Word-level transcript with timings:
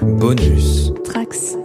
Bonus. 0.00 0.92
Trax. 1.04 1.56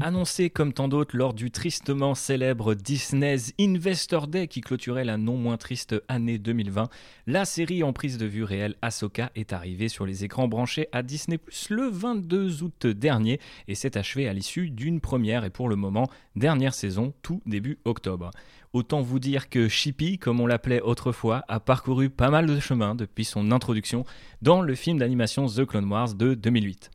Annoncé 0.00 0.50
comme 0.50 0.72
tant 0.72 0.86
d'autres 0.86 1.16
lors 1.16 1.34
du 1.34 1.50
tristement 1.50 2.14
célèbre 2.14 2.74
Disney's 2.74 3.52
Investor 3.58 4.28
Day 4.28 4.46
qui 4.46 4.60
clôturait 4.60 5.04
la 5.04 5.16
non 5.16 5.36
moins 5.36 5.56
triste 5.56 5.96
année 6.06 6.38
2020, 6.38 6.88
la 7.26 7.44
série 7.44 7.82
en 7.82 7.92
prise 7.92 8.16
de 8.16 8.26
vue 8.26 8.44
réelle 8.44 8.76
Ahsoka 8.80 9.32
est 9.34 9.52
arrivée 9.52 9.88
sur 9.88 10.06
les 10.06 10.22
écrans 10.22 10.46
branchés 10.46 10.88
à 10.92 11.02
Disney 11.02 11.38
Plus 11.38 11.70
le 11.70 11.88
22 11.88 12.62
août 12.62 12.86
dernier 12.86 13.40
et 13.66 13.74
s'est 13.74 13.98
achevée 13.98 14.28
à 14.28 14.32
l'issue 14.32 14.70
d'une 14.70 15.00
première 15.00 15.44
et 15.44 15.50
pour 15.50 15.68
le 15.68 15.74
moment 15.74 16.08
dernière 16.36 16.74
saison 16.74 17.12
tout 17.22 17.42
début 17.46 17.80
octobre. 17.84 18.30
Autant 18.76 19.00
vous 19.00 19.18
dire 19.18 19.48
que 19.48 19.68
Chippy, 19.68 20.18
comme 20.18 20.38
on 20.38 20.46
l'appelait 20.46 20.82
autrefois, 20.82 21.46
a 21.48 21.60
parcouru 21.60 22.10
pas 22.10 22.28
mal 22.28 22.44
de 22.44 22.60
chemin 22.60 22.94
depuis 22.94 23.24
son 23.24 23.50
introduction 23.50 24.04
dans 24.42 24.60
le 24.60 24.74
film 24.74 24.98
d'animation 24.98 25.46
The 25.46 25.64
Clone 25.64 25.90
Wars 25.90 26.12
de 26.12 26.34
2008. 26.34 26.90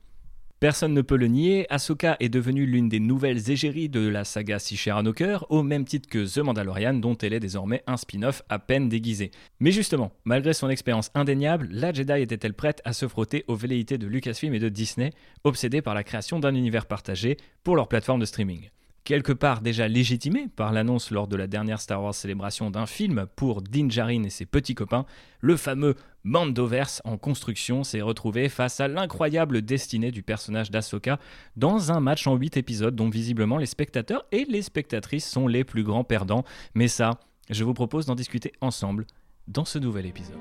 Personne 0.60 0.94
ne 0.94 1.02
peut 1.02 1.16
le 1.16 1.26
nier, 1.26 1.66
Ahsoka 1.72 2.18
est 2.20 2.30
devenue 2.30 2.68
l'une 2.68 2.88
des 2.88 3.00
nouvelles 3.00 3.50
égéries 3.50 3.90
de 3.90 4.08
la 4.08 4.26
saga 4.26 4.60
si 4.60 4.78
chère 4.78 4.98
à 4.98 5.02
nos 5.02 5.12
cœurs, 5.12 5.48
au 5.50 5.64
même 5.64 5.86
titre 5.86 6.08
que 6.08 6.24
The 6.32 6.46
Mandalorian, 6.46 6.94
dont 6.94 7.18
elle 7.18 7.34
est 7.34 7.40
désormais 7.40 7.82
un 7.88 7.98
spin-off 7.98 8.44
à 8.48 8.60
peine 8.60 8.88
déguisé. 8.88 9.32
Mais 9.60 9.72
justement, 9.72 10.12
malgré 10.24 10.54
son 10.54 10.70
expérience 10.70 11.10
indéniable, 11.16 11.68
la 11.72 11.92
Jedi 11.92 12.22
était-elle 12.22 12.54
prête 12.54 12.84
à 12.86 12.94
se 12.94 13.08
frotter 13.08 13.44
aux 13.48 13.56
velléités 13.56 13.98
de 13.98 14.06
Lucasfilm 14.06 14.54
et 14.54 14.60
de 14.60 14.70
Disney, 14.70 15.14
obsédés 15.44 15.82
par 15.82 15.96
la 15.96 16.04
création 16.04 16.40
d'un 16.40 16.54
univers 16.54 16.86
partagé 16.86 17.38
pour 17.64 17.76
leur 17.76 17.88
plateforme 17.88 18.20
de 18.20 18.26
streaming? 18.26 18.70
Quelque 19.04 19.32
part 19.32 19.62
déjà 19.62 19.88
légitimé 19.88 20.48
par 20.56 20.72
l'annonce 20.72 21.12
lors 21.12 21.28
de 21.28 21.36
la 21.36 21.48
dernière 21.48 21.82
Star 21.82 22.04
Wars 22.04 22.14
célébration 22.14 22.70
d'un 22.70 22.86
film 22.86 23.26
pour 23.36 23.62
Din 23.62 23.90
Djarin 23.90 24.24
et 24.24 24.30
ses 24.30 24.46
petits 24.46 24.76
copains, 24.76 25.06
le 25.40 25.58
fameux 25.58 25.96
Mandoverse 26.24 27.02
en 27.04 27.18
construction 27.18 27.84
s'est 27.84 28.02
retrouvé 28.02 28.48
face 28.48 28.80
à 28.80 28.88
l'incroyable 28.88 29.64
destinée 29.64 30.12
du 30.12 30.22
personnage 30.22 30.70
d'Ahsoka 30.70 31.20
dans 31.56 31.92
un 31.92 32.00
match 32.00 32.28
en 32.28 32.36
8 32.36 32.58
épisodes 32.58 32.96
dont 32.96 33.10
visiblement 33.10 33.58
les 33.58 33.66
spectateurs 33.66 34.26
et 34.32 34.46
les 34.46 34.62
spectatrices 34.62 35.28
sont 35.28 35.48
les 35.48 35.64
plus 35.64 35.84
grands 35.84 36.04
perdants. 36.04 36.44
Mais 36.76 36.88
ça, 36.88 37.20
je 37.50 37.64
vous 37.64 37.74
propose 37.74 38.06
d'en 38.06 38.16
discuter 38.16 38.52
ensemble 38.62 39.08
dans 39.48 39.66
ce 39.66 39.80
nouvel 39.80 40.06
épisode. 40.06 40.38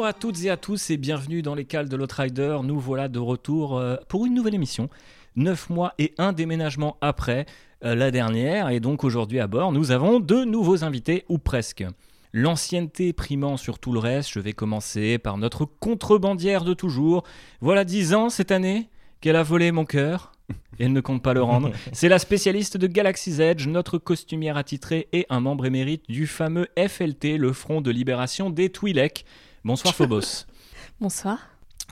Bonjour 0.00 0.08
à 0.08 0.14
toutes 0.14 0.44
et 0.44 0.48
à 0.48 0.56
tous 0.56 0.88
et 0.88 0.96
bienvenue 0.96 1.42
dans 1.42 1.54
les 1.54 1.66
cales 1.66 1.90
de 1.90 1.94
l'Outrider. 1.94 2.60
Nous 2.64 2.80
voilà 2.80 3.08
de 3.08 3.18
retour 3.18 3.76
euh, 3.76 3.96
pour 4.08 4.24
une 4.24 4.32
nouvelle 4.32 4.54
émission. 4.54 4.88
Neuf 5.36 5.68
mois 5.68 5.92
et 5.98 6.14
un 6.16 6.32
déménagement 6.32 6.96
après 7.02 7.44
euh, 7.84 7.94
la 7.94 8.10
dernière. 8.10 8.70
Et 8.70 8.80
donc 8.80 9.04
aujourd'hui 9.04 9.40
à 9.40 9.46
bord, 9.46 9.72
nous 9.72 9.90
avons 9.90 10.18
deux 10.18 10.46
nouveaux 10.46 10.84
invités, 10.84 11.26
ou 11.28 11.36
presque. 11.36 11.84
L'ancienneté 12.32 13.12
primant 13.12 13.58
sur 13.58 13.78
tout 13.78 13.92
le 13.92 13.98
reste, 13.98 14.30
je 14.32 14.40
vais 14.40 14.54
commencer 14.54 15.18
par 15.18 15.36
notre 15.36 15.66
contrebandière 15.66 16.64
de 16.64 16.72
toujours. 16.72 17.22
Voilà 17.60 17.84
dix 17.84 18.14
ans 18.14 18.30
cette 18.30 18.52
année 18.52 18.88
qu'elle 19.20 19.36
a 19.36 19.42
volé 19.42 19.70
mon 19.70 19.84
cœur. 19.84 20.32
Et 20.78 20.84
elle 20.84 20.94
ne 20.94 21.02
compte 21.02 21.22
pas 21.22 21.34
le 21.34 21.42
rendre. 21.42 21.72
C'est 21.92 22.08
la 22.08 22.18
spécialiste 22.18 22.78
de 22.78 22.86
Galaxy's 22.86 23.38
Edge, 23.38 23.66
notre 23.66 23.98
costumière 23.98 24.56
attitrée 24.56 25.08
et 25.12 25.26
un 25.28 25.40
membre 25.40 25.66
émérite 25.66 26.04
du 26.08 26.26
fameux 26.26 26.68
FLT, 26.78 27.36
le 27.36 27.52
Front 27.52 27.82
de 27.82 27.90
Libération 27.90 28.48
des 28.48 28.70
Twi'lek. 28.70 29.26
Bonsoir 29.62 29.94
Phobos. 29.94 30.46
Bonsoir. 31.00 31.38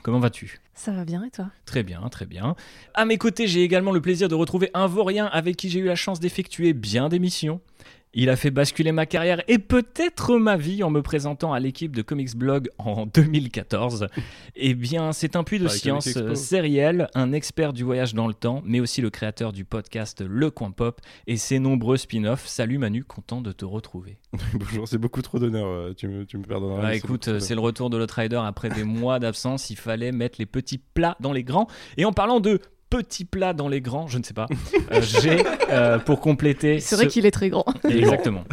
Comment 0.01 0.19
vas-tu? 0.19 0.59
Ça 0.73 0.91
va 0.91 1.05
bien 1.05 1.23
et 1.23 1.29
toi? 1.29 1.51
Très 1.65 1.83
bien, 1.83 2.01
très 2.09 2.25
bien. 2.25 2.55
À 2.95 3.05
mes 3.05 3.19
côtés, 3.19 3.47
j'ai 3.47 3.63
également 3.63 3.91
le 3.91 4.01
plaisir 4.01 4.27
de 4.27 4.33
retrouver 4.33 4.71
un 4.73 4.87
vaurien 4.87 5.27
avec 5.27 5.55
qui 5.55 5.69
j'ai 5.69 5.79
eu 5.79 5.85
la 5.85 5.95
chance 5.95 6.19
d'effectuer 6.19 6.73
bien 6.73 7.09
des 7.09 7.19
missions. 7.19 7.61
Il 8.15 8.31
a 8.31 8.35
fait 8.35 8.49
basculer 8.49 8.91
ma 8.91 9.05
carrière 9.05 9.43
et 9.47 9.59
peut-être 9.59 10.35
ma 10.37 10.57
vie 10.57 10.81
en 10.83 10.89
me 10.89 11.03
présentant 11.03 11.53
à 11.53 11.59
l'équipe 11.59 11.95
de 11.95 12.01
Comics 12.01 12.35
Blog 12.35 12.69
en 12.79 13.05
2014. 13.13 14.07
eh 14.55 14.73
bien, 14.73 15.11
c'est 15.11 15.35
un 15.35 15.43
puits 15.43 15.59
de 15.59 15.67
science 15.67 16.17
euh, 16.17 16.33
sériel, 16.33 17.07
un 17.13 17.31
expert 17.33 17.71
du 17.71 17.83
voyage 17.83 18.15
dans 18.15 18.25
le 18.27 18.33
temps, 18.33 18.63
mais 18.65 18.79
aussi 18.79 19.01
le 19.01 19.11
créateur 19.11 19.53
du 19.53 19.63
podcast 19.63 20.23
Le 20.27 20.49
Coin 20.49 20.71
Pop 20.71 21.01
et 21.27 21.37
ses 21.37 21.59
nombreux 21.59 21.97
spin-offs. 21.97 22.47
Salut 22.47 22.79
Manu, 22.79 23.03
content 23.03 23.41
de 23.41 23.51
te 23.51 23.63
retrouver. 23.63 24.17
Bonjour, 24.55 24.87
c'est 24.87 24.97
beaucoup 24.97 25.21
trop 25.21 25.37
d'honneur. 25.37 25.67
euh, 25.67 25.93
Tu 25.95 26.07
me, 26.07 26.25
tu 26.25 26.39
me 26.39 26.43
pardonneras. 26.45 26.81
Bah 26.81 26.95
écoute, 26.95 27.27
euh, 27.27 27.39
c'est 27.39 27.53
le 27.53 27.61
retour 27.61 27.91
de 27.91 27.97
l'Outrider 27.97 28.41
après 28.43 28.69
des 28.69 28.83
mois 28.85 29.19
d'absence. 29.19 29.69
Il 29.69 29.75
fallait 29.77 30.11
mettre 30.11 30.37
les 30.39 30.47
petits 30.47 30.79
plats 30.79 31.15
dans 31.19 31.31
les 31.31 31.43
grands. 31.43 31.67
Et 31.97 32.05
en 32.05 32.11
parlant 32.11 32.39
de 32.39 32.59
petits 32.89 33.25
plats 33.25 33.53
dans 33.53 33.67
les 33.67 33.81
grands, 33.81 34.07
je 34.07 34.17
ne 34.17 34.23
sais 34.23 34.33
pas, 34.33 34.47
euh, 34.91 35.01
j'ai 35.01 35.43
euh, 35.69 35.99
pour 35.99 36.19
compléter. 36.19 36.79
C'est 36.79 36.95
vrai 36.95 37.07
qu'il 37.07 37.25
est 37.25 37.31
très 37.31 37.49
grand. 37.49 37.65
Exactement. 37.89 38.43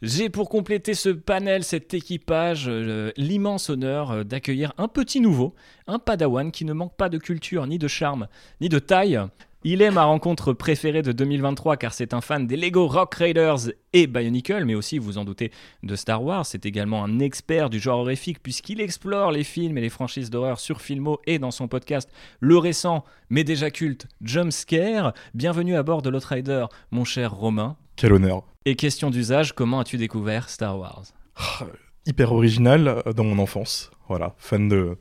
J'ai 0.00 0.28
pour 0.28 0.48
compléter 0.48 0.94
ce 0.94 1.08
panel, 1.08 1.64
cet 1.64 1.92
équipage, 1.92 2.66
euh, 2.68 3.10
l'immense 3.16 3.68
honneur 3.68 4.24
d'accueillir 4.24 4.72
un 4.78 4.86
petit 4.86 5.20
nouveau, 5.20 5.54
un 5.88 5.98
padawan 5.98 6.52
qui 6.52 6.64
ne 6.64 6.72
manque 6.72 6.96
pas 6.96 7.08
de 7.08 7.18
culture, 7.18 7.66
ni 7.66 7.78
de 7.78 7.88
charme, 7.88 8.28
ni 8.60 8.68
de 8.68 8.78
taille. 8.78 9.20
Il 9.64 9.82
est 9.82 9.90
ma 9.90 10.04
rencontre 10.04 10.52
préférée 10.52 11.02
de 11.02 11.10
2023 11.10 11.76
car 11.78 11.92
c'est 11.92 12.14
un 12.14 12.20
fan 12.20 12.46
des 12.46 12.56
Lego 12.56 12.86
Rock 12.86 13.16
Raiders 13.16 13.72
et 13.92 14.06
Bionicle, 14.06 14.64
mais 14.64 14.76
aussi, 14.76 14.98
vous 14.98 15.18
en 15.18 15.24
doutez, 15.24 15.50
de 15.82 15.96
Star 15.96 16.22
Wars. 16.22 16.46
C'est 16.46 16.64
également 16.64 17.02
un 17.02 17.18
expert 17.18 17.68
du 17.68 17.80
genre 17.80 17.98
horrifique 17.98 18.40
puisqu'il 18.40 18.80
explore 18.80 19.32
les 19.32 19.42
films 19.42 19.76
et 19.76 19.80
les 19.80 19.88
franchises 19.88 20.30
d'horreur 20.30 20.60
sur 20.60 20.80
Filmo 20.80 21.18
et 21.26 21.40
dans 21.40 21.50
son 21.50 21.66
podcast, 21.66 22.08
le 22.38 22.56
récent, 22.56 23.04
mais 23.30 23.42
déjà 23.42 23.72
culte, 23.72 24.06
Jumpscare. 24.22 25.12
Bienvenue 25.34 25.74
à 25.74 25.82
bord 25.82 26.02
de 26.02 26.10
l'Outrider, 26.10 26.66
mon 26.92 27.04
cher 27.04 27.32
Romain. 27.34 27.76
Quel 27.96 28.12
honneur. 28.12 28.44
Et 28.64 28.76
question 28.76 29.10
d'usage, 29.10 29.56
comment 29.56 29.80
as-tu 29.80 29.96
découvert 29.96 30.50
Star 30.50 30.78
Wars? 30.78 31.02
Ah, 31.34 31.66
Hyper 32.06 32.32
original 32.32 33.02
euh, 33.04 33.12
dans 33.12 33.24
mon 33.24 33.40
enfance. 33.40 33.90
Voilà, 34.06 34.36
fan 34.38 34.68
de, 34.68 34.98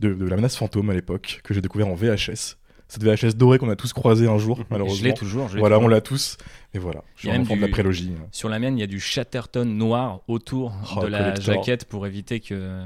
de, 0.00 0.14
de 0.14 0.24
la 0.26 0.36
menace 0.36 0.56
fantôme 0.56 0.88
à 0.88 0.94
l'époque, 0.94 1.40
que 1.44 1.52
j'ai 1.52 1.60
découvert 1.60 1.88
en 1.88 1.94
VHS. 1.94 2.56
Cette 2.88 3.02
VHS 3.04 3.36
dorée 3.36 3.58
qu'on 3.58 3.68
a 3.68 3.76
tous 3.76 3.92
croisé 3.92 4.26
un 4.28 4.38
jour, 4.38 4.56
Je 4.56 4.62
l'ai 4.62 4.66
malheureusement. 4.70 5.12
toujours. 5.14 5.48
je 5.48 5.54
l'ai 5.54 5.60
Voilà, 5.60 5.76
toujours. 5.76 5.86
on 5.86 5.88
l'a 5.88 6.00
tous. 6.00 6.36
Et 6.74 6.78
voilà, 6.78 7.02
je 7.16 7.28
suis 7.28 7.30
enfant 7.30 7.54
de 7.54 7.60
du- 7.60 7.60
la 7.60 7.68
prélogie. 7.68 8.12
Sur 8.32 8.48
la 8.48 8.58
mienne, 8.58 8.78
il 8.78 8.80
y 8.80 8.84
a 8.84 8.86
du 8.86 8.98
Chatterton 9.00 9.64
noir 9.66 10.20
autour 10.26 10.72
Oh, 10.96 11.02
de 11.02 11.06
la 11.08 11.18
collector. 11.18 11.44
jaquette 11.54 11.84
pour 11.84 12.06
éviter 12.06 12.40
que 12.40 12.80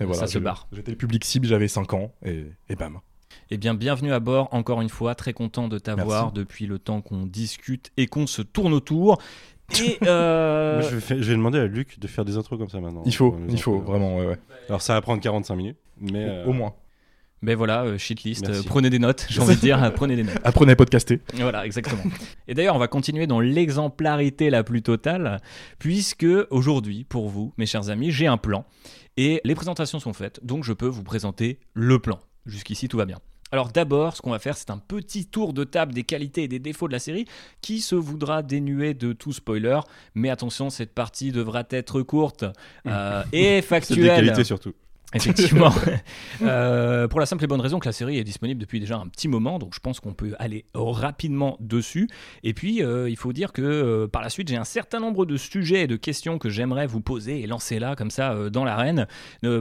Et 0.00 0.04
voilà, 0.04 0.20
ça 0.20 0.26
se 0.28 0.38
barre. 0.38 0.68
J'étais 0.72 0.92
le 0.92 0.96
public 0.96 1.24
cible, 1.24 1.46
j'avais 1.46 1.66
5 1.68 1.92
ans, 1.94 2.12
et, 2.24 2.44
et 2.68 2.76
bam. 2.76 2.98
Eh 3.50 3.56
bien, 3.56 3.74
bienvenue 3.74 4.12
à 4.12 4.20
bord, 4.20 4.48
encore 4.52 4.80
une 4.80 4.88
fois, 4.90 5.14
très 5.16 5.32
content 5.32 5.66
de 5.68 5.78
t'avoir 5.78 6.24
Merci. 6.26 6.34
depuis 6.34 6.66
le 6.66 6.78
temps 6.78 7.00
qu'on 7.00 7.26
discute 7.26 7.90
et 7.96 8.06
qu'on 8.06 8.26
se 8.28 8.42
tourne 8.42 8.72
autour. 8.72 9.18
Et 9.82 9.98
euh, 10.06 10.80
je, 10.82 10.94
vais 10.94 11.00
faire- 11.00 11.22
je 11.22 11.28
vais 11.30 11.36
demander 11.36 11.58
à 11.58 11.66
Luc 11.66 11.98
de 11.98 12.06
faire 12.06 12.24
des 12.24 12.36
intros 12.36 12.58
comme 12.58 12.68
ça 12.68 12.80
maintenant. 12.80 13.02
Il 13.06 13.14
faut, 13.14 13.36
il 13.48 13.60
faut, 13.60 13.80
vraiment, 13.80 14.16
ouais, 14.18 14.26
ouais. 14.26 14.38
Alors 14.68 14.82
ça 14.82 14.94
va 14.94 15.00
prendre 15.00 15.20
45 15.20 15.56
minutes, 15.56 15.78
mais 16.00 16.24
euh, 16.28 16.44
Au 16.46 16.52
moins. 16.52 16.74
Ben 17.42 17.56
voilà, 17.56 17.84
euh, 17.84 17.98
shitlist, 17.98 18.48
euh, 18.48 18.62
prenez 18.66 18.90
des 18.90 18.98
notes, 18.98 19.26
j'ai 19.28 19.40
envie 19.40 19.54
de 19.54 19.60
dire, 19.60 19.92
prenez 19.94 20.16
des 20.16 20.24
notes. 20.24 20.38
Apprenez 20.44 20.72
à 20.72 20.76
podcaster. 20.76 21.20
Voilà, 21.34 21.64
exactement. 21.64 22.02
Et 22.48 22.54
d'ailleurs, 22.54 22.74
on 22.74 22.80
va 22.80 22.88
continuer 22.88 23.26
dans 23.26 23.40
l'exemplarité 23.40 24.50
la 24.50 24.64
plus 24.64 24.82
totale, 24.82 25.40
puisque 25.78 26.26
aujourd'hui, 26.50 27.04
pour 27.04 27.28
vous, 27.28 27.52
mes 27.56 27.66
chers 27.66 27.90
amis, 27.90 28.10
j'ai 28.10 28.26
un 28.26 28.38
plan. 28.38 28.64
Et 29.16 29.40
les 29.44 29.54
présentations 29.54 30.00
sont 30.00 30.12
faites, 30.12 30.44
donc 30.44 30.64
je 30.64 30.72
peux 30.72 30.86
vous 30.86 31.04
présenter 31.04 31.60
le 31.74 31.98
plan. 31.98 32.18
Jusqu'ici, 32.46 32.88
tout 32.88 32.96
va 32.96 33.04
bien. 33.04 33.18
Alors 33.50 33.70
d'abord, 33.72 34.14
ce 34.14 34.22
qu'on 34.22 34.30
va 34.30 34.38
faire, 34.38 34.56
c'est 34.56 34.70
un 34.70 34.78
petit 34.78 35.26
tour 35.26 35.52
de 35.52 35.64
table 35.64 35.94
des 35.94 36.04
qualités 36.04 36.42
et 36.44 36.48
des 36.48 36.58
défauts 36.58 36.86
de 36.86 36.92
la 36.92 36.98
série, 36.98 37.26
qui 37.62 37.80
se 37.80 37.94
voudra 37.94 38.42
dénuer 38.42 38.94
de 38.94 39.12
tout 39.12 39.32
spoiler. 39.32 39.80
Mais 40.14 40.28
attention, 40.28 40.70
cette 40.70 40.94
partie 40.94 41.32
devra 41.32 41.64
être 41.70 42.02
courte 42.02 42.44
euh, 42.86 43.22
et 43.32 43.42
c'est 43.42 43.54
des 43.56 43.62
factuelle. 43.62 44.06
qualités 44.06 44.44
surtout. 44.44 44.74
Effectivement. 45.14 45.72
Euh, 46.42 47.08
pour 47.08 47.18
la 47.18 47.26
simple 47.26 47.44
et 47.44 47.46
bonne 47.46 47.60
raison 47.60 47.78
que 47.78 47.86
la 47.86 47.92
série 47.92 48.18
est 48.18 48.24
disponible 48.24 48.60
depuis 48.60 48.78
déjà 48.78 48.96
un 48.96 49.08
petit 49.08 49.26
moment, 49.26 49.58
donc 49.58 49.74
je 49.74 49.80
pense 49.80 49.98
qu'on 49.98 50.14
peut 50.14 50.34
aller 50.38 50.66
rapidement 50.74 51.56
dessus. 51.58 52.08
Et 52.44 52.54
puis, 52.54 52.82
euh, 52.82 53.10
il 53.10 53.16
faut 53.16 53.32
dire 53.32 53.52
que 53.52 53.62
euh, 53.62 54.06
par 54.06 54.22
la 54.22 54.28
suite, 54.28 54.48
j'ai 54.48 54.56
un 54.56 54.64
certain 54.64 55.00
nombre 55.00 55.26
de 55.26 55.36
sujets 55.36 55.82
et 55.82 55.86
de 55.86 55.96
questions 55.96 56.38
que 56.38 56.48
j'aimerais 56.48 56.86
vous 56.86 57.00
poser 57.00 57.40
et 57.40 57.46
lancer 57.46 57.78
là, 57.78 57.96
comme 57.96 58.10
ça, 58.10 58.50
dans 58.50 58.64
l'arène, 58.64 59.06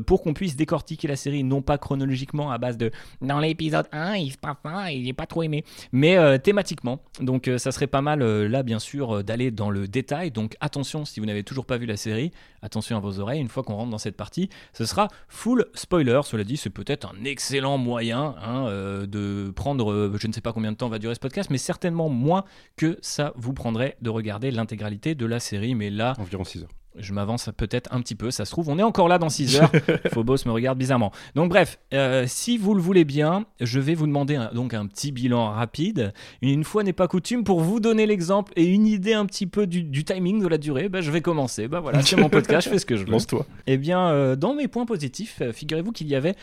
pour 0.05 0.21
qu'on 0.21 0.33
puisse 0.33 0.55
décortiquer 0.55 1.07
la 1.07 1.15
série, 1.15 1.43
non 1.43 1.61
pas 1.61 1.77
chronologiquement 1.77 2.51
à 2.51 2.57
base 2.57 2.77
de 2.77 2.91
dans 3.21 3.39
l'épisode 3.39 3.87
1, 3.91 4.15
il 4.17 4.31
se 4.31 4.37
passe 4.37 4.57
ça, 4.63 4.91
il 4.91 5.05
n'est 5.05 5.13
pas 5.13 5.25
trop 5.25 5.43
aimé, 5.43 5.63
mais 5.91 6.39
thématiquement. 6.39 6.99
Donc, 7.19 7.49
ça 7.57 7.71
serait 7.71 7.87
pas 7.87 8.01
mal, 8.01 8.23
là, 8.23 8.63
bien 8.63 8.79
sûr, 8.79 9.23
d'aller 9.23 9.51
dans 9.51 9.69
le 9.69 9.87
détail. 9.87 10.31
Donc, 10.31 10.55
attention, 10.59 11.05
si 11.05 11.19
vous 11.19 11.25
n'avez 11.25 11.43
toujours 11.43 11.65
pas 11.65 11.77
vu 11.77 11.85
la 11.85 11.97
série, 11.97 12.31
attention 12.67 12.97
à 12.97 12.99
vos 12.99 13.19
oreilles, 13.19 13.41
une 13.41 13.47
fois 13.47 13.63
qu'on 13.63 13.75
rentre 13.75 13.89
dans 13.89 13.97
cette 13.97 14.15
partie, 14.15 14.49
ce 14.73 14.85
sera 14.85 15.07
full 15.27 15.65
spoiler. 15.73 16.21
Cela 16.23 16.43
dit, 16.43 16.57
c'est 16.57 16.69
peut-être 16.69 17.11
un 17.13 17.23
excellent 17.23 17.77
moyen 17.77 18.35
hein, 18.41 18.67
euh, 18.67 19.05
de 19.07 19.51
prendre, 19.55 19.91
euh, 19.91 20.15
je 20.19 20.27
ne 20.27 20.33
sais 20.33 20.41
pas 20.41 20.53
combien 20.53 20.71
de 20.71 20.77
temps 20.77 20.89
va 20.89 20.99
durer 20.99 21.15
ce 21.15 21.19
podcast, 21.19 21.49
mais 21.49 21.57
certainement 21.57 22.09
moins 22.09 22.43
que 22.75 22.97
ça 23.01 23.33
vous 23.35 23.53
prendrait 23.53 23.97
de 24.01 24.09
regarder 24.09 24.51
l'intégralité 24.51 25.15
de 25.15 25.25
la 25.25 25.39
série. 25.39 25.73
Mais 25.73 25.89
là, 25.89 26.13
Environ 26.19 26.43
6 26.43 26.63
heures. 26.63 26.69
Je 26.99 27.13
m'avance 27.13 27.49
peut-être 27.55 27.93
un 27.93 28.01
petit 28.01 28.15
peu, 28.15 28.31
ça 28.31 28.45
se 28.45 28.51
trouve, 28.51 28.69
on 28.69 28.79
est 28.79 28.83
encore 28.83 29.07
là 29.07 29.17
dans 29.17 29.29
6 29.29 29.57
heures. 29.59 29.71
Phobos 30.13 30.37
me 30.45 30.51
regarde 30.51 30.77
bizarrement. 30.77 31.11
Donc 31.35 31.49
bref, 31.49 31.79
euh, 31.93 32.25
si 32.27 32.57
vous 32.57 32.73
le 32.73 32.81
voulez 32.81 33.05
bien, 33.05 33.45
je 33.59 33.79
vais 33.79 33.93
vous 33.95 34.07
demander 34.07 34.35
un- 34.35 34.51
donc 34.53 34.73
un 34.73 34.85
petit 34.87 35.11
bilan 35.11 35.51
rapide. 35.51 36.13
Une 36.41 36.63
fois 36.63 36.83
n'est 36.83 36.93
pas 36.93 37.07
coutume, 37.07 37.43
pour 37.43 37.61
vous 37.61 37.79
donner 37.79 38.05
l'exemple 38.05 38.51
et 38.55 38.65
une 38.65 38.87
idée 38.87 39.13
un 39.13 39.25
petit 39.25 39.47
peu 39.47 39.67
du, 39.67 39.83
du 39.83 40.03
timing 40.03 40.41
de 40.41 40.47
la 40.47 40.57
durée, 40.57 40.89
bah, 40.89 41.01
je 41.01 41.11
vais 41.11 41.21
commencer. 41.21 41.67
Bah 41.67 41.79
voilà, 41.79 42.01
c'est 42.01 42.15
mon 42.17 42.29
podcast, 42.29 42.65
je 42.67 42.71
fais 42.73 42.79
ce 42.79 42.85
que 42.85 42.95
je 42.95 43.03
veux. 43.05 43.11
Lance-toi. 43.11 43.45
Eh 43.67 43.77
bien, 43.77 44.09
euh, 44.09 44.35
dans 44.35 44.53
mes 44.55 44.67
points 44.67 44.85
positifs, 44.85 45.37
euh, 45.41 45.53
figurez-vous 45.53 45.91
qu'il 45.91 46.07
y 46.07 46.15
avait 46.15 46.35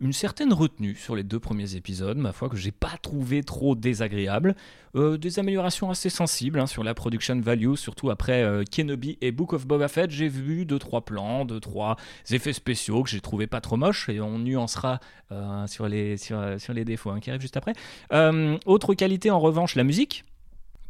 une 0.00 0.12
certaine 0.12 0.52
retenue 0.52 0.94
sur 0.94 1.16
les 1.16 1.22
deux 1.22 1.40
premiers 1.40 1.74
épisodes, 1.74 2.18
ma 2.18 2.32
foi, 2.32 2.48
que 2.48 2.56
j'ai 2.56 2.70
pas 2.70 2.96
trouvé 3.00 3.42
trop 3.42 3.74
désagréable. 3.74 4.54
Euh, 4.94 5.16
des 5.16 5.38
améliorations 5.38 5.90
assez 5.90 6.10
sensibles 6.10 6.58
hein, 6.60 6.66
sur 6.66 6.84
la 6.84 6.94
production 6.94 7.40
value, 7.40 7.74
surtout 7.74 8.10
après 8.10 8.42
euh, 8.42 8.64
Kenobi 8.64 9.18
et 9.20 9.32
Book 9.32 9.52
of 9.52 9.66
Boba 9.66 9.88
Fett. 9.88 10.10
J'ai 10.10 10.28
vu 10.28 10.66
deux 10.66 10.78
trois 10.78 11.04
plans, 11.04 11.44
deux 11.44 11.60
trois 11.60 11.96
effets 12.30 12.52
spéciaux 12.52 13.02
que 13.02 13.10
j'ai 13.10 13.20
trouvé 13.20 13.46
pas 13.46 13.60
trop 13.60 13.76
moches 13.76 14.08
et 14.08 14.20
on 14.20 14.38
nuancera 14.38 15.00
euh, 15.32 15.66
sur, 15.66 15.88
les, 15.88 16.16
défauts 16.84 17.10
hein, 17.10 17.20
qui 17.20 17.30
arrivent 17.30 17.42
juste 17.42 17.56
après. 17.56 17.72
Autre 18.66 18.94
qualité 18.94 19.30
en 19.30 19.40
revanche, 19.40 19.74
la 19.76 19.84
musique 19.84 20.24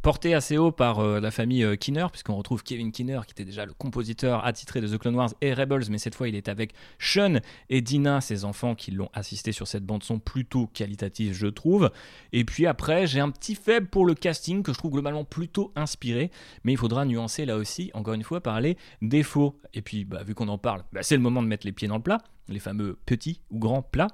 porté 0.07 0.33
assez 0.33 0.57
haut 0.57 0.71
par 0.71 0.99
euh, 0.99 1.19
la 1.19 1.31
famille 1.31 1.65
euh, 1.65 1.75
Kinner, 1.75 2.07
puisqu'on 2.09 2.37
retrouve 2.37 2.63
Kevin 2.63 2.93
Kinner, 2.93 3.19
qui 3.27 3.33
était 3.33 3.43
déjà 3.43 3.65
le 3.65 3.73
compositeur 3.73 4.45
attitré 4.45 4.79
de 4.79 4.87
The 4.87 4.97
Clone 4.97 5.15
Wars 5.15 5.33
et 5.41 5.53
Rebels, 5.53 5.83
mais 5.89 5.97
cette 5.97 6.15
fois 6.15 6.29
il 6.29 6.35
est 6.35 6.47
avec 6.47 6.71
Sean 6.97 7.41
et 7.69 7.81
Dina, 7.81 8.21
ses 8.21 8.45
enfants 8.45 8.73
qui 8.73 8.91
l'ont 8.91 9.09
assisté 9.13 9.51
sur 9.51 9.67
cette 9.67 9.83
bande 9.85 10.03
son 10.03 10.19
plutôt 10.19 10.67
qualitative, 10.67 11.33
je 11.33 11.47
trouve. 11.47 11.91
Et 12.31 12.45
puis 12.45 12.67
après, 12.67 13.05
j'ai 13.05 13.19
un 13.19 13.29
petit 13.31 13.53
faible 13.53 13.87
pour 13.87 14.05
le 14.05 14.13
casting 14.13 14.63
que 14.63 14.71
je 14.71 14.77
trouve 14.77 14.91
globalement 14.91 15.25
plutôt 15.25 15.73
inspiré, 15.75 16.31
mais 16.63 16.71
il 16.71 16.77
faudra 16.77 17.03
nuancer 17.03 17.45
là 17.45 17.57
aussi, 17.57 17.91
encore 17.93 18.13
une 18.13 18.23
fois, 18.23 18.39
par 18.39 18.61
les 18.61 18.77
défauts. 19.01 19.59
Et 19.73 19.81
puis, 19.81 20.05
bah, 20.05 20.23
vu 20.23 20.35
qu'on 20.35 20.47
en 20.47 20.57
parle, 20.57 20.85
bah, 20.93 21.03
c'est 21.03 21.17
le 21.17 21.21
moment 21.21 21.43
de 21.43 21.47
mettre 21.47 21.67
les 21.67 21.73
pieds 21.73 21.89
dans 21.89 21.97
le 21.97 22.01
plat, 22.01 22.19
les 22.47 22.59
fameux 22.59 22.97
petits 23.05 23.41
ou 23.51 23.59
grands 23.59 23.81
plats. 23.81 24.07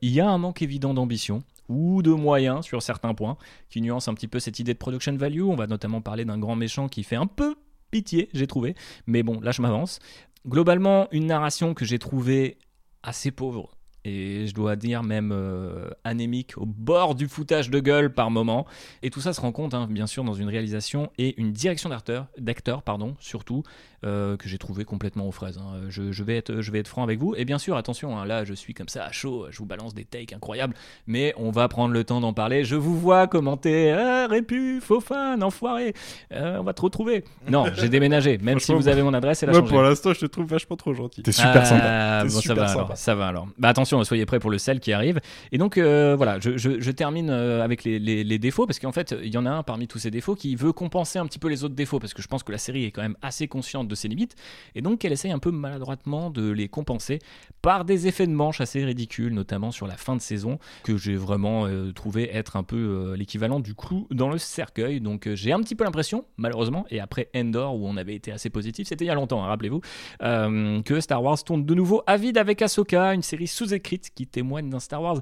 Il 0.00 0.12
y 0.12 0.20
a 0.20 0.30
un 0.30 0.38
manque 0.38 0.62
évident 0.62 0.94
d'ambition 0.94 1.42
ou 1.70 2.02
de 2.02 2.10
moyens 2.10 2.66
sur 2.66 2.82
certains 2.82 3.14
points 3.14 3.38
qui 3.70 3.80
nuance 3.80 4.08
un 4.08 4.14
petit 4.14 4.28
peu 4.28 4.40
cette 4.40 4.58
idée 4.58 4.74
de 4.74 4.78
production 4.78 5.16
value. 5.16 5.42
On 5.42 5.54
va 5.54 5.66
notamment 5.66 6.02
parler 6.02 6.24
d'un 6.24 6.38
grand 6.38 6.56
méchant 6.56 6.88
qui 6.88 7.04
fait 7.04 7.16
un 7.16 7.26
peu 7.26 7.54
pitié, 7.90 8.28
j'ai 8.34 8.46
trouvé. 8.46 8.74
Mais 9.06 9.22
bon, 9.22 9.40
là 9.40 9.52
je 9.52 9.62
m'avance. 9.62 10.00
Globalement, 10.46 11.08
une 11.12 11.26
narration 11.26 11.72
que 11.72 11.84
j'ai 11.84 11.98
trouvée 11.98 12.58
assez 13.02 13.30
pauvre. 13.30 13.70
Et 14.04 14.46
je 14.46 14.54
dois 14.54 14.76
dire 14.76 15.02
même 15.02 15.30
euh, 15.32 15.90
anémique, 16.04 16.56
au 16.56 16.64
bord 16.66 17.14
du 17.14 17.28
foutage 17.28 17.68
de 17.70 17.80
gueule 17.80 18.12
par 18.14 18.30
moment. 18.30 18.66
Et 19.02 19.10
tout 19.10 19.20
ça 19.20 19.32
se 19.34 19.40
rend 19.40 19.52
compte, 19.52 19.74
hein, 19.74 19.86
bien 19.90 20.06
sûr, 20.06 20.24
dans 20.24 20.32
une 20.32 20.48
réalisation 20.48 21.10
et 21.18 21.38
une 21.40 21.52
direction 21.52 21.90
d'acteur, 21.90 22.26
d'acteur 22.38 22.82
pardon, 22.82 23.14
surtout, 23.20 23.62
euh, 24.06 24.38
que 24.38 24.48
j'ai 24.48 24.56
trouvé 24.56 24.84
complètement 24.86 25.28
aux 25.28 25.32
fraises. 25.32 25.58
hein. 25.58 25.82
Je, 25.90 26.12
je 26.12 26.24
vais 26.24 26.36
être, 26.38 26.62
je 26.62 26.70
vais 26.72 26.78
être 26.78 26.88
franc 26.88 27.02
avec 27.02 27.18
vous. 27.18 27.34
Et 27.36 27.44
bien 27.44 27.58
sûr, 27.58 27.76
attention, 27.76 28.18
hein, 28.18 28.24
là, 28.24 28.44
je 28.44 28.54
suis 28.54 28.72
comme 28.72 28.88
ça 28.88 29.04
à 29.04 29.12
chaud, 29.12 29.46
je 29.50 29.58
vous 29.58 29.66
balance 29.66 29.92
des 29.94 30.06
takes 30.06 30.32
incroyables, 30.32 30.72
mais 31.06 31.34
on 31.36 31.50
va 31.50 31.68
prendre 31.68 31.92
le 31.92 32.02
temps 32.02 32.20
d'en 32.22 32.32
parler. 32.32 32.64
Je 32.64 32.76
vous 32.76 32.98
vois 32.98 33.26
commenter, 33.26 33.92
ah, 33.92 34.26
répu, 34.28 34.80
faux 34.80 35.00
fan, 35.00 35.42
enfoiré, 35.42 35.92
Euh, 36.32 36.56
on 36.58 36.62
va 36.62 36.72
te 36.72 36.80
retrouver. 36.80 37.24
Non, 37.50 37.66
j'ai 37.74 37.90
déménagé, 37.90 38.38
même 38.38 38.60
si 38.60 38.72
vous 38.72 38.88
avez 38.88 39.02
mon 39.02 39.12
adresse, 39.12 39.42
elle 39.42 39.50
a 39.50 39.52
Moi, 39.52 39.60
changé. 39.60 39.72
pour 39.74 39.82
l'instant, 39.82 40.14
je 40.14 40.20
te 40.20 40.26
trouve 40.26 40.46
vachement 40.46 40.76
trop 40.76 40.94
gentil. 40.94 41.22
T'es 41.22 41.32
super 41.32 41.56
Ah, 41.56 41.64
sympa. 41.66 42.18
T'es 42.22 42.28
bon, 42.28 42.34
ça 42.36 42.40
super 42.40 42.56
va 42.56 42.68
sympa. 42.68 42.80
alors. 42.84 42.96
Ça 42.96 43.14
va 43.14 43.26
alors. 43.28 43.48
Bah 43.58 43.68
attention, 43.68 43.89
soyez 44.04 44.26
prêts 44.26 44.38
pour 44.38 44.50
le 44.50 44.58
sel 44.58 44.80
qui 44.80 44.92
arrive. 44.92 45.20
Et 45.52 45.58
donc 45.58 45.78
euh, 45.78 46.14
voilà, 46.16 46.38
je, 46.40 46.90
termine 46.90 47.30
euh, 47.30 47.62
avec 47.62 47.84
les, 47.84 48.38
défauts 48.38 48.66
parce 48.66 48.78
qu'en 48.78 48.92
fait, 48.92 49.14
il 49.22 49.32
y 49.32 49.38
en 49.38 49.46
a 49.46 49.50
un 49.50 49.62
parmi 49.62 49.86
tous 49.86 49.98
ces 49.98 50.10
défauts 50.10 50.34
qui 50.34 50.54
veut 50.54 50.72
compenser 50.72 51.18
un 51.18 51.26
petit 51.26 51.38
peu 51.38 51.48
les 51.48 51.64
autres 51.64 51.74
défauts 51.74 51.98
parce 51.98 52.14
que 52.14 52.22
je 52.22 52.28
pense 52.28 52.42
que 52.42 52.52
la 52.52 52.58
série 52.58 52.84
est 52.84 52.90
quand 52.90 53.02
même 53.02 53.16
assez 53.22 53.48
consciente 53.48 53.88
de 53.88 53.94
ses 53.94 54.08
limites 54.08 54.34
et 54.74 54.82
donc 54.82 55.00
qu'elle 55.00 55.12
essaye 55.12 55.32
un 55.32 55.38
peu 55.38 55.50
maladroitement 55.50 56.30
de 56.30 56.50
les 56.50 56.68
compenser 56.68 57.18
par 57.62 57.84
des 57.84 58.06
effets 58.06 58.26
de 58.26 58.32
manche 58.32 58.60
assez 58.60 58.84
ridicules, 58.84 59.34
notamment 59.34 59.70
sur 59.70 59.86
la 59.86 59.96
fin 59.96 60.16
de 60.16 60.20
saison 60.20 60.58
que 60.84 60.96
j'ai 60.96 61.16
vraiment 61.16 61.66
euh, 61.66 61.92
trouvé 61.92 62.34
être 62.34 62.56
un 62.56 62.62
peu 62.62 63.14
l'équivalent 63.16 63.60
du 63.60 63.74
clou 63.74 64.06
dans 64.10 64.30
le 64.30 64.38
cercueil. 64.38 65.00
Donc 65.00 65.28
j'ai 65.34 65.52
un 65.52 65.60
petit 65.60 65.74
peu 65.74 65.84
l'impression, 65.84 66.24
malheureusement, 66.36 66.86
et 66.90 67.00
après 67.00 67.28
Endor 67.34 67.76
où 67.76 67.86
on 67.86 67.96
avait 67.96 68.14
été 68.14 68.32
assez 68.32 68.50
positif, 68.50 68.88
c'était 68.88 69.04
il 69.04 69.08
y 69.08 69.10
a 69.10 69.14
longtemps, 69.14 69.44
hein, 69.44 69.48
rappelez-vous, 69.48 69.80
que 70.20 71.00
Star 71.00 71.22
Wars 71.22 71.42
tourne 71.42 71.64
de 71.64 71.74
nouveau 71.74 72.02
à 72.06 72.16
vide 72.16 72.38
avec 72.38 72.62
Ahsoka, 72.62 73.14
une 73.14 73.22
série 73.22 73.46
sous-écrite 73.80 74.10
qui 74.14 74.26
témoigne 74.26 74.68
d'un 74.68 74.80
Star 74.80 75.02
Wars 75.02 75.20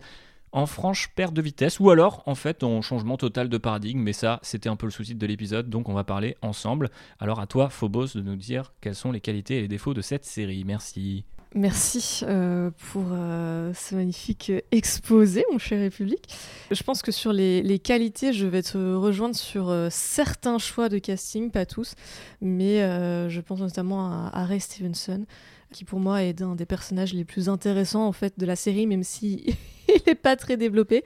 en 0.51 0.67
franche 0.67 1.11
perte 1.15 1.35
de 1.35 1.43
vitesse, 1.43 1.79
ou 1.79 1.91
alors 1.91 2.23
en 2.27 2.35
fait 2.35 2.63
en 2.63 2.81
changement 2.81 3.19
total 3.19 3.49
de 3.49 3.59
paradigme, 3.59 4.01
mais 4.01 4.15
ça 4.15 4.41
c'était 4.43 4.69
un 4.69 4.77
peu 4.77 4.87
le 4.87 4.91
sous-titre 4.91 5.19
de 5.19 5.27
l'épisode, 5.27 5.69
donc 5.69 5.89
on 5.89 5.95
va 5.95 6.05
parler 6.05 6.37
ensemble. 6.43 6.91
Alors 7.21 7.39
à 7.39 7.47
toi 7.47 7.69
Phobos 7.69 8.15
de 8.15 8.23
nous 8.23 8.37
dire 8.37 8.73
quelles 8.81 8.95
sont 8.95 9.13
les 9.13 9.21
qualités 9.21 9.59
et 9.59 9.61
les 9.61 9.69
défauts 9.69 9.95
de 9.95 10.01
cette 10.01 10.25
série, 10.25 10.65
merci. 10.65 11.25
Merci 11.55 12.25
euh, 12.25 12.71
pour 12.93 13.05
euh, 13.11 13.73
ce 13.75 13.95
magnifique 13.95 14.53
exposé, 14.71 15.45
mon 15.51 15.59
cher 15.59 15.81
République. 15.81 16.29
Je 16.71 16.83
pense 16.83 17.01
que 17.01 17.11
sur 17.11 17.33
les, 17.33 17.79
qualités, 17.79 18.35
je 18.35 18.47
vais 18.47 18.63
te 18.63 18.95
rejoindre 18.95 19.35
sur 19.35 19.71
euh, 19.71 19.89
certains 19.91 20.59
choix 20.59 20.91
de 20.91 20.99
casting, 20.99 21.51
pas 21.51 21.65
tous, 21.65 21.95
mais 22.43 22.83
euh, 22.83 23.31
je 23.31 23.41
pense 23.41 23.61
notamment 23.61 24.29
à 24.29 24.45
Ray 24.45 24.61
Stevenson, 24.61 25.25
qui 25.73 25.85
pour 25.85 26.01
moi 26.01 26.23
est 26.23 26.41
un 26.43 26.55
des 26.55 26.67
personnages 26.67 27.15
les 27.15 27.25
plus 27.25 27.49
intéressants 27.49 28.07
en 28.07 28.13
fait 28.13 28.39
de 28.39 28.47
la 28.47 28.57
série, 28.57 28.87
même 28.87 29.03
si 29.03 29.57
il 29.89 30.01
n'est 30.07 30.15
pas 30.15 30.37
très 30.37 30.57
développé. 30.57 31.05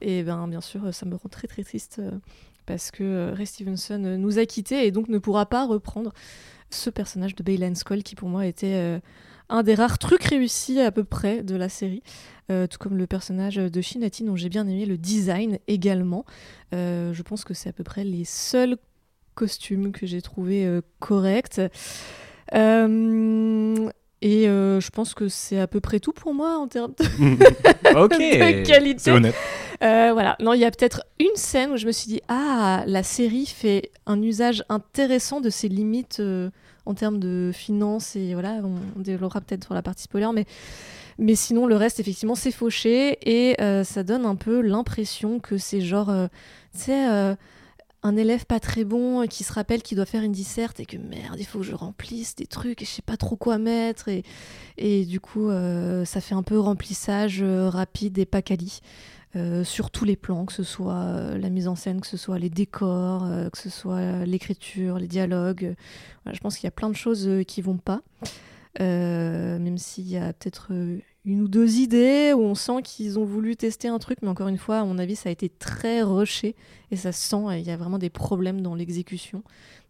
Et 0.00 0.22
ben 0.22 0.46
bien 0.48 0.60
sûr, 0.60 0.92
ça 0.92 1.06
me 1.06 1.14
rend 1.14 1.28
très 1.28 1.48
très 1.48 1.64
triste 1.64 1.98
euh, 2.00 2.10
parce 2.66 2.90
que 2.90 3.02
euh, 3.02 3.34
Ray 3.34 3.46
Stevenson 3.46 4.02
euh, 4.04 4.16
nous 4.16 4.38
a 4.38 4.46
quittés 4.46 4.86
et 4.86 4.90
donc 4.90 5.08
ne 5.08 5.18
pourra 5.18 5.46
pas 5.46 5.66
reprendre 5.66 6.12
ce 6.70 6.90
personnage 6.90 7.34
de 7.34 7.42
Baylan 7.42 7.74
Skoll 7.74 8.02
qui 8.02 8.14
pour 8.14 8.28
moi 8.28 8.44
était 8.44 9.00
un 9.48 9.62
des 9.62 9.76
rares 9.76 9.98
trucs 9.98 10.24
réussis 10.24 10.80
à 10.80 10.90
peu 10.90 11.04
près 11.04 11.44
de 11.44 11.54
la 11.54 11.68
série, 11.68 12.02
tout 12.48 12.78
comme 12.80 12.96
le 12.96 13.06
personnage 13.06 13.54
de 13.54 13.80
Shinati 13.80 14.24
dont 14.24 14.34
j'ai 14.34 14.48
bien 14.48 14.66
aimé 14.66 14.84
le 14.84 14.98
design 14.98 15.60
également. 15.68 16.24
Je 16.72 17.22
pense 17.22 17.44
que 17.44 17.54
c'est 17.54 17.68
à 17.68 17.72
peu 17.72 17.84
près 17.84 18.02
les 18.02 18.24
seuls 18.24 18.78
costumes 19.36 19.92
que 19.92 20.06
j'ai 20.06 20.20
trouvé 20.20 20.80
corrects. 20.98 21.60
Et 24.22 24.48
euh, 24.48 24.80
je 24.80 24.90
pense 24.90 25.14
que 25.14 25.28
c'est 25.28 25.60
à 25.60 25.66
peu 25.66 25.80
près 25.80 26.00
tout 26.00 26.12
pour 26.12 26.34
moi 26.34 26.58
en 26.58 26.68
termes 26.68 26.92
de, 26.98 28.66
qualité. 28.66 28.98
C'est 28.98 29.10
honnête. 29.10 29.34
Euh, 29.82 30.10
voilà. 30.12 30.36
Non, 30.40 30.54
il 30.54 30.60
y 30.60 30.64
a 30.64 30.70
peut-être 30.70 31.02
une 31.20 31.36
scène 31.36 31.72
où 31.72 31.76
je 31.76 31.86
me 31.86 31.92
suis 31.92 32.08
dit 32.08 32.20
ah 32.28 32.84
la 32.86 33.02
série 33.02 33.46
fait 33.46 33.90
un 34.06 34.20
usage 34.22 34.64
intéressant 34.68 35.40
de 35.40 35.50
ses 35.50 35.68
limites 35.68 36.18
euh, 36.20 36.50
en 36.86 36.94
termes 36.94 37.18
de 37.18 37.50
finances 37.52 38.16
et 38.16 38.32
voilà 38.32 38.60
on, 38.62 38.76
on 38.96 39.00
développera 39.00 39.40
peut-être 39.40 39.64
sur 39.64 39.74
la 39.74 39.82
partie 39.82 40.04
spoiler 40.04 40.28
mais 40.32 40.46
mais 41.18 41.34
sinon 41.34 41.66
le 41.66 41.76
reste 41.76 42.00
effectivement 42.00 42.34
c'est 42.34 42.50
fauché 42.50 43.18
et 43.22 43.60
euh, 43.60 43.84
ça 43.84 44.02
donne 44.02 44.26
un 44.26 44.36
peu 44.36 44.60
l'impression 44.60 45.38
que 45.38 45.58
c'est 45.58 45.80
genre 45.80 46.10
euh, 46.10 46.26
tu 46.72 46.80
sais 46.80 47.10
euh, 47.10 47.34
un 48.06 48.16
élève 48.16 48.46
pas 48.46 48.60
très 48.60 48.84
bon 48.84 49.22
euh, 49.22 49.26
qui 49.26 49.44
se 49.44 49.52
rappelle 49.52 49.82
qu'il 49.82 49.96
doit 49.96 50.06
faire 50.06 50.22
une 50.22 50.32
disserte 50.32 50.80
et 50.80 50.86
que 50.86 50.96
merde 50.96 51.36
il 51.38 51.44
faut 51.44 51.58
que 51.58 51.64
je 51.64 51.74
remplisse 51.74 52.36
des 52.36 52.46
trucs 52.46 52.80
et 52.82 52.84
je 52.84 52.90
sais 52.90 53.02
pas 53.02 53.16
trop 53.16 53.36
quoi 53.36 53.58
mettre 53.58 54.08
et, 54.78 55.04
du 55.04 55.20
coup 55.20 55.50
euh, 55.50 56.04
ça 56.04 56.20
fait 56.20 56.34
un 56.34 56.42
peu 56.42 56.58
remplissage 56.58 57.42
euh, 57.42 57.68
rapide 57.68 58.18
et 58.18 58.26
pas 58.26 58.42
quali 58.42 58.80
sur 59.64 59.90
tous 59.90 60.06
les 60.06 60.16
plans, 60.16 60.46
que 60.46 60.52
ce 60.54 60.62
soit 60.62 61.36
la 61.36 61.50
mise 61.50 61.68
en 61.68 61.74
scène, 61.74 62.00
que 62.00 62.06
ce 62.06 62.16
soit 62.16 62.38
les 62.38 62.48
décors, 62.48 63.28
que 63.52 63.58
ce 63.58 63.68
soit 63.68 64.24
l'écriture, 64.24 64.98
les 64.98 65.08
dialogues. 65.08 65.74
Je 66.24 66.38
pense 66.38 66.56
qu'il 66.56 66.64
y 66.64 66.68
a 66.68 66.70
plein 66.70 66.88
de 66.88 66.96
choses 66.96 67.28
qui 67.46 67.60
vont 67.60 67.76
pas. 67.76 68.00
Même 68.80 69.76
s'il 69.76 70.08
y 70.08 70.16
a 70.16 70.32
peut-être 70.32 70.72
une 71.26 71.42
ou 71.42 71.48
deux 71.48 71.78
idées 71.78 72.32
où 72.32 72.40
on 72.40 72.54
sent 72.54 72.82
qu'ils 72.84 73.18
ont 73.18 73.24
voulu 73.24 73.56
tester 73.56 73.88
un 73.88 73.98
truc, 73.98 74.18
mais 74.22 74.28
encore 74.28 74.46
une 74.46 74.58
fois, 74.58 74.78
à 74.78 74.84
mon 74.84 74.96
avis, 74.96 75.16
ça 75.16 75.28
a 75.28 75.32
été 75.32 75.48
très 75.48 76.00
rushé 76.02 76.54
et 76.92 76.96
ça 76.96 77.10
se 77.10 77.28
sent, 77.28 77.58
il 77.58 77.66
y 77.66 77.70
a 77.72 77.76
vraiment 77.76 77.98
des 77.98 78.10
problèmes 78.10 78.60
dans 78.60 78.76
l'exécution, 78.76 79.42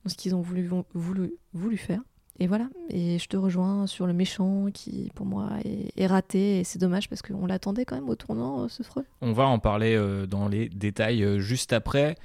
dans 0.03 0.11
ce 0.11 0.17
qu'ils 0.17 0.35
ont 0.35 0.41
voulu, 0.41 0.69
voulu, 0.95 1.35
voulu 1.53 1.77
faire. 1.77 2.01
Et 2.39 2.47
voilà, 2.47 2.69
et 2.91 3.19
je 3.19 3.29
te 3.29 3.37
rejoins 3.37 3.87
sur 3.87 4.07
le 4.07 4.13
méchant 4.13 4.67
qui, 4.73 5.11
pour 5.15 5.25
moi, 5.25 5.51
est, 5.65 5.91
est 5.97 6.07
raté, 6.07 6.61
et 6.61 6.65
c'est 6.65 6.79
dommage 6.79 7.09
parce 7.09 7.23
qu'on 7.23 7.47
l'attendait 7.47 7.85
quand 7.85 7.97
même 7.97 8.09
au 8.09 8.15
tournant, 8.15 8.65
euh, 8.65 8.69
ce 8.69 8.83
freux. 8.83 9.05
On 9.23 9.33
va 9.33 9.47
en 9.47 9.59
parler 9.59 9.95
euh, 9.95 10.27
dans 10.27 10.49
les 10.49 10.69
détails 10.69 11.23
euh, 11.23 11.39
juste 11.39 11.73
après. 11.73 12.17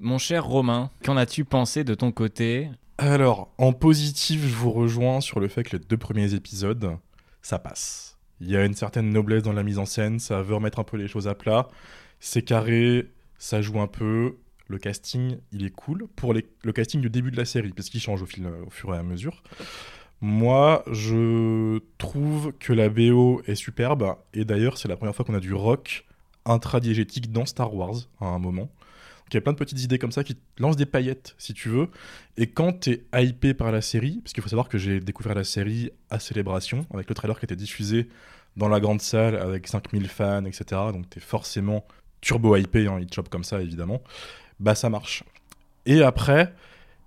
Mon 0.00 0.18
cher 0.18 0.44
Romain, 0.44 0.90
qu'en 1.04 1.16
as-tu 1.16 1.44
pensé 1.44 1.84
de 1.84 1.94
ton 1.94 2.10
côté? 2.10 2.70
Alors, 2.98 3.52
en 3.58 3.72
positif, 3.72 4.42
je 4.42 4.54
vous 4.54 4.72
rejoins 4.72 5.20
sur 5.20 5.38
le 5.40 5.48
fait 5.48 5.62
que 5.62 5.76
les 5.76 5.84
deux 5.84 5.98
premiers 5.98 6.34
épisodes, 6.34 6.96
ça 7.42 7.58
passe. 7.58 8.18
Il 8.40 8.50
y 8.50 8.56
a 8.56 8.64
une 8.64 8.74
certaine 8.74 9.10
noblesse 9.10 9.42
dans 9.42 9.52
la 9.52 9.62
mise 9.62 9.78
en 9.78 9.86
scène, 9.86 10.18
ça 10.18 10.42
veut 10.42 10.54
remettre 10.54 10.78
un 10.78 10.84
peu 10.84 10.96
les 10.96 11.08
choses 11.08 11.28
à 11.28 11.34
plat. 11.34 11.68
C'est 12.20 12.42
carré, 12.42 13.10
ça 13.38 13.62
joue 13.62 13.80
un 13.80 13.86
peu. 13.86 14.36
Le 14.68 14.78
casting, 14.78 15.38
il 15.50 15.66
est 15.66 15.74
cool 15.74 16.06
pour 16.14 16.32
le 16.32 16.72
casting 16.72 17.00
du 17.00 17.10
début 17.10 17.32
de 17.32 17.36
la 17.36 17.44
série, 17.44 17.72
parce 17.72 17.90
qu'il 17.90 18.00
change 18.00 18.22
au, 18.22 18.26
fil, 18.26 18.46
au 18.46 18.70
fur 18.70 18.94
et 18.94 18.98
à 18.98 19.02
mesure. 19.02 19.42
Moi, 20.20 20.84
je 20.90 21.80
trouve 21.98 22.52
que 22.58 22.72
la 22.72 22.88
BO 22.88 23.42
est 23.46 23.54
superbe. 23.54 24.16
Et 24.34 24.44
d'ailleurs, 24.44 24.76
c'est 24.78 24.86
la 24.86 24.96
première 24.96 25.14
fois 25.14 25.24
qu'on 25.24 25.34
a 25.34 25.40
du 25.40 25.54
rock 25.54 26.06
intradiégétique 26.44 27.32
dans 27.32 27.46
Star 27.46 27.74
Wars 27.74 27.96
à 28.20 28.26
un 28.26 28.38
moment. 28.38 28.70
Y 29.34 29.38
a 29.38 29.40
plein 29.40 29.52
de 29.52 29.58
petites 29.58 29.82
idées 29.82 29.98
comme 29.98 30.12
ça 30.12 30.24
qui 30.24 30.34
te 30.34 30.40
lancent 30.62 30.76
des 30.76 30.86
paillettes, 30.86 31.34
si 31.38 31.54
tu 31.54 31.68
veux. 31.68 31.88
Et 32.36 32.48
quand 32.48 32.80
t'es 32.80 33.04
hypé 33.14 33.54
par 33.54 33.72
la 33.72 33.80
série, 33.80 34.20
parce 34.22 34.32
qu'il 34.32 34.42
faut 34.42 34.48
savoir 34.48 34.68
que 34.68 34.78
j'ai 34.78 35.00
découvert 35.00 35.34
la 35.34 35.44
série 35.44 35.90
à 36.10 36.18
Célébration, 36.18 36.86
avec 36.92 37.08
le 37.08 37.14
trailer 37.14 37.38
qui 37.38 37.44
était 37.44 37.56
diffusé 37.56 38.08
dans 38.56 38.68
la 38.68 38.80
grande 38.80 39.00
salle 39.00 39.36
avec 39.36 39.66
5000 39.68 40.08
fans, 40.08 40.44
etc. 40.44 40.64
Donc 40.92 41.08
t'es 41.08 41.20
forcément 41.20 41.84
turbo 42.20 42.56
hypé, 42.56 42.86
hein, 42.86 42.98
il 43.00 43.12
chope 43.12 43.28
comme 43.28 43.44
ça, 43.44 43.62
évidemment. 43.62 44.02
Bah 44.58 44.74
ça 44.74 44.90
marche. 44.90 45.24
Et 45.86 46.02
après, 46.02 46.52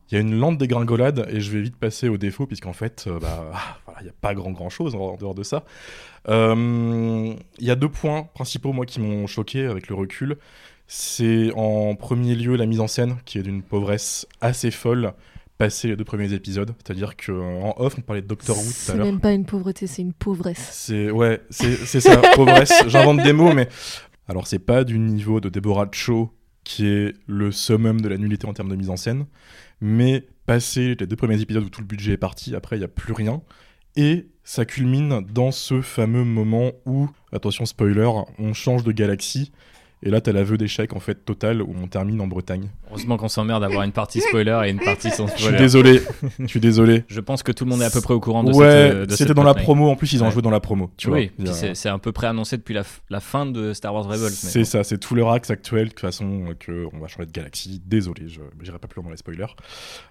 il 0.09 0.15
y 0.15 0.17
a 0.17 0.21
une 0.21 0.37
lente 0.37 0.57
dégringolade 0.57 1.27
et 1.29 1.39
je 1.39 1.51
vais 1.51 1.61
vite 1.61 1.77
passer 1.77 2.09
au 2.09 2.17
défaut 2.17 2.45
puisqu'en 2.45 2.73
fait, 2.73 3.05
euh, 3.07 3.19
bah, 3.19 3.51
ah, 3.87 3.93
il 4.01 4.03
n'y 4.03 4.09
a 4.09 4.13
pas 4.19 4.33
grand 4.33 4.51
grand 4.51 4.69
chose 4.69 4.95
en 4.95 5.15
dehors 5.15 5.35
de 5.35 5.43
ça. 5.43 5.63
Euh, 6.29 7.33
Il 7.59 7.65
y 7.65 7.71
a 7.71 7.75
deux 7.75 7.89
points 7.89 8.23
principaux 8.33 8.73
moi 8.73 8.85
qui 8.85 8.99
m'ont 8.99 9.27
choqué 9.27 9.65
avec 9.65 9.87
le 9.87 9.95
recul. 9.95 10.37
C'est 10.87 11.51
en 11.55 11.95
premier 11.95 12.35
lieu 12.35 12.55
la 12.55 12.65
mise 12.65 12.79
en 12.79 12.87
scène 12.87 13.17
qui 13.25 13.37
est 13.39 13.43
d'une 13.43 13.63
pauvresse 13.63 14.27
assez 14.41 14.69
folle 14.71 15.13
passé 15.57 15.87
les 15.87 15.95
deux 15.95 16.03
premiers 16.03 16.33
épisodes. 16.33 16.73
C'est-à-dire 16.83 17.15
qu'en 17.15 17.73
off, 17.77 17.95
on 17.97 18.01
parlait 18.01 18.21
de 18.21 18.27
Doctor 18.27 18.57
Who 18.57 18.63
tout 18.63 18.69
à 18.69 18.73
C'est 18.73 18.97
l'heure. 18.97 19.05
même 19.05 19.19
pas 19.19 19.31
une 19.33 19.45
pauvreté, 19.45 19.87
c'est 19.87 20.01
une 20.01 20.13
pauvresse. 20.13 20.69
C'est 20.71 21.09
ouais, 21.11 21.41
c'est 21.49 21.75
c'est 21.75 22.01
ça, 22.01 22.17
pauvresse. 22.35 22.73
J'invente 22.87 23.23
des 23.23 23.33
mots, 23.33 23.53
mais 23.53 23.69
alors 24.27 24.47
c'est 24.47 24.59
pas 24.59 24.83
du 24.83 24.99
niveau 24.99 25.39
de 25.39 25.49
Deborah 25.49 25.87
Cho 25.91 26.31
qui 26.63 26.87
est 26.87 27.13
le 27.27 27.51
summum 27.51 27.99
de 28.01 28.07
la 28.07 28.17
nullité 28.17 28.47
en 28.47 28.53
termes 28.53 28.69
de 28.69 28.75
mise 28.75 28.89
en 28.89 28.95
scène, 28.95 29.25
mais 29.81 30.25
passer 30.45 30.95
les 30.99 31.07
deux 31.07 31.15
premiers 31.17 31.41
épisodes 31.41 31.63
où 31.63 31.69
tout 31.69 31.81
le 31.81 31.87
budget 31.87 32.13
est 32.13 32.17
parti, 32.17 32.55
après 32.55 32.77
il 32.77 32.81
y 32.81 32.85
a 32.85 32.87
plus 32.89 33.11
rien, 33.13 33.41
et 33.97 34.27
ça 34.45 34.63
culmine 34.65 35.21
dans 35.29 35.51
ce 35.51 35.81
fameux 35.81 36.23
moment 36.23 36.71
où, 36.85 37.09
attention 37.33 37.65
spoiler, 37.65 38.09
on 38.39 38.53
change 38.53 38.83
de 38.85 38.91
galaxie. 38.93 39.51
Et 40.05 40.10
là, 40.10 40.19
t'as 40.22 40.33
l'aveu 40.33 40.57
d'échec 40.57 40.93
en 40.93 41.00
fait 41.00 41.24
total 41.25 41.62
où 41.62 41.74
on 41.81 41.88
termine 41.88 42.19
en 42.19 42.27
Bretagne. 42.27 42.67
Heureusement 42.89 43.15
qu'on 43.17 43.29
s'emmerde 43.29 43.62
d'avoir 43.62 43.83
une 43.83 43.93
partie 43.93 44.19
spoiler 44.19 44.62
et 44.65 44.69
une 44.69 44.79
partie 44.79 45.10
sans 45.12 45.27
Je 45.27 45.31
suis 45.33 45.41
spoiler. 45.43 45.57
désolé, 45.57 46.01
je 46.39 46.45
suis 46.48 46.60
désolé. 46.60 47.05
Je 47.07 47.22
pense 47.22 47.41
que 47.41 47.51
tout 47.53 47.63
le 47.63 47.69
monde 47.72 47.81
est 47.81 47.86
à 47.86 47.89
peu 47.89 48.01
près 48.01 48.13
au 48.13 48.19
courant 48.19 48.43
de 48.43 48.50
ouais, 48.51 48.53
cette, 48.65 48.95
euh, 48.95 49.05
de 49.05 49.15
c'était 49.15 49.33
dans 49.33 49.43
la 49.43 49.53
promo. 49.53 49.89
En 49.89 49.95
plus, 49.95 50.12
ils 50.13 50.22
ont 50.22 50.25
Ouais. 50.27 50.31
joué 50.33 50.41
dans 50.41 50.50
la 50.51 50.60
promo. 50.60 50.91
Tu 50.98 51.10
oui, 51.10 51.31
vois. 51.39 51.53
c'est 51.53 51.89
à 51.89 51.98
peu 51.98 52.12
près 52.12 52.27
annoncé 52.27 52.57
depuis 52.57 52.74
la, 52.74 52.83
la 53.10 53.19
fin 53.22 53.45
de 53.45 53.72
Star 53.74 53.93
Wars 53.93 54.03
Rebels. 54.05 54.31
C'est 54.31 54.60
bon. 54.60 54.65
ça, 54.65 54.83
c'est 54.83 54.98
tout 54.98 55.15
leur 55.15 55.31
axe 55.31 55.50
actuel 55.50 55.86
de 55.86 55.89
toute 55.91 56.01
façon 56.01 56.48
euh, 56.50 56.53
que 56.60 56.86
on 56.93 57.00
va 57.00 57.07
changer 57.07 57.25
de 57.27 57.31
galaxie. 57.31 57.81
Désolé, 57.86 58.27
je 58.27 58.41
j'irai 58.62 58.79
pas 58.79 58.88
plus 58.89 58.98
loin 59.00 59.05
dans 59.05 59.12
les 59.12 59.17
spoilers. 59.17 59.45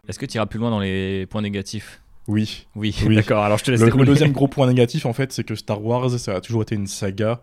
Est-ce 0.08 0.18
que 0.18 0.26
tu 0.26 0.36
iras 0.36 0.46
plus 0.46 0.58
loin 0.58 0.70
dans 0.70 0.80
les 0.80 1.26
points 1.26 1.42
négatifs? 1.42 2.00
Oui. 2.28 2.66
Oui, 2.76 2.94
Oui. 3.06 3.14
d'accord, 3.16 3.42
alors 3.44 3.58
je 3.58 3.64
te 3.64 3.70
laisse 3.72 3.80
Le, 3.80 3.90
le 3.90 4.04
deuxième 4.04 4.32
gros 4.32 4.48
point 4.48 4.66
négatif 4.66 5.06
en 5.06 5.12
fait, 5.12 5.32
c'est 5.32 5.44
que 5.44 5.54
Star 5.54 5.84
Wars, 5.84 6.08
ça 6.18 6.36
a 6.36 6.40
toujours 6.40 6.62
été 6.62 6.74
une 6.76 6.86
saga 6.86 7.42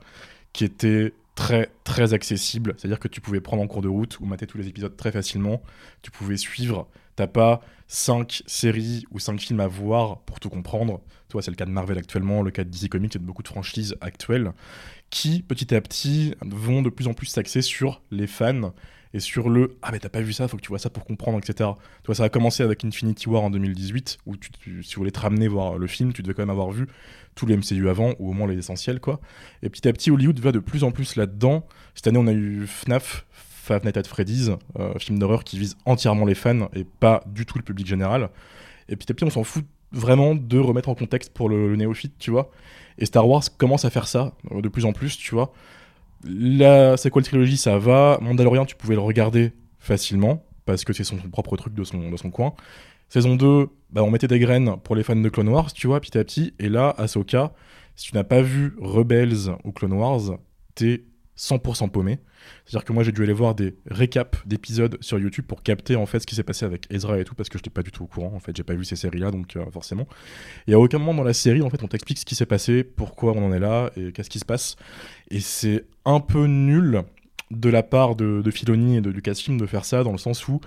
qui 0.54 0.64
était 0.64 1.14
très 1.40 1.72
très 1.86 2.14
accessible. 2.14 2.76
C'est-à-dire 2.78 3.00
que 3.00 3.08
tu 3.08 3.22
pouvais 3.22 3.40
prendre 3.40 3.64
en 3.64 3.68
cours 3.68 3.82
de 3.82 3.88
route 3.88 4.20
ou 4.20 4.26
mater 4.26 4.46
tous 4.46 4.58
les 4.58 4.68
épisodes 4.68 4.96
très 4.98 5.14
facilement. 5.14 5.62
Tu 6.02 6.12
pouvais 6.12 6.36
suivre. 6.36 6.90
T'as 7.16 7.28
pas 7.28 7.62
cinq 7.88 8.44
séries 8.46 9.06
ou 9.12 9.20
cinq 9.20 9.40
films 9.40 9.62
à 9.62 9.68
voir 9.68 10.20
pour 10.20 10.42
tout 10.42 10.50
comprendre. 10.50 11.00
Toi, 11.30 11.42
c'est 11.42 11.50
le 11.50 11.56
cas 11.56 11.66
de 11.66 11.72
Marvel 11.72 11.98
actuellement, 11.98 12.42
le 12.42 12.52
cas 12.52 12.66
de 12.66 12.70
DC 12.70 12.90
Comics 12.90 13.16
et 13.16 13.20
de 13.20 13.24
beaucoup 13.24 13.42
de 13.42 13.48
franchises 13.48 13.96
actuelles 14.02 14.52
qui, 15.12 15.42
petit 15.42 15.74
à 15.74 15.80
petit, 15.80 16.36
vont 16.42 16.82
de 16.82 16.90
plus 16.90 17.08
en 17.08 17.14
plus 17.14 17.28
s'axer 17.28 17.62
sur 17.62 18.02
les 18.12 18.28
fans 18.28 18.74
et 19.14 19.20
sur 19.20 19.50
le 19.50 19.78
ah 19.82 19.90
mais 19.92 20.00
t'as 20.00 20.10
pas 20.10 20.22
vu 20.22 20.34
ça, 20.34 20.48
faut 20.48 20.58
que 20.58 20.62
tu 20.62 20.70
vois 20.70 20.80
ça 20.80 20.90
pour 20.90 21.04
comprendre, 21.06 21.38
etc. 21.40 21.72
Tu 22.04 22.06
vois, 22.06 22.16
ça 22.16 22.24
a 22.26 22.30
commencé 22.30 22.62
avec 22.64 22.86
Infinity 22.86 23.28
War 23.30 23.42
en 23.44 23.50
2018 23.50 24.20
où 24.26 24.38
tu, 24.38 24.52
tu- 24.52 24.84
si 24.84 24.90
tu 24.90 24.98
voulais 24.98 25.12
te 25.12 25.20
ramener 25.20 25.48
voir 25.48 25.78
le 25.78 25.88
film, 25.88 26.14
tu 26.14 26.22
devais 26.22 26.34
quand 26.34 26.44
même 26.44 26.50
avoir 26.52 26.70
vu 26.72 26.88
tous 27.36 27.46
les 27.46 27.56
MCU 27.58 27.90
avant 27.90 28.14
ou 28.20 28.30
au 28.30 28.34
moins 28.34 28.48
les 28.48 28.58
essentiels 28.58 29.00
quoi. 29.00 29.20
Et 29.64 29.70
petit 29.70 29.88
à 29.88 29.94
petit, 29.94 30.12
Hollywood 30.12 30.40
va 30.40 30.52
de 30.52 30.60
plus 30.60 30.84
en 30.84 30.92
plus 30.92 31.16
là-dedans. 31.16 31.66
Cette 31.96 32.08
année, 32.08 32.20
on 32.20 32.28
a 32.28 32.34
eu 32.34 32.68
FNAF, 32.68 33.26
Five 33.32 33.84
Nights 33.86 33.98
at 33.98 34.04
Freddy's, 34.04 34.52
euh, 34.80 34.94
film 35.00 35.20
d'horreur 35.20 35.44
qui 35.44 35.58
vise 35.60 35.76
entièrement 35.86 36.26
les 36.26 36.36
fans 36.36 36.70
et 36.76 36.84
pas 36.84 37.24
du 37.28 37.46
tout 37.46 37.58
le 37.58 37.64
public 37.64 37.88
général. 37.88 38.30
Et 38.90 38.96
petit 38.96 39.12
à 39.12 39.16
petit, 39.16 39.24
on 39.26 39.30
s'en 39.30 39.44
fout 39.44 39.66
vraiment 39.92 40.36
de 40.36 40.60
remettre 40.60 40.90
en 40.90 40.96
contexte 40.96 41.34
pour 41.34 41.50
le, 41.50 41.68
le 41.70 41.76
néophyte, 41.76 42.14
tu 42.20 42.30
vois. 42.32 42.52
Et 43.00 43.06
Star 43.06 43.28
Wars 43.28 43.44
commence 43.58 43.86
à 43.86 43.90
faire 43.90 44.08
ça 44.08 44.34
euh, 44.52 44.62
de 44.62 44.70
plus 44.70 44.86
en 44.86 44.94
plus, 44.94 45.18
tu 45.18 45.34
vois. 45.34 45.52
La 46.24 46.98
sequel 46.98 47.24
trilogie, 47.24 47.58
ça 47.58 47.78
va. 47.78 48.18
Mandalorian, 48.22 48.66
tu 48.66 48.76
pouvais 48.76 48.96
le 48.96 49.02
regarder 49.02 49.54
facilement 49.80 50.44
parce 50.66 50.84
que 50.84 50.94
c'est 50.94 51.04
son 51.04 51.18
propre 51.18 51.58
truc 51.58 51.74
de 51.74 51.84
son, 51.84 52.10
de 52.10 52.18
son 52.18 52.30
coin. 52.30 52.54
Saison 53.08 53.36
2, 53.36 53.70
bah, 53.90 54.04
on 54.04 54.12
mettait 54.12 54.28
des 54.28 54.40
graines 54.40 54.78
pour 54.84 54.96
les 54.96 55.04
fans 55.04 55.16
de 55.16 55.30
Clone 55.30 55.50
Wars, 55.50 55.74
tu 55.74 55.88
vois, 55.88 56.00
petit 56.00 56.18
à 56.18 56.24
petit. 56.24 56.54
Et 56.60 56.70
là, 56.70 56.94
Ahsoka, 56.98 57.54
si 57.96 58.12
tu 58.12 58.16
n'as 58.16 58.24
pas 58.24 58.42
vu 58.42 58.76
Rebels 58.80 59.50
ou 59.64 59.72
Clone 59.72 59.94
Wars, 59.94 60.38
t'es 60.76 61.04
100% 61.40 61.90
paumé. 61.90 62.20
C'est-à-dire 62.66 62.86
que 62.86 62.94
moi, 62.94 63.04
j'ai 63.04 63.12
dû 63.12 63.24
aller 63.24 63.34
voir 63.34 63.56
des 63.56 63.76
récaps 63.90 64.46
d'épisodes 64.46 64.98
sur 65.00 65.18
YouTube 65.18 65.46
pour 65.48 65.64
capter 65.64 65.96
en 65.96 66.06
fait 66.06 66.20
ce 66.20 66.28
qui 66.28 66.36
s'est 66.36 66.44
passé 66.44 66.66
avec 66.66 66.86
Ezra 66.92 67.18
et 67.20 67.24
tout, 67.24 67.34
parce 67.34 67.48
que 67.48 67.58
je 67.58 67.62
n'étais 67.62 67.70
pas 67.70 67.82
du 67.82 67.92
tout 67.92 68.04
au 68.04 68.08
courant. 68.08 68.34
En 68.36 68.40
fait, 68.40 68.56
j'ai 68.56 68.64
pas 68.64 68.74
vu 68.74 68.84
ces 68.84 68.98
séries-là, 68.98 69.32
donc 69.32 69.56
euh, 69.56 69.64
forcément. 69.72 70.08
Et 70.68 70.74
à 70.74 70.80
aucun 70.80 71.00
moment 71.00 71.14
dans 71.14 71.24
la 71.24 71.34
série, 71.34 71.62
en 71.62 71.70
fait, 71.70 71.82
on 71.82 71.88
t'explique 71.88 72.20
ce 72.20 72.26
qui 72.26 72.36
s'est 72.36 72.46
passé, 72.46 72.84
pourquoi 72.84 73.34
on 73.34 73.46
en 73.46 73.54
est 73.54 73.60
là 73.60 73.92
et 73.96 74.12
qu'est-ce 74.12 74.30
qui 74.30 74.40
se 74.40 74.46
passe. 74.46 74.76
Et 75.32 75.40
c'est 75.40 75.86
un 76.06 76.20
peu 76.20 76.46
nul 76.46 77.04
de 77.52 77.70
la 77.70 77.84
part 77.84 78.16
de, 78.16 78.42
de 78.42 78.52
Filoni 78.52 78.98
et 78.98 79.02
de 79.02 79.10
Lucasfilm 79.10 79.58
de 79.58 79.66
faire 79.66 79.86
ça, 79.86 80.04
dans 80.04 80.12
le 80.12 80.18
sens 80.18 80.48
où 80.48 80.60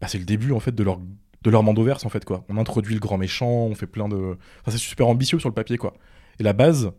bah, 0.00 0.08
c'est 0.08 0.18
le 0.18 0.24
début 0.24 0.52
en 0.52 0.60
fait 0.60 0.74
de 0.74 0.82
leur 0.82 0.98
de 1.42 1.50
leur 1.50 1.64
mandoverse 1.64 2.06
en 2.06 2.08
fait 2.08 2.24
quoi. 2.24 2.44
On 2.48 2.56
introduit 2.56 2.94
le 2.94 3.00
grand 3.00 3.18
méchant, 3.18 3.50
on 3.50 3.74
fait 3.74 3.88
plein 3.88 4.08
de, 4.08 4.36
enfin, 4.60 4.70
c'est 4.70 4.78
super 4.78 5.08
ambitieux 5.08 5.40
sur 5.40 5.48
le 5.48 5.54
papier 5.54 5.76
quoi. 5.76 5.94
Et 6.38 6.44
la 6.44 6.52
base, 6.52 6.92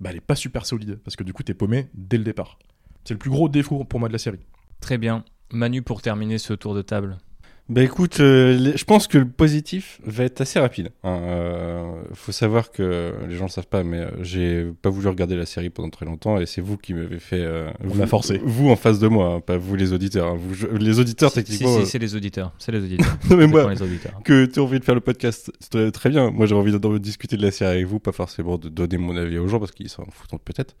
bah, 0.00 0.10
elle 0.10 0.16
est 0.16 0.20
pas 0.20 0.34
super 0.34 0.66
solide 0.66 0.98
parce 1.04 1.16
que 1.16 1.24
du 1.24 1.32
coup 1.32 1.42
t'es 1.42 1.54
paumé 1.54 1.88
dès 1.94 2.18
le 2.18 2.24
départ. 2.24 2.58
C'est 3.04 3.14
le 3.14 3.18
plus 3.18 3.30
gros 3.30 3.48
défaut 3.48 3.84
pour 3.84 4.00
moi 4.00 4.08
de 4.08 4.12
la 4.12 4.18
série. 4.18 4.40
Très 4.80 4.98
bien. 4.98 5.24
Manu, 5.52 5.82
pour 5.82 6.02
terminer 6.02 6.38
ce 6.38 6.52
tour 6.52 6.74
de 6.74 6.82
table. 6.82 7.18
Bah 7.68 7.82
écoute, 7.82 8.20
euh, 8.20 8.72
je 8.76 8.84
pense 8.84 9.08
que 9.08 9.18
le 9.18 9.26
positif 9.26 10.00
va 10.04 10.22
être 10.22 10.40
assez 10.40 10.60
rapide. 10.60 10.90
hein. 11.02 11.18
Euh, 11.20 11.94
faut 12.14 12.30
savoir 12.30 12.70
que 12.70 13.12
les 13.28 13.34
gens 13.34 13.46
le 13.46 13.50
savent 13.50 13.66
pas, 13.66 13.82
mais 13.82 13.98
euh, 14.02 14.10
j'ai 14.22 14.64
pas 14.82 14.88
voulu 14.88 15.08
regarder 15.08 15.34
la 15.34 15.46
série 15.46 15.68
pendant 15.68 15.90
très 15.90 16.06
longtemps 16.06 16.38
et 16.38 16.46
c'est 16.46 16.60
vous 16.60 16.76
qui 16.76 16.94
m'avez 16.94 17.18
fait. 17.18 17.40
euh, 17.40 17.68
vous, 17.82 17.98
l'a 17.98 18.06
forcé. 18.06 18.40
Vous 18.44 18.68
en 18.70 18.76
face 18.76 19.00
de 19.00 19.08
moi, 19.08 19.32
hein, 19.32 19.40
pas 19.40 19.56
vous 19.56 19.74
les 19.74 19.92
auditeurs. 19.92 20.28
hein. 20.28 20.36
Vous, 20.38 20.54
je- 20.54 20.68
les 20.68 21.00
auditeurs 21.00 21.30
Si, 21.30 21.42
techniquement. 21.42 21.74
si, 21.74 21.80
euh, 21.80 21.84
si, 21.84 21.90
c'est 21.90 21.98
les 21.98 22.14
auditeurs. 22.14 22.52
C'est 22.58 22.70
les 22.70 22.78
auditeurs. 22.84 23.18
non 23.30 23.36
mais 23.36 23.48
moi, 23.48 23.64
pas 23.64 23.74
les 23.74 23.82
auditeurs. 23.82 24.20
que 24.24 24.44
tu 24.46 24.60
as 24.60 24.62
envie 24.62 24.78
de 24.78 24.84
faire 24.84 24.94
le 24.94 25.00
podcast, 25.00 25.50
c'est 25.58 25.90
très, 25.90 26.10
bien. 26.10 26.30
Moi, 26.30 26.46
j'ai 26.46 26.54
envie 26.54 26.70
de, 26.70 26.78
de 26.78 26.98
discuter 26.98 27.36
de 27.36 27.42
la 27.42 27.50
série 27.50 27.72
avec 27.78 27.86
vous, 27.86 27.98
pas 27.98 28.12
forcément 28.12 28.58
de 28.58 28.68
donner 28.68 28.96
mon 28.96 29.16
avis 29.16 29.38
aux 29.38 29.48
gens 29.48 29.58
parce 29.58 29.72
qu'ils 29.72 29.88
s'en 29.88 30.04
foutent 30.12 30.40
peut-être. 30.44 30.76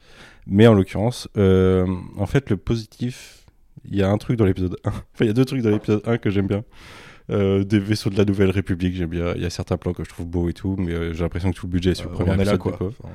Mais 0.46 0.68
en 0.68 0.74
l'occurrence, 0.74 1.26
euh, 1.36 1.84
en 2.16 2.26
fait, 2.26 2.48
le 2.48 2.56
positif, 2.56 3.42
il 3.90 3.96
y 3.96 4.02
a 4.02 4.10
un 4.10 4.18
truc 4.18 4.36
dans 4.38 4.44
l'épisode 4.44 4.76
1. 4.84 4.88
Enfin, 4.88 5.00
il 5.20 5.26
y 5.26 5.30
a 5.30 5.32
deux 5.34 5.44
trucs 5.44 5.62
dans 5.62 5.70
l'épisode 5.70 6.02
1 6.06 6.18
que 6.18 6.30
j'aime 6.30 6.46
bien. 6.46 6.64
Euh, 7.30 7.64
des 7.64 7.80
vaisseaux 7.80 8.08
de 8.10 8.16
la 8.16 8.24
Nouvelle 8.24 8.50
République, 8.50 8.94
j'aime 8.94 9.08
bien. 9.10 9.32
Il 9.34 9.42
y 9.42 9.46
a 9.46 9.50
certains 9.50 9.76
plans 9.76 9.92
que 9.92 10.04
je 10.04 10.08
trouve 10.08 10.26
beaux 10.26 10.48
et 10.48 10.52
tout, 10.52 10.76
mais 10.78 10.92
euh, 10.92 11.12
j'ai 11.12 11.22
l'impression 11.24 11.50
que 11.50 11.56
tout 11.56 11.66
le 11.66 11.72
budget 11.72 11.90
est 11.90 11.94
sur 11.94 12.08
le 12.08 12.12
Euh, 12.12 12.14
premier 12.14 12.30
on 12.30 12.34
en 12.34 12.38
est 12.38 12.44
là 12.44 12.54
épisode, 12.54 12.60
quoi. 12.60 12.72
quoi. 12.78 12.86
Enfin, 13.02 13.08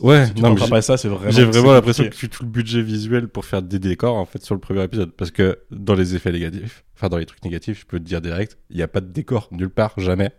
Ouais, 0.00 0.26
si 0.26 0.34
tu 0.34 0.42
non, 0.42 0.54
mais 0.54 0.68
pas 0.68 0.80
ça, 0.82 0.96
c'est 0.96 1.08
vraiment. 1.08 1.30
j'ai 1.30 1.44
vraiment 1.44 1.72
l'impression 1.72 2.04
que 2.08 2.26
tout 2.26 2.42
le 2.44 2.48
budget 2.48 2.82
visuel 2.82 3.28
pour 3.28 3.44
faire 3.44 3.62
des 3.62 3.78
décors 3.78 4.16
en 4.16 4.24
fait 4.24 4.42
sur 4.42 4.54
le 4.54 4.60
premier 4.60 4.82
épisode 4.82 5.12
parce 5.12 5.30
que 5.30 5.58
dans 5.70 5.94
les 5.94 6.14
effets 6.16 6.32
négatifs, 6.32 6.82
enfin 6.96 7.08
dans 7.08 7.18
les 7.18 7.26
trucs 7.26 7.44
négatifs, 7.44 7.80
je 7.80 7.86
peux 7.86 7.98
te 8.00 8.04
dire 8.04 8.20
direct, 8.20 8.56
il 8.70 8.76
n'y 8.76 8.82
a 8.82 8.88
pas 8.88 9.00
de 9.00 9.06
décor 9.12 9.48
nulle 9.52 9.68
part 9.70 9.92
jamais. 9.98 10.30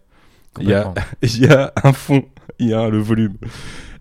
Il 0.60 0.68
y 0.68 0.74
a 0.74 0.94
il 1.22 1.40
y 1.40 1.46
a 1.48 1.72
un 1.84 1.94
fond, 1.94 2.26
il 2.60 2.70
y 2.70 2.74
a 2.74 2.90
le 2.90 2.98
volume. 2.98 3.36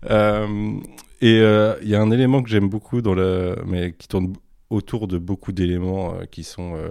Euh, 0.09 0.73
et 1.21 1.39
euh, 1.39 1.75
il 1.83 1.87
y 1.89 1.95
a 1.95 2.01
un 2.01 2.11
élément 2.11 2.41
que 2.41 2.49
j'aime 2.49 2.67
beaucoup 2.67 3.01
dans 3.01 3.13
le 3.13 3.55
mais 3.65 3.93
qui 3.97 4.07
tourne 4.07 4.33
autour 4.73 5.07
de 5.07 5.17
beaucoup 5.17 5.51
d'éléments 5.51 6.15
euh, 6.15 6.25
qui 6.25 6.43
sont 6.43 6.75
euh, 6.75 6.89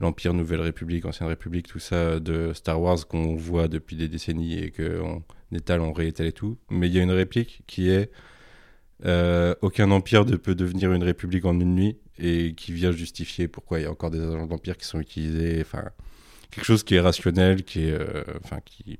l'Empire, 0.00 0.34
Nouvelle 0.34 0.60
République, 0.60 1.04
Ancienne 1.04 1.28
République, 1.28 1.66
tout 1.68 1.78
ça 1.78 2.20
de 2.20 2.52
Star 2.52 2.80
Wars 2.80 3.06
qu'on 3.06 3.34
voit 3.36 3.68
depuis 3.68 3.96
des 3.96 4.08
décennies 4.08 4.58
et 4.58 4.70
qu'on 4.70 5.22
étale, 5.52 5.80
on 5.80 5.92
réétale 5.92 6.26
et 6.26 6.32
tout. 6.32 6.58
Mais 6.70 6.88
il 6.88 6.94
y 6.94 7.00
a 7.00 7.02
une 7.02 7.10
réplique 7.10 7.62
qui 7.66 7.90
est 7.90 8.10
euh, 9.04 9.54
aucun 9.62 9.90
empire 9.90 10.24
ne 10.24 10.36
peut 10.36 10.54
devenir 10.54 10.92
une 10.92 11.04
république 11.04 11.44
en 11.44 11.58
une 11.60 11.74
nuit 11.74 11.98
et 12.18 12.54
qui 12.54 12.72
vient 12.72 12.90
justifier 12.90 13.46
pourquoi 13.46 13.78
il 13.78 13.82
y 13.84 13.86
a 13.86 13.90
encore 13.90 14.10
des 14.10 14.20
agents 14.20 14.46
d'empire 14.46 14.76
qui 14.76 14.86
sont 14.86 15.00
utilisés. 15.00 15.58
Enfin, 15.60 15.84
quelque 16.50 16.64
chose 16.64 16.82
qui 16.82 16.96
est 16.96 17.00
rationnel, 17.00 17.62
qui 17.64 17.84
est, 17.84 17.92
euh, 17.92 18.24
enfin, 18.42 18.58
qui, 18.64 18.82
euh, 18.92 18.96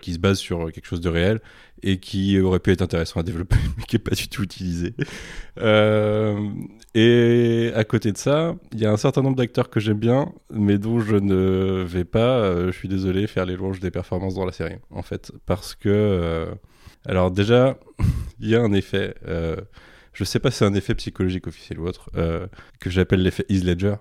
qui 0.00 0.14
se 0.14 0.18
base 0.18 0.38
sur 0.38 0.72
quelque 0.72 0.86
chose 0.86 1.00
de 1.00 1.08
réel 1.08 1.40
et 1.82 1.98
qui 1.98 2.40
aurait 2.40 2.60
pu 2.60 2.72
être 2.72 2.82
intéressant 2.82 3.20
à 3.20 3.22
développer, 3.22 3.56
mais 3.76 3.84
qui 3.84 3.96
est 3.96 4.00
pas 4.00 4.14
du 4.14 4.28
tout 4.28 4.42
utilisé. 4.42 4.94
Euh, 5.60 6.50
et 6.94 7.72
à 7.74 7.84
côté 7.84 8.12
de 8.12 8.16
ça, 8.16 8.54
il 8.72 8.80
y 8.80 8.86
a 8.86 8.92
un 8.92 8.96
certain 8.96 9.22
nombre 9.22 9.36
d'acteurs 9.36 9.68
que 9.68 9.80
j'aime 9.80 9.98
bien, 9.98 10.32
mais 10.50 10.78
dont 10.78 11.00
je 11.00 11.16
ne 11.16 11.82
vais 11.82 12.04
pas, 12.04 12.38
euh, 12.38 12.72
je 12.72 12.78
suis 12.78 12.88
désolé, 12.88 13.26
faire 13.26 13.44
l'éloge 13.44 13.80
des 13.80 13.90
performances 13.90 14.34
dans 14.34 14.46
la 14.46 14.52
série, 14.52 14.78
en 14.90 15.02
fait, 15.02 15.32
parce 15.44 15.74
que, 15.74 15.88
euh, 15.88 16.54
alors 17.06 17.30
déjà, 17.30 17.78
il 18.40 18.48
y 18.48 18.54
a 18.54 18.62
un 18.62 18.72
effet, 18.72 19.14
euh, 19.26 19.56
je 20.12 20.24
sais 20.24 20.38
pas 20.38 20.50
si 20.50 20.58
c'est 20.58 20.64
un 20.64 20.74
effet 20.74 20.94
psychologique 20.94 21.46
officiel 21.46 21.80
ou 21.80 21.86
autre, 21.86 22.10
euh, 22.16 22.46
que 22.80 22.88
j'appelle 22.88 23.22
l'effet 23.22 23.44
Heath 23.48 23.64
Ledger. 23.64 23.96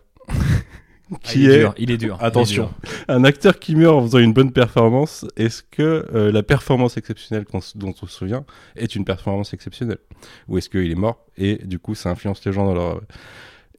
Qui 1.22 1.44
il 1.44 1.50
est, 1.50 1.56
est 1.56 1.60
dur, 1.60 1.76
il 1.78 1.92
est 1.92 1.98
dur. 1.98 2.18
il 2.20 2.24
est 2.24 2.28
Attention. 2.28 2.64
dur. 2.84 3.06
un 3.08 3.24
acteur 3.24 3.60
qui 3.60 3.76
meurt 3.76 3.96
en 3.96 4.02
faisant 4.04 4.20
une 4.20 4.34
bonne 4.34 4.52
performance, 4.52 5.26
est-ce 5.36 5.64
que 5.64 6.06
euh, 6.14 6.32
la 6.32 6.44
performance 6.44 6.98
exceptionnelle 6.98 7.46
dont 7.76 7.94
on 8.02 8.08
se 8.08 8.14
souvient 8.14 8.46
est 8.76 8.96
une 8.96 9.06
performance 9.06 9.54
exceptionnelle? 9.54 10.00
Ou 10.48 10.58
est-ce 10.58 10.70
qu'il 10.70 10.92
est 10.92 10.96
mort 10.96 11.26
et 11.38 11.56
du 11.66 11.80
coup 11.80 11.96
ça 11.96 12.10
influence 12.10 12.44
les 12.46 12.54
gens 12.54 12.66
dans 12.66 12.74
leur... 12.74 13.02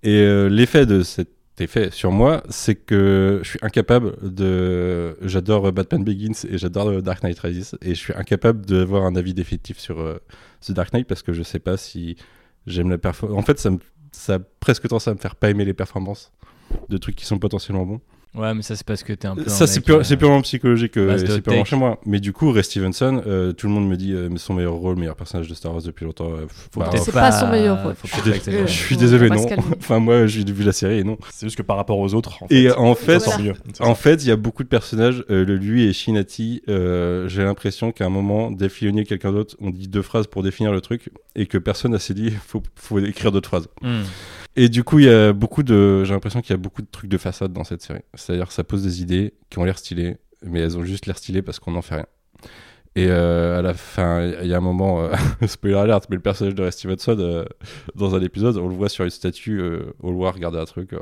Et 0.02 0.20
euh, 0.20 0.48
l'effet 0.48 0.86
de 0.86 1.02
cet 1.02 1.30
effet 1.60 1.90
sur 1.90 2.10
moi, 2.10 2.42
c'est 2.48 2.74
que 2.74 3.40
je 3.42 3.50
suis 3.50 3.58
incapable 3.62 4.16
de... 4.22 5.16
J'adore 5.22 5.72
Batman 5.72 6.02
Begins 6.04 6.46
et 6.48 6.58
j'adore 6.58 7.00
Dark 7.02 7.22
Knight 7.22 7.38
Rises 7.38 7.76
et 7.80 7.90
je 7.90 8.00
suis 8.00 8.12
incapable 8.14 8.66
d'avoir 8.66 9.04
un 9.04 9.16
avis 9.16 9.34
définitif 9.34 9.78
sur 9.78 10.00
euh, 10.00 10.18
The 10.66 10.72
Dark 10.72 10.92
Knight 10.92 11.06
parce 11.06 11.22
que 11.22 11.32
je 11.32 11.42
sais 11.42 11.60
pas 11.60 11.76
si 11.76 12.16
j'aime 12.66 12.90
la 12.90 12.98
performance. 12.98 13.38
En 13.38 13.42
fait, 13.42 13.58
ça, 13.58 13.70
me... 13.70 13.78
ça 14.12 14.34
a 14.34 14.38
presque 14.60 14.88
tendance 14.88 15.08
à 15.08 15.14
me 15.14 15.18
faire 15.18 15.36
pas 15.36 15.50
aimer 15.50 15.64
les 15.64 15.74
performances 15.74 16.32
de 16.88 16.96
trucs 16.98 17.16
qui 17.16 17.26
sont 17.26 17.38
potentiellement 17.38 17.84
bons. 17.86 18.00
Ouais, 18.36 18.52
mais 18.52 18.62
ça, 18.62 18.74
c'est 18.74 18.84
parce 18.84 19.04
que 19.04 19.12
t'es 19.12 19.28
un 19.28 19.36
peu. 19.36 19.48
Ça, 19.48 19.68
c'est 19.68 19.80
pure- 19.80 19.98
euh, 19.98 20.02
c'est 20.02 20.16
purement 20.16 20.40
psychologique, 20.42 20.96
euh, 20.96 21.14
et 21.14 21.24
c'est 21.24 21.40
purement 21.40 21.64
chez 21.64 21.76
moi. 21.76 22.00
Mais 22.04 22.18
du 22.18 22.32
coup, 22.32 22.50
Ray 22.50 22.64
Stevenson, 22.64 23.22
euh, 23.28 23.52
tout 23.52 23.68
le 23.68 23.72
monde 23.72 23.88
me 23.88 23.96
dit 23.96 24.12
euh, 24.12 24.28
son 24.38 24.54
meilleur 24.54 24.72
rôle, 24.72 24.96
meilleur 24.96 25.14
personnage 25.14 25.46
de 25.46 25.54
Star 25.54 25.72
Wars 25.72 25.82
depuis 25.82 26.04
longtemps. 26.04 26.32
euh, 26.32 26.46
faut 26.48 26.80
bah, 26.80 26.90
C'est 26.96 27.12
pas 27.12 27.30
son 27.30 27.46
meilleur 27.48 27.80
rôle. 27.84 27.94
faut 27.94 28.08
je 28.08 28.32
suis, 28.32 28.50
je 28.50 28.72
suis 28.72 28.96
désolé, 28.96 29.30
non. 29.30 29.46
enfin, 29.78 30.00
moi, 30.00 30.26
j'ai 30.26 30.42
vu 30.44 30.64
la 30.64 30.72
série 30.72 30.98
et 30.98 31.04
non. 31.04 31.16
C'est 31.32 31.46
juste 31.46 31.54
que 31.56 31.62
par 31.62 31.76
rapport 31.76 31.96
aux 32.00 32.12
autres, 32.14 32.42
en 32.42 32.46
Et 32.50 32.64
fait, 32.64 32.72
en 32.72 32.94
fait, 32.96 33.18
Voilà. 33.24 33.52
en 33.78 33.94
fait, 33.94 34.24
il 34.24 34.28
y 34.28 34.32
a 34.32 34.36
beaucoup 34.36 34.64
de 34.64 34.68
personnages. 34.68 35.22
euh, 35.30 35.44
le 35.44 35.54
lui 35.54 35.84
et 35.84 35.92
Shinati, 35.92 36.60
euh, 36.68 37.28
j'ai 37.28 37.44
l'impression 37.44 37.92
qu'à 37.92 38.06
un 38.06 38.10
moment, 38.10 38.50
Dave 38.50 38.70
Filoni 38.70 39.02
et 39.02 39.04
quelqu'un 39.04 39.30
d'autre 39.30 39.54
ont 39.60 39.70
dit 39.70 39.86
deux 39.86 40.02
phrases 40.02 40.26
pour 40.26 40.42
définir 40.42 40.72
le 40.72 40.80
truc 40.80 41.10
et 41.36 41.46
que 41.46 41.56
personne 41.56 41.92
n'a 41.92 42.00
s'est 42.00 42.14
dit 42.14 42.32
faut, 42.48 42.64
faut 42.74 42.98
écrire 42.98 43.30
d'autres 43.30 43.48
phrases. 43.48 43.68
Hmm. 43.80 44.02
Et 44.56 44.68
du 44.68 44.84
coup, 44.84 44.98
il 45.00 45.06
y 45.06 45.08
a 45.10 45.32
beaucoup 45.32 45.62
de. 45.62 46.04
J'ai 46.04 46.12
l'impression 46.14 46.40
qu'il 46.40 46.50
y 46.50 46.54
a 46.54 46.58
beaucoup 46.58 46.82
de 46.82 46.86
trucs 46.90 47.10
de 47.10 47.18
façade 47.18 47.52
dans 47.52 47.64
cette 47.64 47.82
série. 47.82 48.02
C'est-à-dire, 48.14 48.52
ça 48.52 48.62
pose 48.64 48.82
des 48.82 49.02
idées 49.02 49.34
qui 49.50 49.58
ont 49.58 49.64
l'air 49.64 49.78
stylées, 49.78 50.16
mais 50.44 50.60
elles 50.60 50.78
ont 50.78 50.84
juste 50.84 51.06
l'air 51.06 51.18
stylées 51.18 51.42
parce 51.42 51.58
qu'on 51.58 51.72
n'en 51.72 51.82
fait 51.82 51.96
rien. 51.96 52.06
Et 52.96 53.08
euh, 53.08 53.58
à 53.58 53.62
la 53.62 53.74
fin, 53.74 54.24
il 54.24 54.46
y 54.46 54.54
a 54.54 54.56
un 54.56 54.60
moment, 54.60 55.02
euh, 55.02 55.12
spoiler 55.48 55.74
alert, 55.76 56.08
mais 56.08 56.14
le 56.16 56.22
personnage 56.22 56.54
de 56.54 56.62
Ray 56.62 56.70
Stevenson, 56.70 57.16
euh, 57.18 57.44
dans 57.96 58.14
un 58.14 58.20
épisode, 58.22 58.56
on 58.56 58.68
le 58.68 58.74
voit 58.76 58.88
sur 58.88 59.02
une 59.04 59.10
statue 59.10 59.60
euh, 59.60 59.92
au 60.00 60.12
loin 60.12 60.30
regarder 60.30 60.58
un 60.58 60.64
truc. 60.64 60.94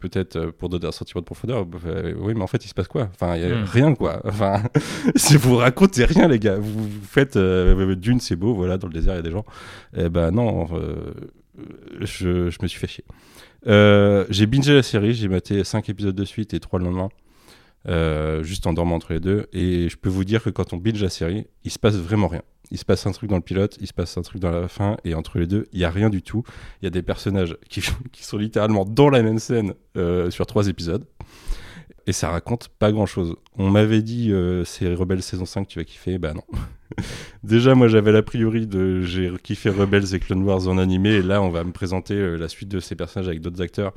Peut-être 0.00 0.46
pour 0.46 0.68
donner 0.68 0.86
un 0.88 0.90
sentiment 0.90 1.20
de 1.20 1.24
profondeur. 1.26 1.64
Euh, 1.86 2.14
oui, 2.18 2.34
mais 2.34 2.42
en 2.42 2.48
fait, 2.48 2.64
il 2.64 2.68
se 2.68 2.74
passe 2.74 2.88
quoi? 2.88 3.08
Enfin, 3.14 3.36
il 3.36 3.42
y 3.42 3.44
a 3.44 3.54
Hmm. 3.54 3.64
rien, 3.64 3.94
quoi. 3.94 4.20
Enfin, 4.24 4.60
si 5.14 5.36
vous 5.36 5.54
racontez 5.58 6.04
rien, 6.06 6.26
les 6.26 6.40
gars. 6.40 6.56
Vous, 6.56 6.88
vous 6.88 7.06
faites 7.08 7.36
euh, 7.36 7.94
Dune, 7.94 8.18
c'est 8.18 8.34
beau, 8.34 8.52
voilà, 8.52 8.78
dans 8.78 8.88
le 8.88 8.92
désert, 8.92 9.14
il 9.14 9.18
y 9.18 9.20
a 9.20 9.22
des 9.22 9.30
gens. 9.30 9.44
Eh 9.96 10.08
ben 10.08 10.32
non, 10.32 10.66
euh, 10.72 11.12
je, 12.00 12.50
je 12.50 12.58
me 12.62 12.66
suis 12.66 12.78
fait 12.78 12.86
chier. 12.86 13.04
Euh, 13.66 14.24
j'ai 14.28 14.46
bingé 14.46 14.74
la 14.74 14.82
série, 14.82 15.14
j'ai 15.14 15.28
maté 15.28 15.62
5 15.62 15.88
épisodes 15.88 16.14
de 16.14 16.24
suite 16.24 16.54
et 16.54 16.60
3 16.60 16.78
le 16.80 16.86
lendemain, 16.86 17.08
euh, 17.88 18.42
juste 18.42 18.66
en 18.66 18.72
dormant 18.72 18.96
entre 18.96 19.12
les 19.12 19.20
deux. 19.20 19.46
Et 19.52 19.88
je 19.88 19.96
peux 19.96 20.08
vous 20.08 20.24
dire 20.24 20.42
que 20.42 20.50
quand 20.50 20.72
on 20.72 20.76
binge 20.76 21.02
la 21.02 21.10
série, 21.10 21.46
il 21.64 21.70
se 21.70 21.78
passe 21.78 21.96
vraiment 21.96 22.28
rien. 22.28 22.42
Il 22.70 22.78
se 22.78 22.84
passe 22.84 23.06
un 23.06 23.12
truc 23.12 23.28
dans 23.28 23.36
le 23.36 23.42
pilote, 23.42 23.76
il 23.80 23.86
se 23.86 23.92
passe 23.92 24.16
un 24.16 24.22
truc 24.22 24.40
dans 24.40 24.50
la 24.50 24.66
fin, 24.66 24.96
et 25.04 25.14
entre 25.14 25.38
les 25.38 25.46
deux, 25.46 25.66
il 25.72 25.80
y 25.80 25.84
a 25.84 25.90
rien 25.90 26.08
du 26.08 26.22
tout. 26.22 26.42
Il 26.80 26.86
y 26.86 26.88
a 26.88 26.90
des 26.90 27.02
personnages 27.02 27.56
qui, 27.68 27.82
sont 28.22 28.38
littéralement 28.38 28.84
dans 28.84 29.10
la 29.10 29.22
même 29.22 29.38
scène 29.38 29.74
euh, 29.96 30.30
sur 30.30 30.46
3 30.46 30.68
épisodes. 30.68 31.04
Et 32.06 32.12
ça 32.12 32.30
raconte 32.30 32.68
pas 32.68 32.90
grand 32.90 33.06
chose. 33.06 33.36
On 33.56 33.70
m'avait 33.70 34.02
dit 34.02 34.32
euh, 34.32 34.64
c'est 34.64 34.92
Rebels 34.92 35.22
saison 35.22 35.44
5, 35.44 35.68
tu 35.68 35.78
vas 35.78 35.84
kiffer. 35.84 36.18
Bah 36.18 36.34
non. 36.34 36.42
Déjà, 37.44 37.74
moi 37.74 37.88
j'avais 37.88 38.12
l'a 38.12 38.22
priori 38.22 38.66
de 38.66 39.02
j'ai 39.02 39.32
kiffé 39.42 39.70
Rebels 39.70 40.14
et 40.14 40.20
Clone 40.20 40.42
Wars 40.42 40.68
en 40.68 40.78
animé, 40.78 41.10
et 41.10 41.22
là 41.22 41.40
on 41.42 41.50
va 41.50 41.64
me 41.64 41.72
présenter 41.72 42.14
euh, 42.14 42.36
la 42.36 42.48
suite 42.48 42.68
de 42.68 42.80
ces 42.80 42.96
personnages 42.96 43.28
avec 43.28 43.40
d'autres 43.40 43.62
acteurs. 43.62 43.92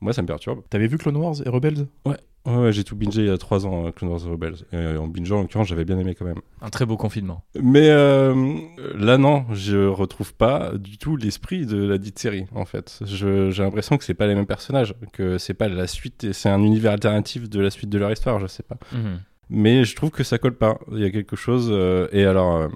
Moi 0.00 0.12
ça 0.12 0.22
me 0.22 0.26
perturbe. 0.26 0.62
T'avais 0.70 0.86
vu 0.86 0.98
Clone 0.98 1.16
Wars 1.16 1.34
et 1.44 1.48
Rebels? 1.48 1.86
Ouais, 2.06 2.16
ouais, 2.46 2.72
j'ai 2.72 2.84
tout 2.84 2.94
bingé 2.96 3.22
il 3.22 3.26
y 3.26 3.30
a 3.30 3.38
3 3.38 3.66
ans, 3.66 3.86
euh, 3.86 3.90
Clone 3.90 4.10
Wars 4.12 4.20
et 4.26 4.30
Rebels. 4.30 4.54
Et 4.72 4.76
euh, 4.76 5.00
en 5.00 5.08
bingeant, 5.08 5.38
en 5.38 5.42
l'occurrence, 5.42 5.68
j'avais 5.68 5.84
bien 5.84 5.98
aimé 5.98 6.14
quand 6.14 6.24
même. 6.24 6.40
Un 6.62 6.70
très 6.70 6.86
beau 6.86 6.96
confinement. 6.96 7.42
Mais 7.60 7.88
euh, 7.90 8.34
là, 8.96 9.18
non, 9.18 9.44
je 9.52 9.86
retrouve 9.86 10.34
pas 10.34 10.72
du 10.78 10.98
tout 10.98 11.16
l'esprit 11.16 11.66
de 11.66 11.76
la 11.84 11.98
dite 11.98 12.18
série, 12.18 12.46
en 12.54 12.64
fait. 12.64 13.00
Je- 13.04 13.50
J'ai 13.50 13.62
l'impression 13.62 13.96
que 13.98 14.04
c'est 14.04 14.14
pas 14.14 14.26
les 14.26 14.34
mêmes 14.34 14.46
personnages, 14.46 14.94
que 15.12 15.36
c'est 15.38 15.54
pas 15.54 15.68
la 15.68 15.86
suite, 15.86 16.32
c'est 16.32 16.48
un 16.48 16.62
univers 16.62 16.92
alternatif 16.92 17.48
de 17.50 17.60
la 17.60 17.70
suite 17.70 17.90
de 17.90 17.98
leur 17.98 18.12
histoire, 18.12 18.38
je 18.38 18.46
sais 18.46 18.62
pas. 18.62 18.76
Mhm. 18.92 19.20
Mais 19.50 19.84
je 19.84 19.96
trouve 19.96 20.10
que 20.10 20.22
ça 20.24 20.38
colle 20.38 20.56
pas. 20.56 20.78
Il 20.92 20.98
y 20.98 21.04
a 21.04 21.10
quelque 21.10 21.34
chose. 21.36 21.68
euh, 21.72 22.06
et 22.12 22.24
alors, 22.24 22.54
euh, 22.56 22.68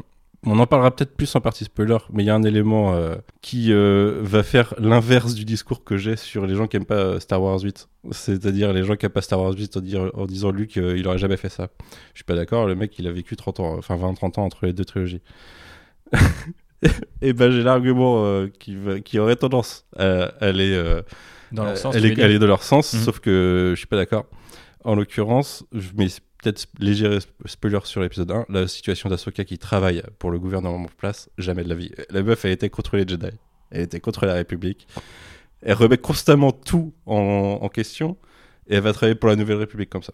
on 0.44 0.58
en 0.58 0.66
parlera 0.66 0.90
peut-être 0.94 1.14
plus 1.16 1.34
en 1.36 1.40
partie 1.40 1.64
spoiler, 1.64 1.98
mais 2.12 2.24
il 2.24 2.26
y 2.26 2.30
a 2.30 2.34
un 2.34 2.42
élément 2.42 2.94
euh, 2.94 3.14
qui 3.42 3.72
euh, 3.72 4.18
va 4.22 4.42
faire 4.42 4.74
l'inverse 4.78 5.34
du 5.34 5.44
discours 5.44 5.84
que 5.84 5.96
j'ai 5.96 6.16
sur 6.16 6.46
les 6.46 6.54
gens 6.56 6.66
qui 6.66 6.76
aiment 6.76 6.84
pas 6.84 6.96
euh, 6.96 7.20
Star 7.20 7.40
Wars 7.40 7.60
8. 7.60 7.88
C'est-à-dire 8.10 8.72
les 8.72 8.82
gens 8.82 8.96
qui 8.96 9.06
aiment 9.06 9.12
pas 9.12 9.22
Star 9.22 9.40
Wars 9.40 9.52
8 9.56 9.76
en, 9.76 9.80
dire- 9.80 10.10
en 10.14 10.26
disant 10.26 10.50
lui 10.50 10.66
qu'il 10.66 11.06
aurait 11.06 11.18
jamais 11.18 11.36
fait 11.36 11.48
ça. 11.48 11.68
Je 12.12 12.18
suis 12.18 12.24
pas 12.24 12.34
d'accord. 12.34 12.66
Le 12.66 12.74
mec, 12.74 12.98
il 12.98 13.06
a 13.06 13.12
vécu 13.12 13.36
30 13.36 13.60
ans, 13.60 13.76
enfin 13.78 13.96
20-30 13.96 14.40
ans 14.40 14.44
entre 14.44 14.66
les 14.66 14.72
deux 14.72 14.84
trilogies. 14.84 15.22
et 17.22 17.32
ben 17.32 17.50
j'ai 17.50 17.62
l'argument 17.62 18.24
euh, 18.24 18.48
qui, 18.58 18.76
qui 19.04 19.18
aurait 19.18 19.36
tendance 19.36 19.86
à 19.96 20.24
aller 20.40 20.72
euh, 20.74 21.02
Dans 21.52 21.62
leur 21.64 21.72
euh, 21.72 21.76
sens. 21.76 21.94
leur 22.46 22.62
Mhm. 22.94 23.00
sauf 23.00 23.20
que 23.20 23.70
je 23.74 23.78
suis 23.78 23.86
pas 23.86 23.96
d'accord. 23.96 24.26
En 24.84 24.96
l'occurrence, 24.96 25.64
je 25.72 25.90
mets 25.96 26.08
peut-être 26.42 26.66
léger 26.78 27.08
sp- 27.18 27.28
spoiler 27.46 27.78
sur 27.84 28.00
l'épisode 28.02 28.30
1, 28.30 28.46
la 28.48 28.68
situation 28.68 29.08
d'Asoka 29.08 29.44
qui 29.44 29.58
travaille 29.58 30.02
pour 30.18 30.30
le 30.30 30.38
gouvernement 30.38 30.76
en 30.76 30.86
place, 30.86 31.30
jamais 31.38 31.64
de 31.64 31.68
la 31.68 31.74
vie. 31.74 31.92
La 32.10 32.22
meuf, 32.22 32.44
elle 32.44 32.52
était 32.52 32.68
contre 32.70 32.96
les 32.96 33.06
Jedi, 33.08 33.28
elle 33.70 33.82
était 33.82 34.00
contre 34.00 34.26
la 34.26 34.34
République. 34.34 34.86
Elle 35.62 35.74
remet 35.74 35.98
constamment 35.98 36.50
tout 36.52 36.92
en, 37.06 37.58
en 37.62 37.68
question 37.68 38.16
et 38.68 38.74
elle 38.74 38.82
va 38.82 38.92
travailler 38.92 39.14
pour 39.14 39.28
la 39.28 39.36
Nouvelle 39.36 39.58
République 39.58 39.90
comme 39.90 40.02
ça. 40.02 40.12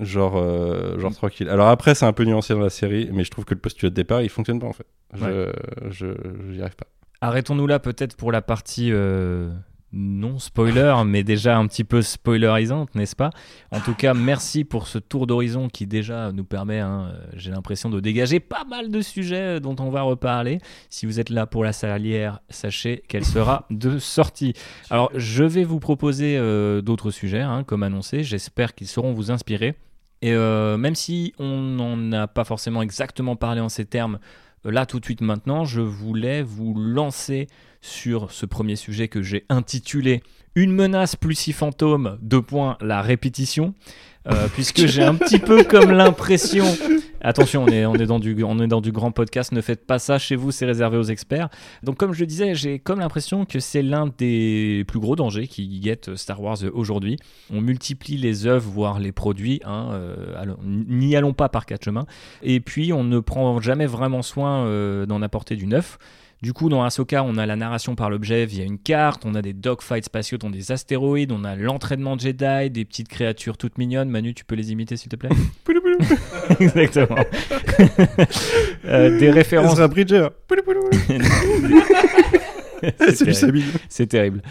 Genre, 0.00 0.36
euh, 0.36 0.98
genre 0.98 1.14
tranquille. 1.14 1.48
Alors 1.48 1.68
après, 1.68 1.94
c'est 1.94 2.04
un 2.06 2.12
peu 2.12 2.24
nuancé 2.24 2.52
dans 2.54 2.60
la 2.60 2.70
série, 2.70 3.08
mais 3.12 3.22
je 3.24 3.30
trouve 3.30 3.44
que 3.44 3.54
le 3.54 3.60
postulat 3.60 3.90
de 3.90 3.94
départ, 3.94 4.22
il 4.22 4.28
fonctionne 4.28 4.58
pas 4.60 4.66
en 4.66 4.72
fait. 4.72 4.86
Je, 5.14 5.52
je, 5.90 6.06
j'y 6.52 6.60
arrive 6.62 6.74
pas. 6.76 6.86
Arrêtons-nous 7.20 7.66
là 7.66 7.78
peut-être 7.78 8.16
pour 8.16 8.32
la 8.32 8.42
partie 8.42 8.90
euh, 8.92 9.50
non 9.94 10.38
spoiler, 10.38 10.94
mais 11.06 11.22
déjà 11.22 11.56
un 11.56 11.66
petit 11.66 11.84
peu 11.84 12.02
spoilerisante, 12.02 12.94
n'est-ce 12.94 13.16
pas? 13.16 13.30
En 13.70 13.80
tout 13.80 13.94
cas, 13.94 14.12
merci 14.12 14.64
pour 14.64 14.86
ce 14.86 14.98
tour 14.98 15.26
d'horizon 15.26 15.68
qui 15.68 15.86
déjà 15.86 16.32
nous 16.32 16.44
permet, 16.44 16.80
hein, 16.80 17.12
euh, 17.12 17.26
j'ai 17.34 17.50
l'impression, 17.50 17.88
de 17.88 18.00
dégager 18.00 18.40
pas 18.40 18.64
mal 18.64 18.90
de 18.90 19.00
sujets 19.00 19.56
euh, 19.56 19.60
dont 19.60 19.76
on 19.78 19.90
va 19.90 20.02
reparler. 20.02 20.58
Si 20.90 21.06
vous 21.06 21.20
êtes 21.20 21.30
là 21.30 21.46
pour 21.46 21.64
la 21.64 21.72
salière, 21.72 22.40
sachez 22.50 23.02
qu'elle 23.08 23.24
sera 23.24 23.66
de 23.70 23.98
sortie. 23.98 24.52
Alors, 24.90 25.10
je 25.14 25.44
vais 25.44 25.64
vous 25.64 25.80
proposer 25.80 26.36
euh, 26.36 26.82
d'autres 26.82 27.10
sujets, 27.10 27.40
hein, 27.40 27.64
comme 27.64 27.82
annoncé. 27.82 28.22
J'espère 28.22 28.74
qu'ils 28.74 28.88
sauront 28.88 29.12
vous 29.12 29.30
inspirer. 29.30 29.74
Et 30.24 30.32
euh, 30.32 30.78
même 30.78 30.94
si 30.94 31.34
on 31.38 31.58
n'en 31.58 32.12
a 32.12 32.26
pas 32.26 32.44
forcément 32.44 32.80
exactement 32.80 33.36
parlé 33.36 33.60
en 33.60 33.68
ces 33.68 33.84
termes, 33.84 34.18
là 34.64 34.86
tout 34.86 34.98
de 34.98 35.04
suite 35.04 35.20
maintenant, 35.20 35.64
je 35.64 35.82
voulais 35.82 36.42
vous 36.42 36.74
lancer 36.74 37.46
sur 37.84 38.32
ce 38.32 38.46
premier 38.46 38.76
sujet 38.76 39.08
que 39.08 39.22
j'ai 39.22 39.44
intitulé 39.50 40.22
Une 40.54 40.72
menace 40.72 41.16
plus 41.16 41.34
si 41.34 41.52
fantôme, 41.52 42.18
deux 42.22 42.40
points, 42.40 42.78
la 42.80 43.02
répétition. 43.02 43.74
Euh, 44.26 44.48
puisque 44.54 44.86
j'ai 44.86 45.02
un 45.02 45.14
petit 45.14 45.38
peu 45.38 45.64
comme 45.64 45.90
l'impression. 45.90 46.64
Attention, 47.20 47.64
on 47.64 47.68
est, 47.68 47.84
on, 47.84 47.94
est 47.94 48.06
dans 48.06 48.18
du, 48.18 48.42
on 48.42 48.58
est 48.58 48.66
dans 48.66 48.80
du 48.80 48.90
grand 48.90 49.10
podcast, 49.10 49.52
ne 49.52 49.60
faites 49.60 49.86
pas 49.86 49.98
ça 49.98 50.18
chez 50.18 50.34
vous, 50.34 50.50
c'est 50.50 50.64
réservé 50.64 50.96
aux 50.96 51.04
experts. 51.04 51.50
Donc, 51.82 51.98
comme 51.98 52.14
je 52.14 52.20
le 52.20 52.26
disais, 52.26 52.54
j'ai 52.54 52.78
comme 52.78 53.00
l'impression 53.00 53.44
que 53.44 53.60
c'est 53.60 53.82
l'un 53.82 54.10
des 54.16 54.84
plus 54.88 54.98
gros 54.98 55.14
dangers 55.14 55.46
qui 55.46 55.66
guettent 55.80 56.16
Star 56.16 56.40
Wars 56.40 56.58
aujourd'hui. 56.72 57.18
On 57.50 57.60
multiplie 57.60 58.16
les 58.16 58.46
œuvres, 58.46 58.70
voire 58.70 58.98
les 58.98 59.12
produits, 59.12 59.60
hein, 59.64 59.90
euh, 59.92 60.40
allons- 60.40 60.58
n'y 60.64 61.16
allons 61.16 61.34
pas 61.34 61.50
par 61.50 61.66
quatre 61.66 61.84
chemins. 61.84 62.06
Et 62.42 62.60
puis, 62.60 62.94
on 62.94 63.04
ne 63.04 63.20
prend 63.20 63.60
jamais 63.60 63.86
vraiment 63.86 64.22
soin 64.22 64.64
euh, 64.66 65.04
d'en 65.04 65.20
apporter 65.20 65.56
du 65.56 65.66
neuf. 65.66 65.98
Du 66.44 66.52
coup, 66.52 66.68
dans 66.68 66.84
Ahsoka, 66.84 67.24
on 67.24 67.38
a 67.38 67.46
la 67.46 67.56
narration 67.56 67.94
par 67.94 68.10
l'objet 68.10 68.44
via 68.44 68.64
une 68.64 68.78
carte, 68.78 69.22
on 69.24 69.34
a 69.34 69.40
des 69.40 69.54
dogfights 69.54 70.04
spatiaux 70.04 70.36
dans 70.36 70.50
des 70.50 70.72
astéroïdes, 70.72 71.32
on 71.32 71.42
a 71.42 71.56
l'entraînement 71.56 72.16
de 72.16 72.20
Jedi, 72.20 72.68
des 72.68 72.84
petites 72.84 73.08
créatures 73.08 73.56
toutes 73.56 73.78
mignonnes. 73.78 74.10
Manu, 74.10 74.34
tu 74.34 74.44
peux 74.44 74.54
les 74.54 74.70
imiter 74.70 74.98
s'il 74.98 75.08
te 75.08 75.16
plaît 75.16 75.30
Exactement. 76.60 77.16
Euh, 78.86 79.18
des 79.18 79.30
références. 79.30 79.72
Ezra 79.72 79.88
Bridger. 79.88 80.28
C'est 83.14 83.32
terrible. 83.32 83.78
C'est 83.88 84.06
terrible. 84.06 84.42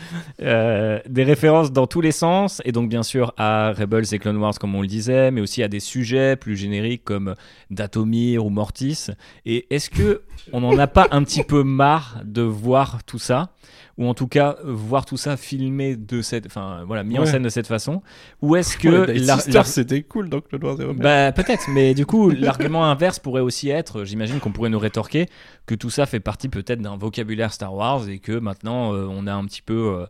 Euh, 0.41 0.99
des 1.07 1.23
références 1.23 1.71
dans 1.71 1.87
tous 1.87 2.01
les 2.01 2.11
sens, 2.11 2.61
et 2.65 2.71
donc 2.71 2.89
bien 2.89 3.03
sûr 3.03 3.33
à 3.37 3.73
Rebels 3.73 4.13
et 4.13 4.19
Clone 4.19 4.37
Wars, 4.37 4.57
comme 4.59 4.75
on 4.75 4.81
le 4.81 4.87
disait, 4.87 5.31
mais 5.31 5.41
aussi 5.41 5.63
à 5.63 5.67
des 5.67 5.79
sujets 5.79 6.35
plus 6.35 6.55
génériques 6.55 7.03
comme 7.03 7.35
Datomir 7.69 8.45
ou 8.45 8.49
Mortis. 8.49 9.07
Et 9.45 9.65
est-ce 9.69 9.89
que 9.89 10.21
on 10.51 10.61
n'en 10.61 10.77
a 10.77 10.87
pas 10.87 11.07
un 11.11 11.23
petit 11.23 11.43
peu 11.43 11.63
marre 11.63 12.21
de 12.23 12.41
voir 12.41 13.03
tout 13.03 13.19
ça? 13.19 13.49
Ou 13.97 14.07
en 14.07 14.13
tout 14.13 14.27
cas 14.27 14.55
euh, 14.65 14.73
voir 14.73 15.05
tout 15.05 15.17
ça 15.17 15.37
filmé 15.37 15.95
de 15.95 16.21
cette, 16.21 16.45
enfin 16.47 16.83
voilà, 16.87 17.03
mis 17.03 17.19
en 17.19 17.25
scène 17.25 17.43
de 17.43 17.49
cette 17.49 17.67
façon, 17.67 18.01
ou 18.41 18.55
est-ce 18.55 18.77
que 18.77 19.05
Ouais, 19.07 19.17
Sisters, 19.19 19.53
l'ar- 19.53 19.65
c'était 19.67 20.01
cool 20.01 20.29
donc 20.29 20.45
le 20.51 20.57
Noir 20.57 20.75
bah 20.95 21.31
peut-être, 21.31 21.65
mais 21.69 21.93
du 21.93 22.05
coup 22.05 22.29
l'argument 22.31 22.85
inverse 22.85 23.19
pourrait 23.19 23.41
aussi 23.41 23.69
être, 23.69 24.03
j'imagine 24.03 24.39
qu'on 24.39 24.51
pourrait 24.51 24.69
nous 24.69 24.79
rétorquer 24.79 25.27
que 25.65 25.75
tout 25.75 25.89
ça 25.89 26.05
fait 26.05 26.19
partie 26.19 26.49
peut-être 26.49 26.81
d'un 26.81 26.97
vocabulaire 26.97 27.53
Star 27.53 27.73
Wars 27.73 28.09
et 28.09 28.19
que 28.19 28.31
maintenant 28.33 28.93
euh, 28.93 29.05
on 29.09 29.27
a 29.27 29.33
un 29.33 29.45
petit 29.45 29.61
peu 29.61 29.95
euh, 29.99 30.05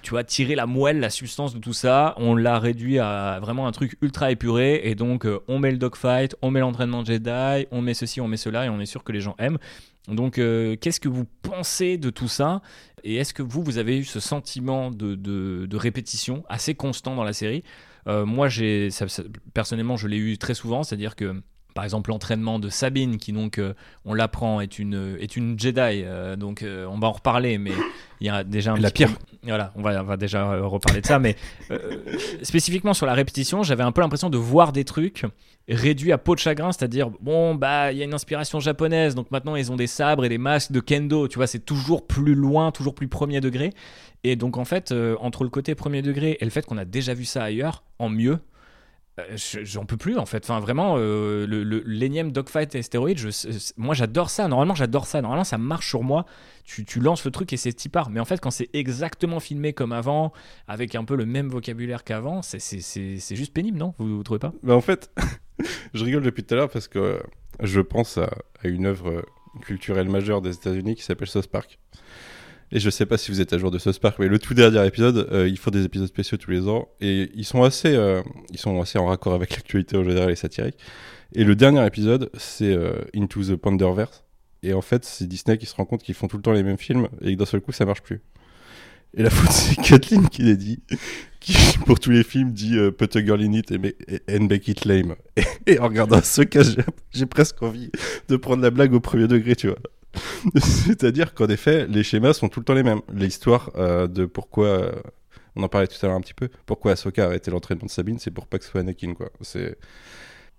tu 0.00 0.10
vois, 0.10 0.22
tirer 0.22 0.54
la 0.54 0.66
moelle, 0.66 1.00
la 1.00 1.10
substance 1.10 1.52
de 1.54 1.58
tout 1.58 1.72
ça, 1.72 2.14
on 2.18 2.36
l'a 2.36 2.58
réduit 2.60 3.00
à 3.00 3.40
vraiment 3.42 3.66
un 3.66 3.72
truc 3.72 3.96
ultra 4.00 4.30
épuré. 4.30 4.80
Et 4.84 4.94
donc, 4.94 5.26
euh, 5.26 5.40
on 5.48 5.58
met 5.58 5.72
le 5.72 5.76
dogfight, 5.76 6.36
on 6.40 6.52
met 6.52 6.60
l'entraînement 6.60 7.04
Jedi, 7.04 7.66
on 7.72 7.82
met 7.82 7.94
ceci, 7.94 8.20
on 8.20 8.28
met 8.28 8.36
cela, 8.36 8.64
et 8.64 8.68
on 8.68 8.78
est 8.80 8.86
sûr 8.86 9.02
que 9.02 9.10
les 9.10 9.20
gens 9.20 9.34
aiment. 9.40 9.58
Donc, 10.08 10.38
euh, 10.38 10.76
qu'est-ce 10.76 11.00
que 11.00 11.08
vous 11.08 11.26
pensez 11.42 11.98
de 11.98 12.10
tout 12.10 12.28
ça? 12.28 12.62
Et 13.04 13.16
est-ce 13.16 13.34
que 13.34 13.42
vous, 13.42 13.62
vous 13.62 13.78
avez 13.78 13.98
eu 13.98 14.04
ce 14.04 14.20
sentiment 14.20 14.90
de, 14.90 15.76
répétition 15.76 16.44
assez 16.48 16.74
constant 16.74 17.14
dans 17.14 17.24
la 17.24 17.32
série? 17.32 17.62
Euh, 18.06 18.24
Moi, 18.24 18.48
j'ai, 18.48 18.88
personnellement, 19.54 19.96
je 19.96 20.08
l'ai 20.08 20.16
eu 20.16 20.38
très 20.38 20.54
souvent, 20.54 20.82
c'est-à-dire 20.82 21.14
que. 21.16 21.42
Par 21.78 21.84
exemple, 21.84 22.10
l'entraînement 22.10 22.58
de 22.58 22.70
Sabine, 22.70 23.18
qui 23.18 23.30
donc, 23.30 23.58
euh, 23.58 23.72
on 24.04 24.12
l'apprend, 24.12 24.60
est 24.60 24.80
une, 24.80 25.16
est 25.20 25.36
une 25.36 25.56
Jedi. 25.56 25.78
euh, 25.78 26.34
donc, 26.34 26.64
euh, 26.64 26.86
on 26.90 26.98
va 26.98 27.06
en 27.06 27.12
reparler, 27.12 27.56
mais 27.56 27.70
il 28.20 28.26
y 28.26 28.30
a 28.30 28.42
déjà 28.42 28.72
un 28.72 28.76
La 28.78 28.90
pire. 28.90 29.10
Voilà, 29.44 29.72
on 29.76 29.82
va, 29.82 30.02
on 30.02 30.04
va 30.04 30.16
déjà 30.16 30.58
reparler 30.60 31.02
de 31.02 31.06
ça, 31.06 31.20
mais 31.20 31.36
spécifiquement 32.42 32.94
sur 32.94 33.06
la 33.06 33.14
répétition, 33.14 33.62
j'avais 33.62 33.84
un 33.84 33.92
peu 33.92 34.00
l'impression 34.00 34.28
de 34.28 34.36
voir 34.36 34.72
des 34.72 34.84
trucs 34.84 35.24
réduits 35.68 36.10
à 36.10 36.18
peau 36.18 36.34
de 36.34 36.40
chagrin, 36.40 36.72
c'est-à-dire 36.72 37.10
bon 37.20 37.54
bah 37.54 37.92
il 37.92 37.98
y 37.98 38.02
a 38.02 38.04
une 38.04 38.14
inspiration 38.14 38.58
japonaise, 38.58 39.14
donc 39.14 39.30
maintenant 39.30 39.54
ils 39.54 39.70
ont 39.70 39.76
des 39.76 39.86
sabres 39.86 40.24
et 40.24 40.28
des 40.28 40.38
masques 40.38 40.72
de 40.72 40.80
kendo, 40.80 41.28
tu 41.28 41.36
vois, 41.36 41.46
c'est 41.46 41.64
toujours 41.64 42.08
plus 42.08 42.34
loin, 42.34 42.72
toujours 42.72 42.96
plus 42.96 43.06
premier 43.06 43.40
degré, 43.40 43.72
et 44.24 44.34
donc 44.34 44.56
en 44.56 44.64
fait 44.64 44.92
entre 45.20 45.44
le 45.44 45.50
côté 45.50 45.76
premier 45.76 46.02
degré 46.02 46.38
et 46.40 46.44
le 46.44 46.50
fait 46.50 46.66
qu'on 46.66 46.76
a 46.76 46.84
déjà 46.84 47.14
vu 47.14 47.24
ça 47.24 47.44
ailleurs 47.44 47.84
en 48.00 48.08
mieux. 48.08 48.40
Euh, 49.18 49.36
je- 49.36 49.64
J'en 49.64 49.84
peux 49.84 49.96
plus 49.96 50.16
en 50.18 50.26
fait. 50.26 50.44
Enfin, 50.44 50.60
vraiment, 50.60 50.96
euh, 50.98 51.46
le, 51.46 51.62
l'énième 51.86 52.32
dogfight 52.32 52.74
et 52.74 52.82
stéroïdes, 52.82 53.18
moi 53.76 53.94
j'adore 53.94 54.30
ça. 54.30 54.48
Normalement, 54.48 54.74
j'adore 54.74 55.06
ça. 55.06 55.20
Normalement, 55.20 55.44
ça 55.44 55.58
marche 55.58 55.88
sur 55.88 56.02
moi. 56.02 56.24
Tu, 56.64 56.84
tu 56.84 57.00
lances 57.00 57.24
le 57.24 57.30
truc 57.30 57.52
et 57.52 57.56
c'est 57.56 57.72
t'y 57.72 57.88
part. 57.88 58.10
Mais 58.10 58.20
en 58.20 58.24
fait, 58.24 58.40
quand 58.40 58.50
c'est 58.50 58.68
exactement 58.72 59.40
filmé 59.40 59.72
comme 59.72 59.92
avant, 59.92 60.32
avec 60.66 60.94
un 60.94 61.04
peu 61.04 61.16
le 61.16 61.26
même 61.26 61.48
vocabulaire 61.48 62.04
qu'avant, 62.04 62.42
c'est, 62.42 62.58
juste 63.36 63.52
pénible, 63.52 63.78
non? 63.78 63.94
Vous, 63.98 64.16
vous 64.18 64.22
trouvez 64.22 64.38
pas? 64.38 64.52
Bah, 64.62 64.74
en 64.74 64.80
fait, 64.80 65.10
je 65.94 66.04
rigole 66.04 66.22
depuis 66.22 66.44
tout 66.44 66.54
à 66.54 66.56
l'heure 66.58 66.70
parce 66.70 66.88
que 66.88 67.20
je 67.60 67.80
pense 67.80 68.18
à, 68.18 68.30
à 68.62 68.68
une 68.68 68.86
œuvre 68.86 69.24
culturelle 69.62 70.08
majeure 70.08 70.40
des 70.42 70.54
États-Unis 70.54 70.94
qui 70.94 71.02
s'appelle 71.02 71.28
South 71.28 71.48
Park. 71.48 71.78
Et 72.70 72.80
je 72.80 72.90
sais 72.90 73.06
pas 73.06 73.16
si 73.16 73.30
vous 73.30 73.40
êtes 73.40 73.52
à 73.52 73.58
jour 73.58 73.70
de 73.70 73.78
South 73.78 73.98
Park, 73.98 74.18
mais 74.18 74.28
le 74.28 74.38
tout 74.38 74.52
dernier 74.52 74.86
épisode, 74.86 75.28
euh, 75.32 75.48
ils 75.48 75.58
font 75.58 75.70
des 75.70 75.84
épisodes 75.84 76.08
spéciaux 76.08 76.36
tous 76.36 76.50
les 76.50 76.68
ans 76.68 76.88
et 77.00 77.30
ils 77.34 77.44
sont 77.44 77.62
assez, 77.62 77.94
euh, 77.94 78.22
ils 78.50 78.58
sont 78.58 78.80
assez 78.80 78.98
en 78.98 79.06
raccord 79.06 79.32
avec 79.32 79.52
l'actualité 79.52 79.96
en 79.96 80.04
général 80.04 80.30
et 80.30 80.36
satirique. 80.36 80.76
Et 81.34 81.44
le 81.44 81.54
dernier 81.54 81.84
épisode, 81.86 82.30
c'est 82.34 82.72
euh, 82.72 83.00
Into 83.14 83.42
the 83.42 83.56
Panderverse. 83.56 84.24
Et 84.62 84.72
en 84.72 84.82
fait, 84.82 85.04
c'est 85.04 85.26
Disney 85.26 85.56
qui 85.56 85.66
se 85.66 85.74
rend 85.74 85.84
compte 85.84 86.02
qu'ils 86.02 86.14
font 86.14 86.26
tout 86.26 86.36
le 86.36 86.42
temps 86.42 86.52
les 86.52 86.62
mêmes 86.62 86.78
films 86.78 87.08
et 87.22 87.34
que 87.34 87.38
d'un 87.38 87.46
seul 87.46 87.60
coup, 87.60 87.72
ça 87.72 87.84
marche 87.84 88.02
plus. 88.02 88.20
Et 89.14 89.22
la 89.22 89.30
faute, 89.30 89.50
c'est 89.52 89.76
Kathleen 89.76 90.28
qui 90.28 90.42
l'a 90.42 90.54
dit, 90.54 90.80
qui 91.40 91.54
pour 91.86 92.00
tous 92.00 92.10
les 92.10 92.24
films 92.24 92.52
dit 92.52 92.76
euh, 92.76 92.90
Put 92.90 93.16
a 93.16 93.24
girl 93.24 93.42
in 93.42 93.52
it 93.52 93.72
and 93.72 94.40
make 94.48 94.68
it 94.68 94.84
lame. 94.84 95.14
Et, 95.66 95.78
en 95.78 95.88
regardant 95.88 96.20
ce 96.22 96.42
cas, 96.42 96.62
j'ai 97.12 97.26
presque 97.26 97.62
envie 97.62 97.90
de 98.28 98.36
prendre 98.36 98.62
la 98.62 98.70
blague 98.70 98.92
au 98.92 99.00
premier 99.00 99.26
degré, 99.26 99.56
tu 99.56 99.68
vois. 99.68 99.78
C'est-à-dire 100.60 101.34
qu'en 101.34 101.46
effet, 101.48 101.86
les 101.86 102.02
schémas 102.02 102.32
sont 102.32 102.48
tout 102.48 102.60
le 102.60 102.64
temps 102.64 102.74
les 102.74 102.82
mêmes. 102.82 103.00
L'histoire 103.12 103.70
euh, 103.76 104.06
de 104.06 104.24
pourquoi, 104.26 104.66
euh, 104.66 104.92
on 105.56 105.62
en 105.62 105.68
parlait 105.68 105.86
tout 105.86 105.96
à 106.02 106.06
l'heure 106.06 106.16
un 106.16 106.20
petit 106.20 106.34
peu, 106.34 106.48
pourquoi 106.66 106.92
Ahsoka 106.92 107.24
a 107.24 107.26
arrêté 107.26 107.50
l'entraînement 107.50 107.86
de 107.86 107.90
Sabine, 107.90 108.18
c'est 108.18 108.30
pour 108.30 108.46
pas 108.46 108.58
que 108.58 108.64
ce 108.64 108.70
soit 108.70 108.80
Anakin, 108.80 109.14
quoi. 109.14 109.30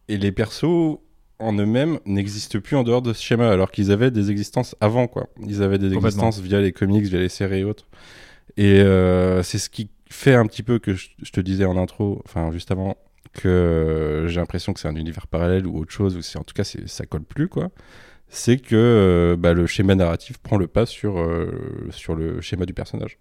Et 0.08 0.18
les 0.18 0.32
persos 0.32 1.00
en 1.40 1.54
eux-mêmes 1.54 2.00
n'existent 2.06 2.60
plus 2.60 2.76
en 2.76 2.84
dehors 2.84 3.02
de 3.02 3.14
ce 3.14 3.24
schéma, 3.24 3.50
alors 3.50 3.72
qu'ils 3.72 3.92
avaient 3.92 4.12
des 4.12 4.30
existences 4.32 4.76
avant, 4.82 5.08
quoi. 5.08 5.28
Ils 5.48 5.64
avaient 5.64 5.78
des 5.78 5.88
existences 6.08 6.40
via 6.40 6.60
les 6.60 6.72
comics, 6.74 7.06
via 7.06 7.20
les 7.20 7.30
séries 7.30 7.60
et 7.60 7.64
autres. 7.64 7.88
Et 8.58 8.82
euh, 8.82 9.42
c'est 9.44 9.58
ce 9.60 9.70
qui 9.70 9.90
fait 10.10 10.34
un 10.34 10.46
petit 10.48 10.64
peu 10.64 10.80
que 10.80 10.94
je, 10.96 11.10
je 11.22 11.32
te 11.32 11.40
disais 11.40 11.66
en 11.66 11.78
intro, 11.78 12.22
enfin 12.26 12.52
juste 12.52 12.72
avant, 12.72 12.98
que 13.32 14.26
j'ai 14.28 14.40
l'impression 14.40 14.74
que 14.74 14.80
c'est 14.80 14.88
un 14.88 14.96
univers 14.96 15.28
parallèle 15.28 15.68
ou 15.68 15.78
autre 15.78 15.92
chose, 15.92 16.18
ou 16.18 16.22
c'est 16.22 16.40
en 16.40 16.44
tout 16.44 16.54
cas 16.56 16.64
c'est- 16.64 16.88
ça 16.88 17.06
colle 17.06 17.24
plus 17.24 17.48
quoi. 17.48 17.70
C'est 18.32 18.58
que 18.58 18.76
euh, 18.76 19.36
bah, 19.36 19.54
le 19.54 19.66
schéma 19.66 19.96
narratif 19.96 20.38
prend 20.38 20.58
le 20.58 20.68
pas 20.68 20.86
sur, 20.86 21.20
euh, 21.20 21.88
sur 21.90 22.14
le 22.16 22.42
schéma 22.42 22.66
du 22.66 22.74
personnage 22.74 23.18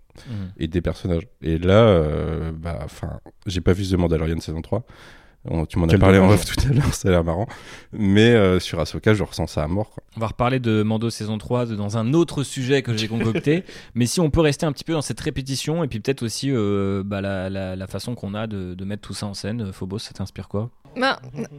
et 0.58 0.66
des 0.68 0.80
personnages. 0.82 1.26
Et 1.42 1.56
là, 1.58 1.84
euh, 1.84 2.52
bah, 2.52 2.78
enfin, 2.84 3.20
j'ai 3.46 3.60
pas 3.62 3.72
vu 3.72 3.84
The 3.86 3.94
Mandalorian 3.94 4.38
saison 4.40 4.60
3. 4.60 4.84
On- 5.44 5.64
tu 5.64 5.78
m'en 5.78 5.86
as 5.86 5.96
parlé 5.98 6.18
en 6.18 6.28
off 6.28 6.44
tout 6.44 6.56
à 6.68 6.72
l'heure, 6.74 6.92
ça 6.92 7.08
a 7.08 7.10
l'air 7.12 7.24
marrant. 7.24 7.46
Mais 7.92 8.34
euh, 8.34 8.58
sur 8.60 8.80
Ahsoka, 8.80 9.14
je 9.14 9.22
ressens 9.22 9.46
ça 9.46 9.62
à 9.62 9.68
mort. 9.68 9.90
quoi. 9.90 10.02
On 10.16 10.20
va 10.20 10.26
reparler 10.26 10.58
de 10.58 10.82
Mando 10.82 11.08
saison 11.08 11.38
3 11.38 11.64
de- 11.64 11.76
dans 11.76 11.96
un 11.96 12.12
autre 12.12 12.42
sujet 12.42 12.82
que 12.82 12.94
j'ai 12.94 13.08
concocté. 13.08 13.62
mais 13.94 14.04
si 14.04 14.20
on 14.20 14.28
peut 14.30 14.40
rester 14.40 14.66
un 14.66 14.72
petit 14.72 14.84
peu 14.84 14.92
dans 14.92 15.00
cette 15.00 15.20
répétition 15.20 15.84
et 15.84 15.88
puis 15.88 16.00
peut-être 16.00 16.22
aussi 16.24 16.50
bah, 16.52 17.20
la, 17.22 17.48
la- 17.48 17.76
la 17.76 17.86
façon 17.86 18.14
qu'on 18.14 18.34
a 18.34 18.46
de, 18.46 18.74
de 18.74 18.84
mettre 18.84 19.02
tout 19.08 19.14
ça 19.14 19.26
en 19.26 19.32
scène. 19.34 19.72
Phobos, 19.72 20.00
ça 20.00 20.12
t'inspire 20.12 20.48
quoi? 20.48 20.70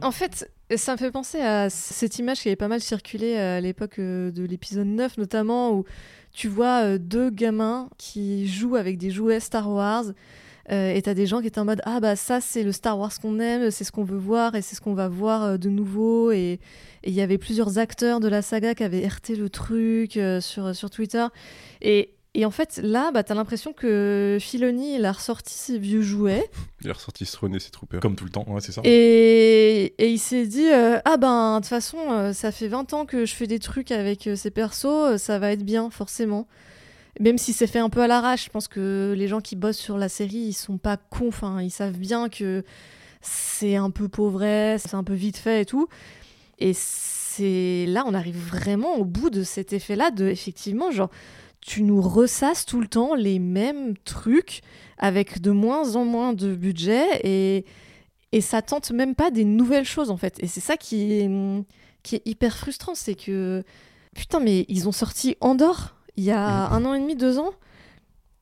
En 0.02 0.10
fait, 0.10 0.50
ça 0.76 0.92
me 0.92 0.96
fait 0.96 1.10
penser 1.10 1.40
à 1.40 1.70
cette 1.70 2.18
image 2.18 2.40
qui 2.40 2.48
avait 2.48 2.56
pas 2.56 2.68
mal 2.68 2.80
circulé 2.80 3.36
à 3.36 3.60
l'époque 3.60 3.98
euh, 3.98 4.30
de 4.30 4.44
l'épisode 4.44 4.86
9, 4.86 5.18
notamment 5.18 5.72
où 5.72 5.84
tu 6.32 6.48
vois 6.48 6.84
euh, 6.84 6.98
deux 6.98 7.30
gamins 7.30 7.88
qui 7.98 8.46
jouent 8.46 8.76
avec 8.76 8.98
des 8.98 9.10
jouets 9.10 9.40
Star 9.40 9.70
Wars. 9.70 10.04
euh, 10.70 10.94
et 10.94 11.02
t'as 11.02 11.14
des 11.14 11.26
gens 11.26 11.40
qui 11.40 11.48
étaient 11.48 11.58
en 11.60 11.64
mode 11.64 11.82
Ah, 11.84 12.00
bah 12.00 12.16
ça, 12.16 12.40
c'est 12.40 12.62
le 12.62 12.72
Star 12.72 12.98
Wars 12.98 13.12
qu'on 13.20 13.40
aime, 13.40 13.70
c'est 13.70 13.84
ce 13.84 13.92
qu'on 13.92 14.04
veut 14.04 14.18
voir 14.18 14.54
et 14.54 14.62
c'est 14.62 14.76
ce 14.76 14.80
qu'on 14.80 14.94
va 14.94 15.08
voir 15.08 15.42
euh, 15.42 15.56
de 15.56 15.68
nouveau. 15.68 16.30
Et 16.30 16.60
il 17.04 17.12
y 17.12 17.20
avait 17.20 17.38
plusieurs 17.38 17.78
acteurs 17.78 18.20
de 18.20 18.28
la 18.28 18.42
saga 18.42 18.74
qui 18.74 18.84
avaient 18.84 19.06
RT 19.06 19.30
le 19.36 19.48
truc 19.48 20.18
sur, 20.40 20.74
sur 20.74 20.90
Twitter. 20.90 21.26
Et, 21.82 22.14
et 22.34 22.44
en 22.44 22.52
fait, 22.52 22.80
là, 22.82 23.10
bah, 23.12 23.24
t'as 23.24 23.34
l'impression 23.34 23.72
que 23.72 24.38
Filoni, 24.40 24.94
il 24.94 25.04
a 25.04 25.10
ressorti 25.10 25.52
ses 25.52 25.78
vieux 25.78 26.02
jouets. 26.02 26.48
Il 26.82 26.88
a 26.88 26.94
ressorti 26.94 27.26
Throne 27.26 27.56
et 27.56 27.60
ses 27.60 27.70
troopers. 27.70 28.00
Comme 28.00 28.14
tout 28.14 28.24
le 28.24 28.30
temps, 28.30 28.44
ouais, 28.48 28.60
c'est 28.60 28.72
ça. 28.72 28.80
Et, 28.84 29.94
et 29.98 30.08
il 30.08 30.18
s'est 30.18 30.46
dit 30.46 30.70
euh, 30.70 30.98
Ah 31.04 31.18
ben, 31.18 31.56
de 31.56 31.58
toute 31.58 31.68
façon, 31.68 31.98
euh, 32.08 32.32
ça 32.32 32.52
fait 32.52 32.68
20 32.68 32.94
ans 32.94 33.04
que 33.04 33.26
je 33.26 33.34
fais 33.34 33.46
des 33.46 33.58
trucs 33.58 33.90
avec 33.90 34.26
euh, 34.26 34.36
ces 34.36 34.50
persos, 34.50 35.18
ça 35.18 35.38
va 35.38 35.52
être 35.52 35.64
bien, 35.64 35.90
forcément. 35.90 36.46
Même 37.18 37.36
si 37.36 37.52
c'est 37.52 37.66
fait 37.66 37.80
un 37.80 37.90
peu 37.90 38.00
à 38.00 38.06
l'arrache, 38.06 38.46
je 38.46 38.50
pense 38.50 38.68
que 38.68 39.12
les 39.16 39.28
gens 39.28 39.40
qui 39.40 39.56
bossent 39.56 39.76
sur 39.76 39.98
la 39.98 40.08
série, 40.08 40.36
ils 40.36 40.52
sont 40.52 40.78
pas 40.78 40.96
cons, 40.96 41.28
enfin, 41.28 41.60
ils 41.60 41.70
savent 41.70 41.98
bien 41.98 42.28
que 42.28 42.64
c'est 43.20 43.76
un 43.76 43.90
peu 43.90 44.08
pauvret, 44.08 44.76
c'est 44.78 44.94
un 44.94 45.04
peu 45.04 45.14
vite 45.14 45.36
fait 45.36 45.62
et 45.62 45.66
tout. 45.66 45.88
Et 46.60 46.72
c'est 46.74 47.84
là, 47.88 48.04
on 48.06 48.14
arrive 48.14 48.38
vraiment 48.38 48.96
au 48.96 49.04
bout 49.04 49.28
de 49.28 49.42
cet 49.42 49.72
effet-là, 49.72 50.10
de 50.12 50.26
effectivement, 50.26 50.90
genre, 50.90 51.10
tu 51.60 51.82
nous 51.82 52.00
ressasses 52.00 52.64
tout 52.64 52.80
le 52.80 52.88
temps 52.88 53.14
les 53.14 53.38
mêmes 53.38 53.94
trucs 54.04 54.62
avec 54.98 55.40
de 55.40 55.50
moins 55.50 55.96
en 55.96 56.04
moins 56.04 56.32
de 56.32 56.54
budget 56.54 57.06
et 57.24 57.64
et 58.32 58.40
ça 58.40 58.62
tente 58.62 58.92
même 58.92 59.16
pas 59.16 59.32
des 59.32 59.44
nouvelles 59.44 59.84
choses 59.84 60.10
en 60.10 60.16
fait. 60.16 60.36
Et 60.40 60.46
c'est 60.46 60.60
ça 60.60 60.76
qui 60.76 61.12
est, 61.12 61.30
qui 62.04 62.14
est 62.14 62.22
hyper 62.24 62.56
frustrant, 62.56 62.94
c'est 62.94 63.16
que 63.16 63.64
putain 64.14 64.38
mais 64.38 64.66
ils 64.68 64.88
ont 64.88 64.92
sorti 64.92 65.36
Andorre 65.40 65.96
il 66.16 66.24
y 66.24 66.30
a 66.30 66.68
un 66.68 66.84
an 66.84 66.94
et 66.94 67.00
demi, 67.00 67.16
deux 67.16 67.38
ans, 67.38 67.52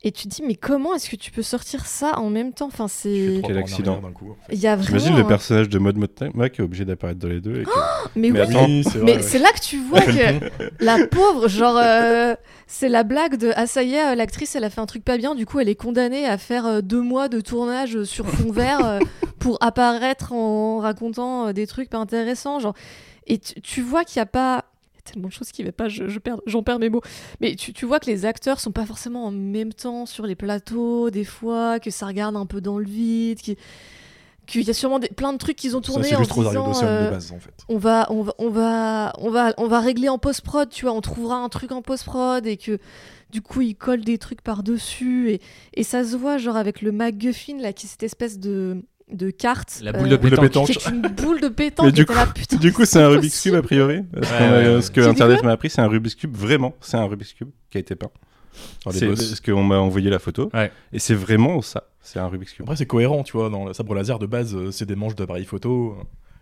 et 0.05 0.13
tu 0.13 0.29
te 0.29 0.35
dis 0.35 0.43
mais 0.47 0.55
comment 0.55 0.95
est-ce 0.95 1.11
que 1.11 1.17
tu 1.17 1.31
peux 1.33 1.43
sortir 1.43 1.85
ça 1.87 2.19
en 2.21 2.31
même 2.31 2.53
temps? 2.53 2.67
Enfin 2.67 2.87
c'est 2.87 3.41
Quel 3.45 3.59
accident. 3.59 4.01
d'un 4.01 4.13
coup, 4.13 4.31
en 4.31 4.35
fait. 4.47 4.55
il 4.55 4.61
y 4.61 4.67
a 4.69 4.77
vraiment 4.77 4.87
T'imagines 4.99 5.17
le 5.17 5.23
un- 5.25 5.29
personnage 5.29 5.69
de 5.69 5.79
Maud 5.79 5.97
Motma 5.97 6.49
qui 6.49 6.61
est 6.61 6.65
obligé 6.65 6.85
d'apparaître 6.85 7.19
dans 7.19 7.29
les 7.29 7.41
deux 7.41 7.61
et 7.61 7.65
que- 7.65 7.71
mais, 8.15 8.31
Mais 8.31 8.41
oui, 8.43 8.47
attends. 8.49 8.65
Oui, 8.67 8.85
c'est 8.85 8.91
vrai, 8.99 9.03
mais 9.05 9.17
ouais. 9.17 9.23
c'est 9.23 9.39
là 9.41 9.51
que 9.53 9.61
tu 9.61 9.79
vois 9.79 10.01
que 10.01 10.85
la 10.85 11.07
pauvre, 11.09 11.49
genre, 11.49 11.77
euh, 11.77 12.35
c'est 12.69 12.89
la 12.89 13.03
blague 13.03 13.37
de 13.37 13.51
Ah, 13.57 13.67
ça 13.67 13.83
y 13.83 13.95
est, 13.95 14.13
euh, 14.13 14.15
l'actrice, 14.15 14.55
elle 14.55 14.65
a 14.65 14.71
fait 14.71 14.81
un 14.81 14.87
truc 14.87 15.05
pas 15.05 15.17
bien, 15.19 15.35
du 15.35 15.47
coup, 15.47 15.59
elle 15.59 15.69
est 15.69 15.75
condamnée 15.75 16.27
à 16.27 16.39
faire 16.39 16.65
euh, 16.67 16.81
deux 16.81 17.03
mois 17.03 17.29
de 17.29 17.41
tournage 17.41 18.05
sur 18.05 18.27
fond 18.29 18.53
vert 18.53 19.01
pour 19.41 19.59
apparaître 19.61 20.33
en 20.33 20.79
racontant 20.79 21.53
des 21.53 21.67
trucs 21.67 21.91
pas 21.91 21.99
intéressants. 21.99 22.61
Genre. 22.61 22.75
Et 23.27 23.39
tu, 23.39 23.61
tu 23.61 23.83
vois 23.83 24.05
qu'il 24.05 24.21
n'y 24.21 24.23
a 24.23 24.27
pas. 24.27 24.65
Tellement 25.13 25.29
de 25.29 25.33
choses 25.33 25.51
qui 25.53 25.63
ne 25.63 25.69
vont 25.69 25.73
pas, 25.73 25.89
je, 25.89 26.09
je 26.09 26.19
perds- 26.19 26.41
j'en 26.47 26.63
perds 26.63 26.79
mes 26.79 26.91
mots. 26.91 27.03
Mais 27.41 27.55
tu, 27.57 27.73
tu 27.73 27.85
vois 27.87 28.01
que 28.01 28.07
les 28.07 28.25
acteurs 28.25 28.61
sont 28.61 28.73
pas 28.73 28.87
forcément 28.87 29.25
en 29.27 29.31
même 29.31 29.73
temps 29.73 30.07
sur 30.07 30.27
les 30.27 30.35
plateaux, 30.35 31.11
des 31.11 31.25
fois, 31.25 31.81
que 31.81 31.91
ça 31.91 32.07
regarde 32.07 32.37
un 32.37 32.47
peu 32.47 32.61
dans 32.61 32.79
le 32.79 32.85
vide, 32.87 33.39
qui- 33.41 33.57
qu'il 34.47 34.63
y 34.63 34.71
a 34.71 34.73
sûrement 34.75 34.99
des, 34.99 35.09
plein 35.09 35.33
de 35.35 35.39
trucs 35.39 35.57
qu'ils 35.57 35.77
ont 35.77 35.83
Ça, 35.83 35.93
tournés 35.93 36.09
c'est 36.09 36.17
en 36.17 36.23
disant, 36.23 36.83
euh, 36.85 37.07
de 37.07 37.11
base, 37.11 37.33
en 37.33 37.39
fait. 37.39 37.53
on 37.69 37.77
va, 37.77 38.07
on 38.11 38.23
va, 38.23 38.35
on 38.39 38.49
va, 38.49 39.13
on 39.19 39.31
va, 39.31 39.53
on 39.59 39.67
va 39.67 39.81
régler 39.81 40.09
en 40.09 40.17
post 40.19 40.41
prod, 40.41 40.69
tu 40.71 40.87
vois, 40.87 40.95
on 40.95 41.03
trouvera 41.03 41.37
un 41.37 41.51
truc 41.51 41.71
en 41.71 41.83
post 41.83 42.05
prod 42.07 42.47
et 42.47 42.57
que 42.57 42.79
du 43.31 43.43
coup 43.43 43.61
ils 43.61 43.75
collent 43.77 44.07
des 44.07 44.17
trucs 44.17 44.41
par 44.41 44.63
dessus 44.63 45.33
et, 45.33 45.43
et 45.75 45.83
ça 45.83 46.03
se 46.03 46.17
voit 46.17 46.39
genre 46.39 46.57
avec 46.57 46.81
le 46.81 46.93
MacGuffin 46.93 47.59
là 47.59 47.75
qui 47.75 47.85
est 47.85 47.91
cette 47.91 48.03
espèce 48.05 48.39
de 48.39 48.83
de 49.13 49.31
carte, 49.31 49.81
La 49.83 49.93
boule 49.93 50.09
de 50.09 50.17
de 50.17 50.29
pétanque. 50.31 50.67
qui 50.67 50.75
pétanque. 50.75 50.87
est 50.87 50.89
une 50.91 51.03
boule 51.15 51.41
de 51.41 51.49
pétanque. 51.49 51.87
Mais 51.87 51.93
du 51.93 52.05
là, 52.05 52.27
putain, 52.27 52.57
Du 52.57 52.73
coup, 52.73 52.85
c'est 52.85 53.01
un 53.01 53.09
Rubik's 53.09 53.41
Cube 53.43 53.55
a 53.55 53.63
priori. 53.63 54.03
Parce 54.13 54.31
Ouais, 54.31 54.39
qu'on 54.39 54.45
a- 54.45 54.51
ouais, 54.59 54.75
ouais. 54.77 54.83
Ce 54.83 54.91
que 54.91 55.01
Internet 55.01 55.43
m'a 55.43 55.53
appris, 55.53 55.71
c'est 55.71 55.81
un 55.81 55.89
Rubik's 55.89 56.15
Cube. 56.15 56.37
Vraiment, 56.37 56.75
c'est 56.81 56.97
un 56.97 57.05
Rubik's 57.05 57.33
Cube 57.33 57.51
qui 57.71 57.79
a 57.79 57.81
été 57.81 57.95
peint. 57.95 58.11
C'est 58.91 59.07
boss. 59.07 59.29
parce 59.29 59.41
qu'on 59.41 59.63
m'a 59.63 59.79
envoyé 59.79 60.11
la 60.11 60.19
photo. 60.19 60.51
Ouais. 60.53 60.73
Et 60.93 60.99
c'est 60.99 61.15
vraiment 61.15 61.63
ça. 61.63 61.85
C'est 62.01 62.19
un 62.19 62.27
Rubik's 62.27 62.53
Cube. 62.53 62.65
Après, 62.65 62.77
c'est 62.77 62.87
cohérent, 62.87 63.23
tu 63.23 63.33
vois. 63.37 63.51
Dans 63.51 63.67
le 63.67 63.73
sabre 63.73 63.95
laser 63.95 64.19
de 64.19 64.27
base, 64.27 64.55
euh, 64.57 64.71
c'est 64.73 64.87
des 64.87 64.97
manches 64.97 65.15
d'appareil 65.15 65.45
photo. 65.45 65.97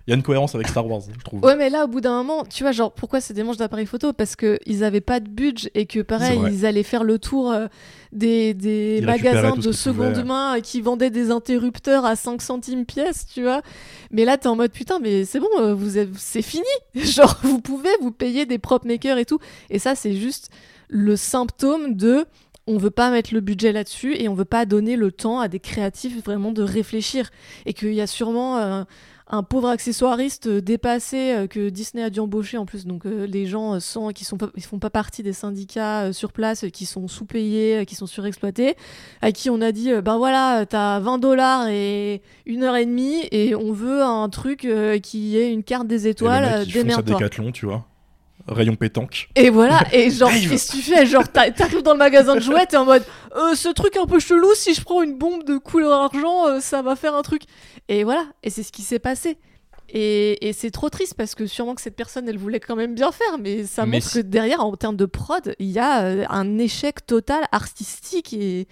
Il 0.07 0.11
y 0.11 0.13
a 0.13 0.17
une 0.17 0.23
cohérence 0.23 0.55
avec 0.55 0.69
Star 0.69 0.87
Wars, 0.87 1.01
je 1.13 1.25
trouve. 1.25 1.43
Ouais, 1.45 1.57
mais 1.57 1.69
là, 1.69 1.85
au 1.85 1.89
bout 1.89 2.01
d'un 2.01 2.23
moment, 2.23 2.45
tu 2.45 2.63
vois, 2.63 2.71
genre, 2.71 2.93
pourquoi 2.93 3.21
c'est 3.21 3.35
des 3.35 3.43
manches 3.43 3.57
d'appareil 3.57 3.87
photo? 3.87 4.13
Parce 4.13 4.37
qu'ils 4.37 4.85
avaient 4.85 5.01
pas 5.01 5.19
de 5.19 5.29
budget 5.29 5.71
et 5.75 5.87
que, 5.87 5.99
pareil, 6.01 6.39
ils 6.53 6.65
allaient 6.65 6.85
faire 6.85 7.03
le 7.03 7.19
tour 7.19 7.51
euh, 7.51 7.67
des, 8.13 8.55
magasins 9.05 9.57
de 9.57 9.73
seconde 9.73 10.25
main 10.25 10.57
euh, 10.57 10.61
qui 10.61 10.81
vendaient 10.81 11.11
des 11.11 11.33
interrupteurs 11.33 12.05
à 12.05 12.15
5 12.15 12.41
centimes 12.41 12.87
pièce, 12.87 13.27
tu 13.27 13.43
vois. 13.43 13.63
Mais 14.13 14.25
là, 14.25 14.39
t'es 14.39 14.47
en 14.47 14.55
mode 14.55 14.71
putain, 14.71 15.01
mais 15.01 15.25
c'est 15.25 15.41
bon, 15.41 15.49
euh, 15.59 15.75
vous 15.75 15.99
êtes- 15.99 16.17
c'est 16.17 16.43
fini. 16.43 16.65
genre, 16.95 17.39
vous 17.43 17.61
pouvez 17.61 17.91
vous 18.01 18.13
payer 18.13 18.47
des 18.47 18.59
prop 18.59 18.85
makers 18.85 19.19
et 19.19 19.25
tout. 19.25 19.41
Et 19.71 19.81
ça, 19.81 19.97
c'est 19.97 20.15
juste 20.15 20.51
le 20.89 21.17
symptôme 21.17 21.95
de. 21.95 22.27
On 22.69 22.79
veut 22.79 22.91
pas 22.91 23.11
mettre 23.11 23.33
le 23.35 23.41
budget 23.41 23.73
là-dessus 23.73 24.15
et 24.21 24.29
on 24.29 24.35
veut 24.35 24.45
pas 24.45 24.67
donner 24.67 24.97
le 24.97 25.13
temps 25.13 25.39
à 25.41 25.47
des 25.49 25.61
créatifs 25.61 26.25
vraiment 26.25 26.51
de 26.53 26.63
réfléchir. 26.63 27.31
Et 27.65 27.73
qu'il 27.73 27.93
y 27.95 28.01
a 28.01 28.07
sûrement. 28.07 28.59
euh, 28.59 28.85
un 29.29 29.43
pauvre 29.43 29.69
accessoiriste 29.69 30.47
euh, 30.47 30.61
dépassé 30.61 31.33
euh, 31.33 31.47
que 31.47 31.69
Disney 31.69 32.03
a 32.03 32.11
dû 32.11 32.21
embaucher 32.21 32.59
en 32.59 32.67
plus. 32.67 32.87
Donc 32.87 33.07
euh, 33.07 33.27
les 33.27 33.47
gens 33.47 33.81
sont, 33.81 34.11
qui 34.11 34.25
sont 34.25 34.37
pas, 34.37 34.51
ils 34.57 34.63
font 34.63 34.79
pas 34.79 34.91
partie 34.91 35.23
des 35.23 35.33
syndicats 35.33 36.13
sur 36.13 36.33
place, 36.33 36.65
qui 36.73 36.87
sont 36.87 37.09
sous-payés, 37.09 37.85
qui 37.87 37.95
sont 37.95 38.07
surexploités, 38.07 38.77
à 39.23 39.33
qui 39.33 39.51
on 39.51 39.61
a 39.61 39.73
dit 39.73 39.93
ben 40.03 40.17
voilà, 40.17 40.65
t'as 40.67 41.01
20 41.01 41.19
dollars 41.19 41.69
et 41.69 42.23
une 42.45 42.63
heure 42.63 42.77
et 42.77 42.87
demie 42.87 43.27
et 43.33 43.55
on 43.55 43.73
veut 43.73 44.03
un 44.03 44.29
truc 44.29 44.69
qui 45.03 45.37
ait 45.37 45.53
une 45.53 45.65
carte 45.65 45.87
des 45.87 46.07
étoiles, 46.07 46.45
fonce 46.45 46.55
à 46.55 46.65
démerde-toi. 46.65 47.19
Décathlon, 47.19 47.53
tu 47.53 47.67
vois. 47.67 47.85
Rayon 48.49 48.77
pétanque. 48.77 49.29
Et 49.35 49.51
voilà, 49.51 49.81
et 49.93 50.11
genre, 50.13 50.31
qu'est-ce 50.31 50.71
que 50.73 50.77
tu 50.77 50.83
fais? 50.83 51.05
Genre, 51.07 51.27
t'a- 51.29 51.51
t'arrives 51.51 51.83
dans 51.83 51.93
le 51.93 51.99
magasin 51.99 52.35
de 52.35 52.41
jouets, 52.41 52.67
t'es 52.67 52.77
en 52.77 52.85
mode, 52.85 53.05
euh, 53.37 53.55
ce 53.55 53.69
truc 53.69 53.97
un 53.97 54.07
peu 54.07 54.19
chelou, 54.21 54.49
si 54.55 54.73
je 54.75 54.83
prends 54.83 55.03
une 55.03 55.17
bombe 55.19 55.45
de 55.45 55.59
couleur 55.59 55.93
argent, 55.93 56.47
euh, 56.47 56.61
ça 56.61 56.83
va 56.83 56.95
faire 56.97 57.15
un 57.15 57.23
truc. 57.23 57.43
Et 57.89 58.05
voilà, 58.05 58.25
et 58.43 58.51
c'est 58.51 58.63
ce 58.63 58.73
qui 58.73 58.83
s'est 58.83 58.99
passé. 58.99 59.39
Et, 59.89 60.49
et 60.49 60.53
c'est 60.53 60.73
trop 60.73 60.89
triste 60.89 61.15
parce 61.15 61.37
que 61.37 61.47
sûrement 61.47 61.77
que 61.77 61.81
cette 61.81 61.95
personne, 61.95 62.29
elle 62.29 62.39
voulait 62.39 62.59
quand 62.59 62.75
même 62.75 62.95
bien 62.97 63.13
faire, 63.13 63.39
mais 63.39 63.65
ça 63.65 63.87
Mais 63.87 63.99
montre 63.99 64.07
si- 64.11 64.19
que 64.19 64.27
derrière, 64.27 64.61
en 64.61 64.75
termes 64.77 64.97
de 64.97 65.07
prod, 65.07 65.55
il 65.61 65.71
y 65.71 65.79
a 65.79 66.03
euh, 66.03 66.25
un 66.29 66.59
échec 66.59 67.07
total 67.07 67.45
artistique 67.53 68.33
et, 68.33 68.67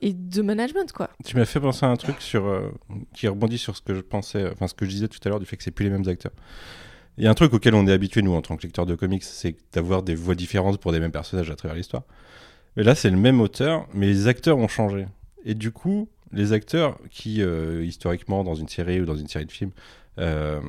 et 0.00 0.14
de 0.14 0.40
management, 0.40 0.90
quoi. 0.92 1.10
Tu 1.24 1.36
m'as 1.36 1.44
fait 1.44 1.60
penser 1.60 1.84
à 1.84 1.90
un 1.90 1.96
truc 1.96 2.16
sur, 2.20 2.46
euh, 2.46 2.70
qui 3.14 3.28
rebondit 3.28 3.58
sur 3.58 3.76
ce 3.76 3.82
que 3.82 3.94
je 3.94 4.00
pensais, 4.00 4.48
enfin 4.52 4.66
ce 4.66 4.72
que 4.74 4.86
je 4.86 4.90
disais 4.90 5.08
tout 5.08 5.18
à 5.26 5.28
l'heure 5.28 5.38
du 5.40 5.44
fait 5.46 5.58
que 5.58 5.62
c'est 5.62 5.70
plus 5.70 5.84
les 5.84 5.90
mêmes 5.90 6.08
acteurs. 6.08 6.32
Il 7.18 7.24
y 7.24 7.26
a 7.26 7.30
un 7.30 7.34
truc 7.34 7.52
auquel 7.54 7.74
on 7.74 7.86
est 7.86 7.92
habitué, 7.92 8.22
nous, 8.22 8.34
en 8.34 8.42
tant 8.42 8.56
que 8.56 8.62
lecteurs 8.62 8.86
de 8.86 8.94
comics, 8.94 9.22
c'est 9.22 9.56
d'avoir 9.72 10.02
des 10.02 10.14
voix 10.14 10.34
différentes 10.34 10.78
pour 10.78 10.92
des 10.92 11.00
mêmes 11.00 11.12
personnages 11.12 11.50
à 11.50 11.56
travers 11.56 11.76
l'histoire. 11.76 12.02
Mais 12.76 12.82
là, 12.82 12.94
c'est 12.94 13.10
le 13.10 13.16
même 13.16 13.40
auteur, 13.40 13.86
mais 13.94 14.06
les 14.06 14.26
acteurs 14.26 14.58
ont 14.58 14.68
changé. 14.68 15.06
Et 15.44 15.54
du 15.54 15.70
coup, 15.70 16.08
les 16.32 16.52
acteurs 16.52 16.98
qui, 17.10 17.40
euh, 17.40 17.84
historiquement, 17.84 18.42
dans 18.42 18.54
une 18.54 18.68
série 18.68 19.00
ou 19.00 19.04
dans 19.04 19.16
une 19.16 19.28
série 19.28 19.46
de 19.46 19.52
films, 19.52 19.70
euh, 20.18 20.60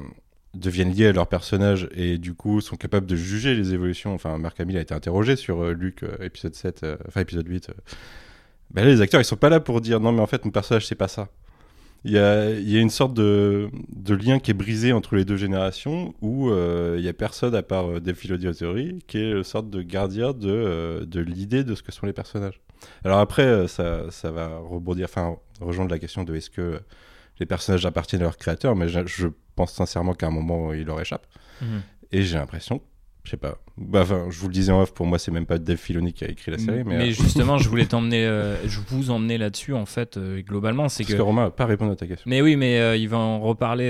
deviennent 0.55 0.93
liés 0.93 1.07
à 1.07 1.11
leur 1.11 1.27
personnage 1.27 1.89
et 1.93 2.17
du 2.17 2.33
coup 2.33 2.61
sont 2.61 2.77
capables 2.77 3.05
de 3.05 3.15
juger 3.15 3.55
les 3.55 3.73
évolutions. 3.73 4.13
Enfin, 4.13 4.37
Marc 4.37 4.59
Hamill 4.59 4.77
a 4.77 4.81
été 4.81 4.93
interrogé 4.93 5.35
sur 5.35 5.61
euh, 5.63 5.73
Luke, 5.73 6.03
euh, 6.03 6.15
épisode 6.21 6.55
7, 6.55 6.83
euh, 6.83 6.97
enfin 7.07 7.21
épisode 7.21 7.47
8. 7.47 7.69
euh. 7.69 7.73
Ben 8.71 8.85
les 8.85 9.01
acteurs, 9.01 9.21
ils 9.21 9.25
sont 9.25 9.35
pas 9.35 9.49
là 9.49 9.59
pour 9.59 9.81
dire 9.81 9.99
non, 9.99 10.11
mais 10.11 10.21
en 10.21 10.27
fait, 10.27 10.43
mon 10.45 10.51
personnage, 10.51 10.87
c'est 10.87 10.95
pas 10.95 11.07
ça. 11.07 11.29
Il 12.05 12.11
y 12.11 12.19
a, 12.19 12.51
il 12.51 12.69
y 12.69 12.77
a 12.77 12.81
une 12.81 12.91
sorte 12.91 13.15
de, 13.15 13.71
de 13.89 14.13
lien 14.13 14.37
qui 14.37 14.51
est 14.51 14.53
brisé 14.53 14.93
entre 14.93 15.15
les 15.15 15.25
deux 15.25 15.37
générations 15.37 16.13
où 16.21 16.51
euh, 16.51 16.97
il 16.99 17.03
y 17.03 17.09
a 17.09 17.13
personne 17.13 17.55
à 17.55 17.63
part 17.63 17.89
euh, 17.89 17.99
Theory 17.99 18.99
qui 19.07 19.17
est 19.17 19.31
une 19.31 19.43
sorte 19.43 19.71
de 19.71 19.81
gardien 19.81 20.31
de, 20.31 20.47
euh, 20.47 21.03
de 21.03 21.19
l'idée 21.19 21.63
de 21.63 21.73
ce 21.73 21.81
que 21.81 21.91
sont 21.91 22.05
les 22.05 22.13
personnages. 22.13 22.61
Alors 23.03 23.17
après, 23.17 23.41
euh, 23.41 23.67
ça, 23.67 24.11
ça 24.11 24.29
va 24.29 24.59
rebondir, 24.59 25.05
enfin, 25.05 25.35
rejoindre 25.59 25.89
la 25.89 25.97
question 25.97 26.23
de 26.23 26.35
est-ce 26.35 26.51
que 26.51 26.79
les 27.39 27.47
personnages 27.47 27.87
appartiennent 27.87 28.21
à 28.21 28.25
leur 28.25 28.37
créateur, 28.37 28.75
mais 28.75 28.87
je, 28.87 28.99
je 29.07 29.27
pense 29.55 29.73
sincèrement 29.73 30.13
qu'à 30.13 30.27
un 30.27 30.31
moment, 30.31 30.73
il 30.73 30.85
leur 30.85 31.01
échappe. 31.01 31.25
Mhm. 31.59 31.81
Et 32.11 32.21
j'ai 32.21 32.37
l'impression, 32.37 32.83
je 33.25 33.31
sais 33.31 33.37
pas, 33.37 33.57
bah, 33.77 34.01
enfin, 34.03 34.27
je 34.29 34.39
vous 34.39 34.47
le 34.47 34.53
disais 34.53 34.71
en 34.71 34.81
off, 34.81 34.93
pour 34.93 35.05
moi, 35.05 35.19
c'est 35.19 35.31
même 35.31 35.45
pas 35.45 35.57
Dave 35.57 35.77
Filoni 35.77 36.13
qui 36.13 36.23
a 36.23 36.29
écrit 36.29 36.51
la 36.51 36.57
série, 36.57 36.83
mais, 36.85 36.97
Mais 36.97 37.09
euh, 37.09 37.11
justement, 37.11 37.57
je 37.57 37.67
voulais 37.69 37.87
t'emmener, 37.87 38.25
euh, 38.25 38.55
je 38.67 38.79
vous 38.87 39.09
emmener 39.09 39.37
là-dessus 39.37 39.73
en 39.73 39.85
fait, 39.85 40.15
euh, 40.15 40.41
globalement, 40.41 40.87
c'est 40.87 41.03
parce 41.03 41.13
que. 41.13 41.17
que 41.17 41.21
Romain 41.21 41.45
a 41.45 41.49
pas 41.49 41.65
répondu 41.65 41.91
à 41.91 41.95
ta 41.95 42.07
question. 42.07 42.29
Mais 42.29 42.41
oui, 42.41 42.55
mais 42.55 42.99
il 42.99 43.09
va 43.09 43.17
en 43.17 43.39
reparler 43.39 43.89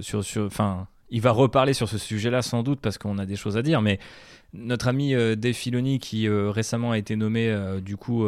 sur, 0.00 0.24
sur, 0.24 0.44
enfin, 0.44 0.88
il 1.10 1.22
va 1.22 1.30
reparler 1.30 1.72
sur 1.72 1.88
ce 1.88 1.96
sujet-là 1.98 2.42
sans 2.42 2.62
doute 2.62 2.80
parce 2.80 2.98
qu'on 2.98 3.18
a 3.18 3.24
des 3.24 3.36
choses 3.36 3.56
à 3.56 3.62
dire. 3.62 3.80
Mais 3.80 3.98
notre 4.52 4.88
ami 4.88 5.14
Dave 5.36 5.54
Filoni, 5.54 6.00
qui 6.00 6.28
récemment 6.28 6.90
a 6.90 6.98
été 6.98 7.16
nommé 7.16 7.56
du 7.80 7.96
coup 7.96 8.26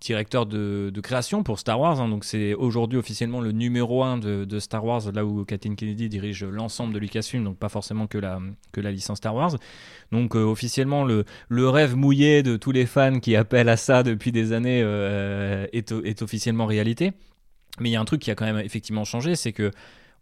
directeur 0.00 0.46
de, 0.46 0.92
création 1.02 1.42
pour 1.42 1.58
Star 1.58 1.78
Wars, 1.78 2.00
hein, 2.00 2.08
donc 2.08 2.24
c'est 2.24 2.54
aujourd'hui 2.54 2.98
officiellement 2.98 3.40
le 3.40 3.52
numéro 3.52 4.02
un 4.02 4.16
de, 4.16 4.44
de 4.44 4.58
Star 4.58 4.84
Wars, 4.84 5.12
là 5.12 5.24
où 5.24 5.44
Kathleen 5.44 5.76
Kennedy 5.76 6.08
dirige 6.08 6.44
l'ensemble 6.44 6.94
de 6.94 6.98
Lucasfilm, 6.98 7.44
donc 7.44 7.58
pas 7.58 7.68
forcément 7.68 8.06
que 8.06 8.18
la, 8.18 8.40
licence 8.90 9.18
Star 9.18 9.34
Wars. 9.34 9.56
Donc 10.10 10.36
euh, 10.36 10.42
officiellement 10.42 11.04
le, 11.04 11.24
le 11.48 11.68
rêve 11.68 11.96
mouillé 11.96 12.42
de 12.42 12.56
tous 12.56 12.72
les 12.72 12.86
fans 12.86 13.20
qui 13.20 13.36
appellent 13.36 13.68
à 13.68 13.76
ça 13.76 14.02
depuis 14.02 14.32
des 14.32 14.52
années 14.52 14.80
euh, 14.82 15.66
est, 15.72 15.92
est 15.92 16.22
officiellement 16.22 16.66
réalité. 16.66 17.12
Mais 17.78 17.90
il 17.90 17.92
y 17.92 17.96
a 17.96 18.00
un 18.00 18.04
truc 18.04 18.20
qui 18.20 18.30
a 18.30 18.34
quand 18.34 18.46
même 18.46 18.58
effectivement 18.58 19.04
changé, 19.04 19.36
c'est 19.36 19.52
que 19.52 19.70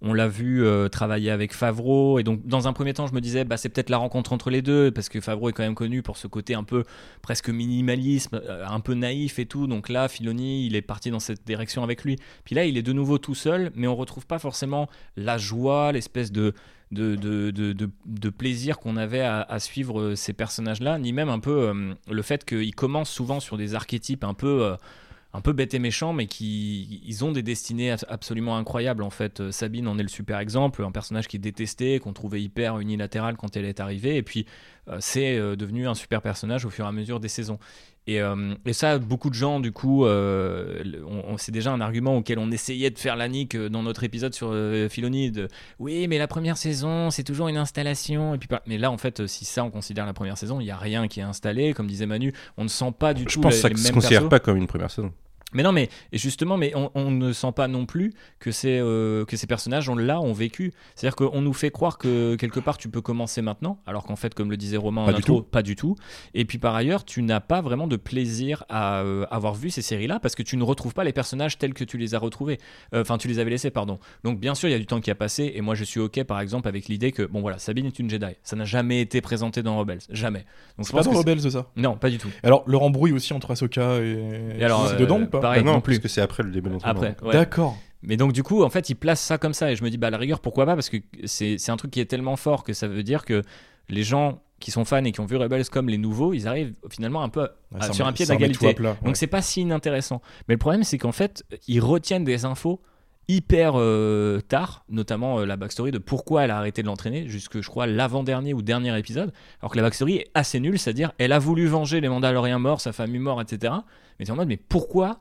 on 0.00 0.12
l'a 0.12 0.28
vu 0.28 0.64
euh, 0.64 0.88
travailler 0.88 1.30
avec 1.30 1.52
Favreau, 1.52 2.18
et 2.18 2.22
donc 2.22 2.46
dans 2.46 2.68
un 2.68 2.72
premier 2.72 2.94
temps, 2.94 3.08
je 3.08 3.14
me 3.14 3.20
disais, 3.20 3.44
bah, 3.44 3.56
c'est 3.56 3.68
peut-être 3.68 3.90
la 3.90 3.96
rencontre 3.96 4.32
entre 4.32 4.48
les 4.50 4.62
deux, 4.62 4.92
parce 4.92 5.08
que 5.08 5.20
Favreau 5.20 5.48
est 5.48 5.52
quand 5.52 5.64
même 5.64 5.74
connu 5.74 6.02
pour 6.02 6.16
ce 6.16 6.28
côté 6.28 6.54
un 6.54 6.62
peu 6.62 6.84
presque 7.20 7.48
minimalisme, 7.48 8.40
euh, 8.48 8.64
un 8.66 8.80
peu 8.80 8.94
naïf 8.94 9.38
et 9.40 9.46
tout. 9.46 9.66
Donc 9.66 9.88
là, 9.88 10.08
Filoni, 10.08 10.66
il 10.66 10.76
est 10.76 10.82
parti 10.82 11.10
dans 11.10 11.18
cette 11.18 11.44
direction 11.44 11.82
avec 11.82 12.04
lui. 12.04 12.16
Puis 12.44 12.54
là, 12.54 12.64
il 12.64 12.78
est 12.78 12.82
de 12.82 12.92
nouveau 12.92 13.18
tout 13.18 13.34
seul, 13.34 13.72
mais 13.74 13.88
on 13.88 13.96
retrouve 13.96 14.26
pas 14.26 14.38
forcément 14.38 14.88
la 15.16 15.36
joie, 15.36 15.90
l'espèce 15.90 16.30
de 16.30 16.54
plaisir 18.38 18.78
qu'on 18.78 18.96
avait 18.96 19.22
à, 19.22 19.58
suivre 19.58 20.00
euh, 20.00 20.14
ces 20.14 20.32
personnages-là, 20.32 20.98
ni 21.00 21.12
même 21.12 21.28
un 21.28 21.40
peu 21.40 21.72
le 22.08 22.22
fait 22.22 22.44
qu'ils 22.44 22.74
commencent 22.74 23.10
souvent 23.10 23.40
sur 23.40 23.56
des 23.56 23.74
archétypes 23.74 24.22
un 24.22 24.34
peu 24.34 24.76
un 25.34 25.40
peu 25.42 25.52
bêtes 25.52 25.74
et 25.74 25.78
méchants, 25.78 26.12
mais 26.12 26.26
qui 26.26 27.16
ont 27.22 27.32
des 27.32 27.42
destinées 27.42 27.90
abs- 27.90 28.06
absolument 28.08 28.56
incroyables. 28.56 29.02
En 29.02 29.10
fait, 29.10 29.40
Euh, 29.40 29.52
Sabine 29.52 29.86
en 29.86 29.98
est 29.98 30.02
le 30.02 30.08
super 30.08 30.38
exemple, 30.38 30.82
un 30.82 30.90
personnage 30.90 31.28
qui 31.28 31.36
est 31.36 31.40
détesté, 31.40 31.98
qu'on 32.00 32.12
trouvait 32.14 32.42
hyper 32.42 32.78
unilatéral 32.78 33.36
quand 33.36 33.56
elle 33.56 33.66
est 33.66 33.80
arrivée, 33.80 34.16
et 34.16 34.22
puis 34.22 34.46
euh, 34.88 34.96
c'est 35.00 35.36
euh, 35.36 35.54
devenu 35.54 35.86
un 35.86 35.94
super 35.94 36.22
personnage 36.22 36.64
au 36.64 36.70
fur 36.70 36.84
et 36.86 36.88
à 36.88 36.92
mesure 36.92 37.20
des 37.20 37.28
saisons. 37.28 37.58
Et, 38.10 38.22
euh, 38.22 38.54
et 38.64 38.72
ça, 38.72 38.98
beaucoup 38.98 39.28
de 39.28 39.34
gens, 39.34 39.60
du 39.60 39.70
coup, 39.70 40.06
euh, 40.06 40.82
on- 41.06 41.34
on- 41.34 41.36
c'est 41.36 41.52
déjà 41.52 41.70
un 41.72 41.80
argument 41.82 42.16
auquel 42.16 42.38
on 42.38 42.50
essayait 42.50 42.88
de 42.88 42.98
faire 42.98 43.16
la 43.16 43.28
nique 43.28 43.54
euh, 43.54 43.68
dans 43.68 43.82
notre 43.82 44.02
épisode 44.02 44.32
sur 44.34 44.48
euh, 44.50 44.88
Filoni. 44.88 45.30
De, 45.30 45.46
oui, 45.78 46.08
mais 46.08 46.16
la 46.16 46.26
première 46.26 46.56
saison, 46.56 47.10
c'est 47.10 47.22
toujours 47.22 47.48
une 47.48 47.58
installation. 47.58 48.34
Et 48.34 48.38
puis, 48.38 48.48
pas- 48.48 48.62
mais 48.66 48.78
là, 48.78 48.90
en 48.90 48.96
fait, 48.96 49.26
si 49.26 49.44
ça, 49.44 49.62
on 49.62 49.70
considère 49.70 50.06
la 50.06 50.14
première 50.14 50.38
saison, 50.38 50.58
il 50.58 50.64
n'y 50.64 50.70
a 50.70 50.76
rien 50.78 51.06
qui 51.06 51.20
est 51.20 51.24
installé. 51.24 51.74
Comme 51.74 51.86
disait 51.86 52.06
Manu, 52.06 52.32
on 52.56 52.64
ne 52.64 52.68
sent 52.68 52.92
pas 52.98 53.12
du 53.12 53.24
Je 53.24 53.34
tout 53.34 53.40
pense 53.42 53.52
les, 53.52 53.58
que 53.60 53.62
ça 53.62 53.68
les 53.68 53.76
se 53.76 53.92
considère 53.92 54.20
persos. 54.20 54.30
pas 54.30 54.40
comme 54.40 54.56
une 54.56 54.66
première 54.66 54.90
saison. 54.90 55.12
Mais 55.54 55.62
non, 55.62 55.72
mais 55.72 55.88
justement, 56.12 56.58
mais 56.58 56.72
on, 56.74 56.90
on 56.94 57.10
ne 57.10 57.32
sent 57.32 57.52
pas 57.56 57.68
non 57.68 57.86
plus 57.86 58.12
que, 58.38 58.50
c'est, 58.50 58.78
euh, 58.80 59.24
que 59.24 59.36
ces 59.36 59.46
personnages 59.46 59.88
ont, 59.88 59.96
là 59.96 60.20
ont 60.20 60.34
vécu. 60.34 60.72
C'est-à-dire 60.94 61.16
qu'on 61.16 61.40
nous 61.40 61.54
fait 61.54 61.70
croire 61.70 61.96
que 61.96 62.34
quelque 62.36 62.60
part 62.60 62.76
tu 62.76 62.90
peux 62.90 63.00
commencer 63.00 63.40
maintenant, 63.40 63.80
alors 63.86 64.04
qu'en 64.04 64.16
fait, 64.16 64.34
comme 64.34 64.50
le 64.50 64.58
disait 64.58 64.76
Romain 64.76 65.06
Pas 65.06 65.12
en 65.12 65.16
intro, 65.16 65.38
tout. 65.38 65.42
pas 65.44 65.62
du 65.62 65.74
tout. 65.74 65.96
Et 66.34 66.44
puis 66.44 66.58
par 66.58 66.74
ailleurs, 66.74 67.04
tu 67.04 67.22
n'as 67.22 67.40
pas 67.40 67.62
vraiment 67.62 67.86
de 67.86 67.96
plaisir 67.96 68.64
à 68.68 69.00
euh, 69.00 69.24
avoir 69.30 69.54
vu 69.54 69.70
ces 69.70 69.80
séries-là 69.82 70.20
parce 70.20 70.34
que 70.34 70.42
tu 70.42 70.56
ne 70.58 70.62
retrouves 70.64 70.92
pas 70.92 71.04
les 71.04 71.12
personnages 71.14 71.56
tels 71.56 71.72
que 71.72 71.84
tu 71.84 71.96
les 71.96 72.14
as 72.14 72.18
retrouvés. 72.18 72.58
Euh, 72.94 73.00
Enfin, 73.00 73.16
tu 73.16 73.28
les 73.28 73.38
avais 73.38 73.50
laissés, 73.50 73.70
pardon. 73.70 73.98
Donc 74.24 74.38
bien 74.40 74.54
sûr, 74.54 74.68
il 74.68 74.72
y 74.72 74.74
a 74.74 74.78
du 74.78 74.84
temps 74.84 75.00
qui 75.00 75.10
a 75.10 75.14
passé 75.14 75.52
et 75.54 75.62
moi 75.62 75.74
je 75.74 75.84
suis 75.84 75.98
ok 76.00 76.24
par 76.24 76.40
exemple 76.40 76.68
avec 76.68 76.88
l'idée 76.88 77.10
que 77.10 77.22
bon 77.22 77.40
voilà, 77.40 77.58
Sabine 77.58 77.86
est 77.86 77.98
une 77.98 78.10
Jedi. 78.10 78.26
Ça 78.42 78.54
n'a 78.54 78.64
jamais 78.66 79.00
été 79.00 79.22
présenté 79.22 79.62
dans 79.62 79.78
Rebels, 79.78 80.00
jamais. 80.10 80.44
Donc 80.76 80.86
C'est 80.86 80.92
pas 80.92 81.02
dans 81.02 81.12
Rebels, 81.12 81.50
ça? 81.50 81.68
Non, 81.76 81.96
pas 81.96 82.10
du 82.10 82.18
tout. 82.18 82.28
Alors, 82.42 82.64
le 82.66 82.76
rembrouille 82.76 83.12
aussi 83.12 83.32
entre 83.32 83.52
Ahsoka 83.52 83.96
et. 84.02 84.18
Et 84.58 84.64
alors, 84.64 84.94
dedans 84.96 85.20
ou 85.22 85.26
pas 85.26 85.37
pareil, 85.40 85.62
Bah 85.62 85.66
non, 85.66 85.72
non 85.76 85.80
plus. 85.80 85.94
parce 85.94 86.02
que 86.02 86.08
c'est 86.08 86.20
après 86.20 86.42
le 86.42 86.50
début 86.50 86.70
d'entraînement. 86.70 87.00
Après, 87.02 87.16
ouais. 87.26 87.32
D'accord. 87.32 87.76
Mais 88.02 88.16
donc 88.16 88.32
du 88.32 88.42
coup, 88.42 88.62
en 88.62 88.70
fait, 88.70 88.90
il 88.90 88.94
place 88.94 89.20
ça 89.20 89.38
comme 89.38 89.52
ça 89.54 89.70
et 89.72 89.76
je 89.76 89.82
me 89.82 89.90
dis, 89.90 89.96
bah 89.98 90.06
à 90.06 90.10
la 90.10 90.18
rigueur, 90.18 90.40
pourquoi 90.40 90.66
pas 90.66 90.74
Parce 90.74 90.88
que 90.88 90.98
c'est 91.24 91.58
c'est 91.58 91.72
un 91.72 91.76
truc 91.76 91.90
qui 91.90 92.00
est 92.00 92.06
tellement 92.06 92.36
fort 92.36 92.62
que 92.62 92.72
ça 92.72 92.86
veut 92.88 93.02
dire 93.02 93.24
que 93.24 93.42
les 93.88 94.02
gens 94.04 94.40
qui 94.60 94.70
sont 94.70 94.84
fans 94.84 95.04
et 95.04 95.12
qui 95.12 95.20
ont 95.20 95.26
vu 95.26 95.36
Rebels 95.36 95.68
comme 95.68 95.88
les 95.88 95.98
nouveaux, 95.98 96.32
ils 96.34 96.46
arrivent 96.48 96.74
finalement 96.90 97.22
un 97.22 97.28
peu 97.28 97.48
à- 97.78 97.92
sur 97.92 98.06
un 98.06 98.12
pied 98.12 98.26
d'égalité. 98.26 98.74
plat, 98.74 98.90
ouais. 98.90 98.96
Donc 99.04 99.16
c'est 99.16 99.26
pas 99.28 99.42
si 99.42 99.60
inintéressant. 99.62 100.20
Mais 100.48 100.54
le 100.54 100.58
problème, 100.58 100.82
c'est 100.84 100.98
qu'en 100.98 101.12
fait, 101.12 101.44
ils 101.68 101.80
retiennent 101.80 102.24
des 102.24 102.44
infos 102.44 102.80
hyper 103.30 103.74
euh, 103.76 104.40
tard, 104.40 104.84
notamment 104.88 105.40
euh, 105.40 105.44
la 105.46 105.56
backstory 105.56 105.90
de 105.90 105.98
pourquoi 105.98 106.44
elle 106.44 106.50
a 106.50 106.56
arrêté 106.56 106.82
de 106.82 106.86
l'entraîner, 106.86 107.28
jusque 107.28 107.60
je 107.60 107.68
crois 107.68 107.86
l'avant-dernier 107.86 108.54
ou 108.54 108.62
dernier 108.62 108.96
épisode, 108.98 109.32
alors 109.60 109.70
que 109.70 109.76
la 109.76 109.82
backstory 109.82 110.16
est 110.16 110.30
assez 110.34 110.60
nulle, 110.60 110.78
c'est-à-dire 110.78 111.12
elle 111.18 111.32
a 111.32 111.38
voulu 111.38 111.66
venger 111.66 112.00
les 112.00 112.08
Mandaloriens 112.08 112.58
morts, 112.58 112.80
sa 112.80 112.92
famille 112.92 113.18
morte, 113.20 113.52
etc. 113.52 113.74
Mais 114.18 114.26
t'es 114.26 114.32
en 114.32 114.36
mode, 114.36 114.48
mais 114.48 114.56
pourquoi 114.56 115.18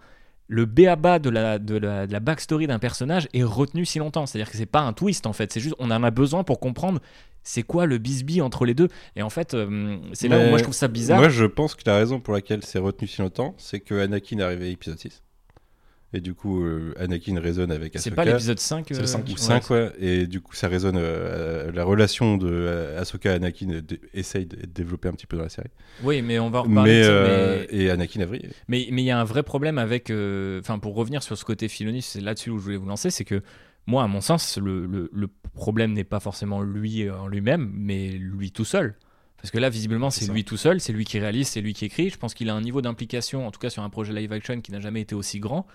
le 0.49 0.65
béaba 0.65 1.19
de 1.19 1.29
la, 1.29 1.59
de 1.59 1.75
la, 1.75 2.07
de 2.07 2.13
la 2.13 2.19
backstory 2.19 2.67
d'un 2.67 2.79
personnage 2.79 3.27
est 3.33 3.43
retenu 3.43 3.85
si 3.85 3.99
longtemps? 3.99 4.25
C'est-à-dire 4.25 4.49
que 4.49 4.57
c'est 4.57 4.65
pas 4.65 4.81
un 4.81 4.93
twist 4.93 5.25
en 5.27 5.33
fait, 5.33 5.51
c'est 5.51 5.59
juste 5.59 5.75
on 5.79 5.91
en 5.91 6.03
a 6.03 6.11
besoin 6.11 6.43
pour 6.43 6.59
comprendre 6.59 6.99
c'est 7.43 7.63
quoi 7.63 7.85
le 7.85 7.97
bisbee 7.97 8.41
entre 8.41 8.65
les 8.65 8.73
deux. 8.73 8.89
Et 9.15 9.21
en 9.21 9.29
fait, 9.29 9.53
euh, 9.53 9.97
c'est 10.13 10.27
là 10.27 10.37
où 10.39 10.49
moi 10.49 10.57
je 10.57 10.63
trouve 10.63 10.75
ça 10.75 10.89
bizarre. 10.89 11.19
Moi, 11.19 11.29
je 11.29 11.45
pense 11.45 11.75
que 11.75 11.83
la 11.85 11.95
raison 11.95 12.19
pour 12.19 12.33
laquelle 12.33 12.63
c'est 12.63 12.79
retenu 12.79 13.07
si 13.07 13.21
longtemps, 13.21 13.55
c'est 13.57 13.79
que 13.79 13.95
Anakin 13.95 14.39
est 14.39 14.43
arrivé 14.43 14.65
à 14.65 14.69
épisode 14.69 14.99
6. 14.99 15.23
Et 16.13 16.21
du 16.21 16.33
coup, 16.33 16.63
euh, 16.63 16.93
Anakin 16.97 17.37
résonne 17.39 17.69
avec 17.69 17.91
C'est 17.93 17.99
Ahsoka. 17.99 18.15
pas 18.15 18.25
l'épisode 18.25 18.59
5 18.59 18.85
C'est 18.87 18.93
le 18.95 19.01
euh, 19.01 19.05
cinq. 19.07 19.25
Ou 19.27 19.31
ouais. 19.31 19.37
5, 19.37 19.69
ouais. 19.71 19.91
Et 19.99 20.25
du 20.25 20.39
coup, 20.39 20.55
ça 20.55 20.69
résonne. 20.69 20.95
euh, 20.97 21.69
la 21.73 21.83
relation 21.83 22.37
de 22.37 22.47
euh, 22.49 23.01
Ahsoka 23.01 23.31
et 23.33 23.35
Anakin 23.35 23.69
euh, 23.71 23.81
essaye 24.13 24.45
d'être 24.45 24.71
développée 24.71 25.09
un 25.09 25.11
petit 25.11 25.27
peu 25.27 25.35
dans 25.35 25.43
la 25.43 25.49
série. 25.49 25.67
Oui, 26.03 26.21
mais 26.21 26.39
on 26.39 26.49
va 26.49 26.59
en 26.59 26.63
reparler. 26.63 26.91
Mais, 26.91 26.99
de 26.99 27.03
ça, 27.03 27.09
euh, 27.09 27.65
mais- 27.71 27.77
Et 27.77 27.89
Anakin 27.91 28.21
a 28.21 28.25
vrillé. 28.25 28.49
Mais 28.69 28.87
mais 28.91 29.01
il 29.01 29.05
y 29.05 29.11
a 29.11 29.19
un 29.19 29.25
vrai 29.25 29.43
problème 29.43 29.77
avec. 29.77 30.09
euh, 30.09 30.59
Enfin, 30.61 30.79
pour 30.79 30.95
revenir 30.95 31.21
sur 31.23 31.37
ce 31.37 31.43
côté 31.43 31.67
Filoni, 31.67 32.01
c'est 32.01 32.21
là-dessus 32.21 32.51
où 32.51 32.57
je 32.57 32.63
voulais 32.63 32.77
vous 32.77 32.87
lancer, 32.87 33.09
c'est 33.09 33.25
que 33.25 33.41
moi, 33.85 34.03
à 34.03 34.07
mon 34.07 34.21
sens, 34.21 34.57
le, 34.57 34.85
le- 34.85 35.09
le 35.13 35.27
problème 35.55 35.91
n'est 35.91 36.03
pas 36.05 36.21
forcément 36.21 36.61
lui 36.61 37.09
en 37.09 37.27
lui-même, 37.27 37.69
mais 37.73 38.09
lui 38.11 38.51
tout 38.51 38.65
seul. 38.65 38.95
Parce 39.41 39.51
que 39.51 39.59
là, 39.59 39.69
visiblement, 39.69 40.09
C'est 40.09 40.25
c'est 40.25 40.31
lui 40.31 40.43
tout 40.45 40.57
seul, 40.57 40.79
c'est 40.79 40.93
lui 40.93 41.03
qui 41.05 41.19
réalise, 41.19 41.47
c'est 41.49 41.61
lui 41.61 41.73
qui 41.73 41.83
écrit. 41.85 42.09
Je 42.09 42.17
pense 42.17 42.33
qu'il 42.33 42.49
a 42.49 42.53
un 42.55 42.61
niveau 42.61 42.81
d'implication, 42.81 43.45
en 43.45 43.51
tout 43.51 43.59
cas 43.59 43.69
sur 43.69 43.83
un 43.83 43.89
projet 43.89 44.13
live 44.13 44.31
action, 44.31 44.61
qui 44.61 44.71
n'a 44.71 44.79
jamais 44.79 45.01
été 45.01 45.13
aussi 45.15 45.39
grand. 45.39 45.67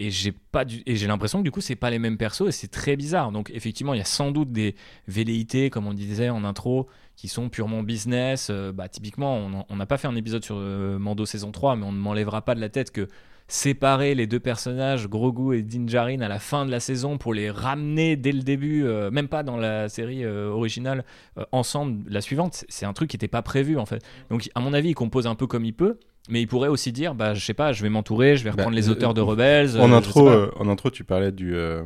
Et 0.00 0.10
j'ai 0.10 0.30
pas 0.30 0.64
l'impression 0.86 1.40
que 1.40 1.44
du 1.44 1.50
coup 1.50 1.60
c'est 1.60 1.74
pas 1.74 1.90
les 1.90 1.98
mêmes 1.98 2.18
persos 2.18 2.46
et 2.46 2.52
c'est 2.52 2.70
très 2.70 2.94
bizarre. 2.94 3.32
Donc 3.32 3.50
effectivement 3.52 3.94
il 3.94 3.98
y 3.98 4.00
a 4.00 4.04
sans 4.06 4.30
doute 4.30 4.52
des 4.52 4.76
velléités 5.08 5.70
comme 5.70 5.88
on 5.88 5.92
disait 5.92 6.30
en 6.30 6.44
intro 6.44 6.86
qui 7.16 7.26
sont 7.26 7.48
purement 7.48 7.82
business. 7.82 8.46
Euh, 8.48 8.70
bah, 8.70 8.88
typiquement 8.88 9.66
on 9.68 9.76
n'a 9.76 9.86
pas 9.86 9.98
fait 9.98 10.06
un 10.06 10.14
épisode 10.14 10.44
sur 10.44 10.54
euh, 10.56 11.00
Mando 11.00 11.26
saison 11.26 11.50
3 11.50 11.74
mais 11.74 11.84
on 11.84 11.90
ne 11.90 11.98
m'enlèvera 11.98 12.42
pas 12.42 12.54
de 12.54 12.60
la 12.60 12.68
tête 12.68 12.92
que 12.92 13.08
séparer 13.48 14.14
les 14.14 14.28
deux 14.28 14.38
personnages 14.38 15.08
Grogu 15.08 15.56
et 15.56 15.62
Din 15.62 15.88
Djarin 15.88 16.20
à 16.20 16.28
la 16.28 16.38
fin 16.38 16.64
de 16.64 16.70
la 16.70 16.78
saison 16.78 17.18
pour 17.18 17.34
les 17.34 17.50
ramener 17.50 18.14
dès 18.14 18.30
le 18.30 18.42
début, 18.42 18.84
euh, 18.84 19.10
même 19.10 19.26
pas 19.26 19.42
dans 19.42 19.56
la 19.56 19.88
série 19.88 20.24
originale 20.24 21.04
ensemble 21.50 22.08
la 22.08 22.20
suivante, 22.20 22.64
c'est 22.68 22.86
un 22.86 22.92
truc 22.92 23.10
qui 23.10 23.16
n'était 23.16 23.26
pas 23.26 23.42
prévu 23.42 23.78
en 23.78 23.86
fait. 23.86 24.04
Donc 24.30 24.48
à 24.54 24.60
mon 24.60 24.72
avis 24.74 24.90
il 24.90 24.94
compose 24.94 25.26
un 25.26 25.34
peu 25.34 25.48
comme 25.48 25.64
il 25.64 25.74
peut. 25.74 25.98
Mais 26.28 26.40
il 26.42 26.46
pourrait 26.46 26.68
aussi 26.68 26.92
dire, 26.92 27.14
bah, 27.14 27.34
je 27.34 27.44
sais 27.44 27.54
pas, 27.54 27.72
je 27.72 27.82
vais 27.82 27.88
m'entourer, 27.88 28.36
je 28.36 28.44
vais 28.44 28.50
Bah, 28.50 28.56
reprendre 28.58 28.76
les 28.76 28.88
euh, 28.88 28.92
auteurs 28.92 29.14
de 29.14 29.20
Rebels. 29.20 29.76
euh, 29.76 29.80
en, 29.80 29.88
je 29.88 29.94
intro, 29.94 30.28
euh, 30.28 30.50
en 30.56 30.68
intro, 30.68 30.90
tu 30.90 31.04
parlais 31.04 31.32
du 31.32 31.54
euh, 31.56 31.82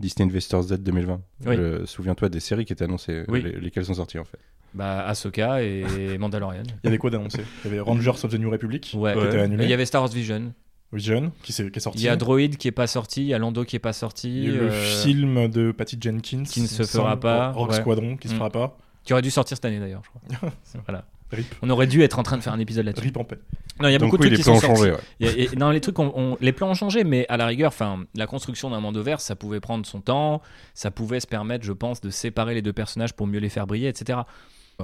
Disney 0.00 0.28
Investors 0.28 0.62
Z 0.64 0.78
2020. 0.80 1.20
Oui. 1.46 1.56
Souviens-toi 1.86 2.28
des 2.28 2.40
séries 2.40 2.64
qui 2.64 2.72
étaient 2.72 2.84
annoncées, 2.84 3.24
Oui. 3.28 3.42
les- 3.42 3.52
lesquelles 3.60 3.84
sont 3.84 3.94
sorties 3.94 4.18
en 4.18 4.24
fait. 4.24 4.38
Bah, 4.74 5.06
Ahsoka 5.06 5.62
et 5.62 5.84
Mandalorian. 6.18 6.62
Il 6.82 6.86
y 6.86 6.88
avait 6.88 6.98
quoi 6.98 7.10
d'annoncé? 7.10 7.38
Il 7.64 7.68
y 7.70 7.74
avait 7.74 7.80
Rangers 7.80 8.10
of 8.10 8.28
the 8.28 8.34
New 8.38 8.50
Republic, 8.50 8.92
Ouais. 8.96 9.14
qui 9.14 9.24
était 9.24 9.36
Et 9.38 9.40
annulé. 9.40 9.64
Il 9.64 9.70
y 9.70 9.72
avait 9.72 9.86
Star 9.86 10.02
Wars 10.02 10.10
Vision. 10.10 10.52
Vision, 10.92 11.32
qui, 11.42 11.52
s'est- 11.52 11.70
qui 11.70 11.78
est 11.78 11.80
sorti. 11.80 11.98
Il 11.98 12.04
y 12.04 12.08
a 12.08 12.16
Droid 12.16 12.50
qui 12.56 12.68
est 12.68 12.72
pas 12.72 12.86
sorti. 12.86 13.22
Il 13.22 13.26
y 13.28 13.34
a 13.34 13.38
Lando 13.38 13.64
qui 13.64 13.74
est 13.76 13.80
pas 13.80 13.90
Il 13.90 13.94
sorti. 13.94 14.42
y 14.44 14.48
a 14.48 14.52
le 14.52 14.62
euh, 14.70 15.02
film 15.02 15.48
de 15.48 15.72
Patty 15.72 15.96
Jenkins 16.00 16.44
qui 16.44 16.60
ne 16.60 16.66
se 16.66 16.82
il 16.82 16.88
fera 16.88 17.18
pas, 17.18 17.50
Rock 17.52 17.70
ouais. 17.70 17.76
Squadron 17.76 18.16
qui 18.16 18.28
se 18.28 18.34
Mm. 18.34 18.36
fera 18.36 18.50
pas. 18.50 18.76
Qui 19.04 19.12
aurait 19.12 19.22
dû 19.22 19.30
sortir 19.30 19.56
cette 19.56 19.64
année 19.64 19.78
d'ailleurs, 19.80 20.02
je 20.04 20.36
crois. 20.36 20.50
voilà. 20.86 21.04
Rip. 21.32 21.54
On 21.62 21.70
aurait 21.70 21.86
dû 21.88 22.02
être 22.02 22.18
en 22.18 22.22
train 22.22 22.36
de 22.36 22.42
faire 22.42 22.52
un 22.52 22.58
épisode 22.60 22.84
là-dessus. 22.86 23.04
Rip 23.06 23.16
en 23.16 23.24
paix. 23.24 23.38
Non, 23.80 23.88
il 23.88 23.92
y 23.92 23.94
a 23.94 23.98
Donc 23.98 24.10
beaucoup 24.10 24.22
oui, 24.22 24.30
de 24.30 24.36
les 24.36 24.40
trucs 24.42 24.54
qui 24.54 24.60
plans 24.60 24.68
sont 24.68 24.72
ont 24.72 24.76
sortis. 24.76 24.90
changé. 24.92 25.26
ouais. 25.26 25.48
A- 25.48 25.52
et- 25.52 25.56
non, 25.56 25.70
les 25.70 25.80
trucs, 25.80 25.98
ont- 25.98 26.12
ont- 26.16 26.38
les 26.40 26.52
plans 26.52 26.70
ont 26.70 26.74
changé, 26.74 27.04
mais 27.04 27.26
à 27.28 27.36
la 27.36 27.46
rigueur, 27.46 27.68
enfin, 27.68 28.04
la 28.14 28.26
construction 28.26 28.70
d'un 28.70 28.80
Mando 28.80 29.02
vert, 29.02 29.20
ça 29.20 29.34
pouvait 29.36 29.60
prendre 29.60 29.84
son 29.84 30.00
temps, 30.00 30.40
ça 30.74 30.90
pouvait 30.90 31.20
se 31.20 31.26
permettre, 31.26 31.64
je 31.64 31.72
pense, 31.72 32.00
de 32.00 32.10
séparer 32.10 32.54
les 32.54 32.62
deux 32.62 32.72
personnages 32.72 33.12
pour 33.12 33.26
mieux 33.26 33.40
les 33.40 33.48
faire 33.48 33.66
briller, 33.66 33.88
etc. 33.88 34.20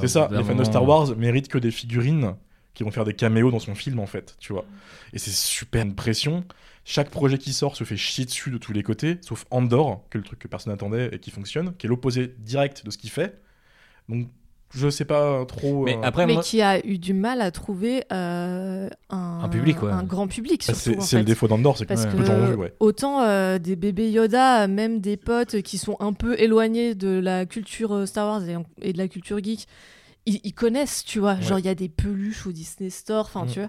C'est 0.01 0.09
ça, 0.09 0.27
d'un 0.29 0.39
les 0.39 0.45
fans 0.45 0.55
de 0.55 0.65
Star 0.65 0.85
Wars 0.87 1.17
méritent 1.17 1.49
que 1.49 1.59
des 1.59 1.71
figurines 1.71 2.35
qui 2.75 2.83
vont 2.83 2.91
faire 2.91 3.05
des 3.05 3.13
caméos 3.15 3.51
dans 3.51 3.59
son 3.59 3.75
film 3.75 3.99
en 4.01 4.07
fait, 4.07 4.35
tu 4.41 4.53
vois. 4.55 4.65
Et 5.13 5.19
c'est 5.19 5.31
super 5.31 5.83
une 5.83 5.95
pression. 5.95 6.45
Chaque 6.85 7.11
projet 7.11 7.37
qui 7.39 7.53
sort 7.53 7.77
se 7.77 7.85
fait 7.85 7.97
chier 7.99 8.25
dessus 8.25 8.51
de 8.51 8.59
tous 8.59 8.73
les 8.73 8.83
côtés, 8.83 9.19
sauf 9.21 9.45
Andor, 9.51 10.05
que 10.11 10.19
le 10.19 10.25
truc 10.25 10.39
que 10.39 10.49
personne 10.49 10.73
n'attendait 10.73 11.11
et 11.13 11.19
qui 11.19 11.31
fonctionne, 11.31 11.75
qui 11.77 11.87
est 11.87 11.89
l'opposé 11.91 12.35
direct 12.39 12.85
de 12.85 12.91
ce 12.91 12.99
qu'il 12.99 13.11
fait. 13.11 13.39
Donc 14.09 14.29
je 14.75 14.89
sais 14.91 15.05
pas 15.05 15.45
trop. 15.47 15.85
Mais 15.85 15.97
euh, 15.97 16.03
après, 16.03 16.27
mais 16.27 16.35
moi, 16.35 16.43
qui 16.43 16.63
a 16.63 16.85
eu 16.87 16.99
du 16.99 17.15
mal 17.15 17.41
à 17.41 17.51
trouver 17.51 18.05
euh, 18.13 18.89
un, 19.11 19.41
Un 19.43 19.49
public, 19.49 19.83
ouais. 19.83 19.93
un 19.93 20.03
grand 20.03 20.27
public. 20.29 20.65
bah, 20.67 20.75
surtout, 20.75 20.91
c'est 20.93 20.97
en 20.99 21.01
c'est 21.01 21.17
le 21.17 21.23
fait. 21.23 21.27
défaut 21.27 21.49
d'Andor, 21.49 21.77
c'est 21.79 21.85
que 21.85 21.89
Parce 21.89 22.07
peu 22.07 22.19
de 22.19 22.25
gens 22.25 22.35
ont 22.35 22.47
vu, 22.47 22.53
que 22.53 22.59
ouais. 22.59 22.75
autant 22.81 23.23
euh, 23.23 23.59
des 23.59 23.77
bébés 23.77 24.11
Yoda, 24.11 24.67
même 24.69 25.01
des 25.01 25.17
potes 25.17 25.63
qui 25.63 25.79
sont 25.79 25.97
un 26.01 26.13
peu 26.13 26.39
éloignés 26.41 26.95
de 26.95 27.09
la 27.09 27.47
culture 27.47 27.93
euh, 27.95 28.07
Star 28.07 28.27
Wars 28.27 28.43
et, 28.49 28.57
et 28.81 28.93
de 28.93 28.99
la 28.99 29.09
culture 29.09 29.43
geek, 29.43 29.67
ils, 30.27 30.41
ils 30.45 30.55
connaissent, 30.55 31.05
tu 31.05 31.19
vois. 31.19 31.41
Genre, 31.41 31.59
il 31.59 31.65
y 31.65 31.69
a 31.69 31.75
des 31.75 31.89
peluches 31.89 32.47
au 32.47 32.53
Disney 32.53 32.91
Store, 32.91 33.27
enfin, 33.27 33.45
Mm. 33.45 33.49
tu 33.51 33.59
vois. 33.61 33.69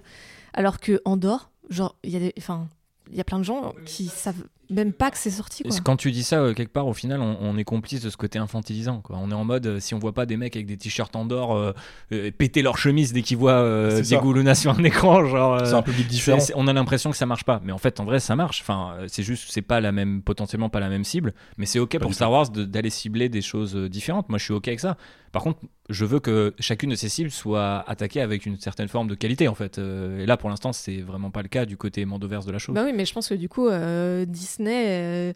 Alors 0.52 0.78
que 0.80 1.00
Andorre, 1.04 1.50
genre, 1.68 1.96
il 2.04 2.10
y 2.10 2.16
a 2.16 2.20
des. 2.20 2.32
Enfin, 2.38 2.68
il 3.10 3.16
y 3.16 3.20
a 3.20 3.24
plein 3.24 3.38
de 3.38 3.44
gens 3.44 3.74
qui 3.84 4.06
savent 4.06 4.44
même 4.74 4.92
pas 4.92 5.10
que 5.10 5.16
c'est 5.16 5.30
sorti, 5.30 5.62
quoi. 5.62 5.76
Quand 5.84 5.96
tu 5.96 6.10
dis 6.12 6.22
ça, 6.22 6.40
euh, 6.40 6.52
quelque 6.54 6.72
part, 6.72 6.86
au 6.86 6.92
final, 6.92 7.20
on, 7.20 7.36
on 7.40 7.56
est 7.56 7.64
complice 7.64 8.02
de 8.02 8.10
ce 8.10 8.16
côté 8.16 8.38
infantilisant. 8.38 9.00
Quoi. 9.00 9.16
On 9.20 9.30
est 9.30 9.34
en 9.34 9.44
mode, 9.44 9.66
euh, 9.66 9.80
si 9.80 9.94
on 9.94 9.98
voit 9.98 10.12
pas 10.12 10.26
des 10.26 10.36
mecs 10.36 10.56
avec 10.56 10.66
des 10.66 10.76
t-shirts 10.76 11.14
en 11.16 11.30
or 11.30 11.54
euh, 11.56 11.72
euh, 12.12 12.30
péter 12.36 12.62
leur 12.62 12.76
chemise 12.76 13.12
dès 13.12 13.22
qu'ils 13.22 13.36
voient 13.38 13.52
euh, 13.52 13.96
des 13.98 14.04
ça. 14.04 14.16
Goulouna 14.18 14.54
sur 14.54 14.72
un 14.78 14.84
écran, 14.84 15.24
genre. 15.24 15.54
euh, 15.54 15.64
C'est 15.64 15.74
un 15.74 15.82
public 15.82 16.06
différent. 16.08 16.38
on 16.56 16.66
a 16.66 16.72
l'impression 16.72 17.10
que 17.10 17.16
ça 17.16 17.26
marche 17.26 17.44
pas, 17.44 17.60
mais 17.64 17.72
en 17.72 17.78
fait, 17.78 18.00
en 18.00 18.04
vrai, 18.04 18.20
ça 18.20 18.36
marche. 18.36 18.60
Enfin, 18.60 18.96
c'est 19.08 19.22
juste, 19.22 19.46
c'est 19.50 19.62
pas 19.62 19.80
la 19.80 19.92
même, 19.92 20.22
potentiellement 20.22 20.68
pas 20.68 20.80
la 20.80 20.88
même 20.88 21.04
cible, 21.04 21.32
mais 21.56 21.66
c'est 21.66 21.78
ok 21.78 21.92
Pas 21.92 21.98
pour 22.00 22.14
Star 22.14 22.30
Wars 22.30 22.50
d'aller 22.50 22.90
cibler 22.90 23.28
des 23.28 23.42
choses 23.42 23.74
différentes. 23.76 24.28
Moi, 24.28 24.38
je 24.38 24.44
suis 24.44 24.54
ok 24.54 24.68
avec 24.68 24.80
ça. 24.80 24.96
Par 25.34 25.42
contre, 25.42 25.58
je 25.90 26.04
veux 26.04 26.20
que 26.20 26.54
chacune 26.60 26.90
de 26.90 26.94
ces 26.94 27.08
cibles 27.08 27.32
soit 27.32 27.82
attaquée 27.88 28.20
avec 28.20 28.46
une 28.46 28.56
certaine 28.60 28.86
forme 28.86 29.08
de 29.08 29.16
qualité, 29.16 29.48
en 29.48 29.56
fait. 29.56 29.78
Euh, 29.78 30.20
et 30.20 30.26
là, 30.26 30.36
pour 30.36 30.48
l'instant, 30.48 30.72
c'est 30.72 31.00
vraiment 31.00 31.32
pas 31.32 31.42
le 31.42 31.48
cas 31.48 31.66
du 31.66 31.76
côté 31.76 32.04
Mandoverse 32.04 32.46
de 32.46 32.52
la 32.52 32.58
chose. 32.58 32.72
Bah 32.72 32.84
oui, 32.84 32.92
mais 32.94 33.04
je 33.04 33.12
pense 33.12 33.28
que 33.28 33.34
du 33.34 33.48
coup, 33.48 33.66
euh, 33.66 34.24
Disney, 34.26 34.84
euh, 34.86 35.32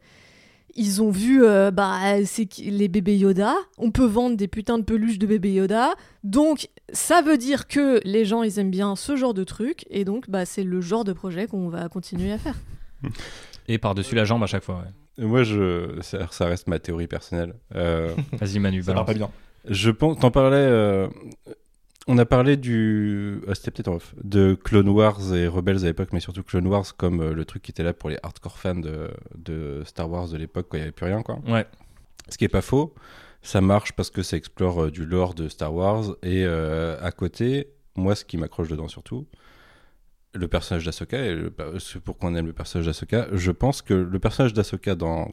ils 0.76 1.02
ont 1.02 1.10
vu, 1.10 1.44
euh, 1.44 1.72
bah, 1.72 1.98
c'est 2.24 2.48
les 2.58 2.86
bébés 2.86 3.18
Yoda. 3.18 3.56
On 3.76 3.90
peut 3.90 4.06
vendre 4.06 4.36
des 4.36 4.46
putains 4.46 4.78
de 4.78 4.84
peluches 4.84 5.18
de 5.18 5.26
bébés 5.26 5.52
Yoda. 5.52 5.94
Donc, 6.22 6.68
ça 6.92 7.20
veut 7.20 7.36
dire 7.36 7.66
que 7.66 8.00
les 8.04 8.24
gens, 8.24 8.44
ils 8.44 8.60
aiment 8.60 8.70
bien 8.70 8.94
ce 8.94 9.16
genre 9.16 9.34
de 9.34 9.42
truc. 9.42 9.84
Et 9.90 10.04
donc, 10.04 10.30
bah, 10.30 10.46
c'est 10.46 10.62
le 10.62 10.80
genre 10.80 11.02
de 11.02 11.12
projet 11.12 11.48
qu'on 11.48 11.68
va 11.70 11.88
continuer 11.88 12.30
à 12.30 12.38
faire. 12.38 12.54
Et 13.66 13.78
par-dessus 13.78 14.14
la 14.14 14.24
jambe 14.24 14.44
à 14.44 14.46
chaque 14.46 14.62
fois. 14.62 14.76
ouais. 14.76 15.24
Moi, 15.26 15.42
je, 15.42 15.98
ça, 16.00 16.46
reste 16.46 16.68
ma 16.68 16.78
théorie 16.78 17.08
personnelle. 17.08 17.54
Euh, 17.74 18.14
Vas-y, 18.34 18.60
Manu, 18.60 18.82
Ça 18.82 18.92
va 18.92 19.02
balance. 19.02 19.06
pas 19.06 19.14
bien. 19.14 19.30
Je 19.68 19.90
pense, 19.90 20.18
t'en 20.18 20.30
parlais. 20.30 20.56
euh, 20.56 21.08
on 22.06 22.16
a 22.18 22.24
parlé 22.24 22.56
du, 22.56 23.40
ah, 23.48 23.54
c'était 23.54 23.70
peut-être 23.70 23.88
en 23.88 23.96
off, 23.96 24.14
de 24.22 24.54
Clone 24.54 24.88
Wars 24.88 25.34
et 25.34 25.46
Rebels 25.46 25.82
à 25.84 25.86
l'époque, 25.88 26.08
mais 26.12 26.20
surtout 26.20 26.42
Clone 26.42 26.66
Wars 26.66 26.96
comme 26.96 27.20
euh, 27.20 27.34
le 27.34 27.44
truc 27.44 27.62
qui 27.62 27.70
était 27.70 27.82
là 27.82 27.92
pour 27.92 28.08
les 28.08 28.18
hardcore 28.22 28.58
fans 28.58 28.74
de, 28.76 29.10
de 29.36 29.82
Star 29.84 30.10
Wars 30.10 30.28
de 30.28 30.36
l'époque 30.38 30.66
quand 30.70 30.78
il 30.78 30.80
y 30.80 30.82
avait 30.82 30.92
plus 30.92 31.06
rien, 31.06 31.22
quoi. 31.22 31.38
Ouais. 31.46 31.66
Ce 32.28 32.38
qui 32.38 32.44
est 32.44 32.48
pas 32.48 32.62
faux. 32.62 32.94
Ça 33.42 33.60
marche 33.60 33.92
parce 33.92 34.10
que 34.10 34.22
ça 34.22 34.36
explore 34.36 34.84
euh, 34.84 34.90
du 34.90 35.04
lore 35.04 35.34
de 35.34 35.48
Star 35.48 35.72
Wars 35.74 36.16
et 36.22 36.44
à 36.46 37.10
côté, 37.12 37.68
moi, 37.94 38.14
ce 38.14 38.24
qui 38.24 38.36
m'accroche 38.38 38.68
dedans 38.68 38.88
surtout, 38.88 39.26
le 40.34 40.48
personnage 40.48 40.84
d'Ahsoka 40.84 41.18
et 41.18 41.34
le, 41.34 41.52
ce 41.78 41.98
pourquoi 41.98 42.30
on 42.30 42.34
aime 42.34 42.46
le 42.46 42.52
personnage 42.52 42.86
d'Ahsoka, 42.86 43.28
je 43.32 43.50
pense 43.50 43.82
que 43.82 43.94
le 43.94 44.18
personnage 44.18 44.52
d'Ahsoka 44.54 44.94
dans 44.94 45.30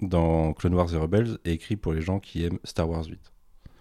dans 0.00 0.52
Clone 0.52 0.74
Wars 0.74 0.92
et 0.94 0.96
Rebels 0.96 1.38
est 1.44 1.52
écrit 1.52 1.76
pour 1.76 1.92
les 1.92 2.00
gens 2.00 2.20
qui 2.20 2.44
aiment 2.44 2.58
Star 2.64 2.88
Wars 2.88 3.04
8. 3.04 3.18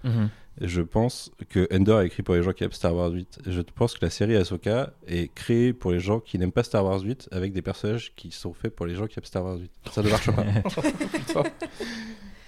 Mhm. 0.03 0.29
Et 0.59 0.67
je 0.67 0.81
pense 0.81 1.31
que 1.49 1.67
Endor 1.71 2.01
est 2.01 2.07
écrit 2.07 2.23
pour 2.23 2.33
les 2.33 2.41
gens 2.41 2.51
qui 2.51 2.63
aiment 2.63 2.71
Star 2.71 2.95
Wars 2.95 3.11
8. 3.11 3.41
Et 3.45 3.51
je 3.51 3.61
pense 3.61 3.93
que 3.93 4.03
la 4.03 4.09
série 4.09 4.35
Ahsoka 4.35 4.91
est 5.07 5.31
créée 5.33 5.71
pour 5.71 5.91
les 5.91 5.99
gens 5.99 6.19
qui 6.19 6.39
n'aiment 6.39 6.51
pas 6.51 6.63
Star 6.63 6.83
Wars 6.83 6.99
8 6.99 7.29
avec 7.31 7.53
des 7.53 7.61
personnages 7.61 8.13
qui 8.15 8.31
sont 8.31 8.53
faits 8.53 8.75
pour 8.75 8.87
les 8.87 8.95
gens 8.95 9.05
qui 9.05 9.19
aiment 9.19 9.25
Star 9.25 9.43
Wars 9.43 9.57
8. 9.57 9.71
Ça 9.91 10.01
ne 10.01 10.09
marche 10.09 10.31
pas. 10.31 11.43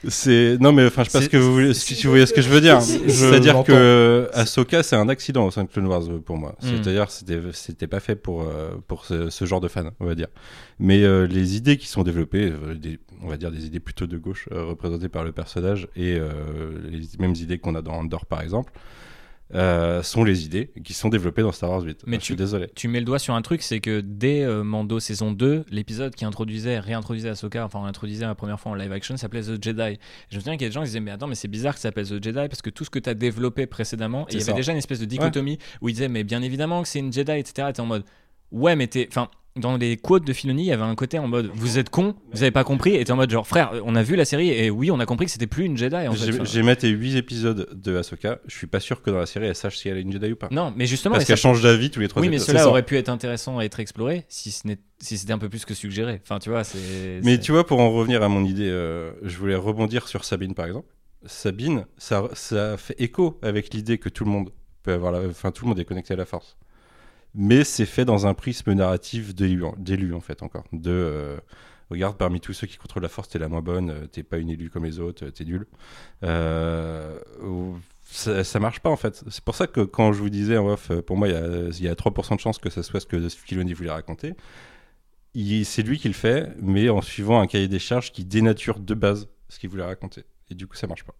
C'est 0.07 0.57
non 0.61 0.71
mais 0.71 0.85
enfin 0.85 1.03
je 1.03 1.09
sais 1.09 1.17
pas 1.17 1.23
ce 1.25 1.29
que 1.29 1.37
vous 1.37 1.51
voulez 1.51 1.73
si 1.73 2.07
voyez 2.07 2.25
ce 2.25 2.33
que 2.33 2.41
je 2.41 2.49
veux 2.49 2.61
dire. 2.61 2.81
C'est-à-dire 2.81 3.63
que 3.63 4.29
Ahsoka 4.33 4.81
c'est 4.83 4.95
un 4.95 5.09
accident 5.09 5.45
au 5.45 5.51
sein 5.51 5.65
de 5.65 5.69
Clone 5.69 5.87
Wars 5.87 6.03
euh, 6.09 6.19
pour 6.19 6.37
moi. 6.37 6.55
Mm. 6.61 6.67
C'est-à-dire 6.67 7.11
c'était 7.11 7.41
c'était 7.51 7.87
pas 7.87 7.99
fait 7.99 8.15
pour 8.15 8.43
euh, 8.43 8.69
pour 8.87 9.05
ce, 9.05 9.29
ce 9.29 9.45
genre 9.45 9.59
de 9.59 9.67
fan 9.67 9.91
on 9.99 10.05
va 10.05 10.15
dire. 10.15 10.27
Mais 10.79 11.03
euh, 11.03 11.27
les 11.27 11.57
idées 11.57 11.75
qui 11.77 11.87
sont 11.87 12.03
développées, 12.03 12.49
euh, 12.51 12.73
des, 12.73 12.99
on 13.21 13.27
va 13.27 13.35
dire 13.35 13.51
des 13.51 13.65
idées 13.65 13.81
plutôt 13.81 14.07
de 14.07 14.17
gauche 14.17 14.47
euh, 14.53 14.63
représentées 14.63 15.09
par 15.09 15.25
le 15.25 15.33
personnage 15.33 15.89
et 15.97 16.15
euh, 16.15 16.71
les 16.89 17.01
mêmes 17.19 17.35
idées 17.35 17.57
qu'on 17.57 17.75
a 17.75 17.81
dans 17.81 17.95
Andor 17.95 18.25
par 18.25 18.41
exemple, 18.41 18.71
euh, 19.55 20.03
sont 20.03 20.23
les 20.23 20.45
idées 20.45 20.71
qui 20.83 20.93
sont 20.93 21.09
développées 21.09 21.41
dans 21.41 21.51
Star 21.51 21.71
Wars 21.71 21.81
8. 21.81 22.03
Mais 22.05 22.17
je 22.19 22.23
suis 22.25 22.33
tu- 22.33 22.37
désolé. 22.37 22.67
Tu 22.75 22.87
mets 22.87 22.99
le 22.99 23.05
doigt 23.05 23.17
sur 23.19 23.33
un 23.33 23.41
truc, 23.41 23.61
c'est 23.63 23.79
que 23.79 24.01
dès 24.01 24.43
euh, 24.43 24.63
Mando 24.63 24.99
saison 24.99 25.31
2, 25.31 25.65
l'épisode 25.71 26.13
qui 26.13 26.23
introduisait, 26.25 26.79
réintroduisait 26.79 27.29
Ahsoka, 27.29 27.65
enfin 27.65 27.79
on 27.79 27.85
l'introduisait 27.85 28.25
la 28.25 28.35
première 28.35 28.59
fois 28.59 28.71
en 28.71 28.75
live 28.75 28.91
action, 28.91 29.17
s'appelait 29.17 29.41
The 29.41 29.63
Jedi. 29.63 29.97
Je 30.29 30.35
me 30.35 30.39
souviens 30.41 30.53
qu'il 30.53 30.63
y 30.63 30.65
a 30.65 30.69
des 30.69 30.73
gens 30.73 30.81
qui 30.81 30.87
disaient 30.87 30.99
mais 30.99 31.11
attends 31.11 31.27
mais 31.27 31.35
c'est 31.35 31.47
bizarre 31.47 31.73
que 31.73 31.79
ça 31.79 31.89
s'appelle 31.89 32.07
The 32.07 32.23
Jedi 32.23 32.33
parce 32.47 32.61
que 32.61 32.69
tout 32.69 32.85
ce 32.85 32.89
que 32.89 32.99
tu 32.99 33.09
as 33.09 33.13
développé 33.15 33.65
précédemment, 33.65 34.27
et 34.29 34.33
il 34.33 34.39
y 34.39 34.43
avait 34.43 34.53
déjà 34.53 34.71
une 34.71 34.77
espèce 34.77 34.99
de 34.99 35.05
dichotomie 35.05 35.57
où 35.81 35.89
ils 35.89 35.93
disaient 35.93 36.09
mais 36.09 36.23
bien 36.23 36.41
évidemment 36.41 36.81
que 36.83 36.87
c'est 36.87 36.99
une 36.99 37.11
Jedi, 37.11 37.31
etc. 37.31 37.69
T'es 37.73 37.79
en 37.81 37.85
mode 37.85 38.03
ouais 38.51 38.75
mais 38.75 38.87
t'es... 38.87 39.07
Enfin 39.09 39.29
dans 39.55 39.77
les 39.77 39.97
quotes 39.97 40.25
de 40.25 40.33
Filoni, 40.33 40.63
il 40.63 40.67
y 40.67 40.71
avait 40.71 40.83
un 40.83 40.95
côté 40.95 41.19
en 41.19 41.27
mode 41.27 41.49
vous 41.53 41.77
êtes 41.77 41.89
con, 41.89 42.15
vous 42.31 42.43
avez 42.43 42.51
pas 42.51 42.63
compris, 42.63 42.95
et 42.95 43.03
t'es 43.03 43.11
en 43.11 43.15
mode 43.15 43.29
genre 43.29 43.47
frère, 43.47 43.71
on 43.83 43.95
a 43.95 44.03
vu 44.03 44.15
la 44.15 44.25
série 44.25 44.49
et 44.49 44.69
oui 44.69 44.91
on 44.91 44.99
a 44.99 45.05
compris 45.05 45.25
que 45.25 45.31
c'était 45.31 45.47
plus 45.47 45.65
une 45.65 45.77
Jedi. 45.77 45.95
J'ai 46.43 46.63
maté 46.63 46.89
8 46.89 47.17
épisodes 47.17 47.69
de 47.73 47.97
Ahsoka. 47.97 48.39
Je 48.47 48.55
suis 48.55 48.67
pas 48.67 48.79
sûr 48.79 49.01
que 49.01 49.09
dans 49.09 49.19
la 49.19 49.25
série 49.25 49.47
elle 49.47 49.55
sache 49.55 49.77
si 49.77 49.89
elle 49.89 49.97
est 49.97 50.01
une 50.01 50.11
Jedi 50.11 50.31
ou 50.31 50.35
pas. 50.35 50.47
Non 50.51 50.73
mais 50.75 50.85
justement... 50.85 51.13
Parce 51.13 51.23
et 51.23 51.27
ça- 51.27 51.33
qu'elle 51.33 51.41
change 51.41 51.61
d'avis 51.61 51.89
tous 51.89 51.99
les 51.99 52.07
trois 52.07 52.21
Oui, 52.21 52.29
mais 52.29 52.39
cela 52.39 52.67
aurait 52.67 52.83
pu 52.83 52.97
être 52.97 53.09
intéressant 53.09 53.57
à 53.57 53.65
être 53.65 53.79
exploré 53.79 54.25
si 54.29 54.51
ce 54.51 54.67
n'est- 54.67 54.79
si 54.99 55.17
c'était 55.17 55.33
un 55.33 55.37
peu 55.37 55.49
plus 55.49 55.65
que 55.65 55.73
suggéré. 55.73 56.21
Enfin, 56.23 56.39
tu 56.39 56.49
vois, 56.49 56.63
c'est. 56.63 57.21
Mais 57.23 57.39
tu 57.39 57.51
vois, 57.51 57.65
pour 57.65 57.79
en 57.79 57.91
revenir 57.91 58.21
à 58.21 58.27
mon 58.27 58.43
idée, 58.43 58.69
euh, 58.69 59.11
je 59.23 59.37
voulais 59.37 59.55
rebondir 59.55 60.07
sur 60.07 60.25
Sabine 60.25 60.53
par 60.53 60.65
exemple. 60.65 60.87
Sabine, 61.25 61.85
ça, 61.97 62.29
ça 62.33 62.77
fait 62.77 62.95
écho 62.99 63.39
avec 63.41 63.73
l'idée 63.73 63.97
que 63.97 64.09
tout 64.09 64.23
le 64.23 64.31
monde 64.31 64.51
peut 64.83 64.93
avoir, 64.93 65.11
la... 65.11 65.27
enfin 65.27 65.51
tout 65.51 65.65
le 65.65 65.69
monde 65.69 65.79
est 65.79 65.85
connecté 65.85 66.13
à 66.13 66.17
la 66.17 66.25
force. 66.25 66.57
Mais 67.35 67.63
c'est 67.63 67.85
fait 67.85 68.05
dans 68.05 68.27
un 68.27 68.33
prisme 68.33 68.73
narratif 68.73 69.35
d'élu, 69.35 69.63
en 70.13 70.19
fait, 70.21 70.43
encore. 70.43 70.65
De. 70.73 70.91
euh, 70.91 71.37
Regarde, 71.89 72.17
parmi 72.17 72.39
tous 72.39 72.53
ceux 72.53 72.67
qui 72.67 72.77
contrôlent 72.77 73.01
la 73.01 73.09
force, 73.09 73.29
t'es 73.29 73.39
la 73.39 73.47
moins 73.47 73.61
bonne, 73.63 73.89
euh, 73.89 74.05
t'es 74.07 74.21
pas 74.21 74.37
une 74.37 74.49
élue 74.51 74.69
comme 74.69 74.85
les 74.85 74.99
autres, 74.99 75.25
euh, 75.25 75.31
t'es 75.31 75.43
nul. 75.43 75.65
Ça, 78.11 78.59
marche 78.59 78.79
pas 78.79 78.89
en 78.89 78.95
fait. 78.95 79.23
C'est 79.29 79.43
pour 79.43 79.55
ça 79.55 79.67
que 79.67 79.81
quand 79.81 80.13
je 80.13 80.19
vous 80.19 80.29
disais 80.29 80.57
en 80.57 80.67
off, 80.69 80.91
pour 81.01 81.17
moi, 81.17 81.27
il 81.27 81.33
y 81.33 81.83
y 81.83 81.87
a 81.87 81.95
3% 81.95 82.35
de 82.35 82.39
chance 82.39 82.57
que 82.57 82.69
ça 82.69 82.81
soit 82.83 82.99
ce 82.99 83.05
que 83.05 83.29
Filoni 83.29 83.73
voulait 83.73 83.91
raconter. 83.91 84.35
C'est 85.63 85.81
lui 85.83 85.97
qui 85.99 86.07
le 86.07 86.13
fait, 86.13 86.53
mais 86.61 86.89
en 86.89 87.01
suivant 87.01 87.39
un 87.41 87.47
cahier 87.47 87.67
des 87.67 87.79
charges 87.79 88.11
qui 88.11 88.25
dénature 88.25 88.79
de 88.79 88.93
base 88.93 89.27
ce 89.47 89.57
qu'il 89.59 89.69
voulait 89.69 89.83
raconter. 89.83 90.23
Et 90.49 90.55
du 90.55 90.67
coup, 90.67 90.75
ça 90.75 90.87
marche 90.87 91.03
pas. 91.03 91.15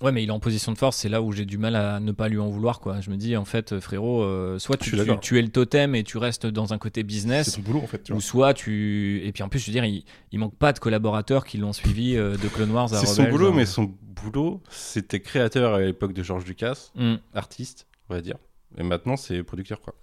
Ouais, 0.00 0.12
mais 0.12 0.22
il 0.22 0.28
est 0.28 0.32
en 0.32 0.38
position 0.38 0.70
de 0.70 0.78
force, 0.78 0.96
c'est 0.96 1.08
là 1.08 1.22
où 1.22 1.32
j'ai 1.32 1.44
du 1.44 1.58
mal 1.58 1.74
à 1.74 1.98
ne 1.98 2.12
pas 2.12 2.28
lui 2.28 2.38
en 2.38 2.48
vouloir, 2.48 2.78
quoi. 2.78 3.00
Je 3.00 3.10
me 3.10 3.16
dis, 3.16 3.36
en 3.36 3.44
fait, 3.44 3.72
euh, 3.72 3.80
frérot, 3.80 4.22
euh, 4.22 4.58
soit 4.60 4.76
tu, 4.76 4.94
es 4.96 5.42
le 5.42 5.48
totem 5.48 5.96
et 5.96 6.04
tu 6.04 6.18
restes 6.18 6.46
dans 6.46 6.72
un 6.72 6.78
côté 6.78 7.00
C'est 7.00 7.04
business, 7.04 7.50
son 7.54 7.62
boulot 7.62 7.80
en 7.80 7.86
fait. 7.88 8.04
Tu 8.04 8.12
ou 8.12 8.16
vois. 8.16 8.22
soit 8.22 8.54
tu. 8.54 9.20
Et 9.24 9.32
puis 9.32 9.42
en 9.42 9.48
plus, 9.48 9.58
je 9.58 9.66
veux 9.66 9.72
dire, 9.72 9.84
il, 9.84 10.04
il 10.30 10.38
manque 10.38 10.54
pas 10.54 10.72
de 10.72 10.78
collaborateurs 10.78 11.44
qui 11.44 11.58
l'ont 11.58 11.72
suivi 11.72 12.16
euh, 12.16 12.36
de 12.36 12.48
Clone 12.48 12.70
Wars 12.70 12.92
à 12.94 12.98
C'est 12.98 13.06
son 13.06 13.24
boulot, 13.24 13.52
mais 13.52 13.66
son 13.66 13.92
boulot, 14.22 14.62
c'était 14.70 15.18
créateur 15.20 15.74
à 15.74 15.80
l'époque 15.80 16.12
de 16.12 16.22
George 16.22 16.44
Lucas, 16.46 16.90
Hmm. 16.94 17.16
artiste, 17.34 17.88
on 18.08 18.14
va 18.14 18.20
dire. 18.20 18.36
Et 18.76 18.84
maintenant, 18.84 19.16
c'est 19.16 19.42
producteur, 19.42 19.80
quoi. 19.80 19.94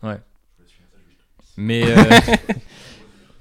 Mais 1.57 1.83
euh, 1.85 1.95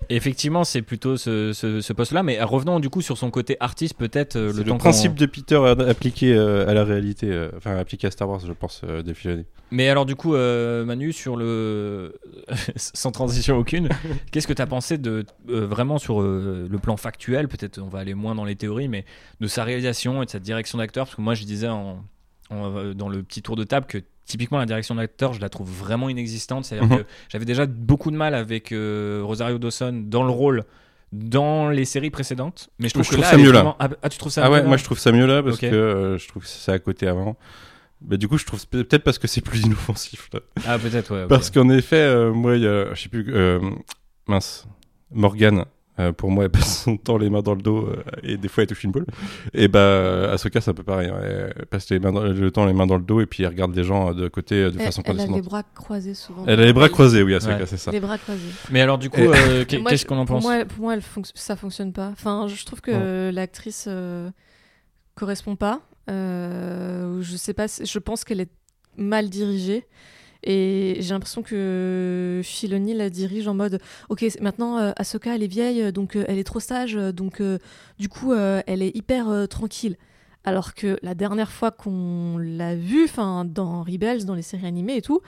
effectivement, 0.08 0.64
c'est 0.64 0.82
plutôt 0.82 1.16
ce, 1.16 1.52
ce- 1.52 1.80
ce 1.80 1.92
poste-là. 1.92 2.22
Mais 2.22 2.42
revenons 2.42 2.80
du 2.80 2.88
coup 2.90 3.00
sur 3.02 3.18
son 3.18 3.30
côté 3.30 3.56
artiste, 3.60 3.96
peut-être 3.96 4.36
euh, 4.36 4.52
le 4.52 4.58
le, 4.58 4.64
temps 4.64 4.78
principe 4.78 5.14
de 5.14 5.26
Peter 5.26 5.56
appliqué 5.88 6.34
euh, 6.34 6.68
à 6.68 6.74
la 6.74 6.84
réalité, 6.84 7.30
euh, 7.30 7.50
enfin 7.56 7.76
appliqué 7.76 8.06
à 8.06 8.10
Star 8.10 8.28
Wars, 8.28 8.40
je 8.46 8.52
pense, 8.52 8.82
Filoni. 9.14 9.44
Mais 9.70 9.88
alors 9.88 10.06
du 10.06 10.14
coup, 10.16 10.32
Manu, 10.34 11.12
sur 11.12 11.36
le 11.36 12.14
sans 12.76 13.10
transition 13.12 13.56
aucune, 13.56 13.88
qu'est-ce 14.30 14.46
que 14.46 14.52
tu 14.52 14.62
as 14.62 14.66
pensé 14.66 14.98
de 14.98 15.24
vraiment 15.46 15.98
sur 15.98 16.22
le 16.22 16.76
plan 16.80 16.96
factuel? 16.96 17.48
Peut-être 17.48 17.78
on 17.80 17.88
va 17.88 17.98
aller 18.00 18.14
moins 18.14 18.34
dans 18.34 18.44
les 18.44 18.56
théories, 18.56 18.88
mais 18.88 19.04
de 19.40 19.46
sa 19.46 19.64
réalisation 19.64 20.22
et 20.22 20.26
de 20.26 20.30
sa 20.30 20.38
direction 20.38 20.78
d'acteur? 20.78 21.06
Parce 21.06 21.16
que 21.16 21.22
moi, 21.22 21.34
je 21.34 21.44
disais 21.44 21.68
en, 21.68 22.04
en, 22.50 22.92
dans 22.94 23.08
le 23.08 23.22
petit 23.22 23.42
tour 23.42 23.56
de 23.56 23.64
table 23.64 23.86
que 23.86 23.98
typiquement 24.26 24.58
la 24.58 24.66
direction 24.66 24.94
d'acteur, 24.94 25.32
je 25.34 25.40
la 25.40 25.48
trouve 25.48 25.70
vraiment 25.70 26.08
inexistante. 26.08 26.64
C'est-à-dire 26.64 26.88
Mhm. 26.88 26.98
que 26.98 27.04
j'avais 27.28 27.44
déjà 27.44 27.66
beaucoup 27.66 28.10
de 28.10 28.16
mal 28.16 28.34
avec 28.34 28.72
euh, 28.72 29.20
Rosario 29.24 29.58
Dawson 29.58 30.04
dans 30.06 30.22
le 30.22 30.30
rôle 30.30 30.64
dans 31.12 31.68
les 31.68 31.84
séries 31.84 32.10
précédentes, 32.10 32.70
mais 32.80 32.88
je 32.88 32.94
trouve 32.94 33.04
Je 33.04 33.10
que 33.10 33.14
trouve 33.14 33.24
là, 33.24 33.30
ça 33.30 33.36
mieux 33.36 33.52
là. 33.52 33.58
vraiment- 33.60 33.76
Ah, 33.78 33.88
ah, 34.02 34.08
tu 34.08 34.18
trouves 34.18 34.32
ça 34.32 34.44
Ah 34.44 34.50
ouais, 34.50 34.62
moi 34.64 34.76
je 34.76 34.82
trouve 34.84 34.98
ça 34.98 35.12
mieux 35.12 35.26
là 35.26 35.42
parce 35.42 35.58
que 35.58 35.66
euh, 35.66 36.18
je 36.18 36.26
trouve 36.28 36.42
que 36.42 36.48
c'est 36.48 36.72
à 36.72 36.78
côté 36.80 37.06
avant. 37.06 37.36
Bah, 38.00 38.16
du 38.16 38.26
coup, 38.28 38.36
je 38.36 38.44
trouve 38.44 38.66
peut-être 38.66 39.04
parce 39.04 39.18
que 39.18 39.28
c'est 39.28 39.40
plus 39.40 39.60
inoffensif 39.64 40.28
là. 40.32 40.40
Ah 40.66 40.78
peut-être 40.78 41.14
ouais. 41.14 41.26
Parce 41.28 41.50
qu'en 41.50 41.68
effet, 41.70 41.96
euh, 41.96 42.32
moi, 42.32 42.56
il 42.56 42.62
y 42.62 42.66
a, 42.66 42.92
je 42.94 43.00
sais 43.02 43.08
plus, 43.08 43.32
mince, 44.26 44.66
Morgane. 45.12 45.64
Euh, 46.00 46.12
pour 46.12 46.30
moi, 46.30 46.44
elle 46.44 46.50
passe 46.50 46.82
son 46.84 46.96
temps 46.96 47.16
les 47.18 47.30
mains 47.30 47.42
dans 47.42 47.54
le 47.54 47.62
dos 47.62 47.86
euh, 47.86 48.02
et 48.22 48.36
des 48.36 48.48
fois 48.48 48.62
elle 48.62 48.68
touche 48.68 48.82
une 48.84 48.90
boule. 48.90 49.06
Et 49.52 49.68
bah, 49.68 50.32
Ahsoka, 50.32 50.60
c'est 50.60 50.70
un 50.70 50.74
peu 50.74 50.82
pareil. 50.82 51.08
hein. 51.08 51.18
Elle 51.22 51.66
passe 51.66 51.88
les 51.90 51.98
mains 52.00 52.12
dans- 52.12 52.22
le 52.24 52.50
temps 52.50 52.66
les 52.66 52.72
mains 52.72 52.86
dans 52.86 52.96
le 52.96 53.02
dos 53.04 53.20
et 53.20 53.26
puis 53.26 53.42
elle 53.44 53.50
regarde 53.50 53.74
les 53.76 53.84
gens 53.84 54.12
de 54.12 54.26
côté 54.28 54.56
euh, 54.56 54.70
de 54.70 54.78
Elle, 54.78 54.86
façon 54.86 55.02
elle 55.04 55.10
a 55.10 55.14
les 55.14 55.18
condescendante. 55.28 55.44
bras 55.48 55.62
croisés 55.74 56.14
souvent. 56.14 56.44
Elle 56.46 56.60
a 56.60 56.64
les 56.64 56.72
bras 56.72 56.88
croisés, 56.88 57.22
oui, 57.22 57.34
Ahsoka, 57.34 57.56
Ouais. 57.58 57.66
c'est 57.66 57.76
ça. 57.76 57.90
Les 57.92 58.00
bras 58.00 58.18
croisés. 58.18 58.40
Mais 58.70 58.80
alors 58.80 58.98
du 58.98 59.08
coup, 59.10 59.20
euh, 59.20 59.64
Moi, 59.80 59.90
qu'est-ce 59.90 60.04
qu'on 60.06 60.16
en 60.18 60.24
pour 60.26 60.36
pense 60.36 60.44
moi, 60.44 60.64
pour 60.64 60.80
moi 60.84 60.94
elle 60.94 61.00
fonc- 61.00 61.30
ça 61.34 61.54
fonctionne 61.56 61.92
pas. 61.92 62.08
Enfin, 62.12 62.46
je 62.48 62.64
trouve 62.64 62.80
que 62.80 63.30
l'actrice 63.32 63.86
euh, 63.88 64.30
correspond 65.14 65.56
pas. 65.56 65.80
Euh, 66.10 67.20
je 67.22 67.36
sais 67.36 67.54
pas, 67.54 67.66
je 67.66 67.98
pense 67.98 68.24
qu'elle 68.24 68.40
est 68.40 68.50
mal 68.96 69.28
dirigée. 69.30 69.86
Et 70.44 70.96
j'ai 71.00 71.14
l'impression 71.14 71.42
que 71.42 72.40
Filoni 72.44 72.94
la 72.94 73.08
dirige 73.10 73.48
en 73.48 73.54
mode 73.54 73.80
Ok, 74.10 74.24
maintenant 74.40 74.78
euh, 74.78 74.92
Ahsoka 74.96 75.34
elle 75.34 75.42
est 75.42 75.46
vieille, 75.48 75.92
donc 75.92 76.16
euh, 76.16 76.24
elle 76.28 76.38
est 76.38 76.44
trop 76.44 76.60
sage, 76.60 76.96
euh, 76.96 77.12
donc 77.12 77.40
euh, 77.40 77.58
du 77.98 78.08
coup 78.08 78.32
euh, 78.32 78.60
elle 78.66 78.82
est 78.82 78.94
hyper 78.94 79.30
euh, 79.30 79.46
tranquille. 79.46 79.96
Alors 80.44 80.74
que 80.74 80.98
la 81.02 81.14
dernière 81.14 81.50
fois 81.50 81.70
qu'on 81.70 82.36
l'a 82.38 82.74
vue, 82.76 83.04
enfin 83.04 83.46
dans 83.46 83.82
Rebels, 83.82 84.26
dans 84.26 84.34
les 84.34 84.42
séries 84.42 84.66
animées 84.66 84.96
et 84.96 85.02
tout, 85.02 85.20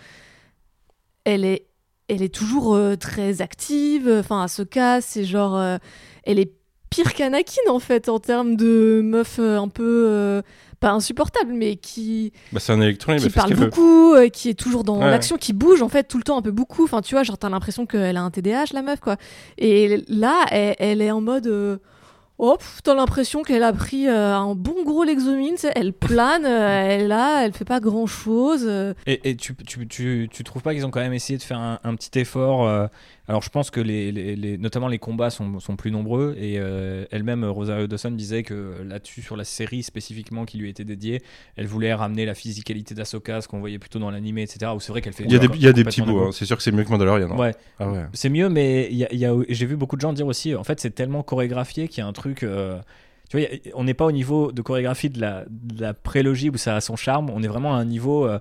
elle 1.24 1.44
est, 1.44 1.66
elle 2.08 2.20
est 2.20 2.34
toujours 2.34 2.74
euh, 2.74 2.96
très 2.96 3.40
active. 3.40 4.08
Enfin, 4.20 4.42
Ahsoka, 4.42 5.00
c'est 5.00 5.24
genre, 5.24 5.56
euh, 5.56 5.78
elle 6.24 6.38
est 6.38 6.52
pire 6.90 7.14
qu'Anakin 7.14 7.62
en 7.68 7.78
fait 7.78 8.08
en 8.08 8.20
termes 8.20 8.56
de 8.56 9.00
meuf 9.02 9.38
euh, 9.38 9.58
un 9.58 9.68
peu 9.68 10.04
euh, 10.08 10.42
pas 10.86 10.92
insupportable, 10.92 11.52
mais 11.52 11.76
qui 11.76 12.32
Bah, 12.52 12.60
c'est 12.60 12.72
un 12.72 12.80
électron, 12.80 13.12
il 13.14 13.18
qui 13.20 13.28
ce 13.30 13.34
parle 13.34 13.54
beaucoup, 13.54 14.14
euh, 14.14 14.28
qui 14.28 14.48
est 14.50 14.54
toujours 14.54 14.84
dans 14.84 15.00
Ouais. 15.00 15.10
l'action, 15.10 15.36
qui 15.36 15.52
bouge 15.52 15.82
en 15.82 15.88
fait 15.88 16.04
tout 16.04 16.16
le 16.18 16.22
temps 16.22 16.38
un 16.38 16.42
peu 16.42 16.52
beaucoup. 16.52 16.84
Enfin, 16.84 17.00
tu 17.02 17.14
vois, 17.14 17.22
genre 17.24 17.38
t'as 17.38 17.48
l'impression 17.48 17.86
qu'elle 17.86 18.16
a 18.16 18.22
un 18.22 18.30
TDAH 18.30 18.66
la 18.72 18.82
meuf 18.82 19.00
quoi. 19.00 19.16
Et 19.58 20.04
là, 20.08 20.44
elle, 20.50 20.76
elle 20.78 21.02
est 21.02 21.10
en 21.10 21.20
mode. 21.20 21.46
euh, 21.48 21.78
Oh, 22.38 22.58
t'as 22.84 22.92
l'impression 22.94 23.42
qu'elle 23.42 23.62
a 23.62 23.72
pris 23.72 24.06
euh, 24.08 24.36
un 24.36 24.54
bon 24.54 24.84
gros 24.84 25.04
Lexomine, 25.04 25.56
elle 25.74 25.94
plane, 25.94 26.44
euh, 26.44 26.86
elle 26.90 27.08
là, 27.08 27.42
elle 27.46 27.54
fait 27.54 27.64
pas 27.64 27.80
grand 27.80 28.06
chose. 28.06 28.68
Et, 29.06 29.30
et 29.30 29.36
tu, 29.36 29.54
tu, 29.56 29.88
tu, 29.88 30.28
tu 30.30 30.44
trouves 30.44 30.60
pas 30.60 30.74
qu'ils 30.74 30.84
ont 30.84 30.90
quand 30.90 31.00
même 31.00 31.14
essayé 31.14 31.38
de 31.38 31.42
faire 31.42 31.58
un, 31.58 31.78
un 31.82 31.94
petit 31.94 32.18
effort 32.18 32.68
euh, 32.68 32.88
Alors 33.28 33.42
je 33.42 33.48
pense 33.50 33.70
que 33.70 33.80
les, 33.80 34.12
les- 34.12 34.36
les- 34.36 34.56
notamment 34.58 34.86
les 34.86 34.98
combats 35.00 35.30
sont, 35.30 35.58
sont 35.58 35.74
plus 35.74 35.90
nombreux 35.90 36.36
et 36.38 36.58
euh, 36.58 37.04
elle-même 37.10 37.44
Rosario 37.44 37.86
Dawson 37.88 38.12
disait 38.12 38.44
que 38.44 38.74
là-dessus 38.84 39.20
sur 39.22 39.36
la 39.36 39.42
série 39.44 39.82
spécifiquement 39.82 40.44
qui 40.44 40.58
lui 40.58 40.70
était 40.70 40.84
dédiée, 40.84 41.20
elle 41.56 41.66
voulait 41.66 41.92
ramener 41.92 42.24
la 42.24 42.34
physicalité 42.34 42.94
d'Asoka, 42.94 43.40
ce 43.40 43.48
qu'on 43.48 43.58
voyait 43.58 43.78
plutôt 43.80 43.98
dans 43.98 44.10
l'animé, 44.12 44.42
etc. 44.42 44.70
Où 44.76 44.80
c'est 44.80 44.92
vrai 44.92 45.02
qu'elle 45.02 45.12
fait. 45.12 45.24
Il 45.24 45.32
y 45.32 45.36
a 45.36 45.38
des, 45.40 45.48
il 45.54 45.62
y 45.62 45.66
a 45.66 45.72
des 45.72 45.82
petits 45.84 46.02
bouts, 46.02 46.20
hein. 46.20 46.30
c'est 46.32 46.44
sûr 46.46 46.56
que 46.56 46.62
c'est 46.62 46.70
mieux 46.72 46.84
que 46.84 46.90
Mandalorian. 46.90 47.30
hein. 47.32 47.36
Ouais, 47.36 47.52
Ah 47.80 47.90
ouais. 47.90 48.04
c'est 48.12 48.28
mieux, 48.28 48.48
mais 48.48 48.88
il 48.90 48.96
y 48.96 49.04
a- 49.04 49.12
il 49.12 49.18
y 49.18 49.26
a- 49.26 49.34
j'ai 49.48 49.66
vu 49.66 49.76
beaucoup 49.76 49.96
de 49.96 50.00
gens 50.02 50.12
dire 50.12 50.26
aussi, 50.28 50.54
en 50.54 50.62
fait, 50.64 50.78
c'est 50.80 50.90
tellement 50.94 51.22
chorégraphié 51.24 51.88
qu'il 51.88 52.02
y 52.02 52.04
a 52.04 52.06
un 52.06 52.12
truc. 52.12 52.44
euh, 52.44 52.78
tu 53.28 53.38
vois, 53.40 53.46
on 53.74 53.82
n'est 53.82 53.94
pas 53.94 54.04
au 54.04 54.12
niveau 54.12 54.52
de 54.52 54.62
chorégraphie 54.62 55.10
de 55.10 55.20
la, 55.20 55.44
de 55.50 55.80
la 55.82 55.94
prélogie 55.94 56.48
où 56.48 56.56
ça 56.56 56.76
a 56.76 56.80
son 56.80 56.94
charme. 56.94 57.28
On 57.30 57.42
est 57.42 57.48
vraiment 57.48 57.74
à 57.74 57.78
un 57.78 57.84
niveau. 57.84 58.24
euh, 58.28 58.38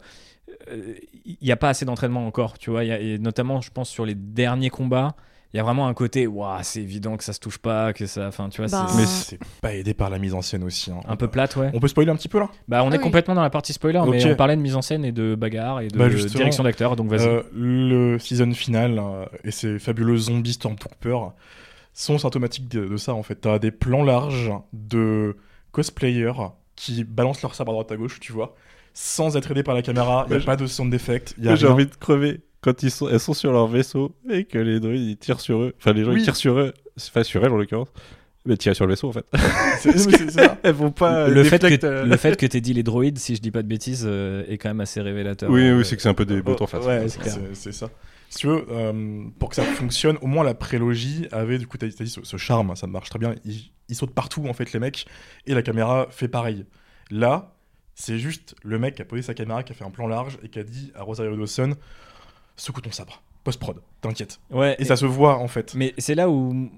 Il 1.25 1.37
n'y 1.41 1.51
a 1.51 1.55
pas 1.57 1.69
assez 1.69 1.85
d'entraînement 1.85 2.25
encore, 2.27 2.57
tu 2.57 2.69
vois. 2.69 2.83
il 2.83 2.87
y 2.87 2.91
a- 2.91 2.99
et 2.99 3.17
notamment, 3.17 3.61
je 3.61 3.71
pense, 3.71 3.89
sur 3.89 4.05
les 4.05 4.15
derniers 4.15 4.69
combats, 4.69 5.15
il 5.53 5.57
y 5.57 5.59
a 5.59 5.63
vraiment 5.63 5.87
un 5.87 5.93
côté, 5.93 6.27
waouh, 6.27 6.59
c'est 6.63 6.81
évident 6.81 7.15
que 7.17 7.23
ça 7.23 7.31
se 7.33 7.39
touche 7.39 7.57
pas, 7.57 7.93
que 7.93 8.05
ça. 8.07 8.27
Enfin, 8.27 8.49
tu 8.49 8.61
vois, 8.61 8.69
Bah, 8.69 8.85
c'est 8.89 8.95
Mais 8.95 9.05
c'est 9.05 9.39
pas 9.61 9.73
aidé 9.73 9.93
par 9.93 10.09
la 10.09 10.19
mise 10.19 10.33
en 10.33 10.41
scène 10.41 10.63
aussi. 10.63 10.91
hein. 10.91 10.99
un 11.07 11.15
peu 11.15 11.27
plate, 11.27 11.55
ouais. 11.55 11.71
On 11.73 11.79
peut 11.79 11.87
spoiler 11.87 12.11
un 12.11 12.15
petit 12.15 12.27
peu 12.27 12.39
là? 12.39 12.49
Bah, 12.67 12.83
on 12.83 12.91
Ah 12.91 12.95
est 12.95 12.97
oui. 12.97 13.03
complètement 13.03 13.35
dans 13.35 13.41
la 13.41 13.49
partie 13.49 13.73
spoiler, 13.73 14.01
mais 14.07 14.23
Ok. 14.25 14.31
on 14.33 14.35
parlait 14.35 14.55
de 14.55 14.61
mise 14.61 14.75
en 14.75 14.81
scène 14.81 15.05
et 15.05 15.11
de 15.11 15.35
bagarre 15.35 15.81
et 15.81 15.87
de 15.87 15.97
Bah, 15.97 16.09
direction 16.09 16.63
d'acteur, 16.63 16.95
donc 16.95 17.09
vas-y. 17.09 17.27
Euh, 17.27 17.41
le 17.53 18.19
season 18.19 18.51
final 18.53 18.99
euh, 18.99 19.25
et 19.43 19.51
ces 19.51 19.79
fabuleux 19.79 20.17
zombies 20.17 20.53
Stormtrooper 20.53 21.17
sont 21.93 22.17
symptomatiques 22.17 22.67
de, 22.67 22.85
de 22.85 22.97
ça 22.97 23.13
en 23.13 23.23
fait. 23.23 23.35
T'as 23.35 23.57
des 23.59 23.71
plans 23.71 24.03
larges 24.03 24.51
de 24.73 25.37
cosplayers 25.71 26.33
qui 26.75 27.05
balancent 27.05 27.41
leur 27.41 27.55
sabre 27.55 27.71
à 27.71 27.75
droite 27.75 27.91
à 27.93 27.95
gauche, 27.95 28.19
tu 28.19 28.33
vois, 28.33 28.53
sans 28.95 29.35
être 29.37 29.51
aidés 29.51 29.61
par 29.61 29.75
la 29.75 29.81
caméra. 29.83 30.25
Il 30.27 30.29
Bah, 30.31 30.35
a 30.37 30.39
je- 30.39 30.45
pas 30.45 30.55
de 30.55 30.65
sound 30.65 30.91
a 30.95 31.55
J'ai 31.55 31.67
envie 31.67 31.85
de 31.85 31.93
crever 31.95 32.39
quand 32.61 32.81
ils 32.81 32.89
sont, 32.89 33.07
elles 33.09 33.19
sont 33.19 33.33
sur 33.35 33.51
leur 33.51 33.67
vaisseau 33.67 34.15
et 34.29 34.45
que 34.45 34.57
les 34.57 34.79
droïdes 34.79 35.01
ils 35.09 35.17
tirent 35.17 35.41
sur 35.41 35.61
eux. 35.61 35.75
Enfin, 35.77 35.93
les 35.93 36.03
gens 36.03 36.11
Oui. 36.11 36.21
ils 36.21 36.23
tirent 36.23 36.35
sur 36.37 36.57
eux, 36.57 36.73
enfin 36.97 37.21
sur 37.23 37.43
elles 37.45 37.51
en 37.51 37.57
l'occurrence. 37.57 37.89
Mais 38.47 38.57
tirer 38.57 38.75
sur 38.75 38.85
le 38.85 38.91
vaisseau 38.93 39.09
en 39.09 39.11
fait. 39.11 39.25
C'est 39.79 39.97
ça. 40.29 40.57
elles 40.63 40.73
vont 40.73 40.91
pas. 40.91 41.27
le, 41.27 41.43
fait 41.43 41.59
que, 41.59 41.83
euh, 41.85 42.05
le 42.05 42.15
fait 42.15 42.37
que 42.37 42.45
t'aies 42.45 42.61
dit 42.61 42.73
les 42.73 42.83
droïdes, 42.83 43.17
si 43.17 43.35
je 43.35 43.41
dis 43.41 43.49
pas 43.51 43.63
de 43.63 43.67
bêtises, 43.67 44.05
euh, 44.07 44.43
est 44.47 44.57
quand 44.59 44.69
même 44.69 44.81
assez 44.81 45.01
révélateur. 45.01 45.49
Oui, 45.49 45.67
Euh, 45.67 45.77
oui, 45.79 45.83
c'est 45.85 45.95
que 45.95 46.01
c'est 46.03 46.09
un 46.09 46.13
peu 46.13 46.25
des 46.25 46.41
bottes 46.43 46.61
en 46.61 46.67
face. 46.67 46.85
Ouais, 46.85 47.07
c'est 47.53 47.71
ça. 47.71 47.89
Si 48.29 48.39
tu 48.39 48.47
veux, 48.47 48.65
euh, 48.71 49.23
pour 49.39 49.49
que 49.49 49.55
ça 49.55 49.63
fonctionne, 49.63 50.17
au 50.21 50.27
moins 50.27 50.43
la 50.43 50.53
prélogie 50.53 51.27
avait 51.31 51.57
du 51.57 51.65
coup, 51.67 51.77
t'as 51.77 51.87
t'as 51.89 52.03
dit 52.03 52.09
ce, 52.09 52.21
ce 52.23 52.37
charme, 52.37 52.75
ça 52.75 52.85
marche 52.87 53.09
très 53.09 53.19
bien. 53.19 53.33
Ils, 53.45 53.71
ils 53.89 53.95
sautent 53.95 54.13
partout 54.13 54.45
en 54.47 54.53
fait, 54.53 54.71
les 54.73 54.79
mecs, 54.79 55.05
et 55.47 55.53
la 55.53 55.61
caméra 55.63 56.07
fait 56.11 56.27
pareil. 56.27 56.65
Là, 57.11 57.54
c'est 57.95 58.19
juste 58.19 58.55
le 58.63 58.77
mec 58.77 58.95
qui 58.95 59.01
a 59.01 59.05
posé 59.05 59.21
sa 59.21 59.33
caméra, 59.33 59.63
qui 59.63 59.71
a 59.71 59.75
fait 59.75 59.85
un 59.85 59.89
plan 59.89 60.07
large 60.07 60.37
et 60.43 60.49
qui 60.49 60.59
a 60.59 60.63
dit 60.63 60.91
à 60.95 61.03
Rosario 61.03 61.35
Dawson 61.35 61.75
secoue 62.57 62.81
ton 62.81 62.91
sabre, 62.91 63.21
post-prod, 63.43 63.81
t'inquiète. 64.01 64.39
Ouais, 64.51 64.75
Et 64.79 64.85
ça 64.85 64.95
se 64.95 65.05
voit 65.05 65.37
en 65.37 65.47
fait. 65.47 65.73
Mais 65.75 65.93
c'est 65.97 66.15
là 66.15 66.29
où 66.29 66.69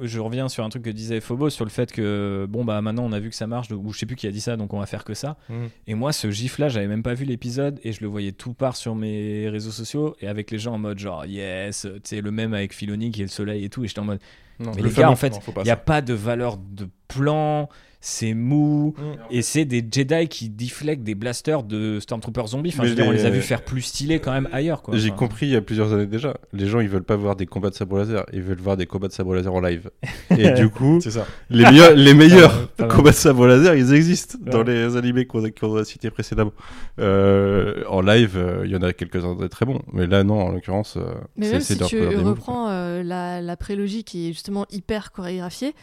je 0.00 0.18
reviens 0.18 0.48
sur 0.48 0.64
un 0.64 0.68
truc 0.68 0.82
que 0.82 0.90
disait 0.90 1.20
Phobos 1.20 1.50
sur 1.50 1.64
le 1.64 1.70
fait 1.70 1.92
que 1.92 2.46
bon 2.48 2.64
bah 2.64 2.80
maintenant 2.82 3.04
on 3.04 3.12
a 3.12 3.20
vu 3.20 3.30
que 3.30 3.36
ça 3.36 3.46
marche 3.46 3.70
ou 3.70 3.92
je 3.92 3.98
sais 3.98 4.06
plus 4.06 4.16
qui 4.16 4.26
a 4.26 4.32
dit 4.32 4.40
ça 4.40 4.56
donc 4.56 4.72
on 4.72 4.80
va 4.80 4.86
faire 4.86 5.04
que 5.04 5.14
ça. 5.14 5.36
Mm. 5.48 5.66
Et 5.86 5.94
moi 5.94 6.12
ce 6.12 6.30
gif 6.30 6.58
là 6.58 6.68
j'avais 6.68 6.88
même 6.88 7.02
pas 7.02 7.14
vu 7.14 7.24
l'épisode 7.24 7.78
et 7.84 7.92
je 7.92 8.00
le 8.00 8.08
voyais 8.08 8.32
tout 8.32 8.52
part 8.52 8.76
sur 8.76 8.94
mes 8.94 9.48
réseaux 9.48 9.70
sociaux 9.70 10.16
et 10.20 10.26
avec 10.26 10.50
les 10.50 10.58
gens 10.58 10.74
en 10.74 10.78
mode 10.78 10.98
genre 10.98 11.24
yes 11.24 11.82
tu 11.82 12.00
sais 12.04 12.20
le 12.20 12.30
même 12.30 12.52
avec 12.52 12.74
Filoni 12.74 13.10
qui 13.10 13.20
est 13.20 13.26
le 13.26 13.30
soleil 13.30 13.64
et 13.64 13.68
tout 13.68 13.84
et 13.84 13.88
j'étais 13.88 14.00
en 14.00 14.04
mode 14.04 14.20
Non, 14.58 14.72
mais 14.74 14.82
le 14.82 14.88
les 14.88 14.94
gars, 14.94 15.10
en 15.10 15.16
fait, 15.16 15.38
il 15.62 15.66
y 15.66 15.70
a 15.70 15.76
pas 15.76 16.02
de 16.02 16.14
valeur 16.14 16.56
de 16.56 16.88
plan 17.08 17.68
c'est 18.00 18.34
mou, 18.34 18.94
Mm. 18.98 19.02
et 19.30 19.42
c'est 19.42 19.64
des 19.64 19.84
Jedi 19.90 20.28
qui 20.28 20.48
deflectent 20.48 21.02
des 21.02 21.14
blasters 21.14 21.62
de 21.62 21.98
Stormtroopers 22.00 22.48
zombies. 22.48 22.70
Enfin, 22.72 22.82
Mais 22.82 22.88
je 22.88 22.94
veux 22.94 22.96
dire, 23.02 23.06
on 23.08 23.10
les- 23.12 23.24
a 23.24 23.30
vus 23.30 23.40
faire 23.40 23.62
plus 23.62 23.82
stylés 23.82 24.20
quand 24.20 24.32
même 24.32 24.48
ailleurs. 24.52 24.82
quoi. 24.82 24.96
J'ai 24.96 25.08
Enfin, 25.08 25.16
compris 25.16 25.46
il 25.46 25.52
y 25.52 25.56
a 25.56 25.60
plusieurs 25.60 25.92
années 25.92 26.06
déjà. 26.06 26.36
Les 26.52 26.66
gens, 26.66 26.80
ils 26.80 26.88
veulent 26.88 27.02
pas 27.04 27.16
voir 27.16 27.34
des 27.36 27.46
combats 27.46 27.70
de 27.70 27.74
sabre 27.74 27.98
laser, 27.98 28.24
ils 28.32 28.42
veulent 28.42 28.60
voir 28.60 28.76
des 28.76 28.86
combats 28.86 29.08
de 29.08 29.12
sabre 29.12 29.34
laser 29.34 29.52
en 29.52 29.60
live. 29.60 29.90
Et 30.38 30.50
du 30.52 30.68
coup, 30.68 31.00
C'est 31.02 31.10
ça. 31.10 31.26
les 31.50 31.64
meilleurs, 31.64 31.96
les 31.96 32.86
combats 32.88 33.10
de 33.10 33.16
sabre 33.16 33.46
laser, 33.46 33.74
ils 33.74 33.92
existent 33.92 34.38
dans 34.40 34.62
les 34.62 34.96
animés 34.96 35.24
qu'on 35.26 35.44
a, 35.44 35.50
qu'on 35.50 35.76
a 35.76 35.84
cités 35.84 36.10
précédemment. 36.10 36.52
Euh, 37.00 37.82
en 37.88 38.00
live, 38.00 38.34
euh, 38.36 38.62
il 38.64 38.70
y 38.70 38.76
en 38.76 38.82
a 38.82 38.92
quelques-uns 38.92 39.34
de 39.34 39.46
très 39.48 39.66
bons, 39.66 39.80
mais 39.92 40.06
là, 40.06 40.24
non, 40.24 40.40
en 40.40 40.50
l'occurrence, 40.52 40.96
euh, 40.96 41.14
Mais 41.36 41.46
c'est 41.46 41.52
même 41.52 41.60
c'est 41.60 41.74
si 41.82 41.88
tu 41.88 42.06
reprends 42.16 42.68
euh, 42.70 43.02
la, 43.02 43.42
la 43.42 43.56
prélogie 43.56 44.04
qui 44.04 44.28
est 44.28 44.32
justement 44.32 44.66
hyper 44.70 45.12
chorégraphiée, 45.12 45.74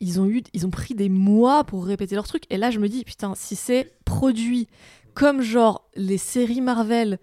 ils 0.00 0.20
ont, 0.20 0.26
eu, 0.26 0.42
ils 0.52 0.66
ont 0.66 0.70
pris 0.70 0.94
des 0.94 1.08
mois 1.08 1.64
pour 1.64 1.84
répéter 1.84 2.14
leur 2.14 2.26
truc. 2.26 2.44
Et 2.50 2.56
là, 2.56 2.70
je 2.70 2.78
me 2.78 2.88
dis, 2.88 3.04
putain, 3.04 3.34
si 3.36 3.54
c'est 3.56 3.92
produit 4.04 4.68
comme 5.14 5.42
genre 5.42 5.88
les 5.94 6.18
séries 6.18 6.60
Marvel, 6.60 7.18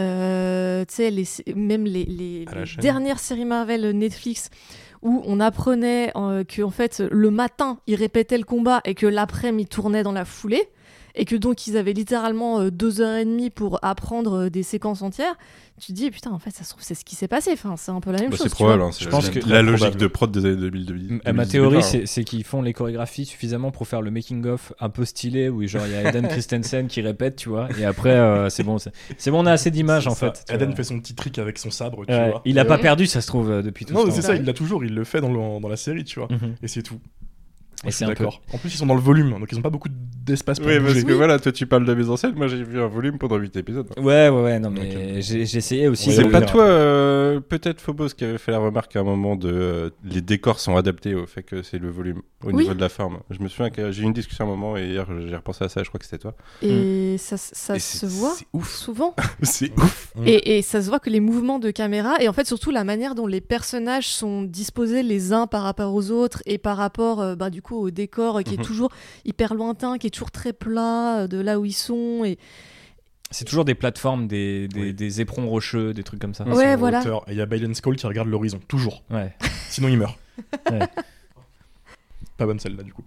euh, 0.00 0.84
tu 0.86 0.94
sais, 0.94 1.54
même 1.54 1.84
les, 1.84 2.46
dernières 2.78 3.18
séries 3.18 3.44
Marvel 3.44 3.90
Netflix, 3.90 4.50
où 5.02 5.22
on 5.26 5.40
apprenait 5.40 6.12
euh, 6.16 6.44
que 6.44 6.62
en 6.62 6.70
fait, 6.70 7.02
le 7.10 7.30
matin, 7.30 7.78
ils 7.86 7.96
répétaient 7.96 8.38
le 8.38 8.44
combat 8.44 8.80
et 8.84 8.94
que 8.94 9.06
l'après-midi, 9.06 9.64
ils 9.64 9.68
tournaient 9.68 10.02
dans 10.02 10.12
la 10.12 10.24
foulée. 10.24 10.68
Et 11.14 11.24
que 11.26 11.36
donc 11.36 11.66
ils 11.66 11.76
avaient 11.76 11.92
littéralement 11.92 12.60
euh, 12.60 12.70
deux 12.70 13.00
heures 13.00 13.16
et 13.16 13.24
demie 13.24 13.50
pour 13.50 13.78
apprendre 13.82 14.44
euh, 14.44 14.50
des 14.50 14.62
séquences 14.62 15.02
entières 15.02 15.34
tu 15.80 15.88
te 15.92 15.96
dis 15.96 16.10
putain 16.10 16.30
en 16.30 16.38
fait 16.38 16.50
ça 16.50 16.64
se 16.64 16.70
trouve 16.70 16.82
c'est 16.82 16.94
ce 16.94 17.04
qui 17.04 17.16
s'est 17.16 17.28
passé 17.28 17.50
enfin 17.52 17.74
c'est 17.76 17.90
un 17.90 18.00
peu 18.00 18.12
la 18.12 18.18
même 18.20 18.30
Bah, 18.30 18.36
chose 18.36 18.46
c'est 18.46 18.52
probable, 18.52 18.82
hein, 18.82 18.90
c'est 18.92 19.04
Je 19.04 19.08
pense 19.08 19.34
la- 19.34 19.40
que- 19.40 19.48
la 19.48 19.62
logique 19.62 19.78
probable. 19.80 20.00
de 20.00 20.06
prod 20.06 20.30
des 20.30 20.44
années 20.46 20.56
2000. 20.56 20.84
2000 20.86 21.06
M- 21.12 21.20
Ma 21.24 21.32
2010, 21.44 21.50
théorie, 21.50 21.76
hein. 21.78 21.80
c'est 21.82 22.06
c'est 22.06 22.24
qu'ils 22.24 22.44
font 22.44 22.62
les 22.62 22.72
chorégraphies 22.72 23.24
suffisamment 23.24 23.70
pour 23.72 23.86
faire 23.88 24.00
le 24.02 24.10
making-of 24.10 24.72
un 24.80 24.90
peu 24.90 25.04
stylé, 25.04 25.48
où 25.48 25.66
genre 25.66 25.82
il 25.86 25.92
y 25.92 25.96
a 25.96 26.08
Eden 26.10 26.28
Christensen 26.28 26.86
qui 26.88 27.00
répète, 27.00 27.36
tu 27.36 27.48
vois, 27.48 27.68
et 27.78 27.84
après 27.84 28.10
euh, 28.10 28.48
c'est 28.50 28.62
bon, 28.62 28.78
c'est 28.78 28.92
c'est 29.18 29.30
bon, 29.30 29.40
on 29.42 29.46
a 29.46 29.52
assez 29.52 29.70
d'images 29.70 30.06
en 30.06 30.14
ça. 30.14 30.32
fait. 30.32 30.54
Eden 30.54 30.68
vois. 30.68 30.76
fait 30.76 30.84
son 30.84 31.00
petit 31.00 31.14
trick 31.14 31.38
avec 31.38 31.58
son 31.58 31.70
sabre, 31.70 32.04
tu 32.06 32.12
Ouais, 32.12 32.30
vois. 32.30 32.42
Il 32.44 32.58
a 32.58 32.64
pas 32.64 32.78
perdu, 32.78 33.06
ça 33.06 33.20
se 33.20 33.26
trouve, 33.26 33.62
depuis 33.62 33.84
tout 33.86 33.94
Non, 33.94 34.00
ce 34.02 34.06
mais 34.06 34.10
temps. 34.12 34.16
c'est 34.16 34.22
ça, 34.22 34.34
il 34.36 34.44
l'a 34.44 34.52
toujours, 34.52 34.84
il 34.84 34.94
le 34.94 35.04
fait 35.04 35.20
dans, 35.20 35.32
le- 35.32 35.60
dans 35.60 35.68
la 35.68 35.76
série, 35.76 36.04
tu 36.04 36.20
vois. 36.20 36.28
Mhm. 36.30 36.54
Et 36.62 36.68
c'est 36.68 36.82
tout. 36.82 37.00
Et 37.84 37.90
Je 37.90 37.96
c'est 37.96 38.04
suis 38.04 38.14
peu- 38.14 38.24
d'accord. 38.24 38.40
En 38.52 38.58
plus, 38.58 38.72
ils 38.74 38.76
sont 38.78 38.86
dans 38.86 38.94
le 38.94 39.00
volume, 39.00 39.30
donc 39.30 39.48
ils 39.50 39.58
ont 39.58 39.62
pas 39.62 39.70
beaucoup 39.70 39.88
d'espace 40.24 40.60
pour 40.60 40.68
Oui, 40.68 40.78
parce 40.78 40.92
bouger. 40.94 41.04
que 41.04 41.12
voilà, 41.14 41.38
toi 41.40 41.50
tu 41.50 41.66
parles 41.66 41.84
de 41.84 41.94
mes 41.94 42.08
anciennes, 42.08 42.34
moi 42.36 42.46
j'ai 42.46 42.62
vu 42.62 42.80
un 42.80 42.86
volume 42.86 43.18
pendant 43.18 43.36
8 43.38 43.56
épisodes. 43.56 43.88
Ouais, 43.96 44.28
ouais, 44.28 44.42
ouais, 44.42 44.58
non, 44.60 44.70
mais 44.70 44.82
Ok. 44.82 45.20
j'ai 45.20 45.44
j'ai 45.46 45.58
essayé 45.58 45.88
aussi. 45.88 46.12
C'est 46.12 46.28
pas 46.28 46.42
toi, 46.42 46.62
euh, 46.64 47.40
peut-être 47.40 47.80
Phobos, 47.80 48.10
qui 48.10 48.24
avait 48.24 48.38
fait 48.38 48.52
la 48.52 48.58
remarque 48.60 48.94
à 48.94 49.00
un 49.00 49.02
moment 49.02 49.34
de 49.34 49.50
euh, 49.52 49.90
les 50.04 50.20
décors 50.20 50.60
sont 50.60 50.76
adaptés 50.76 51.16
au 51.16 51.26
fait 51.26 51.42
que 51.42 51.62
c'est 51.64 51.78
le 51.78 51.90
volume 51.90 52.22
au 52.44 52.48
Oui. 52.50 52.62
niveau 52.62 52.74
de 52.74 52.80
la 52.80 52.88
forme. 52.88 53.18
Je 53.30 53.40
me 53.40 53.48
souviens 53.48 53.70
que 53.70 53.90
j'ai 53.90 54.02
eu 54.02 54.06
une 54.06 54.12
discussion 54.12 54.44
à 54.44 54.46
un 54.48 54.50
moment 54.50 54.76
et 54.76 54.86
hier 54.86 55.06
j'ai 55.26 55.34
repensé 55.34 55.64
à 55.64 55.68
ça, 55.68 55.82
je 55.82 55.88
crois 55.88 55.98
que 55.98 56.04
c'était 56.04 56.18
toi. 56.18 56.34
et 56.62 57.16
ça, 57.18 57.36
ça 57.36 57.74
Et 57.74 57.80
se 57.80 58.06
voit 58.06 58.34
C'est 58.38 58.46
ouf. 58.52 58.72
souvent 58.72 59.16
C'est 59.42 59.72
ouf. 59.76 60.12
Mm. 60.14 60.22
et, 60.26 60.58
et 60.58 60.62
ça 60.62 60.80
se 60.82 60.88
voit 60.88 61.00
que 61.00 61.10
les 61.10 61.20
mouvements 61.20 61.58
de 61.58 61.72
caméra 61.72 62.14
et 62.20 62.28
en 62.28 62.32
fait 62.32 62.46
surtout 62.46 62.70
la 62.70 62.84
manière 62.84 63.16
dont 63.16 63.26
les 63.26 63.40
personnages 63.40 64.06
sont 64.08 64.42
disposés 64.42 65.02
les 65.02 65.32
uns 65.32 65.48
par 65.48 65.62
rapport 65.64 65.92
aux 65.94 66.10
autres 66.12 66.42
et 66.46 66.58
par 66.58 66.76
rapport 66.76 67.20
euh, 67.20 67.34
bah, 67.34 67.50
du 67.50 67.60
coup 67.60 67.71
au 67.76 67.90
décor 67.90 68.42
qui 68.42 68.54
Mhm. 68.54 68.60
est 68.60 68.64
toujours 68.64 68.90
hyper 69.24 69.54
lointain 69.54 69.98
qui 69.98 70.06
est 70.06 70.10
toujours 70.10 70.30
très 70.30 70.52
plat 70.52 71.20
euh, 71.22 71.26
de 71.26 71.38
là 71.40 71.58
où 71.60 71.64
ils 71.64 71.72
sont 71.72 72.24
et 72.24 72.38
C'est 73.30 73.44
toujours 73.46 73.64
des 73.64 73.74
plateformes, 73.74 74.26
des, 74.28 74.68
des, 74.68 74.80
Oui. 74.80 74.92
des 74.94 75.20
éperons 75.22 75.48
rocheux, 75.48 75.94
des 75.94 76.02
trucs 76.02 76.20
comme 76.20 76.34
ça. 76.34 76.44
Ouais, 76.46 76.76
voilà. 76.76 77.00
hauteur. 77.00 77.24
Et 77.28 77.32
il 77.32 77.38
y 77.38 77.40
a 77.40 77.46
Bailen 77.46 77.74
Skull 77.74 77.96
qui 77.96 78.06
regarde 78.06 78.28
l'horizon, 78.28 78.60
toujours. 78.68 79.02
Ouais. 79.10 79.34
Sinon, 79.70 79.88
il 79.88 79.96
meurt. 79.98 80.18
Ouais. 80.70 80.80
Pas 82.36 82.46
bonne 82.46 82.58
celle-là, 82.58 82.82
du 82.82 82.92
coup. 82.92 83.02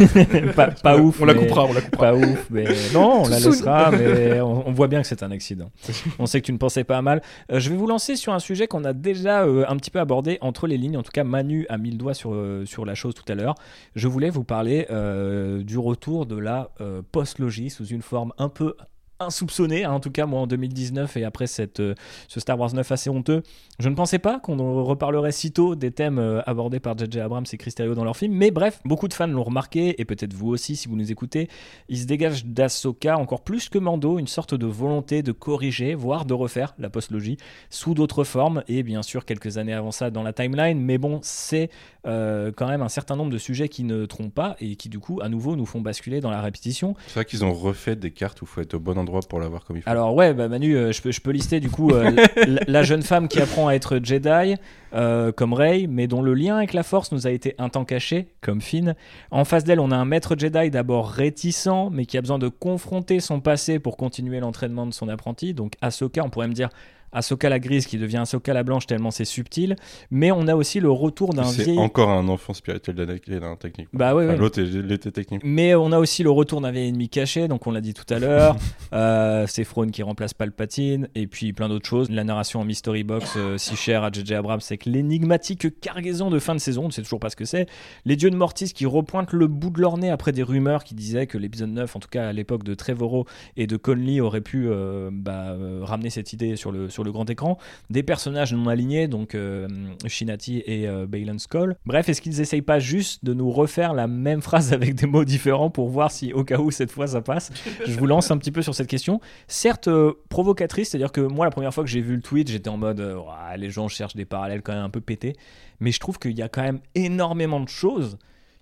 pas, 0.56 0.68
pas 0.68 0.96
ouf. 0.96 1.20
On 1.20 1.26
la 1.26 1.34
coupera, 1.34 1.64
on 1.64 1.72
la 1.72 1.82
coupera. 1.82 2.12
Pas 2.12 2.14
ouf, 2.14 2.46
mais 2.50 2.64
non, 2.94 3.24
on 3.24 3.28
la 3.28 3.38
laissera, 3.38 3.90
mais 3.90 4.40
on, 4.40 4.66
on 4.66 4.72
voit 4.72 4.88
bien 4.88 5.02
que 5.02 5.06
c'est 5.06 5.22
un 5.22 5.30
accident. 5.30 5.70
On 6.18 6.26
sait 6.26 6.40
que 6.40 6.46
tu 6.46 6.52
ne 6.52 6.58
pensais 6.58 6.82
pas 6.82 6.96
à 6.96 7.02
mal. 7.02 7.22
Euh, 7.52 7.60
je 7.60 7.68
vais 7.70 7.76
vous 7.76 7.86
lancer 7.86 8.16
sur 8.16 8.32
un 8.32 8.38
sujet 8.38 8.66
qu'on 8.66 8.84
a 8.84 8.92
déjà 8.92 9.42
euh, 9.42 9.64
un 9.68 9.76
petit 9.76 9.90
peu 9.90 10.00
abordé 10.00 10.38
entre 10.40 10.66
les 10.66 10.78
lignes. 10.78 10.96
En 10.96 11.02
tout 11.02 11.12
cas, 11.12 11.24
Manu 11.24 11.66
a 11.68 11.78
mis 11.78 11.90
le 11.90 11.98
doigt 11.98 12.14
sur, 12.14 12.32
euh, 12.32 12.64
sur 12.64 12.84
la 12.84 12.94
chose 12.94 13.14
tout 13.14 13.30
à 13.30 13.34
l'heure. 13.34 13.54
Je 13.94 14.08
voulais 14.08 14.30
vous 14.30 14.44
parler 14.44 14.86
euh, 14.90 15.62
du 15.62 15.78
retour 15.78 16.26
de 16.26 16.36
la 16.36 16.70
euh, 16.80 17.02
post-logie 17.12 17.70
sous 17.70 17.86
une 17.86 18.02
forme 18.02 18.32
un 18.38 18.48
peu 18.48 18.74
insoupçonnée, 19.20 19.84
hein, 19.84 19.92
en 19.92 20.00
tout 20.00 20.10
cas 20.10 20.24
moi 20.24 20.40
en 20.40 20.46
2019 20.46 21.18
et 21.18 21.24
après 21.24 21.46
cette, 21.46 21.80
euh, 21.80 21.94
ce 22.28 22.40
Star 22.40 22.58
Wars 22.58 22.72
9 22.72 22.90
assez 22.90 23.10
honteux. 23.10 23.42
Je 23.78 23.88
ne 23.88 23.94
pensais 23.94 24.18
pas 24.18 24.40
qu'on 24.40 24.82
reparlerait 24.82 25.32
si 25.32 25.52
tôt 25.52 25.74
des 25.74 25.90
thèmes 25.90 26.18
euh, 26.18 26.40
abordés 26.46 26.80
par 26.80 26.96
J.J. 26.96 27.20
Abrams 27.20 27.44
et 27.52 27.56
Chris 27.58 27.74
dans 27.78 28.04
leur 28.04 28.16
film, 28.16 28.32
mais 28.32 28.50
bref, 28.50 28.80
beaucoup 28.84 29.08
de 29.08 29.14
fans 29.14 29.26
l'ont 29.26 29.42
remarqué, 29.42 30.00
et 30.00 30.04
peut-être 30.04 30.32
vous 30.32 30.48
aussi 30.48 30.74
si 30.74 30.88
vous 30.88 30.96
nous 30.96 31.12
écoutez, 31.12 31.48
il 31.88 31.98
se 31.98 32.06
dégage 32.06 32.46
d'Ahsoka 32.46 33.18
encore 33.18 33.42
plus 33.42 33.68
que 33.68 33.78
Mando 33.78 34.18
une 34.18 34.26
sorte 34.26 34.54
de 34.54 34.66
volonté 34.66 35.22
de 35.22 35.32
corriger, 35.32 35.94
voire 35.94 36.24
de 36.24 36.34
refaire 36.34 36.74
la 36.78 36.88
postlogie 36.88 37.36
sous 37.68 37.94
d'autres 37.94 38.24
formes, 38.24 38.62
et 38.68 38.82
bien 38.82 39.02
sûr 39.02 39.26
quelques 39.26 39.58
années 39.58 39.74
avant 39.74 39.92
ça 39.92 40.10
dans 40.10 40.22
la 40.22 40.32
timeline, 40.32 40.80
mais 40.80 40.96
bon, 40.96 41.20
c'est 41.22 41.68
euh, 42.06 42.52
quand 42.56 42.68
même 42.68 42.82
un 42.82 42.88
certain 42.88 43.16
nombre 43.16 43.30
de 43.30 43.38
sujets 43.38 43.68
qui 43.68 43.84
ne 43.84 44.06
trompent 44.06 44.34
pas, 44.34 44.56
et 44.60 44.76
qui 44.76 44.88
du 44.88 44.98
coup, 44.98 45.20
à 45.22 45.28
nouveau, 45.28 45.56
nous 45.56 45.66
font 45.66 45.82
basculer 45.82 46.20
dans 46.20 46.30
la 46.30 46.40
répétition. 46.40 46.94
C'est 47.06 47.14
vrai 47.14 47.24
qu'ils 47.26 47.44
ont 47.44 47.52
refait 47.52 47.96
des 47.96 48.10
cartes 48.10 48.40
où 48.40 48.46
faut 48.46 48.62
être 48.62 48.74
au 48.74 48.80
bon 48.80 48.96
endroit 48.96 49.09
pour 49.28 49.40
l'avoir 49.40 49.64
comme 49.64 49.76
il 49.76 49.82
faut. 49.82 49.90
Alors 49.90 50.14
ouais, 50.14 50.32
bah 50.34 50.48
Manu, 50.48 50.76
euh, 50.76 50.92
je, 50.92 51.02
peux, 51.02 51.10
je 51.10 51.20
peux 51.20 51.30
lister 51.30 51.60
du 51.60 51.70
coup 51.70 51.90
euh, 51.90 52.10
la, 52.46 52.60
la 52.66 52.82
jeune 52.82 53.02
femme 53.02 53.28
qui 53.28 53.40
apprend 53.40 53.68
à 53.68 53.74
être 53.74 54.00
Jedi, 54.02 54.56
euh, 54.92 55.32
comme 55.32 55.52
Rey, 55.52 55.86
mais 55.88 56.06
dont 56.06 56.22
le 56.22 56.34
lien 56.34 56.56
avec 56.56 56.72
la 56.72 56.82
Force 56.82 57.12
nous 57.12 57.26
a 57.26 57.30
été 57.30 57.54
un 57.58 57.68
temps 57.68 57.84
caché, 57.84 58.28
comme 58.40 58.60
Finn. 58.60 58.94
En 59.30 59.44
face 59.44 59.64
d'elle, 59.64 59.80
on 59.80 59.90
a 59.90 59.96
un 59.96 60.04
maître 60.04 60.34
Jedi 60.38 60.70
d'abord 60.70 61.10
réticent, 61.10 61.90
mais 61.90 62.06
qui 62.06 62.18
a 62.18 62.20
besoin 62.20 62.38
de 62.38 62.48
confronter 62.48 63.20
son 63.20 63.40
passé 63.40 63.78
pour 63.78 63.96
continuer 63.96 64.40
l'entraînement 64.40 64.86
de 64.86 64.92
son 64.92 65.08
apprenti. 65.08 65.54
Donc 65.54 65.74
Ahsoka, 65.80 66.22
on 66.24 66.30
pourrait 66.30 66.48
me 66.48 66.54
dire 66.54 66.70
Ahsoka 67.12 67.48
la 67.48 67.58
grise 67.58 67.86
qui 67.86 67.96
devient 67.96 68.18
Ahsoka 68.18 68.52
la 68.52 68.62
blanche 68.62 68.86
tellement 68.86 69.10
c'est 69.10 69.24
subtil. 69.24 69.76
Mais 70.10 70.30
on 70.30 70.46
a 70.46 70.54
aussi 70.54 70.78
le 70.80 70.90
retour 70.90 71.32
d'un 71.32 71.44
c'est 71.44 71.64
vieil... 71.64 71.78
encore 71.78 72.10
un 72.10 72.28
enfant 72.28 72.52
spirituel 72.52 72.96
d'Anakin, 72.96 73.56
techniquement. 73.58 73.98
Bah 73.98 74.10
Enfin, 74.14 74.26
ouais. 74.26 74.36
L'autre 74.36 74.60
l'était 74.60 75.10
techniquement. 75.10 75.48
Mais 75.48 75.74
on 75.74 75.92
a 75.92 75.98
aussi 75.98 76.22
le 76.22 76.30
retour 76.30 76.60
d'un 76.60 76.70
vieil 76.70 76.88
ennemi 76.88 77.08
caché, 77.08 77.48
donc 77.48 77.66
on 77.66 77.70
l'a 77.70 77.80
dit 77.80 77.94
tout 77.94 78.12
à 78.12 78.18
l'heure. 78.18 78.56
euh, 78.92 79.46
c'est 79.46 79.64
Throne 79.64 79.90
qui 79.90 80.02
remplace 80.02 80.34
Palpatine, 80.34 81.08
et 81.14 81.26
puis 81.26 81.52
plein 81.52 81.68
d'autres 81.68 81.88
choses. 81.88 82.10
La 82.10 82.24
narration 82.24 82.60
en 82.60 82.64
mystery 82.64 83.04
box, 83.04 83.34
euh, 83.36 83.58
si 83.58 83.76
chère 83.76 84.04
à 84.04 84.10
J.J. 84.10 84.34
Abrams, 84.34 84.60
c'est 84.60 84.78
que 84.78 84.88
l'énigmatique 84.90 85.80
cargaison 85.80 86.30
de 86.30 86.38
fin 86.38 86.54
de 86.54 86.60
saison, 86.60 86.84
on 86.84 86.86
ne 86.86 86.92
sait 86.92 87.02
toujours 87.02 87.20
pas 87.20 87.30
ce 87.30 87.36
que 87.36 87.44
c'est. 87.44 87.66
Les 88.04 88.16
dieux 88.16 88.30
de 88.30 88.36
Mortis 88.36 88.72
qui 88.72 88.86
repointent 88.86 89.32
le 89.32 89.46
bout 89.46 89.70
de 89.70 89.80
leur 89.80 89.98
nez 89.98 90.10
après 90.10 90.32
des 90.32 90.42
rumeurs 90.42 90.84
qui 90.84 90.94
disaient 90.94 91.26
que 91.26 91.38
l'épisode 91.38 91.70
9, 91.70 91.96
en 91.96 92.00
tout 92.00 92.08
cas 92.08 92.28
à 92.28 92.32
l'époque 92.32 92.64
de 92.64 92.74
Trevorrow 92.74 93.26
et 93.56 93.66
de 93.66 93.76
Conley, 93.76 94.20
aurait 94.20 94.40
pu 94.40 94.66
euh, 94.68 95.10
bah, 95.12 95.56
ramener 95.82 96.10
cette 96.10 96.32
idée 96.32 96.56
sur 96.56 96.72
le, 96.72 96.88
sur 96.88 96.99
le 97.04 97.12
grand 97.12 97.28
écran. 97.28 97.58
Des 97.90 98.02
personnages 98.02 98.52
non 98.52 98.68
alignés, 98.68 99.08
donc 99.08 99.34
euh, 99.34 99.68
Shinati 100.06 100.62
et 100.66 100.88
euh, 100.88 101.06
Baylan 101.06 101.38
Skull. 101.38 101.76
Bref, 101.86 102.08
est-ce 102.08 102.20
qu'ils 102.20 102.40
essayent 102.40 102.62
pas 102.62 102.78
juste 102.78 103.24
de 103.24 103.34
nous 103.34 103.50
refaire 103.50 103.94
la 103.94 104.06
même 104.06 104.42
phrase 104.42 104.72
avec 104.72 104.94
des 104.94 105.06
mots 105.06 105.24
différents 105.24 105.70
pour 105.70 105.88
voir 105.88 106.10
si 106.10 106.32
au 106.32 106.44
cas 106.44 106.58
où 106.58 106.70
cette 106.70 106.90
fois 106.90 107.06
ça 107.06 107.20
passe? 107.20 107.50
Je 107.86 107.98
vous 107.98 108.06
lance 108.06 108.30
un 108.30 108.38
petit 108.38 108.52
peu 108.52 108.62
sur 108.62 108.74
cette 108.74 108.88
question. 108.88 109.20
Certes 109.48 109.88
euh, 109.88 110.12
provocatrice, 110.28 110.90
c'est-à-dire 110.90 111.12
que 111.12 111.20
moi 111.20 111.44
la 111.44 111.50
première 111.50 111.74
fois 111.74 111.84
que 111.84 111.90
j'ai 111.90 112.00
vu 112.00 112.16
le 112.16 112.22
tweet, 112.22 112.48
j'étais 112.48 112.70
en 112.70 112.76
mode 112.76 113.00
euh, 113.00 113.18
les 113.56 113.70
gens 113.70 113.88
cherchent 113.88 114.16
des 114.16 114.24
parallèles 114.24 114.62
quand 114.62 114.72
même 114.72 114.84
un 114.84 114.90
peu 114.90 115.00
pétés, 115.00 115.36
mais 115.80 115.92
je 115.92 116.00
trouve 116.00 116.18
qu'il 116.18 116.36
y 116.36 116.42
a 116.42 116.48
quand 116.48 116.62
même 116.62 116.80
énormément 116.94 117.60
de 117.60 117.68
choses 117.68 118.18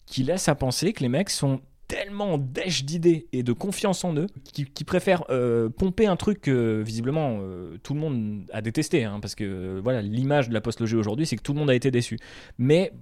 qui 0.06 0.22
laissent 0.22 0.48
à 0.48 0.54
penser 0.54 0.92
que 0.92 1.00
les 1.00 1.08
mecs 1.08 1.30
sont 1.30 1.60
tellement 1.88 2.36
dèche 2.38 2.84
d'idées 2.84 3.26
et 3.32 3.42
de 3.42 3.52
confiance 3.54 4.04
en 4.04 4.14
eux 4.14 4.26
qui, 4.52 4.84
préfèrent 4.84 5.24
euh, 5.30 5.70
pomper 5.70 6.06
un 6.06 6.16
truc 6.16 6.42
que 6.42 6.82
visiblement 6.82 7.38
euh, 7.40 7.78
tout 7.82 7.94
le 7.94 8.00
monde 8.00 8.42
a 8.52 8.60
détesté 8.60 9.04
hein, 9.04 9.18
parce 9.20 9.34
que 9.34 9.44
euh, 9.44 9.80
voilà 9.82 10.02
l'image 10.02 10.48
de 10.50 10.54
la 10.54 10.60
post-logie 10.60 10.96
aujourd'hui 10.96 11.26
c'est 11.26 11.36
que 11.36 11.42
tout 11.42 11.54
le 11.54 11.58
monde 11.58 11.70
a 11.70 11.74
été 11.74 11.90
déçu. 11.90 12.18
Mais 12.58 12.92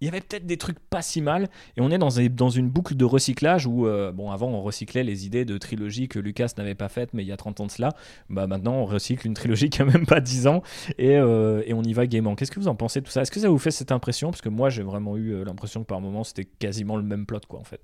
il 0.00 0.04
y 0.04 0.08
avait 0.08 0.20
peut-être 0.20 0.46
des 0.46 0.56
trucs 0.56 0.78
pas 0.78 1.02
si 1.02 1.20
mal 1.20 1.48
et 1.76 1.80
on 1.80 1.90
est 1.90 1.98
dans, 1.98 2.20
un- 2.20 2.26
dans 2.28 2.48
une 2.48 2.68
boucle 2.70 2.94
de 2.94 3.04
recyclage 3.04 3.66
où 3.66 3.88
bon 4.14 4.30
avant 4.30 4.46
on 4.46 4.62
recyclait 4.62 5.02
les 5.02 5.26
idées 5.26 5.44
de 5.44 5.58
trilogie 5.58 6.06
que 6.06 6.20
Lucas 6.20 6.52
n'avait 6.56 6.76
pas 6.76 6.88
faites 6.88 7.14
mais 7.14 7.24
il 7.24 7.26
y 7.26 7.32
a 7.32 7.36
30 7.36 7.58
ans 7.60 7.66
de 7.66 7.72
cela. 7.72 7.88
Bah 8.30 8.46
maintenant 8.46 8.74
on 8.74 8.84
recycle 8.84 9.26
une 9.26 9.34
trilogie 9.34 9.68
qui 9.70 9.82
a 9.82 9.84
même 9.84 10.06
pas 10.06 10.20
10 10.20 10.46
ans 10.46 10.62
et, 10.98 11.14
et 11.14 11.74
on 11.74 11.82
y 11.82 11.92
va 11.92 12.06
gaiement. 12.06 12.36
Qu'est-ce 12.36 12.52
que 12.52 12.60
vous 12.60 12.68
en 12.68 12.76
pensez 12.76 13.00
de 13.00 13.06
tout 13.06 13.10
ça? 13.10 13.22
Est-ce 13.22 13.32
que 13.32 13.40
ça 13.40 13.48
vous 13.48 13.58
fait 13.58 13.72
cette 13.72 13.90
impression? 13.90 14.30
Parce 14.30 14.40
que 14.42 14.48
moi 14.48 14.70
j'ai 14.70 14.84
vraiment 14.84 15.16
eu 15.16 15.44
l'impression 15.44 15.80
que 15.82 15.86
par 15.88 16.00
moment 16.00 16.22
c'était 16.22 16.44
quasiment 16.44 16.96
le 16.96 17.02
même 17.02 17.26
plot 17.26 17.40
quoi 17.48 17.58
en 17.58 17.64
fait 17.64 17.80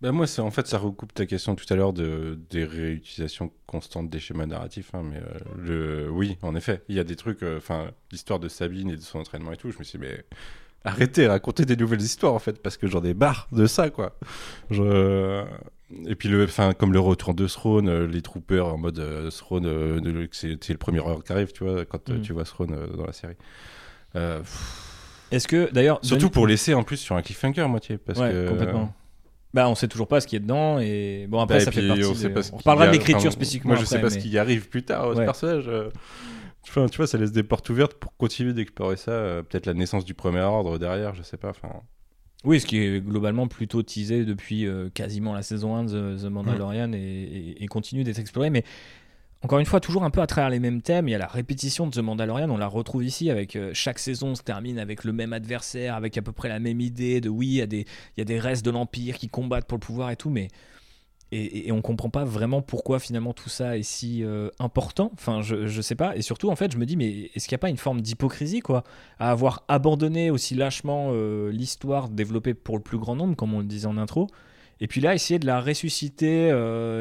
Bah 0.00 0.12
moi, 0.12 0.26
en 0.38 0.50
fait, 0.50 0.66
ça 0.66 0.78
recoupe 0.78 1.14
ta 1.14 1.26
question 1.26 1.54
tout 1.54 1.64
à 1.72 1.76
l'heure 1.76 1.92
de, 1.92 2.38
des 2.50 2.64
réutilisations 2.64 3.50
constantes 3.66 4.10
des 4.10 4.18
schémas 4.20 4.46
narratifs. 4.46 4.90
hein, 4.94 5.02
mais 5.04 5.18
euh, 5.18 5.38
le, 5.58 6.10
oui, 6.10 6.36
en 6.42 6.54
effet, 6.56 6.82
il 6.88 6.96
y 6.96 7.00
a 7.00 7.04
des 7.04 7.16
trucs. 7.16 7.42
euh, 7.42 7.56
Enfin, 7.58 7.90
l'histoire 8.10 8.38
de 8.40 8.48
Sabine 8.48 8.90
et 8.90 8.96
de 8.96 9.00
son 9.00 9.20
entraînement 9.20 9.52
et 9.52 9.56
tout. 9.56 9.70
Je 9.70 9.78
me 9.78 9.84
suis 9.84 9.98
dit, 9.98 10.04
mais 10.04 10.24
arrêtez, 10.84 11.26
racontez 11.28 11.64
des 11.64 11.76
nouvelles 11.76 12.00
histoires 12.02 12.34
en 12.34 12.38
fait, 12.40 12.60
parce 12.62 12.76
que 12.76 12.86
j'en 12.88 13.02
ai 13.04 13.14
marre 13.14 13.46
de 13.52 13.66
ça, 13.66 13.90
quoi. 13.90 14.18
Je- 14.70 15.44
Et 16.06 16.14
puis, 16.16 16.28
le, 16.28 16.44
enfin, 16.44 16.72
comme 16.72 16.92
le 16.92 17.00
retour 17.00 17.34
de 17.34 17.46
Throne, 17.46 17.88
euh, 17.88 18.06
les 18.06 18.22
troopers 18.22 18.66
en 18.66 18.78
mode 18.78 19.28
Throne, 19.30 20.28
c'est 20.32 20.68
le 20.70 20.76
premier 20.78 20.98
heure 21.00 21.22
qui 21.22 21.32
arrive, 21.32 21.52
tu 21.52 21.64
vois, 21.64 21.84
quand 21.84 22.08
Mm. 22.08 22.22
tu 22.22 22.32
vois 22.32 22.44
Throne 22.44 22.74
dans 22.96 23.04
la 23.06 23.12
série. 23.12 23.36
Est-ce 25.30 25.48
que 25.48 25.70
d'ailleurs 25.72 25.98
surtout 26.02 26.24
Denis- 26.26 26.30
pour 26.32 26.46
laisser 26.46 26.74
en 26.74 26.82
plus 26.82 26.96
sur 26.98 27.16
un 27.16 27.22
cliffhanger, 27.22 27.66
moitié. 27.68 27.96
Parce 27.98 28.18
Ouais, 28.18 28.30
que, 28.30 28.48
complètement. 28.50 28.94
Bah, 29.54 29.68
on 29.68 29.74
sait 29.74 29.88
toujours 29.88 30.08
pas 30.08 30.20
ce 30.20 30.26
qui 30.26 30.36
est 30.36 30.40
dedans 30.40 30.78
et 30.78 31.26
bon 31.28 31.38
après 31.40 31.56
Bah, 31.56 31.62
et 31.62 31.64
ça 31.64 31.72
fait 31.72 31.86
partie. 31.86 32.04
on 32.04 32.14
sait 32.14 32.30
pas 32.30 32.42
ce 32.42 32.52
on 32.52 32.56
qu'il 32.56 32.64
parlera 32.64 32.86
y 32.86 32.88
a- 32.88 32.92
de 32.92 32.96
l'écriture 32.96 33.18
enfin, 33.28 33.30
spécifiquement. 33.30 33.72
Moi, 33.72 33.80
je 33.80 33.84
sais 33.84 33.96
après, 33.96 34.08
pas 34.08 34.14
mais- 34.14 34.20
ce 34.20 34.26
qui 34.26 34.38
arrive 34.38 34.68
plus 34.68 34.82
tard 34.82 35.08
au 35.08 35.14
Ouais. 35.14 35.24
personnage. 35.24 35.64
euh. 35.68 35.90
Enfin, 36.68 36.86
tu 36.86 36.96
vois, 36.96 37.06
ça 37.06 37.18
laisse 37.18 37.32
des 37.32 37.42
portes 37.42 37.68
ouvertes 37.70 37.94
pour 37.94 38.16
continuer 38.16 38.52
d'explorer 38.54 38.96
ça. 38.96 39.10
euh, 39.10 39.42
Peut-être 39.42 39.66
la 39.66 39.74
naissance 39.74 40.04
du 40.04 40.14
premier 40.14 40.40
ordre 40.40 40.78
derrière, 40.78 41.14
je 41.14 41.22
sais 41.22 41.36
pas. 41.36 41.50
Enfin, 41.50 41.68
Oui, 42.44 42.60
ce 42.60 42.66
qui 42.66 42.78
est 42.78 43.00
globalement 43.04 43.46
plutôt 43.46 43.82
teasé 43.82 44.24
depuis 44.24 44.66
euh, 44.66 44.88
quasiment 44.92 45.32
la 45.34 45.42
saison 45.42 45.76
1 45.76 45.84
de 45.84 46.16
The, 46.20 46.24
Mandalorian 46.30 46.92
et, 46.92 46.96
et- 46.98 47.62
et 47.62 47.66
continue 47.66 48.04
d'être 48.04 48.18
exploré. 48.18 48.48
Mais 48.50 48.64
encore 49.42 49.58
une 49.58 49.66
fois, 49.66 49.80
toujours 49.80 50.04
un 50.04 50.10
peu 50.10 50.20
à 50.20 50.26
travers 50.26 50.50
les 50.50 50.60
mêmes 50.60 50.82
thèmes. 50.82 51.08
Il 51.08 51.10
y 51.10 51.14
a 51.16 51.18
la 51.18 51.26
répétition 51.26 51.88
de 51.88 51.92
The 51.92 51.98
Mandalorian, 51.98 52.48
on 52.48 52.58
la 52.58 52.68
retrouve 52.68 53.04
ici 53.04 53.28
avec 53.28 53.56
euh, 53.56 53.70
chaque 53.74 53.98
saison 53.98 54.36
se 54.36 54.42
termine 54.42 54.78
avec 54.78 55.02
le 55.02 55.12
même 55.12 55.32
adversaire, 55.32 55.96
avec 55.96 56.16
à 56.16 56.22
peu 56.22 56.30
près 56.30 56.48
la 56.48 56.60
même 56.60 56.80
idée 56.80 57.20
de 57.20 57.28
oui, 57.28 57.48
il 57.48 57.54
y 57.54 57.60
a 57.60 58.24
des, 58.24 58.38
restes 58.38 58.64
de 58.64 58.70
l'Empire 58.70 59.18
qui 59.18 59.28
combattent 59.28 59.66
pour 59.66 59.76
le 59.78 59.84
pouvoir 59.84 60.10
et 60.10 60.16
tout, 60.16 60.30
mais. 60.30 60.48
Et, 61.34 61.68
et 61.68 61.72
on 61.72 61.80
comprend 61.80 62.10
pas 62.10 62.26
vraiment 62.26 62.60
pourquoi 62.60 62.98
finalement 62.98 63.32
tout 63.32 63.48
ça 63.48 63.78
est 63.78 63.82
si 63.82 64.22
euh, 64.22 64.50
important. 64.58 65.10
Enfin, 65.14 65.40
je, 65.40 65.80
sais 65.80 65.94
pas. 65.94 66.14
Et 66.14 66.20
surtout, 66.20 66.50
en 66.50 66.56
fait, 66.56 66.70
je 66.70 66.76
me 66.76 66.84
dis, 66.84 66.94
mais 66.94 67.30
est-ce 67.34 67.48
qu'il 67.48 67.54
n'y 67.54 67.60
a 67.60 67.64
pas 67.64 67.70
une 67.70 67.78
forme 67.78 68.02
d'hypocrisie, 68.02 68.60
quoi 68.60 68.84
à 69.18 69.30
avoir 69.30 69.64
abandonné 69.66 70.30
aussi 70.30 70.54
lâchement 70.54 71.08
euh, 71.12 71.50
l'histoire 71.50 72.10
développée 72.10 72.52
pour 72.52 72.76
le 72.76 72.82
plus 72.82 72.98
grand 72.98 73.16
nombre, 73.16 73.34
comme 73.34 73.54
on 73.54 73.60
le 73.60 73.64
disait 73.64 73.86
en 73.86 73.96
intro, 73.96 74.26
et 74.80 74.88
puis 74.88 75.00
là, 75.00 75.14
essayer 75.14 75.38
de 75.38 75.46
la 75.46 75.60
ressusciter 75.60 76.52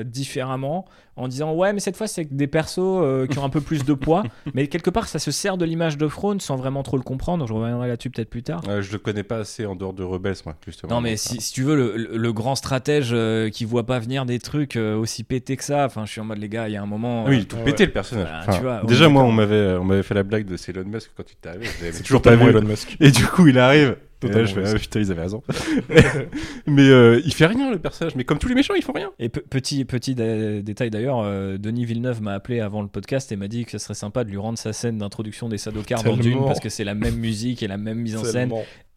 différemment 0.06 0.86
en 1.18 1.28
disant 1.28 1.54
ouais, 1.54 1.74
mais 1.74 1.80
cette 1.80 1.98
fois, 1.98 2.08
c'est 2.08 2.24
des 2.34 2.48
persos 2.48 2.80
euh, 2.80 3.28
qui 3.28 3.38
ont 3.38 3.44
un 3.44 3.50
peu 3.50 3.62
plus 3.62 3.84
de 3.84 3.94
poids, 3.94 4.24
mais 4.54 4.68
quelque 4.68 4.90
part, 4.90 5.08
ça 5.08 5.20
se 5.20 5.30
sert 5.32 5.58
de 5.58 5.66
l'image 5.66 5.98
de 5.98 6.08
Throne 6.08 6.40
sans 6.40 6.56
vraiment 6.56 6.84
trop 6.84 6.98
le 6.98 7.04
comprendre. 7.04 7.46
Je 7.48 7.54
reviendrai 7.54 7.88
là-dessus 7.88 8.10
peut-être 8.10 8.30
plus 8.30 8.44
tard. 8.44 8.62
euh, 8.70 8.82
je 8.82 8.92
le 8.92 8.98
connais 8.98 9.24
pas 9.24 9.38
assez 9.38 9.66
en 9.66 9.76
dehors 9.76 9.94
de 9.94 10.04
Rebels, 10.04 10.36
moi, 10.46 10.56
justement. 10.66 10.94
Non 10.96 11.02
mais 11.02 11.18
si, 11.18 11.42
si 11.42 11.52
tu 11.54 11.64
veux 11.64 11.76
le, 11.76 11.96
le- 11.98 12.18
le 12.18 12.34
grand 12.34 12.56
stratège 12.56 13.10
euh, 13.14 13.50
qui 13.50 13.66
voit 13.66 13.86
pas 13.86 14.00
venir 14.00 14.26
des 14.26 14.40
trucs 14.40 14.76
euh, 14.78 14.96
aussi 14.98 15.24
pétés 15.24 15.58
que 15.58 15.64
ça, 15.64 15.86
enfin 15.86 16.06
je 16.06 16.12
suis 16.12 16.22
en 16.22 16.26
mode 16.26 16.38
les 16.40 16.50
gars, 16.50 16.68
il 16.70 16.74
y 16.74 16.78
a 16.78 16.82
un 16.82 16.86
moment. 16.86 17.26
Oui, 17.26 17.38
il 17.40 17.46
tout 17.48 17.58
Ouais. 17.58 17.64
pété 17.66 17.86
le 17.86 17.92
personnage. 17.92 18.28
Voilà, 18.28 18.44
Enfin, 18.44 18.54
tu 18.58 18.62
vois, 18.64 18.82
déjà, 18.88 19.06
est 19.06 19.10
moi, 19.10 19.24
on 19.24 19.32
m'avait, 19.32 19.74
on 19.80 19.84
m'avait 19.84 20.04
fait 20.04 20.14
la 20.16 20.24
blague 20.24 20.46
de 20.46 20.56
c'est 20.58 20.76
Elon 20.76 20.86
Musk 20.88 21.12
quand 21.16 21.24
il 21.30 21.34
était 21.34 21.50
arrivé. 21.50 21.66
C'est 21.92 22.04
toujours 22.04 22.22
pas 22.22 22.36
vu. 22.36 22.50
Elon 22.50 22.62
Musk. 22.64 22.96
Et 23.00 23.12
du 23.12 23.26
coup, 23.26 23.48
il 23.48 23.60
arrive. 23.60 23.98
Là, 24.24 24.46
je 24.46 24.54
fais, 24.54 24.62
ah, 24.68 24.76
putain, 24.76 25.00
ils 25.00 25.12
avaient 25.12 25.24
raison. 25.24 25.42
mais 26.68 26.88
euh, 26.90 27.20
il 27.26 27.34
fait 27.34 27.48
rien, 27.48 27.72
le 27.72 27.80
personnage. 27.80 28.14
Mais 28.16 28.24
comme 28.24 28.38
tous 28.38 28.48
les 28.48 28.54
méchants, 28.54 28.76
ils 28.76 28.84
font 28.84 28.92
rien. 28.94 29.10
Et 29.20 29.30
pe- 29.30 29.40
petit, 29.42 29.84
petit 29.86 30.14
dé- 30.16 30.62
détail 30.62 30.92
d'ailleurs, 30.92 31.01
euh, 31.10 31.58
Denis 31.58 31.86
Villeneuve 31.86 32.22
m'a 32.22 32.34
appelé 32.34 32.60
avant 32.60 32.82
le 32.82 32.88
podcast 32.88 33.32
et 33.32 33.36
m'a 33.36 33.48
dit 33.48 33.66
que 33.66 33.72
ce 33.72 33.78
serait 33.78 33.94
sympa 33.94 34.24
de 34.24 34.30
lui 34.30 34.38
rendre 34.38 34.58
sa 34.58 34.74
scène 34.74 34.98
d'introduction 34.98 35.50
des 35.50 35.58
Sadokar 35.58 36.04
dans. 36.04 36.18
Dune 36.18 36.40
parce 36.46 36.60
que 36.60 36.70
c'est 36.70 36.84
la 36.84 36.96
même 36.96 37.16
musique 37.16 37.64
et 37.64 37.68
la 37.68 37.78
même 37.78 38.00
mise 38.00 38.16
en 38.16 38.24
scène 38.24 38.52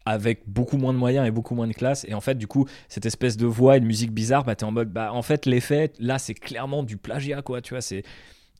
avec 0.05 0.43
beaucoup 0.47 0.77
moins 0.77 0.93
de 0.93 0.99
moyens 0.99 1.27
et 1.27 1.31
beaucoup 1.31 1.55
moins 1.55 1.67
de 1.67 1.73
classe. 1.73 2.05
Et 2.07 2.13
en 2.13 2.21
fait, 2.21 2.35
du 2.35 2.45
coup, 2.47 2.67
cette 2.87 3.05
espèce 3.05 3.37
de 3.37 3.47
voix 3.47 3.77
et 3.77 3.79
de 3.79 3.85
musique 3.85 4.11
bizarre, 4.11 4.43
bah, 4.43 4.55
t'es 4.55 4.63
en 4.63 4.71
mode, 4.71 4.89
bah, 4.91 5.11
en 5.11 5.23
fait, 5.23 5.47
l'effet, 5.47 5.91
là, 5.99 6.19
c'est 6.19 6.35
clairement 6.35 6.83
du 6.83 6.97
plagiat, 6.97 7.41
quoi, 7.41 7.61
tu 7.61 7.73
vois. 7.73 7.81
C'est... 7.81 8.03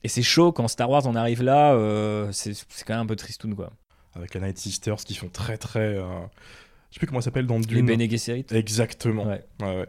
Et 0.04 0.08
c'est 0.08 0.24
chaud 0.24 0.52
quand 0.52 0.68
Star 0.68 0.90
Wars 0.90 1.06
en 1.08 1.16
arrive 1.16 1.44
là, 1.44 1.74
euh, 1.74 2.30
c'est, 2.32 2.54
quand 2.86 2.94
même 2.94 3.04
un 3.04 3.06
peu 3.06 3.16
tristoun, 3.16 3.56
quoi. 3.56 3.72
Avec 4.16 4.34
la 4.34 4.42
Night 4.42 4.58
Sisters 4.58 4.98
qui 4.98 5.14
font 5.14 5.30
très 5.30 5.58
très. 5.58 5.80
euh, 5.80 6.04
Je 6.90 6.96
sais 6.96 7.00
plus 7.00 7.08
comment 7.08 7.22
ça 7.22 7.26
s'appelle 7.26 7.48
dans 7.48 7.58
Les 7.58 7.66
Dune. 7.66 7.86
Bene 7.86 8.10
Gesserit. 8.10 8.46
Exactement. 8.52 9.26
Ouais. 9.26 9.44
Ouais, 9.62 9.76
ouais. 9.78 9.88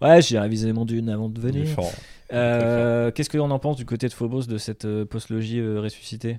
Ouais, 0.00 0.22
j'ai 0.22 0.38
révisé 0.38 0.72
mon 0.72 0.84
Dune 0.86 1.10
avant 1.10 1.28
de 1.28 1.40
venir. 1.40 1.68
fort. 1.68 1.92
Euh, 2.32 3.10
qu'est-ce 3.10 3.28
que 3.30 3.36
l'on 3.38 3.50
en 3.50 3.58
pense 3.58 3.76
du 3.76 3.84
côté 3.86 4.08
de 4.08 4.12
Phobos 4.12 4.42
de 4.46 4.58
cette 4.58 4.84
euh, 4.84 5.04
postlogie 5.04 5.60
euh, 5.60 5.80
ressuscitée 5.80 6.38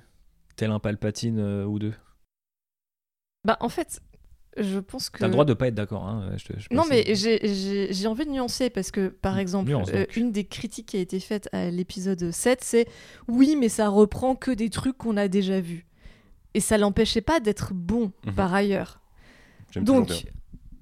Tel 0.55 0.71
un 0.71 0.79
Palpatine 0.79 1.39
euh, 1.39 1.65
ou 1.65 1.79
deux? 1.79 1.93
Bah, 3.45 3.57
en 3.59 3.69
fait, 3.69 4.01
je 4.57 4.79
pense 4.79 5.09
que. 5.09 5.19
T'as 5.19 5.25
le 5.27 5.31
droit 5.31 5.45
de 5.45 5.53
pas 5.53 5.67
être 5.67 5.75
d'accord. 5.75 6.05
Hein, 6.07 6.31
je 6.37 6.45
te- 6.45 6.59
je 6.59 6.67
Non, 6.71 6.83
mais 6.89 7.15
j'ai- 7.15 8.07
envie 8.07 8.25
de 8.25 8.31
nuancer 8.31 8.69
parce 8.69 8.91
que, 8.91 9.07
par 9.07 9.39
exemple, 9.39 9.69
Nuance, 9.69 9.89
euh, 9.93 10.05
une 10.15 10.31
des 10.31 10.43
critiques 10.45 10.87
qui 10.87 10.97
a 10.97 10.99
été 10.99 11.19
faite 11.19 11.49
à 11.51 11.69
l'épisode 11.71 12.31
7, 12.31 12.63
c'est 12.63 12.87
oui, 13.27 13.55
mais 13.59 13.69
ça 13.69 13.89
reprend 13.89 14.35
que 14.35 14.51
des 14.51 14.69
trucs 14.69 14.97
qu'on 14.97 15.17
a 15.17 15.27
déjà 15.27 15.59
vus. 15.59 15.85
Et 16.53 16.59
ça 16.59 16.77
l'empêchait 16.77 17.21
pas 17.21 17.39
d'être 17.39 17.73
bon 17.73 18.11
Mhm. 18.25 18.33
par 18.35 18.53
ailleurs. 18.53 18.99
Donc, 19.77 20.11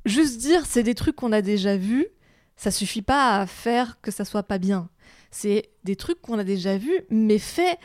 juste 0.05 0.39
dire 0.39 0.65
c'est 0.65 0.83
des 0.83 0.95
trucs 0.95 1.15
qu'on 1.15 1.31
a 1.31 1.41
déjà 1.43 1.77
vus, 1.77 2.07
ça 2.57 2.71
suffit 2.71 3.03
pas 3.03 3.39
à 3.39 3.45
faire 3.45 4.01
que 4.01 4.09
ça 4.11 4.25
soit 4.25 4.43
pas 4.43 4.57
bien. 4.57 4.89
C'est 5.31 5.69
des 5.83 5.95
trucs 5.95 6.21
qu'on 6.21 6.39
a 6.39 6.43
déjà 6.43 6.77
vus, 6.77 7.01
mais 7.09 7.39
faits 7.39 7.77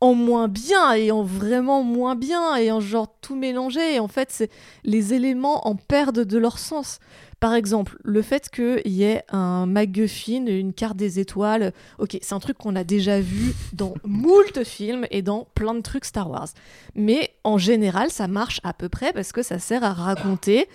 en 0.00 0.14
moins 0.14 0.48
bien 0.48 0.92
et 0.92 1.10
en 1.10 1.22
vraiment 1.22 1.82
moins 1.82 2.14
bien 2.14 2.56
et 2.56 2.70
en 2.70 2.80
genre 2.80 3.08
tout 3.22 3.36
mélangé. 3.36 3.94
Et 3.94 4.00
en 4.00 4.08
fait, 4.08 4.28
c'est 4.30 4.50
les 4.84 5.14
éléments 5.14 5.66
en 5.66 5.76
perdent 5.76 6.24
de 6.24 6.38
leur 6.38 6.58
sens. 6.58 6.98
Par 7.40 7.54
exemple, 7.54 7.98
le 8.04 8.22
fait 8.22 8.48
qu'il 8.50 8.92
y 8.92 9.04
ait 9.04 9.22
un 9.30 9.66
MacGuffin, 9.66 10.46
une 10.46 10.72
carte 10.72 10.96
des 10.96 11.20
étoiles, 11.20 11.72
ok, 11.98 12.18
c'est 12.20 12.34
un 12.34 12.38
truc 12.38 12.58
qu'on 12.58 12.76
a 12.76 12.84
déjà 12.84 13.20
vu 13.20 13.54
dans 13.72 13.94
moult 14.04 14.64
films 14.64 15.06
et 15.10 15.22
dans 15.22 15.46
plein 15.54 15.74
de 15.74 15.80
trucs 15.80 16.04
Star 16.04 16.30
Wars. 16.30 16.48
Mais 16.94 17.30
en 17.42 17.58
général, 17.58 18.10
ça 18.10 18.28
marche 18.28 18.60
à 18.62 18.72
peu 18.72 18.88
près 18.88 19.12
parce 19.12 19.32
que 19.32 19.42
ça 19.42 19.58
sert 19.58 19.84
à 19.84 19.92
raconter 19.92 20.68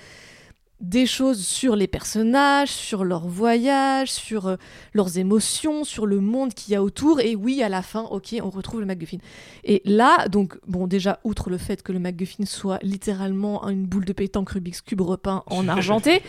des 0.80 1.06
choses 1.06 1.46
sur 1.46 1.76
les 1.76 1.88
personnages, 1.88 2.70
sur 2.70 3.04
leur 3.04 3.28
voyage, 3.28 4.12
sur 4.12 4.48
euh, 4.48 4.56
leurs 4.94 5.18
émotions, 5.18 5.84
sur 5.84 6.06
le 6.06 6.22
monde 6.22 6.54
qu'il 6.54 6.74
y 6.74 6.76
a 6.76 6.84
autour. 6.84 7.20
Et 7.20 7.36
oui, 7.36 7.62
à 7.62 7.70
la 7.70 7.82
fin, 7.82 8.04
ok, 8.04 8.36
on 8.42 8.50
retrouve 8.50 8.80
le 8.80 8.86
MacGuffin. 8.86 9.18
Et 9.64 9.82
là, 9.86 10.28
donc, 10.28 10.58
bon, 10.68 10.88
déjà, 10.88 11.20
outre 11.24 11.50
le 11.50 11.58
fait 11.58 11.84
que 11.84 11.92
le 11.92 12.00
MacGuffin 12.00 12.46
soit 12.46 12.80
littéralement 12.82 13.68
une 13.68 13.86
boule 13.86 14.06
de 14.06 14.14
pétanque 14.14 14.52
Rubik's 14.52 14.82
Cube 14.82 15.02
repeint 15.02 15.44
en 15.48 15.68
argenté, 15.70 16.22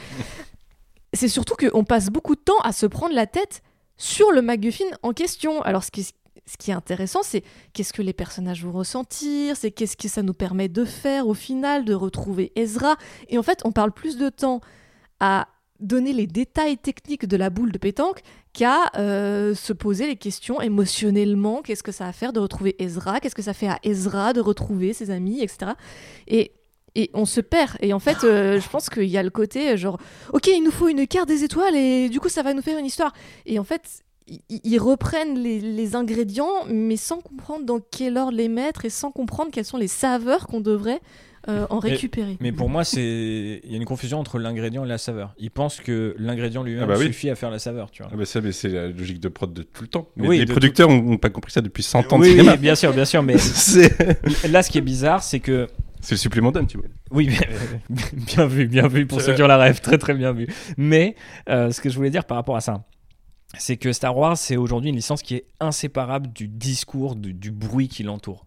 c'est 1.13 1.29
surtout 1.29 1.55
qu'on 1.55 1.85
passe 1.85 2.11
beaucoup 2.11 2.35
de 2.35 2.41
temps 2.41 2.59
à 2.65 2.73
se 2.73 2.87
prendre 2.87 3.15
la 3.15 3.27
tête 3.27 3.63
sur 3.97 4.33
le 4.33 4.43
MacGuffin 4.43 4.85
en 5.03 5.13
question. 5.13 5.63
Alors, 5.63 5.85
ce 5.85 5.91
qui, 5.91 6.13
ce 6.51 6.57
qui 6.57 6.73
est 6.73 6.75
intéressant, 6.75 7.23
c'est 7.23 7.45
qu'est-ce 7.73 7.93
que 7.93 8.03
les 8.03 8.13
personnages 8.13 8.65
vont 8.65 8.73
ressentir, 8.73 9.57
c'est 9.57 9.71
qu'est-ce 9.71 9.97
que 9.97 10.09
ça 10.09 10.23
nous 10.23 10.35
permet 10.35 10.69
de 10.69 10.85
faire 10.85 11.29
au 11.29 11.35
final, 11.35 11.85
de 11.85 11.95
retrouver 11.95 12.51
Ezra. 12.57 12.97
Et 13.29 13.39
en 13.39 13.43
fait, 13.45 13.61
on 13.65 13.71
parle 13.71 13.93
plus 13.93 14.17
de 14.17 14.29
temps 14.29 14.61
à 15.21 15.47
donner 15.79 16.13
les 16.13 16.27
détails 16.27 16.77
techniques 16.77 17.27
de 17.27 17.37
la 17.37 17.51
boule 17.51 17.71
de 17.71 17.79
pétanque 17.79 18.23
qu'à 18.53 18.91
euh, 18.97 19.55
se 19.55 19.73
poser 19.73 20.09
les 20.09 20.17
questions 20.17 20.61
émotionnellement. 20.61 21.63
Qu'est-ce 21.63 21.85
que 21.85 21.93
ça 21.93 22.07
va 22.07 22.13
faire 22.13 22.33
de 22.33 22.41
retrouver 22.41 22.75
Ezra? 22.83 23.21
Qu'est-ce 23.21 23.37
que 23.37 23.43
ça 23.43 23.55
fait 23.55 23.69
à 23.69 23.79
Ezra 23.85 24.33
de 24.33 24.41
retrouver 24.41 24.93
ses 24.93 25.11
amis, 25.11 25.43
etc. 25.43 25.73
Et, 26.27 26.53
et 26.97 27.11
on 27.15 27.27
se 27.27 27.41
perd. 27.41 27.77
Et 27.81 27.93
en 27.93 28.01
fait, 28.01 28.25
euh, 28.25 28.61
je 28.61 28.69
pense 28.69 28.91
qu'il 28.91 29.05
y 29.05 29.17
a 29.17 29.23
le 29.23 29.31
côté 29.31 29.77
genre, 29.77 29.99
ok, 30.33 30.49
il 30.49 30.65
nous 30.65 30.73
faut 30.73 30.89
une 30.89 31.07
carte 31.07 31.29
des 31.29 31.45
étoiles 31.45 31.77
et 31.77 32.09
du 32.09 32.19
coup, 32.19 32.29
ça 32.29 32.43
va 32.43 32.55
nous 32.55 32.63
faire 32.63 32.77
une 32.77 32.87
histoire. 32.87 33.13
Et 33.47 33.61
en 33.61 33.65
fait, 33.65 34.03
ils 34.49 34.79
reprennent 34.79 35.39
les, 35.39 35.61
les 35.61 35.97
ingrédients, 35.97 36.65
mais 36.69 36.97
sans 36.97 37.21
comprendre 37.21 37.65
dans 37.65 37.81
quel 37.81 38.17
ordre 38.17 38.37
les 38.37 38.49
mettre 38.49 38.85
et 38.85 38.91
sans 38.91 39.11
comprendre 39.11 39.51
quelles 39.53 39.65
sont 39.65 39.77
les 39.79 39.89
saveurs 39.89 40.47
qu'on 40.47 40.61
devrait 40.61 41.01
euh, 41.49 41.67
en 41.71 41.79
récupérer. 41.79 42.37
Mais 42.41 42.53
pour 42.53 42.69
moi, 42.69 42.85
c'est 42.85 43.61
il 43.65 43.71
y 43.71 43.75
a 43.75 43.77
une 43.79 43.87
confusion 43.87 44.19
entre 44.21 44.39
l'ingrédient 44.39 44.85
et 44.85 44.89
la 44.89 44.99
saveur. 44.99 45.35
Ils 45.39 45.51
pensent 45.51 45.81
que 45.81 46.15
l'ingrédient 46.19 46.63
lui-même 46.63 46.83
Ah 46.85 46.87
bah 46.87 46.95
oui. 46.99 47.07
suffit 47.07 47.31
à 47.31 47.35
faire 47.35 47.51
la 47.51 47.59
saveur, 47.59 47.91
tu 47.91 48.03
vois. 48.03 48.11
Ah 48.13 48.17
bah 48.17 48.27
ça, 48.27 48.41
mais 48.43 48.53
c'est 48.53 48.69
la 48.69 48.89
logique 48.89 49.21
de 49.21 49.29
prod 49.29 49.51
de 49.53 49.63
tout 49.63 49.83
le 49.83 49.89
temps. 49.89 50.09
Mais 50.17 50.29
Oui, 50.29 50.39
les 50.39 50.45
producteurs 50.47 50.91
n'ont 50.91 51.17
pas 51.17 51.31
compris 51.31 51.51
ça 51.53 51.63
depuis 51.63 51.83
100 51.83 52.13
ans 52.13 52.19
de 52.19 52.25
cinéma. 52.25 52.53
oui, 52.53 52.59
bien 52.59 52.75
sûr, 52.75 52.93
bien 52.93 53.07
sûr, 53.07 53.23
mais 53.23 53.37
là, 54.51 54.63
ce 54.63 54.71
qui 54.71 54.79
est 54.79 54.83
bizarre, 54.83 55.23
c'est 55.23 55.41
que 55.41 55.67
c'est 56.03 56.15
le 56.15 56.19
supplément 56.19 56.53
d'âme, 56.53 56.67
tu 56.67 56.77
vois. 56.77 56.87
Oui, 57.11 57.29
mais- 57.31 57.97
bien 58.13 58.47
vu, 58.47 58.67
bien 58.67 58.87
vu 58.87 59.07
pour 59.07 59.21
ceux 59.23 59.35
qui 59.35 59.43
ont 59.43 59.47
la 59.49 59.57
rêve, 59.59 59.81
très 59.81 59.99
très 59.99 60.15
bien 60.15 60.33
vu. 60.33 60.47
Mais 60.77 61.15
euh, 61.49 61.71
ce 61.71 61.81
que 61.81 61.89
je 61.89 61.97
voulais 61.97 62.11
dire 62.11 62.25
par 62.27 62.37
rapport 62.37 62.57
à 62.57 62.61
ça, 62.61 62.85
c'est 63.59 63.77
que 63.77 63.93
Star 63.93 64.17
Wars, 64.17 64.37
c'est 64.37 64.57
aujourd'hui 64.57 64.91
une 64.91 64.97
licence 64.97 65.23
qui 65.23 65.35
est 65.35 65.47
inséparable 65.59 66.33
du 66.33 66.49
discours, 66.49 67.17
du, 67.17 67.51
bruit 67.51 67.89
qui 67.89 68.03
l'entoure. 68.03 68.47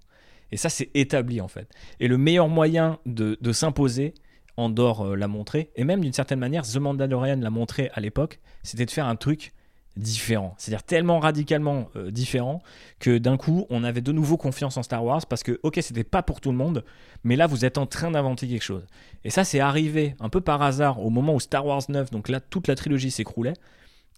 Et 0.52 0.58
ça, 0.58 0.70
c'est 0.70 0.90
établi 0.94 1.42
en 1.42 1.48
fait. 1.48 1.68
Et 2.00 2.08
le 2.08 2.18
meilleur 2.18 2.48
moyen 2.48 3.00
de, 3.06 3.38
de 3.42 3.52
s'imposer, 3.52 4.14
Andorre 4.56 5.02
euh, 5.02 5.16
l'a 5.16 5.28
montré, 5.28 5.72
et 5.76 5.84
même 5.84 6.02
d'une 6.02 6.14
certaine 6.14 6.40
manière, 6.40 6.64
The 6.64 6.78
Mandalorian 6.78 7.38
l'a 7.38 7.50
montré 7.50 7.90
à 7.94 8.00
l'époque, 8.00 8.40
c'était 8.62 8.86
de 8.86 8.92
faire 8.92 9.08
un 9.08 9.16
truc 9.16 9.52
différent. 9.98 10.56
C'est-à-dire 10.58 10.84
tellement 10.84 11.20
radicalement 11.20 11.90
euh, 11.96 12.12
différent 12.12 12.62
que 13.00 13.18
d'un 13.18 13.38
coup, 13.38 13.68
on 13.70 13.84
avait 13.84 14.02
de 14.02 14.12
nouveau 14.12 14.38
confiance 14.38 14.78
en 14.78 14.84
Star 14.84 15.04
Wars 15.04 15.26
parce 15.28 15.44
que, 15.44 15.60
ok, 15.64 15.80
c'était 15.82 16.04
pas 16.04 16.24
pour 16.24 16.42
tout 16.42 16.52
le 16.52 16.58
monde, 16.58 16.84
mais 17.24 17.36
là, 17.36 17.48
vous 17.48 17.66
êtes 17.66 17.78
en 17.78 17.86
train 17.86 18.12
d'inventer 18.12 18.48
quelque 18.48 18.64
chose. 18.64 18.86
Et 19.24 19.30
ça, 19.30 19.44
c'est 19.44 19.60
arrivé 19.60 20.16
un 20.20 20.30
peu 20.30 20.42
par 20.42 20.62
hasard 20.62 21.04
au 21.04 21.10
moment 21.10 21.36
où 21.36 21.40
Star 21.40 21.66
Wars 21.66 21.84
9, 21.88 22.12
donc 22.12 22.30
là, 22.30 22.40
toute 22.40 22.68
la 22.68 22.76
trilogie 22.76 23.12
s'écroulait. 23.12 23.54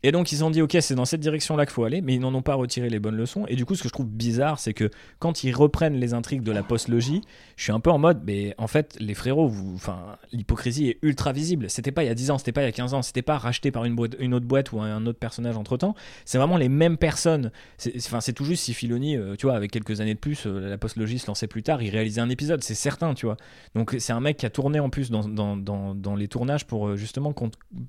Et 0.05 0.11
donc 0.11 0.31
ils 0.31 0.43
ont 0.43 0.51
dit 0.51 0.61
ok 0.61 0.77
c'est 0.81 0.93
dans 0.93 1.05
cette 1.05 1.19
direction 1.19 1.57
là 1.57 1.65
qu'il 1.65 1.73
faut 1.73 1.83
aller, 1.83 1.99
mais 1.99 2.13
ils 2.13 2.19
n'en 2.19 2.31
ont 2.35 2.43
pas 2.43 2.53
retiré 2.53 2.89
les 2.89 2.99
bonnes 2.99 3.17
leçons. 3.17 3.47
Et 3.47 3.55
du 3.55 3.65
coup 3.65 3.73
ce 3.73 3.81
que 3.81 3.89
je 3.89 3.93
trouve 3.93 4.05
bizarre 4.05 4.59
c'est 4.59 4.75
que 4.75 4.91
quand 5.17 5.43
ils 5.43 5.51
reprennent 5.51 5.95
les 5.95 6.13
intrigues 6.13 6.43
de 6.43 6.51
la 6.51 6.61
post-logie, 6.61 7.21
je 7.55 7.63
suis 7.63 7.71
un 7.71 7.79
peu 7.79 7.89
en 7.89 7.97
mode 7.97 8.21
mais 8.23 8.53
en 8.59 8.67
fait 8.67 8.95
les 8.99 9.15
frérots, 9.15 9.51
enfin 9.73 10.17
l'hypocrisie 10.31 10.89
est 10.89 10.99
ultra 11.01 11.31
visible. 11.31 11.71
C'était 11.71 11.91
pas 11.91 12.03
il 12.03 12.07
y 12.07 12.11
a 12.11 12.13
10 12.13 12.29
ans, 12.29 12.37
c'était 12.37 12.51
pas 12.51 12.61
il 12.61 12.65
y 12.65 12.67
a 12.67 12.71
15 12.71 12.93
ans, 12.93 13.01
c'était 13.01 13.23
pas 13.23 13.39
racheté 13.39 13.71
par 13.71 13.83
une, 13.85 13.99
autre 13.99 14.45
boîte 14.45 14.73
ou 14.73 14.79
un 14.79 15.03
autre 15.07 15.17
personnage 15.17 15.57
entre 15.57 15.75
temps. 15.75 15.95
C'est 16.23 16.37
vraiment 16.37 16.57
les 16.57 16.69
mêmes 16.69 16.97
personnes. 16.97 17.51
Enfin, 17.97 18.21
c'est 18.21 18.33
tout 18.33 18.45
juste 18.45 18.65
si 18.65 18.75
Filoni, 18.75 19.17
euh, 19.17 19.35
tu 19.35 19.47
vois, 19.47 19.55
avec 19.55 19.71
quelques 19.71 20.01
années 20.01 20.13
de 20.13 20.19
plus, 20.19 20.45
euh, 20.45 20.69
la 20.69 20.77
post-logie 20.77 21.17
se 21.17 21.25
lançait 21.25 21.47
plus 21.47 21.63
tard, 21.63 21.81
il 21.81 21.89
réalisait 21.89 22.21
un 22.21 22.29
épisode, 22.29 22.63
c'est 22.63 22.75
certain, 22.75 23.15
tu 23.15 23.25
vois. 23.25 23.37
Donc 23.73 23.95
c'est 23.97 24.13
un 24.13 24.19
mec 24.19 24.37
qui 24.37 24.45
a 24.45 24.51
tourné 24.51 24.79
en 24.79 24.91
plus 24.91 25.09
dans, 25.09 26.15
les 26.15 26.27
tournages 26.27 26.67
pour 26.67 26.89
euh, 26.89 26.95
justement 26.95 27.33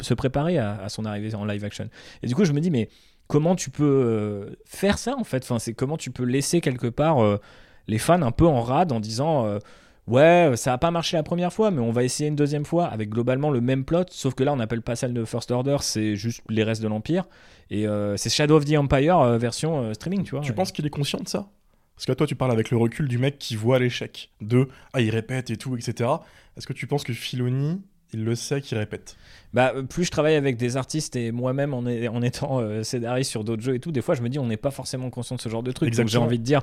se 0.01 0.15
préparer 0.15 0.57
à 0.57 0.89
son 0.89 1.05
arrivée 1.05 1.35
en 1.35 1.45
live 1.45 1.63
action. 1.63 1.91
Et 2.23 2.27
du 2.27 2.35
coup 2.35 2.45
je 2.45 2.53
me 2.53 2.61
dis 2.61 2.71
mais 2.71 2.89
comment 3.27 3.57
tu 3.57 3.71
peux 3.71 3.85
euh, 3.85 4.57
faire 4.65 4.99
ça 4.99 5.17
en 5.19 5.25
fait? 5.25 5.43
Enfin, 5.43 5.59
c'est 5.59 5.75
comment 5.75 5.97
tu 5.97 6.11
peux 6.11 6.25
laisser 6.25 6.61
quelque 6.61 6.87
part 6.87 7.23
euh, 7.23 7.41
les 7.87 7.99
fans 7.99 8.23
un 8.23 8.33
peu 8.33 8.47
en 8.47 8.63
rade 8.63 8.93
en 8.93 9.01
disant 9.01 9.47
euh, 9.47 9.59
ouais 10.07 10.53
ça 10.57 10.73
a 10.73 10.79
pas 10.79 10.91
marché 10.91 11.17
la 11.17 11.23
première 11.23 11.53
fois 11.53 11.71
mais 11.71 11.81
on 11.81 11.91
va 11.91 12.05
essayer 12.05 12.29
une 12.29 12.37
deuxième 12.37 12.65
fois 12.65 12.87
avec 12.87 13.11
globalement 13.11 13.51
le 13.51 13.61
même 13.61 13.85
plot 13.85 14.05
sauf 14.11 14.35
que 14.35 14.45
là 14.45 14.53
on 14.53 14.57
n'appelle 14.57 14.83
pas 14.83 14.97
ça 14.97 15.09
le 15.09 15.25
First 15.25 15.51
Order 15.51 15.79
c'est 15.81 16.17
juste 16.17 16.43
les 16.49 16.63
restes 16.63 16.83
de 16.83 16.89
l'Empire 16.89 17.25
et 17.71 17.87
euh, 17.87 18.17
c'est 18.17 18.31
Shadow 18.31 18.57
of 18.57 18.65
the 18.65 18.77
Empire 18.77 19.39
version 19.39 19.93
streaming 19.95 20.23
tu 20.23 20.33
vois 20.33 20.41
Tu 20.41 20.53
penses 20.53 20.73
qu'il 20.73 20.87
est 20.87 20.91
conscient 20.91 21.21
de 21.21 21.29
ça? 21.29 21.49
Parce 21.97 22.05
que 22.05 22.13
toi, 22.13 22.27
tu 22.27 22.37
parles 22.37 22.53
avec 22.53 22.71
le 22.71 22.77
recul 22.77 23.09
du 23.09 23.17
mec 23.17 23.39
qui 23.39 23.57
voit 23.57 23.79
l'échec. 23.79 24.31
De 24.43 24.69
ah, 24.93 25.01
il 25.01 25.09
répète 25.09 25.49
et 25.49 25.57
tout, 25.57 25.77
etc. 25.77 26.11
Est-ce 26.57 26.67
que 26.67 26.75
tu 26.75 26.87
penses 26.87 27.05
que 27.05 27.15
Filoni, 27.15 27.83
il 28.13 28.25
le 28.25 28.35
sait 28.35 28.61
qu'il 28.61 28.79
répète 28.79 29.17
Bah, 29.53 29.73
euh, 29.75 29.83
plus 29.83 30.05
je 30.05 30.11
travaille 30.11 30.35
avec 30.37 30.57
des 30.57 30.77
artistes 30.77 31.17
et 31.17 31.33
moi-même 31.33 31.75
en, 31.75 31.87
est- 31.87 32.09
en 32.09 32.23
étant 32.23 32.61
euh, 32.61 32.83
scénariste 32.83 33.31
sur 33.31 33.45
d'autres 33.45 33.63
jeux 33.63 33.75
et 33.75 33.81
tout, 33.81 33.93
des 33.93 34.03
fois 34.03 34.15
je 34.15 34.23
me 34.23 34.29
dis 34.29 34.39
on 34.39 34.47
n'est 34.47 34.57
pas 34.57 34.71
forcément 34.71 35.11
conscient 35.11 35.37
de 35.37 35.41
ce 35.41 35.49
genre 35.49 35.63
de 35.63 35.73
truc. 35.73 35.89
Donc 36.03 36.09
j'ai 36.09 36.19
envie 36.27 36.39
de 36.39 36.45
dire 36.45 36.63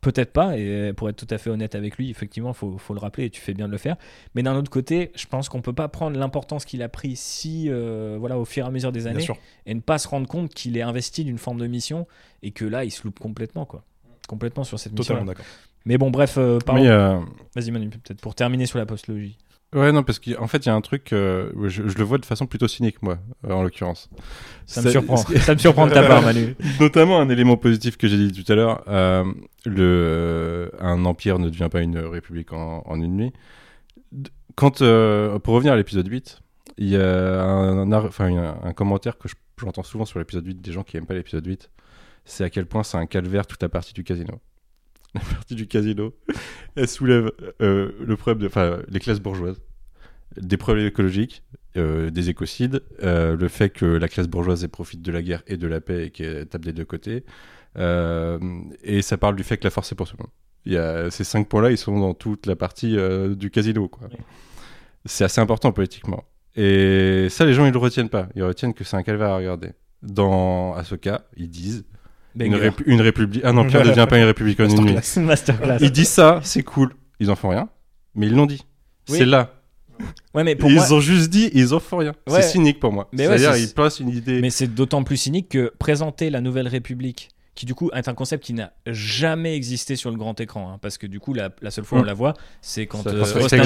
peut-être 0.00 0.34
pas, 0.34 0.58
et 0.58 0.92
pour 0.92 1.08
être 1.08 1.16
tout 1.16 1.26
à 1.34 1.38
fait 1.38 1.48
honnête 1.48 1.74
avec 1.74 1.96
lui, 1.96 2.10
effectivement, 2.10 2.50
il 2.50 2.54
faut, 2.54 2.76
faut 2.76 2.92
le 2.92 3.00
rappeler 3.00 3.24
et 3.24 3.30
tu 3.30 3.40
fais 3.40 3.54
bien 3.54 3.66
de 3.68 3.72
le 3.72 3.78
faire. 3.78 3.96
Mais 4.34 4.42
d'un 4.42 4.54
autre 4.54 4.70
côté, 4.70 5.10
je 5.14 5.24
pense 5.26 5.48
qu'on 5.48 5.62
peut 5.62 5.72
pas 5.72 5.88
prendre 5.88 6.18
l'importance 6.18 6.66
qu'il 6.66 6.82
a 6.82 6.90
pris 6.90 7.16
si, 7.16 7.70
euh, 7.70 8.18
voilà, 8.20 8.38
au 8.38 8.44
fur 8.44 8.66
et 8.66 8.68
à 8.68 8.70
mesure 8.70 8.92
des 8.92 9.06
années 9.06 9.20
et 9.64 9.72
ne 9.74 9.80
pas 9.80 9.96
se 9.96 10.06
rendre 10.06 10.28
compte 10.28 10.52
qu'il 10.52 10.76
est 10.76 10.82
investi 10.82 11.24
d'une 11.24 11.38
forme 11.38 11.58
de 11.58 11.66
mission 11.66 12.06
et 12.42 12.50
que 12.50 12.66
là 12.66 12.84
il 12.84 12.90
se 12.90 13.02
loupe 13.04 13.18
complètement, 13.18 13.64
quoi. 13.64 13.82
Complètement 14.28 14.64
sur 14.64 14.78
cette 14.78 14.92
mission. 14.92 15.14
Totalement 15.14 15.24
d'accord. 15.32 15.46
Mais 15.86 15.96
bon, 15.96 16.10
bref, 16.10 16.34
euh, 16.36 16.58
parlons- 16.58 16.82
Mais, 16.82 16.88
euh, 16.90 17.18
vas-y 17.56 17.70
Manu, 17.70 17.88
peut-être 17.88 18.20
pour 18.20 18.34
terminer 18.34 18.66
sur 18.66 18.78
la 18.78 18.84
postlogie. 18.84 19.38
Ouais, 19.74 19.90
non, 19.92 20.02
parce 20.04 20.20
qu'en 20.20 20.46
fait, 20.46 20.64
il 20.64 20.68
y 20.68 20.72
a 20.72 20.74
un 20.74 20.80
truc, 20.80 21.12
euh, 21.12 21.50
je, 21.66 21.88
je 21.88 21.98
le 21.98 22.04
vois 22.04 22.18
de 22.18 22.24
façon 22.24 22.46
plutôt 22.46 22.68
cynique, 22.68 23.02
moi, 23.02 23.18
euh, 23.46 23.52
en 23.52 23.62
l'occurrence. 23.64 24.08
Ça 24.66 24.80
me 24.80 24.86
surprend. 24.92 25.16
Ça 25.16 25.54
me 25.54 25.58
surprend 25.58 25.86
de 25.86 25.92
ta 25.92 26.02
part, 26.08 26.22
Manu. 26.22 26.54
Notamment 26.80 27.18
un 27.20 27.28
élément 27.28 27.56
positif 27.56 27.96
que 27.96 28.06
j'ai 28.06 28.16
dit 28.16 28.44
tout 28.44 28.50
à 28.52 28.54
l'heure, 28.54 28.84
euh, 28.88 29.24
le, 29.66 30.70
un 30.80 31.04
empire 31.04 31.38
ne 31.40 31.48
devient 31.50 31.68
pas 31.70 31.80
une 31.80 31.98
république 31.98 32.52
en, 32.52 32.82
en 32.86 33.00
une 33.02 33.16
nuit. 33.16 33.32
Quand, 34.54 34.78
pour 34.78 35.54
revenir 35.54 35.72
à 35.72 35.76
l'épisode 35.76 36.06
8, 36.06 36.40
il 36.78 36.88
y 36.88 36.96
a 36.96 37.42
un, 37.44 37.88
y 37.90 38.38
a 38.38 38.56
un 38.62 38.72
commentaire 38.72 39.18
que 39.18 39.28
je- 39.28 39.34
j'entends 39.60 39.82
souvent 39.82 40.04
sur 40.04 40.18
l'épisode 40.20 40.46
8 40.46 40.60
des 40.60 40.72
gens 40.72 40.82
qui 40.84 40.96
aiment 40.96 41.06
pas 41.06 41.14
l'épisode 41.14 41.44
8, 41.46 41.70
c'est 42.24 42.44
à 42.44 42.50
quel 42.50 42.66
point 42.66 42.82
c'est 42.84 42.96
un 42.96 43.06
calvaire 43.06 43.46
toute 43.46 43.62
la 43.62 43.68
partie 43.68 43.92
du 43.92 44.04
casino. 44.04 44.40
La 45.20 45.20
partie 45.20 45.54
du 45.54 45.66
casino, 45.66 46.12
elle 46.74 46.88
soulève 46.88 47.30
euh, 47.62 47.92
le 48.04 48.16
problème 48.16 48.48
de, 48.48 48.84
les 48.88 48.98
classes 48.98 49.20
bourgeoises, 49.20 49.60
des 50.36 50.56
problèmes 50.56 50.86
écologiques, 50.86 51.44
euh, 51.76 52.10
des 52.10 52.30
écocides, 52.30 52.82
euh, 53.02 53.36
le 53.36 53.48
fait 53.48 53.70
que 53.70 53.84
la 53.84 54.08
classe 54.08 54.26
bourgeoise 54.26 54.66
profite 54.66 55.02
de 55.02 55.12
la 55.12 55.22
guerre 55.22 55.42
et 55.46 55.56
de 55.56 55.68
la 55.68 55.80
paix 55.80 56.06
et 56.06 56.10
qu'elle 56.10 56.46
tape 56.46 56.64
des 56.64 56.72
deux 56.72 56.84
côtés, 56.84 57.24
et 57.76 59.02
ça 59.02 59.16
parle 59.16 59.36
du 59.36 59.42
fait 59.42 59.56
que 59.56 59.64
la 59.64 59.70
force 59.70 59.90
est 59.92 59.94
pour 59.96 60.08
tout 60.08 60.16
le 60.16 60.22
monde. 60.22 60.32
Il 60.64 60.72
y 60.72 60.78
a, 60.78 61.10
ces 61.10 61.24
cinq 61.24 61.48
points-là, 61.48 61.70
ils 61.70 61.78
sont 61.78 61.98
dans 61.98 62.14
toute 62.14 62.46
la 62.46 62.56
partie 62.56 62.96
du 63.36 63.50
casino. 63.50 63.88
Quoi. 63.88 64.08
C'est 65.04 65.24
assez 65.24 65.40
important 65.40 65.72
politiquement. 65.72 66.24
Et 66.54 67.26
ça, 67.30 67.44
les 67.44 67.52
gens, 67.52 67.66
ils 67.66 67.72
le 67.72 67.78
retiennent 67.78 68.08
pas. 68.08 68.28
Ils 68.36 68.44
retiennent 68.44 68.74
que 68.74 68.84
c'est 68.84 68.96
un 68.96 69.02
calvaire 69.02 69.30
à 69.30 69.36
regarder. 69.36 69.72
Dans 70.02 70.74
Ahsoka, 70.74 71.26
ils 71.36 71.50
disent 71.50 71.84
une, 72.38 72.72
une 72.86 73.00
république, 73.00 73.44
un 73.44 73.56
empire 73.56 73.80
ne 73.84 73.84
devient 73.90 74.06
pas 74.08 74.18
une 74.18 74.24
république 74.24 74.60
en 74.60 74.68
une 74.68 74.84
nuit. 74.84 74.96
Masterclass. 75.18 75.78
Ils 75.80 75.92
disent 75.92 76.08
ça, 76.08 76.40
c'est 76.42 76.62
cool. 76.62 76.94
Ils 77.20 77.30
en 77.30 77.36
font 77.36 77.48
rien, 77.50 77.68
mais 78.14 78.26
ils 78.26 78.34
l'ont 78.34 78.46
dit. 78.46 78.62
Oui. 79.08 79.18
C'est 79.18 79.26
là. 79.26 79.52
Ouais, 80.34 80.42
mais 80.42 80.56
pour 80.56 80.68
ils 80.70 80.74
moi, 80.76 80.92
ont 80.92 80.98
juste 81.00 81.30
dit, 81.30 81.50
ils 81.54 81.72
en 81.72 81.78
font 81.78 81.98
rien. 81.98 82.12
Ouais. 82.28 82.42
C'est 82.42 82.50
cynique 82.50 82.80
pour 82.80 82.92
moi. 82.92 83.08
Ouais, 83.12 83.18
C'est-à-dire, 83.26 83.54
c'est- 83.54 83.62
ils 83.62 83.72
placent 83.72 84.00
une 84.00 84.08
idée. 84.08 84.40
Mais 84.40 84.50
c'est 84.50 84.66
d'autant 84.66 85.04
plus 85.04 85.16
cynique 85.16 85.48
que 85.50 85.72
présenter 85.78 86.30
la 86.30 86.40
Nouvelle 86.40 86.66
République, 86.66 87.28
qui 87.54 87.66
du 87.66 87.74
coup 87.74 87.90
est 87.94 88.08
un 88.08 88.14
concept 88.14 88.44
qui 88.44 88.52
n'a 88.52 88.72
jamais 88.86 89.54
existé 89.54 89.96
sur 89.96 90.10
le 90.10 90.16
grand 90.16 90.38
écran, 90.40 90.72
hein, 90.72 90.78
parce 90.82 90.98
que 90.98 91.06
du 91.06 91.20
coup 91.20 91.34
la, 91.34 91.50
la 91.62 91.70
seule 91.70 91.84
fois 91.84 91.98
où 91.98 92.00
on 92.00 92.04
Mm. 92.04 92.08
la 92.08 92.14
voit, 92.14 92.34
c'est 92.60 92.86
quand 92.86 93.06
euh, 93.06 93.20
Rostam 93.20 93.60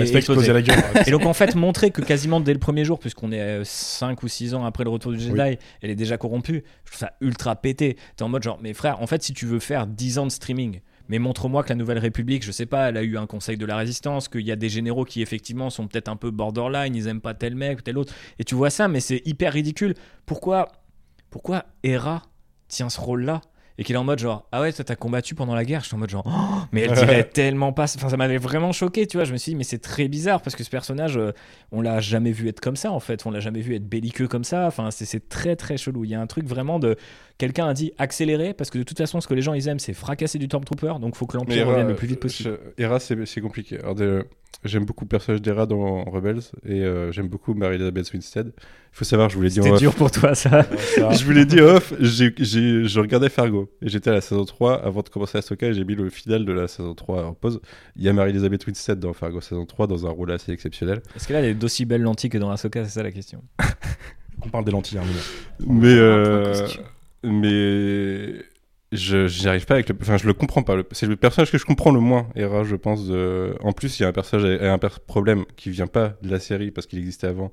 explosé. 0.00 0.16
explosé 0.18 0.52
la 0.52 0.62
gueule. 0.62 0.78
Et 1.06 1.10
donc 1.10 1.24
en 1.26 1.32
fait 1.34 1.54
montrer 1.54 1.90
que 1.90 2.00
quasiment 2.02 2.40
dès 2.40 2.52
le 2.52 2.58
premier 2.58 2.84
jour, 2.84 2.98
puisqu'on 2.98 3.30
est 3.32 3.62
5 3.64 4.22
ou 4.22 4.28
6 4.28 4.54
ans 4.54 4.64
après 4.64 4.84
le 4.84 4.90
retour 4.90 5.12
du 5.12 5.20
Jedi, 5.20 5.58
elle 5.82 5.90
est 5.90 5.94
déjà 5.94 6.18
corrompue, 6.18 6.64
je 6.84 6.90
trouve 6.90 6.98
ça 6.98 7.12
ultra 7.20 7.54
pété. 7.56 7.96
T'es 8.16 8.24
en 8.24 8.28
mode 8.28 8.42
genre, 8.42 8.58
mais 8.62 8.72
frère, 8.74 9.00
en 9.00 9.06
fait 9.06 9.22
si 9.22 9.32
tu 9.32 9.46
veux 9.46 9.60
faire 9.60 9.86
10 9.86 10.18
ans 10.18 10.26
de 10.26 10.30
streaming, 10.32 10.80
mais 11.08 11.18
montre-moi 11.18 11.62
que 11.62 11.68
la 11.68 11.74
Nouvelle 11.76 11.98
République, 11.98 12.42
je 12.44 12.50
sais 12.50 12.66
pas, 12.66 12.88
elle 12.88 12.96
a 12.96 13.02
eu 13.02 13.16
un 13.18 13.26
conseil 13.26 13.56
de 13.58 13.66
la 13.66 13.76
résistance, 13.76 14.26
qu'il 14.28 14.40
y 14.40 14.50
a 14.50 14.56
des 14.56 14.68
généraux 14.70 15.04
qui 15.04 15.22
effectivement 15.22 15.68
sont 15.70 15.86
peut-être 15.86 16.08
un 16.08 16.16
peu 16.16 16.30
borderline, 16.30 16.96
ils 16.96 17.06
aiment 17.08 17.20
pas 17.20 17.34
tel 17.34 17.54
mec 17.54 17.78
ou 17.78 17.82
tel 17.82 17.98
autre, 17.98 18.12
et 18.38 18.44
tu 18.44 18.54
vois 18.54 18.70
ça, 18.70 18.88
mais 18.88 19.00
c'est 19.00 19.22
hyper 19.26 19.52
ridicule. 19.52 19.94
Pourquoi, 20.26 20.72
pourquoi 21.30 21.66
Hera 21.82 22.22
tient 22.68 22.88
ce 22.90 23.00
rôle-là 23.00 23.40
et 23.76 23.82
qu'il 23.82 23.96
est 23.96 23.98
en 23.98 24.04
mode 24.04 24.20
genre 24.20 24.46
ah 24.52 24.60
ouais 24.60 24.72
toi 24.72 24.84
t'as 24.84 24.94
combattu 24.94 25.34
pendant 25.34 25.54
la 25.54 25.64
guerre. 25.64 25.80
Je 25.80 25.86
suis 25.86 25.96
en 25.96 25.98
mode 25.98 26.08
genre 26.10 26.22
Oh, 26.26 26.62
mais 26.70 26.82
elle 26.82 26.94
dirait 26.94 27.24
tellement 27.24 27.72
pas 27.72 27.84
enfin 27.96 28.08
ça 28.08 28.16
m'avait 28.16 28.38
vraiment 28.38 28.70
choqué 28.70 29.06
tu 29.08 29.16
vois. 29.16 29.24
Je 29.24 29.32
me 29.32 29.36
suis 29.36 29.50
dit 29.50 29.56
mais 29.56 29.64
c'est 29.64 29.80
très 29.80 30.06
bizarre 30.06 30.42
parce 30.42 30.54
que 30.54 30.62
ce 30.62 30.70
personnage 30.70 31.16
euh, 31.16 31.32
on 31.72 31.80
l'a 31.80 31.98
jamais 32.00 32.30
vu 32.30 32.48
être 32.48 32.60
comme 32.60 32.76
ça 32.76 32.92
en 32.92 33.00
fait. 33.00 33.26
On 33.26 33.32
l'a 33.32 33.40
jamais 33.40 33.60
vu 33.62 33.74
être 33.74 33.88
belliqueux 33.88 34.28
comme 34.28 34.44
ça. 34.44 34.66
Enfin 34.68 34.92
c'est- 34.92 35.06
c'est 35.06 35.28
très 35.28 35.56
très 35.56 35.76
chelou. 35.76 36.04
Il 36.04 36.10
y 36.10 36.14
a 36.14 36.20
un 36.20 36.26
truc 36.28 36.46
vraiment 36.46 36.78
de 36.78 36.96
quelqu'un 37.38 37.66
a 37.66 37.74
dit 37.74 37.92
accélérer 37.98 38.54
parce 38.54 38.70
que 38.70 38.78
de 38.78 38.82
toute 38.84 38.98
façon 38.98 39.20
ce 39.20 39.26
que 39.26 39.34
les 39.34 39.42
gens 39.42 39.54
ils 39.54 39.66
aiment 39.68 39.78
c'est 39.80 39.92
fracasser 39.92 40.38
du 40.38 40.46
Stormtrooper 40.46 40.94
donc 41.00 41.16
faut 41.16 41.26
que 41.26 41.36
l'Empire 41.36 41.66
revienne 41.66 41.88
le 41.88 41.94
plus 41.96 42.06
vite 42.06 42.20
possible 42.20 42.58
je- 42.78 42.82
Hera, 42.82 43.00
c'est 43.00 43.26
c'est 43.26 43.40
compliqué. 43.40 43.78
Alors, 43.80 43.94
de- 43.94 44.24
J'aime 44.64 44.86
beaucoup 44.86 45.04
le 45.04 45.08
personnage 45.08 45.42
d'Hera 45.42 45.66
dans 45.66 46.04
Rebels 46.04 46.40
et 46.64 46.80
euh, 46.84 47.12
j'aime 47.12 47.28
beaucoup 47.28 47.52
Mary-Elizabeth 47.52 48.10
Winstead. 48.14 48.46
Il 48.56 48.62
faut 48.96 49.04
savoir, 49.04 49.28
je 49.28 49.36
vous 49.36 49.42
l'ai 49.42 49.50
dit 49.50 49.60
en 49.60 49.64
off. 49.72 49.78
dur 49.80 49.94
pour 49.94 50.10
toi 50.10 50.34
ça 50.34 50.62
Je 50.96 51.24
vous 51.24 51.32
l'ai 51.32 51.44
dit 51.44 51.60
en 51.60 51.64
off, 51.76 51.92
j'ai- 52.00 52.32
j'ai- 52.38 52.84
je 52.84 53.00
regardais 53.00 53.28
Fargo 53.28 53.70
et 53.82 53.88
j'étais 53.88 54.08
à 54.08 54.14
la 54.14 54.20
saison 54.22 54.44
3 54.44 54.82
avant 54.82 55.02
de 55.02 55.08
commencer 55.10 55.36
Ahsoka 55.36 55.66
et 55.66 55.74
j'ai 55.74 55.84
mis 55.84 55.96
le 55.96 56.08
final 56.08 56.46
de 56.46 56.52
la 56.52 56.66
saison 56.68 56.94
3 56.94 57.26
en 57.26 57.34
pause. 57.34 57.60
Il 57.96 58.04
y 58.04 58.08
a 58.08 58.12
Mary-Elizabeth 58.14 58.64
Winstead 58.66 59.00
dans 59.00 59.12
Fargo 59.12 59.40
saison 59.42 59.66
3 59.66 59.86
dans 59.86 60.06
un 60.06 60.10
rôle 60.10 60.30
assez 60.30 60.52
exceptionnel. 60.52 61.02
est-ce 61.16 61.26
que 61.28 61.32
là 61.34 61.40
elle 61.40 61.46
est 61.46 61.54
d'aussi 61.54 61.84
belle 61.84 62.02
lentille 62.02 62.30
que 62.30 62.38
dans 62.38 62.50
Ahsoka 62.50 62.84
c'est 62.84 62.90
ça 62.92 63.02
la 63.02 63.10
question? 63.12 63.42
On 64.40 64.48
parle 64.48 64.64
des 64.64 64.72
lentilles. 64.72 64.98
hein. 64.98 65.02
Mais, 65.66 65.88
euh. 65.88 66.66
Mais 67.24 68.34
je 68.92 69.26
j'y 69.26 69.48
arrive 69.48 69.66
pas 69.66 69.74
avec 69.74 69.88
le. 69.88 69.96
Enfin, 70.00 70.16
je 70.16 70.26
le 70.26 70.34
comprends 70.34 70.62
pas. 70.62 70.76
C'est 70.92 71.06
le 71.06 71.16
personnage 71.16 71.50
que 71.50 71.58
je 71.58 71.64
comprends 71.64 71.90
le 71.92 72.00
moins, 72.00 72.28
Hera, 72.36 72.64
je 72.64 72.76
pense. 72.76 73.10
En 73.60 73.72
plus, 73.72 73.98
il 73.98 74.02
y 74.02 74.04
a 74.04 74.08
un 74.08 74.12
personnage, 74.12 74.60
un 74.62 74.78
problème 75.06 75.44
qui 75.56 75.70
vient 75.70 75.86
pas 75.88 76.16
de 76.22 76.30
la 76.30 76.38
série 76.40 76.70
parce 76.70 76.86
qu'il 76.86 76.98
existait 77.00 77.26
avant, 77.26 77.52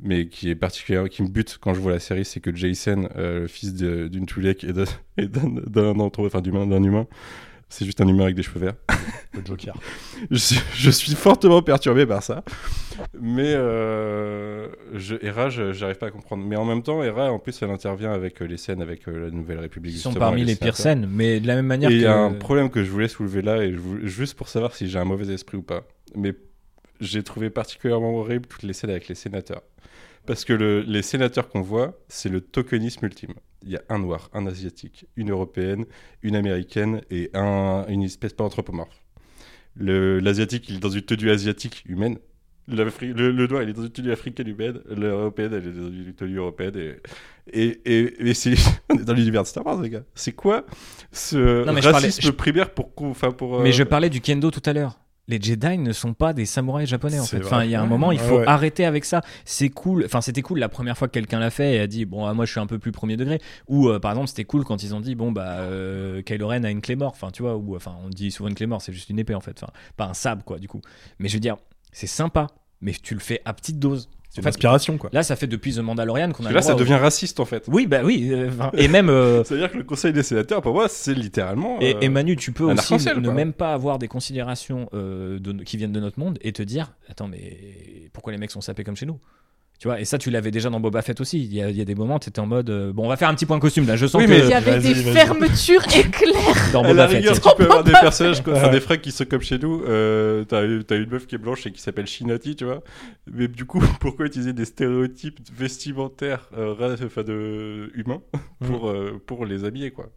mais 0.00 0.28
qui 0.28 0.50
est 0.50 0.54
particulier, 0.54 1.02
qui 1.10 1.22
me 1.22 1.28
bute 1.28 1.58
quand 1.60 1.74
je 1.74 1.80
vois 1.80 1.92
la 1.92 1.98
série, 2.00 2.24
c'est 2.24 2.40
que 2.40 2.54
Jason, 2.54 3.08
euh, 3.16 3.40
le 3.42 3.46
fils 3.48 3.74
d'une 3.74 4.26
Tulek 4.26 4.64
et 4.64 4.72
d'un 4.72 4.84
et 5.18 5.26
d'un 5.28 5.48
d'un 5.66 5.98
entre- 6.00 6.24
enfin 6.26 6.40
d'un 6.40 6.82
humain, 6.82 7.06
c'est 7.70 7.84
juste 7.86 8.00
un 8.02 8.08
humain 8.08 8.24
avec 8.24 8.34
des 8.36 8.42
cheveux 8.42 8.60
verts. 8.60 8.74
Le 9.32 9.40
Joker. 9.44 9.74
je, 10.30 10.36
suis- 10.36 10.60
je 10.74 10.90
suis 10.90 11.14
fortement 11.14 11.62
perturbé 11.62 12.04
par 12.04 12.22
ça. 12.22 12.44
Mais 13.18 13.54
euh, 13.54 14.68
je, 14.94 15.14
Hera, 15.22 15.48
j'arrive 15.48 15.96
pas 15.96 16.08
à 16.08 16.10
comprendre. 16.10 16.44
Mais 16.44 16.56
en 16.56 16.64
même 16.64 16.82
temps, 16.82 17.02
Hera, 17.02 17.30
en 17.32 17.38
plus, 17.38 17.62
elle 17.62 17.70
intervient 17.70 18.12
avec 18.12 18.42
euh, 18.42 18.46
les 18.46 18.56
scènes 18.56 18.82
avec 18.82 19.08
euh, 19.08 19.26
la 19.26 19.30
Nouvelle 19.30 19.60
République. 19.60 19.94
ils 19.94 19.98
sont 19.98 20.12
parmi 20.12 20.44
les 20.44 20.56
pires 20.56 20.76
scènes 20.76 21.08
mais 21.10 21.40
de 21.40 21.46
la 21.46 21.54
même 21.54 21.66
manière 21.66 21.90
Et 21.90 21.94
il 21.94 22.00
y 22.00 22.06
a 22.06 22.16
un 22.18 22.32
problème 22.32 22.70
que 22.70 22.84
je 22.84 22.90
voulais 22.90 23.08
soulever 23.08 23.40
là, 23.42 23.62
et 23.62 23.72
je 23.72 23.78
vou- 23.78 23.98
juste 24.06 24.34
pour 24.34 24.48
savoir 24.48 24.74
si 24.74 24.88
j'ai 24.88 24.98
un 24.98 25.04
mauvais 25.04 25.32
esprit 25.32 25.56
ou 25.56 25.62
pas. 25.62 25.82
Mais 26.16 26.34
j'ai 27.00 27.22
trouvé 27.22 27.48
particulièrement 27.50 28.14
horrible 28.16 28.46
toutes 28.46 28.64
les 28.64 28.72
scènes 28.74 28.90
avec 28.90 29.08
les 29.08 29.14
sénateurs. 29.14 29.62
Parce 30.26 30.44
que 30.44 30.52
le- 30.52 30.80
les 30.82 31.02
sénateurs 31.02 31.48
qu'on 31.48 31.62
voit, 31.62 31.98
c'est 32.08 32.28
le 32.28 32.40
tokenisme 32.40 33.04
ultime. 33.06 33.34
Il 33.62 33.70
y 33.70 33.76
a 33.76 33.82
un 33.88 33.98
noir, 33.98 34.30
un 34.32 34.46
asiatique, 34.46 35.06
une 35.16 35.30
européenne, 35.30 35.84
une 36.22 36.36
américaine 36.36 37.02
et 37.10 37.30
un, 37.34 37.84
une 37.88 38.02
espèce 38.02 38.32
pas 38.32 38.44
anthropomorphe. 38.44 39.04
L'asiatique, 39.76 40.68
il 40.68 40.76
est 40.76 40.80
dans 40.80 40.88
une 40.90 41.02
tenue 41.02 41.30
asiatique 41.30 41.82
humaine. 41.86 42.18
Le, 42.68 42.84
le 43.32 43.46
noir, 43.48 43.62
il 43.62 43.70
est 43.70 43.72
dans 43.72 43.82
une 43.82 43.90
tenue 43.90 44.12
africaine 44.12 44.46
humaine. 44.46 44.80
L'européenne, 44.88 45.54
elle 45.54 45.66
est 45.66 45.72
dans 45.72 45.88
une 45.90 46.14
tenue 46.14 46.36
européenne. 46.36 46.76
Et, 46.76 47.00
et, 47.52 47.80
et, 47.84 48.28
et 48.28 48.34
c'est, 48.34 48.54
on 48.90 48.94
est 48.96 49.04
dans 49.04 49.14
l'univers 49.14 49.42
de 49.42 49.48
Star 49.48 49.66
Wars, 49.66 49.80
les 49.80 49.90
gars. 49.90 50.04
C'est 50.14 50.32
quoi 50.32 50.64
ce 51.10 51.64
Non, 51.64 51.72
mais 51.72 51.82
je 51.82 51.90
parlais- 51.90 52.06
racisme 52.08 52.26
je- 52.28 52.30
primaire 52.30 52.72
pour. 52.72 52.92
Enfin, 52.98 53.32
pour 53.32 53.60
mais 53.60 53.70
euh, 53.70 53.72
je 53.72 53.82
parlais 53.82 54.10
du 54.10 54.20
kendo 54.20 54.50
tout 54.50 54.62
à 54.66 54.72
l'heure 54.72 55.00
les 55.30 55.40
Jedi 55.40 55.78
ne 55.78 55.92
sont 55.92 56.12
pas 56.12 56.32
des 56.32 56.44
samouraïs 56.44 56.88
japonais 56.88 57.18
en 57.20 57.24
fait. 57.24 57.42
Enfin, 57.44 57.64
il 57.64 57.70
y 57.70 57.74
a 57.74 57.80
un 57.80 57.86
moment, 57.86 58.12
il 58.12 58.20
Ouais, 58.20 58.26
faut 58.26 58.38
ouais. 58.40 58.46
arrêter 58.46 58.84
avec 58.84 59.04
ça. 59.04 59.22
C'est 59.44 59.70
cool. 59.70 60.04
Enfin, 60.04 60.20
c'était 60.20 60.42
cool 60.42 60.58
la 60.58 60.68
première 60.68 60.98
fois 60.98 61.06
que 61.08 61.12
quelqu'un 61.12 61.38
l'a 61.38 61.50
fait 61.50 61.76
et 61.76 61.80
a 61.80 61.86
dit 61.86 62.04
bon, 62.04 62.26
ah, 62.26 62.34
moi 62.34 62.44
je 62.44 62.50
suis 62.50 62.60
un 62.60 62.66
peu 62.66 62.78
plus 62.78 62.92
premier 62.92 63.16
degré. 63.16 63.40
Ou 63.68 63.88
euh, 63.88 63.98
par 64.00 64.10
exemple, 64.10 64.28
c'était 64.28 64.44
cool 64.44 64.64
quand 64.64 64.82
ils 64.82 64.94
ont 64.94 65.00
dit 65.00 65.14
bon 65.14 65.32
bah 65.32 65.60
euh, 65.60 66.20
Kylo 66.22 66.48
Ren 66.48 66.64
a 66.64 66.70
une 66.70 66.80
clé 66.80 66.96
mort. 66.96 67.12
Enfin, 67.14 67.30
tu 67.30 67.42
vois. 67.42 67.56
Ou 67.56 67.76
enfin, 67.76 67.96
on 68.04 68.08
dit 68.10 68.30
souvent 68.30 68.48
une 68.48 68.54
clé 68.56 68.66
mort, 68.66 68.82
c'est 68.82 68.92
juste 68.92 69.08
une 69.08 69.18
épée 69.18 69.34
en 69.34 69.40
fait. 69.40 69.56
Enfin, 69.62 69.72
pas 69.96 70.06
un 70.06 70.14
sabre 70.14 70.44
quoi 70.44 70.58
du 70.58 70.68
coup. 70.68 70.80
Mais 71.20 71.28
je 71.28 71.34
veux 71.34 71.40
dire, 71.40 71.56
c'est 71.92 72.06
sympa, 72.08 72.48
mais 72.80 72.92
tu 72.92 73.14
le 73.14 73.20
fais 73.20 73.40
à 73.44 73.52
petite 73.54 73.78
dose. 73.78 74.08
C'est 74.30 74.38
une 74.38 74.42
fait, 74.44 74.48
inspiration, 74.50 74.96
quoi. 74.96 75.10
Là, 75.12 75.22
ça 75.24 75.34
fait 75.34 75.48
depuis 75.48 75.74
The 75.74 75.80
Mandalorian 75.80 76.30
qu'on 76.30 76.46
a. 76.46 76.50
Le 76.50 76.54
là, 76.54 76.62
ça 76.62 76.74
au- 76.74 76.78
devient 76.78 76.94
raciste 76.94 77.40
en 77.40 77.44
fait. 77.44 77.64
Oui, 77.66 77.86
bah 77.88 78.00
oui. 78.04 78.28
euh, 78.32 78.48
et 78.74 78.86
même. 78.86 79.08
euh, 79.10 79.42
C'est-à-dire 79.44 79.72
que 79.72 79.76
le 79.78 79.82
Conseil 79.84 80.12
des 80.12 80.22
sénateurs, 80.22 80.62
pour 80.62 80.72
moi, 80.72 80.88
c'est 80.88 81.14
littéralement. 81.14 81.80
Et, 81.80 81.96
euh, 81.96 82.00
et 82.00 82.08
Manu, 82.08 82.36
tu 82.36 82.52
peux 82.52 82.62
aussi 82.64 82.94
ne 82.94 83.20
quoi. 83.24 83.34
même 83.34 83.52
pas 83.52 83.72
avoir 83.74 83.98
des 83.98 84.06
considérations 84.08 84.88
euh, 84.94 85.38
de- 85.40 85.64
qui 85.64 85.76
viennent 85.76 85.92
de 85.92 85.98
notre 86.00 86.18
monde 86.20 86.38
et 86.42 86.52
te 86.52 86.62
dire 86.62 86.92
Attends, 87.08 87.26
mais 87.28 87.58
pourquoi 88.12 88.32
les 88.32 88.38
mecs 88.38 88.52
sont 88.52 88.60
sapés 88.60 88.84
comme 88.84 88.94
chez 88.96 89.06
nous? 89.06 89.18
Tu 89.80 89.88
vois, 89.88 89.98
et 89.98 90.04
ça, 90.04 90.18
tu 90.18 90.30
l'avais 90.30 90.50
déjà 90.50 90.68
dans 90.68 90.78
Boba 90.78 91.00
Fett 91.00 91.18
aussi. 91.22 91.42
Il 91.42 91.54
y 91.54 91.62
a, 91.62 91.70
il 91.70 91.76
y 91.76 91.80
a 91.80 91.86
des 91.86 91.94
moments, 91.94 92.18
tu 92.18 92.28
étais 92.28 92.38
en 92.40 92.46
mode 92.46 92.68
euh, 92.68 92.92
Bon, 92.92 93.06
on 93.06 93.08
va 93.08 93.16
faire 93.16 93.30
un 93.30 93.34
petit 93.34 93.46
point 93.46 93.58
costume 93.58 93.86
là. 93.86 93.96
Je 93.96 94.06
sens 94.06 94.20
Oui, 94.20 94.26
que 94.26 94.30
mais- 94.32 94.40
Il 94.40 94.48
y 94.50 94.52
avait 94.52 94.78
Vas-y, 94.78 94.92
des 94.94 95.00
vas-y. 95.02 95.14
fermetures 95.14 95.84
éclair. 95.96 96.34
dans 96.74 96.80
À 96.82 96.88
la 96.88 96.90
Boba 96.92 97.08
Fett. 97.08 97.16
rigueur, 97.16 97.40
tu 97.40 97.48
peux 97.56 97.62
avoir 97.64 97.82
des 97.82 97.92
personnages, 97.92 98.42
quoi. 98.42 98.52
Enfin, 98.56 98.68
des 98.68 98.80
frères 98.80 99.00
qui 99.00 99.10
sont 99.10 99.24
comme 99.24 99.40
chez 99.40 99.58
nous. 99.58 99.82
Euh, 99.88 100.44
T'as 100.44 100.60
t'as 100.86 100.96
une 100.98 101.08
meuf 101.08 101.26
qui 101.26 101.34
est 101.36 101.38
blanche 101.38 101.66
et 101.66 101.72
qui 101.72 101.80
s'appelle 101.80 102.06
Shinati, 102.06 102.56
tu 102.56 102.66
vois. 102.66 102.82
Mais 103.32 103.48
du 103.48 103.64
coup, 103.64 103.80
pourquoi 104.00 104.26
utiliser 104.26 104.52
des 104.52 104.66
stéréotypes 104.66 105.38
vestimentaires 105.56 106.50
euh, 106.58 106.74
ra- 106.74 106.96
enfin, 107.02 107.22
de 107.22 107.90
humains 107.94 108.20
pour, 108.66 108.90
euh, 108.90 109.18
pour 109.26 109.46
les 109.46 109.64
habiller, 109.64 109.92
quoi? 109.92 110.10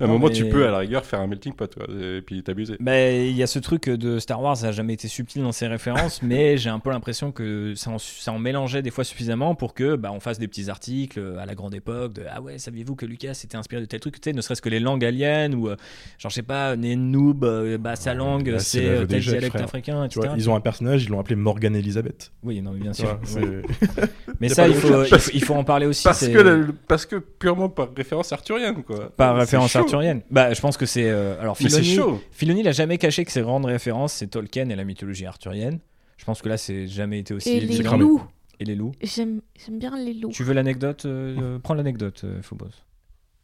À 0.00 0.04
un 0.04 0.06
Non, 0.06 0.14
moment, 0.14 0.26
mais- 0.28 0.32
tu 0.34 0.48
peux 0.48 0.66
à 0.66 0.70
la 0.70 0.78
rigueur 0.78 1.04
faire 1.04 1.20
un 1.20 1.26
melting 1.26 1.52
pot, 1.52 1.72
quoi, 1.74 1.86
et 1.94 2.22
puis 2.22 2.42
t'abuser. 2.42 2.76
Mais 2.80 3.28
il 3.30 3.36
y 3.36 3.42
a 3.42 3.46
ce 3.46 3.58
truc 3.58 3.88
de 3.88 4.18
Star 4.18 4.40
Wars, 4.42 4.56
ça 4.56 4.66
n'a 4.66 4.72
jamais 4.72 4.94
été 4.94 5.08
subtil 5.08 5.42
dans 5.42 5.52
ses 5.52 5.66
références, 5.66 6.22
mais 6.22 6.56
j'ai 6.56 6.70
un 6.70 6.78
peu 6.78 6.90
l'impression 6.90 7.32
que 7.32 7.74
ça 7.76 7.90
en, 7.90 7.98
ça 7.98 8.32
en 8.32 8.38
mélangeait 8.38 8.82
des 8.82 8.90
fois 8.90 9.04
suffisamment 9.04 9.54
pour 9.54 9.74
que 9.74 9.96
bah, 9.96 10.10
on 10.12 10.20
fasse 10.20 10.38
des 10.38 10.48
petits 10.48 10.70
articles 10.70 11.20
à 11.38 11.46
la 11.46 11.54
grande 11.54 11.74
époque 11.74 12.14
de 12.14 12.22
Ah 12.30 12.40
ouais, 12.40 12.58
saviez-vous 12.58 12.94
que 12.96 13.06
Lucas 13.06 13.34
s'était 13.34 13.56
inspiré 13.56 13.80
de 13.82 13.86
tel 13.86 14.00
truc, 14.00 14.20
tu 14.20 14.30
sais, 14.30 14.36
ne 14.36 14.40
serait-ce 14.40 14.62
que 14.62 14.68
les 14.68 14.80
langues 14.80 15.04
aliens 15.04 15.52
ou 15.52 15.68
euh, 15.68 15.76
genre 16.18 16.30
je 16.30 16.34
sais 16.36 16.42
pas, 16.42 16.76
Nenoob, 16.76 17.44
euh, 17.44 17.78
bah, 17.78 17.96
sa 17.96 18.14
langue 18.14 18.56
c'est 18.58 18.84
euh, 18.86 19.06
tel 19.06 19.20
dialecte 19.20 19.56
africain, 19.56 20.08
Tu 20.08 20.18
etc. 20.18 20.28
vois, 20.32 20.38
ils 20.38 20.48
ont 20.50 20.54
un 20.56 20.60
personnage, 20.60 21.04
ils 21.04 21.10
l'ont 21.10 21.20
appelé 21.20 21.36
Morgan 21.36 21.74
Elizabeth. 21.76 22.32
Oui, 22.42 22.60
non, 22.62 22.72
mais 22.72 22.80
bien 22.80 22.92
sûr. 22.92 23.18
ouais. 23.36 23.62
Mais 24.40 24.48
ça, 24.48 24.66
il 24.68 24.74
faut, 24.74 25.04
il 25.04 25.18
faut, 25.18 25.30
il 25.34 25.44
faut 25.44 25.54
en 25.54 25.64
parler 25.64 25.84
aussi. 25.86 26.04
Parce 26.04 26.26
que, 26.26 26.38
la- 26.38 26.66
parce 26.88 27.04
que 27.04 27.16
purement 27.16 27.68
par 27.68 27.88
référence 27.94 28.32
arthurienne, 28.32 28.82
quoi. 28.82 29.10
Par 29.14 29.34
C'est 29.34 29.40
référence 29.78 29.92
arthurienne. 29.94 30.22
Bah, 30.30 30.52
je 30.52 30.60
pense 30.60 30.76
que 30.76 30.86
c'est. 30.86 31.08
euh, 31.08 31.40
alors, 31.40 31.56
Filoni, 31.56 31.84
chaud. 31.94 32.20
Filoni 32.30 32.62
n'a 32.62 32.72
jamais 32.72 32.98
caché 32.98 33.24
que 33.24 33.32
ses 33.32 33.42
grandes 33.42 33.64
références, 33.64 34.12
c'est 34.14 34.28
Tolkien 34.28 34.68
et 34.68 34.76
la 34.76 34.84
mythologie 34.84 35.26
arthurienne. 35.26 35.80
Je 36.16 36.24
pense 36.24 36.42
que 36.42 36.48
là, 36.48 36.56
c'est 36.58 36.86
jamais 36.86 37.20
été 37.20 37.32
aussi 37.34 37.48
Et 37.50 37.60
les 37.60 37.78
loups. 37.82 38.22
Et 38.58 38.64
les 38.66 38.74
loups. 38.74 38.92
J'aime 39.02 39.40
j'aime 39.64 39.78
bien 39.78 39.96
les 39.96 40.12
loups. 40.12 40.30
Tu 40.30 40.44
veux 40.44 40.52
l'anecdote 40.52 41.06
euh, 41.06 41.36
euh, 41.40 41.58
Prends 41.58 41.72
l'anecdote, 41.74 42.22
euh, 42.24 42.42
Phobos. 42.42 42.66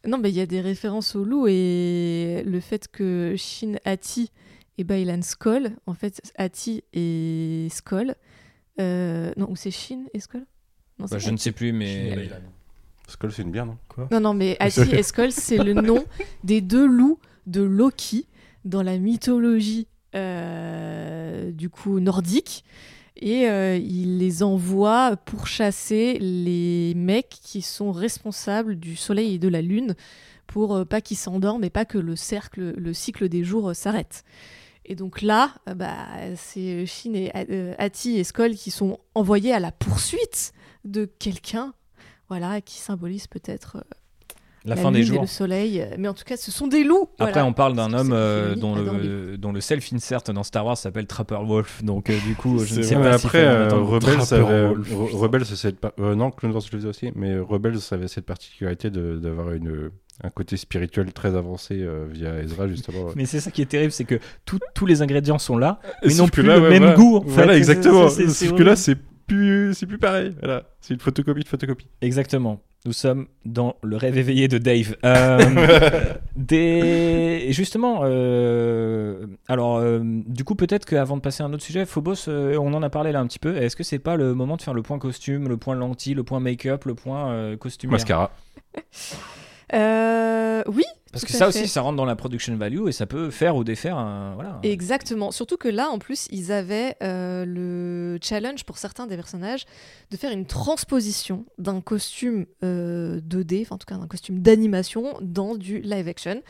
Non, 0.05 0.19
mais 0.19 0.29
il 0.29 0.35
y 0.35 0.41
a 0.41 0.45
des 0.45 0.61
références 0.61 1.15
aux 1.15 1.23
loups 1.23 1.47
et 1.47 2.43
le 2.45 2.59
fait 2.59 2.87
que 2.87 3.33
Shin 3.35 3.77
Hati 3.83 4.31
et 4.77 4.83
Bailan 4.83 5.23
Skoll, 5.23 5.71
en 5.87 5.95
fait, 5.95 6.21
Hati 6.37 6.83
et 6.93 7.67
Skoll, 7.71 8.13
euh, 8.79 9.31
non, 9.37 9.49
ou 9.49 9.55
c'est 9.55 9.71
Shin 9.71 10.03
et 10.13 10.19
Skoll? 10.19 10.45
Non, 10.99 11.07
Bah, 11.09 11.17
je 11.17 11.31
ne 11.31 11.37
sais 11.37 11.51
plus, 11.51 11.73
mais. 11.73 12.29
Skull, 13.07 13.31
c'est 13.31 13.41
une 13.41 13.51
bière, 13.51 13.65
non 13.65 13.77
Non, 14.11 14.19
non, 14.19 14.33
mais 14.33 14.57
Hati 14.59 14.81
et 14.81 15.03
Skoll, 15.03 15.31
c'est 15.31 15.57
le 15.57 15.73
nom 15.73 16.05
des 16.43 16.61
deux 16.61 16.85
loups 16.85 17.19
de 17.45 17.61
Loki 17.61 18.27
dans 18.65 18.83
la 18.83 18.97
mythologie 18.97 19.87
euh, 20.15 21.51
du 21.51 21.69
coup 21.69 21.99
nordique. 21.99 22.63
Et 23.19 23.47
euh, 23.47 23.77
il 23.77 24.19
les 24.19 24.43
envoie 24.43 25.17
pour 25.17 25.47
chasser 25.47 26.19
les 26.19 26.93
mecs 26.95 27.29
qui 27.41 27.63
sont 27.63 27.91
responsables 27.91 28.75
du 28.75 28.95
soleil 28.95 29.35
et 29.35 29.39
de 29.39 29.47
la 29.47 29.61
lune 29.63 29.95
pour 30.45 30.75
euh, 30.75 30.85
pas 30.85 31.01
qu'ils 31.01 31.17
s'endorment 31.17 31.63
et 31.63 31.71
pas 31.71 31.85
que 31.85 31.97
le 31.97 32.15
cercle, 32.15 32.73
le 32.77 32.93
cycle 32.93 33.27
des 33.27 33.43
jours 33.43 33.69
euh, 33.69 33.73
s'arrête. 33.73 34.23
Et 34.87 34.95
donc 34.95 35.21
là, 35.21 35.53
euh, 35.67 35.73
bah, 35.73 36.07
c'est 36.35 36.85
Shin 36.85 37.13
et 37.13 37.31
euh, 37.49 37.75
Hati 37.77 38.17
et 38.17 38.23
Skoll 38.23 38.55
qui 38.55 38.71
sont 38.71 38.99
envoyés 39.15 39.51
à 39.51 39.59
la 39.59 39.71
poursuite 39.71 40.53
de 40.85 41.05
quelqu'un, 41.05 41.73
voilà, 42.29 42.61
qui 42.61 42.77
symbolise 42.79 43.27
peut-être 43.27 43.77
euh, 43.77 43.81
La, 44.65 44.75
la 44.75 44.81
fin 44.81 44.91
des 44.91 45.03
jours. 45.03 45.21
le 45.21 45.27
soleil. 45.27 45.79
euh, 45.81 45.95
Mais 45.97 46.07
en 46.07 46.13
tout 46.13 46.23
cas, 46.25 46.35
ce 46.37 46.51
sont 46.51 46.67
des 46.67 46.83
loups. 46.83 47.07
Après, 47.19 47.31
voilà. 47.33 47.45
on 47.47 47.53
parle 47.53 47.75
d'un 47.75 47.93
homme 47.93 48.11
euh, 48.13 48.55
dont, 48.55 48.75
le, 48.75 49.37
dont 49.37 49.51
le 49.53 49.61
self-insert 49.61 50.21
dans 50.33 50.43
Star 50.43 50.65
Wars 50.65 50.77
s'appelle 50.77 51.07
Trapper 51.07 51.39
Wolf. 51.45 51.83
Donc, 51.83 52.09
euh, 52.09 52.17
du 52.25 52.35
coup, 52.35 52.59
je 52.59 52.75
ne 52.75 52.81
C'est 52.81 52.89
sais 52.89 52.95
pas 52.95 53.11
mais 53.11 53.17
si 53.17 53.25
après, 53.27 53.45
en 53.47 53.49
euh. 53.51 53.69
Rebels, 53.75 54.33
avait- 54.33 54.67
Wolf. 54.67 55.13
Rebels, 55.13 55.45
c'est 55.45 55.55
cette 55.55 55.79
par- 55.79 55.91
euh, 55.99 56.15
non, 56.15 56.31
Clone 56.31 56.51
Wars 56.51 56.63
le 56.71 56.77
faisais 56.77 56.87
aussi, 56.89 57.11
mais 57.15 57.37
Rebels 57.39 57.77
avait 57.91 58.07
cette 58.09 58.25
particularité 58.25 58.89
d'avoir 58.89 59.51
une 59.51 59.91
un 60.23 60.31
côté 60.31 60.57
spirituel 60.57 61.13
très 61.13 61.35
avancé 61.35 61.75
euh, 61.79 62.07
via 62.11 62.39
Ezra 62.41 62.67
justement. 62.67 63.05
Mais 63.15 63.27
c'est 63.27 63.39
ça 63.39 63.51
qui 63.51 63.61
est 63.61 63.67
terrible, 63.67 63.91
c'est 63.91 64.03
que 64.03 64.19
tout- 64.45 64.57
tous 64.73 64.87
les 64.87 65.03
ingrédients 65.03 65.37
sont 65.37 65.59
là, 65.59 65.79
mais 66.03 66.15
non 66.15 66.27
plus 66.27 66.41
là, 66.41 66.57
le 66.57 66.63
ouais, 66.63 66.79
même 66.79 66.95
goût. 66.95 67.17
en 67.17 67.21
fait. 67.21 67.29
Voilà, 67.29 67.55
exactement. 67.55 68.09
Sauf 68.09 68.53
que 68.55 68.63
là, 68.63 68.75
c'est 68.75 68.97
plus, 69.27 69.73
c'est 69.73 69.85
plus 69.85 69.97
pareil. 69.97 70.33
Voilà, 70.39 70.63
c'est 70.81 70.93
une 70.93 70.99
photocopie 70.99 71.43
de 71.43 71.47
photocopie. 71.47 71.87
Exactement. 72.01 72.61
Nous 72.85 72.93
sommes 72.93 73.27
dans 73.43 73.75
le 73.83 73.97
rêve 73.97 74.17
éveillé 74.17 74.47
de 74.47 74.57
Dave. 74.57 74.95
Euh, 75.03 75.39
des... 76.37 77.47
Justement, 77.49 78.01
euh, 78.03 79.25
alors, 79.49 79.77
euh, 79.77 79.99
du 80.03 80.45
coup, 80.45 80.55
peut-être 80.55 80.85
qu'avant 80.85 81.17
de 81.17 81.21
passer 81.21 81.43
à 81.43 81.47
un 81.47 81.53
autre 81.53 81.63
sujet, 81.63 81.85
Phobos, 81.85 82.29
euh, 82.29 82.57
on 82.57 82.73
en 82.73 82.83
a 82.83 82.89
parlé 82.89 83.11
là 83.11 83.19
un 83.19 83.27
petit 83.27 83.39
peu. 83.39 83.57
Est-ce 83.57 83.75
que 83.75 83.83
c'est 83.83 83.99
pas 83.99 84.15
le 84.15 84.33
moment 84.33 84.55
de 84.55 84.61
faire 84.61 84.73
le 84.73 84.83
point 84.83 84.99
costume, 84.99 85.49
le 85.49 85.57
point 85.57 85.75
lentille, 85.75 86.13
le 86.13 86.23
point 86.23 86.39
make-up, 86.39 86.85
le 86.85 86.95
point 86.95 87.31
euh, 87.31 87.57
costume? 87.57 87.91
Mascara. 87.91 88.31
Euh, 89.73 90.63
oui, 90.67 90.85
Parce 91.11 91.23
que 91.23 91.31
tout 91.31 91.37
ça 91.37 91.51
fait. 91.51 91.59
aussi, 91.59 91.67
ça 91.67 91.81
rentre 91.81 91.97
dans 91.97 92.05
la 92.05 92.15
production 92.15 92.55
value 92.57 92.87
et 92.87 92.91
ça 92.91 93.05
peut 93.05 93.29
faire 93.29 93.55
ou 93.55 93.63
défaire 93.63 93.97
un. 93.97 94.33
Voilà. 94.35 94.59
Exactement. 94.63 95.31
Surtout 95.31 95.57
que 95.57 95.67
là, 95.67 95.89
en 95.89 95.99
plus, 95.99 96.27
ils 96.31 96.51
avaient 96.51 96.95
euh, 97.01 97.45
le 97.45 98.19
challenge 98.21 98.63
pour 98.65 98.77
certains 98.77 99.07
des 99.07 99.15
personnages 99.15 99.65
de 100.11 100.17
faire 100.17 100.31
une 100.31 100.45
transposition 100.45 101.45
d'un 101.57 101.81
costume 101.81 102.45
euh, 102.63 103.19
2D, 103.21 103.63
enfin 103.63 103.75
en 103.75 103.77
tout 103.77 103.85
cas 103.85 103.97
d'un 103.97 104.07
costume 104.07 104.39
d'animation, 104.39 105.17
dans 105.21 105.55
du 105.55 105.79
live 105.79 106.07
action. 106.07 106.41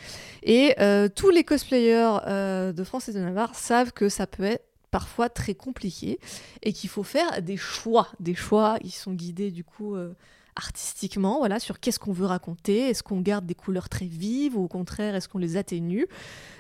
Et 0.44 0.76
euh, 0.80 1.10
tous 1.14 1.30
les 1.30 1.44
cosplayers 1.44 2.18
euh, 2.28 2.74
de 2.74 2.84
France 2.84 3.10
et 3.10 3.14
de 3.14 3.20
Navarre 3.20 3.56
savent 3.56 3.92
que 3.92 4.10
ça 4.10 4.28
peut 4.28 4.44
être 4.44 4.66
parfois 4.92 5.30
très 5.30 5.54
compliqué 5.54 6.20
et 6.64 6.74
qu'il 6.74 6.90
faut 6.90 7.04
faire 7.04 7.42
des 7.42 7.58
choix. 7.58 8.08
Des 8.20 8.36
choix, 8.36 8.78
ils 8.84 8.92
sont 8.92 9.14
guidés 9.14 9.52
du 9.52 9.64
coup 9.64 9.96
artistiquement, 10.58 11.38
voilà, 11.38 11.60
sur 11.60 11.80
qu'est-ce 11.80 12.00
qu'on 12.00 12.12
veut 12.12 12.26
raconter. 12.26 12.90
Est-ce 12.90 13.04
qu'on 13.04 13.22
garde 13.22 13.46
des 13.46 13.56
couleurs 13.56 13.90
très 13.90 14.06
vives 14.06 14.58
ou 14.58 14.64
au 14.64 14.68
contraire, 14.68 15.16
est-ce 15.16 15.30
qu'on 15.30 15.38
les 15.38 15.56
atténue? 15.56 16.08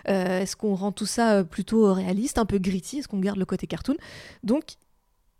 Euh, 0.07 0.41
Est-ce 0.41 0.55
qu'on 0.55 0.75
rend 0.75 0.91
tout 0.91 1.05
ça 1.05 1.37
euh, 1.37 1.43
plutôt 1.43 1.93
réaliste, 1.93 2.37
un 2.37 2.45
peu 2.45 2.59
gritty? 2.59 2.99
Est-ce 2.99 3.07
qu'on 3.07 3.19
garde 3.19 3.37
le 3.37 3.45
côté 3.45 3.67
cartoon? 3.67 3.95
Donc, 4.43 4.63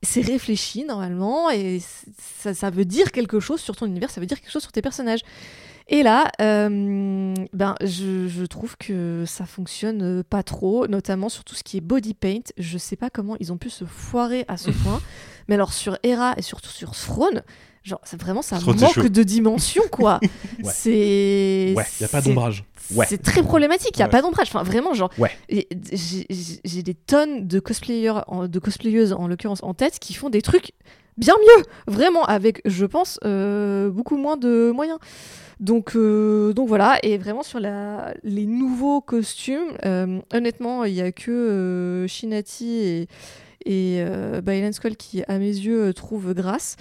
c'est 0.04 0.22
réfléchi 0.22 0.84
normalement 0.86 1.50
et 1.50 1.82
ça, 2.20 2.54
ça 2.54 2.70
veut 2.70 2.86
dire 2.86 3.12
quelque 3.12 3.40
chose 3.40 3.60
sur 3.60 3.76
ton 3.76 3.88
univers, 3.88 4.12
ça 4.12 4.22
veut 4.22 4.28
dire 4.28 4.40
quelque 4.40 4.52
chose 4.52 4.62
sur 4.62 4.72
tes 4.72 4.82
personnages. 4.82 5.22
Et 5.90 6.04
là, 6.04 6.30
euh, 6.42 7.34
ben, 7.54 7.76
je, 7.82 8.28
je 8.28 8.46
trouve 8.46 8.76
que 8.78 9.24
ça 9.26 9.46
fonctionne 9.46 10.22
pas 10.24 10.44
trop, 10.44 10.86
notamment 10.88 11.30
sur 11.30 11.46
tout 11.46 11.56
ce 11.56 11.64
qui 11.64 11.78
est 11.78 11.82
body 11.82 12.14
paint. 12.14 12.44
Je 12.58 12.78
sais 12.78 12.98
pas 12.98 13.10
comment 13.10 13.38
ils 13.40 13.54
ont 13.54 13.58
pu 13.58 13.70
se 13.70 13.86
foirer 13.86 14.44
à 14.48 14.58
ce 14.58 14.70
point, 14.84 15.02
mais 15.48 15.56
alors 15.56 15.74
sur 15.74 15.98
Hera 16.04 16.34
et 16.38 16.42
surtout 16.42 16.70
sur 16.70 16.92
Throne, 16.92 17.42
genre 17.88 18.02
c'est 18.04 18.20
vraiment 18.22 18.42
ça 18.42 18.60
manque 18.66 18.94
chaud. 18.94 19.10
de 19.10 19.24
dimension 19.24 19.84
quoi. 19.92 20.20
Ouais. 20.64 20.72
C'est 20.74 21.74
Ouais, 21.76 21.86
il 22.00 22.04
n'y 22.04 22.06
a 22.06 22.10
pas 22.10 22.22
d'ombrage. 22.22 22.64
Ouais. 22.96 23.06
c'est 23.10 23.22
très 23.22 23.44
problématique, 23.44 23.92
il 23.96 24.00
n'y 24.00 24.04
a 24.04 24.06
Ouais. 24.06 24.12
pas 24.12 24.22
d'ombrage. 24.22 24.48
Enfin, 24.48 24.64
vraiment, 24.64 24.94
genre, 24.94 25.10
Ouais. 25.18 25.32
j'ai- 25.50 26.84
des 26.84 26.94
tonnes 26.94 27.48
de 27.48 27.60
cosplayers, 27.60 28.22
de 28.48 28.60
cosplayeuses 28.60 29.14
en 29.14 29.28
l'occurrence 29.28 29.62
en 29.64 29.74
tête, 29.74 30.00
qui 30.00 30.14
font 30.14 30.30
des 30.30 30.42
trucs 30.42 30.72
bien 31.18 31.34
mieux, 31.36 31.64
vraiment, 31.88 32.24
avec, 32.24 32.62
je 32.66 32.86
pense, 32.86 33.20
euh, 33.26 33.90
beaucoup 33.90 34.16
moins 34.18 34.38
de 34.38 34.72
moyens. 34.74 35.00
Donc, 35.60 35.96
euh, 35.96 36.54
donc 36.54 36.68
voilà, 36.70 36.98
et 37.04 37.18
vraiment 37.18 37.44
sur 37.44 37.60
la, 37.60 38.14
les 38.24 38.46
nouveaux 38.46 39.02
costumes, 39.02 39.72
euh, 39.86 40.20
honnêtement, 40.34 40.84
il 40.86 40.94
n'y 40.94 41.02
a 41.02 41.12
que 41.12 42.06
Shinati 42.08 42.70
et, 42.78 43.08
et 43.70 43.98
euh, 44.00 44.40
Bailan 44.42 44.72
Skull 44.72 44.96
qui, 44.96 45.24
à 45.28 45.38
mes 45.40 45.46
yeux, 45.46 45.88
euh, 45.90 45.94
trouvent 45.94 46.34
grâce. 46.34 46.78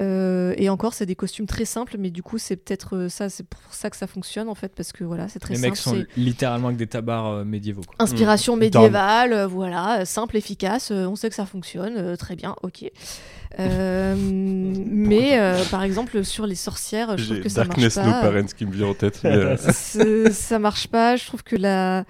Euh, 0.00 0.54
et 0.56 0.68
encore, 0.70 0.94
c'est 0.94 1.04
des 1.04 1.16
costumes 1.16 1.46
très 1.46 1.64
simples, 1.64 1.96
mais 1.98 2.10
du 2.10 2.22
coup, 2.22 2.38
c'est 2.38 2.56
peut-être 2.56 3.08
ça, 3.08 3.28
c'est 3.28 3.46
pour 3.46 3.60
ça 3.74 3.90
que 3.90 3.96
ça 3.96 4.06
fonctionne 4.06 4.48
en 4.48 4.54
fait, 4.54 4.72
parce 4.74 4.92
que 4.92 5.02
voilà, 5.04 5.28
c'est 5.28 5.40
très 5.40 5.54
Les 5.54 5.60
simple. 5.60 5.70
mecs 5.70 5.76
sont 5.76 6.04
littéralement 6.16 6.68
avec 6.68 6.78
des 6.78 6.86
tabards 6.86 7.26
euh, 7.26 7.44
médiévaux. 7.44 7.82
quoi. 7.84 7.96
Inspiration 7.98 8.56
Mmh. 8.56 8.60
médiévale, 8.60 9.32
euh, 9.32 9.46
voilà, 9.48 10.04
simple, 10.04 10.36
efficace, 10.36 10.90
euh, 10.92 11.06
on 11.06 11.16
sait 11.16 11.28
que 11.28 11.34
ça 11.34 11.44
fonctionne, 11.46 11.94
euh, 11.96 12.16
très 12.16 12.36
bien, 12.36 12.54
ok. 12.62 12.84
Euh, 13.58 14.14
mais 14.86 15.38
euh, 15.40 15.62
par 15.70 15.82
exemple, 15.82 16.24
sur 16.24 16.46
les 16.46 16.54
sorcières, 16.54 17.18
je 17.18 17.24
trouve 17.24 17.40
que 17.40 17.48
ça 17.48 17.64
Darkness 17.64 17.96
marche 17.96 18.06
No 18.08 18.12
pas. 18.12 18.30
Parents 18.30 18.46
qui 18.56 18.66
me 18.66 18.72
vient 18.72 18.86
en 18.86 18.94
tête. 18.94 19.20
mais, 19.24 19.30
euh, 19.30 19.56
ça 20.32 20.58
marche 20.58 20.86
pas. 20.88 21.16
Je 21.16 21.26
trouve 21.26 21.42
que 21.42 21.56
la, 21.56 22.04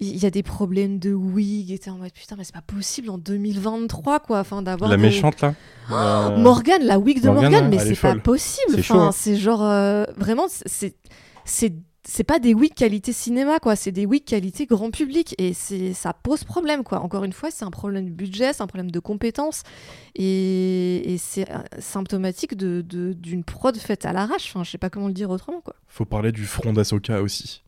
il 0.00 0.16
y 0.16 0.26
a 0.26 0.30
des 0.30 0.42
problèmes 0.42 0.98
de 0.98 1.12
wig. 1.12 1.70
Et 1.70 1.78
t'es 1.78 1.90
en 1.90 1.98
mode 1.98 2.12
putain, 2.12 2.36
mais 2.36 2.44
c'est 2.44 2.54
pas 2.54 2.62
possible 2.62 3.10
en 3.10 3.18
2023, 3.18 4.20
quoi. 4.20 4.40
Enfin, 4.40 4.62
d'avoir. 4.62 4.90
La 4.90 4.96
des- 4.96 5.02
méchante 5.02 5.40
là 5.40 5.54
Euh, 5.90 6.36
Morgane, 6.38 6.82
la 6.84 6.98
wig 6.98 7.20
de 7.22 7.28
Morgane, 7.28 7.68
mais 7.68 7.78
c'est 7.78 7.94
pas 8.00 8.14
possible. 8.16 8.72
C'est 8.74 8.80
Enfin, 8.80 9.08
hein. 9.08 9.12
c'est 9.12 9.36
genre 9.36 9.62
euh, 9.62 10.04
vraiment, 10.16 10.46
c'est 10.48 10.94
c'est 11.44 11.74
c'est 12.04 12.24
pas 12.24 12.40
des 12.40 12.52
wigs 12.52 12.74
qualité 12.74 13.12
cinéma 13.12 13.60
quoi, 13.60 13.76
c'est 13.76 13.92
des 13.92 14.06
wigs 14.06 14.24
qualité 14.24 14.66
grand 14.66 14.90
public 14.90 15.36
et 15.38 15.52
c'est 15.54 15.92
ça 15.92 16.12
pose 16.12 16.42
problème 16.42 16.82
quoi. 16.82 16.98
Encore 16.98 17.22
une 17.22 17.32
fois, 17.32 17.50
c'est 17.52 17.64
un 17.64 17.70
problème 17.70 18.06
de 18.06 18.10
budget, 18.10 18.52
c'est 18.52 18.62
un 18.62 18.66
problème 18.66 18.90
de 18.90 18.98
compétences 18.98 19.62
et, 20.16 21.12
et 21.14 21.18
c'est 21.18 21.48
euh, 21.50 21.58
symptomatique 21.78 22.56
de 22.56 22.80
de- 22.80 23.12
d'une 23.12 23.44
prod 23.44 23.76
faite 23.76 24.04
à 24.04 24.12
l'arrache. 24.12 24.46
Enfin, 24.48 24.64
je 24.64 24.70
sais 24.70 24.78
pas 24.78 24.90
comment 24.90 25.06
le 25.06 25.12
dire 25.12 25.30
autrement 25.30 25.60
quoi. 25.60 25.74
Faut 25.86 26.04
parler 26.04 26.32
du 26.32 26.44
front 26.44 26.72
d'Asoka 26.72 27.22
aussi. 27.22 27.62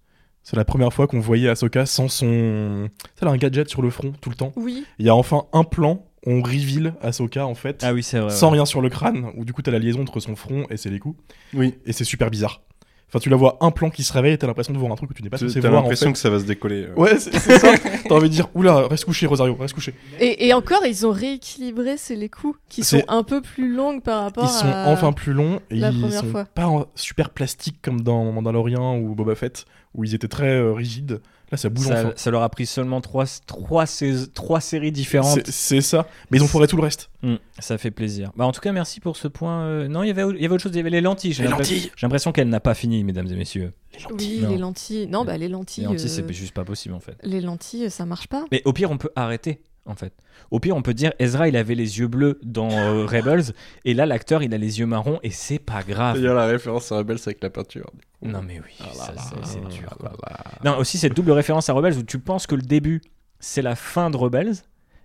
C'est 0.44 0.56
la 0.56 0.64
première 0.66 0.92
fois 0.92 1.06
qu'on 1.06 1.20
voyait 1.20 1.48
Asoka 1.48 1.86
sans 1.86 2.08
son. 2.08 2.88
Elle 3.20 3.28
a 3.28 3.30
un 3.30 3.36
gadget 3.38 3.68
sur 3.68 3.80
le 3.82 3.88
front 3.90 4.12
tout 4.20 4.28
le 4.30 4.36
temps. 4.36 4.52
Oui. 4.56 4.84
Il 4.98 5.06
y 5.06 5.08
a 5.08 5.14
enfin 5.16 5.44
un 5.54 5.64
plan, 5.64 6.04
on 6.26 6.42
reveal 6.42 6.94
Asoka 7.00 7.46
en 7.46 7.54
fait, 7.54 7.82
Ah 7.82 7.94
oui, 7.94 8.02
c'est 8.02 8.18
vrai. 8.18 8.30
sans 8.30 8.48
ouais. 8.48 8.54
rien 8.58 8.66
sur 8.66 8.82
le 8.82 8.90
crâne, 8.90 9.30
où 9.36 9.44
du 9.46 9.52
coup 9.54 9.62
t'as 9.62 9.70
la 9.70 9.78
liaison 9.78 10.02
entre 10.02 10.20
son 10.20 10.36
front 10.36 10.66
et 10.68 10.76
ses 10.76 10.90
les 10.90 10.98
coups. 10.98 11.18
Oui. 11.54 11.74
Et 11.86 11.92
c'est 11.94 12.04
super 12.04 12.30
bizarre. 12.30 12.60
Enfin, 13.08 13.20
tu 13.20 13.28
la 13.30 13.36
vois 13.36 13.58
un 13.60 13.70
plan 13.70 13.90
qui 13.90 14.02
se 14.02 14.12
réveille 14.12 14.32
et 14.32 14.38
t'as 14.38 14.48
l'impression 14.48 14.72
de 14.74 14.78
voir 14.78 14.90
un 14.90 14.96
truc 14.96 15.10
que 15.10 15.14
tu 15.14 15.22
n'es 15.22 15.30
pas 15.30 15.38
T'as 15.38 15.46
censé 15.46 15.60
voir 15.60 15.72
en 15.72 15.76
l'impression 15.76 16.06
fait. 16.08 16.12
que 16.14 16.18
ça 16.18 16.30
va 16.30 16.40
se 16.40 16.44
décoller. 16.44 16.84
euh. 16.86 16.94
Ouais, 16.96 17.16
c'est 17.18 17.32
ça. 17.38 17.72
T'as 18.08 18.14
envie 18.14 18.28
de 18.28 18.34
dire, 18.34 18.48
oula, 18.54 18.88
reste 18.88 19.04
couché, 19.04 19.26
Rosario, 19.26 19.54
reste 19.54 19.74
couché. 19.74 19.94
Et, 20.18 20.48
et 20.48 20.52
encore, 20.52 20.84
ils 20.84 21.06
ont 21.06 21.12
rééquilibré 21.12 21.96
c'est 21.96 22.16
les 22.16 22.28
coups 22.28 22.58
qui 22.68 22.82
sont 22.82 23.02
un 23.08 23.22
peu 23.22 23.40
plus 23.40 23.72
longues 23.72 24.02
par 24.02 24.22
rapport 24.24 24.44
Ils 24.44 24.48
sont 24.50 24.66
à 24.66 24.88
enfin 24.88 25.12
plus 25.12 25.32
longs 25.32 25.60
et 25.70 25.76
la 25.76 25.90
ils 25.90 26.00
première 26.00 26.20
sont 26.20 26.26
fois. 26.30 26.44
pas 26.46 26.66
en- 26.66 26.86
super 26.96 27.30
plastiques 27.30 27.78
comme 27.82 28.00
dans 28.00 28.32
Mandalorian 28.32 28.98
ou 28.98 29.14
Boba 29.14 29.36
Fett, 29.36 29.64
où 29.94 30.02
ils 30.04 30.14
étaient 30.14 30.26
très 30.28 30.50
euh, 30.50 30.72
rigides. 30.72 31.20
Là, 31.52 31.58
ça 31.58 31.68
bouge 31.68 31.86
Ça, 31.86 32.00
enfin. 32.00 32.12
ça 32.16 32.30
leur 32.30 32.42
a 32.42 32.48
pris 32.48 32.66
seulement 32.66 33.00
trois, 33.00 33.24
trois, 33.46 33.86
sais- 33.86 34.26
trois 34.32 34.60
séries 34.60 34.90
différentes. 34.92 35.46
C'est- 35.46 35.80
ça. 35.82 36.06
Mais 36.30 36.38
ils 36.38 36.42
ont 36.42 36.46
foré 36.48 36.66
tout 36.66 36.76
le 36.76 36.82
reste. 36.82 37.10
Hmm, 37.22 37.36
ça 37.58 37.78
fait 37.78 37.90
plaisir. 37.90 38.32
Bah, 38.36 38.44
en 38.46 38.52
tout 38.52 38.60
cas, 38.60 38.72
merci 38.72 38.98
pour 39.00 39.16
ce 39.16 39.28
point. 39.28 39.62
euh, 39.62 39.88
Non, 39.88 40.02
il 40.02 40.08
y 40.08 40.10
avait, 40.10 40.22
il 40.34 40.42
y 40.42 40.44
avait 40.46 40.54
autre 40.54 40.62
chose. 40.62 40.72
Il 40.72 40.78
y 40.78 40.80
avait 40.80 40.90
les 40.90 41.00
lentilles. 41.00 41.32
J'ai 41.32 41.42
Les 41.44 41.48
l'impression- 41.50 41.74
lentilles. 41.76 41.90
J'ai 41.96 42.06
l'impression 42.06 42.32
qu'elle 42.32 42.48
n'a 42.48 42.60
pas 42.60 42.74
fini, 42.74 43.04
mesdames 43.04 43.26
et 43.30 43.36
messieurs. 43.36 43.72
Oui, 44.18 44.40
Non. 44.42 44.48
les 44.50 44.58
lentilles. 44.58 45.06
Non, 45.06 45.24
bah 45.24 45.36
les 45.38 45.48
lentilles. 45.48 45.84
Les 45.84 45.90
lentilles, 45.90 46.06
euh, 46.06 46.24
c'est 46.26 46.32
juste 46.32 46.54
pas 46.54 46.64
possible 46.64 46.94
en 46.94 47.00
fait. 47.00 47.16
les 47.22 47.40
lentilles, 47.40 47.90
ça 47.90 48.04
marche 48.06 48.26
pas. 48.26 48.44
Mais 48.50 48.62
au 48.64 48.72
pire, 48.72 48.90
on 48.90 48.98
peut 48.98 49.10
arrêter, 49.14 49.60
en 49.86 49.94
fait. 49.94 50.12
Au 50.50 50.60
pire, 50.60 50.76
on 50.76 50.82
peut 50.82 50.94
dire 50.94 51.12
Ezra, 51.18 51.48
il 51.48 51.56
avait 51.56 51.74
les 51.74 51.98
yeux 51.98 52.08
bleus 52.08 52.38
dans 52.42 52.70
euh, 52.70 53.06
Rebels, 53.06 53.52
et 53.84 53.94
là, 53.94 54.06
l'acteur, 54.06 54.42
il 54.42 54.52
a 54.54 54.58
les 54.58 54.78
yeux 54.80 54.86
marrons, 54.86 55.18
et 55.22 55.30
c'est 55.30 55.58
pas 55.58 55.82
grave. 55.82 56.16
Il 56.18 56.24
y 56.24 56.28
a 56.28 56.34
la 56.34 56.46
référence 56.46 56.90
à 56.92 56.96
Rebels 56.98 57.18
avec 57.26 57.42
la 57.42 57.50
peinture. 57.50 57.90
Non, 58.22 58.42
mais 58.42 58.60
oui, 58.64 58.74
Ah 58.80 58.94
ça, 58.94 59.14
c'est- 59.44 59.58
ah 59.64 59.68
dur. 59.68 59.96
là 60.02 60.12
là. 60.30 60.36
Non, 60.64 60.78
aussi 60.78 60.96
cette 60.98 61.14
double 61.14 61.32
référence 61.32 61.68
à 61.68 61.72
Rebels 61.74 61.98
où 61.98 62.02
tu 62.02 62.18
penses 62.18 62.46
que 62.46 62.54
le 62.54 62.62
début, 62.62 63.02
c'est 63.40 63.62
la 63.62 63.76
fin 63.76 64.10
de 64.10 64.16
Rebels. 64.16 64.54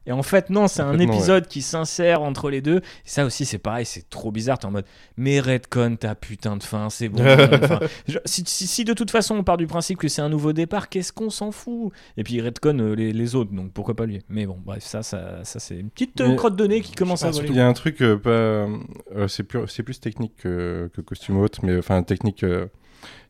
Et 0.06 0.12
en 0.12 0.24
fait, 0.24 0.50
non, 0.50 0.68
c'est 0.68 0.82
un 0.82 0.98
épisode 0.98 1.48
qui 1.48 1.62
s'insère 1.62 2.22
entre 2.24 2.50
les 2.50 2.62
deux. 2.62 2.78
Et 2.78 2.82
ça 3.06 3.26
aussi, 3.26 3.46
c'est 3.46 3.58
pareil, 3.60 3.86
c'est 3.86 4.10
trop 4.10 4.32
bizarre. 4.32 4.58
T'es 4.58 4.66
en 4.66 4.72
mode, 4.72 4.86
mais 5.18 5.40
Redcon, 5.40 5.98
ta 6.00 6.16
putain 6.16 6.58
de 6.58 6.64
fin, 6.64 6.90
c'est 6.90 7.10
bon. 7.10 7.24
Si, 8.26 8.44
si- 8.48 8.68
si 8.68 8.86
de 8.86 8.94
toute 8.94 9.12
façon 9.12 9.36
on 9.36 9.44
part 9.44 9.58
du 9.58 9.68
principe 9.68 10.00
que 10.00 10.08
c'est 10.08 10.22
un 10.22 10.30
nouveau 10.30 10.54
départ, 10.54 10.90
qu'est-ce 10.90 11.14
qu'on 11.14 11.30
s'en 11.30 11.52
fout? 11.52 11.92
Et 12.18 12.24
puis 12.24 12.42
Redcon 12.42 12.80
euh, 12.80 12.94
les, 12.96 13.12
les 13.14 13.36
autres, 13.36 13.52
donc 13.54 13.72
pourquoi 13.72 13.96
pas 13.96 14.06
lui? 14.06 14.22
Mais 14.30 14.46
bon, 14.46 14.58
bref, 14.64 14.84
ça, 14.84 15.04
ça, 15.04 15.44
ça 15.44 15.60
c'est 15.60 15.78
une 15.78 15.90
petite 15.90 16.20
euh, 16.22 16.30
Mais- 16.30 16.36
crotte 16.36 16.56
de 16.56 16.66
nez 16.66 16.82
qui 16.82 16.94
commence 16.94 17.24
à 17.24 17.32
voler. 17.32 17.50
Il 17.50 17.56
y 17.56 17.60
a 17.60 17.68
un 17.68 17.74
truc 17.74 18.02
euh, 18.02 18.18
pas. 18.18 18.30
euh, 18.32 19.28
c'est 19.28 19.44
plus, 19.44 20.00
technique 20.00 20.36
que, 20.38 20.90
que 20.94 21.02
costume 21.02 21.38
ou 21.38 21.44
autre, 21.44 21.60
mais 21.64 21.78
enfin 21.78 22.02
technique, 22.04 22.44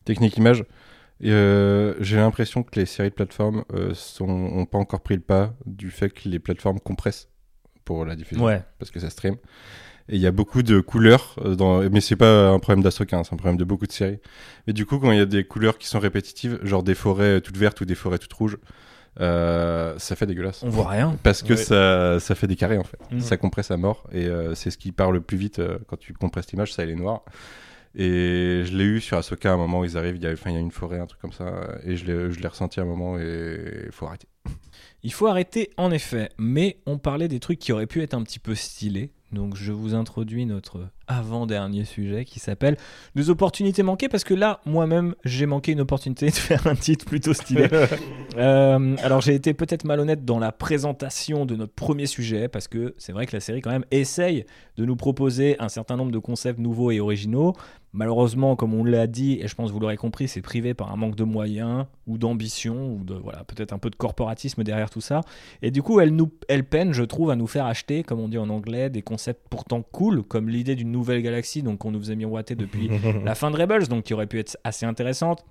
technique 0.04 0.36
image. 0.36 0.64
Euh, 1.24 1.94
J'ai 2.00 2.16
l'impression 2.16 2.62
que 2.62 2.78
les 2.78 2.86
séries 2.86 3.10
de 3.10 3.14
plateformes 3.14 3.64
euh, 3.74 3.92
sont, 3.94 4.28
ont 4.28 4.64
pas 4.66 4.78
encore 4.78 5.00
pris 5.00 5.14
le 5.16 5.20
pas 5.20 5.54
du 5.66 5.90
fait 5.90 6.10
que 6.10 6.28
les 6.28 6.38
plateformes 6.38 6.80
compressent 6.80 7.28
pour 7.84 8.04
la 8.04 8.16
diffusion, 8.16 8.44
Ouais, 8.44 8.62
parce 8.78 8.90
que 8.90 9.00
ça 9.00 9.10
stream. 9.10 9.34
Et 10.08 10.16
il 10.16 10.20
y 10.20 10.26
a 10.26 10.32
beaucoup 10.32 10.62
de 10.62 10.80
couleurs, 10.80 11.36
euh, 11.44 11.54
dans... 11.54 11.88
mais 11.90 12.00
c'est 12.00 12.16
pas 12.16 12.48
un 12.48 12.58
problème 12.58 12.82
d'Asoka, 12.82 13.16
hein, 13.18 13.22
c'est 13.24 13.34
un 13.34 13.36
problème 13.36 13.56
de 13.58 13.64
beaucoup 13.64 13.86
de 13.86 13.92
séries. 13.92 14.18
Mais 14.66 14.72
du 14.72 14.86
coup, 14.86 14.98
quand 14.98 15.12
il 15.12 15.18
y 15.18 15.22
a 15.22 15.26
des 15.26 15.44
couleurs 15.44 15.78
qui 15.78 15.86
sont 15.86 16.00
répétitives, 16.00 16.58
genre 16.64 16.82
des 16.82 16.94
forêts 16.94 17.40
toutes 17.40 17.56
vertes 17.56 17.80
ou 17.80 17.84
des 17.84 17.94
forêts 17.94 18.18
toutes 18.18 18.32
rouges, 18.32 18.58
euh, 19.20 19.98
ça 19.98 20.16
fait 20.16 20.26
dégueulasse. 20.26 20.62
on 20.62 20.68
voit 20.70 20.88
rien. 20.88 21.16
Parce 21.22 21.42
que 21.42 21.52
Ouais. 21.54 21.56
ça, 21.56 22.18
ça 22.20 22.34
fait 22.34 22.46
des 22.46 22.56
carrés 22.56 22.78
en 22.78 22.84
fait. 22.84 22.98
Mhm. 23.10 23.20
Ça 23.20 23.36
compresse 23.36 23.70
à 23.70 23.76
mort 23.76 24.08
et 24.12 24.26
euh, 24.26 24.54
c'est 24.54 24.70
ce 24.70 24.78
qui 24.78 24.92
part 24.92 25.10
le 25.12 25.20
plus 25.20 25.36
vite 25.36 25.58
euh, 25.58 25.78
quand 25.88 25.96
tu 25.98 26.12
compresses 26.14 26.50
l'image, 26.52 26.72
ça 26.72 26.82
elle 26.84 26.90
est 26.90 26.94
noire. 26.94 27.22
Et 27.94 28.62
je 28.64 28.76
l'ai 28.76 28.84
eu 28.84 29.00
sur 29.00 29.16
Ahsoka 29.16 29.50
à 29.50 29.54
un 29.54 29.56
moment 29.56 29.80
où 29.80 29.84
ils 29.84 29.98
arrivent, 29.98 30.16
il 30.16 30.22
y 30.22 30.26
a, 30.26 30.32
enfin, 30.32 30.50
il 30.50 30.54
y 30.54 30.56
a 30.56 30.60
une 30.60 30.70
forêt, 30.70 31.00
un 31.00 31.06
truc 31.06 31.20
comme 31.20 31.32
ça, 31.32 31.78
et 31.84 31.96
je 31.96 32.06
l'ai, 32.06 32.30
je 32.30 32.40
l'ai 32.40 32.48
ressenti 32.48 32.78
à 32.78 32.84
un 32.84 32.86
moment 32.86 33.18
et 33.18 33.84
il 33.86 33.92
faut 33.92 34.06
arrêter. 34.06 34.28
Il 35.02 35.14
faut 35.14 35.28
arrêter 35.28 35.70
en 35.78 35.90
effet, 35.92 36.28
mais 36.36 36.76
on 36.84 36.98
parlait 36.98 37.28
des 37.28 37.40
trucs 37.40 37.58
qui 37.58 37.72
auraient 37.72 37.86
pu 37.86 38.02
être 38.02 38.12
un 38.12 38.22
petit 38.22 38.38
peu 38.38 38.54
stylés. 38.54 39.12
Donc 39.32 39.56
je 39.56 39.70
vous 39.70 39.94
introduis 39.94 40.44
notre 40.44 40.88
avant-dernier 41.06 41.84
sujet 41.84 42.24
qui 42.24 42.40
s'appelle 42.40 42.76
des 43.14 43.30
opportunités 43.30 43.84
manquées 43.84 44.08
parce 44.08 44.24
que 44.24 44.34
là 44.34 44.60
moi-même 44.66 45.14
j'ai 45.24 45.46
manqué 45.46 45.72
une 45.72 45.80
opportunité 45.80 46.26
de 46.26 46.34
faire 46.34 46.66
un 46.66 46.74
titre 46.74 47.04
plutôt 47.06 47.32
stylé. 47.32 47.68
Euh, 48.36 48.96
alors 49.02 49.20
j'ai 49.20 49.34
été 49.34 49.54
peut-être 49.54 49.84
malhonnête 49.84 50.24
dans 50.24 50.38
la 50.38 50.52
présentation 50.52 51.46
de 51.46 51.56
notre 51.56 51.72
premier 51.74 52.06
sujet 52.06 52.46
parce 52.46 52.68
que 52.68 52.94
c'est 52.96 53.10
vrai 53.10 53.26
que 53.26 53.34
la 53.34 53.40
série 53.40 53.60
quand 53.60 53.72
même 53.72 53.84
essaye 53.90 54.46
de 54.76 54.84
nous 54.84 54.94
proposer 54.94 55.56
un 55.58 55.68
certain 55.68 55.96
nombre 55.96 56.12
de 56.12 56.18
concepts 56.18 56.60
nouveaux 56.60 56.92
et 56.92 57.00
originaux. 57.00 57.54
Malheureusement, 57.92 58.54
comme 58.54 58.72
on 58.74 58.84
l'a 58.84 59.08
dit, 59.08 59.40
et 59.40 59.48
je 59.48 59.54
pense 59.56 59.68
que 59.68 59.72
vous 59.72 59.80
l'aurez 59.80 59.96
compris, 59.96 60.28
c'est 60.28 60.42
privé 60.42 60.74
par 60.74 60.92
un 60.92 60.96
manque 60.96 61.16
de 61.16 61.24
moyens 61.24 61.86
ou 62.06 62.18
d'ambition 62.18 62.94
ou 62.94 63.02
de 63.02 63.14
voilà 63.14 63.42
peut-être 63.42 63.72
un 63.72 63.78
peu 63.78 63.90
de 63.90 63.96
corporatisme 63.96 64.62
derrière 64.62 64.90
tout 64.90 65.00
ça. 65.00 65.22
Et 65.60 65.72
du 65.72 65.82
coup, 65.82 65.98
elle 65.98 66.14
nous, 66.14 66.30
elle 66.48 66.64
peine, 66.64 66.92
je 66.92 67.02
trouve, 67.02 67.30
à 67.30 67.36
nous 67.36 67.48
faire 67.48 67.66
acheter, 67.66 68.04
comme 68.04 68.20
on 68.20 68.28
dit 68.28 68.38
en 68.38 68.48
anglais, 68.48 68.90
des 68.90 69.02
concepts 69.02 69.48
pourtant 69.50 69.82
cool, 69.82 70.22
comme 70.22 70.48
l'idée 70.48 70.76
d'une 70.76 70.92
nouvelle 70.92 71.20
galaxie, 71.20 71.62
donc 71.62 71.78
qu'on 71.78 71.90
nous 71.90 72.12
a 72.12 72.14
miroité 72.14 72.54
depuis 72.54 72.90
la 73.24 73.34
fin 73.34 73.50
de 73.50 73.56
Rebels, 73.56 73.88
donc 73.88 74.04
qui 74.04 74.14
aurait 74.14 74.28
pu 74.28 74.38
être 74.38 74.56
assez 74.62 74.86
intéressante. 74.86 75.44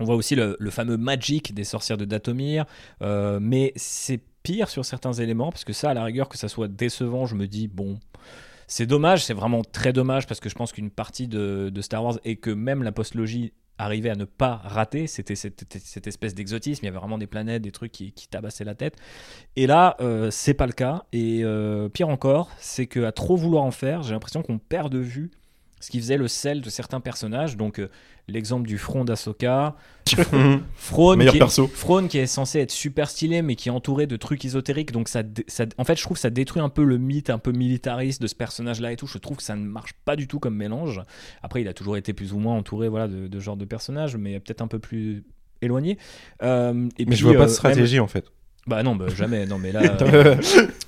On 0.00 0.04
voit 0.04 0.16
aussi 0.16 0.34
le, 0.34 0.56
le 0.58 0.70
fameux 0.70 0.98
Magic 0.98 1.54
des 1.54 1.64
sorcières 1.64 1.98
de 1.98 2.04
Datomir, 2.04 2.66
euh, 3.02 3.38
mais 3.40 3.72
c'est 3.76 4.20
pire 4.42 4.68
sur 4.68 4.84
certains 4.84 5.12
éléments, 5.12 5.50
parce 5.50 5.64
que 5.64 5.72
ça, 5.72 5.90
à 5.90 5.94
la 5.94 6.04
rigueur, 6.04 6.28
que 6.28 6.38
ça 6.38 6.48
soit 6.48 6.68
décevant, 6.68 7.26
je 7.26 7.34
me 7.34 7.46
dis, 7.46 7.68
bon, 7.68 7.98
c'est 8.70 8.86
dommage, 8.86 9.24
c'est 9.24 9.34
vraiment 9.34 9.62
très 9.64 9.92
dommage, 9.92 10.28
parce 10.28 10.38
que 10.38 10.48
je 10.48 10.54
pense 10.54 10.70
qu'une 10.70 10.92
partie 10.92 11.26
de, 11.26 11.72
Star 11.80 12.04
Wars, 12.04 12.20
et 12.24 12.36
que 12.36 12.50
même 12.50 12.84
la 12.84 12.92
postlogie 12.92 13.52
arrivait 13.78 14.10
à 14.10 14.14
ne 14.14 14.24
pas 14.24 14.60
rater, 14.62 15.08
c'était 15.08 15.34
cette, 15.34 16.06
espèce 16.06 16.36
d'exotisme, 16.36 16.84
il 16.84 16.86
y 16.86 16.88
avait 16.88 16.98
vraiment 16.98 17.18
des 17.18 17.26
planètes, 17.26 17.62
des 17.62 17.72
trucs 17.72 17.90
qui, 17.90 18.12
qui 18.12 18.28
tabassaient 18.28 18.62
la 18.62 18.76
tête. 18.76 18.94
Et 19.56 19.66
là, 19.66 19.96
euh, 20.00 20.30
c'est 20.30 20.54
pas 20.54 20.66
le 20.66 20.72
cas, 20.72 21.02
et 21.12 21.40
euh, 21.42 21.88
pire 21.88 22.08
encore, 22.08 22.48
c'est 22.58 22.86
qu'à 22.86 23.10
trop 23.10 23.34
vouloir 23.34 23.64
en 23.64 23.72
faire, 23.72 24.04
j'ai 24.04 24.12
l'impression 24.14 24.40
qu'on 24.40 24.58
perd 24.58 24.92
de 24.92 25.00
vue 25.00 25.32
ce 25.80 25.90
qui 25.90 25.98
faisait 25.98 26.16
le 26.16 26.28
sel 26.28 26.60
de 26.60 26.70
certains 26.70 27.00
personnages, 27.00 27.56
donc 27.56 27.80
euh, 27.80 27.90
l'exemple 28.28 28.68
du 28.68 28.78
front 28.78 29.04
d'Asoka, 29.04 29.76
Frone 30.74 31.18
Meilleur 31.18 31.34
qui, 31.34 31.60
est. 31.60 31.66
Frone 31.68 32.08
qui 32.08 32.18
est 32.18 32.26
censé 32.26 32.60
être 32.60 32.70
super 32.70 33.10
stylé 33.10 33.42
mais 33.42 33.56
qui 33.56 33.68
est 33.68 33.72
entouré 33.72 34.06
de 34.06 34.16
trucs 34.16 34.44
ésotériques. 34.44 34.92
Donc 34.92 35.08
ça, 35.08 35.22
en 35.78 35.84
fait 35.84 35.96
je 35.96 36.02
trouve 36.02 36.16
que 36.16 36.20
ça 36.20 36.30
détruit 36.30 36.62
un 36.62 36.68
peu 36.68 36.84
le 36.84 36.98
mythe 36.98 37.30
un 37.30 37.38
peu 37.38 37.52
militariste 37.52 38.20
de 38.22 38.26
ce 38.26 38.34
personnage 38.34 38.80
là 38.80 38.92
et 38.92 38.96
tout. 38.96 39.06
Je 39.06 39.18
trouve 39.18 39.38
que 39.38 39.42
ça 39.42 39.56
ne 39.56 39.64
marche 39.64 39.94
pas 40.04 40.16
du 40.16 40.28
tout 40.28 40.38
comme 40.38 40.54
mélange. 40.54 41.02
Après 41.42 41.60
il 41.60 41.68
a 41.68 41.74
toujours 41.74 41.96
été 41.96 42.12
plus 42.12 42.32
ou 42.32 42.38
moins 42.38 42.56
entouré 42.56 42.88
voilà 42.88 43.08
de, 43.08 43.26
de 43.26 43.38
ce 43.38 43.44
genre 43.44 43.56
de 43.56 43.64
personnage 43.64 44.16
mais 44.16 44.38
peut-être 44.40 44.62
un 44.62 44.68
peu 44.68 44.78
plus 44.78 45.24
éloigné. 45.62 45.98
Euh, 46.42 46.88
et 46.98 47.04
Mais 47.04 47.10
puis, 47.10 47.16
je 47.16 47.24
vois 47.24 47.34
pas 47.34 47.42
euh, 47.42 47.46
de 47.46 47.50
stratégie 47.50 48.00
en 48.00 48.08
fait. 48.08 48.26
Bah 48.66 48.82
non 48.82 48.94
bah, 48.94 49.06
jamais 49.14 49.46
non 49.46 49.58
mais 49.58 49.72
là 49.72 49.80
euh, 50.02 50.36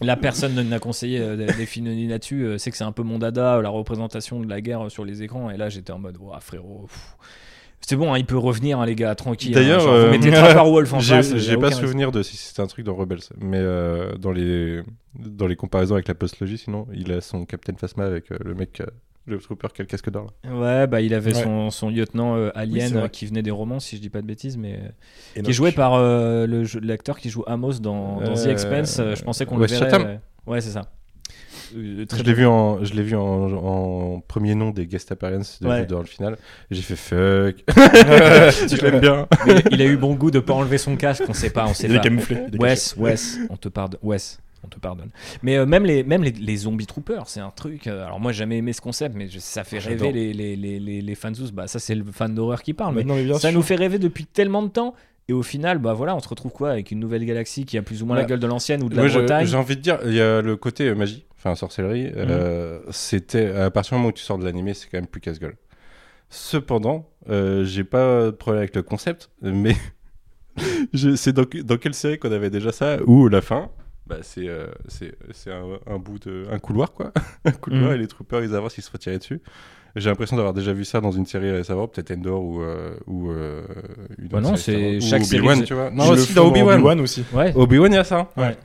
la 0.00 0.16
personne 0.16 0.54
ne 0.54 0.62
n'a 0.62 0.78
conseillé 0.78 1.18
euh, 1.20 1.36
des, 1.36 1.46
des 1.46 1.66
films 1.66 2.08
là-dessus 2.08 2.44
euh, 2.44 2.58
c'est 2.58 2.70
que 2.70 2.76
c'est 2.76 2.84
un 2.84 2.92
peu 2.92 3.02
mon 3.02 3.18
dada 3.18 3.60
la 3.62 3.70
représentation 3.70 4.40
de 4.40 4.48
la 4.48 4.60
guerre 4.60 4.86
euh, 4.86 4.88
sur 4.90 5.04
les 5.04 5.22
écrans 5.22 5.50
et 5.50 5.56
là 5.56 5.68
j'étais 5.68 5.92
en 5.92 5.98
mode 5.98 6.16
Ouah, 6.18 6.40
frérot 6.40 6.86
pff. 6.86 7.16
c'est 7.80 7.96
bon 7.96 8.12
hein, 8.12 8.18
il 8.18 8.26
peut 8.26 8.36
revenir 8.36 8.78
hein, 8.78 8.86
les 8.86 8.94
gars 8.94 9.14
tranquille 9.14 9.52
D'ailleurs, 9.54 9.88
hein, 9.88 10.10
mettez 10.10 10.30
Wolf 10.70 10.92
en 10.92 11.00
J'ai 11.00 11.16
face 11.16 11.36
j'ai 11.36 11.56
pas 11.56 11.68
risque. 11.68 11.80
souvenir 11.80 12.12
de 12.12 12.22
si 12.22 12.36
c'était 12.36 12.60
un 12.60 12.66
truc 12.66 12.84
dans 12.84 12.94
Rebels, 12.94 13.20
mais 13.40 13.58
euh, 13.58 14.16
dans 14.16 14.32
les 14.32 14.82
dans 15.18 15.46
les 15.46 15.56
comparaisons 15.56 15.94
avec 15.94 16.08
la 16.08 16.14
postlogie, 16.14 16.58
sinon 16.58 16.86
il 16.92 17.10
a 17.12 17.20
son 17.20 17.44
Captain 17.46 17.74
Phasma 17.76 18.04
avec 18.04 18.30
euh, 18.32 18.38
le 18.44 18.54
mec, 18.54 18.80
euh, 18.80 18.86
le 19.26 19.38
trooper 19.38 19.68
qui 19.74 19.82
a 19.82 19.84
le 19.84 19.88
casque 19.88 20.10
d'or. 20.10 20.26
là. 20.44 20.54
Ouais, 20.54 20.86
bah 20.86 21.00
il 21.00 21.14
avait 21.14 21.34
Ouais. 21.34 21.42
son, 21.42 21.70
son 21.70 21.88
lieutenant 21.90 22.36
euh, 22.36 22.50
Alien 22.56 22.96
euh, 22.96 23.08
qui 23.08 23.26
venait 23.26 23.42
des 23.42 23.50
romans, 23.52 23.78
si 23.80 23.96
je 23.96 24.00
dis 24.00 24.10
pas 24.10 24.20
de 24.20 24.26
bêtises, 24.26 24.56
mais 24.56 24.74
euh, 24.74 24.88
qui 25.34 25.38
Enoch. 25.40 25.48
est 25.48 25.52
joué 25.52 25.72
par 25.72 25.94
euh, 25.94 26.46
le 26.46 26.64
l'acteur 26.80 27.18
qui 27.18 27.30
joue 27.30 27.44
Amos 27.46 27.74
dans, 27.74 28.20
dans 28.20 28.34
The 28.34 28.46
Expense. 28.46 28.98
euh, 28.98 29.14
je 29.14 29.22
pensais 29.22 29.46
qu'on 29.46 29.58
le 29.58 29.66
verrait. 29.66 29.90
Chatham. 29.90 30.18
ouais, 30.46 30.60
c'est 30.60 30.70
ça. 30.70 30.90
Très 31.72 32.18
Je 32.18 32.22
l'ai 32.22 32.32
bon. 32.32 32.36
vu 32.38 32.46
en 32.46 32.84
je 32.84 32.92
l'ai 32.94 33.02
vu 33.02 33.16
en, 33.16 33.22
en 33.52 34.20
premier 34.20 34.54
nom 34.54 34.70
des 34.72 34.86
guest 34.86 35.10
appearances 35.10 35.58
de, 35.62 35.68
Ouais. 35.68 35.86
dans 35.86 36.00
le 36.00 36.04
final. 36.04 36.36
Et 36.70 36.74
J'ai 36.74 36.82
fait 36.82 36.96
fuck. 36.96 37.64
je 37.76 38.82
l'aime 38.84 39.00
bien. 39.00 39.26
Mais 39.46 39.62
il, 39.70 39.80
a 39.80 39.86
eu 39.86 39.96
bon 39.96 40.14
goût 40.14 40.30
de 40.30 40.38
pas 40.40 40.52
enlever 40.52 40.76
son 40.78 40.96
casque. 40.96 41.22
On 41.28 41.32
sait 41.32 41.48
pas, 41.50 41.66
on 41.66 41.72
sait 41.74 41.86
Il 41.86 41.92
est 41.94 41.96
pas. 41.96 42.02
camouflé. 42.02 42.36
il 42.48 42.54
est 42.56 42.58
caché. 42.58 42.62
Wes, 42.62 42.94
Wes, 42.98 43.38
on 43.48 43.56
te 43.56 43.68
pardonne. 43.70 44.00
Wes, 44.02 44.38
on 44.64 44.68
te 44.68 44.78
pardonne. 44.78 45.10
Mais 45.42 45.56
euh, 45.56 45.66
même 45.66 45.84
les 45.84 46.04
même 46.04 46.22
les, 46.22 46.30
les 46.32 46.56
zombies 46.56 46.86
troopers, 46.86 47.28
c'est 47.28 47.40
un 47.40 47.50
truc. 47.50 47.86
euh, 47.86 48.04
alors 48.04 48.20
moi 48.20 48.32
j'ai 48.32 48.38
jamais 48.38 48.58
aimé 48.58 48.72
ce 48.72 48.80
concept, 48.80 49.14
mais 49.16 49.28
je- 49.28 49.38
ça 49.38 49.64
fait 49.64 49.80
J'adore. 49.80 50.08
rêver 50.08 50.12
les 50.12 50.32
les 50.32 50.56
les 50.56 50.78
les, 50.80 51.00
les 51.02 51.14
fans 51.14 51.32
Bah 51.52 51.66
ça 51.66 51.78
c'est 51.78 51.94
le 51.94 52.04
fan 52.04 52.34
d'horreur 52.34 52.62
qui 52.62 52.72
parle. 52.74 52.94
Mais 52.94 53.02
Mais 53.02 53.08
non, 53.08 53.14
mais 53.16 53.24
bien 53.24 53.34
ça 53.34 53.48
sûr. 53.50 53.52
nous 53.52 53.62
fait 53.62 53.74
rêver 53.76 53.98
depuis 53.98 54.26
tellement 54.26 54.62
de 54.62 54.68
temps. 54.68 54.94
Et 55.28 55.32
au 55.32 55.42
final, 55.42 55.78
bah 55.78 55.92
voilà, 55.92 56.16
on 56.16 56.20
se 56.20 56.28
retrouve 56.28 56.50
quoi 56.50 56.70
avec 56.72 56.90
une 56.90 56.98
nouvelle 56.98 57.24
galaxie 57.24 57.64
qui 57.64 57.78
a 57.78 57.82
plus 57.82 58.02
ou 58.02 58.06
moins 58.06 58.16
la 58.16 58.22
Bah, 58.22 58.28
gueule 58.30 58.40
de 58.40 58.46
l'ancienne 58.48 58.82
ou 58.82 58.88
de 58.88 58.94
Moi, 58.94 59.04
la 59.04 59.08
je- 59.08 59.18
Bretagne. 59.20 59.46
j'ai 59.46 59.56
envie 59.56 59.76
de 59.76 59.80
dire, 59.80 59.98
il 60.04 60.14
y 60.14 60.20
a 60.20 60.42
le 60.42 60.56
côté 60.56 60.88
euh, 60.88 60.96
magie, 60.96 61.24
enfin 61.38 61.54
sorcellerie. 61.54 62.06
Mhm. 62.06 62.12
euh, 62.16 62.80
c'était 62.90 63.46
à 63.52 63.70
partir 63.70 63.90
du 63.92 63.98
moment 63.98 64.08
où 64.08 64.12
tu 64.12 64.24
sors 64.24 64.36
de 64.36 64.44
l'animé, 64.44 64.74
c'est 64.74 64.88
quand 64.88 64.98
même 64.98 65.06
plus 65.06 65.20
casse-gueule. 65.20 65.54
Cependant, 66.28 67.08
euh, 67.30 67.64
j'ai 67.64 67.84
pas 67.84 68.26
de 68.26 68.30
problème 68.30 68.62
avec 68.62 68.74
le 68.74 68.82
concept, 68.82 69.30
mais 69.42 69.76
je- 70.92 71.14
c'est 71.14 71.32
dans, 71.32 71.44
dans 71.64 71.76
quelle 71.76 71.94
série 71.94 72.18
qu'on 72.18 72.32
avait 72.32 72.50
déjà 72.50 72.72
ça 72.72 72.96
Où 73.06 73.28
la 73.28 73.40
fin, 73.40 73.70
bah, 74.06 74.18
c'est 74.22 74.48
euh, 74.48 74.66
un, 75.46 75.92
un 75.94 75.98
bout 75.98 76.18
de 76.18 76.46
un 76.50 76.58
couloir 76.58 76.92
quoi, 76.92 77.12
un 77.44 77.52
couloir 77.52 77.90
Mhm. 77.90 77.94
et 77.94 77.98
les 77.98 78.06
troopers 78.08 78.42
ils 78.44 78.54
avancent, 78.54 78.78
ils 78.78 78.82
se 78.82 78.90
font 78.90 78.98
tirer 78.98 79.18
dessus. 79.18 79.40
J'ai 79.94 80.08
l'impression 80.08 80.36
d'avoir 80.36 80.54
déjà 80.54 80.72
vu 80.72 80.84
ça 80.86 81.00
dans 81.02 81.10
une 81.10 81.26
série 81.26 81.50
récemment, 81.50 81.86
peut-être 81.86 82.10
Endor 82.12 82.42
ou 82.42 82.62
euh, 82.62 82.94
ou 83.06 83.30
euh, 83.30 83.62
une 84.18 84.28
Bah 84.28 84.40
non, 84.40 84.56
c'est 84.56 85.00
chaque 85.00 85.20
Obi-Wan, 85.22 85.56
série- 85.56 85.66
tu 85.66 85.74
vois. 85.74 85.90
Non, 85.90 86.08
aussi 86.08 86.32
dans 86.32 86.48
Obi-Wan. 86.48 87.00
aussi. 87.00 87.24
Ouais. 87.34 87.52
Obi-Wan, 87.54 87.92
il 87.92 87.96
y 87.96 87.98
a 87.98 88.04
ça. 88.04 88.30
Ouais. 88.38 88.56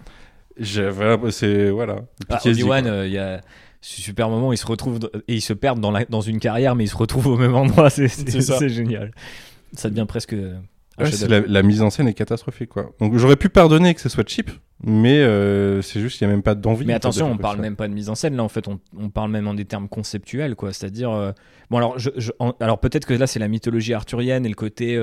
J'avais 0.58 1.18
c'est 1.32 1.70
voilà. 1.70 1.98
Ah, 2.30 2.40
Obi-Wan, 2.46 2.84
quoi. 2.84 2.92
euh, 2.92 3.08
il 3.08 3.14
y 3.14 3.18
a 3.18 3.42
ce 3.82 4.02
super 4.02 4.30
moment, 4.30 4.54
ils 4.54 4.58
se 4.58 4.66
retrouvent 4.66 5.00
et 5.28 5.36
ils 5.36 5.42
se 5.42 5.54
perdent 5.54 5.80
dans, 5.82 5.92
la- 5.92 6.06
dans 6.06 6.22
une 6.22 6.40
carrière, 6.40 6.76
mais 6.76 6.86
ils 6.86 6.90
se 6.90 6.96
retrouvent 6.98 7.28
au 7.28 7.38
même 7.38 7.56
endroit. 7.56 7.90
C'est 7.90 8.70
génial. 8.70 9.12
Ça 9.74 9.90
devient 9.90 10.06
presque. 10.08 10.34
euh, 10.34 10.56
Ouais, 11.00 11.12
la, 11.30 11.42
la 11.42 11.62
mise 11.62 11.84
en 11.84 11.92
scène 11.92 12.08
est 12.08 12.16
catastrophique 12.16 12.70
quoi. 12.70 12.92
Donc 13.00 13.16
j'aurais 13.18 13.36
pu 13.36 13.50
pardonner 13.50 13.94
que 13.94 14.02
ce 14.02 14.10
soit 14.10 14.28
cheap, 14.28 14.50
mais 14.84 15.20
euh, 15.20 15.82
c'est 15.82 16.00
juste 16.00 16.18
qu'il 16.18 16.28
n'y 16.28 16.34
a 16.34 16.36
même 16.36 16.44
pas 16.44 16.56
d'envie. 16.56 16.86
Mais 16.86 16.94
attention, 16.94 17.26
on 17.32 17.38
parle 17.38 17.60
même 17.62 17.76
pas 17.76 17.88
de 17.88 17.94
mise 17.94 18.10
en 18.10 18.16
scène 18.16 18.36
là. 18.36 18.44
En 18.44 18.50
fait, 18.50 18.68
on, 18.68 18.80
on 18.98 19.10
parle 19.10 19.32
même 19.32 19.48
en 19.48 19.54
des 19.54 19.66
termes 19.66 19.90
conceptuels, 19.90 20.56
quoi. 20.56 20.72
C'est-à-dire, 20.74 21.12
euh, 21.12 21.32
bon 21.70 21.78
alors, 21.78 21.98
je, 21.98 22.10
je- 22.18 22.32
en- 22.40 22.54
alors 22.60 22.80
peut-être 22.80 23.06
que 23.06 23.14
là 23.14 23.26
c'est 23.28 23.40
la 23.40 23.48
mythologie 23.48 23.94
arthurienne 23.94 24.46
et 24.46 24.50
le 24.50 24.56
côté, 24.56 24.96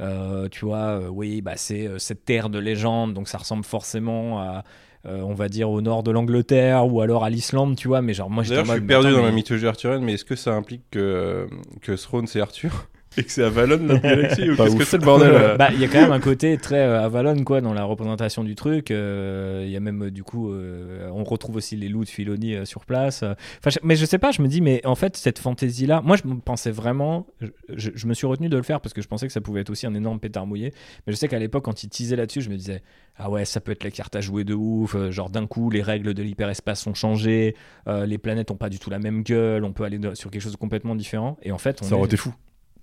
euh, 0.00 0.48
tu 0.50 0.64
vois, 0.64 1.00
oui, 1.10 1.42
bah 1.42 1.54
c'est 1.56 1.88
cette 1.98 2.24
terre 2.24 2.48
de 2.50 2.58
légende, 2.58 3.14
donc 3.14 3.28
ça 3.28 3.38
ressemble 3.38 3.64
forcément 3.64 4.40
à, 4.40 4.62
euh, 5.06 5.20
on 5.22 5.34
va 5.34 5.48
dire 5.48 5.70
au 5.70 5.80
nord 5.80 6.02
de 6.02 6.10
l'Angleterre 6.10 6.86
ou 6.92 7.00
alors 7.00 7.24
à 7.24 7.30
l'Islande, 7.30 7.76
tu 7.76 7.88
vois. 7.88 8.02
Mais 8.02 8.14
genre 8.14 8.30
moi, 8.30 8.42
je 8.44 8.54
suis 8.54 8.80
perdu 8.86 9.10
dans 9.12 9.22
la 9.22 9.32
mythologie 9.32 9.66
arthurienne, 9.66 10.02
mais 10.04 10.14
est-ce 10.14 10.24
que 10.24 10.36
ça 10.36 10.54
implique 10.54 10.82
que, 10.90 11.48
que 11.82 11.92
Throne 11.92 12.26
c'est 12.26 12.40
Arthur? 12.40 12.88
Et 13.16 13.24
que 13.24 13.30
c'est 13.32 13.42
Avalon 13.42 13.78
la 13.86 13.98
galaxie 13.98 14.50
ou 14.50 14.56
Pas 14.56 14.64
qu'est-ce 14.64 14.76
que 14.76 14.84
c'est 14.84 14.98
le 14.98 15.04
bordel 15.04 15.32
là 15.32 15.56
Bah, 15.56 15.70
il 15.72 15.80
y 15.80 15.84
a 15.84 15.88
quand 15.88 16.00
même 16.00 16.12
un 16.12 16.20
côté 16.20 16.56
très 16.58 16.78
euh, 16.80 17.02
Avalon 17.02 17.42
quoi 17.44 17.60
dans 17.60 17.72
la 17.74 17.84
représentation 17.84 18.44
du 18.44 18.54
truc. 18.54 18.90
Euh, 18.90 19.62
Il 19.64 19.70
y 19.70 19.76
a 19.76 19.80
même 19.80 20.04
euh, 20.04 20.10
du 20.10 20.22
coup, 20.22 20.52
euh, 20.52 21.08
on 21.12 21.24
retrouve 21.24 21.56
aussi 21.56 21.74
les 21.76 21.88
loups 21.88 22.04
de 22.04 22.08
Filoni 22.08 22.54
euh, 22.54 22.64
sur 22.64 22.84
place. 22.84 23.22
Euh, 23.22 23.34
Enfin, 23.58 23.70
je- 23.70 23.78
mais 23.82 23.96
je 23.96 24.04
sais 24.04 24.18
pas, 24.18 24.30
je 24.30 24.42
me 24.42 24.48
dis, 24.48 24.60
mais 24.60 24.84
en 24.86 24.94
fait 24.94 25.16
cette 25.16 25.38
fantaisie 25.38 25.86
là, 25.86 26.00
moi 26.04 26.16
je 26.22 26.28
me 26.28 26.38
pensais 26.40 26.70
vraiment, 26.70 27.26
je, 27.40 27.48
je- 27.74 27.90
je 27.94 28.06
me 28.06 28.14
suis 28.14 28.26
retenu 28.26 28.48
de 28.48 28.56
le 28.56 28.62
faire 28.62 28.80
parce 28.80 28.92
que 28.92 29.02
je 29.02 29.08
pensais 29.08 29.26
que 29.26 29.32
ça 29.32 29.40
pouvait 29.40 29.62
être 29.62 29.70
aussi 29.70 29.86
un 29.86 29.94
énorme 29.94 30.20
pétard 30.20 30.46
mouillé. 30.46 30.72
Mais 31.06 31.12
je 31.12 31.16
sais 31.18 31.28
qu'à 31.28 31.38
l'époque 31.38 31.64
quand 31.64 31.82
ils 31.82 31.88
teasaient 31.88 32.16
là-dessus, 32.16 32.42
je 32.42 32.50
me 32.50 32.56
disais, 32.56 32.82
ah 33.16 33.30
ouais, 33.30 33.44
ça 33.44 33.60
peut 33.60 33.72
être 33.72 33.84
la 33.84 33.90
carte 33.90 34.14
à 34.16 34.20
jouer 34.20 34.44
de 34.44 34.54
ouf. 34.54 34.94
euh, 34.94 35.10
genre 35.10 35.30
d'un 35.30 35.46
coup, 35.46 35.70
les 35.70 35.82
règles 35.82 36.14
de 36.14 36.22
l'hyperespace 36.22 36.80
sont 36.82 36.94
changées, 36.94 37.54
euh, 37.88 38.06
les 38.06 38.18
planètes 38.18 38.50
ont 38.50 38.56
pas 38.56 38.68
du 38.68 38.78
tout 38.78 38.90
la 38.90 38.98
même 38.98 39.22
gueule, 39.22 39.64
on 39.64 39.72
peut 39.72 39.84
aller 39.84 39.98
de- 39.98 40.14
sur 40.14 40.30
quelque 40.30 40.42
chose 40.42 40.52
de 40.52 40.56
complètement 40.58 40.94
différent. 40.94 41.36
Et 41.42 41.50
en 41.52 41.58
fait, 41.58 41.80
on 41.82 41.86
Ça 41.86 41.94
aurait 41.94 42.02
est- 42.04 42.06
été 42.06 42.16
fou. 42.16 42.32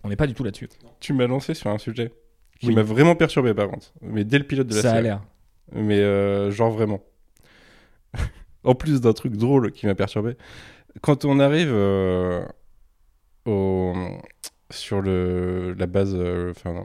On 0.06 0.10
n'est 0.10 0.16
pas 0.16 0.28
du 0.28 0.34
tout 0.34 0.43
là-dessus. 0.43 0.70
Tu 0.99 1.14
m'as 1.14 1.28
lancé 1.28 1.53
sur 1.53 1.70
un 1.70 1.78
sujet 1.78 2.14
qui 2.60 2.68
Oui. 2.68 2.76
m'a 2.76 2.84
vraiment 2.84 3.16
perturbé 3.16 3.53
par 3.53 3.68
contre, 3.70 3.91
mais 4.01 4.24
dès 4.24 4.38
le 4.38 4.45
pilote 4.45 4.68
de 4.68 4.76
la 4.76 4.82
Ça 4.82 4.89
a 4.89 4.91
série. 4.93 5.03
l'air. 5.03 5.22
Mais 5.74 5.99
euh, 5.99 6.51
genre 6.51 6.72
vraiment. 6.72 7.01
en 8.64 8.76
plus 8.76 9.01
d'un 9.01 9.14
truc 9.14 9.34
drôle 9.36 9.72
qui 9.72 9.86
m'a 9.86 9.95
perturbé, 9.95 10.36
quand 11.01 11.26
on 11.26 11.39
arrive 11.39 11.72
euh, 11.72 12.45
au, 13.45 13.93
sur 14.70 15.01
le, 15.01 15.74
la 15.78 15.86
base, 15.88 16.14
euh, 16.16 16.51
enfin 16.51 16.84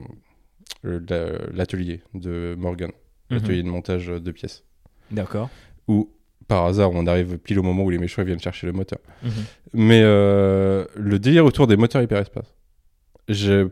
la- 0.83 1.33
l'atelier 1.53 2.03
de 2.14 2.55
Morgan, 2.59 2.91
Mhm. 3.31 3.37
l'atelier 3.39 3.62
de 3.62 3.68
montage 3.68 4.07
de 4.09 4.31
pièces, 4.33 4.64
D'accord. 5.11 5.51
où 5.89 6.11
par 6.49 6.64
hasard 6.64 6.91
on 6.93 7.07
arrive 7.07 7.39
pile 7.39 7.59
au 7.61 7.62
moment 7.62 7.85
où 7.85 7.91
les 7.91 7.99
méchants 7.99 8.25
viennent 8.25 8.41
chercher 8.41 8.66
le 8.66 8.73
moteur. 8.73 8.99
Mhm. 9.23 9.31
Mais 9.75 10.01
euh, 10.03 10.85
le 10.97 11.18
délire 11.18 11.45
autour 11.45 11.66
des 11.66 11.77
moteurs 11.77 12.03
hyperespace. 12.03 12.55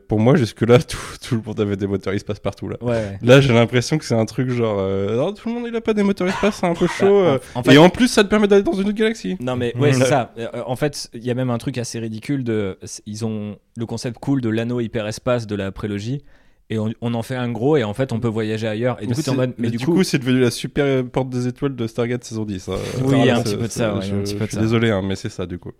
Pour 0.08 0.20
moi, 0.20 0.36
jusque-là, 0.36 0.78
tout, 0.82 0.96
tout 1.22 1.34
le 1.36 1.42
monde 1.44 1.60
avait 1.60 1.76
des 1.76 1.86
moteurs 1.86 2.12
espace 2.14 2.38
partout. 2.40 2.68
Là, 2.68 2.76
Ouais, 2.80 2.90
ouais. 2.92 3.18
là 3.22 3.40
j'ai 3.40 3.52
l'impression 3.52 3.98
que 3.98 4.04
c'est 4.04 4.14
un 4.14 4.24
truc 4.24 4.50
genre. 4.50 4.78
euh, 4.78 5.16
non, 5.16 5.32
tout 5.32 5.48
le 5.48 5.54
monde 5.54 5.64
il 5.68 5.74
a 5.76 5.80
pas 5.80 5.94
des 5.94 6.02
moteurs 6.02 6.28
espace, 6.28 6.56
c'est 6.60 6.66
un 6.66 6.74
peu 6.74 6.86
chaud. 6.86 7.22
Bah, 7.22 7.28
euh, 7.34 7.38
en, 7.54 7.60
en 7.60 7.62
fait, 7.62 7.74
Et 7.74 7.78
en 7.78 7.88
plus, 7.90 8.08
ça 8.08 8.22
te 8.24 8.28
permet 8.28 8.46
d'aller 8.48 8.62
dans 8.62 8.72
une 8.74 8.88
autre 8.88 8.92
galaxie. 8.96 9.36
non 9.40 9.56
mais 9.56 9.76
ouais, 9.76 9.92
c'est 9.92 10.04
ça. 10.04 10.32
Euh, 10.38 10.48
En 10.66 10.76
fait, 10.76 11.10
il 11.14 11.24
y 11.24 11.30
a 11.30 11.34
même 11.34 11.50
un 11.50 11.58
truc 11.58 11.78
assez 11.78 11.98
ridicule 11.98 12.44
de, 12.44 12.78
ils 13.06 13.24
ont 13.24 13.56
le 13.76 13.86
concept 13.86 14.18
cool 14.18 14.40
de 14.40 14.48
l'anneau 14.48 14.80
hyperespace 14.80 15.46
de 15.46 15.54
la 15.54 15.72
prélogie 15.72 16.22
et 16.70 16.78
on, 16.78 16.92
on 17.00 17.14
en 17.14 17.22
fait 17.22 17.34
un 17.36 17.50
gros 17.50 17.76
et 17.78 17.84
en 17.84 17.94
fait 17.94 18.12
on 18.12 18.20
peut 18.20 18.28
voyager 18.28 18.68
ailleurs. 18.68 18.98
Et 19.02 19.06
du 19.06 19.14
coup, 19.14 19.22
en 19.30 19.34
mode, 19.34 19.54
mais 19.58 19.70
du 19.70 19.78
coup, 19.78 20.02
c'est 20.04 20.18
devenu 20.18 20.40
la 20.40 20.50
super 20.50 20.84
euh, 20.84 21.02
porte 21.02 21.30
des 21.30 21.46
étoiles 21.48 21.74
de 21.74 21.86
Stargate 21.86 22.24
saison 22.24 22.44
10. 22.44 22.68
hein. 22.68 22.72
Oui, 23.04 23.16
il 23.20 23.26
y 23.26 23.30
a 23.30 23.36
un 23.38 23.42
petit 23.42 23.56
peu 23.56 23.62
de 23.66 23.68
ça, 23.72 23.94
ouais, 23.94 24.00
il 24.04 24.08
y 24.08 24.12
a 24.12 24.14
un 24.14 24.18
je- 24.18 24.22
petit 24.24 24.34
peu 24.34 24.40
je 24.40 24.44
de 24.44 24.48
suis 24.50 24.56
ça. 24.56 24.60
désolé, 24.60 24.90
hein, 24.90 25.00
mais 25.02 25.16
c'est 25.16 25.30
ça 25.30 25.46
du 25.46 25.58
coup. 25.58 25.72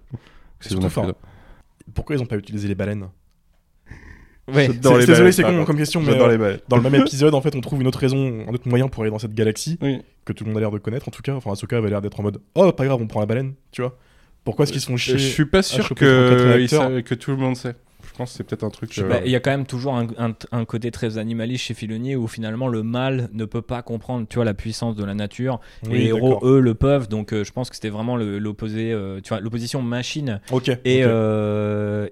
C'est 0.60 0.70
Surtout. 0.70 0.88
Pourquoi 1.94 2.16
ils 2.16 2.22
ont 2.22 2.26
pas 2.26 2.36
utilisé 2.36 2.68
les 2.68 2.74
baleines? 2.74 3.08
Ouais. 4.52 4.66
C'est- 4.66 5.06
Désolé, 5.06 5.32
c'est 5.32 5.42
con 5.42 5.64
comme 5.64 5.76
question, 5.76 6.00
mais 6.00 6.12
J'adore 6.12 6.28
euh, 6.28 6.32
les 6.32 6.38
balles. 6.38 6.60
dans 6.68 6.76
le 6.76 6.82
même 6.82 6.94
épisode, 7.02 7.34
en 7.34 7.40
fait, 7.40 7.54
on 7.54 7.60
trouve 7.60 7.80
une 7.80 7.86
autre 7.86 7.98
raison, 7.98 8.44
un 8.48 8.52
autre 8.52 8.68
moyen 8.68 8.88
pour 8.88 9.02
aller 9.02 9.10
dans 9.10 9.18
cette 9.18 9.34
galaxie 9.34 9.78
Oui. 9.82 9.98
que 10.24 10.32
tout 10.32 10.44
le 10.44 10.48
monde 10.50 10.58
a 10.58 10.60
l'air 10.60 10.70
de 10.70 10.78
connaître, 10.78 11.08
en 11.08 11.10
tout 11.10 11.22
cas. 11.22 11.34
Enfin, 11.34 11.52
Ahsoka 11.52 11.76
avait 11.76 11.90
l'air 11.90 12.00
d'être 12.02 12.18
en 12.20 12.22
mode 12.22 12.40
Oh, 12.54 12.70
pas 12.72 12.84
grave, 12.84 12.98
on 13.00 13.06
prend 13.06 13.20
la 13.20 13.26
baleine, 13.26 13.54
tu 13.72 13.82
vois. 13.82 13.96
Pourquoi 14.44 14.62
est-ce 14.64 14.72
qu'ils 14.72 14.80
se 14.80 14.86
font 14.86 14.96
Je 14.96 15.16
chier 15.16 15.18
suis 15.18 15.44
pas 15.44 15.62
sûr 15.62 15.84
choper 15.86 16.06
34 16.06 16.88
que, 16.88 17.00
que 17.00 17.14
tout 17.14 17.30
le 17.32 17.36
monde 17.36 17.56
sait. 17.56 17.74
Je 18.18 18.22
pense 18.24 18.32
que 18.32 18.36
c'est 18.38 18.44
peut-être 18.44 18.64
un 18.64 18.70
truc. 18.70 18.90
Euh, 18.98 19.20
Il 19.26 19.30
y 19.30 19.36
a 19.36 19.40
quand 19.40 19.52
même 19.52 19.64
toujours 19.64 19.94
un, 19.94 20.08
un- 20.18 20.34
un 20.50 20.64
côté 20.64 20.90
très 20.90 21.18
animaliste 21.18 21.64
chez 21.66 21.74
Filoni 21.74 22.16
où 22.16 22.26
finalement 22.26 22.66
le 22.66 22.82
mal 22.82 23.28
ne 23.32 23.44
peut 23.44 23.62
pas 23.62 23.80
comprendre, 23.82 24.26
tu 24.28 24.34
vois, 24.36 24.44
la 24.44 24.54
puissance 24.54 24.96
de 24.96 25.04
la 25.04 25.14
nature. 25.14 25.60
et 25.84 25.98
les 25.98 26.04
héros, 26.08 26.40
eux, 26.42 26.58
le 26.60 26.74
peuvent. 26.74 27.08
Donc, 27.08 27.32
euh, 27.32 27.44
je 27.44 27.52
pense 27.52 27.70
que 27.70 27.76
c'était 27.76 27.90
vraiment 27.90 28.16
l'opposé, 28.16 28.92
euh, 28.92 29.20
tu 29.22 29.28
vois, 29.28 29.38
l'opposition 29.40 29.82
machine 29.82 30.40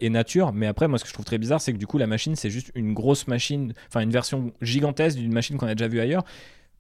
et 0.00 0.08
nature. 0.10 0.52
Mais 0.52 0.66
après, 0.68 0.86
moi, 0.86 0.98
ce 0.98 1.04
que 1.04 1.08
je 1.08 1.14
trouve 1.14 1.24
très 1.26 1.38
bizarre, 1.38 1.60
c'est 1.60 1.72
que 1.72 1.78
du 1.78 1.86
coup, 1.88 1.98
la 1.98 2.06
machine, 2.06 2.36
c'est 2.36 2.50
juste 2.50 2.70
une 2.76 2.94
grosse 2.94 3.26
machine, 3.26 3.72
enfin, 3.88 4.00
une 4.00 4.10
version 4.12 4.52
gigantesque 4.62 5.18
d'une 5.18 5.32
machine 5.32 5.56
qu'on 5.56 5.66
a 5.66 5.74
déjà 5.74 5.88
vue 5.88 5.98
ailleurs. 6.00 6.24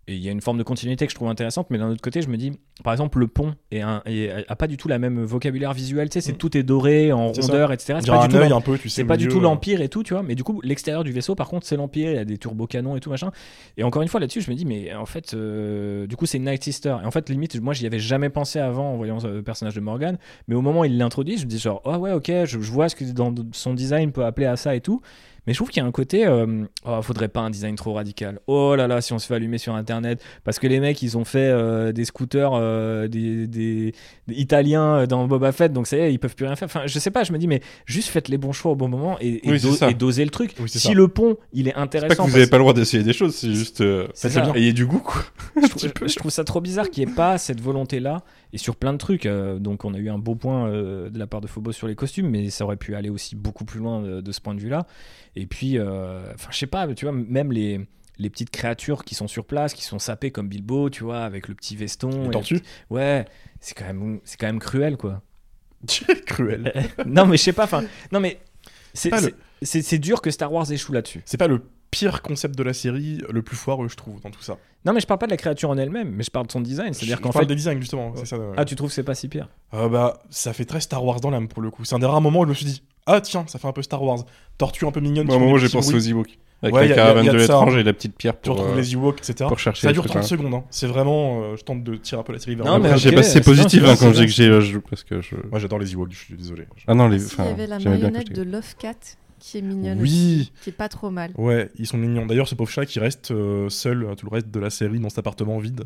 Et 0.08 0.14
il 0.14 0.22
y 0.22 0.28
a 0.28 0.30
une 0.30 0.40
forme 0.40 0.56
de 0.56 0.62
continuité 0.62 1.04
que 1.04 1.10
je 1.10 1.16
trouve 1.16 1.26
intéressante, 1.28 1.66
mais 1.70 1.78
d'un 1.78 1.90
autre 1.90 2.00
côté, 2.00 2.22
je 2.22 2.28
me 2.28 2.36
dis, 2.36 2.52
par 2.84 2.92
exemple, 2.92 3.18
le 3.18 3.26
pont 3.26 3.56
est 3.72 3.80
un, 3.80 4.02
est- 4.06 4.44
a 4.48 4.54
pas 4.54 4.68
du 4.68 4.76
tout 4.76 4.86
la 4.86 5.00
même 5.00 5.24
vocabulaire 5.24 5.72
visuel. 5.72 6.08
Tu 6.08 6.14
sais, 6.14 6.20
c'est 6.20 6.34
Mm. 6.34 6.36
tout 6.36 6.56
est 6.56 6.62
doré 6.62 7.10
en 7.12 7.34
C'est 7.34 7.42
ça. 7.42 7.52
rondeur, 7.52 7.72
etc. 7.72 7.98
C'est 8.00 8.06
pas 8.12 8.22
un 8.22 8.28
du 8.28 8.36
tout 8.36 8.54
un 8.54 8.60
peu, 8.60 8.78
tu 8.78 8.88
sais. 8.88 9.00
c'est 9.02 9.04
pas 9.04 9.16
du 9.16 9.26
tout 9.26 9.38
euh, 9.38 9.42
l'empire 9.42 9.80
et 9.80 9.88
tout, 9.88 10.04
tu 10.04 10.14
vois. 10.14 10.22
Mais 10.22 10.36
du 10.36 10.44
coup, 10.44 10.60
l'extérieur 10.62 11.02
du 11.02 11.10
vaisseau, 11.10 11.34
par 11.34 11.48
contre, 11.48 11.66
c'est 11.66 11.76
l'empire. 11.76 12.10
Il 12.12 12.14
y 12.14 12.18
a 12.20 12.24
des 12.24 12.38
turbocanons 12.38 12.94
et 12.96 13.00
tout 13.00 13.10
machin. 13.10 13.32
Et 13.76 13.82
encore 13.82 14.00
une 14.02 14.06
fois, 14.08 14.20
là-dessus, 14.20 14.42
je 14.42 14.48
me 14.50 14.54
dis, 14.54 14.64
mais 14.64 14.94
en 14.94 15.06
fait, 15.06 15.34
euh, 15.34 16.06
du 16.06 16.14
coup, 16.14 16.26
c'est 16.26 16.38
Night 16.38 16.62
Sister. 16.62 16.96
Et 17.02 17.06
en 17.06 17.10
fait, 17.10 17.28
limite, 17.28 17.60
moi, 17.60 17.74
j'y 17.74 17.84
avais 17.84 17.98
jamais 17.98 18.28
pensé 18.30 18.60
avant 18.60 18.92
en 18.92 18.96
voyant 18.96 19.18
euh, 19.24 19.34
le 19.36 19.42
personnage 19.42 19.74
de 19.74 19.80
Morgan. 19.80 20.18
Mais 20.46 20.54
au 20.54 20.60
moment 20.62 20.80
où 20.80 20.84
il 20.84 20.98
l'introduit, 20.98 21.36
je 21.36 21.46
me 21.46 21.50
dis 21.50 21.58
genre, 21.58 21.82
ah 21.84 21.98
ouais, 21.98 22.12
ok, 22.12 22.26
je, 22.44 22.60
je 22.60 22.70
vois 22.70 22.88
ce 22.88 22.94
que 22.94 23.04
dans 23.10 23.34
son 23.50 23.74
design 23.74 24.12
peut 24.12 24.24
appeler 24.24 24.46
à 24.46 24.56
ça 24.56 24.76
et 24.76 24.80
tout. 24.80 25.00
Mais 25.46 25.52
je 25.52 25.58
trouve 25.58 25.68
qu'il 25.70 25.80
y 25.80 25.84
a 25.84 25.86
un 25.88 25.92
côté, 25.92 26.26
euh, 26.26 26.64
oh, 26.84 27.00
faudrait 27.02 27.28
pas 27.28 27.40
un 27.40 27.50
design 27.50 27.76
trop 27.76 27.92
radical. 27.92 28.40
Oh 28.46 28.74
là 28.76 28.86
là, 28.88 29.00
si 29.00 29.12
on 29.12 29.18
se 29.18 29.26
fait 29.26 29.34
allumer 29.34 29.58
sur 29.58 29.74
internet, 29.74 30.20
parce 30.44 30.58
que 30.58 30.66
les 30.66 30.80
mecs, 30.80 31.00
ils 31.02 31.16
ont 31.16 31.24
fait 31.24 31.38
euh, 31.50 31.92
des 31.92 32.04
scooters, 32.04 32.50
euh, 32.54 33.06
des, 33.08 33.46
des- 33.46 33.92
des 34.26 34.34
Italiens 34.34 34.96
euh, 35.00 35.06
dans 35.06 35.26
Boba 35.26 35.52
Fett, 35.52 35.72
donc 35.72 35.86
ça 35.86 35.96
y 35.96 36.00
est, 36.00 36.12
ils 36.12 36.18
peuvent 36.18 36.34
plus 36.34 36.46
rien 36.46 36.56
faire. 36.56 36.66
Enfin, 36.66 36.82
je 36.86 36.98
sais 36.98 37.10
pas, 37.10 37.22
je 37.24 37.32
me 37.32 37.38
dis, 37.38 37.46
mais 37.46 37.60
juste 37.84 38.08
faites 38.08 38.28
les 38.28 38.38
bons 38.38 38.52
choix 38.52 38.72
au 38.72 38.76
bon 38.76 38.88
moment 38.88 39.16
et, 39.20 39.46
et 39.46 39.50
Oui, 39.52 39.60
c'est 39.60 39.68
do- 39.68 39.74
ça. 39.74 39.90
et 39.90 39.94
dosez 39.94 40.24
le 40.24 40.30
truc. 40.30 40.52
Oui, 40.60 40.68
si 40.68 40.78
ça. 40.78 40.92
le 40.92 41.08
pont, 41.08 41.36
il 41.52 41.68
est 41.68 41.70
C'est 41.70 41.74
pas 41.74 41.80
intéressant, 41.82 42.08
que 42.08 42.16
vous 42.22 42.26
parce- 42.26 42.34
avez 42.36 42.46
pas 42.50 42.56
le 42.58 42.62
droit 42.62 42.72
d'essayer 42.74 43.02
des 43.04 43.12
choses, 43.12 43.34
c'est 43.34 43.52
juste. 43.54 43.82
Ayez 44.54 44.72
du 44.72 44.86
goût, 44.86 44.98
quoi. 45.00 45.22
je, 45.62 45.68
trouve, 45.88 46.08
je 46.08 46.16
trouve 46.16 46.30
ça 46.30 46.44
trop 46.44 46.60
bizarre 46.60 46.90
qu'il 46.90 47.04
n'y 47.06 47.12
ait 47.12 47.14
pas 47.14 47.38
cette 47.38 47.60
volonté-là 47.60 48.22
et 48.52 48.58
sur 48.58 48.76
plein 48.76 48.92
de 48.92 48.98
trucs. 48.98 49.26
euh, 49.26 49.58
donc, 49.58 49.84
on 49.84 49.94
a 49.94 49.98
eu 49.98 50.08
un 50.08 50.18
beau 50.18 50.34
point 50.34 50.68
euh, 50.68 51.10
de 51.10 51.18
la 51.18 51.26
part 51.26 51.40
de 51.40 51.46
Phobos 51.46 51.72
sur 51.72 51.86
les 51.88 51.94
costumes, 51.94 52.28
mais 52.30 52.50
ça 52.50 52.64
aurait 52.64 52.76
pu 52.76 52.94
aller 52.94 53.10
aussi 53.10 53.36
beaucoup 53.36 53.64
plus 53.64 53.80
loin 53.80 54.00
de, 54.02 54.20
de 54.20 54.32
ce 54.32 54.40
point 54.40 54.54
de 54.54 54.60
vue-là. 54.60 54.86
Et 55.34 55.46
puis, 55.46 55.78
euh, 55.78 56.20
enfin, 56.34 56.48
je 56.52 56.58
sais 56.58 56.66
pas, 56.66 56.86
tu 56.94 57.04
vois, 57.06 57.12
même 57.14 57.52
les. 57.52 57.80
Les 58.18 58.30
petites 58.30 58.48
créatures 58.48 59.04
qui 59.04 59.14
sont 59.14 59.28
sur 59.28 59.44
place, 59.44 59.74
qui 59.74 59.84
sont 59.84 59.98
sapées 59.98 60.30
comme 60.30 60.48
Bilbo, 60.48 60.88
tu 60.88 61.04
vois, 61.04 61.18
avec 61.20 61.48
le 61.48 61.54
petit 61.54 61.76
veston. 61.76 62.30
tortues 62.30 62.60
petit- 62.60 62.66
Ouais, 62.88 63.26
c'est 63.60 63.74
quand 63.76 63.84
même, 63.84 64.20
c'est 64.24 64.38
quand 64.40 64.46
même 64.46 64.58
cruel, 64.58 64.96
quoi. 64.96 65.20
Cruel. 66.26 66.72
non, 67.06 67.26
mais 67.26 67.36
je 67.36 67.42
sais 67.42 67.52
pas. 67.52 67.64
Enfin, 67.64 67.84
non, 68.12 68.20
mais 68.20 68.40
c'est, 68.94 69.10
Pas 69.10 69.20
le- 69.20 69.98
dur 69.98 70.22
que 70.22 70.30
Star 70.30 70.50
Wars 70.50 70.72
échoue 70.72 70.92
là-dessus. 70.94 71.20
C'est 71.26 71.36
pas 71.36 71.46
le 71.46 71.60
pire 71.90 72.22
concept 72.22 72.56
de 72.56 72.62
la 72.62 72.72
série, 72.72 73.20
le 73.30 73.42
plus 73.42 73.56
foireux, 73.56 73.88
je 73.88 73.96
trouve, 73.96 74.20
dans 74.20 74.30
tout 74.30 74.42
ça. 74.42 74.56
Non, 74.84 74.92
mais 74.92 75.00
je 75.00 75.06
parle 75.06 75.18
pas 75.18 75.26
de 75.26 75.30
la 75.32 75.36
créature 75.36 75.70
en 75.70 75.78
elle-même, 75.78 76.10
mais 76.10 76.22
je 76.22 76.30
parle 76.30 76.46
de 76.46 76.52
son 76.52 76.60
design. 76.60 76.92
C'est-à-dire 76.94 77.16
Je 77.16 77.22
qu'en 77.22 77.30
parle 77.30 77.44
fait, 77.44 77.48
des 77.48 77.56
designs, 77.56 77.80
justement. 77.80 78.12
c'est 78.16 78.26
ça, 78.26 78.38
ouais. 78.38 78.54
ah, 78.56 78.64
tu 78.64 78.76
trouves 78.76 78.88
que 78.90 78.94
c'est 78.94 79.02
pas 79.02 79.14
si 79.14 79.28
pire? 79.28 79.48
Euh, 79.74 79.88
bah, 79.88 80.18
ça 80.30 80.52
fait 80.52 80.64
très 80.64 80.80
Star 80.80 81.04
Wars 81.04 81.20
dans 81.20 81.30
l'âme 81.30 81.48
pour 81.48 81.62
le 81.62 81.70
coup. 81.70 81.84
C'est 81.84 81.94
un 81.94 81.98
des 81.98 82.06
rares 82.06 82.20
moments 82.20 82.40
où 82.40 82.44
je 82.44 82.48
me 82.50 82.54
suis 82.54 82.66
dit, 82.66 82.82
ah 83.06 83.20
tiens, 83.20 83.44
ça 83.48 83.58
fait 83.58 83.66
un 83.68 83.72
peu 83.72 83.82
Star 83.82 84.02
Wars. 84.02 84.24
Tortue 84.58 84.86
un 84.86 84.92
peu 84.92 85.00
mignonne. 85.00 85.26
Moi, 85.26 85.36
fait 85.36 85.40
moment, 85.40 85.56
des 85.58 85.66
j'ai 85.66 85.68
pensé 85.68 85.94
aux. 85.94 85.98
Ewoks. 85.98 86.38
Avec 86.62 86.74
Ouais, 86.74 86.88
la 86.88 86.94
caravane 86.94 87.26
de 87.26 87.32
de 87.32 87.38
ça, 87.38 87.42
l'étrange 87.42 87.76
hein. 87.76 87.80
et 87.80 87.82
la 87.82 87.92
petite 87.92 88.16
pierre 88.16 88.32
Tu 88.40 88.48
pour, 88.48 88.56
retrouves 88.56 88.74
euh, 88.78 88.80
les 88.80 88.94
Ewoks, 88.94 89.18
etc. 89.18 89.44
pour 89.46 89.58
chercher 89.58 89.88
Ça 89.88 89.92
dure 89.92 90.04
trucs, 90.04 90.12
30 90.12 90.22
hein. 90.24 90.26
secondes. 90.26 90.54
hein. 90.54 90.64
C'est 90.70 90.86
vraiment. 90.86 91.42
euh, 91.42 91.56
je 91.56 91.62
tente 91.64 91.84
de 91.84 91.96
tirer 91.96 92.18
un 92.20 92.24
peu 92.24 92.32
la 92.32 92.38
série 92.38 92.56
vers 92.56 92.64
Non, 92.64 92.78
le 92.78 92.84
mais 93.14 93.22
c'est 93.22 93.42
positif 93.42 93.82
hein, 93.84 93.94
quand 94.00 94.12
je 94.14 94.20
dis 94.24 94.26
que 94.26 94.60
j'ai. 94.60 94.78
Parce 94.88 95.04
que 95.04 95.20
je. 95.20 95.34
Moi, 95.50 95.58
j'adore 95.58 95.78
les 95.78 95.92
Ewoks, 95.92 96.12
je 96.12 96.16
suis 96.18 96.34
désolé. 96.34 96.66
Ah 96.86 96.94
non, 96.94 97.08
les. 97.08 97.22
Il 97.22 97.44
y 97.44 97.48
avait 97.48 97.66
la 97.66 97.78
j'aimais 97.78 97.96
bien 97.98 98.10
marionnette 98.10 98.32
de 98.32 98.42
Love 98.42 98.74
Cat 98.78 98.94
qui 99.38 99.58
est 99.58 99.62
mignonne. 99.62 100.00
aussi, 100.00 100.38
Oui, 100.50 100.52
qui 100.62 100.70
est 100.70 100.72
pas 100.72 100.88
trop 100.88 101.10
mal. 101.10 101.32
ouais, 101.36 101.70
ils 101.78 101.86
sont 101.86 101.98
mignons. 101.98 102.26
D'ailleurs, 102.26 102.48
ce 102.48 102.54
pauvre 102.54 102.70
chat 102.70 102.86
qui 102.86 102.98
reste 103.00 103.30
euh, 103.30 103.68
seul 103.68 104.06
tout 104.16 104.26
le 104.26 104.32
reste 104.32 104.50
de 104.50 104.60
la 104.60 104.70
série 104.70 104.98
dans 105.00 105.08
cet 105.08 105.18
appartement 105.18 105.58
vide. 105.58 105.84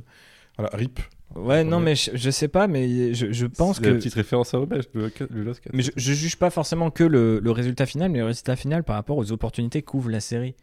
Voilà, 0.58 0.76
rip. 0.76 1.00
Ouais, 1.36 1.62
non, 1.62 1.78
mais 1.78 1.94
je, 1.94 2.10
je 2.14 2.30
sais 2.30 2.48
pas, 2.48 2.66
mais 2.66 3.14
je, 3.14 3.30
je 3.32 3.46
pense 3.46 3.76
C'est 3.76 3.82
que. 3.84 3.88
la 3.90 3.94
petite 3.94 4.14
référence 4.14 4.52
à 4.52 4.58
Rebelle, 4.58 4.82
le, 4.94 5.12
le 5.30 5.42
Lost 5.44 5.60
Cat. 5.60 5.70
Mais 5.72 5.82
je, 5.82 5.90
je 5.96 6.12
juge 6.12 6.36
pas 6.36 6.50
forcément 6.50 6.90
que 6.90 7.04
le, 7.04 7.38
le 7.38 7.50
résultat 7.52 7.86
final, 7.86 8.10
mais 8.10 8.18
le 8.18 8.24
résultat 8.26 8.56
final 8.56 8.82
par 8.82 8.96
rapport 8.96 9.16
aux 9.16 9.30
opportunités 9.30 9.80
qu'ouvre 9.82 10.10
la 10.10 10.18
série. 10.20 10.54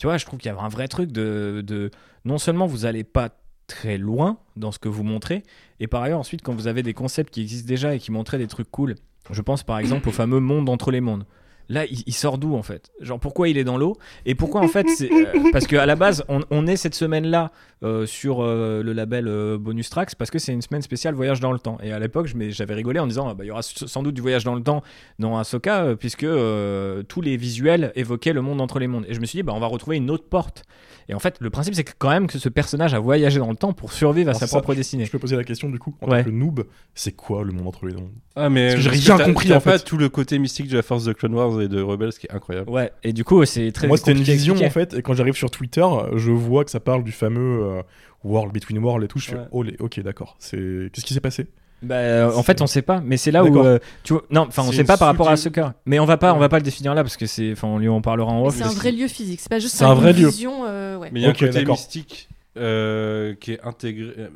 Tu 0.00 0.06
vois, 0.06 0.16
je 0.16 0.24
trouve 0.24 0.38
qu'il 0.40 0.50
y 0.50 0.54
a 0.54 0.58
un 0.58 0.68
vrai 0.68 0.88
truc 0.88 1.12
de, 1.12 1.62
de. 1.64 1.90
Non 2.24 2.38
seulement 2.38 2.66
vous 2.66 2.86
allez 2.86 3.04
pas 3.04 3.36
très 3.66 3.96
loin 3.98 4.38
dans 4.56 4.72
ce 4.72 4.78
que 4.78 4.88
vous 4.88 5.04
montrez, 5.04 5.42
et 5.78 5.86
par 5.86 6.02
ailleurs, 6.02 6.18
ensuite, 6.20 6.42
quand 6.42 6.54
vous 6.54 6.66
avez 6.68 6.82
des 6.82 6.94
concepts 6.94 7.32
qui 7.32 7.42
existent 7.42 7.68
déjà 7.68 7.94
et 7.94 7.98
qui 7.98 8.10
montraient 8.10 8.38
des 8.38 8.46
trucs 8.46 8.70
cool, 8.70 8.94
je 9.30 9.40
pense 9.42 9.62
par 9.62 9.78
exemple 9.78 10.08
au 10.08 10.12
fameux 10.12 10.40
monde 10.40 10.68
entre 10.68 10.90
les 10.90 11.00
mondes. 11.00 11.24
Là, 11.68 11.86
il, 11.86 12.02
il 12.06 12.12
sort 12.12 12.38
d'où 12.38 12.54
en 12.56 12.62
fait? 12.62 12.90
Genre 13.00 13.18
pourquoi 13.18 13.48
il 13.48 13.56
est 13.58 13.64
dans 13.64 13.78
l'eau? 13.78 13.96
Et 14.26 14.34
pourquoi 14.34 14.60
en 14.60 14.68
fait 14.68 14.86
c'est, 14.88 15.10
euh, 15.10 15.24
Parce 15.52 15.66
qu'à 15.66 15.86
la 15.86 15.96
base, 15.96 16.24
on, 16.28 16.40
on 16.50 16.66
est 16.66 16.76
cette 16.76 16.94
semaine-là 16.94 17.52
euh, 17.82 18.06
sur 18.06 18.42
euh, 18.42 18.82
le 18.82 18.92
label 18.92 19.28
euh, 19.28 19.58
Bonus 19.58 19.90
Tracks 19.90 20.14
parce 20.14 20.30
que 20.30 20.38
c'est 20.38 20.52
une 20.52 20.62
semaine 20.62 20.82
spéciale 20.82 21.14
voyage 21.14 21.40
dans 21.40 21.52
le 21.52 21.58
temps. 21.58 21.78
Et 21.82 21.92
à 21.92 21.98
l'époque, 21.98 22.26
je 22.26 22.34
j'avais 22.50 22.74
rigolé 22.74 22.98
en 23.00 23.06
disant 23.06 23.28
ah, 23.28 23.34
bah, 23.34 23.44
il 23.44 23.48
y 23.48 23.50
aura 23.50 23.62
sans 23.62 24.02
doute 24.02 24.14
du 24.14 24.20
voyage 24.20 24.44
dans 24.44 24.54
le 24.54 24.62
temps 24.62 24.82
dans 25.18 25.38
Ahsoka 25.38 25.84
euh, 25.84 25.96
puisque 25.96 26.24
euh, 26.24 27.02
tous 27.02 27.20
les 27.20 27.36
visuels 27.36 27.92
évoquaient 27.94 28.32
le 28.32 28.42
monde 28.42 28.60
entre 28.60 28.78
les 28.78 28.86
mondes. 28.86 29.04
Et 29.08 29.14
je 29.14 29.20
me 29.20 29.26
suis 29.26 29.38
dit 29.38 29.42
bah 29.42 29.52
on 29.54 29.60
va 29.60 29.66
retrouver 29.66 29.96
une 29.96 30.10
autre 30.10 30.24
porte. 30.28 30.64
Et 31.08 31.14
en 31.14 31.18
fait, 31.18 31.36
le 31.40 31.50
principe 31.50 31.74
c'est 31.74 31.84
que 31.84 31.92
quand 31.98 32.08
même 32.08 32.26
que 32.26 32.38
ce 32.38 32.48
personnage 32.48 32.94
a 32.94 32.98
voyagé 32.98 33.38
dans 33.38 33.50
le 33.50 33.56
temps 33.56 33.72
pour 33.74 33.92
survivre 33.92 34.30
à 34.30 34.34
sa 34.34 34.46
ça, 34.46 34.56
propre 34.58 34.74
destinée. 34.74 35.04
Je 35.04 35.10
peux 35.10 35.18
poser 35.18 35.36
la 35.36 35.44
question 35.44 35.68
du 35.68 35.78
coup, 35.78 35.94
en 36.00 36.08
Ouais. 36.10 36.22
tant 36.24 36.30
que 36.30 36.34
noob, 36.34 36.64
c'est 36.94 37.12
quoi 37.12 37.44
le 37.44 37.52
monde 37.52 37.66
entre 37.66 37.86
les 37.86 37.94
mondes? 37.94 38.10
Ah, 38.36 38.48
mais 38.48 38.72
Parce 38.74 38.86
que 38.86 38.92
j'ai 38.94 39.12
rien 39.12 39.24
compris, 39.24 39.48
t'as 39.48 39.56
en 39.56 39.60
pas 39.60 39.78
fait. 39.78 39.84
tout 39.84 39.98
le 39.98 40.08
côté 40.08 40.38
mystique 40.38 40.68
de 40.68 40.76
la 40.76 40.82
force 40.82 41.04
de 41.04 41.12
Clone 41.12 41.34
Wars 41.34 41.53
et 41.60 41.68
de 41.68 41.80
Rebels 41.82 42.12
qui 42.12 42.26
est 42.26 42.32
incroyable. 42.32 42.70
Ouais. 42.70 42.92
Et 43.02 43.12
du 43.12 43.24
coup, 43.24 43.44
c'est 43.44 43.70
très 43.72 43.86
Moi, 43.88 43.96
c'était 43.96 44.12
une 44.12 44.22
vision 44.22 44.54
en 44.56 44.70
fait, 44.70 44.94
et 44.94 45.02
quand 45.02 45.14
j'arrive 45.14 45.34
sur 45.34 45.50
Twitter, 45.50 45.84
je 46.16 46.30
vois 46.30 46.64
que 46.64 46.70
ça 46.70 46.80
parle 46.80 47.04
du 47.04 47.12
fameux 47.12 47.62
euh, 47.64 47.82
World 48.24 48.52
Between 48.52 48.78
World 48.78 49.04
et 49.04 49.08
tout. 49.08 49.18
Je 49.18 49.30
fais 49.30 49.36
Ouais. 49.36 49.44
oh, 49.52 49.62
les- 49.62 49.76
ok, 49.78 50.00
d'accord. 50.00 50.36
C'est 50.38 50.90
qu'est-ce 50.92 51.04
qui 51.06 51.14
s'est 51.14 51.20
passé? 51.20 51.46
Bah, 51.82 51.96
euh, 51.96 52.32
en 52.32 52.42
fait, 52.42 52.62
on 52.62 52.66
sait 52.66 52.80
pas, 52.80 53.02
mais 53.04 53.18
c'est 53.18 53.30
là 53.30 53.44
où 53.44 53.58
euh, 53.62 53.78
tu 54.04 54.14
vois. 54.14 54.22
Non, 54.30 54.42
enfin, 54.48 54.62
on 54.66 54.72
sait 54.72 54.84
pas 54.84 54.96
par 54.96 55.08
rapport 55.08 55.28
à 55.28 55.34
subtil- 55.34 55.60
Ahsoka. 55.60 55.74
Mais 55.84 55.98
on 55.98 56.06
va 56.06 56.16
pas, 56.16 56.30
on 56.32 56.36
Ouais. 56.36 56.40
va 56.40 56.48
pas 56.48 56.56
le 56.58 56.62
définir 56.62 56.94
là 56.94 57.02
parce 57.02 57.18
que 57.18 57.26
c'est, 57.26 57.52
enfin, 57.52 57.68
on 57.68 57.78
lui 57.78 57.88
en 57.90 58.00
parlera 58.00 58.32
en 58.32 58.46
off. 58.46 58.54
c'est 58.56 58.62
un 58.62 58.68
vrai 58.68 58.90
lieu 58.92 59.06
physique, 59.06 59.40
c'est 59.40 59.50
pas 59.50 59.58
juste 59.58 59.74
C'est 59.76 59.84
un 59.84 59.92
vrai 59.92 60.12
une 60.12 60.18
lieu. 60.22 60.28
vision. 60.28 60.64
euh, 60.64 60.96
ouais. 60.96 61.10
Mais 61.12 61.20
il 61.20 61.22
y 61.24 61.26
a 61.26 61.30
Ok, 61.30 61.42
un 61.42 61.46
côté 61.48 61.58
d'accord. 61.58 61.74
mystique 61.76 62.28
euh, 62.56 63.34
qui 63.34 63.52
est 63.52 63.60
intégré, 63.64 64.14
euh, 64.18 64.28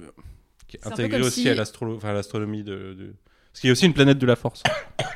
qui 0.67 0.77
est 0.77 0.81
C'est 0.83 0.89
un 0.89 0.91
peu 0.91 0.95
intégré 1.03 1.19
comme 1.21 1.27
aussi 1.29 1.43
si- 1.43 1.49
à 1.49 1.55
l'astronomie 1.55 2.65
de, 2.65 2.73
de- 2.93 3.15
Parce 3.53 3.61
qu'il 3.61 3.69
y 3.69 3.71
a 3.71 3.73
aussi 3.73 3.87
une 3.87 3.95
planète 3.95 4.19
de 4.19 4.27
la 4.27 4.37
force. 4.37 4.63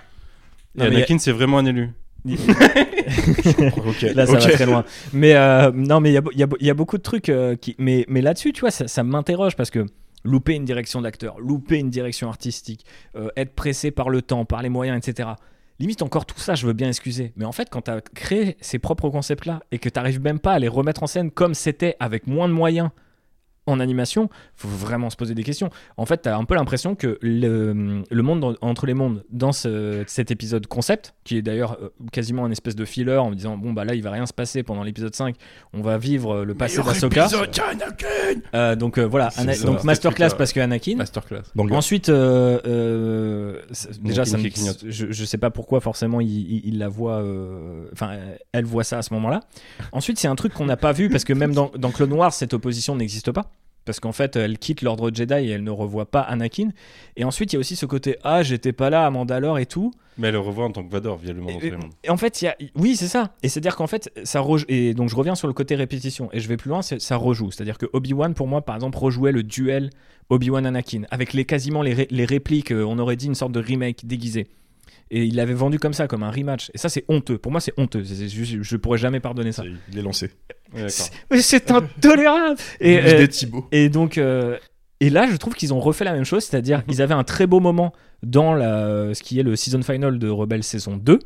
Et 0.78 0.82
Anakin, 0.82 1.18
c'est 1.18 1.32
vraiment 1.32 1.58
un 1.58 1.66
élu. 1.66 1.90
Là, 2.24 4.26
ça 4.26 4.32
va 4.32 4.38
très 4.38 4.66
loin. 4.66 4.84
Mais 5.12 5.34
euh, 5.34 5.72
non, 5.74 6.00
mais 6.00 6.10
il 6.10 6.14
y 6.14 6.18
a, 6.18 6.46
y 6.60 6.66
y 6.66 6.72
beaucoup 6.72 6.96
de 6.96 7.02
trucs 7.02 7.28
euh, 7.28 7.56
qui. 7.56 7.74
Mais, 7.78 8.04
mais 8.08 8.20
là-dessus, 8.20 8.52
tu 8.52 8.60
vois, 8.60 8.70
ça, 8.70 8.86
ça 8.86 9.02
m'interroge 9.02 9.56
parce 9.56 9.70
que 9.70 9.86
louper 10.24 10.54
une 10.54 10.64
direction 10.64 11.00
d'acteur, 11.00 11.40
louper 11.40 11.78
une 11.78 11.90
direction 11.90 12.28
artistique, 12.28 12.84
euh, 13.16 13.28
être 13.36 13.54
pressé 13.54 13.90
par 13.90 14.08
le 14.08 14.22
temps, 14.22 14.44
par 14.44 14.62
les 14.62 14.68
moyens, 14.68 14.96
etc. 14.96 15.30
Limite, 15.80 16.02
encore 16.02 16.26
tout 16.26 16.38
ça, 16.38 16.54
je 16.54 16.66
veux 16.66 16.74
bien 16.74 16.88
excuser. 16.88 17.32
Mais 17.36 17.44
en 17.44 17.52
fait, 17.52 17.68
quand 17.70 17.82
tu 17.82 17.90
as 17.90 18.00
créé 18.00 18.56
ces 18.60 18.78
propres 18.78 19.10
concepts-là 19.10 19.60
et 19.72 19.78
que 19.78 19.88
tu 19.88 19.98
n'arrives 19.98 20.20
même 20.20 20.38
pas 20.38 20.52
à 20.52 20.58
les 20.60 20.68
remettre 20.68 21.02
en 21.02 21.08
scène 21.08 21.30
comme 21.30 21.54
c'était 21.54 21.96
avec 21.98 22.28
moins 22.28 22.46
de 22.46 22.52
moyens 22.52 22.90
en 23.72 23.80
animation, 23.80 24.28
faut 24.56 24.68
vraiment 24.68 25.10
se 25.10 25.16
poser 25.16 25.34
des 25.34 25.42
questions. 25.42 25.70
En 25.96 26.06
fait, 26.06 26.22
tu 26.22 26.28
as 26.28 26.36
un 26.36 26.44
peu 26.44 26.54
l'impression 26.54 26.94
que 26.94 27.18
le, 27.22 28.02
le 28.08 28.22
monde 28.22 28.44
en- 28.44 28.54
entre 28.60 28.86
les 28.86 28.94
mondes 28.94 29.24
dans 29.30 29.52
ce- 29.52 30.04
cet 30.06 30.30
épisode 30.30 30.66
concept, 30.66 31.14
qui 31.24 31.36
est 31.38 31.42
d'ailleurs 31.42 31.78
euh, 31.82 31.88
quasiment 32.12 32.44
un 32.44 32.50
espèce 32.50 32.76
de 32.76 32.84
filler 32.84 33.16
en 33.16 33.30
me 33.30 33.34
disant 33.34 33.56
bon 33.56 33.72
bah 33.72 33.84
là 33.84 33.94
il 33.94 34.02
va 34.02 34.10
rien 34.10 34.26
se 34.26 34.32
passer 34.32 34.62
pendant 34.62 34.82
l'épisode 34.82 35.14
5, 35.14 35.34
on 35.72 35.80
va 35.82 35.98
vivre 35.98 36.44
le 36.44 36.54
passé 36.54 36.76
d'Ahsoka. 36.92 37.26
Euh, 38.54 38.76
donc 38.76 38.98
euh, 38.98 39.04
voilà, 39.04 39.30
C'est 39.30 39.40
Ana- 39.40 39.54
ça. 39.54 39.66
donc 39.66 39.84
masterclass 39.84 40.30
parce 40.36 40.52
que 40.52 40.60
Anakin. 40.60 40.96
Masterclass. 40.96 41.42
Donc, 41.54 41.72
Ensuite, 41.72 42.08
euh, 42.08 42.60
euh, 42.66 43.60
déjà, 44.00 44.24
ça 44.24 44.36
me- 44.38 44.42
je, 44.90 45.06
je 45.10 45.24
sais 45.24 45.38
pas 45.38 45.50
pourquoi 45.50 45.80
forcément 45.80 46.20
il, 46.20 46.28
il- 46.30 46.62
il 46.66 46.78
la 46.78 46.88
voit, 46.88 47.22
enfin 47.92 48.10
euh, 48.12 48.36
elle 48.52 48.64
voit 48.64 48.84
ça 48.84 48.98
à 48.98 49.02
ce 49.02 49.12
moment-là. 49.14 49.40
Ensuite, 49.92 50.18
c'est 50.18 50.28
un 50.28 50.34
truc 50.36 50.52
qu'on 50.52 50.66
n'a 50.66 50.76
pas 50.76 50.92
vu 50.92 51.08
parce 51.08 51.24
que 51.24 51.32
même 51.32 51.54
dans, 51.54 51.70
dans 51.78 51.90
Clone 51.90 52.12
Wars, 52.12 52.32
cette 52.32 52.54
opposition 52.54 52.94
n'existe 52.96 53.32
pas. 53.32 53.50
Parce 53.84 53.98
qu'en 54.00 54.12
fait, 54.12 54.36
elle 54.36 54.58
quitte 54.58 54.82
l'ordre 54.82 55.10
Jedi 55.12 55.34
et 55.34 55.48
elle 55.50 55.64
ne 55.64 55.70
revoit 55.70 56.10
pas 56.10 56.20
Anakin. 56.20 56.68
Et 57.16 57.24
ensuite, 57.24 57.52
il 57.52 57.56
y 57.56 57.58
a 57.58 57.60
aussi 57.60 57.74
ce 57.76 57.84
côté 57.86 58.16
Ah, 58.22 58.42
j'étais 58.42 58.72
pas 58.72 58.90
là 58.90 59.04
à 59.06 59.10
Mandalore 59.10 59.58
et 59.58 59.66
tout. 59.66 59.92
Mais 60.18 60.28
elle 60.28 60.34
le 60.34 60.40
revoit 60.40 60.66
en 60.66 60.70
tant 60.70 60.84
que 60.84 60.90
Vador 60.92 61.16
via 61.16 61.32
le 61.32 61.40
monde 61.40 61.52
Et, 61.62 61.70
et 62.04 62.10
en 62.10 62.16
fait, 62.16 62.42
il 62.42 62.44
y 62.44 62.48
a... 62.48 62.56
oui, 62.76 62.94
c'est 62.96 63.08
ça. 63.08 63.34
Et 63.42 63.48
c'est-à-dire 63.48 63.74
qu'en 63.76 63.86
fait, 63.86 64.10
ça 64.24 64.40
rejoue. 64.40 64.66
Et 64.68 64.94
donc, 64.94 65.08
je 65.08 65.16
reviens 65.16 65.34
sur 65.34 65.48
le 65.48 65.54
côté 65.54 65.74
répétition. 65.74 66.28
Et 66.32 66.38
je 66.40 66.48
vais 66.48 66.56
plus 66.56 66.68
loin, 66.68 66.82
ça 66.82 67.16
rejoue. 67.16 67.50
C'est-à-dire 67.50 67.78
que 67.78 67.86
Obi-Wan, 67.92 68.34
pour 68.34 68.46
moi, 68.46 68.60
par 68.62 68.74
exemple, 68.76 68.98
rejouait 68.98 69.32
le 69.32 69.42
duel 69.42 69.90
Obi-Wan-Anakin. 70.30 71.02
Avec 71.10 71.32
les, 71.32 71.44
quasiment 71.44 71.82
les, 71.82 71.94
ré- 71.94 72.08
les 72.10 72.24
répliques, 72.24 72.72
euh, 72.72 72.84
on 72.84 72.98
aurait 72.98 73.16
dit 73.16 73.26
une 73.26 73.34
sorte 73.34 73.52
de 73.52 73.60
remake 73.60 74.06
déguisé. 74.06 74.46
Et 75.10 75.24
il 75.24 75.36
l'avait 75.36 75.52
vendu 75.54 75.78
comme 75.78 75.92
ça, 75.92 76.06
comme 76.08 76.22
un 76.22 76.30
rematch. 76.30 76.70
Et 76.74 76.78
ça, 76.78 76.88
c'est 76.88 77.04
honteux. 77.08 77.36
Pour 77.38 77.52
moi, 77.52 77.60
c'est 77.60 77.74
honteux. 77.78 78.04
C'est- 78.04 78.14
c'est- 78.14 78.28
je, 78.28 78.62
je 78.62 78.76
pourrais 78.76 78.98
jamais 78.98 79.20
pardonner 79.20 79.52
ça. 79.52 79.62
il 79.90 79.98
est 79.98 80.02
lancé. 80.02 80.26
Ouais, 80.72 80.82
d'accord. 80.82 80.90
C'est 80.90 81.10
mais 81.30 81.42
c'est 81.42 81.70
intolérable. 81.70 82.56
Et, 82.80 82.92
Et, 82.94 82.98
euh, 83.22 83.26
Thibaut. 83.26 83.66
et 83.72 83.88
donc, 83.90 84.16
euh, 84.18 84.56
et 85.00 85.10
là, 85.10 85.26
je 85.30 85.36
trouve 85.36 85.54
qu'ils 85.54 85.74
ont 85.74 85.80
refait 85.80 86.04
la 86.04 86.12
même 86.14 86.24
chose, 86.24 86.44
c'est-à-dire 86.44 86.82
ils 86.88 87.02
avaient 87.02 87.12
un 87.14 87.24
très 87.24 87.46
beau 87.46 87.60
moment 87.60 87.92
dans 88.22 88.54
la, 88.54 89.12
ce 89.14 89.22
qui 89.22 89.38
est 89.38 89.42
le 89.42 89.56
season 89.56 89.82
final 89.82 90.18
de 90.18 90.28
Rebelle 90.30 90.62
saison 90.62 90.96
2, 90.96 91.18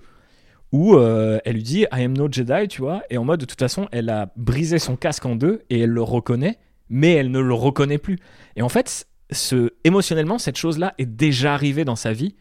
où 0.72 0.96
euh, 0.96 1.38
elle 1.44 1.54
lui 1.56 1.62
dit 1.62 1.80
I 1.92 2.02
am 2.04 2.16
no 2.16 2.26
Jedi, 2.30 2.66
tu 2.68 2.80
vois, 2.80 3.02
et 3.10 3.18
en 3.18 3.24
mode 3.24 3.40
de 3.40 3.44
toute 3.44 3.58
façon, 3.60 3.86
elle 3.92 4.08
a 4.10 4.32
brisé 4.36 4.78
son 4.78 4.96
casque 4.96 5.24
en 5.26 5.36
deux 5.36 5.62
et 5.70 5.80
elle 5.80 5.90
le 5.90 6.02
reconnaît, 6.02 6.58
mais 6.88 7.12
elle 7.12 7.30
ne 7.30 7.38
le 7.40 7.54
reconnaît 7.54 7.98
plus. 7.98 8.18
Et 8.56 8.62
en 8.62 8.68
fait, 8.68 9.06
ce, 9.30 9.70
émotionnellement, 9.84 10.38
cette 10.38 10.56
chose-là 10.56 10.94
est 10.98 11.06
déjà 11.06 11.54
arrivée 11.54 11.84
dans 11.84 11.96
sa 11.96 12.12
vie 12.12 12.34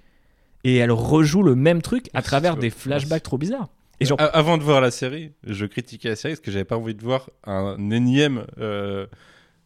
et 0.65 0.75
elle 0.75 0.91
rejoue 0.91 1.43
le 1.43 1.55
même 1.55 1.81
truc 1.81 2.09
à 2.13 2.21
travers 2.21 2.57
des 2.57 2.69
flashbacks 2.69 3.23
trop 3.23 3.37
bizarres. 3.37 3.69
Et 4.01 4.05
genre, 4.05 4.17
Avant 4.33 4.57
de 4.57 4.63
voir 4.63 4.81
la 4.81 4.91
série, 4.91 5.31
je 5.47 5.65
critiquais 5.65 6.09
la 6.09 6.15
série 6.17 6.33
parce 6.33 6.41
que 6.41 6.51
j'avais 6.51 6.65
pas 6.65 6.75
envie 6.75 6.95
de 6.95 7.01
voir 7.01 7.29
un 7.45 7.77
énième 7.91 8.45
euh, 8.59 9.05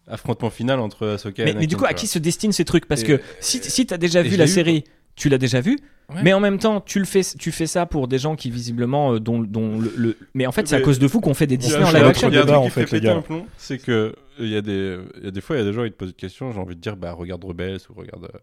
affrontement 0.07 0.49
final 0.51 0.80
entre 0.80 1.07
Ahsoka 1.07 1.41
et 1.41 1.45
mais, 1.45 1.51
Anakin. 1.51 1.59
mais 1.61 1.67
du 1.67 1.77
coup, 1.77 1.85
à 1.85 1.93
qui 1.93 2.05
se 2.05 2.19
destine 2.19 2.51
ces 2.51 2.65
trucs? 2.65 2.85
Parce 2.85 3.01
Et- 3.01 3.05
que 3.07 3.21
si, 3.39 3.57
si 3.63 3.88
tu 3.88 3.93
as 3.93 3.97
déjà 3.97 4.19
et 4.21 4.23
vu 4.27 4.38
la 4.38 4.45
eu, 4.45 4.47
série, 4.47 4.84
tu 5.15 5.30
l'as 5.30 5.38
déjà 5.39 5.61
vu, 5.61 5.80
Ouais. 6.09 6.21
mais 6.23 6.34
en 6.34 6.39
même 6.39 6.57
temps, 6.59 6.81
tu, 6.81 6.97
le 6.99 7.05
fais, 7.05 7.21
tu 7.38 7.51
fais 7.51 7.67
ça 7.67 7.85
pour 7.85 8.07
des 8.07 8.17
gens 8.17 8.35
qui 8.35 8.49
visiblement. 8.51 9.13
euh, 9.13 9.19
dont, 9.19 9.39
dont 9.39 9.80
le, 9.80 9.93
le- 9.95 10.17
Mais 10.34 10.45
en 10.47 10.51
fait, 10.51 10.67
c'est 10.67 10.76
à 10.76 10.81
cause 10.81 10.99
de 10.99 11.07
vous 11.07 11.21
qu'on 11.21 11.34
fait 11.34 11.47
des 11.47 11.57
Disney 11.57 11.84
en 11.84 11.91
live 11.91 12.03
action. 12.05 12.30
Il 12.30 12.34
y 12.35 12.38
a 12.38 12.41
un 12.41 12.45
truc 12.45 12.57
en 12.57 12.63
qui 12.65 12.69
fait 12.71 12.85
péter 12.85 13.09
un 13.09 13.21
plomb, 13.21 13.45
c'est 13.57 13.77
que 13.80 13.91
euh, 13.91 14.13
il 14.39 14.49
y, 14.49 14.55
a 14.55 14.61
des, 14.61 14.97
il 15.19 15.26
y 15.26 15.27
a 15.27 15.31
des 15.31 15.41
fois, 15.41 15.55
il 15.55 15.59
y 15.59 15.61
a 15.61 15.65
des 15.65 15.73
gens 15.73 15.84
qui 15.85 15.91
te 15.91 15.95
posent 15.97 16.09
des 16.09 16.13
questions, 16.15 16.51
j'ai 16.51 16.59
envie 16.59 16.76
de 16.76 16.81
dire, 16.81 16.95
bah 16.97 17.11
regarde 17.13 17.43
Rebels 17.43 17.80
ou 17.89 17.93
regarde. 17.99 18.26
euh. 18.26 18.38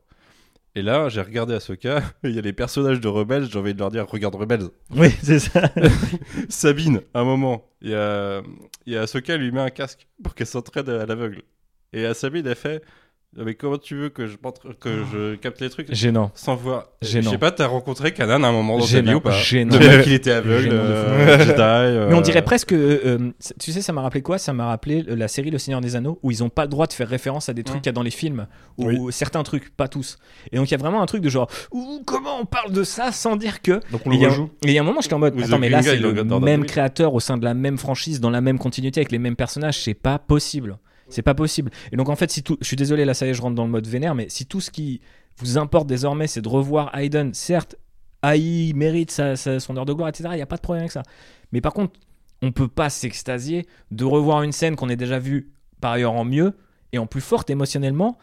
Et 0.77 0.83
là, 0.83 1.09
j'ai 1.09 1.23
regardé 1.23 1.55
Ahsoka, 1.55 2.03
il 2.23 2.33
y 2.33 2.39
a 2.39 2.43
les 2.43 2.53
personnages 2.53 3.01
de 3.01 3.09
Rebels, 3.09 3.49
j'ai 3.51 3.59
envie 3.59 3.73
de 3.73 3.79
leur 3.79 3.91
dire, 3.91 4.07
regarde 4.07 4.35
Rebels. 4.35 4.69
Oui, 4.95 5.09
c'est 5.23 5.39
ça. 5.39 5.73
Sabine, 6.51 7.01
à 7.15 7.21
un 7.21 7.25
moment, 7.25 7.67
il 7.81 7.93
y 7.93 7.95
a, 7.95 8.43
il 8.85 8.93
y 8.93 8.97
a 8.99 9.03
Ahsoka 9.03 9.39
lui 9.39 9.51
met 9.53 9.61
un 9.63 9.71
casque 9.71 10.07
pour 10.23 10.35
qu'elle 10.35 10.47
s'entraîne 10.47 10.89
à 10.91 11.07
l'aveugle. 11.07 11.43
Et 11.95 12.05
à 12.05 12.13
Sabine, 12.13 12.47
elle 12.47 12.55
fait, 12.55 12.85
mais 13.45 13.55
comment 13.55 13.79
tu 13.79 13.95
veux 13.97 14.09
que 14.09 14.27
je, 14.27 14.37
montre- 14.43 14.73
que 14.79 15.03
je 15.13 15.35
capte 15.37 15.61
les 15.61 15.71
trucs 15.71 15.93
Gênant. 15.95 16.31
sans 16.35 16.55
voir 16.57 16.87
Gênant. 17.03 17.25
Je 17.27 17.31
sais 17.31 17.39
pas, 17.39 17.51
t'as 17.51 17.67
rencontré 17.67 18.13
Kanan 18.13 18.43
à 18.45 18.49
un 18.49 18.53
moment 18.53 18.79
dans 18.79 18.85
ta 18.85 18.91
Gênant. 18.91 19.11
vie 19.13 19.17
ou 19.17 19.21
pas 19.21 19.31
Gênant. 19.33 19.77
De 19.77 19.79
même 19.87 20.03
qu'il 20.03 20.13
était 20.13 20.31
aveugle, 20.33 20.63
Gênant 20.71 20.75
de 20.85 20.89
euh, 20.89 21.39
Jedi. 21.41 21.53
euh, 21.61 22.09
Mais 22.09 22.15
on 22.15 22.21
dirait 22.21 22.43
presque. 22.43 22.73
euh, 22.73 23.01
euh, 23.05 23.31
tu 23.61 23.73
sais, 23.73 23.83
ça 23.83 23.93
m'a 23.93 24.03
rappelé 24.03 24.23
quoi? 24.23 24.39
Ça 24.39 24.53
m'a 24.53 24.67
rappelé 24.67 25.03
la 25.07 25.29
série 25.29 25.51
Le 25.51 25.59
Seigneur 25.59 25.81
des 25.81 25.97
Anneaux, 25.97 26.19
où 26.23 26.31
ils 26.31 26.43
ont 26.43 26.49
pas 26.49 26.63
le 26.63 26.69
droit 26.69 26.87
de 26.87 26.93
faire 26.93 27.09
référence 27.09 27.49
à 27.49 27.53
des 27.53 27.63
trucs 27.65 27.77
Ouais. 27.77 27.81
qu'il 27.83 27.89
y 27.89 27.91
a 27.91 27.93
dans 27.93 28.03
les 28.03 28.11
films, 28.11 28.47
ou 28.79 29.11
certains 29.11 29.43
trucs, 29.43 29.75
pas 29.77 29.89
tous. 29.89 30.19
Et 30.53 30.57
donc 30.57 30.69
il 30.69 30.73
y 30.73 30.75
a 30.75 30.79
vraiment 30.79 31.03
un 31.03 31.07
truc 31.07 31.23
de 31.23 31.29
genre, 31.29 31.49
Ouh, 31.73 32.03
comment 32.07 32.41
on 32.41 32.47
parle 32.47 32.73
de 32.73 32.85
ça 32.85 33.13
sans 33.13 33.37
dire 33.37 33.61
que? 33.63 33.81
Donc 33.93 34.03
on 34.07 34.13
Et 34.13 34.15
il 34.15 34.21
y 34.21 34.23
le 34.23 34.27
a- 34.29 34.31
rejoue. 34.31 34.51
Et 34.65 34.69
il 34.69 34.73
y 34.73 34.79
a 34.79 34.81
un 34.81 34.85
moment, 34.85 35.01
j'étais 35.01 35.15
en 35.15 35.19
mode, 35.19 35.35
Ou 35.39 35.45
attends, 35.45 35.59
mais 35.59 35.69
là, 35.69 35.83
c'est 35.83 35.97
le 35.97 36.13
le 36.13 36.25
même 36.41 36.65
créateur 36.65 37.13
au 37.15 37.21
sein 37.21 37.37
de 37.37 37.45
la 37.45 37.55
même 37.55 37.77
franchise, 37.79 38.21
dans 38.21 38.31
la 38.31 38.41
même 38.41 38.59
continuité, 38.59 39.01
avec 39.01 39.13
les 39.13 39.19
mêmes 39.19 39.37
personnages, 39.37 39.83
c'est 39.83 39.95
pas 39.95 40.19
possible. 40.19 40.79
C'est 41.09 41.23
pas 41.23 41.35
possible. 41.35 41.71
Et 41.93 41.97
donc, 41.97 42.09
en 42.09 42.17
fait, 42.17 42.31
si 42.31 42.43
tout. 42.43 42.57
Je 42.61 42.67
suis 42.67 42.77
désolé, 42.77 43.05
là, 43.05 43.15
ça 43.15 43.27
y 43.27 43.31
est, 43.31 43.35
je 43.35 43.43
rentre 43.43 43.55
dans 43.55 43.65
le 43.65 43.71
mode 43.71 43.87
vénère, 43.87 44.15
mais 44.15 44.29
si 44.29 44.47
tout 44.47 44.61
ce 44.61 44.71
qui 44.71 45.01
vous 45.39 45.59
importe 45.59 45.87
désormais, 45.87 46.27
c'est 46.27 46.43
de 46.43 46.49
revoir 46.49 46.97
Hayden, 46.97 47.33
certes, 47.35 47.77
AI 48.25 48.73
mérite 48.75 49.11
son 49.11 49.77
heure 49.77 49.85
de 49.85 49.93
gloire, 49.93 50.09
etc., 50.09 50.31
il 50.33 50.37
n'y 50.37 50.43
a 50.43 50.47
pas 50.47 50.57
de 50.57 50.63
problème 50.63 50.83
avec 50.83 50.93
ça. 50.93 51.03
Mais 51.53 51.61
par 51.61 51.73
contre, 51.73 51.99
on 52.43 52.53
peut 52.53 52.69
pas 52.69 52.91
s'extasier 52.91 53.67
de 53.91 54.05
revoir 54.05 54.43
une 54.43 54.53
scène 54.53 54.77
qu'on 54.77 54.89
ait 54.89 54.97
déjà 54.97 55.19
vue, 55.19 55.53
par 55.81 55.93
ailleurs 55.93 56.15
en 56.15 56.25
mieux, 56.25 56.55
et 56.93 56.99
en 56.99 57.07
plus 57.07 57.21
forte 57.21 57.51
émotionnellement. 57.51 58.19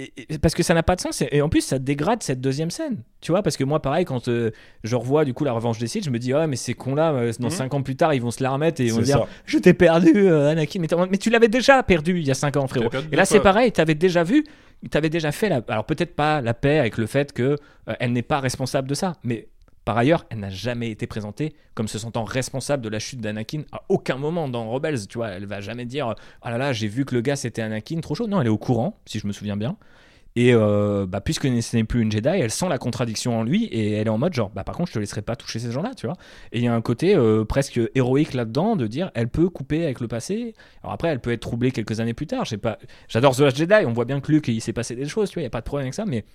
Et- 0.00 0.38
parce 0.38 0.54
que 0.54 0.62
ça 0.62 0.74
n'a 0.74 0.84
pas 0.84 0.94
de 0.94 1.00
sens 1.00 1.24
et, 1.28 1.42
en 1.42 1.48
plus 1.48 1.60
ça 1.60 1.80
dégrade 1.80 2.22
cette 2.22 2.40
deuxième 2.40 2.70
scène 2.70 3.02
tu 3.20 3.32
vois 3.32 3.42
parce 3.42 3.56
que 3.56 3.64
moi 3.64 3.82
pareil 3.82 4.04
quand 4.04 4.28
euh, 4.28 4.52
je 4.84 4.94
revois 4.94 5.24
du 5.24 5.34
coup 5.34 5.42
la 5.42 5.50
revanche 5.52 5.78
des 5.80 5.88
Sith 5.88 6.04
je 6.04 6.10
me 6.10 6.20
dis 6.20 6.32
ah 6.32 6.46
mais 6.46 6.54
ces 6.54 6.74
cons 6.74 6.94
là 6.94 7.10
dans 7.40 7.48
Mhm. 7.48 7.50
5 7.50 7.74
ans 7.74 7.82
plus 7.82 7.96
tard 7.96 8.14
ils 8.14 8.22
vont 8.22 8.30
se 8.30 8.40
la 8.40 8.50
remettre 8.50 8.80
et 8.80 8.84
ils 8.86 8.92
vont 8.92 9.00
dire 9.00 9.18
ça. 9.18 9.26
je 9.44 9.58
t'ai 9.58 9.74
perdu 9.74 10.12
euh, 10.14 10.50
Anakin 10.50 10.80
mais, 11.10 11.18
tu 11.18 11.30
l'avais 11.30 11.48
déjà 11.48 11.82
perdu 11.82 12.20
il 12.20 12.24
y 12.28 12.30
a 12.30 12.34
5 12.34 12.56
ans 12.58 12.68
frérot 12.68 12.90
et 13.10 13.16
là 13.16 13.24
c'est 13.24 13.40
pareil 13.40 13.72
t'avais 13.72 13.96
déjà 13.96 14.22
vu 14.22 14.44
t'avais 14.88 15.10
déjà 15.10 15.32
fait 15.32 15.48
la 15.48 15.62
alors 15.66 15.84
peut-être 15.84 16.14
pas 16.14 16.40
la 16.42 16.54
paix 16.54 16.78
avec 16.78 16.96
le 16.96 17.06
fait 17.06 17.32
que 17.32 17.42
euh, 17.88 17.94
elle 17.98 18.12
n'est 18.12 18.22
pas 18.22 18.38
responsable 18.38 18.86
de 18.88 18.94
ça 18.94 19.14
mais 19.24 19.48
Par 19.88 19.96
ailleurs, 19.96 20.26
elle 20.28 20.40
n'a 20.40 20.50
jamais 20.50 20.90
été 20.90 21.06
présentée 21.06 21.54
comme 21.72 21.88
se 21.88 21.98
sentant 21.98 22.22
responsable 22.22 22.82
de 22.82 22.90
la 22.90 22.98
chute 22.98 23.22
d'Anakin 23.22 23.62
à 23.72 23.84
aucun 23.88 24.18
moment 24.18 24.46
dans 24.46 24.68
Rebels. 24.68 25.08
Tu 25.08 25.16
vois, 25.16 25.28
elle 25.28 25.46
va 25.46 25.62
jamais 25.62 25.86
dire 25.86 26.14
Ah 26.42 26.50
là 26.50 26.58
là, 26.58 26.74
j'ai 26.74 26.88
vu 26.88 27.06
que 27.06 27.14
le 27.14 27.22
gars 27.22 27.36
c'était 27.36 27.62
Anakin, 27.62 28.00
trop 28.00 28.14
chaud. 28.14 28.26
Non, 28.26 28.42
elle 28.42 28.48
est 28.48 28.50
au 28.50 28.58
courant, 28.58 29.00
si 29.06 29.18
je 29.18 29.26
me 29.26 29.32
souviens 29.32 29.56
bien. 29.56 29.78
Et 30.36 30.52
euh, 30.52 31.06
bah, 31.06 31.22
puisque 31.22 31.44
ce 31.44 31.74
n'est 31.74 31.84
plus 31.84 32.02
une 32.02 32.12
Jedi, 32.12 32.28
elle 32.28 32.50
sent 32.50 32.68
la 32.68 32.76
contradiction 32.76 33.38
en 33.38 33.44
lui 33.44 33.64
et 33.64 33.92
elle 33.92 34.08
est 34.08 34.10
en 34.10 34.18
mode 34.18 34.34
genre, 34.34 34.50
bah, 34.50 34.62
par 34.62 34.76
contre, 34.76 34.90
je 34.90 34.92
te 34.96 34.98
laisserai 34.98 35.22
pas 35.22 35.36
toucher 35.36 35.58
ces 35.58 35.72
gens-là, 35.72 35.94
tu 35.96 36.04
vois. 36.04 36.16
Et 36.52 36.58
il 36.58 36.64
y 36.64 36.68
a 36.68 36.74
un 36.74 36.82
côté 36.82 37.16
euh, 37.16 37.46
presque 37.46 37.80
héroïque 37.94 38.34
là-dedans 38.34 38.76
de 38.76 38.86
dire, 38.86 39.10
elle 39.14 39.28
peut 39.28 39.48
couper 39.48 39.84
avec 39.84 40.00
le 40.00 40.06
passé. 40.06 40.52
Alors 40.82 40.92
après, 40.92 41.08
elle 41.08 41.20
peut 41.20 41.32
être 41.32 41.40
troublée 41.40 41.70
quelques 41.70 42.00
années 42.00 42.12
plus 42.12 42.26
tard. 42.26 42.44
Pas, 42.60 42.76
j'adore 43.08 43.34
The 43.34 43.40
Last 43.40 43.56
Jedi. 43.56 43.86
On 43.86 43.94
voit 43.94 44.04
bien 44.04 44.20
que 44.20 44.30
Luke, 44.30 44.48
il 44.48 44.60
s'est 44.60 44.74
passé 44.74 44.94
des 44.94 45.06
choses, 45.06 45.30
tu 45.30 45.36
vois. 45.36 45.40
Il 45.40 45.46
y 45.46 45.46
a 45.46 45.50
pas 45.50 45.60
de 45.60 45.64
problème 45.64 45.86
avec 45.86 45.94
ça, 45.94 46.04
mais 46.04 46.26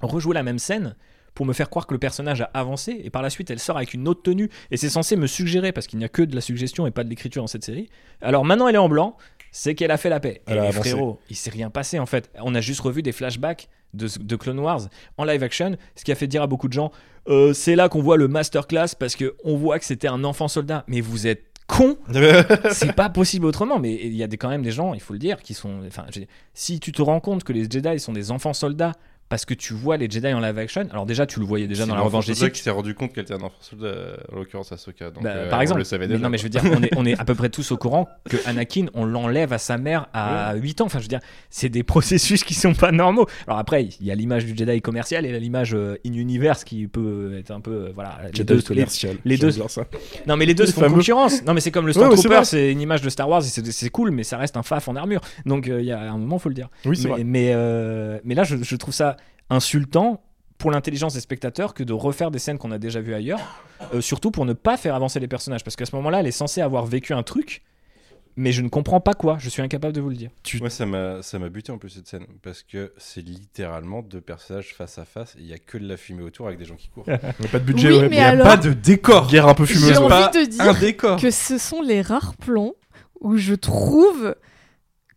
rejouer 0.00 0.34
la 0.34 0.44
même 0.44 0.60
scène 0.60 0.94
pour 1.34 1.46
me 1.46 1.52
faire 1.52 1.70
croire 1.70 1.86
que 1.86 1.94
le 1.94 1.98
personnage 1.98 2.42
a 2.42 2.50
avancé 2.54 3.00
et 3.02 3.10
par 3.10 3.22
la 3.22 3.30
suite 3.30 3.50
elle 3.50 3.58
sort 3.58 3.76
avec 3.76 3.94
une 3.94 4.06
autre 4.08 4.22
tenue 4.22 4.50
et 4.70 4.76
c'est 4.76 4.90
censé 4.90 5.16
me 5.16 5.26
suggérer 5.26 5.72
parce 5.72 5.86
qu'il 5.86 5.98
n'y 5.98 6.04
a 6.04 6.08
que 6.08 6.22
de 6.22 6.34
la 6.34 6.40
suggestion 6.40 6.86
et 6.86 6.90
pas 6.90 7.04
de 7.04 7.08
l'écriture 7.08 7.42
dans 7.42 7.48
cette 7.48 7.64
série. 7.64 7.88
Alors 8.20 8.44
maintenant 8.44 8.68
elle 8.68 8.74
est 8.74 8.78
en 8.78 8.88
blanc, 8.88 9.16
c'est 9.50 9.74
qu'elle 9.74 9.90
a 9.90 9.96
fait 9.96 10.08
la 10.08 10.20
paix. 10.20 10.42
Elle 10.46 10.56
et 10.56 10.60
avancé. 10.60 10.90
frérot, 10.90 11.20
il 11.30 11.36
s'est 11.36 11.50
rien 11.50 11.70
passé 11.70 11.98
en 11.98 12.06
fait. 12.06 12.30
On 12.40 12.54
a 12.54 12.60
juste 12.60 12.80
revu 12.80 13.02
des 13.02 13.12
flashbacks 13.12 13.68
de, 13.94 14.08
de 14.20 14.36
Clone 14.36 14.58
Wars 14.58 14.88
en 15.18 15.24
live 15.24 15.42
action, 15.42 15.76
ce 15.96 16.04
qui 16.04 16.12
a 16.12 16.14
fait 16.14 16.26
dire 16.26 16.42
à 16.42 16.46
beaucoup 16.46 16.68
de 16.68 16.72
gens 16.72 16.92
euh, 17.28 17.52
c'est 17.52 17.76
là 17.76 17.88
qu'on 17.88 18.02
voit 18.02 18.16
le 18.16 18.28
masterclass 18.28 18.88
parce 18.98 19.16
que 19.16 19.36
on 19.44 19.56
voit 19.56 19.78
que 19.78 19.84
c'était 19.84 20.08
un 20.08 20.24
enfant 20.24 20.48
soldat. 20.48 20.84
Mais 20.88 21.00
vous 21.00 21.26
êtes 21.26 21.44
con 21.66 21.96
c'est 22.72 22.94
pas 22.94 23.08
possible 23.08 23.46
autrement, 23.46 23.78
mais 23.78 23.94
il 23.94 24.14
y 24.14 24.22
a 24.22 24.26
des, 24.26 24.36
quand 24.36 24.48
même 24.48 24.62
des 24.62 24.72
gens, 24.72 24.94
il 24.94 25.00
faut 25.00 25.12
le 25.12 25.18
dire, 25.18 25.42
qui 25.42 25.54
sont. 25.54 25.82
Enfin, 25.86 26.06
si 26.54 26.80
tu 26.80 26.92
te 26.92 27.02
rends 27.02 27.20
compte 27.20 27.44
que 27.44 27.52
les 27.52 27.62
Jedi 27.70 27.98
sont 27.98 28.12
des 28.12 28.30
enfants 28.30 28.52
soldats 28.52 28.92
parce 29.32 29.46
que 29.46 29.54
tu 29.54 29.72
vois 29.72 29.96
les 29.96 30.10
Jedi 30.10 30.30
en 30.34 30.40
live 30.40 30.58
action, 30.58 30.86
alors 30.90 31.06
déjà 31.06 31.24
tu 31.24 31.40
le 31.40 31.46
voyais 31.46 31.66
déjà 31.66 31.86
dans 31.86 31.94
la 31.94 32.02
revanche 32.02 32.26
des 32.26 32.34
Sith. 32.34 32.52
qui 32.52 32.60
s'est 32.60 32.68
rendu 32.68 32.94
compte 32.94 33.14
qu'elle 33.14 33.22
était 33.24 33.32
un 33.32 33.40
enfant 33.40 33.56
soldat, 33.62 33.94
en 34.30 34.36
l'occurrence 34.36 34.72
Ahsoka. 34.72 35.10
Donc, 35.10 35.24
Bah, 35.24 35.30
euh, 35.30 35.48
par 35.48 35.58
on 35.58 35.62
exemple, 35.62 35.78
le 35.78 35.84
savait 35.84 36.04
mais 36.06 36.08
déjà. 36.16 36.22
non 36.22 36.28
mais 36.28 36.36
je 36.36 36.42
veux 36.42 36.50
dire, 36.50 36.60
on 36.66 36.82
est, 36.82 36.90
on 36.98 37.06
est 37.06 37.18
à 37.18 37.24
peu 37.24 37.34
près 37.34 37.48
tous 37.48 37.70
au 37.72 37.78
courant 37.78 38.10
que 38.28 38.36
Anakin, 38.44 38.88
on 38.92 39.06
l'enlève 39.06 39.54
à 39.54 39.56
sa 39.58 39.78
mère 39.78 40.08
à 40.12 40.54
8 40.56 40.82
ans. 40.82 40.84
Enfin, 40.84 40.98
je 40.98 41.04
veux 41.04 41.08
dire, 41.08 41.20
c'est 41.48 41.70
des 41.70 41.82
processus 41.94 42.44
qui 42.44 42.52
sont 42.52 42.74
pas 42.74 42.92
normaux. 42.92 43.26
Alors 43.46 43.58
après, 43.58 43.84
il 43.84 44.06
y 44.06 44.10
a 44.10 44.14
l'image 44.14 44.44
du 44.44 44.54
Jedi 44.54 44.82
commercial 44.82 45.24
et 45.24 45.40
l'image 45.40 45.74
euh, 45.74 45.96
in-universe 46.06 46.64
qui 46.64 46.86
peut 46.86 47.34
être 47.38 47.52
un 47.52 47.60
peu, 47.62 47.70
euh, 47.70 47.92
voilà, 47.94 48.18
les 48.24 48.34
Jedi 48.34 48.44
deux, 48.44 48.56
les- 48.56 48.62
commercial. 48.62 49.16
les 49.24 49.38
deux- 49.38 49.50
ça. 49.50 49.86
Non, 50.26 50.36
mais 50.36 50.44
les 50.44 50.52
deux 50.52 50.66
se 50.66 50.72
font 50.72 50.82
fameux. 50.82 50.96
concurrence. 50.96 51.42
Non, 51.46 51.54
mais 51.54 51.60
c'est 51.62 51.70
comme 51.70 51.86
le 51.86 51.92
Ouais, 51.96 52.04
ouais, 52.06 52.16
c'est 52.16 52.28
Stormtrooper, 52.28 52.70
une 52.70 52.82
image 52.82 53.00
de 53.00 53.08
Star 53.08 53.30
Wars, 53.30 53.40
et 53.40 53.44
c'est 53.72 53.88
cool, 53.88 54.10
mais 54.10 54.24
ça 54.24 54.36
reste 54.36 54.58
un 54.58 54.62
faf 54.62 54.88
en 54.88 54.96
armure. 54.96 55.22
Donc 55.46 55.68
euh, 55.68 55.80
il 55.80 55.86
y 55.86 55.92
a 55.92 56.00
un 56.12 56.18
moment, 56.18 56.38
faut 56.38 56.50
le 56.50 56.54
dire. 56.54 56.68
Oui, 56.84 56.98
c'est 56.98 57.04
mais, 57.08 57.14
vrai. 57.14 57.24
mais, 57.24 57.52
euh, 57.54 58.18
mais 58.24 58.34
là, 58.34 58.44
je, 58.44 58.56
je 58.62 58.76
trouve 58.76 58.92
ça 58.92 59.16
insultant 59.50 60.22
pour 60.58 60.70
l'intelligence 60.70 61.14
des 61.14 61.20
spectateurs 61.20 61.74
que 61.74 61.82
de 61.82 61.92
refaire 61.92 62.30
des 62.30 62.38
scènes 62.38 62.58
qu'on 62.58 62.70
a 62.70 62.78
déjà 62.78 63.00
vues 63.00 63.14
ailleurs, 63.14 63.40
euh, 63.94 64.00
surtout 64.00 64.30
pour 64.30 64.44
ne 64.44 64.52
pas 64.52 64.76
faire 64.76 64.94
avancer 64.94 65.18
les 65.18 65.26
personnages. 65.28 65.64
Parce 65.64 65.74
qu'à 65.76 65.86
ce 65.86 65.94
moment-là, 65.96 66.20
elle 66.20 66.26
est 66.26 66.30
censée 66.30 66.60
avoir 66.60 66.86
vécu 66.86 67.12
un 67.14 67.24
truc, 67.24 67.62
mais 68.36 68.52
je 68.52 68.62
ne 68.62 68.68
comprends 68.68 69.00
pas 69.00 69.12
quoi. 69.14 69.36
Je 69.40 69.48
suis 69.50 69.60
incapable 69.60 69.92
de 69.92 70.00
vous 70.00 70.08
le 70.08 70.14
dire. 70.14 70.30
Moi, 70.60 70.70
ça 70.70 70.86
m'a 70.86 71.20
ça 71.20 71.38
m'a 71.40 71.48
buté 71.48 71.72
en 71.72 71.78
plus 71.78 71.90
cette 71.90 72.06
scène 72.06 72.26
parce 72.42 72.62
que 72.62 72.92
c'est 72.96 73.20
littéralement 73.22 74.02
deux 74.02 74.20
personnages 74.20 74.72
face 74.74 74.98
à 74.98 75.04
face. 75.04 75.34
Il 75.38 75.46
y 75.46 75.52
a 75.52 75.58
que 75.58 75.78
de 75.78 75.86
la 75.88 75.96
fumée 75.96 76.22
autour 76.22 76.46
avec 76.46 76.58
des 76.60 76.64
gens 76.64 76.76
qui 76.76 76.88
courent. 76.88 77.04
Mais 77.40 77.48
pas 77.48 77.58
de 77.58 77.64
budget, 77.64 77.88
Oui, 77.90 77.98
ouais, 77.98 78.08
mais 78.08 78.16
il 78.16 78.20
y 78.20 78.22
a 78.22 78.28
alors- 78.28 78.46
pas 78.46 78.56
de 78.56 78.72
décor. 78.72 79.26
guerre 79.26 79.48
un 79.48 79.54
peu 79.54 79.66
fumeuse. 79.66 79.98
Ouais. 79.98 80.08
pas 80.08 80.28
envie 80.28 80.46
de 80.46 80.50
dire 80.50 80.62
un 80.62 80.74
décor. 80.74 81.20
que 81.20 81.30
ce 81.32 81.58
sont 81.58 81.82
les 81.82 82.00
rares 82.02 82.36
plans 82.36 82.72
où 83.20 83.36
je 83.36 83.54
trouve 83.54 84.36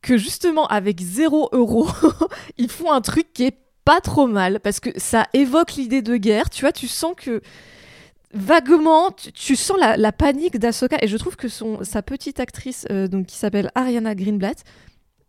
que 0.01 0.17
justement 0.17 0.65
avec 0.67 0.99
0 0.99 1.49
euro, 1.53 1.87
ils 2.57 2.69
font 2.69 2.91
un 2.91 3.01
truc 3.01 3.31
qui 3.31 3.43
est 3.45 3.57
pas 3.85 4.01
trop 4.01 4.27
mal 4.27 4.59
parce 4.59 4.79
que 4.79 4.89
ça 4.97 5.27
évoque 5.33 5.73
l'idée 5.73 6.01
de 6.01 6.17
guerre. 6.17 6.49
Tu 6.49 6.61
vois, 6.61 6.71
tu 6.71 6.87
sens 6.87 7.13
que 7.15 7.41
vaguement, 8.33 9.11
tu, 9.11 9.31
tu 9.31 9.55
sens 9.55 9.77
la, 9.79 9.95
la 9.97 10.11
panique 10.11 10.57
d'Asoka 10.59 10.97
et 11.01 11.07
je 11.07 11.17
trouve 11.17 11.35
que 11.35 11.47
son, 11.47 11.83
sa 11.83 12.01
petite 12.01 12.39
actrice, 12.39 12.85
euh, 12.91 13.07
donc 13.07 13.27
qui 13.27 13.37
s'appelle 13.37 13.71
Ariana 13.75 14.15
Greenblatt, 14.15 14.63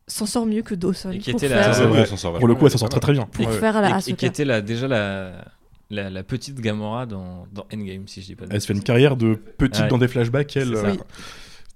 s'en 0.09 0.27
sort 0.27 0.47
mieux 0.47 0.62
que 0.62 0.74
Dawson. 0.74 1.11
Et 1.12 1.19
qui 1.19 1.31
pour 1.33 1.43
était 1.43 1.55
la- 1.55 1.62
faire, 1.62 1.74
c'est 1.74 1.81
C'est 1.83 1.87
vrai, 1.87 2.03
on 2.03 2.07
s'en 2.07 2.16
sort 2.16 2.39
Pour 2.39 2.49
le 2.49 2.55
coup, 2.55 2.66
elle 2.66 2.73
s'en 2.73 2.78
sort 2.78 2.89
très 2.89 3.01
très 3.01 3.12
bien. 3.12 3.27
pour 3.27 3.47
Ouais. 3.47 3.53
faire 3.59 3.81
la 3.81 3.99
et, 4.07 4.12
qui 4.15 4.27
était 4.27 4.45
la, 4.45 4.61
déjà 4.61 4.89
la, 4.89 5.45
la, 5.91 6.11
la 6.11 6.23
petite 6.24 6.61
Gamora 6.61 7.07
dans, 7.07 7.47
dans 7.53 7.66
Endgame, 7.73 8.09
si 8.09 8.23
je 8.23 8.27
dis 8.27 8.35
pas 8.37 8.47
de 8.47 8.55
Elle 8.55 8.61
se 8.61 8.66
fait 8.66 8.73
une 8.74 8.83
carrière 8.83 9.16
de 9.16 9.35
petite 9.59 9.83
Ouais. 9.85 9.89
dans 9.89 9.99
des 9.99 10.09
flashbacks. 10.09 10.57
Elle, 10.57 10.74
euh, 10.74 10.95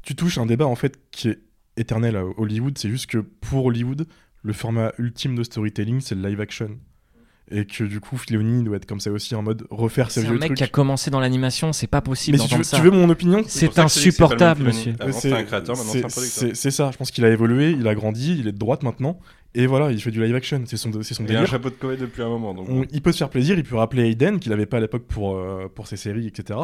tu 0.02 0.16
touches 0.16 0.38
un 0.38 0.46
débat 0.46 0.66
en 0.66 0.76
fait 0.76 0.98
qui 1.10 1.28
est 1.28 1.38
éternel 1.76 2.16
à 2.16 2.24
Hollywood. 2.24 2.76
C'est 2.78 2.88
juste 2.88 3.06
que 3.06 3.18
pour 3.18 3.66
Hollywood, 3.66 4.06
le 4.42 4.52
format 4.52 4.92
ultime 4.98 5.34
de 5.36 5.42
storytelling, 5.42 6.00
c'est 6.00 6.14
le 6.14 6.26
live 6.28 6.40
action. 6.40 6.70
Et 7.52 7.64
que 7.66 7.82
du 7.82 7.98
coup, 7.98 8.16
Filoni 8.16 8.62
doit 8.62 8.76
être 8.76 8.86
comme 8.86 9.00
ça 9.00 9.10
aussi 9.10 9.34
en 9.34 9.42
mode 9.42 9.66
refaire 9.70 10.12
ses 10.12 10.20
C'est 10.20 10.26
un 10.26 10.30
vieux 10.30 10.38
mec 10.38 10.48
trucs. 10.50 10.58
qui 10.58 10.62
a 10.62 10.68
commencé 10.68 11.10
dans 11.10 11.18
l'animation, 11.18 11.72
c'est 11.72 11.88
pas 11.88 12.00
possible 12.00 12.36
Mais 12.38 12.42
si 12.44 12.48
tu 12.48 12.54
veux, 12.54 12.58
d'entendre 12.58 12.64
ça. 12.64 12.76
tu 12.76 12.82
veux 12.84 12.90
mon 12.92 13.10
opinion, 13.10 13.42
C'est 13.44 13.66
C'est 13.66 13.72
c'est 13.72 13.80
insupportable, 13.80 14.62
monsieur. 14.62 14.94
C'était 15.10 15.32
un 15.34 15.42
créateur, 15.42 15.76
maintenant 15.76 15.92
c'est 15.92 16.04
un 16.04 16.08
c'est- 16.08 16.14
producteur. 16.14 16.48
c'est 16.50 16.54
c'est 16.54 16.70
ça. 16.70 16.90
Je 16.92 16.96
pense 16.96 17.10
qu'il 17.10 17.24
a 17.24 17.28
évolué, 17.30 17.72
il 17.72 17.88
a 17.88 17.94
grandi, 17.96 18.38
il 18.38 18.46
est 18.46 18.52
de 18.52 18.58
droite 18.58 18.84
maintenant. 18.84 19.18
Et 19.56 19.66
voilà, 19.66 19.90
il 19.90 20.00
fait 20.00 20.12
du 20.12 20.22
live 20.22 20.36
action. 20.36 20.62
C'est 20.64 20.76
son, 20.76 20.92
c'est 21.02 21.12
son 21.14 21.24
Il 21.24 21.30
a 21.30 21.30
un 21.30 21.34
délire. 21.42 21.48
chapeau 21.50 21.70
de 21.70 21.74
Koei 21.74 21.96
depuis 21.96 22.22
un 22.22 22.28
moment. 22.28 22.54
Donc, 22.54 22.68
On- 22.68 22.84
il 22.92 23.02
peut 23.02 23.10
se 23.10 23.18
faire 23.18 23.30
plaisir, 23.30 23.58
il 23.58 23.64
peut 23.64 23.74
rappeler 23.74 24.04
Hayden, 24.08 24.38
qu'il 24.38 24.52
avait 24.52 24.66
pas 24.66 24.76
à 24.76 24.80
l'époque 24.80 25.06
pour, 25.08 25.34
euh, 25.36 25.66
pour 25.74 25.88
ses 25.88 25.96
séries, 25.96 26.28
etc. 26.28 26.56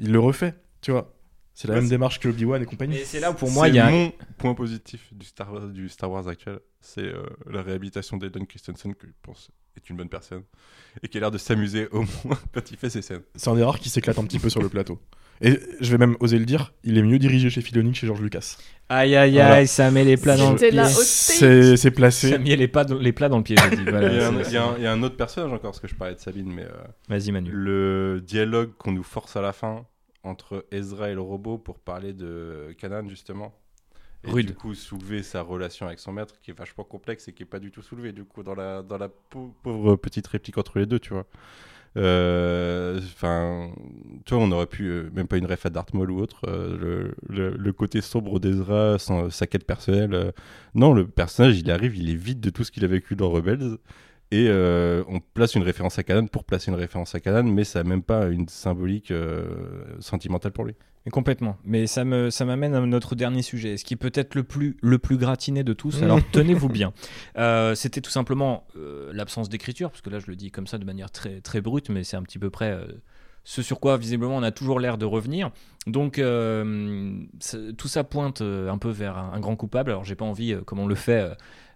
Il 0.00 0.12
le 0.12 0.20
refait, 0.20 0.52
tu 0.82 0.90
vois. 0.90 1.14
C'est 1.54 1.66
la 1.68 1.72
Ouais, 1.72 1.80
même 1.80 1.86
c'est- 1.88 1.94
démarche 1.94 2.20
que 2.20 2.28
Obi-Wan 2.28 2.60
et 2.60 2.66
compagnie. 2.66 2.98
Et 2.98 3.04
c'est 3.06 3.20
là 3.20 3.30
où 3.30 3.34
pour 3.34 3.50
moi, 3.50 3.64
C'est 3.64 3.70
il 3.72 3.76
y 3.76 3.78
a. 3.78 3.90
mon 3.90 4.12
point 4.36 4.52
positif 4.52 5.08
du 5.14 5.24
Star 5.24 5.50
Wars, 5.50 5.68
du 5.68 5.88
Star 5.88 6.10
Wars 6.10 6.28
actuel, 6.28 6.58
c'est 6.86 7.02
euh, 7.04 7.22
la 7.50 7.62
réhabilitation 7.62 8.16
d'Aiden 8.16 8.46
Christensen 8.46 8.94
que 8.94 9.06
je 9.06 9.12
pense 9.22 9.50
est 9.76 9.90
une 9.90 9.96
bonne 9.96 10.08
personne 10.08 10.42
et 11.02 11.08
qui 11.08 11.18
a 11.18 11.20
l'air 11.20 11.30
de 11.30 11.38
s'amuser 11.38 11.88
au 11.92 12.02
moins 12.24 12.38
quand 12.54 12.70
il 12.70 12.76
fait 12.76 12.88
ses 12.90 13.02
scènes. 13.02 13.22
C'est 13.34 13.48
un 13.50 13.54
des 13.54 13.62
rares 13.62 13.78
qui 13.78 13.90
s'éclate 13.90 14.18
un 14.18 14.24
petit 14.24 14.38
peu 14.38 14.48
sur 14.48 14.62
le 14.62 14.68
plateau. 14.68 14.98
Et 15.42 15.60
je 15.82 15.90
vais 15.90 15.98
même 15.98 16.16
oser 16.20 16.38
le 16.38 16.46
dire, 16.46 16.72
il 16.82 16.96
est 16.96 17.02
mieux 17.02 17.18
dirigé 17.18 17.50
chez 17.50 17.60
Filoni 17.60 17.92
que 17.92 17.98
chez 17.98 18.06
George 18.06 18.22
Lucas. 18.22 18.56
Aïe 18.88 19.14
aïe 19.16 19.32
Voilà. 19.32 19.56
aïe, 19.56 19.66
ça 19.68 19.90
met 19.90 20.02
les 20.04 20.16
plats 20.16 20.38
dans 20.38 20.52
le 20.52 20.56
pied. 20.56 21.76
C'est 21.76 21.90
placé. 21.90 22.30
Ça 22.30 22.38
met 22.38 22.56
les, 22.56 22.68
pas 22.68 22.84
dans- 22.84 22.96
les 22.98 23.12
plats 23.12 23.28
dans 23.28 23.36
le 23.38 23.42
pied, 23.42 23.56
j'ai 23.62 23.76
dit. 23.76 23.82
Voilà, 23.82 24.08
il, 24.10 24.16
y 24.16 24.20
a 24.20 24.28
un, 24.28 24.42
il 24.42 24.52
y 24.52 24.56
a 24.56 24.64
un- 24.64 24.76
il 24.78 24.82
y 24.84 24.86
a 24.86 24.92
un 24.92 25.02
autre 25.02 25.16
personnage 25.16 25.52
encore, 25.52 25.72
parce 25.72 25.80
que 25.80 25.88
je 25.88 25.94
parlais 25.94 26.14
de 26.14 26.20
Sabine, 26.20 26.50
mais 26.50 26.64
euh, 26.64 26.70
Vas-y 27.10 27.32
Manu. 27.32 27.50
le 27.52 28.22
dialogue 28.26 28.70
qu'on 28.78 28.92
nous 28.92 29.02
force 29.02 29.36
à 29.36 29.42
la 29.42 29.52
fin 29.52 29.84
entre 30.22 30.64
Ezra 30.72 31.10
et 31.10 31.14
le 31.14 31.20
robot 31.20 31.58
pour 31.58 31.78
parler 31.80 32.14
de 32.14 32.74
Kanan 32.78 33.06
justement. 33.08 33.54
Et 34.26 34.30
Rude. 34.30 34.46
du 34.46 34.54
coup 34.54 34.74
soulever 34.74 35.22
sa 35.22 35.42
relation 35.42 35.86
avec 35.86 35.98
son 35.98 36.12
maître 36.12 36.34
qui 36.40 36.50
est 36.50 36.58
vachement 36.58 36.84
complexe 36.84 37.28
et 37.28 37.32
qui 37.32 37.42
est 37.44 37.46
pas 37.46 37.58
du 37.60 37.70
tout 37.70 37.82
soulevée 37.82 38.12
du 38.12 38.24
coup 38.24 38.42
dans 38.42 38.54
la, 38.54 38.82
dans 38.82 38.98
la 38.98 39.08
pau- 39.08 39.54
pauvre 39.62 39.96
petite 39.96 40.26
réplique 40.26 40.58
entre 40.58 40.78
les 40.78 40.86
deux 40.86 40.98
tu 40.98 41.12
vois. 41.14 41.26
Euh, 41.96 42.98
Enfin, 42.98 43.70
tu 44.26 44.34
vois, 44.34 44.42
on 44.42 44.50
aurait 44.52 44.66
pu, 44.66 44.84
euh, 44.84 45.10
même 45.14 45.26
pas 45.28 45.38
une 45.38 45.46
ref 45.46 45.64
à 45.66 45.70
Darth 45.70 45.94
Maul 45.94 46.10
ou 46.10 46.18
autre, 46.20 46.42
euh, 46.46 46.76
le, 46.78 47.14
le- 47.28 47.56
le 47.56 47.72
côté 47.72 48.00
sombre 48.02 48.38
d'Ezra, 48.38 48.98
sans- 48.98 49.30
sa 49.30 49.46
quête 49.46 49.64
personnelle. 49.64 50.32
non, 50.74 50.92
le 50.92 51.06
personnage, 51.06 51.58
il 51.58 51.70
arrive, 51.70 51.96
il 51.96 52.10
est 52.10 52.14
vide 52.14 52.40
de 52.40 52.50
tout 52.50 52.64
ce 52.64 52.70
qu'il 52.70 52.84
a 52.84 52.88
vécu 52.88 53.16
dans 53.16 53.30
Rebels. 53.30 53.78
Et 54.32 54.48
on 55.08 55.20
place 55.34 55.54
une 55.54 55.62
référence 55.62 55.98
à 55.98 56.02
Kanan 56.02 56.28
pour 56.28 56.44
placer 56.44 56.70
une 56.70 56.76
référence 56.76 57.14
à 57.14 57.20
Kanan, 57.20 57.44
mais 57.50 57.64
ça 57.64 57.82
n'a 57.82 57.88
même 57.88 58.02
pas 58.02 58.26
une 58.26 58.48
symbolique 58.48 59.12
sentimentale 60.00 60.52
pour 60.52 60.64
lui. 60.64 60.74
Mais 61.06 61.10
complètement. 61.10 61.56
Mais 61.64 61.86
ça 61.86 62.04
me 62.04 62.30
ça 62.30 62.44
m'amène 62.44 62.74
à 62.74 62.80
notre 62.80 63.14
dernier 63.14 63.42
sujet, 63.42 63.76
ce 63.76 63.84
qui 63.84 63.94
est 63.94 63.96
peut-être 63.96 64.34
le 64.34 64.42
plus 64.42 64.76
le 64.82 64.98
plus 64.98 65.16
gratiné 65.16 65.62
de 65.62 65.72
tous. 65.72 66.02
Alors 66.02 66.18
tenez-vous 66.32 66.68
bien. 66.68 66.92
Euh, 67.38 67.76
C'était 67.76 68.00
tout 68.00 68.10
simplement 68.10 68.66
euh, 68.76 69.12
l'absence 69.14 69.48
d'écriture, 69.48 69.90
parce 69.90 70.02
que 70.02 70.10
là 70.10 70.18
je 70.18 70.26
le 70.26 70.34
dis 70.34 70.50
comme 70.50 70.66
ça 70.66 70.78
de 70.78 70.84
manière 70.84 71.12
très 71.12 71.40
très 71.40 71.60
brute, 71.60 71.90
mais 71.90 72.02
c'est 72.02 72.16
un 72.16 72.24
petit 72.24 72.40
peu 72.40 72.50
près 72.50 72.72
euh, 72.72 72.86
ce 73.44 73.62
sur 73.62 73.78
quoi 73.78 73.96
visiblement 73.96 74.36
on 74.36 74.42
a 74.42 74.50
toujours 74.50 74.80
l'air 74.80 74.98
de 74.98 75.04
revenir. 75.04 75.50
Donc 75.86 76.16
tout 76.16 77.88
ça 77.88 78.02
pointe 78.02 78.40
un 78.42 78.78
peu 78.78 78.90
vers 78.90 79.16
un, 79.16 79.32
un 79.34 79.38
grand 79.38 79.54
coupable. 79.54 79.92
Alors 79.92 80.04
j'ai 80.04 80.16
pas 80.16 80.24
envie, 80.24 80.56
comme 80.66 80.80
on 80.80 80.88
le 80.88 80.96
fait. 80.96 81.30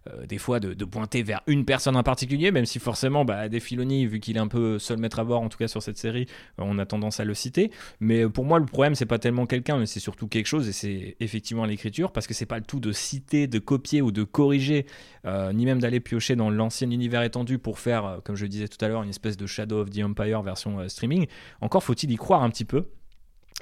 Euh, 0.09 0.11
euh, 0.21 0.27
des 0.27 0.39
fois 0.39 0.61
de, 0.61 0.85
pointer 0.85 1.23
vers 1.23 1.43
une 1.47 1.65
personne 1.65 1.97
en 1.97 2.03
particulier, 2.03 2.51
même 2.51 2.67
si 2.67 2.79
forcément, 2.79 3.25
bah, 3.25 3.49
des 3.49 3.61
Filoni, 3.61 4.07
vu 4.07 4.21
qu'il 4.21 4.37
est 4.37 4.41
un 4.41 4.49
peu 4.49 4.79
seul 4.79 4.99
maître 4.99 5.19
à 5.19 5.25
bord, 5.25 5.43
en 5.43 5.49
tout 5.49 5.59
cas 5.59 5.69
sur 5.69 5.83
cette 5.83 5.99
série, 5.99 6.27
euh, 6.59 6.65
on 6.67 6.79
a 6.79 6.87
tendance 6.87 7.21
à 7.21 7.25
le 7.25 7.35
citer. 7.35 7.71
Mais 8.01 8.29
pour 8.29 8.45
moi, 8.45 8.59
le 8.59 8.67
problème, 8.67 8.95
c'est 8.95 9.07
pas 9.07 9.19
tellement 9.19 9.47
quelqu'un, 9.47 9.79
mais 9.79 9.87
c'est 9.87 10.01
surtout 10.01 10.29
quelque 10.29 10.47
chose, 10.47 10.69
et 10.69 10.73
c'est 10.73 11.17
effectivement 11.21 11.65
l'écriture, 11.65 12.13
parce 12.13 12.27
que 12.27 12.35
c'est 12.35 12.47
pas 12.47 12.59
le 12.59 12.65
tout 12.65 12.81
de 12.81 12.93
citer, 12.93 13.47
de 13.47 13.59
copier 13.59 14.03
ou 14.03 14.11
de 14.13 14.25
corriger, 14.25 14.87
euh, 15.27 15.53
ni 15.53 15.67
même 15.67 15.81
d'aller 15.81 16.01
piocher 16.01 16.37
dans 16.37 16.51
l'ancien 16.51 16.91
univers 16.91 17.23
étendu 17.23 17.59
pour 17.59 17.79
faire, 17.79 18.05
euh, 18.05 18.19
comme 18.25 18.37
je 18.37 18.45
le 18.45 18.49
disais 18.49 18.69
tout 18.69 18.83
à 18.85 18.89
l'heure, 18.89 19.03
une 19.03 19.11
espèce 19.11 19.37
de 19.37 19.47
Shadow 19.47 19.81
of 19.81 19.91
the 19.91 20.03
Empire 20.03 20.43
version 20.43 20.81
euh, 20.81 20.89
streaming. 20.89 21.27
Encore 21.61 21.83
faut-il 21.83 22.11
y 22.11 22.17
croire 22.17 22.43
un 22.43 22.51
petit 22.51 22.65
peu. 22.65 22.87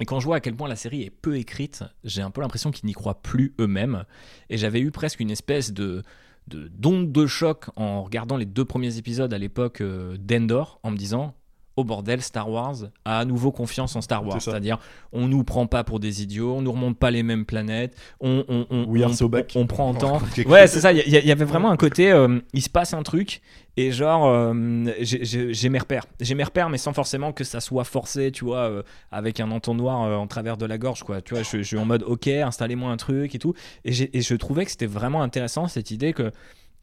Et 0.00 0.04
quand 0.04 0.20
je 0.20 0.26
vois 0.26 0.36
à 0.36 0.40
quel 0.40 0.54
point 0.54 0.68
la 0.68 0.76
série 0.76 1.02
est 1.02 1.10
peu 1.10 1.36
écrite, 1.36 1.82
j'ai 2.04 2.22
un 2.22 2.30
peu 2.30 2.40
l'impression 2.40 2.70
qu'ils 2.70 2.86
n'y 2.86 2.92
croient 2.92 3.20
plus 3.20 3.54
eux-mêmes. 3.58 4.04
Et 4.48 4.56
j'avais 4.56 4.80
eu 4.80 4.92
presque 4.92 5.18
une 5.18 5.30
espèce 5.30 5.72
de- 5.72 6.04
d'onde 6.48 7.12
de 7.12 7.26
choc 7.26 7.66
en 7.76 8.02
regardant 8.02 8.36
les 8.36 8.46
deux 8.46 8.64
premiers 8.64 8.98
épisodes 8.98 9.32
à 9.32 9.38
l'époque 9.38 9.80
euh, 9.80 10.16
d'Endor, 10.18 10.80
en 10.82 10.90
me 10.90 10.96
disant 10.96 11.34
au 11.78 11.84
bordel, 11.84 12.20
Star 12.20 12.50
Wars 12.50 12.74
a 13.04 13.20
à 13.20 13.24
nouveau 13.24 13.52
confiance 13.52 13.94
en 13.96 14.00
Star 14.00 14.26
Wars. 14.26 14.42
C'est-à-dire, 14.42 14.78
on 15.12 15.28
nous 15.28 15.44
prend 15.44 15.66
pas 15.66 15.84
pour 15.84 16.00
des 16.00 16.22
idiots, 16.22 16.54
on 16.56 16.62
nous 16.62 16.72
remonte 16.72 16.98
pas 16.98 17.10
les 17.10 17.22
mêmes 17.22 17.44
planètes, 17.46 17.96
on, 18.20 18.44
on, 18.48 18.66
on, 18.70 18.84
We 18.86 19.02
are 19.02 19.10
on- 19.10 19.14
so 19.14 19.28
back. 19.28 19.52
on 19.54 19.66
prend 19.66 19.88
en 19.90 19.94
temps. 19.94 20.20
Ouais, 20.46 20.66
c'est 20.66 20.80
ça. 20.80 20.92
Il 20.92 21.08
y, 21.08 21.30
avait 21.32 21.44
vraiment 21.44 21.70
un 21.70 21.76
côté, 21.76 22.10
euh, 22.10 22.40
il 22.52 22.62
se 22.62 22.68
passe 22.70 22.94
un 22.94 23.02
truc 23.02 23.40
et 23.76 23.92
genre, 23.92 24.26
euh, 24.26 24.84
j'ai- 25.00 25.68
mes 25.68 25.78
repères. 25.78 26.04
J'ai 26.20 26.34
mes 26.34 26.44
repères, 26.44 26.68
mais 26.68 26.78
sans 26.78 26.92
forcément 26.92 27.32
que 27.32 27.44
ça 27.44 27.60
soit 27.60 27.84
forcé, 27.84 28.32
tu 28.32 28.44
vois, 28.44 28.68
euh, 28.68 28.82
avec 29.12 29.38
un 29.40 29.50
entonnoir 29.52 30.02
euh, 30.02 30.16
en 30.16 30.26
travers 30.26 30.56
de 30.56 30.66
la 30.66 30.78
gorge, 30.78 31.04
quoi. 31.04 31.20
Tu 31.20 31.34
vois, 31.34 31.42
je, 31.44 31.58
je 31.58 31.62
suis 31.62 31.78
en 31.78 31.84
mode, 31.84 32.02
ok, 32.02 32.26
installez-moi 32.26 32.90
un 32.90 32.96
truc 32.96 33.34
et 33.34 33.38
tout. 33.38 33.54
Et 33.84 33.92
je 34.20 34.34
trouvais 34.34 34.64
que 34.64 34.70
c'était 34.72 34.86
vraiment 34.86 35.22
intéressant 35.22 35.68
cette 35.68 35.90
idée 35.92 36.12
que. 36.12 36.32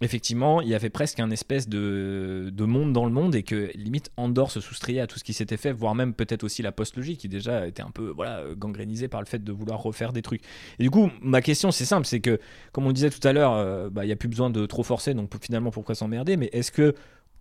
Effectivement, 0.01 0.59
il 0.59 0.67
y 0.67 0.75
avait 0.75 0.89
presque 0.89 1.21
un 1.21 1.31
espèce 1.31 1.69
de, 1.69 2.49
de 2.51 2.65
monde 2.65 2.91
dans 2.91 3.05
le 3.05 3.11
monde 3.11 3.33
et 3.33 3.43
que 3.43 3.71
limite 3.75 4.11
Andorre 4.17 4.51
se 4.51 4.59
soustrayait 4.59 4.99
à 4.99 5.07
tout 5.07 5.17
ce 5.17 5.23
qui 5.23 5.31
s'était 5.31 5.55
fait, 5.55 5.71
voire 5.71 5.95
même 5.95 6.13
peut-être 6.13 6.43
aussi 6.43 6.61
la 6.61 6.73
post-logie 6.73 7.15
qui 7.15 7.29
déjà 7.29 7.65
était 7.65 7.81
un 7.81 7.91
peu 7.91 8.09
voilà, 8.09 8.43
gangrénisée 8.57 9.07
par 9.07 9.21
le 9.21 9.25
fait 9.25 9.41
de 9.41 9.51
vouloir 9.53 9.81
refaire 9.81 10.11
des 10.11 10.21
trucs. 10.21 10.41
Et 10.79 10.83
du 10.83 10.91
coup, 10.91 11.09
ma 11.21 11.41
question 11.41 11.71
c'est 11.71 11.85
simple, 11.85 12.05
c'est 12.05 12.19
que 12.19 12.41
comme 12.73 12.85
on 12.85 12.91
disait 12.91 13.09
tout 13.09 13.25
à 13.25 13.31
l'heure, 13.31 13.53
euh, 13.53 13.89
bah, 13.89 14.03
il 14.03 14.07
n'y 14.07 14.13
a 14.13 14.17
plus 14.17 14.27
besoin 14.27 14.49
de 14.49 14.65
trop 14.65 14.83
forcer, 14.83 15.13
donc 15.13 15.31
finalement 15.41 15.71
pourquoi 15.71 15.95
s'emmerder? 15.95 16.35
Mais 16.35 16.49
est-ce 16.51 16.73
que 16.73 16.93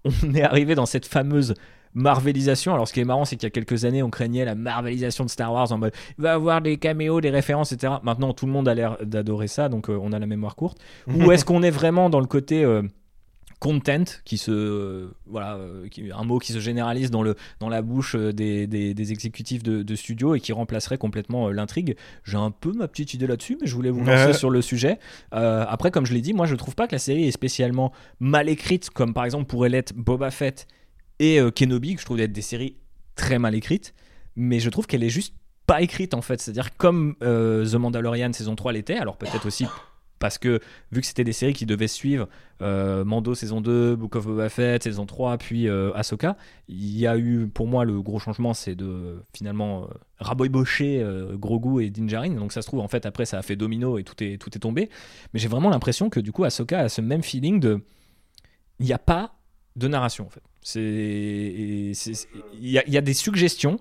on 0.05 0.10
est 0.35 0.43
arrivé 0.43 0.76
dans 0.76 0.86
cette 0.86 1.06
fameuse 1.06 1.55
marvelisation 1.94 2.74
Alors 2.74 2.88
ce 2.88 2.92
qui 2.92 3.00
est 3.00 3.04
marrant, 3.04 3.24
c'est 3.24 3.36
qu'il 3.36 3.46
y 3.46 3.48
a 3.48 3.50
quelques 3.50 3.84
années, 3.84 4.02
on 4.02 4.10
craignait 4.10 4.44
la 4.44 4.54
marvelisation 4.54 5.24
de 5.24 5.30
Star 5.30 5.52
Wars 5.52 5.70
en 5.72 5.78
mode 5.78 5.92
va 6.18 6.34
avoir 6.34 6.60
des 6.60 6.76
caméos, 6.76 7.20
des 7.20 7.30
références, 7.30 7.72
etc. 7.72 7.94
Maintenant, 8.02 8.32
tout 8.32 8.46
le 8.46 8.52
monde 8.52 8.68
a 8.68 8.74
l'air 8.74 8.98
d'adorer 9.02 9.48
ça, 9.48 9.68
donc 9.68 9.88
euh, 9.88 9.98
on 10.00 10.12
a 10.12 10.18
la 10.18 10.26
mémoire 10.26 10.56
courte. 10.56 10.78
Ou 11.06 11.30
est-ce 11.32 11.44
qu'on 11.44 11.62
est 11.62 11.70
vraiment 11.70 12.10
dans 12.10 12.20
le 12.20 12.26
côté 12.26 12.64
euh, 12.64 12.82
content 13.60 14.04
qui 14.24 14.36
se 14.36 14.50
euh, 14.50 15.14
voilà 15.26 15.54
euh, 15.54 15.88
qui- 15.88 16.10
un 16.12 16.24
mot 16.24 16.38
qui 16.38 16.52
se 16.52 16.58
généralise 16.58 17.10
dans 17.10 17.22
le 17.22 17.34
dans 17.60 17.68
la 17.70 17.80
bouche 17.80 18.14
des, 18.16 18.66
des, 18.66 18.92
des 18.92 19.12
exécutifs 19.12 19.62
de, 19.62 19.82
de 19.82 19.94
studio 19.94 20.34
et 20.34 20.40
qui 20.40 20.52
remplacerait 20.52 20.98
complètement 20.98 21.48
euh, 21.48 21.52
l'intrigue? 21.52 21.96
J'ai 22.24 22.36
un 22.36 22.50
peu 22.50 22.72
ma 22.72 22.88
petite 22.88 23.14
idée 23.14 23.26
là-dessus 23.26 23.56
mais 23.60 23.66
je 23.66 23.74
voulais 23.74 23.90
vous 23.90 24.04
lancer 24.04 24.32
sur 24.34 24.50
le 24.50 24.60
sujet 24.60 24.98
après 25.32 25.90
comme 25.90 26.04
je 26.04 26.12
l'ai 26.12 26.20
dit 26.20 26.34
moi 26.34 26.44
je 26.46 26.56
trouve 26.56 26.74
pas 26.74 26.86
que 26.86 26.92
la 26.94 26.98
série 26.98 27.26
est 27.28 27.30
spécialement 27.32 27.92
mal 28.20 28.48
écrite 28.50 28.90
comme 28.90 29.14
par 29.14 29.24
exemple 29.24 29.46
pourrait 29.46 29.68
l'être 29.70 29.94
Boba 29.94 30.30
Fett 30.30 30.66
et 31.19 31.41
euh, 31.41 31.51
Kenobi 31.51 31.95
que 31.95 32.01
je 32.01 32.07
trouve 32.07 32.19
d'être 32.19 32.32
des 32.32 32.43
séries 32.43 32.77
très 33.15 33.39
mal 33.39 33.55
écrites 33.55 33.95
mais 34.36 34.59
je 34.59 34.70
trouve 34.70 34.86
qu'elle 34.86 35.05
est 35.05 35.11
juste 35.11 35.35
pas 35.66 35.82
écrite 35.82 36.15
en 36.15 36.23
fait 36.23 36.41
c'est 36.41 36.51
à 36.51 36.55
dire 36.55 36.77
comme 36.77 37.16
euh, 37.23 37.66
The 37.66 37.74
Mandalorian 37.74 38.32
saison 38.32 38.57
3 38.57 38.73
l'était 38.73 38.97
alors 38.97 39.16
peut-être 39.16 39.47
aussi 39.47 39.66
parce 40.19 40.39
que 40.39 40.61
vu 40.91 41.01
que 41.01 41.07
c'était 41.07 41.24
des 41.24 41.32
séries 41.32 41.53
qui 41.53 41.66
devaient 41.66 41.89
suivre 41.89 42.28
euh, 42.62 43.05
Mando 43.05 43.35
saison 43.35 43.61
2, 43.61 43.97
Book 43.97 44.16
of 44.16 44.27
Boba 44.27 44.49
Fett 44.49 44.82
saison 44.82 45.05
3, 45.05 45.36
puis 45.36 45.69
Ahsoka, 45.69 46.39
il 46.66 46.97
y 46.97 47.07
a 47.07 47.19
eu 47.19 47.47
pour 47.47 47.66
moi 47.66 47.85
le 47.85 48.01
gros 48.01 48.19
changement, 48.19 48.55
c'est 48.55 48.74
de 48.74 49.23
finalement 49.35 49.86
raboybocher 50.24 51.01
euh, 51.03 51.36
Grogu 51.36 51.85
et 51.85 51.91
Din. 51.91 52.07
Donc 52.35 52.53
ça 52.53 52.62
se 52.62 52.66
trouve 52.66 52.81
en 52.81 52.89
fait 52.89 53.07
après 53.07 53.27
ça 53.27 53.39
a 53.39 53.43
fait 53.43 53.57
domino 53.57 53.99
et 53.99 54.05
tout 54.05 54.23
est 54.23 54.39
tout 54.39 54.51
est 54.55 54.61
tombé. 54.61 54.91
Mais 55.32 55.41
j'ai 55.41 55.49
vraiment 55.49 55.70
l'impression 55.70 56.11
que 56.11 56.20
du 56.20 56.32
coup 56.32 56.45
Ahsoka 56.45 56.81
a 56.81 56.89
ce 56.89 57.01
même 57.01 57.23
feeling 57.23 57.61
de 57.61 57.85
il 58.81 58.86
n'y 58.86 58.93
a 58.93 58.99
pas 58.99 59.36
de 59.77 59.89
narration 59.89 60.27
en 60.27 60.31
fait. 60.31 60.43
Il 60.65 61.93
y, 62.61 62.78
a- 62.99 63.01
des 63.01 63.15
suggestions. 63.15 63.78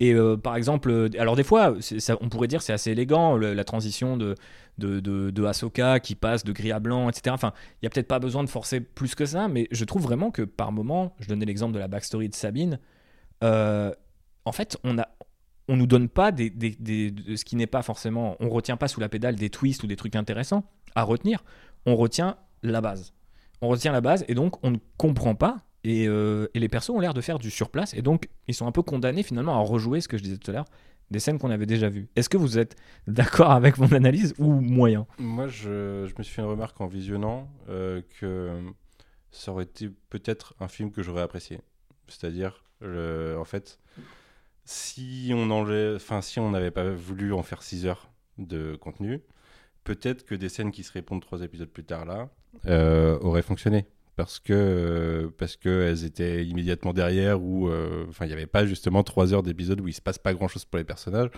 Et 0.00 0.14
euh, 0.14 0.36
par 0.36 0.56
exemple, 0.56 0.90
euh, 0.90 1.08
alors 1.18 1.36
des 1.36 1.44
fois, 1.44 1.74
on 2.20 2.28
pourrait 2.28 2.48
dire 2.48 2.60
c'est 2.62 2.72
assez 2.72 2.90
élégant 2.90 3.36
la 3.36 3.64
transition 3.64 4.16
de 4.16 4.34
de, 4.78 5.00
de, 5.00 5.30
de 5.30 5.44
Ahsoka 5.44 6.00
qui 6.00 6.14
passe 6.14 6.44
de 6.44 6.52
gris 6.52 6.72
à 6.72 6.80
blanc, 6.80 7.08
etc. 7.10 7.24
Enfin, 7.34 7.52
il 7.80 7.84
y 7.84 7.86
a 7.86 7.90
peut-être 7.90 8.08
pas 8.08 8.18
besoin 8.18 8.42
de 8.42 8.48
forcer 8.48 8.80
plus 8.80 9.14
que 9.14 9.26
ça, 9.26 9.46
mais 9.46 9.68
je 9.70 9.84
trouve 9.84 10.02
vraiment 10.02 10.30
que 10.30 10.42
par 10.42 10.72
moment, 10.72 11.14
je 11.20 11.28
donnais 11.28 11.44
l'exemple 11.44 11.74
de 11.74 11.78
la 11.78 11.88
backstory 11.88 12.28
de 12.30 12.34
Sabine, 12.34 12.78
euh, 13.44 13.92
en 14.44 14.52
fait, 14.52 14.78
on 14.84 14.98
a 14.98 15.08
on 15.68 15.76
nous 15.76 15.86
donne 15.86 16.08
pas 16.08 16.32
des, 16.32 16.50
des- 16.50 16.76
des- 16.80 17.10
de 17.12 17.36
ce 17.36 17.44
qui 17.44 17.54
n'est 17.54 17.66
pas 17.68 17.82
forcément, 17.82 18.36
on 18.40 18.48
retient 18.48 18.76
pas 18.76 18.88
sous 18.88 18.98
la 18.98 19.08
pédale 19.08 19.36
des 19.36 19.48
twists 19.50 19.82
ou 19.84 19.86
des 19.86 19.94
trucs 19.96 20.16
intéressants 20.16 20.64
à 20.96 21.02
retenir, 21.04 21.44
on 21.86 21.94
retient 21.94 22.36
la 22.62 22.80
base. 22.80 23.12
On 23.60 23.68
retient 23.68 23.92
la 23.92 24.00
base 24.00 24.24
et 24.26 24.34
donc 24.34 24.56
on 24.64 24.70
ne 24.72 24.78
comprend 24.96 25.34
pas 25.36 25.58
et, 25.84 26.06
euh, 26.06 26.48
et 26.54 26.60
les 26.60 26.68
persos 26.68 26.90
ont 26.90 27.00
l'air 27.00 27.14
de 27.14 27.20
faire 27.20 27.38
du 27.38 27.50
surplace 27.50 27.94
et 27.94 28.02
donc 28.02 28.28
ils 28.46 28.54
sont 28.54 28.66
un 28.66 28.72
peu 28.72 28.82
condamnés 28.82 29.22
finalement 29.22 29.58
à 29.58 29.60
rejouer 29.60 30.00
ce 30.00 30.08
que 30.08 30.16
je 30.16 30.22
disais 30.22 30.36
tout 30.36 30.50
à 30.50 30.54
l'heure, 30.54 30.64
des 31.10 31.18
scènes 31.18 31.38
qu'on 31.38 31.50
avait 31.50 31.66
déjà 31.66 31.88
vues. 31.88 32.08
Est-ce 32.16 32.28
que 32.28 32.36
vous 32.36 32.58
êtes 32.58 32.76
d'accord 33.06 33.50
avec 33.52 33.78
mon 33.78 33.92
analyse 33.92 34.34
ou 34.38 34.52
moyen? 34.52 35.06
Moi, 35.18 35.48
je, 35.48 36.04
me 36.16 36.22
suis 36.22 36.34
fait 36.34 36.42
une 36.42 36.48
remarque 36.48 36.80
en 36.80 36.86
visionnant 36.86 37.50
euh, 37.68 38.00
que 38.20 38.50
ça 39.30 39.52
aurait 39.52 39.64
été 39.64 39.90
peut-être 40.10 40.54
un 40.60 40.68
film 40.68 40.90
que 40.90 41.02
j'aurais 41.02 41.22
apprécié. 41.22 41.60
C'est-à-dire, 42.08 42.64
en 42.82 43.44
fait, 43.44 43.78
si 44.64 45.32
on 45.34 45.80
si 46.20 46.40
n'avait 46.40 46.70
pas 46.70 46.90
voulu 46.90 47.32
en 47.32 47.42
faire 47.42 47.62
6 47.62 47.86
heures 47.86 48.10
de 48.38 48.76
contenu, 48.76 49.20
peut-être 49.84 50.24
que 50.24 50.34
des 50.34 50.48
scènes 50.48 50.70
qui 50.70 50.82
se 50.82 50.92
répondent 50.92 51.22
trois 51.22 51.42
épisodes 51.42 51.68
plus 51.68 51.84
tard 51.84 52.04
là 52.04 52.28
euh, 52.66 53.18
auraient 53.20 53.42
fonctionné. 53.42 53.86
Parce 54.14 54.38
que 54.40 54.52
euh, 54.52 55.28
parce 55.38 55.56
que 55.56 55.68
elles 55.88 56.04
étaient 56.04 56.44
immédiatement 56.44 56.92
derrière 56.92 57.42
ou 57.42 57.68
euh, 57.68 58.04
enfin 58.10 58.26
il 58.26 58.28
n'y 58.28 58.34
avait 58.34 58.46
pas 58.46 58.66
justement 58.66 59.02
trois 59.02 59.32
heures 59.32 59.42
d'épisode 59.42 59.80
où 59.80 59.88
il 59.88 59.94
se 59.94 60.02
passe 60.02 60.18
pas 60.18 60.34
grand 60.34 60.48
chose 60.48 60.66
pour 60.66 60.76
les 60.76 60.84
personnages 60.84 61.30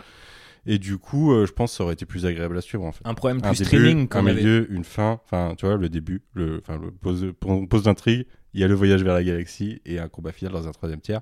et 0.67 0.79
du 0.79 0.99
coup 0.99 1.33
euh, 1.33 1.47
je 1.47 1.53
pense 1.53 1.71
que 1.71 1.77
ça 1.77 1.85
aurait 1.85 1.93
été 1.93 2.05
plus 2.05 2.27
agréable 2.27 2.59
à 2.59 2.61
suivre 2.61 2.85
en 2.85 2.91
fait 2.91 3.03
Un 3.05 3.15
problème 3.15 3.39
un 3.45 3.53
plus 3.53 3.65
streaming 3.65 4.03
un 4.03 4.07
qu'on 4.07 4.27
avait. 4.27 4.35
milieu, 4.41 4.73
une 4.73 4.83
fin. 4.83 5.21
Enfin, 5.25 5.55
tu 5.57 5.67
vois, 5.67 5.77
le 5.77 5.89
début, 5.89 6.23
le, 6.33 6.59
enfin, 6.59 6.81
le 6.83 6.91
pose 6.91 7.33
pose 7.41 7.83
d'intrigue. 7.85 8.27
Il 8.55 8.61
y 8.61 8.65
a 8.65 8.69
le 8.69 8.75
voyage 8.75 9.05
vers 9.05 9.15
la 9.15 9.23
galaxie 9.23 9.81
et 9.87 10.01
un 10.01 10.09
combat 10.09 10.33
final 10.33 10.53
dans 10.53 10.67
un 10.67 10.73
troisième 10.73 11.01
tiers. 11.01 11.21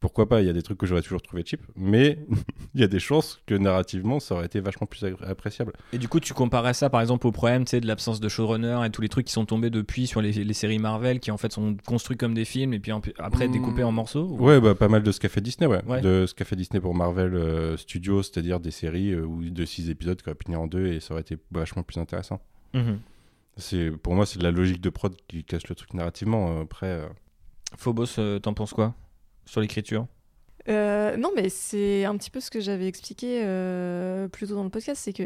Pourquoi 0.00 0.28
pas 0.28 0.40
Il 0.42 0.46
y 0.46 0.50
a 0.50 0.52
des 0.52 0.62
trucs 0.62 0.78
que 0.78 0.86
j'aurais 0.86 1.02
toujours 1.02 1.20
trouvé 1.20 1.42
cheap, 1.44 1.60
mais 1.74 2.18
il 2.74 2.80
y 2.80 2.84
a 2.84 2.86
des 2.86 3.00
chances 3.00 3.40
que 3.46 3.54
narrativement, 3.56 4.20
ça 4.20 4.36
aurait 4.36 4.46
été 4.46 4.60
vachement 4.60 4.86
plus 4.86 5.04
appréciable. 5.26 5.72
Et 5.92 5.98
du 5.98 6.06
coup, 6.06 6.20
tu 6.20 6.34
comparais 6.34 6.72
ça 6.74 6.88
par 6.88 7.00
exemple 7.00 7.26
au 7.26 7.32
problème 7.32 7.64
tu 7.64 7.70
sais, 7.70 7.80
de 7.80 7.86
l'absence 7.88 8.20
de 8.20 8.28
showrunner 8.28 8.80
et 8.86 8.90
tous 8.90 9.02
les 9.02 9.08
trucs 9.08 9.26
qui 9.26 9.32
sont 9.32 9.44
tombés 9.44 9.70
depuis 9.70 10.06
sur 10.06 10.20
les, 10.20 10.30
les 10.32 10.54
séries 10.54 10.78
Marvel 10.78 11.18
qui 11.18 11.32
en 11.32 11.36
fait 11.36 11.52
sont 11.52 11.76
construits 11.84 12.16
comme 12.16 12.32
des 12.34 12.44
films 12.44 12.74
et 12.74 12.78
puis 12.78 12.92
en- 12.92 13.02
après 13.18 13.48
Mm. 13.48 13.52
découpés 13.52 13.82
en 13.82 13.90
morceaux 13.90 14.22
ou- 14.28 14.44
Ouais, 14.44 14.60
bah, 14.60 14.74
pas 14.76 14.88
mal 14.88 15.02
de 15.02 15.10
ce 15.10 15.18
qu'a 15.18 15.28
fait 15.28 15.40
Disney, 15.40 15.66
ouais. 15.68 15.84
Ouais. 15.84 16.00
De 16.00 16.26
ce 16.26 16.34
qu'a 16.34 16.44
fait 16.44 16.54
Disney 16.56 16.80
pour 16.80 16.94
Marvel 16.94 17.34
euh, 17.34 17.76
Studios, 17.76 18.22
c'est-à-dire 18.22 18.60
des 18.60 18.70
séries 18.70 19.10
euh, 19.12 19.24
ou 19.24 19.42
de 19.50 19.64
six 19.64 19.90
épisodes 19.90 20.20
qui 20.22 20.28
auraient 20.28 20.36
pu 20.36 20.54
en 20.54 20.66
deux 20.68 20.86
et 20.86 21.00
ça 21.00 21.12
aurait 21.14 21.22
été 21.22 21.36
vachement 21.50 21.82
plus 21.82 21.98
intéressant. 21.98 22.40
Mhm. 22.74 23.00
C'est, 23.56 23.90
pour 23.90 24.14
moi, 24.14 24.24
c'est 24.26 24.38
de 24.38 24.44
la 24.44 24.52
logique 24.52 24.80
de 24.80 24.90
prod 24.90 25.12
qui 25.26 25.42
casse 25.42 25.66
le 25.68 25.74
truc 25.74 25.92
narrativement. 25.94 26.58
euh, 26.58 26.62
Après, 26.62 26.86
euh, 26.86 27.06
Phobos, 27.76 28.04
euh, 28.20 28.38
t'en 28.38 28.54
penses 28.54 28.72
quoi? 28.72 28.94
Sur 29.48 29.60
l'écriture 29.60 30.06
Euh, 30.68 31.16
non, 31.16 31.30
mais 31.34 31.48
c'est 31.48 32.04
un 32.04 32.16
petit 32.16 32.30
peu 32.30 32.40
ce 32.40 32.50
que 32.50 32.60
j'avais 32.60 32.86
expliqué 32.86 33.40
euh, 33.42 34.28
plus 34.28 34.48
tôt 34.48 34.54
dans 34.54 34.64
le 34.64 34.70
podcast, 34.70 35.00
c'est 35.02 35.12
que 35.12 35.24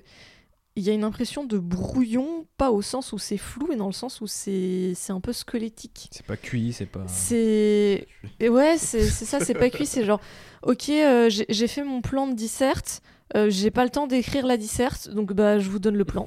il 0.75 0.85
y 0.85 0.91
a 0.91 0.95
une 0.95 1.05
impression 1.05 1.45
de 1.45 1.59
brouillon, 1.59 2.47
pas 2.57 2.71
au 2.71 2.81
sens 2.81 3.13
où 3.13 3.19
c'est 3.19 3.37
flou, 3.37 3.67
mais 3.69 3.77
dans 3.77 3.89
le 3.89 3.93
sens 3.93 4.23
où 4.23 4.27
c'est 4.27 4.93
c'est 4.95 5.13
un 5.13 5.21
peu 5.21 5.35
squelettique. 5.35 6.09
C'est 6.11 6.25
pas 6.25 6.37
cuit, 6.37 6.73
c'est 6.73 6.87
pas. 6.87 7.05
C'est 7.09 8.07
et 8.41 8.49
ouais, 8.49 8.79
c'est 8.79 9.03
ça, 9.03 9.41
c'est 9.41 9.55
pas 9.55 9.69
cuit, 9.69 9.85
c'est 9.85 10.05
genre 10.05 10.21
ok, 10.63 10.89
euh, 10.89 11.29
j'ai 11.29 11.67
fait 11.67 11.85
mon 11.85 12.01
plan 12.01 12.27
de 12.27 12.35
disserte, 12.35 13.03
euh, 13.37 13.51
j'ai 13.51 13.71
pas 13.71 13.85
le 13.85 13.91
temps 13.91 14.07
d'écrire 14.07 14.47
la 14.47 14.57
disserte, 14.57 15.11
donc 15.11 15.35
bah 15.35 15.59
je 15.59 15.69
vous 15.69 15.79
donne 15.79 15.97
le 15.97 16.05
plan. 16.05 16.27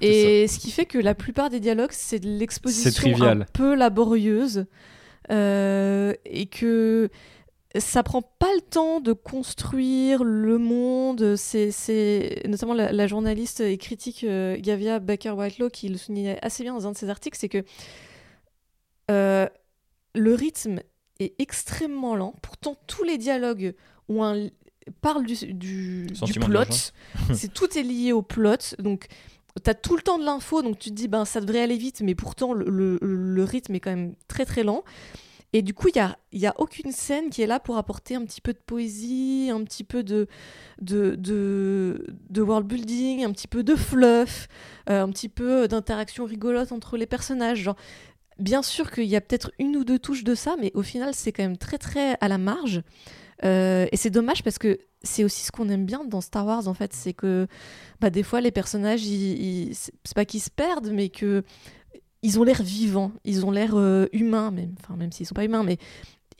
Et 0.00 0.46
ce 0.48 0.58
qui 0.58 0.70
fait 0.70 0.86
que 0.86 0.98
la 0.98 1.14
plupart 1.14 1.48
des 1.48 1.60
dialogues, 1.60 1.92
c'est 1.92 2.20
de 2.20 2.28
l'exposition 2.28 3.22
un 3.24 3.40
peu 3.52 3.74
laborieuse 3.74 4.58
euh, 4.58 4.64
et 5.30 6.46
que 6.50 7.10
ça 7.76 8.02
prend 8.02 8.22
pas 8.22 8.52
le 8.54 8.60
temps 8.62 9.00
de 9.00 9.12
construire 9.12 10.24
le 10.24 10.58
monde. 10.58 11.36
C'est, 11.36 12.42
notamment 12.46 12.74
la, 12.74 12.92
la 12.92 13.06
journaliste 13.06 13.60
et 13.60 13.76
critique 13.76 14.24
euh, 14.24 14.56
Gavia 14.58 14.98
Baker 14.98 15.30
Whitelaw 15.30 15.68
qui 15.70 15.88
le 15.88 15.98
soulignait 15.98 16.38
assez 16.42 16.62
bien 16.62 16.74
dans 16.74 16.86
un 16.86 16.92
de 16.92 16.96
ses 16.96 17.10
articles, 17.10 17.36
c'est 17.38 17.48
que 17.48 17.64
euh, 19.10 19.46
le 20.14 20.34
rythme 20.34 20.80
est 21.18 21.34
extrêmement 21.40 22.16
lent. 22.16 22.34
Pourtant, 22.42 22.76
tous 22.86 23.04
les 23.04 23.18
dialogues 23.18 23.74
ont 24.08 24.24
un, 24.24 24.48
parlent 25.00 25.26
du, 25.26 26.06
plot. 26.40 26.62
c'est 27.34 27.52
tout 27.52 27.78
est 27.78 27.82
lié 27.82 28.12
au 28.12 28.22
plot. 28.22 28.74
Donc, 28.78 29.06
tu 29.62 29.70
as 29.70 29.74
tout 29.74 29.96
le 29.96 30.02
temps 30.02 30.18
de 30.18 30.24
l'info, 30.24 30.62
donc 30.62 30.78
tu 30.78 30.90
te 30.90 30.94
dis, 30.94 31.08
ben, 31.08 31.24
ça 31.24 31.40
devrait 31.40 31.60
aller 31.60 31.76
vite, 31.76 32.00
mais 32.02 32.14
pourtant, 32.14 32.52
le, 32.52 33.44
rythme 33.44 33.74
est 33.74 33.80
quand 33.80 33.90
même 33.90 34.14
très 34.28 34.44
très 34.44 34.62
lent. 34.62 34.84
Et 35.54 35.62
du 35.62 35.72
coup, 35.72 35.88
il 35.88 35.94
n'y 35.94 36.02
a, 36.02 36.18
y 36.32 36.46
a 36.46 36.54
aucune 36.58 36.92
scène 36.92 37.30
qui 37.30 37.40
est 37.40 37.46
là 37.46 37.58
pour 37.58 37.78
apporter 37.78 38.14
un 38.14 38.24
petit 38.26 38.42
peu 38.42 38.52
de 38.52 38.58
poésie, 38.58 39.48
un 39.50 39.64
petit 39.64 39.82
peu 39.82 40.02
de, 40.02 40.28
de, 40.82 41.16
de, 41.18 42.42
world 42.42 42.66
building, 42.66 43.24
un 43.24 43.32
petit 43.32 43.48
peu 43.48 43.62
de 43.62 43.74
fluff, 43.74 44.48
euh, 44.90 45.02
un 45.02 45.08
petit 45.08 45.30
peu 45.30 45.66
d'interaction 45.66 46.26
rigolote 46.26 46.70
entre 46.70 46.98
les 46.98 47.06
personnages. 47.06 47.70
Bien 48.38 48.62
sûr 48.62 48.90
qu'il 48.90 49.06
y 49.06 49.16
a 49.16 49.22
peut-être 49.22 49.50
une 49.58 49.76
ou 49.76 49.84
deux 49.84 49.98
touches 49.98 50.22
de 50.22 50.34
ça, 50.34 50.56
mais 50.60 50.70
au 50.74 50.82
final, 50.82 51.14
c'est 51.14 51.32
quand 51.32 51.42
même 51.42 51.56
très 51.56 51.78
très 51.78 52.18
à 52.20 52.28
la 52.28 52.36
marge. 52.36 52.82
Euh, 53.44 53.86
et 53.92 53.96
c'est 53.96 54.10
dommage 54.10 54.42
parce 54.42 54.58
que 54.58 54.78
c'est 55.02 55.24
aussi 55.24 55.44
ce 55.44 55.52
qu'on 55.52 55.68
aime 55.68 55.86
bien 55.86 56.04
dans 56.04 56.20
Star 56.20 56.44
Wars 56.44 56.66
en 56.66 56.74
fait, 56.74 56.92
c'est 56.92 57.12
que 57.12 57.46
bah, 58.00 58.10
des 58.10 58.22
fois 58.22 58.40
les 58.40 58.50
personnages, 58.50 59.02
c'est 59.02 60.14
pas 60.14 60.24
qu'ils 60.24 60.40
se 60.40 60.50
perdent, 60.50 60.90
mais 60.90 61.08
que 61.08 61.44
ils 62.22 62.40
ont 62.40 62.42
l'air 62.42 62.62
vivants, 62.62 63.12
ils 63.24 63.46
ont 63.46 63.52
l'air 63.52 63.76
euh, 63.76 64.06
humains, 64.12 64.50
même, 64.50 64.74
enfin 64.80 64.96
même 64.96 65.12
s'ils 65.12 65.26
sont 65.26 65.34
pas 65.34 65.44
humains, 65.44 65.62
mais 65.62 65.78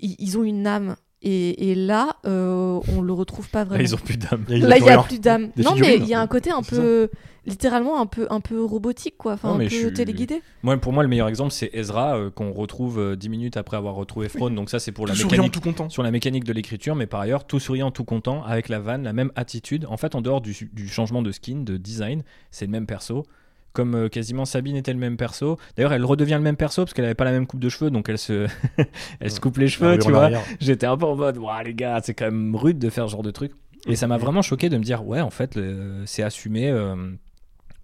ils 0.01 0.39
ont 0.39 0.43
une 0.43 0.67
âme. 0.67 0.97
Et, 1.23 1.71
et 1.71 1.75
là, 1.75 2.17
euh, 2.27 2.79
on 2.97 3.01
le 3.03 3.13
retrouve 3.13 3.49
pas 3.51 3.61
Là, 3.61 3.65
vraiment. 3.65 3.83
ils 3.85 3.95
ont 3.95 3.99
plus 3.99 4.17
d'âme. 4.17 4.45
Là, 4.49 4.79
il 4.79 4.85
y 4.85 4.89
a 4.91 5.03
plus 5.03 5.21
d'âme. 5.21 5.51
Non, 5.57 5.75
mais 5.77 5.97
il 5.97 6.07
y 6.07 6.15
a 6.15 6.21
un 6.21 6.27
côté 6.29 6.51
un 6.53 6.63
peu, 6.63 7.09
littéralement 7.45 8.01
un 8.01 8.07
peu, 8.07 8.29
un 8.31 8.41
peu 8.41 8.63
robotique, 8.63 9.17
quoi. 9.19 9.33
Enfin, 9.33 9.49
Non, 9.49 9.55
un 9.57 9.65
peu 9.65 9.69
suis- 9.69 9.93
téléguidé. 9.93 10.43
Moi, 10.63 10.77
pour 10.77 10.93
moi, 10.93 11.03
le 11.03 11.09
meilleur 11.09 11.27
exemple, 11.29 11.51
c'est 11.53 11.71
Ezra, 11.73 12.17
euh, 12.17 12.31
qu'on 12.31 12.53
retrouve 12.53 13.01
euh, 13.01 13.17
10 13.17 13.29
minutes 13.31 13.57
après 13.57 13.77
avoir 13.77 13.97
retrouvé 13.97 14.29
Frone. 14.29 14.55
Donc, 14.55 14.71
ça, 14.71 14.79
c'est 14.79 14.93
pour 14.93 15.07
Tout 15.07 15.11
la 15.11 15.15
souriant, 15.17 15.43
mécanique. 15.43 15.53
tout 15.55 15.61
content. 15.61 15.89
Sur 15.89 16.05
la 16.05 16.13
mécanique 16.13 16.45
de 16.45 16.53
l'écriture, 16.53 16.95
mais 16.95 17.07
par 17.07 17.21
ailleurs, 17.21 17.47
tout 17.49 17.59
souriant, 17.59 17.91
tout 17.91 18.05
content, 18.05 18.45
avec 18.45 18.69
la 18.69 18.79
vanne, 18.79 19.03
la 19.03 19.13
même 19.13 19.33
attitude. 19.35 19.87
En 19.89 19.97
fait, 19.97 20.15
en 20.15 20.21
dehors 20.21 20.41
du, 20.41 20.71
du 20.73 20.87
changement 20.89 21.23
de 21.23 21.33
skin, 21.33 21.63
de 21.65 21.77
design, 21.79 22.23
c'est 22.53 22.67
le 22.67 22.71
même 22.71 22.87
perso. 22.87 23.27
Comme 23.73 23.95
euh, 23.95 24.09
quasiment 24.09 24.45
Sabine 24.45 24.77
était 24.77 24.93
le 24.93 24.99
même 24.99 25.17
perso. 25.17 25.59
D'ailleurs, 25.77 25.93
elle 25.93 26.05
redevient 26.05 26.35
le 26.35 26.41
même 26.41 26.57
perso 26.57 26.83
parce 26.83 26.95
qu'elle 26.95 27.05
avait 27.05 27.15
pas 27.15 27.25
la 27.25 27.33
même 27.33 27.47
coupe 27.47 27.61
de 27.61 27.69
cheveux, 27.69 27.91
donc 27.91 28.09
elle 28.09 28.19
se, 28.19 28.49
elle 29.21 29.31
se 29.31 29.41
coupe 29.41 29.59
les 29.59 29.69
cheveux, 29.69 29.91
Arrière 29.91 30.05
tu 30.05 30.11
vois. 30.11 30.31
J'étais 30.61 30.87
un 30.87 30.97
peu 30.97 31.07
en 31.07 31.17
mode, 31.17 31.39
Ouah, 31.39 31.63
les 31.63 31.75
gars, 31.75 32.01
c'est 32.03 32.15
quand 32.15 32.25
même 32.25 32.57
rude 32.57 32.79
de 32.79 32.91
faire 32.91 33.07
ce 33.07 33.13
genre 33.13 33.23
de 33.23 33.31
truc. 33.31 33.53
Et 33.87 33.97
ça 33.97 34.07
m'a 34.07 34.19
vraiment 34.19 34.43
choqué 34.43 34.69
de 34.69 34.77
me 34.77 34.83
dire, 34.83 35.07
ouais, 35.07 35.21
en 35.21 35.31
fait, 35.31 35.59
c'est 36.05 36.23
assumé. 36.23 36.69
euh, 36.69 36.97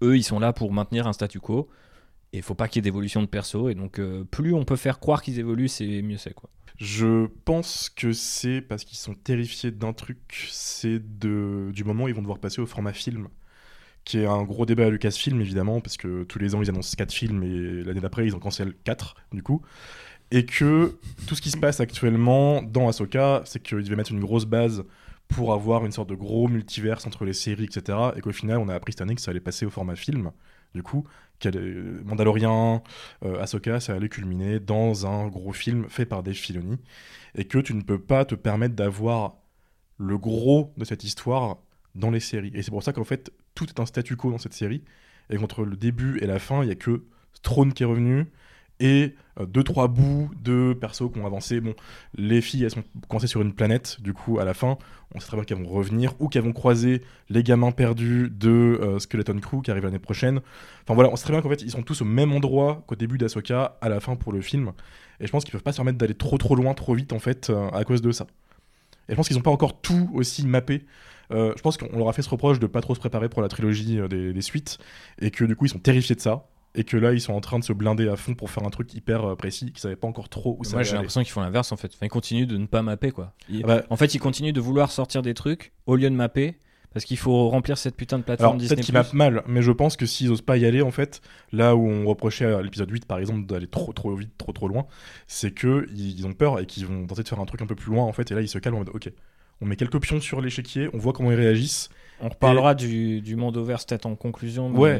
eux, 0.02 0.16
ils 0.16 0.24
sont 0.24 0.38
là 0.38 0.52
pour 0.52 0.72
maintenir 0.72 1.06
un 1.06 1.12
statu 1.12 1.40
quo. 1.40 1.68
Et 2.32 2.38
il 2.38 2.42
faut 2.42 2.54
pas 2.54 2.66
qu'il 2.66 2.80
y 2.80 2.82
ait 2.82 2.90
d'évolution 2.90 3.22
de 3.22 3.26
perso. 3.26 3.68
Et 3.68 3.74
donc, 3.74 3.98
euh, 3.98 4.24
plus 4.24 4.52
on 4.54 4.64
peut 4.64 4.76
faire 4.76 4.98
croire 4.98 5.22
qu'ils 5.22 5.38
évoluent, 5.38 5.68
c'est 5.68 6.02
mieux 6.02 6.16
c'est, 6.16 6.34
quoi. 6.34 6.50
Je 6.76 7.28
pense 7.44 7.88
que 7.88 8.12
c'est 8.12 8.60
parce 8.60 8.84
qu'ils 8.84 8.98
sont 8.98 9.14
terrifiés 9.14 9.70
d'un 9.70 9.92
truc, 9.92 10.48
c'est 10.50 10.98
de 10.98 11.70
du 11.72 11.84
moment 11.84 12.04
où 12.04 12.08
ils 12.08 12.14
vont 12.14 12.22
devoir 12.22 12.40
passer 12.40 12.60
au 12.60 12.66
format 12.66 12.92
film, 12.92 13.28
qui 14.04 14.18
est 14.18 14.26
un 14.26 14.42
gros 14.42 14.66
débat 14.66 14.86
à 14.86 14.90
Lucasfilm 14.90 15.40
évidemment, 15.40 15.80
parce 15.80 15.96
que 15.96 16.24
tous 16.24 16.38
les 16.38 16.54
ans 16.54 16.62
ils 16.62 16.68
annoncent 16.68 16.94
4 16.96 17.12
films 17.12 17.42
et 17.42 17.82
l'année 17.84 18.00
d'après 18.00 18.26
ils 18.26 18.34
en 18.34 18.38
cancellent 18.38 18.74
4 18.84 19.14
du 19.32 19.42
coup, 19.42 19.62
et 20.30 20.44
que 20.46 20.98
tout 21.26 21.34
ce 21.34 21.42
qui 21.42 21.50
se 21.50 21.56
passe 21.56 21.80
actuellement 21.80 22.62
dans 22.62 22.88
Ahsoka, 22.88 23.42
c'est 23.44 23.62
qu'ils 23.62 23.82
devaient 23.84 23.96
mettre 23.96 24.12
une 24.12 24.20
grosse 24.20 24.46
base 24.46 24.84
pour 25.28 25.52
avoir 25.52 25.86
une 25.86 25.92
sorte 25.92 26.08
de 26.10 26.14
gros 26.14 26.48
multiverse 26.48 27.06
entre 27.06 27.24
les 27.24 27.32
séries, 27.32 27.64
etc. 27.64 27.98
Et 28.16 28.20
qu'au 28.20 28.32
final 28.32 28.58
on 28.58 28.68
a 28.68 28.74
appris 28.74 28.92
cette 28.92 29.00
année 29.00 29.14
que 29.14 29.20
ça 29.22 29.30
allait 29.30 29.40
passer 29.40 29.64
au 29.66 29.70
format 29.70 29.96
film, 29.96 30.30
du 30.74 30.82
coup, 30.82 31.04
est- 31.44 32.04
Mandalorian, 32.04 32.82
euh, 33.24 33.40
Ahsoka, 33.40 33.80
ça 33.80 33.94
allait 33.94 34.08
culminer 34.08 34.60
dans 34.60 35.06
un 35.06 35.28
gros 35.28 35.52
film 35.52 35.86
fait 35.88 36.06
par 36.06 36.22
Dave 36.22 36.34
Filoni, 36.34 36.78
et 37.36 37.44
que 37.44 37.58
tu 37.58 37.74
ne 37.74 37.82
peux 37.82 37.98
pas 37.98 38.24
te 38.24 38.34
permettre 38.34 38.74
d'avoir 38.74 39.36
le 39.98 40.18
gros 40.18 40.72
de 40.76 40.84
cette 40.84 41.04
histoire 41.04 41.58
dans 41.94 42.10
les 42.10 42.20
séries. 42.20 42.50
Et 42.54 42.62
c'est 42.62 42.70
pour 42.70 42.82
ça 42.82 42.92
qu'en 42.92 43.04
fait, 43.04 43.30
tout 43.54 43.66
est 43.66 43.80
un 43.80 43.86
statu 43.86 44.16
quo 44.16 44.30
dans 44.30 44.38
cette 44.38 44.54
série, 44.54 44.82
et 45.30 45.36
qu'entre 45.36 45.64
le 45.64 45.76
début 45.76 46.18
et 46.20 46.26
la 46.26 46.38
fin, 46.38 46.62
il 46.62 46.68
y 46.68 46.72
a 46.72 46.74
que 46.76 47.04
Throne 47.42 47.72
qui 47.72 47.82
est 47.82 47.86
revenu, 47.86 48.26
et 48.80 49.14
euh, 49.38 49.46
deux, 49.46 49.62
trois 49.62 49.86
bouts 49.86 50.30
de 50.42 50.76
persos 50.78 51.12
qui 51.12 51.20
ont 51.20 51.26
avancé. 51.26 51.60
Bon, 51.60 51.74
les 52.16 52.40
filles, 52.40 52.64
elles 52.64 52.70
sont 52.70 52.82
coincées 53.08 53.28
sur 53.28 53.40
une 53.40 53.52
planète, 53.52 54.00
du 54.00 54.12
coup, 54.12 54.40
à 54.40 54.44
la 54.44 54.52
fin, 54.52 54.78
on 55.14 55.20
sait 55.20 55.28
très 55.28 55.36
bien 55.36 55.44
qu'elles 55.44 55.62
vont 55.62 55.72
revenir, 55.72 56.14
ou 56.18 56.28
qu'elles 56.28 56.42
vont 56.42 56.52
croiser 56.52 57.02
les 57.28 57.42
gamins 57.42 57.70
perdus 57.70 58.30
de 58.30 58.50
euh, 58.50 58.98
Skeleton 58.98 59.38
Crew 59.38 59.62
qui 59.62 59.70
arrive 59.70 59.84
l'année 59.84 59.98
prochaine. 59.98 60.40
Enfin 60.82 60.94
voilà, 60.94 61.10
on 61.10 61.16
sait 61.16 61.24
très 61.24 61.32
bien 61.32 61.40
qu'en 61.40 61.48
fait, 61.48 61.62
ils 61.62 61.70
sont 61.70 61.82
tous 61.82 62.02
au 62.02 62.04
même 62.04 62.32
endroit 62.32 62.82
qu'au 62.86 62.96
début 62.96 63.16
d'Asoka, 63.16 63.78
à 63.80 63.88
la 63.88 64.00
fin 64.00 64.16
pour 64.16 64.32
le 64.32 64.40
film. 64.40 64.72
Et 65.20 65.26
je 65.26 65.30
pense 65.30 65.44
qu'ils 65.44 65.52
peuvent 65.52 65.62
pas 65.62 65.72
se 65.72 65.76
permettre 65.76 65.98
d'aller 65.98 66.14
trop 66.14 66.38
trop 66.38 66.56
loin, 66.56 66.74
trop 66.74 66.94
vite 66.94 67.12
en 67.12 67.20
fait, 67.20 67.50
euh, 67.50 67.68
à 67.70 67.84
cause 67.84 68.02
de 68.02 68.10
ça. 68.10 68.26
Et 69.08 69.12
je 69.12 69.16
pense 69.16 69.28
qu'ils 69.28 69.38
ont 69.38 69.42
pas 69.42 69.50
encore 69.50 69.80
tout 69.80 70.10
aussi 70.14 70.46
mappé. 70.46 70.84
Euh, 71.30 71.52
je 71.56 71.62
pense 71.62 71.76
qu'on 71.76 71.96
leur 71.98 72.08
a 72.08 72.12
fait 72.12 72.22
ce 72.22 72.30
reproche 72.30 72.58
de 72.60 72.66
pas 72.66 72.80
trop 72.80 72.94
se 72.94 73.00
préparer 73.00 73.28
pour 73.28 73.42
la 73.42 73.48
trilogie 73.48 73.98
euh, 73.98 74.08
des, 74.08 74.32
des 74.32 74.42
suites, 74.42 74.78
et 75.20 75.30
que 75.30 75.44
du 75.44 75.56
coup 75.56 75.66
ils 75.66 75.70
sont 75.70 75.78
terrifiés 75.78 76.14
de 76.16 76.20
ça, 76.20 76.46
et 76.74 76.84
que 76.84 76.96
là 76.96 77.12
ils 77.12 77.20
sont 77.20 77.32
en 77.32 77.40
train 77.40 77.58
de 77.58 77.64
se 77.64 77.72
blinder 77.72 78.08
à 78.08 78.16
fond 78.16 78.34
pour 78.34 78.50
faire 78.50 78.64
un 78.64 78.70
truc 78.70 78.92
hyper 78.94 79.24
euh, 79.24 79.34
précis, 79.36 79.66
qu'ils 79.66 79.78
savaient 79.78 79.96
pas 79.96 80.08
encore 80.08 80.28
trop 80.28 80.56
où 80.58 80.64
ça 80.64 80.76
Moi, 80.76 80.82
j'ai 80.82 80.94
l'impression 80.94 81.22
qu'ils 81.22 81.32
font 81.32 81.40
l'inverse 81.40 81.70
en 81.72 81.76
fait. 81.76 81.90
Enfin, 81.94 82.06
ils 82.06 82.10
continuent 82.10 82.46
de 82.46 82.56
ne 82.56 82.66
pas 82.66 82.82
mapper 82.82 83.10
quoi. 83.10 83.32
Ils- 83.48 83.62
Ah 83.64 83.66
bah, 83.66 83.82
En 83.90 83.96
fait, 83.96 84.14
ils 84.14 84.18
continuent 84.20 84.52
de 84.52 84.60
vouloir 84.60 84.90
sortir 84.90 85.22
des 85.22 85.34
trucs 85.34 85.72
au 85.86 85.96
lieu 85.96 86.10
de 86.10 86.14
mapper 86.14 86.58
parce 86.92 87.04
qu'il 87.06 87.16
faut 87.16 87.48
remplir 87.48 87.76
cette 87.76 87.96
putain 87.96 88.18
de 88.18 88.22
plateforme 88.22 88.50
Alors 88.50 88.56
Disney+. 88.60 88.76
peut-être 88.76 88.84
qu'ils 88.86 88.94
mappent 88.94 89.12
mal, 89.14 89.42
mais 89.48 89.62
je 89.62 89.72
pense 89.72 89.96
que 89.96 90.06
s'ils 90.06 90.30
osent 90.30 90.42
pas 90.42 90.56
y 90.58 90.64
aller, 90.64 90.80
en 90.80 90.92
fait, 90.92 91.22
là 91.50 91.74
où 91.74 91.88
on 91.88 92.06
reprochait 92.06 92.44
à 92.44 92.62
l'épisode 92.62 92.88
8 92.88 93.04
par 93.06 93.18
exemple 93.18 93.46
d'aller 93.46 93.66
trop 93.66 93.92
trop 93.92 94.14
vite, 94.14 94.30
trop 94.38 94.52
trop 94.52 94.68
loin, 94.68 94.86
c'est 95.26 95.50
que 95.52 95.88
ils 95.96 96.24
ont 96.24 96.34
peur 96.34 96.60
et 96.60 96.66
qu'ils 96.66 96.86
vont 96.86 97.04
tenter 97.08 97.24
de 97.24 97.28
faire 97.28 97.40
un 97.40 97.46
truc 97.46 97.62
un 97.62 97.66
peu 97.66 97.74
plus 97.74 97.90
loin 97.92 98.04
en 98.04 98.12
fait, 98.12 98.30
et 98.30 98.34
là 98.36 98.42
ils 98.42 98.48
se 98.48 98.58
calment 98.58 98.76
en 98.76 98.84
mode 98.84 98.90
ok, 98.94 99.10
on 99.60 99.66
met 99.66 99.76
quelques 99.76 100.00
pions 100.00 100.20
sur 100.20 100.40
l'échiquier, 100.40 100.88
on 100.92 100.98
voit 100.98 101.12
comment 101.12 101.30
ils 101.32 101.38
réagissent. 101.38 101.88
On 102.20 102.28
reparlera 102.28 102.74
du, 102.74 103.20
du 103.20 103.36
monde 103.36 103.56
ouvert 103.56 103.84
peut-être 103.84 104.06
en 104.06 104.14
conclusion. 104.14 104.68
Mais, 104.68 104.78
Ouais. 104.78 104.98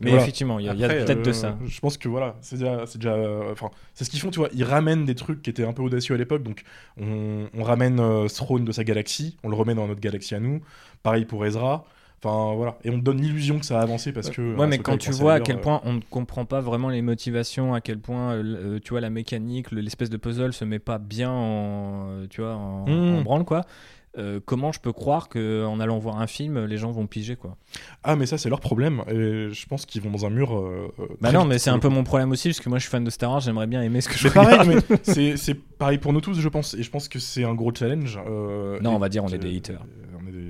mais 0.00 0.10
Voilà. 0.10 0.22
effectivement, 0.22 0.58
il 0.58 0.66
y 0.66 0.68
a, 0.68 0.88
peut-être 0.88 1.22
de 1.22 1.30
euh, 1.30 1.32
ça. 1.32 1.58
Je 1.66 1.80
pense 1.80 1.98
que 1.98 2.08
voilà, 2.08 2.36
c'est 2.40 2.56
déjà, 2.56 2.84
c'est 2.86 2.98
déjà, 2.98 3.14
euh, 3.14 3.52
enfin, 3.52 3.70
c'est 3.94 4.04
ce 4.04 4.10
qu'ils 4.10 4.20
font, 4.20 4.30
tu 4.30 4.38
vois. 4.38 4.48
Ils 4.52 4.64
ramènent 4.64 5.04
des 5.04 5.14
trucs 5.14 5.42
qui 5.42 5.50
étaient 5.50 5.64
un 5.64 5.72
peu 5.72 5.82
audacieux 5.82 6.14
à 6.14 6.18
l'époque, 6.18 6.42
donc 6.42 6.62
on, 7.00 7.46
on 7.54 7.62
ramène 7.62 7.98
euh, 8.00 8.28
Throne 8.28 8.64
de 8.64 8.72
sa 8.72 8.84
galaxie, 8.84 9.36
on 9.42 9.48
le 9.48 9.56
remet 9.56 9.74
dans 9.74 9.86
notre 9.86 10.00
galaxie 10.00 10.34
à 10.34 10.40
nous. 10.40 10.60
Pareil 11.02 11.24
pour 11.24 11.44
Ezra. 11.44 11.84
Enfin 12.24 12.54
voilà, 12.54 12.78
et 12.84 12.90
on 12.90 12.98
te 12.98 13.04
donne 13.04 13.20
l'illusion 13.20 13.58
que 13.58 13.66
ça 13.66 13.78
a 13.78 13.82
avancé 13.82 14.12
parce 14.12 14.30
que. 14.30 14.56
Ouais, 14.56 14.66
mais 14.66 14.78
quand 14.78 14.96
tu 14.96 15.10
vois 15.12 15.34
à 15.34 15.40
quel 15.40 15.56
euh, 15.56 15.60
point 15.60 15.80
on 15.84 15.92
ne 15.94 16.00
comprend 16.10 16.44
pas 16.46 16.60
vraiment 16.60 16.88
les 16.88 17.02
motivations, 17.02 17.74
à 17.74 17.80
quel 17.80 17.98
point 17.98 18.32
euh, 18.32 18.42
euh, 18.76 18.78
tu 18.82 18.90
vois 18.90 19.00
la 19.00 19.10
mécanique, 19.10 19.70
le- 19.72 19.80
l'espèce 19.82 20.08
de 20.10 20.16
puzzle 20.16 20.52
se 20.54 20.64
met 20.64 20.78
pas 20.78 20.98
bien 20.98 21.30
en, 21.30 22.26
tu 22.30 22.40
vois, 22.40 22.54
en, 22.54 22.86
Mm. 22.88 23.14
en 23.18 23.22
branle 23.22 23.44
quoi. 23.44 23.60
euh, 24.16 24.38
comment 24.44 24.70
je 24.70 24.78
peux 24.78 24.92
croire 24.92 25.28
que 25.28 25.64
en 25.66 25.80
allant 25.80 25.98
voir 25.98 26.20
un 26.20 26.28
film, 26.28 26.66
les 26.66 26.76
gens 26.76 26.92
vont 26.92 27.06
piger 27.08 27.34
quoi? 27.34 27.56
Ah, 28.04 28.14
mais 28.14 28.26
ça, 28.26 28.38
c'est 28.38 28.48
leur 28.48 28.60
problème. 28.60 29.02
Et 29.08 29.48
je 29.50 29.66
pense 29.66 29.86
qu'ils 29.86 30.00
vont 30.02 30.10
dans 30.12 30.24
un 30.24 30.30
mur. 30.30 30.56
euh, 30.56 30.86
Bah 31.20 31.32
non, 31.32 31.44
mais 31.44 31.58
c'est 31.58 31.70
un 31.70 31.80
peu 31.80 31.88
mon 31.88 32.04
problème 32.04 32.30
aussi, 32.30 32.48
parce 32.50 32.60
que 32.60 32.68
moi 32.68 32.78
je 32.78 32.84
suis 32.84 32.90
fan 32.90 33.02
de 33.02 33.10
Star 33.10 33.32
Wars, 33.32 33.40
j'aimerais 33.40 33.66
bien 33.66 33.82
aimer 33.82 34.00
ce 34.00 34.08
que 34.08 34.16
je 34.16 34.28
pareil, 34.28 34.60
mais 34.68 35.36
c'est 35.36 35.54
pareil 35.78 35.98
pour 35.98 36.12
nous 36.12 36.20
tous, 36.20 36.38
je 36.38 36.48
pense. 36.48 36.74
Et 36.74 36.84
je 36.84 36.90
pense 36.90 37.08
que 37.08 37.18
c'est 37.18 37.42
un 37.44 37.54
gros 37.54 37.74
challenge. 37.74 38.18
euh, 38.28 38.78
Non, 38.80 38.94
on 38.94 38.98
va 39.00 39.08
dire 39.08 39.24
on 39.24 39.28
est 39.28 39.38
des 39.38 39.56
haters. 39.56 39.84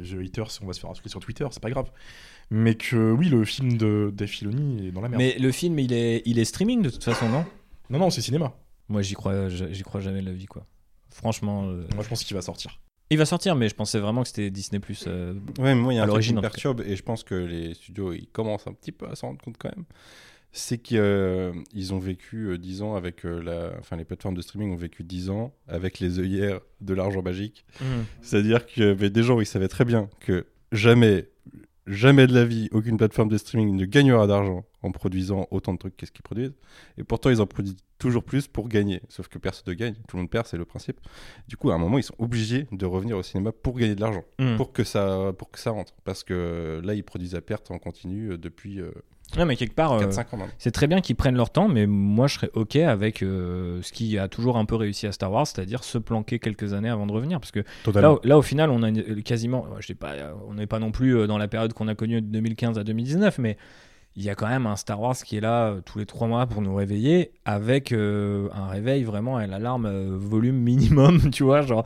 Jeux 0.05 0.21
haters, 0.21 0.49
on 0.63 0.67
va 0.67 0.73
se 0.73 0.81
faire 0.81 0.91
insulter 0.91 1.09
sur 1.09 1.21
Twitter, 1.21 1.47
c'est 1.51 1.63
pas 1.63 1.71
grave. 1.71 1.91
Mais 2.51 2.75
que 2.75 3.11
oui, 3.13 3.29
le 3.29 3.45
film 3.45 3.77
de 3.79 4.13
Dave 4.15 4.29
Filoni 4.29 4.89
est 4.89 4.91
dans 4.93 5.01
la 5.01 5.09
merde. 5.09 5.21
Mais 5.23 5.39
le 5.39 5.51
film, 5.53 5.79
il 5.79 5.93
est, 5.93 6.23
il 6.27 6.39
est 6.39 6.45
streaming 6.45 6.83
de 6.83 6.91
toute 6.91 7.05
façon, 7.05 7.29
non? 7.29 7.45
Non, 7.91 7.99
non, 7.99 8.11
c'est 8.11 8.21
cinéma. 8.21 8.55
Moi 8.89 9.01
j'y 9.03 9.15
crois, 9.15 9.49
j'y 9.49 9.83
crois 9.83 10.01
jamais 10.03 10.21
de 10.21 10.27
la 10.27 10.33
vie 10.33 10.47
quoi. 10.47 10.67
Franchement, 11.11 11.65
euh, 11.65 11.87
Moi, 11.95 12.03
je 12.05 12.09
pense 12.09 12.25
qu'il 12.25 12.35
va 12.37 12.43
sortir. 12.43 12.81
il 13.09 13.17
va 13.19 13.25
sortir, 13.25 13.55
mais 13.57 13.69
je 13.69 13.75
pensais 13.75 13.99
vraiment 14.01 14.23
que 14.23 14.29
c'était 14.29 14.51
Disney 14.51 14.81
Plus. 14.81 15.05
euh, 15.07 15.35
Ouais, 15.59 15.75
mais 15.75 15.81
moi, 15.81 15.93
il 15.93 15.97
y 15.97 15.99
a 16.01 16.05
un 16.05 16.09
truc 16.09 16.23
qui 16.23 16.35
me 16.35 16.41
perturbe 16.41 16.83
et 16.85 16.97
je 16.97 17.03
pense 17.03 17.23
que 17.23 17.35
les 17.35 17.75
studios, 17.75 18.13
ils 18.13 18.27
commencent 18.27 18.67
un 18.67 18.73
petit 18.73 18.93
peu 18.93 19.07
à 19.09 19.15
s'en 19.15 19.29
rendre 19.29 19.41
compte 19.41 19.57
quand 19.59 19.71
même. 19.75 19.85
C'est 20.57 20.79
qu'ils 20.79 20.99
ont 21.93 21.99
vécu 21.99 22.47
euh, 22.47 22.59
10 22.59 22.83
ans 22.83 22.95
avec 22.95 23.27
euh, 23.27 23.43
la. 23.43 23.77
Enfin, 23.81 23.97
les 23.97 24.05
plateformes 24.05 24.37
de 24.37 24.41
streaming 24.41 24.73
ont 24.73 24.77
vécu 24.77 25.03
10 25.03 25.31
ans 25.31 25.53
avec 25.67 25.99
les 25.99 26.21
œillères 26.21 26.61
de 26.81 26.95
l'argent 26.95 27.23
magique. 27.23 27.67
C'est-à-dire 28.23 28.65
qu'il 28.65 28.85
y 28.85 28.87
avait 28.87 29.11
des 29.11 29.25
gens, 29.25 29.41
ils 29.41 29.47
savaient 29.47 29.69
très 29.69 29.85
bien 29.85 30.09
que 30.21 30.47
jamais, 30.71 31.29
jamais 31.89 32.29
de 32.29 32.35
la 32.35 32.45
vie, 32.45 32.69
aucune 32.71 32.97
plateforme 32.97 33.29
de 33.29 33.37
streaming 33.37 33.75
ne 33.75 33.85
gagnera 33.85 34.29
d'argent 34.29 34.65
en 34.83 34.93
produisant 34.93 35.49
autant 35.51 35.75
de 35.75 35.79
trucs 35.79 35.97
qu'est-ce 35.97 36.13
qu'ils 36.13 36.23
produisent. 36.23 36.55
Et 36.99 37.05
pourtant, 37.05 37.31
ils 37.31 37.41
en 37.41 37.47
produisent 37.47 37.77
toujours 38.05 38.25
plus 38.25 38.47
pour 38.49 38.69
gagner. 38.69 39.01
Sauf 39.09 39.29
que 39.29 39.39
personne 39.39 39.65
ne 39.69 39.75
gagne, 39.75 39.95
tout 40.09 40.17
le 40.17 40.23
monde 40.23 40.31
perd, 40.31 40.47
c'est 40.47 40.57
le 40.59 40.65
principe. 40.65 41.01
Du 41.49 41.57
coup, 41.57 41.71
à 41.71 41.75
un 41.75 41.79
moment, 41.79 41.97
ils 41.99 42.03
sont 42.03 42.15
obligés 42.19 42.67
de 42.71 42.87
revenir 42.87 43.17
au 43.17 43.23
cinéma 43.23 43.51
pour 43.53 43.77
gagner 43.79 43.95
de 43.95 44.01
l'argent, 44.01 44.25
Mm. 44.39 44.57
pour 44.57 44.73
que 44.73 44.85
ça, 44.85 45.33
pour 45.39 45.51
que 45.51 45.59
ça 45.59 45.71
rentre. 45.71 45.95
Parce 46.05 46.23
que 46.23 46.81
là, 46.85 46.95
ils 46.95 47.03
produisent 47.05 47.35
à 47.35 47.41
perte 47.41 47.71
en 47.71 47.79
continu 47.79 48.33
euh, 48.33 48.37
depuis 48.39 48.81
euh, 48.81 48.91
Non, 49.39 49.47
mais 49.47 49.57
quelque 49.57 49.75
part, 49.75 49.93
euh, 49.93 50.01
4-5 50.07 50.35
ans 50.35 50.37
maintenant. 50.37 50.55
c'est 50.59 50.71
très 50.71 50.87
bien 50.87 51.01
qu'ils 51.01 51.17
prennent 51.17 51.35
leur 51.37 51.51
temps, 51.51 51.67
mais 51.67 51.87
moi 51.87 52.27
je 52.27 52.35
serais 52.35 52.51
ok 52.53 52.77
avec 52.77 53.23
euh, 53.23 53.81
ce 53.83 53.91
qui 53.93 54.19
a 54.19 54.29
toujours 54.29 54.59
un 54.59 54.65
peu 54.67 54.75
réussi 54.77 55.07
à 55.07 55.13
Star 55.13 55.33
Wars, 55.33 55.47
c'est-à-dire 55.47 55.83
se 55.83 55.97
planquer 55.99 56.39
quelques 56.39 56.75
années 56.75 56.91
avant 56.91 57.07
de 57.07 57.13
revenir. 57.13 57.41
Parce 57.41 57.51
que 57.51 57.61
là, 57.95 58.13
au- 58.13 58.21
là, 58.23 58.37
au 58.39 58.43
final, 58.43 58.69
on 58.71 58.83
a 58.83 58.89
une- 58.91 59.23
quasiment, 59.23 59.65
je 59.81 59.87
sais 59.87 59.95
pas, 59.95 60.13
on 60.49 60.55
n'est 60.55 60.67
pas 60.67 60.79
non 60.79 60.93
plus 60.93 61.27
dans 61.27 61.39
la 61.39 61.49
période 61.49 61.73
qu'on 61.73 61.89
a 61.89 61.95
connue 61.95 62.21
de 62.21 62.27
2015 62.27 62.79
à 62.79 62.85
2019, 62.85 63.39
mais 63.39 63.57
il 64.17 64.23
y 64.23 64.31
a 64.31 64.37
quand 64.37 64.47
même 64.47 64.67
un 64.67 64.77
Star 64.77 65.01
Wars 65.01 65.17
qui 65.17 65.37
est 65.37 65.41
là 65.41 65.67
euh, 65.67 65.81
tous 65.85 65.99
les 65.99 66.07
trois 66.07 66.29
mois 66.29 66.47
pour 66.47 66.63
nous 66.63 66.75
réveiller, 66.75 67.33
avec 67.45 67.91
euh, 67.91 68.49
un 68.55 68.69
réveil 68.69 69.03
vraiment 69.03 69.37
à 69.39 69.47
l'alarme 69.47 69.87
euh, 69.87 70.17
volume 70.17 70.57
minimum, 70.57 71.31
tu 71.33 71.43
vois, 71.43 71.63
genre. 71.63 71.85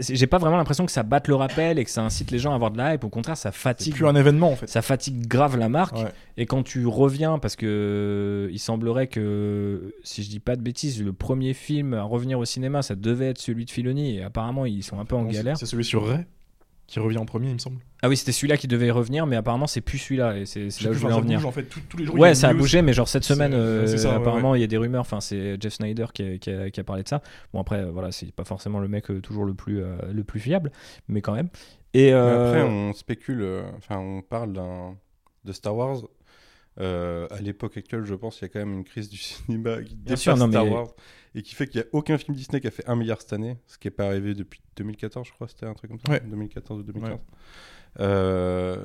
J'ai 0.00 0.26
pas 0.26 0.38
vraiment 0.38 0.56
l'impression 0.56 0.86
que 0.86 0.92
ça 0.92 1.02
batte 1.02 1.28
le 1.28 1.34
rappel 1.34 1.78
et 1.78 1.84
que 1.84 1.90
ça 1.90 2.02
incite 2.02 2.30
les 2.30 2.38
gens 2.38 2.52
à 2.52 2.54
avoir 2.54 2.70
de 2.70 2.78
la 2.78 2.94
hype. 2.94 3.04
Au 3.04 3.10
contraire, 3.10 3.36
ça 3.36 3.52
C'est 3.52 3.58
fatigue 3.58 3.94
plus 3.94 4.06
un 4.06 4.14
événement, 4.14 4.52
en 4.52 4.56
fait. 4.56 4.68
ça 4.68 4.80
fatigue 4.80 5.26
grave 5.26 5.58
la 5.58 5.68
marque. 5.68 5.96
Ouais. 5.96 6.12
Et 6.38 6.46
quand 6.46 6.62
tu 6.62 6.86
reviens, 6.86 7.38
parce 7.38 7.56
que 7.56 8.48
il 8.50 8.58
semblerait 8.58 9.06
que, 9.06 9.94
si 10.02 10.22
je 10.22 10.30
dis 10.30 10.40
pas 10.40 10.56
de 10.56 10.62
bêtises, 10.62 11.02
le 11.02 11.12
premier 11.12 11.52
film 11.52 11.92
à 11.92 12.02
revenir 12.04 12.38
au 12.38 12.44
cinéma, 12.46 12.80
ça 12.80 12.94
devait 12.94 13.28
être 13.28 13.40
celui 13.40 13.66
de 13.66 13.70
Filoni. 13.70 14.16
Et 14.16 14.22
apparemment, 14.22 14.64
ils 14.64 14.82
sont 14.82 14.98
un 14.98 15.04
peu 15.04 15.16
en 15.16 15.24
galère. 15.24 15.58
C'est 15.58 15.66
celui 15.66 15.84
sur 15.84 16.06
Ray? 16.06 16.24
Qui 16.86 17.00
revient 17.00 17.18
en 17.18 17.26
premier, 17.26 17.48
il 17.48 17.54
me 17.54 17.58
semble. 17.58 17.78
Ah 18.02 18.08
oui, 18.08 18.16
c'était 18.16 18.30
celui-là 18.32 18.56
qui 18.56 18.68
devait 18.68 18.90
revenir, 18.92 19.26
mais 19.26 19.34
apparemment, 19.36 19.66
c'est 19.66 19.80
plus 19.80 19.98
celui-là. 19.98 20.36
Et 20.38 20.46
c'est 20.46 20.70
c'est 20.70 20.84
là 20.84 20.90
où 20.90 20.92
je 20.92 20.98
voulais 21.00 21.12
en 21.14 21.16
ça 21.16 21.22
venir. 21.22 21.38
bouge, 21.38 21.46
en 21.46 21.50
fait, 21.52 21.64
tout- 21.64 21.80
tous 21.88 21.96
les 21.96 22.04
jours. 22.06 22.16
Ouais, 22.18 22.34
ça 22.34 22.48
a 22.48 22.54
bougé, 22.54 22.80
mais 22.82 22.92
genre 22.92 23.08
cette 23.08 23.24
C'est- 23.24 23.34
semaine, 23.34 23.54
euh, 23.54 23.86
c'est 23.86 23.98
ça, 23.98 24.10
ouais, 24.10 24.16
apparemment, 24.16 24.54
il 24.54 24.60
y 24.60 24.64
a 24.64 24.68
des 24.68 24.76
rumeurs. 24.76 25.00
Enfin, 25.00 25.20
c'est 25.20 25.60
Jeff 25.60 25.74
Snyder 25.74 26.06
qui 26.14 26.22
a, 26.22 26.38
qui 26.38 26.50
a- 26.50 26.70
qui 26.70 26.78
a 26.80 26.84
parlé 26.84 27.02
de 27.02 27.08
ça. 27.08 27.22
Bon, 27.52 27.60
après, 27.60 27.80
euh, 27.80 27.90
voilà, 27.90 28.12
c'est 28.12 28.30
pas 28.32 28.44
forcément 28.44 28.78
le 28.78 28.86
mec 28.88 29.10
euh, 29.10 29.20
toujours 29.20 29.44
le 29.44 29.54
plus, 29.54 29.82
euh, 29.82 29.96
le 30.12 30.22
plus 30.22 30.38
fiable, 30.40 30.70
mais 31.08 31.20
quand 31.22 31.34
même. 31.34 31.48
Et 31.94 32.12
euh, 32.12 32.48
Après, 32.50 32.62
on 32.62 32.92
spécule, 32.92 33.40
euh, 33.42 33.62
enfin, 33.78 33.98
on 33.98 34.22
parle 34.22 34.52
d'un- 34.52 34.94
de 35.44 35.52
Star 35.52 35.74
Wars. 35.74 36.02
Euh, 36.78 37.26
à 37.30 37.40
l'époque 37.40 37.78
actuelle, 37.78 38.04
je 38.04 38.14
pense 38.14 38.36
qu'il 38.36 38.42
y 38.46 38.50
a 38.50 38.52
quand 38.52 38.58
même 38.58 38.74
une 38.74 38.84
crise 38.84 39.08
du 39.08 39.16
cinéma 39.16 39.82
qui 39.82 39.94
dépasse 39.96 40.20
sûr, 40.20 40.36
non, 40.36 40.48
Star 40.50 40.64
mais- 40.64 40.70
Wars 40.70 40.88
et 41.36 41.42
qui 41.42 41.54
fait 41.54 41.66
qu'il 41.68 41.80
n'y 41.80 41.86
a 41.86 41.88
aucun 41.92 42.16
film 42.18 42.34
Disney 42.36 42.60
qui 42.60 42.66
a 42.66 42.70
fait 42.70 42.88
un 42.88 42.96
milliard 42.96 43.20
cette 43.20 43.32
année, 43.34 43.58
ce 43.66 43.76
qui 43.78 43.86
n'est 43.86 43.92
pas 43.92 44.06
arrivé 44.06 44.34
depuis 44.34 44.60
2014, 44.76 45.26
je 45.28 45.32
crois, 45.32 45.46
c'était 45.48 45.66
un 45.66 45.74
truc 45.74 45.90
comme 45.90 46.00
ça, 46.00 46.10
Ouais. 46.10 46.20
2014 46.20 46.80
ou 46.80 46.82
2015. 46.82 47.12
Ouais. 47.12 47.20
Euh, 48.00 48.76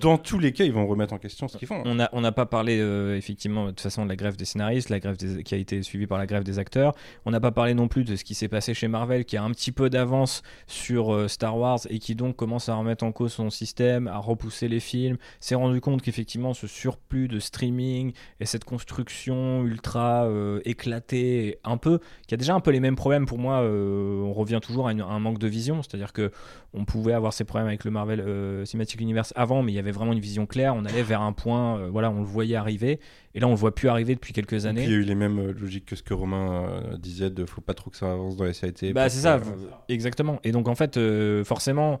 dans 0.00 0.18
tous 0.18 0.38
les 0.38 0.52
cas, 0.52 0.64
ils 0.64 0.72
vont 0.72 0.86
remettre 0.86 1.14
en 1.14 1.18
question 1.18 1.48
ce 1.48 1.56
qu'ils 1.56 1.68
font. 1.68 1.82
On 1.84 2.20
n'a 2.20 2.32
pas 2.32 2.46
parlé 2.46 2.78
euh, 2.80 3.16
effectivement 3.16 3.66
de 3.66 3.70
toute 3.70 3.80
façon 3.80 4.04
de 4.04 4.08
la 4.08 4.16
grève 4.16 4.36
des 4.36 4.44
scénaristes, 4.44 4.90
la 4.90 5.00
grève 5.00 5.16
qui 5.16 5.54
a 5.54 5.58
été 5.58 5.82
suivie 5.82 6.06
par 6.06 6.18
la 6.18 6.26
grève 6.26 6.44
des 6.44 6.58
acteurs. 6.58 6.94
On 7.24 7.30
n'a 7.30 7.40
pas 7.40 7.50
parlé 7.50 7.74
non 7.74 7.88
plus 7.88 8.04
de 8.04 8.16
ce 8.16 8.24
qui 8.24 8.34
s'est 8.34 8.48
passé 8.48 8.74
chez 8.74 8.88
Marvel, 8.88 9.24
qui 9.24 9.36
a 9.36 9.42
un 9.42 9.50
petit 9.50 9.72
peu 9.72 9.90
d'avance 9.90 10.42
sur 10.66 11.14
euh, 11.14 11.28
Star 11.28 11.56
Wars 11.56 11.80
et 11.88 11.98
qui 11.98 12.14
donc 12.14 12.36
commence 12.36 12.68
à 12.68 12.74
remettre 12.74 13.04
en 13.04 13.12
cause 13.12 13.32
son 13.32 13.50
système, 13.50 14.06
à 14.08 14.18
repousser 14.18 14.68
les 14.68 14.80
films. 14.80 15.16
S'est 15.40 15.54
rendu 15.54 15.80
compte 15.80 16.02
qu'effectivement 16.02 16.54
ce 16.54 16.66
surplus 16.66 17.28
de 17.28 17.38
streaming 17.38 18.12
et 18.40 18.46
cette 18.46 18.64
construction 18.64 19.64
ultra 19.64 20.28
éclatée, 20.64 21.58
un 21.64 21.76
peu, 21.76 22.00
qui 22.26 22.34
a 22.34 22.36
déjà 22.36 22.54
un 22.54 22.60
peu 22.60 22.70
les 22.70 22.80
mêmes 22.80 22.96
problèmes 22.96 23.26
pour 23.26 23.38
moi. 23.38 23.60
on 23.62 24.32
revient 24.32 24.60
toujours 24.62 24.88
à, 24.88 24.90
un 24.90 25.18
manque 25.18 25.38
de 25.38 25.46
vision, 25.46 25.82
c'est-à-dire 25.82 26.12
que 26.12 26.30
on 26.74 26.84
pouvait 26.84 27.12
avoir 27.12 27.32
ces 27.32 27.44
problèmes 27.44 27.68
avec 27.68 27.84
le 27.84 27.90
Marvel 27.90 28.20
Cinematic 28.64 29.00
Universe 29.00 29.32
avant, 29.36 29.62
mais 29.62 29.72
il 29.72 29.74
y 29.74 29.78
avait 29.78 29.90
vraiment 29.90 30.12
une 30.12 30.20
vision 30.20 30.46
claire. 30.46 30.74
On 30.74 30.84
allait 30.84 31.02
vers 31.02 31.20
un 31.22 31.32
point, 31.32 31.78
euh, 31.78 31.88
voilà, 31.90 32.10
on 32.10 32.18
le 32.20 32.24
voyait 32.26 32.56
arriver. 32.56 33.00
Et 33.34 33.40
là, 33.40 33.46
on 33.46 33.50
le 33.50 33.56
voit 33.56 33.74
plus 33.74 33.88
arriver 33.88 34.14
depuis 34.14 34.32
quelques 34.32 34.52
Et 34.52 34.58
puis, 34.58 34.66
années. 34.68 34.84
il 34.84 34.90
y 34.90 34.94
a 34.94 34.96
eu 34.96 35.02
les 35.02 35.14
mêmes 35.14 35.38
euh, 35.38 35.52
logiques 35.52 35.86
que 35.86 35.96
ce 35.96 36.02
que 36.02 36.14
Romain 36.14 36.64
euh, 36.92 36.96
disait 36.96 37.30
de 37.30 37.44
faut 37.46 37.60
pas 37.60 37.74
trop 37.74 37.90
que 37.90 37.96
ça 37.96 38.10
avance 38.12 38.36
dans 38.36 38.44
les 38.44 38.52
SAT. 38.52 38.92
Bah, 38.94 39.08
c'est 39.08 39.20
ça, 39.20 39.40
exactement. 39.88 40.40
Et 40.44 40.52
donc, 40.52 40.68
en 40.68 40.74
fait, 40.74 40.96
euh, 40.96 41.44
forcément, 41.44 42.00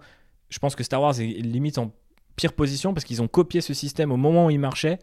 je 0.50 0.58
pense 0.58 0.74
que 0.74 0.82
Star 0.82 1.00
Wars 1.02 1.18
est 1.20 1.24
limite 1.24 1.78
en 1.78 1.92
pire 2.36 2.52
position 2.52 2.94
parce 2.94 3.04
qu'ils 3.04 3.20
ont 3.20 3.28
copié 3.28 3.60
ce 3.60 3.74
système 3.74 4.12
au 4.12 4.16
moment 4.16 4.46
où 4.46 4.50
il 4.50 4.60
marchait. 4.60 4.98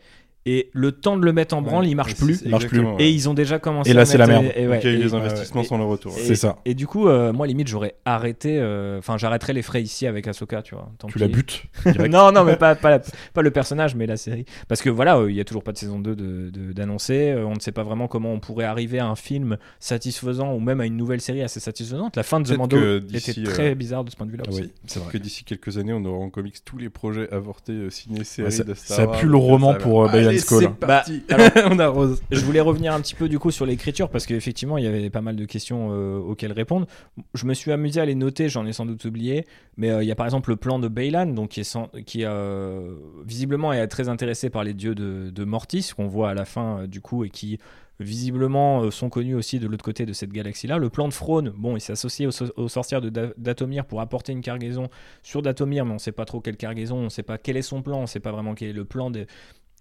Et 0.48 0.70
le 0.74 0.92
temps 0.92 1.18
de 1.18 1.26
le 1.26 1.34
mettre 1.34 1.56
en 1.56 1.62
branle, 1.64 1.86
Ouais, 1.86 1.90
il 1.90 1.96
marche 1.96 2.16
plus. 2.16 2.42
Il 2.46 2.52
marche 2.52 2.68
plus. 2.68 2.86
Et 3.00 3.10
ils 3.10 3.28
ont 3.28 3.34
déjà 3.34 3.58
commencé 3.58 3.90
Et 3.90 3.94
là, 3.94 4.02
à 4.02 4.06
c'est 4.06 4.20
la 4.20 4.28
merde. 4.28 4.46
et 4.56 4.68
ouais, 4.68 4.76
Donc, 4.76 4.84
il 4.84 4.92
y 4.92 4.94
a 4.94 4.98
eu 5.00 5.02
et- 5.02 5.08
ouais, 5.08 5.16
investissements 5.16 5.64
sans 5.64 5.78
le 5.80 5.86
retour. 5.86 6.14
Et- 6.18 6.22
C'est 6.22 6.36
ça. 6.36 6.60
Et 6.66 6.76
du 6.76 6.86
coup, 6.86 7.08
euh, 7.08 7.34
moi, 7.34 7.48
limite, 7.48 7.68
j'aurais 7.68 7.96
arrêté. 8.06 8.60
euh, 8.60 9.00
Enfin, 9.00 9.18
j'arrêterais 9.18 9.54
les 9.54 9.64
frais 9.64 9.82
ici 9.82 10.06
avec 10.06 10.28
Ahsoka, 10.28 10.62
tu 10.62 10.76
vois. 10.76 10.92
Tant 11.00 11.08
Tu 11.08 11.18
la 11.18 11.28
butes. 11.28 11.64
non, 12.10 12.32
non, 12.32 12.44
mais 12.44 12.58
pas, 12.58 12.76
pas, 12.76 12.90
la- 12.92 13.00
pas 13.34 13.42
le 13.42 13.50
personnage, 13.52 13.96
mais 13.96 14.06
la 14.06 14.18
série. 14.18 14.46
Parce 14.68 14.82
que 14.84 14.90
voilà, 14.92 15.18
euh, 15.18 15.32
il 15.32 15.36
y 15.36 15.40
a 15.40 15.44
toujours 15.46 15.64
pas 15.64 15.72
de 15.72 15.78
saison 15.80 15.98
2 16.00 16.16
de- 16.16 16.52
de- 16.52 16.74
d'annoncer. 16.74 17.32
Euh, 17.32 17.46
on 17.48 17.54
ne 17.56 17.60
sait 17.60 17.72
pas 17.72 17.84
vraiment 17.84 18.08
comment 18.08 18.32
on 18.32 18.40
pourrait 18.40 18.66
arriver 18.66 19.00
à 19.00 19.08
un 19.08 19.16
film 19.16 19.58
satisfaisant 19.80 20.54
ou 20.54 20.60
même 20.60 20.80
à 20.82 20.86
une 20.86 20.98
nouvelle 20.98 21.22
série 21.22 21.42
assez 21.42 21.60
satisfaisante. 21.60 22.16
La 22.16 22.24
fin 22.24 22.40
de 22.40 22.48
The 22.48 22.58
Mando 22.58 22.78
était 23.14 23.44
très 23.44 23.72
euh, 23.72 23.76
bizarre 23.76 24.04
de 24.04 24.12
ce 24.12 24.16
point 24.16 24.26
de 24.28 24.32
vue-là 24.32 24.44
aussi. 24.48 24.62
oui, 24.62 24.72
c'est 24.86 25.00
vrai. 25.00 25.12
que 25.12 25.18
d'ici 25.18 25.44
quelques 25.44 25.78
années, 25.78 25.94
on 25.94 26.04
aura 26.06 26.18
en 26.20 26.30
comics 26.30 26.56
tous 26.64 26.78
les 26.78 26.90
projets 26.90 27.32
avortés 27.34 27.74
euh, 27.74 27.90
ciné-séries 27.90 28.46
Ouais, 28.48 28.52
ça- 28.52 28.64
de 28.64 28.74
Star 28.76 28.98
ça 28.98 29.08
pue 29.08 29.28
le 29.28 29.38
roman 29.38 29.74
pour, 29.76 30.04
euh, 30.06 30.35
Allez, 30.36 30.42
Skoll. 30.44 30.64
c'est 30.64 30.70
parti. 30.88 31.24
Bah, 31.30 31.38
on 31.72 31.80
arrose. 31.80 32.22
Je 32.32 32.40
voulais 32.46 32.60
revenir 32.62 32.94
un 32.94 33.02
petit 33.02 33.16
peu 33.16 33.28
du 33.30 33.40
coup 33.40 33.52
sur 33.52 33.66
l'écriture 33.66 34.10
parce 34.10 34.26
qu'effectivement 34.26 34.78
il 34.78 34.84
y 34.84 34.88
avait 34.88 35.10
pas 35.10 35.22
mal 35.22 35.36
de 35.36 35.46
questions 35.46 35.90
euh, 35.92 36.18
auxquelles 36.18 36.52
répondre. 36.54 36.88
Je 37.34 37.46
me 37.46 37.54
suis 37.54 37.72
amusé 37.72 38.00
à 38.02 38.06
les 38.06 38.16
noter, 38.16 38.50
j'en 38.50 38.66
ai 38.66 38.74
sans 38.74 38.86
doute 38.86 39.04
oublié, 39.06 39.46
mais 39.78 39.90
euh, 39.92 40.04
il 40.04 40.08
y 40.08 40.12
a 40.12 40.16
par 40.16 40.26
exemple 40.26 40.50
le 40.50 40.56
plan 40.56 40.80
de 40.80 40.88
Baylan, 40.88 41.28
donc 41.28 41.50
qui 41.50 41.60
est 41.62 41.64
sans- 41.64 41.90
qui 42.06 42.24
euh, 42.24 42.96
visiblement 43.26 43.74
est 43.74 43.88
très 43.88 44.10
intéressé 44.10 44.50
par 44.50 44.64
les 44.64 44.74
dieux 44.74 44.96
de, 44.96 45.30
de 45.30 45.44
Mortis 45.46 45.92
qu'on 45.96 46.08
voit 46.08 46.30
à 46.30 46.34
la 46.34 46.46
fin 46.46 46.80
euh, 46.82 46.88
du 46.88 47.02
coup 47.02 47.24
et 47.24 47.30
qui 47.30 47.60
visiblement 48.02 48.82
euh, 48.84 48.92
sont 48.92 49.10
connus 49.10 49.36
aussi 49.36 49.58
de 49.60 49.68
l'autre 49.68 49.84
côté 49.86 50.06
de 50.06 50.12
cette 50.14 50.32
galaxie-là. 50.34 50.78
Le 50.78 50.90
plan 50.90 51.08
de 51.08 51.14
Frone, 51.14 51.54
bon, 51.56 51.78
il 51.78 51.80
s'est 51.80 51.94
associé 51.94 52.28
aux, 52.28 52.32
so- 52.32 52.52
aux 52.58 52.68
sorcières 52.68 53.00
de 53.02 53.10
Da- 53.10 53.32
d'Atomir 53.38 53.86
pour 53.86 54.02
apporter 54.02 54.34
une 54.34 54.42
cargaison 54.42 54.90
sur 55.24 55.42
Datomir, 55.42 55.86
mais 55.86 55.92
on 55.92 55.96
ne 55.96 56.00
sait 56.00 56.12
pas 56.12 56.26
trop 56.26 56.42
quelle 56.42 56.58
cargaison, 56.58 56.98
on 56.98 57.04
ne 57.06 57.10
sait 57.10 57.24
pas 57.24 57.38
quel 57.38 57.56
est 57.56 57.62
son 57.62 57.82
plan, 57.82 58.00
on 58.00 58.02
ne 58.02 58.06
sait 58.08 58.20
pas 58.20 58.32
vraiment 58.34 58.54
quel 58.54 58.70
est 58.70 58.74
le 58.74 58.84
plan 58.84 59.12
des, 59.12 59.28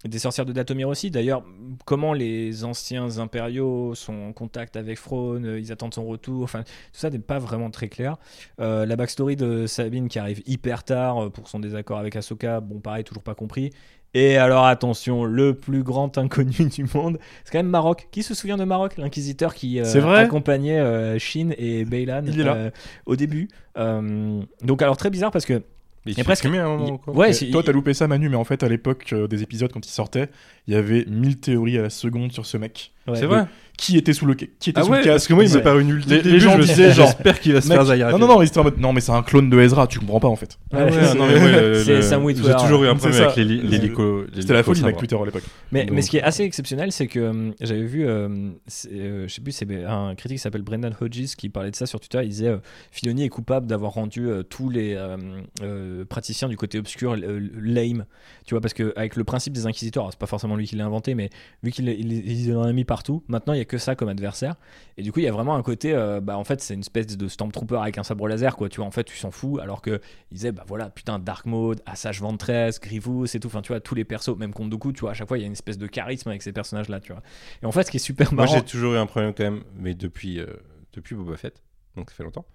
des 0.07 0.19
sorcières 0.19 0.45
de 0.45 0.53
Datomir 0.53 0.87
aussi. 0.87 1.11
D'ailleurs, 1.11 1.43
comment 1.85 2.13
les 2.13 2.63
anciens 2.63 3.17
impériaux 3.17 3.95
sont 3.95 4.13
en 4.13 4.33
contact 4.33 4.75
avec 4.75 4.97
Frone, 4.97 5.45
euh, 5.45 5.59
ils 5.59 5.71
attendent 5.71 5.93
son 5.93 6.05
retour, 6.05 6.43
enfin, 6.43 6.63
tout 6.63 6.99
ça 6.99 7.09
n'est 7.09 7.19
pas 7.19 7.39
vraiment 7.39 7.71
très 7.71 7.87
clair. 7.87 8.17
Euh, 8.59 8.85
la 8.85 8.95
backstory 8.95 9.35
de 9.35 9.67
Sabine 9.67 10.07
qui 10.07 10.19
arrive 10.19 10.41
hyper 10.45 10.83
tard 10.83 11.25
euh, 11.25 11.29
pour 11.29 11.47
son 11.47 11.59
désaccord 11.59 11.97
avec 11.97 12.15
Ahsoka, 12.15 12.59
bon, 12.59 12.79
pareil, 12.79 13.03
toujours 13.03 13.23
pas 13.23 13.35
compris. 13.35 13.71
Et 14.15 14.37
alors 14.37 14.65
attention, 14.65 15.25
le 15.25 15.53
plus 15.53 15.83
grand 15.83 16.17
inconnu 16.17 16.69
du 16.73 16.85
monde, 16.95 17.19
c'est 17.43 17.51
quand 17.51 17.59
même 17.59 17.67
Maroc. 17.67 18.07
Qui 18.11 18.23
se 18.23 18.33
souvient 18.33 18.55
de 18.57 18.63
Maroc, 18.63 18.95
l'inquisiteur 18.97 19.53
qui 19.53 19.79
euh, 19.79 20.15
accompagnait 20.15 20.79
euh, 20.79 21.19
Shin 21.19 21.49
et 21.57 21.85
euh, 21.85 22.71
au 23.05 23.15
début. 23.17 23.49
Donc 23.75 24.81
alors 24.81 24.95
très 24.95 25.09
bizarre 25.09 25.31
parce 25.31 25.45
que 25.45 25.61
Il 26.05 26.11
Et 26.11 26.15
s'est 26.15 26.23
presque- 26.23 26.45
exprimé 26.45 26.59
à 26.59 26.65
un 26.67 26.77
moment, 26.77 26.93
il- 26.93 26.97
quoi. 26.99 27.13
ouais, 27.15 27.33
toi, 27.51 27.63
t'as 27.63 27.71
loupé 27.71 27.93
ça, 27.93 28.07
Manu, 28.07 28.29
mais 28.29 28.35
en 28.35 28.43
fait, 28.43 28.61
à 28.63 28.69
l'époque 28.69 29.11
euh, 29.13 29.27
des 29.27 29.41
épisodes, 29.43 29.71
quand 29.73 29.85
ils 29.85 29.91
sortaient, 29.91 30.29
il 30.67 30.73
y 30.73 30.77
avait 30.77 31.05
1000 31.07 31.39
théories 31.39 31.77
à 31.77 31.81
la 31.81 31.89
seconde 31.89 32.31
sur 32.31 32.45
ce 32.45 32.57
mec. 32.57 32.91
Ouais. 33.07 33.15
C'est 33.15 33.25
vrai. 33.25 33.45
Qui 33.77 33.97
était 33.97 34.13
sous 34.13 34.25
le, 34.25 34.35
qui 34.35 34.45
était 34.45 34.71
Ah 34.79 34.83
sous 34.83 34.89
ouais, 34.91 34.99
le 34.99 35.03
parce 35.03 35.15
casque 35.17 35.27
que 35.27 35.33
moi, 35.33 35.43
il 35.43 35.53
m'a 35.53 35.59
paru 35.59 35.83
nul. 35.83 36.01
Les- 36.07 36.21
les 36.21 36.39
gens 36.39 36.53
je 36.53 36.57
me 36.59 36.61
disaient, 36.61 36.73
disais, 36.75 36.93
genre, 36.93 37.07
j'espère 37.07 37.41
qu'il 37.41 37.51
va 37.51 37.59
se 37.59 37.67
Mec, 37.67 37.75
faire 37.75 37.85
Zahir. 37.87 38.09
non, 38.11 38.19
non, 38.19 38.27
non, 38.27 38.41
ils 38.41 38.47
étaient 38.47 38.57
en 38.59 38.63
mode, 38.63 38.77
non, 38.79 38.93
mais 38.93 39.01
c'est 39.01 39.11
un 39.11 39.21
clone 39.21 39.49
de 39.49 39.59
Ezra, 39.59 39.85
tu 39.85 39.99
comprends 39.99 40.21
pas 40.21 40.29
en 40.29 40.37
fait. 40.37 40.57
Ouais, 40.71 40.83
Ouais, 40.89 41.13
non, 41.13 41.27
mais 41.27 41.39
moi, 41.41 41.51
le- 41.61 41.83
C'est 41.83 42.01
Sam 42.01 42.25
J'ai 42.29 42.35
toujours 42.55 42.85
eu 42.85 42.87
un 42.87 42.93
C'est 42.93 42.99
problème 43.09 43.13
ça. 43.19 43.31
avec 43.31 43.35
l'hélico. 43.45 44.23
C'était 44.33 44.53
la 44.53 44.63
folie 44.63 44.81
avec. 44.81 44.95
Twitter 44.95 45.17
à 45.21 45.25
l'époque. 45.25 45.43
Mais, 45.73 45.87
mais 45.91 46.01
ce 46.01 46.09
qui 46.09 46.15
est 46.15 46.23
assez 46.23 46.43
exceptionnel, 46.43 46.93
c'est 46.93 47.07
que 47.07 47.19
euh, 47.19 47.51
j'avais 47.59 47.83
vu, 47.83 48.07
euh, 48.07 48.29
c'est, 48.65 48.89
euh, 48.93 49.27
je 49.27 49.33
sais 49.33 49.41
plus, 49.41 49.51
c'est 49.51 49.67
un 49.85 50.15
critique 50.15 50.37
qui 50.37 50.41
s'appelle 50.41 50.61
Brendan 50.61 50.93
Hodges 51.01 51.35
qui 51.37 51.49
parlait 51.49 51.71
de 51.71 51.75
ça 51.75 51.85
sur 51.85 51.99
Twitter. 51.99 52.19
Il 52.23 52.29
disait 52.29 52.47
euh, 52.47 52.57
Filoni 52.91 53.25
est 53.25 53.29
coupable 53.29 53.67
d'avoir 53.67 53.91
rendu 53.91 54.29
euh, 54.29 54.41
tous 54.43 54.69
les 54.69 54.93
euh, 54.95 55.17
euh, 55.63 56.05
praticiens 56.05 56.47
du 56.47 56.55
côté 56.55 56.79
obscur 56.79 57.11
euh, 57.21 57.41
lame. 57.61 58.05
Tu 58.45 58.53
vois, 58.53 58.61
parce 58.61 58.73
que 58.73 58.93
avec 58.95 59.17
le 59.17 59.25
principe 59.25 59.51
des 59.51 59.65
inquisiteurs, 59.65 60.07
c'est 60.11 60.19
pas 60.19 60.27
forcément 60.27 60.55
lui 60.55 60.65
qui 60.65 60.77
l'a 60.77 60.85
inventé, 60.85 61.13
mais 61.13 61.29
vu 61.61 61.71
qu'il 61.71 61.89
il, 61.89 62.13
il 62.47 62.55
en 62.55 62.63
a 62.63 62.71
mis 62.71 62.85
partout, 62.95 63.25
maintenant 63.27 63.51
il 63.51 63.57
y 63.57 63.61
a 63.61 63.65
que 63.65 63.77
ça 63.77 63.93
comme 63.93 64.07
adversaire. 64.07 64.55
Et 64.95 65.03
du 65.03 65.11
coup, 65.11 65.19
il 65.19 65.23
y 65.23 65.27
a 65.27 65.31
vraiment 65.33 65.55
un 65.55 65.61
côté, 65.63 65.93
euh, 65.93 66.21
bah 66.21 66.37
en 66.37 66.45
fait, 66.45 66.61
c'est 66.61 66.75
une 66.75 66.79
espèce 66.79 67.07
de 67.17 67.27
Stormtrooper 67.27 67.75
avec 67.81 67.97
un 67.97 68.03
sabre 68.03 68.25
laser, 68.29 68.55
quoi. 68.55 68.69
Tu 68.69 68.77
vois, 68.77 68.85
en 68.85 68.91
fait, 68.91 69.03
tu 69.03 69.17
s'en 69.17 69.31
fous, 69.31 69.59
alors 69.61 69.81
que 69.81 69.99
il 70.31 70.35
disait, 70.35 70.53
bah 70.53 70.63
voilà, 70.65 70.89
putain, 70.89 71.19
Dark 71.19 71.45
Mode, 71.45 71.81
Assage 71.85 72.21
Ventress, 72.21 72.79
Grievous 72.79 73.25
et 73.35 73.39
tout. 73.41 73.47
Enfin, 73.47 73.61
tu 73.61 73.73
vois, 73.73 73.81
tous 73.81 73.95
les 73.95 74.05
persos, 74.05 74.37
même 74.37 74.53
contre 74.53 74.69
Dooku, 74.69 74.93
tu 74.93 75.01
vois, 75.01 75.11
à 75.11 75.13
chaque 75.13 75.27
fois, 75.27 75.37
il 75.37 75.41
y 75.41 75.43
a 75.43 75.47
une 75.47 75.51
espèce 75.51 75.77
de 75.77 75.87
charisme 75.87 76.29
avec 76.29 76.41
ces 76.41 76.53
personnages-là, 76.53 77.01
tu 77.01 77.11
vois. 77.11 77.21
Et 77.61 77.65
en 77.65 77.73
fait, 77.73 77.83
ce 77.83 77.91
qui 77.91 77.97
est 77.97 77.99
super 77.99 78.33
Moi, 78.33 78.45
marrant. 78.45 78.55
j'ai 78.55 78.63
toujours 78.63 78.93
eu 78.93 78.97
un 78.97 79.07
problème 79.07 79.33
quand 79.33 79.43
même, 79.43 79.63
mais 79.75 79.93
depuis, 79.93 80.39
euh, 80.39 80.45
depuis 80.93 81.15
Boba 81.15 81.35
Fett, 81.35 81.61
donc 81.97 82.09
ça 82.11 82.15
fait 82.15 82.23
longtemps, 82.23 82.45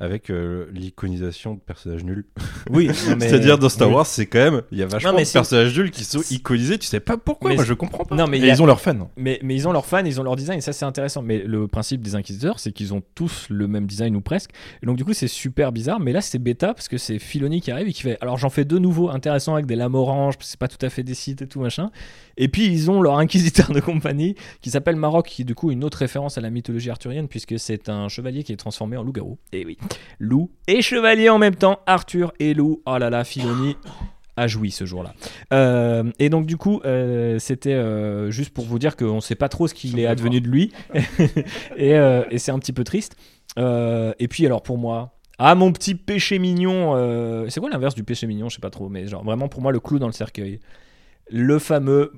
avec 0.00 0.30
euh, 0.30 0.66
l'iconisation 0.72 1.54
de 1.54 1.60
personnages 1.60 2.02
nuls. 2.04 2.24
Oui, 2.70 2.88
mais- 3.18 3.28
C'est-à-dire 3.28 3.58
dans 3.58 3.68
Star. 3.68 3.90
Wars, 3.90 4.06
c'est 4.06 4.26
quand 4.26 4.38
même, 4.38 4.62
il 4.72 4.78
y 4.78 4.82
a 4.82 4.86
vachement 4.86 5.12
Non, 5.12 5.18
de 5.18 5.24
personnages 5.32 5.76
nuls 5.76 5.90
qui 5.90 6.04
sont 6.04 6.20
iconisés, 6.30 6.78
tu 6.78 6.86
sais 6.86 7.00
pas 7.00 7.16
pourquoi, 7.16 7.50
Mais 7.50 7.56
moi 7.56 7.64
je 7.64 7.74
comprends 7.74 8.04
pas. 8.04 8.14
Non, 8.14 8.26
mais 8.26 8.40
a- 8.42 8.46
ils 8.54 8.62
ont 8.62 8.66
leurs 8.66 8.80
fans. 8.80 9.10
Mais, 9.16 9.38
mais 9.42 9.54
ils 9.54 9.66
ont 9.68 9.72
leurs 9.72 9.86
fans, 9.86 10.04
ils 10.04 10.20
ont 10.20 10.24
leur 10.24 10.36
design, 10.36 10.58
et 10.58 10.60
ça 10.62 10.72
c'est 10.72 10.84
intéressant. 10.84 11.22
Mais 11.22 11.38
le 11.38 11.68
principe 11.68 12.00
des 12.02 12.14
inquisiteurs, 12.14 12.58
c'est 12.60 12.72
qu'ils 12.72 12.92
ont 12.94 13.02
tous 13.14 13.46
le 13.50 13.66
même 13.68 13.86
design 13.86 14.14
ou 14.16 14.20
presque. 14.20 14.50
Et 14.82 14.86
donc 14.86 14.96
du 14.96 15.04
coup 15.04 15.12
c'est 15.14 15.28
super 15.28 15.72
bizarre. 15.72 16.00
Mais 16.00 16.12
là 16.12 16.20
c'est 16.20 16.38
bêta 16.38 16.74
parce 16.74 16.88
que 16.88 16.98
c'est 16.98 17.18
Filoni 17.18 17.60
qui 17.60 17.70
arrive 17.70 17.88
et 17.88 17.92
qui 17.92 18.02
fait. 18.02 18.18
Alors 18.20 18.36
j'en 18.38 18.50
fais 18.50 18.64
deux 18.64 18.78
nouveaux 18.78 19.10
intéressants 19.10 19.54
avec 19.54 19.66
des 19.66 19.76
lames 19.76 19.94
oranges, 19.94 20.36
parce 20.36 20.46
que 20.48 20.50
c'est 20.52 20.60
pas 20.60 20.68
tout 20.68 20.84
à 20.84 20.90
fait 20.90 21.02
des 21.02 21.14
sites 21.14 21.42
et 21.42 21.46
tout 21.46 21.60
machin. 21.60 21.90
Et 22.36 22.48
puis 22.48 22.66
ils 22.66 22.90
ont 22.90 23.02
leur 23.02 23.18
inquisiteur 23.18 23.70
de 23.72 23.80
compagnie 23.80 24.34
qui 24.62 24.70
s'appelle 24.70 24.96
Maroc, 24.96 25.26
qui 25.26 25.42
est 25.42 25.44
du 25.44 25.54
coup 25.54 25.70
une 25.70 25.82
autre 25.84 25.98
référence 25.98 26.38
à 26.38 26.40
la 26.40 26.50
mythologie 26.50 26.90
arthurienne 26.90 27.28
puisque 27.28 27.58
c'est 27.58 27.88
un 27.88 28.08
chevalier 28.08 28.44
qui 28.44 28.52
est 28.52 28.56
transformé 28.56 28.96
en 28.96 29.02
loup-garou. 29.02 29.38
Et 29.52 29.64
oui, 29.66 29.76
loup 30.18 30.50
et 30.66 30.82
chevalier 30.82 31.28
en 31.28 31.38
même 31.38 31.56
temps. 31.56 31.80
Arthur 31.86 32.32
et 32.38 32.54
loup. 32.54 32.82
Oh 32.86 32.98
là 32.98 33.10
là, 33.10 33.24
Filoni 33.24 33.76
a 34.40 34.46
joui 34.46 34.70
ce 34.70 34.84
jour-là. 34.84 35.14
Euh, 35.52 36.10
et 36.18 36.28
donc 36.28 36.46
du 36.46 36.56
coup, 36.56 36.80
euh, 36.84 37.38
c'était 37.38 37.74
euh, 37.74 38.30
juste 38.30 38.52
pour 38.52 38.64
vous 38.64 38.78
dire 38.78 38.96
qu'on 38.96 39.16
ne 39.16 39.20
sait 39.20 39.34
pas 39.34 39.48
trop 39.48 39.68
ce 39.68 39.74
qu'il 39.74 39.98
est 39.98 40.06
advenu 40.06 40.40
de 40.40 40.48
lui, 40.48 40.72
et, 41.76 41.90
et 42.30 42.38
c'est 42.38 42.50
un 42.50 42.58
petit 42.58 42.72
peu 42.72 42.84
triste. 42.84 43.16
Et 43.56 44.28
puis 44.28 44.46
alors 44.46 44.62
pour 44.62 44.78
moi, 44.78 45.12
ah 45.38 45.54
mon 45.54 45.72
petit 45.72 45.94
péché 45.94 46.38
mignon, 46.38 47.46
c'est 47.48 47.60
quoi 47.60 47.70
l'inverse 47.70 47.94
du 47.94 48.04
péché 48.04 48.26
mignon? 48.26 48.48
Je 48.48 48.56
sais 48.56 48.60
pas 48.60 48.70
trop, 48.70 48.88
mais 48.88 49.06
genre 49.06 49.24
vraiment 49.24 49.48
pour 49.48 49.60
moi 49.60 49.72
le 49.72 49.80
clou 49.80 49.98
dans 49.98 50.06
le 50.06 50.12
cercueil, 50.12 50.60
le 51.30 51.58
fameux 51.58 52.12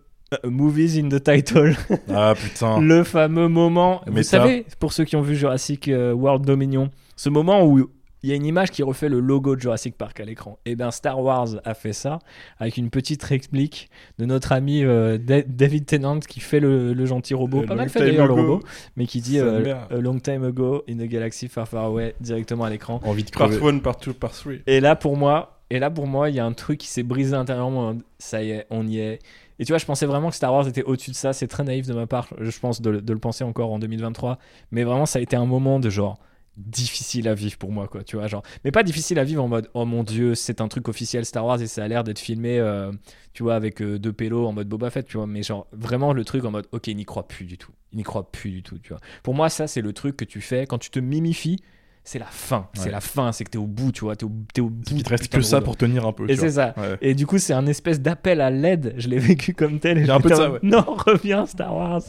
movies 0.44 0.98
in 0.98 1.08
the 1.08 1.22
title, 1.22 1.74
Ah 2.08 2.34
putain. 2.34 2.80
le 2.80 3.04
fameux 3.04 3.48
moment. 3.48 4.02
Vous 4.06 4.22
savez, 4.22 4.64
pour 4.78 4.92
ceux 4.92 5.04
qui 5.04 5.16
ont 5.16 5.22
vu 5.22 5.34
Jurassic 5.34 5.90
World 5.90 6.44
Dominion, 6.44 6.90
ce 7.22 7.28
moment 7.28 7.64
où 7.64 7.88
il 8.24 8.30
y 8.30 8.32
a 8.32 8.36
une 8.36 8.46
image 8.46 8.70
qui 8.70 8.82
refait 8.82 9.08
le 9.08 9.20
logo 9.20 9.54
de 9.56 9.60
Jurassic 9.60 9.96
Park 9.96 10.18
à 10.20 10.24
l'écran. 10.24 10.58
Et 10.64 10.74
bien 10.76 10.90
Star 10.90 11.20
Wars 11.20 11.48
a 11.64 11.74
fait 11.74 11.92
ça 11.92 12.18
avec 12.58 12.76
une 12.76 12.88
petite 12.90 13.22
réplique 13.22 13.90
de 14.18 14.24
notre 14.26 14.50
ami 14.52 14.84
euh, 14.84 15.18
Da- 15.18 15.42
David 15.42 15.86
Tennant 15.86 16.18
qui 16.20 16.40
fait 16.40 16.58
le, 16.60 16.92
le 16.94 17.06
gentil 17.06 17.34
robot, 17.34 17.60
Le 17.62 17.66
pas 17.66 17.74
mal 17.74 17.86
long 17.86 17.92
fait 17.92 17.98
time 18.00 18.08
d'ailleurs 18.08 18.26
le 18.26 18.32
ago. 18.34 18.42
robot, 18.54 18.66
mais 18.96 19.06
qui 19.06 19.20
dit 19.20 19.38
euh, 19.40 19.74
a 19.90 19.96
long 19.96 20.18
time 20.18 20.44
ago 20.44 20.82
in 20.88 20.98
a 21.00 21.06
galaxy 21.06 21.48
far 21.48 21.66
far 21.68 21.84
away 21.84 22.14
directement 22.20 22.64
à 22.64 22.70
l'écran. 22.70 23.00
Envie 23.04 23.24
de 23.24 23.30
Part 23.30 23.50
crever. 23.50 23.68
1, 23.76 23.78
part 23.80 23.96
2, 24.04 24.12
part 24.14 24.32
3. 24.32 24.52
Et 24.66 24.80
là 24.80 24.94
pour 24.96 25.16
moi, 25.16 25.60
et 25.70 25.78
là 25.80 25.90
pour 25.90 26.06
moi, 26.06 26.28
il 26.28 26.36
y 26.36 26.40
a 26.40 26.44
un 26.44 26.52
truc 26.52 26.78
qui 26.78 26.88
s'est 26.88 27.02
brisé 27.04 27.34
intérieurement. 27.34 27.94
Ça 28.18 28.42
y 28.42 28.50
est, 28.50 28.66
on 28.70 28.86
y 28.86 28.98
est. 28.98 29.18
Et 29.58 29.64
tu 29.64 29.72
vois, 29.72 29.78
je 29.78 29.86
pensais 29.86 30.06
vraiment 30.06 30.30
que 30.30 30.36
Star 30.36 30.52
Wars 30.52 30.68
était 30.68 30.82
au-dessus 30.84 31.10
de 31.12 31.16
ça. 31.16 31.32
C'est 31.32 31.46
très 31.48 31.64
naïf 31.64 31.86
de 31.86 31.94
ma 31.94 32.06
part, 32.06 32.28
je 32.38 32.58
pense, 32.60 32.80
de 32.82 32.90
le 32.90 33.18
penser 33.18 33.42
encore 33.42 33.72
en 33.72 33.78
2023. 33.80 34.38
Mais 34.70 34.84
vraiment, 34.84 35.06
ça 35.06 35.18
a 35.18 35.22
été 35.22 35.34
un 35.36 35.46
moment 35.46 35.78
de 35.80 35.88
genre, 35.88 36.18
difficile 36.56 37.28
à 37.28 37.34
vivre 37.34 37.56
pour 37.56 37.72
moi 37.72 37.88
quoi 37.88 38.04
tu 38.04 38.16
vois 38.16 38.26
genre 38.26 38.42
mais 38.64 38.70
pas 38.70 38.82
difficile 38.82 39.18
à 39.18 39.24
vivre 39.24 39.42
en 39.42 39.48
mode 39.48 39.70
oh 39.72 39.86
mon 39.86 40.04
dieu 40.04 40.34
c'est 40.34 40.60
un 40.60 40.68
truc 40.68 40.88
officiel 40.88 41.24
Star 41.24 41.46
Wars 41.46 41.62
et 41.62 41.66
ça 41.66 41.82
a 41.82 41.88
l'air 41.88 42.04
d'être 42.04 42.18
filmé 42.18 42.58
euh, 42.58 42.92
tu 43.32 43.42
vois 43.42 43.54
avec 43.54 43.80
euh, 43.80 43.98
deux 43.98 44.12
pélos 44.12 44.46
en 44.46 44.52
mode 44.52 44.68
Boba 44.68 44.90
Fett 44.90 45.06
tu 45.06 45.16
vois 45.16 45.26
mais 45.26 45.42
genre 45.42 45.66
vraiment 45.72 46.12
le 46.12 46.24
truc 46.24 46.44
en 46.44 46.50
mode 46.50 46.66
ok 46.72 46.88
il 46.88 46.96
n'y 46.96 47.04
croit 47.06 47.26
plus 47.26 47.46
du 47.46 47.56
tout. 47.56 47.72
Il 47.92 47.98
n'y 47.98 48.04
croit 48.04 48.30
plus 48.30 48.50
du 48.50 48.62
tout 48.62 48.78
tu 48.78 48.90
vois. 48.90 49.00
Pour 49.22 49.34
moi 49.34 49.48
ça 49.48 49.66
c'est 49.66 49.80
le 49.80 49.92
truc 49.92 50.16
que 50.16 50.24
tu 50.24 50.40
fais 50.40 50.66
quand 50.66 50.78
tu 50.78 50.90
te 50.90 50.98
mimifies 50.98 51.58
c'est 52.04 52.18
la 52.18 52.26
fin 52.26 52.66
c'est 52.74 52.90
la 52.90 53.00
fin 53.00 53.30
c'est 53.30 53.44
que 53.44 53.50
t'es 53.50 53.58
au 53.58 53.66
bout 53.66 53.92
tu 53.92 54.00
vois 54.04 54.16
t'es 54.16 54.24
au, 54.24 54.32
t'es 54.52 54.60
au 54.60 54.68
bout 54.70 54.82
Il 54.90 55.02
te 55.04 55.08
reste 55.10 55.28
que 55.28 55.40
ça 55.40 55.60
pour 55.60 55.76
tenir 55.76 56.04
un 56.06 56.12
peu. 56.12 56.24
et 56.28 56.34
c'est 56.34 56.48
vois. 56.48 56.50
ça 56.50 56.74
Ouais. 56.76 56.98
et 57.00 57.14
du 57.14 57.26
coup, 57.26 57.38
c'est 57.38 57.52
un 57.52 57.66
espèce 57.66 58.00
d'appel 58.00 58.40
à 58.40 58.50
l'aide. 58.50 58.94
Je 58.96 59.08
l'ai 59.08 59.18
vécu 59.18 59.54
comme 59.54 59.78
tel. 59.78 59.98
Et 59.98 60.10
un 60.10 60.20
peu 60.20 60.30
de 60.30 60.34
ça, 60.34 60.50
ouais. 60.50 60.58
Non, 60.62 60.84
reviens 61.06 61.46
Star 61.46 61.74
Wars. 61.74 62.02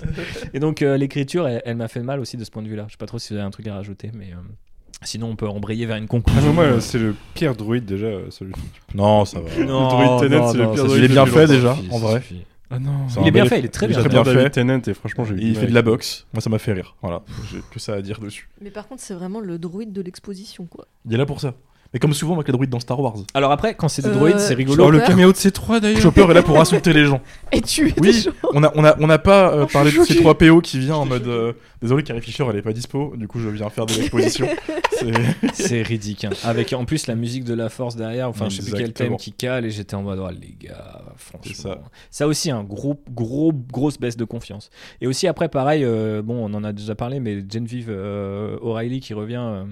et 0.53 0.59
donc, 0.59 0.81
euh, 0.81 0.97
l'écriture, 0.97 1.47
elle, 1.47 1.61
elle 1.65 1.75
m'a 1.77 1.87
fait 1.87 2.01
mal 2.01 2.19
aussi 2.19 2.37
de 2.37 2.43
ce 2.43 2.49
point 2.51 2.63
de 2.63 2.67
vue-là. 2.67 2.85
Je 2.87 2.93
sais 2.93 2.97
pas 2.97 3.05
trop 3.05 3.19
si 3.19 3.33
vous 3.33 3.37
avez 3.39 3.45
un 3.47 3.51
truc 3.51 3.67
à 3.67 3.75
rajouter, 3.75 4.09
mais 4.15 4.31
euh, 4.31 4.37
sinon, 5.03 5.27
on 5.29 5.35
peut 5.35 5.47
embrayer 5.47 5.85
vers 5.85 5.97
une 5.97 6.05
Ah 6.05 6.07
conclusion. 6.07 6.41
non, 6.47 6.53
moi, 6.53 6.81
c'est 6.81 6.97
le 6.99 7.15
pire 7.35 7.55
druide 7.55 7.85
déjà. 7.85 8.07
euh, 8.07 8.25
celui- 8.31 8.53
Non, 8.95 9.25
ça 9.25 9.39
va. 9.41 9.49
Non, 9.65 9.83
le 9.83 9.89
druide 10.17 10.29
Tenet, 10.31 10.39
non, 10.41 10.51
c'est 10.51 10.57
le 10.57 10.71
pire 10.71 10.85
druide 10.85 10.97
Il 11.03 11.05
est 11.05 11.13
bien 11.13 11.25
fait 11.27 11.47
déjà, 11.47 11.77
en 11.91 11.97
vrai. 11.99 12.21
suffit. 12.21 12.45
Ah 12.73 12.79
non. 12.79 13.07
C'est 13.07 13.21
Il 13.21 13.27
est 13.27 13.31
bien 13.31 13.45
fait, 13.45 13.59
il 13.59 13.65
est 13.65 13.69
très 13.69 13.87
bien 13.87 13.99
très 13.99 14.09
fait. 14.09 14.63
bien 14.63 14.81
et 14.87 14.93
franchement, 14.93 15.25
j'ai 15.25 15.35
il 15.35 15.55
fait 15.55 15.67
de 15.67 15.73
la 15.73 15.83
boxe. 15.83 16.25
Moi, 16.33 16.41
ça 16.41 16.49
m'a 16.49 16.57
fait 16.57 16.73
rire. 16.73 16.95
Voilà, 17.01 17.21
j'ai 17.51 17.59
que 17.71 17.79
ça 17.79 17.93
à 17.93 18.01
dire 18.01 18.19
dessus. 18.19 18.49
Mais 18.61 18.71
par 18.71 18.87
contre, 18.87 19.01
c'est 19.01 19.13
vraiment 19.13 19.39
le 19.39 19.59
druide 19.59 19.93
de 19.93 20.01
l'exposition, 20.01 20.65
quoi. 20.65 20.87
Il 21.05 21.13
est 21.13 21.17
là 21.17 21.25
pour 21.25 21.39
ça. 21.39 21.53
Mais 21.93 21.99
comme 21.99 22.13
souvent 22.13 22.33
avec 22.33 22.47
les 22.47 22.51
droïdes 22.53 22.71
dans 22.71 22.79
Star 22.79 22.99
Wars. 22.99 23.13
Alors 23.35 23.51
après, 23.51 23.75
quand 23.75 23.87
c'est 23.87 24.01
des 24.01 24.09
Euh, 24.09 24.13
droïdes, 24.13 24.39
c'est 24.39 24.55
rigolo. 24.55 24.77
Chopper. 24.83 24.87
Oh, 24.87 24.99
le 24.99 25.05
caméo 25.07 25.31
de 25.31 25.37
C3 25.37 25.79
d'ailleurs. 25.79 26.01
Chopper 26.01 26.23
est 26.29 26.33
là 26.33 26.41
pour 26.41 26.59
insulter 26.59 26.91
les 26.91 27.05
gens. 27.05 27.21
Et 27.51 27.61
tu 27.61 27.89
es 27.89 27.93
Oui, 27.99 28.25
on 28.53 28.63
a, 28.63 28.71
on 28.75 28.83
a, 28.83 28.95
on 28.99 29.05
n'a 29.07 29.19
pas 29.19 29.53
euh, 29.53 29.63
Oh, 29.65 29.71
parlé 29.71 29.91
de 29.91 30.03
suis 30.03 30.15
ces 30.15 30.19
3 30.19 30.37
PO 30.37 30.61
qui 30.61 30.79
vient 30.79 30.95
en 30.95 31.05
mode. 31.05 31.27
euh, 31.27 31.53
Désolé, 31.81 32.01
Carrie 32.03 32.21
Fisher, 32.21 32.45
elle 32.49 32.55
est 32.55 32.61
pas 32.63 32.73
dispo. 32.73 33.13
Du 33.15 33.27
coup, 33.27 33.39
je 33.39 33.49
viens 33.49 33.69
faire 33.69 33.85
de 33.85 33.93
l'exposition. 33.93 34.47
C'est- 35.53 35.81
ridicule. 35.83 36.29
hein. 36.31 36.35
Avec 36.49 36.71
en 36.73 36.85
plus 36.85 37.07
la 37.07 37.15
musique 37.15 37.43
de 37.43 37.53
la 37.53 37.69
force 37.69 37.95
derrière, 37.95 38.29
enfin 38.29 38.47
je 38.49 38.61
sais 38.61 38.71
plus 38.71 38.79
quel 38.79 38.93
thème 38.93 39.17
qui 39.17 39.31
cale 39.33 39.65
et 39.65 39.69
j'étais 39.69 39.95
en 39.95 40.01
mode 40.03 40.19
oh, 40.19 40.29
les 40.31 40.55
gars, 40.59 41.01
franchement. 41.17 41.53
Ça. 41.53 41.77
Ça 42.09 42.27
aussi 42.27 42.49
un 42.51 42.63
gros 42.63 42.99
gros 43.11 43.51
grosse 43.53 43.99
baisse 43.99 44.15
de 44.17 44.23
confiance. 44.25 44.69
Et 45.01 45.07
aussi 45.07 45.27
après 45.27 45.49
pareil, 45.49 45.83
euh, 45.83 46.21
bon 46.21 46.35
on 46.49 46.53
en 46.55 46.63
a 46.63 46.71
déjà 46.71 46.95
parlé, 46.95 47.19
mais 47.19 47.43
Genevieve 47.51 47.87
euh, 47.89 48.57
O'Reilly 48.61 48.99
qui 49.01 49.13
revient. 49.13 49.63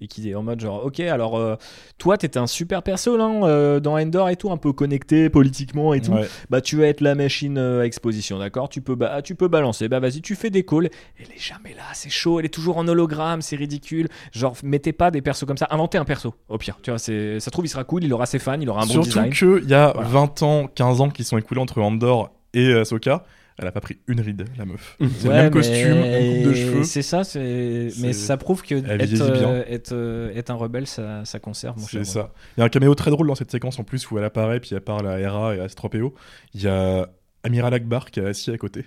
Et 0.00 0.08
qui 0.08 0.28
est 0.30 0.34
en 0.34 0.42
mode 0.42 0.60
genre 0.60 0.84
ok 0.84 1.00
alors 1.00 1.38
euh, 1.38 1.56
toi 1.98 2.18
t'étais 2.18 2.38
un 2.38 2.46
super 2.46 2.82
perso 2.82 3.16
là 3.16 3.26
euh, 3.44 3.80
dans 3.80 3.98
Endor 3.98 4.28
et 4.28 4.36
tout 4.36 4.50
un 4.50 4.56
peu 4.58 4.72
connecté 4.72 5.30
politiquement 5.30 5.94
et 5.94 6.00
tout. 6.00 6.12
Ouais. 6.12 6.28
bah 6.50 6.60
tu 6.60 6.76
vas 6.76 6.86
être 6.86 7.00
la 7.00 7.14
machine 7.14 7.56
euh, 7.58 7.80
à 7.80 7.84
exposition 7.86 8.38
d'accord? 8.38 8.68
Tu 8.68 8.80
peux 8.82 8.94
ba- 8.94 9.22
tu 9.22 9.34
peux 9.34 9.48
balancer. 9.48 9.88
Bah 9.88 9.98
vas-y 10.00 10.20
tu 10.20 10.34
fais 10.34 10.50
des 10.50 10.64
calls. 10.64 10.90
Elle 11.18 11.26
est 11.34 11.38
jamais 11.40 11.70
là 11.74 11.84
c'est 11.94 12.10
chaud 12.10 12.38
elle 12.40 12.46
est 12.46 12.50
toujours 12.54 12.76
en 12.76 12.86
hologramme 12.88 13.40
c'est 13.42 13.56
ridicule. 13.56 14.08
Genre 14.32 14.54
mettez 14.62 14.92
pas 14.92 15.10
des 15.10 15.22
persos 15.22 15.44
comme 15.46 15.56
ça 15.56 15.66
inventez 15.70 15.98
un 15.98 16.04
perso 16.04 16.34
au 16.48 16.58
pire. 16.58 16.78
Tu 16.82 16.90
vois 16.90 16.98
c'est 16.98 17.40
ça 17.40 17.50
trouve 17.50 17.64
il 17.64 17.68
sera 17.70 17.84
cool 17.84 18.04
il 18.04 18.12
aura 18.12 18.26
ses 18.26 18.38
fans 18.38 18.60
il 18.60 18.68
aura 18.68 18.82
un 18.82 18.86
bon 18.86 18.92
Surtout 19.02 19.08
design. 19.08 19.32
qu'il 19.32 19.70
y 19.70 19.74
a 19.74 19.92
Voilà. 19.94 20.08
20 20.08 20.42
ans, 20.42 20.66
15 20.74 21.00
ans 21.00 21.08
qui 21.10 21.24
sont 21.24 21.38
écoulés 21.38 21.60
entre 21.60 21.80
Andor 21.80 22.30
et 22.54 22.72
Ahsoka. 22.74 23.24
Elle 23.58 23.66
a 23.68 23.72
pas 23.72 23.80
pris 23.80 23.96
une 24.06 24.20
ride, 24.20 24.44
la 24.58 24.66
meuf. 24.66 24.96
C'est 25.00 25.28
Ouais, 25.28 25.36
le 25.36 25.42
même 25.44 25.50
costume, 25.50 25.94
même 25.94 26.42
coupe 26.42 26.48
de 26.50 26.54
cheveux. 26.54 26.84
c'est 26.84 27.00
ça 27.02 27.24
c'est 27.24 27.88
mais 28.00 28.12
ça 28.12 28.36
prouve 28.36 28.62
que 28.62 28.74
être, 28.74 29.20
euh, 29.22 29.64
être, 29.66 29.92
euh, 29.92 30.30
être 30.34 30.50
un 30.50 30.56
rebelle 30.56 30.86
ça, 30.86 31.24
ça 31.24 31.38
conserve 31.38 31.76
C'est 31.88 32.04
ça. 32.04 32.32
Il 32.56 32.60
y 32.60 32.62
a 32.62 32.66
un 32.66 32.68
caméo 32.68 32.94
très 32.94 33.10
drôle 33.10 33.26
dans 33.28 33.34
cette 33.34 33.50
séquence 33.50 33.78
en 33.78 33.84
plus 33.84 34.10
où 34.10 34.18
elle 34.18 34.24
apparaît, 34.24 34.60
puis 34.60 34.70
elle 34.74 34.82
parle 34.82 35.08
à 35.08 35.18
Hera 35.18 35.56
et 35.56 35.60
à 35.60 35.66
S3PO. 35.68 36.12
Il 36.54 36.62
y 36.62 36.68
a 36.68 37.08
Amiral 37.44 37.72
Akbar 37.72 38.10
qui 38.10 38.20
est 38.20 38.26
assis 38.26 38.50
à 38.50 38.58
côté, 38.58 38.82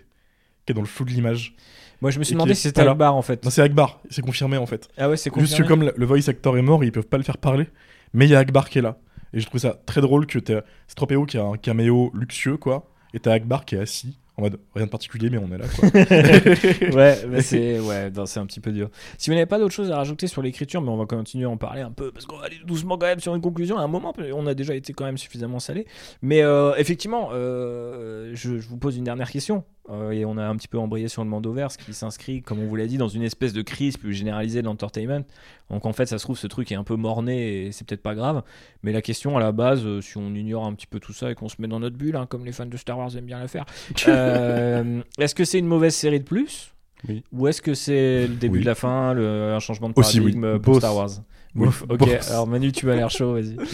qui 0.66 0.72
est 0.72 0.76
dans 0.76 0.82
le 0.82 0.88
flou 0.88 1.04
de 1.06 1.12
l'image. 1.12 1.56
moi 2.02 2.12
je 2.12 2.20
me 2.20 2.24
suis 2.24 2.34
demandé 2.36 2.54
si 2.54 2.62
c'était. 2.68 2.82
Akbar 2.82 3.16
en 3.16 3.24
fait 3.24 3.44
Non, 3.44 3.50
c'est 3.50 3.64
Akbar, 3.64 4.00
c'est 4.12 4.22
confirmé 4.22 4.58
en 4.58 4.68
fait. 4.68 4.88
ah 5.00 5.10
ouais 5.10 5.18
c'est 5.18 5.34
Juste 5.34 5.58
que 5.58 5.64
confirmé 5.64 5.68
comme 5.88 5.94
le- 5.98 6.06
voice 6.06 6.30
actor 6.30 6.58
est 6.60 6.62
mort, 6.62 6.84
ils 6.84 6.92
peuvent 6.92 7.08
pas 7.08 7.18
le 7.18 7.24
faire 7.24 7.40
parler, 7.40 7.68
mais 8.14 8.26
il 8.26 8.32
y 8.32 8.36
a 8.36 8.40
Akbar 8.40 8.70
qui 8.70 8.78
est 8.78 8.84
là. 8.84 9.00
Et 9.34 9.40
je 9.40 9.46
trouve 9.48 9.62
ça 9.62 9.80
très 9.88 10.02
drôle 10.02 10.28
que 10.28 10.38
t'as 10.38 10.62
S3PO 10.96 11.26
qui 11.26 11.38
a 11.40 11.44
un 11.44 11.58
caméo 11.58 12.12
luxueux, 12.14 12.58
quoi, 12.58 12.88
et 13.16 13.20
t'as 13.20 13.34
Akbar 13.34 13.66
qui 13.66 13.74
est 13.76 13.80
assis, 13.80 14.20
en 14.40 14.44
mode 14.44 14.60
rien 14.74 14.86
de 14.86 14.92
particulier, 14.92 15.30
mais 15.30 15.38
on 15.38 15.52
est 15.52 15.58
là, 15.58 15.66
quoi. 15.68 15.90
ouais, 16.96 17.42
c'est 17.42 17.80
ouais, 17.80 18.12
un 18.16 18.46
petit 18.46 18.60
peu 18.60 18.72
dur. 18.72 18.90
Si 19.18 19.30
vous 19.30 19.36
n'avez 19.36 19.46
pas 19.46 19.60
d'autre 19.60 19.74
chose 19.74 19.92
à 19.92 19.98
rajouter 19.98 20.28
sur 20.28 20.42
l'écriture, 20.42 20.82
mais 20.82 20.90
on 20.90 20.98
va 20.98 21.06
continuer 21.06 21.46
à 21.46 21.50
en 21.50 21.58
parler 21.58 21.82
un 21.82 21.92
peu 21.92 22.12
parce 22.12 22.26
qu'on 22.26 22.38
va 22.38 22.46
aller 22.46 22.58
doucement 22.66 22.98
quand 22.98 23.08
même 23.08 23.20
sur 23.20 23.36
une 23.36 23.42
conclusion. 23.42 23.78
À 23.78 23.82
un 23.82 23.88
moment, 23.88 24.14
on 24.34 24.48
a 24.48 24.54
déjà 24.54 24.76
été 24.76 24.94
quand 24.94 25.06
même 25.06 25.18
suffisamment 25.18 25.60
salé. 25.60 25.86
Mais 26.22 26.42
euh, 26.42 26.74
effectivement, 26.78 27.30
euh, 27.34 28.32
je, 28.34 28.58
je 28.58 28.68
vous 28.68 28.78
pose 28.78 28.98
une 28.98 29.04
dernière 29.04 29.30
question. 29.30 29.64
Euh, 29.92 30.12
et 30.12 30.24
on 30.24 30.38
a 30.38 30.46
un 30.46 30.56
petit 30.56 30.68
peu 30.68 30.78
embrayé 30.78 31.08
sur 31.08 31.24
le 31.24 31.30
Mandoverse 31.30 31.78
qui 31.78 31.94
s'inscrit, 31.94 32.42
comme 32.44 32.60
on 32.60 32.68
vous 32.68 32.76
l'a 32.76 32.86
dit, 32.86 32.98
dans 32.98 33.08
une 33.08 33.24
espèce 33.24 33.54
de 33.54 33.62
crise 33.62 33.98
plus 33.98 34.14
généralisée 34.14 34.62
de 34.62 34.68
l'entertainment. 34.68 35.26
Donc 35.72 35.86
en 35.86 35.94
fait, 35.94 36.06
ça 36.06 36.18
se 36.20 36.24
trouve, 36.24 36.38
ce 36.38 36.48
truc 36.48 36.72
est 36.72 36.76
un 36.76 36.84
peu 36.84 36.96
morné 36.96 37.66
et 37.66 37.72
c'est 37.72 37.88
peut-être 37.88 38.04
pas 38.04 38.14
grave. 38.16 38.44
Mais 38.84 38.92
la 38.92 39.02
question 39.02 39.36
à 39.36 39.40
la 39.40 39.52
base, 39.52 39.84
euh, 39.86 40.02
si 40.02 40.18
on 40.18 40.34
ignore 40.36 40.66
un 40.66 40.74
petit 40.74 40.88
peu 40.88 41.00
tout 41.00 41.14
ça 41.14 41.32
et 41.32 41.36
qu'on 41.36 41.50
se 41.50 41.56
met 41.60 41.68
dans 41.68 41.80
notre 41.80 41.98
bulle, 41.98 42.16
hein, 42.16 42.28
comme 42.28 42.46
les 42.46 42.52
fans 42.52 42.66
de 42.68 42.78
Star 42.78 42.98
Wars 43.00 43.16
aiment 43.18 43.26
bien 43.26 43.42
le 43.42 43.48
faire, 43.48 43.66
euh, 44.08 45.02
est-ce 45.18 45.34
que 45.34 45.44
c'est 45.46 45.60
une 45.60 45.68
mauvaise 45.68 45.96
série 45.96 46.20
de 46.20 46.26
plus 46.26 46.72
Oui. 47.08 47.24
Ou 47.32 47.48
est-ce 47.48 47.62
que 47.62 47.74
c'est 47.74 48.28
le 48.28 48.36
début 48.36 48.58
Oui. 48.58 48.62
de 48.62 48.68
la 48.68 48.76
fin, 48.76 49.14
le, 49.14 49.54
un 49.54 49.60
changement 49.60 49.90
de 49.90 49.94
Aussi, 49.96 50.18
paradigme 50.20 50.44
oui. 50.54 50.60
pour 50.60 50.74
Both. 50.74 50.82
Star 50.82 50.96
Wars? 50.96 51.10
Both. 51.56 51.84
Ok, 51.90 52.08
alors 52.30 52.46
Manu, 52.48 52.72
tu 52.72 52.90
as 52.92 52.96
l'air 52.96 53.10
chaud, 53.10 53.34
vas-y. 53.34 53.56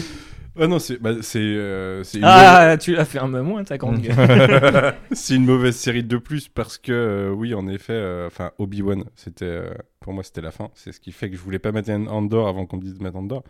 Ah 0.58 0.66
non, 0.66 0.78
c'est 0.78 0.98
bah, 1.00 1.12
c'est 1.20 1.38
euh, 1.38 2.02
c'est 2.02 2.18
une, 2.18 2.24
Ah, 2.26 2.76
tu 2.78 2.94
l'as 2.94 3.04
fait 3.04 3.18
un 3.18 3.30
peu 3.30 3.40
moins, 3.42 3.62
ta 3.64 3.76
grande 3.76 4.00
gueule. 4.02 4.14
mauvaise- 4.16 4.94
c'est 5.12 5.34
une 5.34 5.44
mauvaise 5.44 5.76
série 5.76 6.02
de 6.04 6.16
plus 6.16 6.48
parce 6.48 6.78
que 6.78 6.92
euh, 6.92 7.30
oui, 7.30 7.52
en 7.54 7.68
effet, 7.68 7.92
euh, 7.92 8.26
enfin 8.26 8.52
Obi-Wan, 8.58 9.04
c'était 9.16 9.44
euh, 9.44 9.70
pour 10.00 10.12
moi 10.14 10.22
c'était 10.22 10.40
la 10.40 10.50
fin. 10.52 10.70
C'est 10.74 10.92
ce 10.92 11.00
qui 11.00 11.12
fait 11.12 11.28
que 11.30 11.36
je 11.36 11.42
voulais 11.42 11.58
pas 11.58 11.72
mettre 11.72 11.90
un 11.90 12.06
Andor 12.06 12.48
avant 12.48 12.64
qu'on 12.66 12.76
me 12.78 12.82
dise 12.82 12.94
de 12.94 13.02
mettre 13.02 13.16
Andor. 13.16 13.44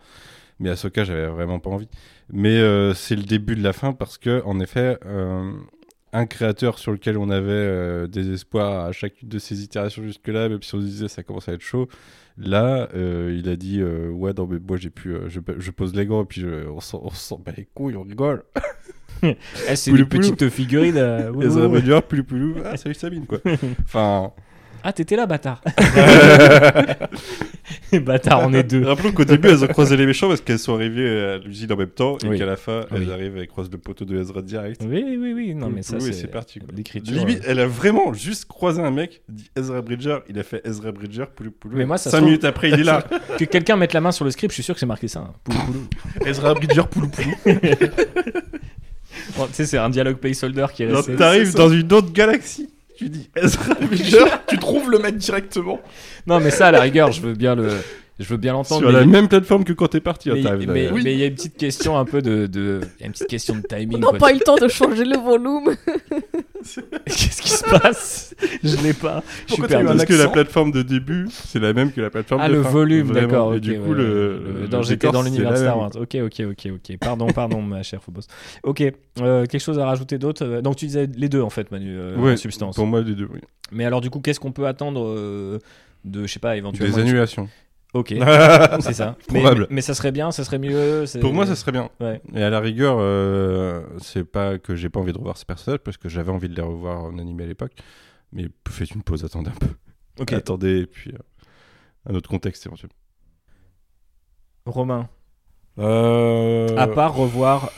Mais 0.59 0.69
Ahsoka, 0.69 1.03
j'avais 1.03 1.27
vraiment 1.27 1.59
pas 1.59 1.69
envie. 1.69 1.89
Mais 2.31 2.57
euh, 2.59 2.93
c'est 2.93 3.15
le 3.15 3.23
début 3.23 3.55
de 3.55 3.63
la 3.63 3.73
fin 3.73 3.93
parce 3.93 4.17
que 4.17 4.41
en 4.45 4.59
effet, 4.59 4.97
euh, 5.05 5.51
un 6.13 6.25
créateur 6.25 6.79
sur 6.79 6.91
lequel 6.91 7.17
on 7.17 7.29
avait 7.29 7.51
euh, 7.51 8.07
des 8.07 8.31
espoirs 8.33 8.85
à 8.85 8.91
chacune 8.91 9.29
de 9.29 9.39
ces 9.39 9.61
itérations 9.63 10.03
jusque-là, 10.03 10.49
même 10.49 10.63
si 10.63 10.73
on 10.75 10.79
se 10.81 10.85
disait 10.85 11.07
ça 11.07 11.23
commence 11.23 11.47
à 11.49 11.53
être 11.53 11.61
chaud. 11.61 11.87
Là, 12.37 12.87
euh, 12.93 13.35
il 13.37 13.49
a 13.49 13.55
dit 13.55 13.79
euh, 13.81 14.09
ouais 14.09 14.31
non 14.37 14.45
mais 14.47 14.59
moi 14.59 14.77
j'ai 14.77 14.91
pu, 14.91 15.09
euh, 15.13 15.27
je, 15.27 15.39
je 15.57 15.71
pose 15.71 15.95
les 15.95 16.05
gants 16.05 16.21
et 16.21 16.25
puis 16.25 16.41
je- 16.41 16.67
on 16.67 16.79
s'en 16.79 17.39
bat 17.39 17.51
les 17.57 17.67
couilles, 17.73 17.95
on 17.95 18.03
rigole. 18.03 18.43
Eh, 19.23 19.75
c'est 19.75 19.89
une 19.89 20.05
petite 20.05 20.47
figurine. 20.49 20.95
Et 21.41 21.49
ça 21.49 21.67
va 21.67 21.81
dire 21.81 22.03
plus 22.03 22.23
plus 22.23 22.53
ah 22.63 22.77
salut 22.77 22.93
Sabine 22.93 23.25
quoi. 23.25 23.39
Enfin, 23.83 24.31
Ah, 24.83 24.93
t'étais 24.93 25.15
là, 25.15 25.25
bâtard. 25.25 25.61
bâtard, 28.01 28.41
on 28.47 28.53
est 28.53 28.63
deux. 28.63 28.83
rappelons 28.85 29.11
qu'au 29.11 29.25
début 29.25 29.49
elles 29.49 29.63
ont 29.63 29.67
croisé 29.67 29.97
les 29.97 30.05
méchants 30.05 30.27
parce 30.27 30.41
qu'elles 30.41 30.59
sont 30.59 30.75
arrivées 30.75 31.09
à 31.19 31.37
l'usine 31.37 31.71
en 31.71 31.75
même 31.75 31.89
temps 31.89 32.17
et 32.23 32.27
Oui. 32.27 32.37
qu'à 32.37 32.45
la 32.45 32.55
fin 32.55 32.81
Oui. 32.91 32.99
elles 33.01 33.11
arrivent 33.11 33.37
et 33.37 33.47
croisent 33.47 33.69
le 33.71 33.77
poteau 33.77 34.05
de 34.05 34.17
Ezra 34.19 34.41
direct. 34.41 34.81
Oui, 34.85 35.03
oui, 35.19 35.33
oui. 35.33 35.55
Non, 35.55 35.69
mais 35.69 35.81
ça, 35.81 35.97
Oui, 35.99 36.13
c'est 36.13 36.27
parti. 36.27 36.59
quoi. 36.59 36.69
L'écriture. 36.75 37.15
Limite, 37.15 37.39
euh, 37.39 37.47
elle 37.47 37.59
a 37.59 37.67
vraiment 37.67 38.13
juste 38.13 38.45
croisé 38.45 38.81
un 38.81 38.91
mec, 38.91 39.21
dit 39.29 39.49
Ezra 39.55 39.81
Bridger, 39.81 40.19
il 40.29 40.37
a 40.39 40.43
fait 40.43 40.61
Ezra 40.65 40.91
Bridger, 40.91 41.25
poulou 41.35 41.51
poulou. 41.51 41.77
Mais 41.77 41.85
moi, 41.85 41.97
ça 41.97 42.05
se 42.05 42.09
5 42.11 42.17
trouve- 42.17 42.29
minutes 42.29 42.45
après, 42.45 42.69
il 42.69 42.79
est 42.79 42.83
là. 42.83 43.03
Que 43.37 43.45
quelqu'un 43.45 43.75
mette 43.75 43.93
la 43.93 44.01
main 44.01 44.11
sur 44.11 44.25
le 44.25 44.31
script, 44.31 44.51
je 44.51 44.55
suis 44.55 44.63
sûr 44.63 44.73
que 44.73 44.79
c'est 44.79 44.85
marqué 44.85 45.07
ça. 45.07 45.19
hein. 45.19 45.33
Poulou, 45.43 45.59
poulou. 45.59 45.87
Ezra 46.25 46.53
Bridger, 46.53 46.83
poulou 46.89 47.09
poulou. 47.09 47.33
Bon, 49.35 49.45
tu 49.47 49.53
sais, 49.53 49.65
c'est 49.65 49.77
un 49.77 49.89
dialogue 49.89 50.17
placeholder 50.17 50.67
qui 50.73 50.83
est 50.83 50.87
Genre, 50.89 50.97
resté. 50.97 51.15
t'arrives 51.15 51.53
dans 51.55 51.69
une 51.69 51.91
autre 51.93 52.11
galaxie, 52.13 52.69
tu 52.97 53.09
dis 53.09 53.29
Ezra 53.35 53.75
tu 54.47 54.57
trouves 54.57 54.89
le 54.89 54.99
mec 54.99 55.17
directement. 55.17 55.79
Non, 56.25 56.39
mais 56.39 56.49
ça, 56.49 56.67
à 56.67 56.71
la 56.71 56.81
rigueur, 56.81 57.11
je 57.11 57.21
veux 57.21 57.33
bien 57.33 57.55
le. 57.55 57.69
Je 58.19 58.25
veux 58.25 58.37
bien 58.37 58.53
l'entendre. 58.53 58.81
sur 58.81 58.89
mais 58.89 58.95
la 58.97 59.03
il- 59.03 59.09
même 59.09 59.27
plateforme 59.27 59.63
que 59.63 59.73
quand 59.73 59.87
t'es 59.89 59.99
parti. 59.99 60.31
Mais 60.31 60.41
t'arrives 60.41 60.69
mais- 60.71 60.89
il 60.95 61.09
y 61.19 61.23
a 61.23 61.27
une 61.27 61.35
petite 61.35 61.55
question 61.57 61.97
un 61.97 62.05
peu 62.05 62.21
de. 62.21 62.47
de- 62.47 62.81
Il 62.97 63.01
y 63.01 63.03
a 63.03 63.05
une 63.07 63.11
petite 63.11 63.27
question 63.27 63.55
de 63.55 63.61
timing. 63.61 63.97
On 63.97 63.99
n'a 63.99 64.07
quoi. 64.07 64.17
pas 64.17 64.31
eu 64.31 64.35
le 64.35 64.39
temps 64.39 64.55
de 64.55 64.67
changer 64.67 65.05
le 65.05 65.17
volume. 65.17 65.75
Qu'est-ce 67.05 67.41
qui 67.41 67.49
se 67.49 67.63
passe? 67.63 68.35
Je 68.63 68.75
l'ai 68.83 68.93
pas. 68.93 69.23
Je 69.47 69.53
suis 69.53 69.61
Pourquoi 69.61 69.77
un 69.77 69.85
Parce 69.85 70.05
que 70.05 70.13
la 70.13 70.27
plateforme 70.27 70.71
de 70.71 70.81
début, 70.81 71.27
c'est 71.31 71.59
la 71.59 71.73
même 71.73 71.91
que 71.91 72.01
la 72.01 72.09
plateforme 72.09 72.41
Ah, 72.43 72.49
de 72.49 72.55
le 72.55 72.63
fin. 72.63 72.69
volume, 72.69 73.11
d'accord. 73.11 73.53
Et 73.53 73.57
ok, 73.57 73.61
du 73.63 73.79
coup, 73.79 73.91
ouais, 73.91 73.95
le. 73.97 74.67
le- 74.71 74.81
j'étais 74.83 75.09
dans 75.11 75.21
l'univers 75.21 75.55
Star. 75.55 75.77
Wars. 75.77 75.91
Ok, 75.95 76.15
ok, 76.15 76.41
ok, 76.51 76.67
ok. 76.75 76.97
Pardon, 76.99 77.27
pardon, 77.27 77.61
ma 77.61 77.83
chère 77.83 78.01
Phobos. 78.03 78.21
Ok. 78.63 78.81
euh, 79.21 79.45
quelque 79.45 79.61
chose 79.61 79.79
à 79.79 79.85
rajouter 79.85 80.17
d'autre? 80.17 80.43
Euh, 80.45 80.61
Donc, 80.61 80.75
tu 80.75 80.85
disais 80.87 81.07
les 81.15 81.29
deux, 81.29 81.41
en 81.41 81.49
fait, 81.49 81.71
Manu, 81.71 81.95
euh, 81.97 82.15
Ouais, 82.17 82.33
en 82.33 82.37
substance. 82.37 82.75
Pour 82.75 82.87
moi, 82.87 83.01
les 83.01 83.13
deux, 83.15 83.27
oui. 83.31 83.39
Mais 83.71 83.85
alors, 83.85 84.01
du 84.01 84.09
coup, 84.09 84.19
qu'est-ce 84.19 84.39
qu'on 84.39 84.51
peut 84.51 84.67
attendre 84.67 85.05
euh, 85.07 85.59
de, 86.05 86.25
je 86.27 86.31
sais 86.33 86.39
pas, 86.39 86.57
éventuellement. 86.57 86.95
Des 86.95 87.01
annulations. 87.01 87.47
Ok, 87.97 88.09
c'est 88.81 88.93
ça. 88.93 89.15
Mais, 89.31 89.39
Probable. 89.41 89.61
mais, 89.69 89.75
mais 89.77 89.81
ça 89.81 89.95
serait 89.95 90.11
bien, 90.11 90.29
ça 90.31 90.43
serait 90.43 90.59
mieux. 90.59 91.05
Pour 91.19 91.33
moi, 91.33 91.47
ça 91.47 91.55
serait 91.55 91.71
bien. 91.71 91.89
Ouais. 91.99 92.21
Et 92.35 92.43
à 92.43 92.49
la 92.51 92.59
rigueur, 92.59 92.97
euh, 92.99 93.81
c'est 93.99 94.23
pas 94.23 94.59
que 94.59 94.75
j'ai 94.75 94.89
pas 94.89 94.99
envie 94.99 95.13
de 95.13 95.17
revoir 95.17 95.35
ces 95.37 95.45
personnages, 95.45 95.79
parce 95.79 95.97
que 95.97 96.07
j'avais 96.09 96.31
envie 96.31 96.47
de 96.47 96.53
les 96.55 96.61
revoir 96.61 97.05
en 97.05 97.17
animé 97.17 97.45
à 97.45 97.47
l'époque. 97.47 97.71
Mais 98.31 98.49
faites 98.69 98.91
une 98.91 99.01
pause, 99.01 99.23
attendez 99.25 99.49
un 99.49 99.59
peu. 99.67 99.67
Ok. 100.19 100.33
Attendez, 100.33 100.79
et 100.81 100.85
puis 100.87 101.11
euh, 101.11 101.17
un 102.09 102.15
autre 102.15 102.27
contexte 102.29 102.65
éventuellement. 102.65 102.95
Romain, 104.65 105.09
Euh... 105.79 106.75
à 106.75 106.87
part 106.87 107.15
revoir 107.15 107.69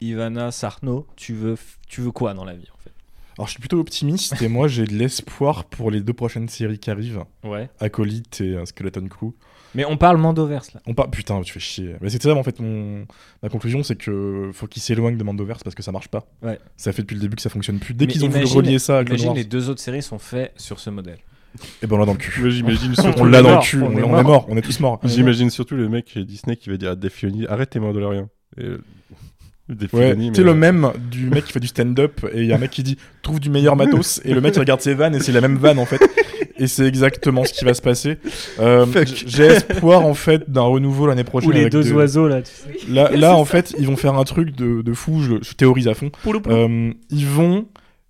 Ivana 0.00 0.50
Sarno, 0.52 1.06
tu 1.16 1.34
veux, 1.34 1.56
tu 1.88 2.00
veux 2.02 2.12
quoi 2.12 2.34
dans 2.34 2.44
la 2.44 2.54
vie 2.54 2.68
en 2.72 2.78
fait? 2.78 2.92
Alors 3.38 3.46
je 3.48 3.52
suis 3.52 3.60
plutôt 3.60 3.78
optimiste 3.78 4.40
et 4.40 4.48
moi 4.48 4.66
j'ai 4.66 4.84
de 4.84 4.94
l'espoir 4.94 5.64
pour 5.66 5.90
les 5.90 6.00
deux 6.00 6.14
prochaines 6.14 6.48
séries 6.48 6.78
qui 6.78 6.90
arrivent, 6.90 7.22
Ouais. 7.44 7.68
Acolyte 7.80 8.40
et 8.40 8.54
euh, 8.54 8.64
Skeleton 8.64 9.06
Crew. 9.08 9.32
Mais 9.74 9.84
on 9.84 9.98
parle 9.98 10.16
Mandoverse 10.16 10.72
là. 10.72 10.80
On 10.86 10.94
parle 10.94 11.10
putain, 11.10 11.42
tu 11.42 11.52
fais 11.52 11.60
chier. 11.60 11.96
Mais 12.00 12.08
c'était 12.08 12.28
ça 12.28 12.34
en 12.34 12.42
fait 12.42 12.58
mon 12.60 13.06
ma 13.42 13.50
conclusion, 13.50 13.82
c'est 13.82 13.96
que 13.96 14.50
faut 14.54 14.66
qu'ils 14.66 14.80
s'éloignent 14.80 15.18
de 15.18 15.24
Mandoverse 15.24 15.62
parce 15.62 15.74
que 15.74 15.82
ça 15.82 15.92
marche 15.92 16.08
pas. 16.08 16.26
Ouais. 16.42 16.58
Ça 16.78 16.92
fait 16.92 17.02
depuis 17.02 17.14
le 17.16 17.20
début 17.20 17.36
que 17.36 17.42
ça 17.42 17.50
fonctionne 17.50 17.78
plus. 17.78 17.92
Dès 17.92 18.06
qu'ils 18.06 18.24
ont 18.24 18.28
voulu 18.30 18.44
relier 18.46 18.78
ça 18.78 18.98
à 18.98 19.04
Clone 19.04 19.16
Imagine 19.18 19.26
Wars, 19.28 19.36
les 19.36 19.44
deux 19.44 19.68
autres 19.68 19.80
séries 19.82 20.02
sont 20.02 20.18
faites 20.18 20.52
sur 20.56 20.80
ce 20.80 20.88
modèle. 20.88 21.18
et 21.82 21.86
ben 21.86 21.96
on 21.96 21.98
l'a 21.98 22.06
dans 22.06 22.12
le 22.12 22.18
cul. 22.18 22.50
J'imagine 22.50 22.92
On 22.98 23.02
surtout, 23.02 23.24
l'a 23.26 23.42
dans 23.42 23.56
le 23.56 23.62
cul, 23.62 23.82
on 23.82 23.88
on, 23.88 23.98
est 23.98 24.02
on 24.02 24.08
mort. 24.08 24.20
est 24.20 24.24
mort, 24.24 24.46
on 24.48 24.56
est 24.56 24.62
tous 24.62 24.80
morts. 24.80 24.98
j'imagine 25.04 25.50
surtout 25.50 25.74
le 25.76 25.90
mec 25.90 26.16
Disney 26.18 26.56
qui 26.56 26.70
va 26.70 26.78
dire 26.78 26.92
à 26.92 26.96
Dave 26.96 27.10
Filoni 27.12 27.46
arrêtez 27.46 27.78
Mandalorian. 27.80 28.30
Et, 28.56 28.70
Ouais, 29.68 29.76
Filoni, 29.88 30.28
tu 30.30 30.36
sais 30.36 30.42
le 30.44 30.50
euh, 30.50 30.54
même 30.54 30.92
du 31.10 31.28
mec 31.28 31.44
qui 31.44 31.52
fait 31.52 31.58
du 31.60 31.66
stand-up 31.66 32.24
et 32.32 32.40
il 32.42 32.46
y 32.46 32.52
a 32.52 32.56
un 32.56 32.58
mec 32.58 32.70
qui 32.70 32.82
dit 32.84 32.96
trouve 33.22 33.40
du 33.40 33.50
meilleur 33.50 33.74
matos 33.74 34.20
et 34.24 34.32
le 34.32 34.40
mec 34.40 34.54
il 34.54 34.60
regarde 34.60 34.80
ses 34.80 34.94
vannes 34.94 35.14
et 35.16 35.20
c'est 35.20 35.32
la 35.32 35.40
même 35.40 35.56
vanne 35.56 35.78
en 35.80 35.86
fait 35.86 36.00
et 36.56 36.68
c'est 36.68 36.86
exactement 36.86 37.44
ce 37.44 37.52
qui 37.52 37.64
va 37.64 37.74
se 37.74 37.82
passer. 37.82 38.18
Euh, 38.60 38.86
J'ai 39.26 39.46
espoir 39.46 40.06
en 40.06 40.14
fait 40.14 40.48
d'un 40.50 40.62
renouveau 40.62 41.06
l'année 41.08 41.24
prochaine. 41.24 41.50
avec 41.52 41.72
des- 41.72 41.92
oiseaux 41.92 42.28
là. 42.28 42.42
Tu 42.42 42.52
sais. 42.52 42.88
Là, 42.92 43.10
là 43.10 43.36
en 43.36 43.44
fait 43.44 43.74
ils 43.78 43.86
vont 43.88 43.96
faire 43.96 44.14
un 44.14 44.22
truc 44.24 44.54
de, 44.54 44.82
de 44.82 44.92
fou, 44.92 45.20
je, 45.20 45.34
je 45.42 45.54
théorise 45.54 45.88
à 45.88 45.94
fond. 45.94 46.10
Euh, 46.46 46.92
ils 47.10 47.26
vont 47.26 47.66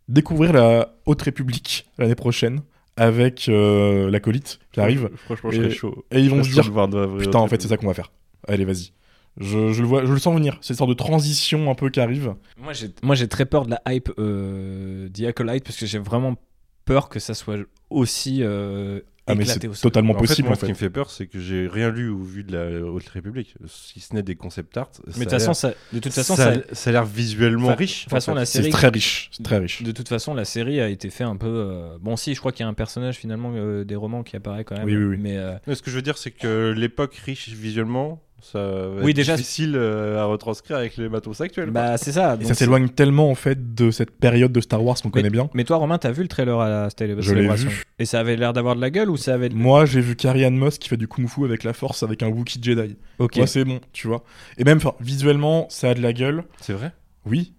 découvrir 0.08 0.52
la 0.52 0.94
Haute 1.06 1.22
République 1.22 1.86
l'année 1.98 2.14
prochaine 2.14 2.60
avec 2.98 3.46
euh, 3.48 4.10
l'acolyte 4.10 4.58
qui 4.72 4.80
arrive 4.80 5.08
Franchement, 5.24 5.50
je 5.50 5.56
Et- 5.56 5.64
serais 5.64 5.74
chaud. 5.74 6.04
et 6.10 6.20
ils 6.20 6.28
vont 6.30 6.42
se 6.42 6.50
dire 6.50 6.70
putain 7.18 7.38
en 7.38 7.46
fait 7.48 7.60
c'est 7.62 7.68
ça 7.68 7.76
qu'on 7.78 7.86
va 7.86 7.94
faire. 7.94 8.12
Allez 8.46 8.64
vas-y. 8.66 8.92
Je, 9.38 9.72
je 9.72 9.82
le 9.82 9.86
vois, 9.88 10.04
je 10.06 10.12
le 10.12 10.18
sens 10.18 10.34
venir. 10.34 10.58
C'est 10.62 10.72
une 10.74 10.78
sorte 10.78 10.90
de 10.90 10.94
transition 10.94 11.70
un 11.70 11.74
peu 11.74 11.90
qui 11.90 12.00
arrive. 12.00 12.34
Moi 12.58 12.72
j'ai 12.72 12.88
moi 13.02 13.14
j'ai 13.14 13.28
très 13.28 13.44
peur 13.46 13.66
de 13.66 13.70
la 13.72 13.82
hype 13.92 14.10
euh, 14.18 15.08
The 15.10 15.24
Acolyte 15.24 15.64
parce 15.64 15.76
que 15.76 15.86
j'ai 15.86 15.98
vraiment 15.98 16.36
peur 16.84 17.08
que 17.08 17.18
ça 17.18 17.34
soit 17.34 17.58
aussi 17.90 18.38
euh, 18.42 19.00
Ah 19.26 19.34
mais 19.34 19.42
éclaté 19.42 19.60
c'est 19.62 19.68
au 19.68 19.74
sol. 19.74 19.90
totalement 19.90 20.14
En 20.14 20.18
fait, 20.20 20.26
possible 20.26 20.48
moi, 20.48 20.56
en 20.56 20.60
ce 20.60 20.64
qui 20.66 20.72
me 20.72 20.76
fait 20.76 20.88
peur, 20.90 21.10
c'est 21.10 21.26
que 21.26 21.38
j'ai 21.40 21.66
rien 21.68 21.90
lu 21.90 22.08
ou 22.08 22.22
vu 22.24 22.44
de 22.44 22.52
la 22.56 22.80
Haute 22.86 23.08
République, 23.08 23.54
si 23.66 24.00
ce 24.00 24.14
n'est 24.14 24.22
des 24.22 24.36
concept 24.36 24.76
art. 24.76 24.90
Mais 25.06 25.12
de 25.12 25.18
toute 25.24 25.30
façon, 25.30 25.52
ça, 25.54 25.74
de 25.92 25.98
toute 25.98 26.12
façon, 26.12 26.34
ça, 26.36 26.54
ça, 26.54 26.60
ça 26.72 26.90
a 26.90 26.92
l'air 26.94 27.04
visuellement 27.04 27.74
riche. 27.74 27.98
de 28.00 28.02
toute 28.04 28.10
façon, 28.12 28.30
en 28.30 28.34
fait. 28.34 28.40
la 28.40 28.46
C'est 28.46 28.58
série- 28.62 28.70
très 28.70 28.88
riche, 28.88 29.28
c'est 29.32 29.42
très 29.42 29.58
riche. 29.58 29.82
de 29.82 29.92
toute 29.92 30.08
façon, 30.08 30.32
la 30.32 30.44
série 30.44 30.80
a 30.80 30.88
été 30.88 31.10
fait 31.10 31.24
un 31.24 31.36
peu. 31.36 31.46
euh, 31.48 31.98
Bon, 32.00 32.16
si, 32.16 32.34
je 32.34 32.40
crois 32.40 32.52
qu'il 32.52 32.62
y 32.64 32.66
a 32.66 32.68
un 32.68 32.74
personnage 32.74 33.16
finalement 33.16 33.52
euh, 33.54 33.84
des 33.84 33.96
romans 33.96 34.22
qui 34.22 34.36
apparaît 34.36 34.64
quand 34.64 34.76
même. 34.76 34.86
Oui, 34.86 34.96
oui, 34.96 35.04
oui. 35.04 35.16
Mais 35.20 35.36
euh, 35.36 35.54
Mais 35.66 35.74
ce 35.74 35.82
que 35.82 35.90
je 35.90 35.96
veux 35.96 36.02
dire, 36.02 36.16
c'est 36.18 36.30
que 36.30 36.72
l'époque 36.76 37.14
riche 37.16 37.48
visuellement, 37.48 38.22
ça 38.52 38.58
va 38.60 39.02
Oui, 39.02 39.10
être 39.10 39.16
déjà- 39.16 39.36
difficile 39.36 39.74
euh, 39.76 40.20
à 40.20 40.24
retranscrire 40.24 40.76
avec 40.76 40.96
les 40.96 41.08
matos 41.08 41.40
actuels. 41.40 41.70
bah 41.70 41.96
c'est 41.98 42.12
ça. 42.12 42.36
Et 42.40 42.44
ça 42.44 42.54
s'éloigne 42.54 42.88
tellement 42.88 43.30
en 43.30 43.34
fait 43.34 43.74
de 43.74 43.90
cette 43.90 44.10
période 44.10 44.52
de 44.52 44.60
Star 44.60 44.82
Wars 44.84 44.96
qu'on 45.02 45.10
connaît 45.10 45.30
bien. 45.30 45.50
Mais 45.54 45.64
toi, 45.64 45.76
Romain, 45.76 45.98
t'as 45.98 46.12
vu 46.12 46.22
le 46.22 46.28
trailer 46.28 46.58
à 46.60 46.68
la 46.68 46.88
Je 46.88 47.04
l'ai 47.04 47.22
célébration 47.22 47.68
vu. 47.68 47.82
Et 47.98 48.04
ça 48.04 48.20
avait 48.20 48.36
l'air 48.36 48.52
d'avoir 48.52 48.76
de 48.76 48.80
la 48.80 48.90
gueule 48.90 49.10
ou 49.10 49.16
ça 49.16 49.34
avait. 49.34 49.48
Moi, 49.50 49.84
j'ai 49.86 50.00
vu 50.00 50.16
Carrie 50.16 50.44
Ann 50.44 50.56
Moss 50.56 50.78
qui 50.78 50.88
fait 50.88 50.96
du 50.96 51.08
kung 51.08 51.28
fu 51.28 51.44
avec 51.44 51.64
la 51.64 51.72
Force 51.72 52.02
avec 52.02 52.22
un 52.22 52.28
Wookiee 52.28 52.60
Jedi. 52.62 52.96
Ok. 53.18 53.36
Moi, 53.36 53.46
c'est 53.46 53.64
bon, 53.64 53.80
tu 53.92 54.06
vois. 54.08 54.22
Et 54.58 54.64
même, 54.64 54.78
visuellement, 55.00 55.66
ça 55.70 55.90
a 55.90 55.94
de 55.94 56.00
la 56.02 56.12
gueule. 56.12 56.44
C'est 56.60 56.72
vrai? 56.72 56.92
Oui, 57.24 57.54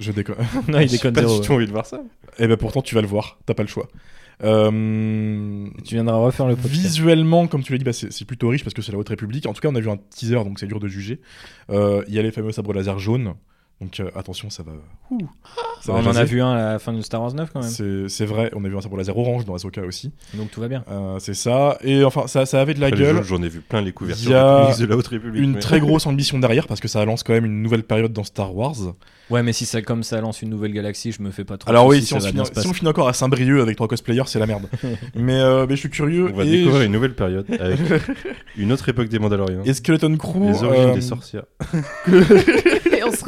je 0.00 0.12
déconne. 0.12 0.36
non, 0.68 0.80
il 0.80 0.88
déconne 0.90 1.12
pas 1.14 1.20
zéro. 1.20 1.40
du 1.40 1.46
tout 1.46 1.52
envie 1.52 1.66
de 1.66 1.72
voir 1.72 1.86
ça. 1.86 2.00
Et 2.38 2.46
ben 2.46 2.56
pourtant, 2.56 2.80
tu 2.80 2.94
vas 2.94 3.02
le 3.02 3.06
voir. 3.06 3.38
T'as 3.44 3.54
pas 3.54 3.62
le 3.62 3.68
choix. 3.68 3.88
Euh, 4.44 5.66
Tu 5.84 5.94
viendras 5.94 6.16
refaire 6.16 6.46
le 6.46 6.56
podcast. 6.56 6.74
Visuellement, 6.74 7.46
comme 7.46 7.62
tu 7.62 7.72
l'as 7.72 7.78
dit, 7.78 7.84
bah, 7.84 7.92
c'est 7.92 8.12
c'est 8.12 8.24
plutôt 8.24 8.48
riche 8.48 8.64
parce 8.64 8.74
que 8.74 8.82
c'est 8.82 8.92
la 8.92 8.98
Haute 8.98 9.08
République. 9.08 9.46
En 9.46 9.52
tout 9.52 9.60
cas, 9.60 9.68
on 9.68 9.74
a 9.74 9.80
vu 9.80 9.90
un 9.90 9.96
teaser, 10.10 10.34
donc 10.44 10.58
c'est 10.58 10.66
dur 10.66 10.80
de 10.80 10.88
juger. 10.88 11.20
Euh, 11.70 12.02
Il 12.08 12.14
y 12.14 12.18
a 12.18 12.22
les 12.22 12.32
fameux 12.32 12.52
sabres 12.52 12.72
laser 12.72 12.98
jaunes. 12.98 13.34
Donc 13.82 13.98
euh, 13.98 14.10
attention, 14.14 14.48
ça 14.48 14.62
va. 14.62 14.72
Ouh, 15.10 15.18
ça 15.80 15.92
Bah, 15.92 16.00
va 16.00 16.08
on 16.08 16.12
en 16.12 16.16
a 16.16 16.22
vu 16.24 16.40
un 16.40 16.52
à 16.52 16.72
la 16.74 16.78
fin 16.78 16.92
de 16.92 17.00
Star 17.00 17.20
Wars 17.20 17.34
9 17.34 17.50
quand 17.52 17.60
même. 17.62 17.68
C'est 17.68 18.08
c'est 18.08 18.24
vrai, 18.26 18.48
on 18.54 18.64
a 18.64 18.68
vu 18.68 18.76
un 18.76 18.80
sabre 18.80 18.96
laser 18.96 19.16
orange 19.18 19.44
dans 19.44 19.54
Ahsoka 19.54 19.82
aussi. 19.82 20.12
Donc 20.34 20.52
tout 20.52 20.60
va 20.60 20.68
bien. 20.68 20.84
Euh, 20.88 21.18
c'est 21.18 21.34
ça. 21.34 21.78
Et 21.82 22.04
enfin, 22.04 22.28
ça, 22.28 22.46
ça 22.46 22.60
avait 22.60 22.74
de 22.74 22.80
la 22.80 22.86
Enfin, 22.88 22.96
gueule. 22.96 23.22
J'en 23.24 23.42
ai 23.42 23.48
vu 23.48 23.60
plein 23.60 23.80
les 23.80 23.92
couvertures 23.92 24.28
Il 24.30 24.32
y 24.32 24.34
a 24.34 24.76
de 24.76 24.86
la 24.86 24.96
Haute 24.96 25.08
République. 25.08 25.42
Une 25.42 25.54
mais- 25.54 25.58
très 25.60 25.80
grosse 25.80 26.06
ambition 26.06 26.38
derrière 26.38 26.68
parce 26.68 26.80
que 26.80 26.86
ça 26.86 27.04
lance 27.04 27.24
quand 27.24 27.32
même 27.32 27.44
une 27.44 27.60
nouvelle 27.60 27.82
période 27.82 28.12
dans 28.12 28.24
Star 28.24 28.54
Wars. 28.54 28.76
Ouais, 29.30 29.42
mais 29.42 29.52
si 29.52 29.64
ça 29.66 29.80
comme 29.82 30.02
ça 30.02 30.20
lance 30.20 30.42
une 30.42 30.50
nouvelle 30.50 30.72
galaxie, 30.72 31.10
je 31.10 31.22
me 31.22 31.30
fais 31.30 31.44
pas 31.44 31.56
trop. 31.56 31.70
Alors 31.70 31.86
oui, 31.86 32.02
si 32.02 32.12
on, 32.12 32.20
finit, 32.20 32.42
si 32.54 32.68
on 32.84 32.86
encore 32.86 33.08
à 33.08 33.12
Saint-Brieuc 33.14 33.60
avec 33.62 33.76
trois 33.76 33.88
cosplayers, 33.88 34.24
c'est 34.26 34.38
la 34.38 34.46
merde. 34.46 34.68
mais, 35.14 35.40
euh, 35.40 35.66
mais 35.66 35.74
je 35.74 35.80
suis 35.80 35.90
curieux. 35.90 36.28
On 36.32 36.36
va 36.36 36.44
et, 36.44 36.50
découvrir 36.50 36.82
une 36.82 36.92
nouvelle 36.92 37.14
période 37.14 37.46
avec 37.58 37.78
une 38.56 38.72
autre 38.72 38.88
époque 38.88 39.08
des 39.08 39.18
Mandaloriens. 39.18 39.62
et 39.64 39.72
Skeleton 39.72 40.16
Crew. 40.16 40.42
Les 40.48 40.62
origines 40.62 40.88
euh, 40.90 40.94
des 40.94 41.00
sorcières. 41.00 41.44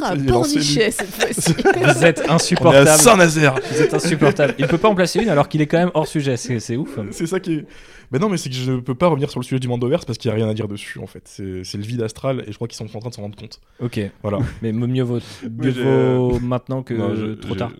À 0.04 0.16
Pornichet 0.16 0.90
cette 0.90 1.08
fois-ci. 1.08 1.52
Vous 1.76 2.04
êtes 2.04 2.20
On 2.20 2.24
est 2.24 2.28
à 2.30 2.34
insupportable. 2.34 2.88
Saint-Nazaire. 3.00 3.54
Vous 3.70 3.80
êtes 3.82 3.94
insupportable. 3.94 4.54
Il 4.58 4.66
peut 4.66 4.78
pas 4.78 4.88
en 4.88 4.94
placer 4.94 5.20
une 5.22 5.28
alors 5.28 5.48
qu'il 5.48 5.60
est 5.62 5.66
quand 5.66 5.78
même 5.78 5.90
hors 5.94 6.06
sujet. 6.06 6.36
C'est 6.36 6.60
c'est 6.60 6.76
ouf. 6.76 6.98
C'est 7.10 7.26
ça 7.26 7.40
qui 7.40 7.54
est. 7.54 7.66
Mais 8.12 8.18
non, 8.18 8.28
mais 8.28 8.36
c'est 8.36 8.50
que 8.50 8.54
je 8.54 8.70
ne 8.70 8.80
peux 8.80 8.94
pas 8.94 9.08
revenir 9.08 9.30
sur 9.30 9.40
le 9.40 9.44
sujet 9.44 9.58
du 9.58 9.66
Mandoverse 9.66 10.04
parce 10.04 10.18
qu'il 10.18 10.30
n'y 10.30 10.34
a 10.34 10.36
rien 10.36 10.48
à 10.48 10.54
dire 10.54 10.68
dessus 10.68 10.98
en 11.00 11.06
fait. 11.06 11.22
C'est 11.26 11.64
c'est 11.64 11.78
le 11.78 11.84
vide 11.84 12.02
astral 12.02 12.44
et 12.46 12.52
je 12.52 12.56
crois 12.56 12.68
qu'ils 12.68 12.76
sont 12.76 12.84
en 12.96 13.00
train 13.00 13.08
de 13.08 13.14
s'en 13.14 13.22
rendre 13.22 13.36
compte. 13.36 13.60
Ok. 13.80 13.98
Voilà. 14.22 14.38
Mais 14.62 14.72
mieux 14.72 15.02
vaut, 15.02 15.18
mieux 15.50 15.70
j'ai, 15.72 15.82
vaut 15.82 16.38
maintenant 16.40 16.82
que 16.82 16.94
Non, 16.94 17.14
je- 17.14 17.32
trop 17.34 17.54
tard. 17.54 17.72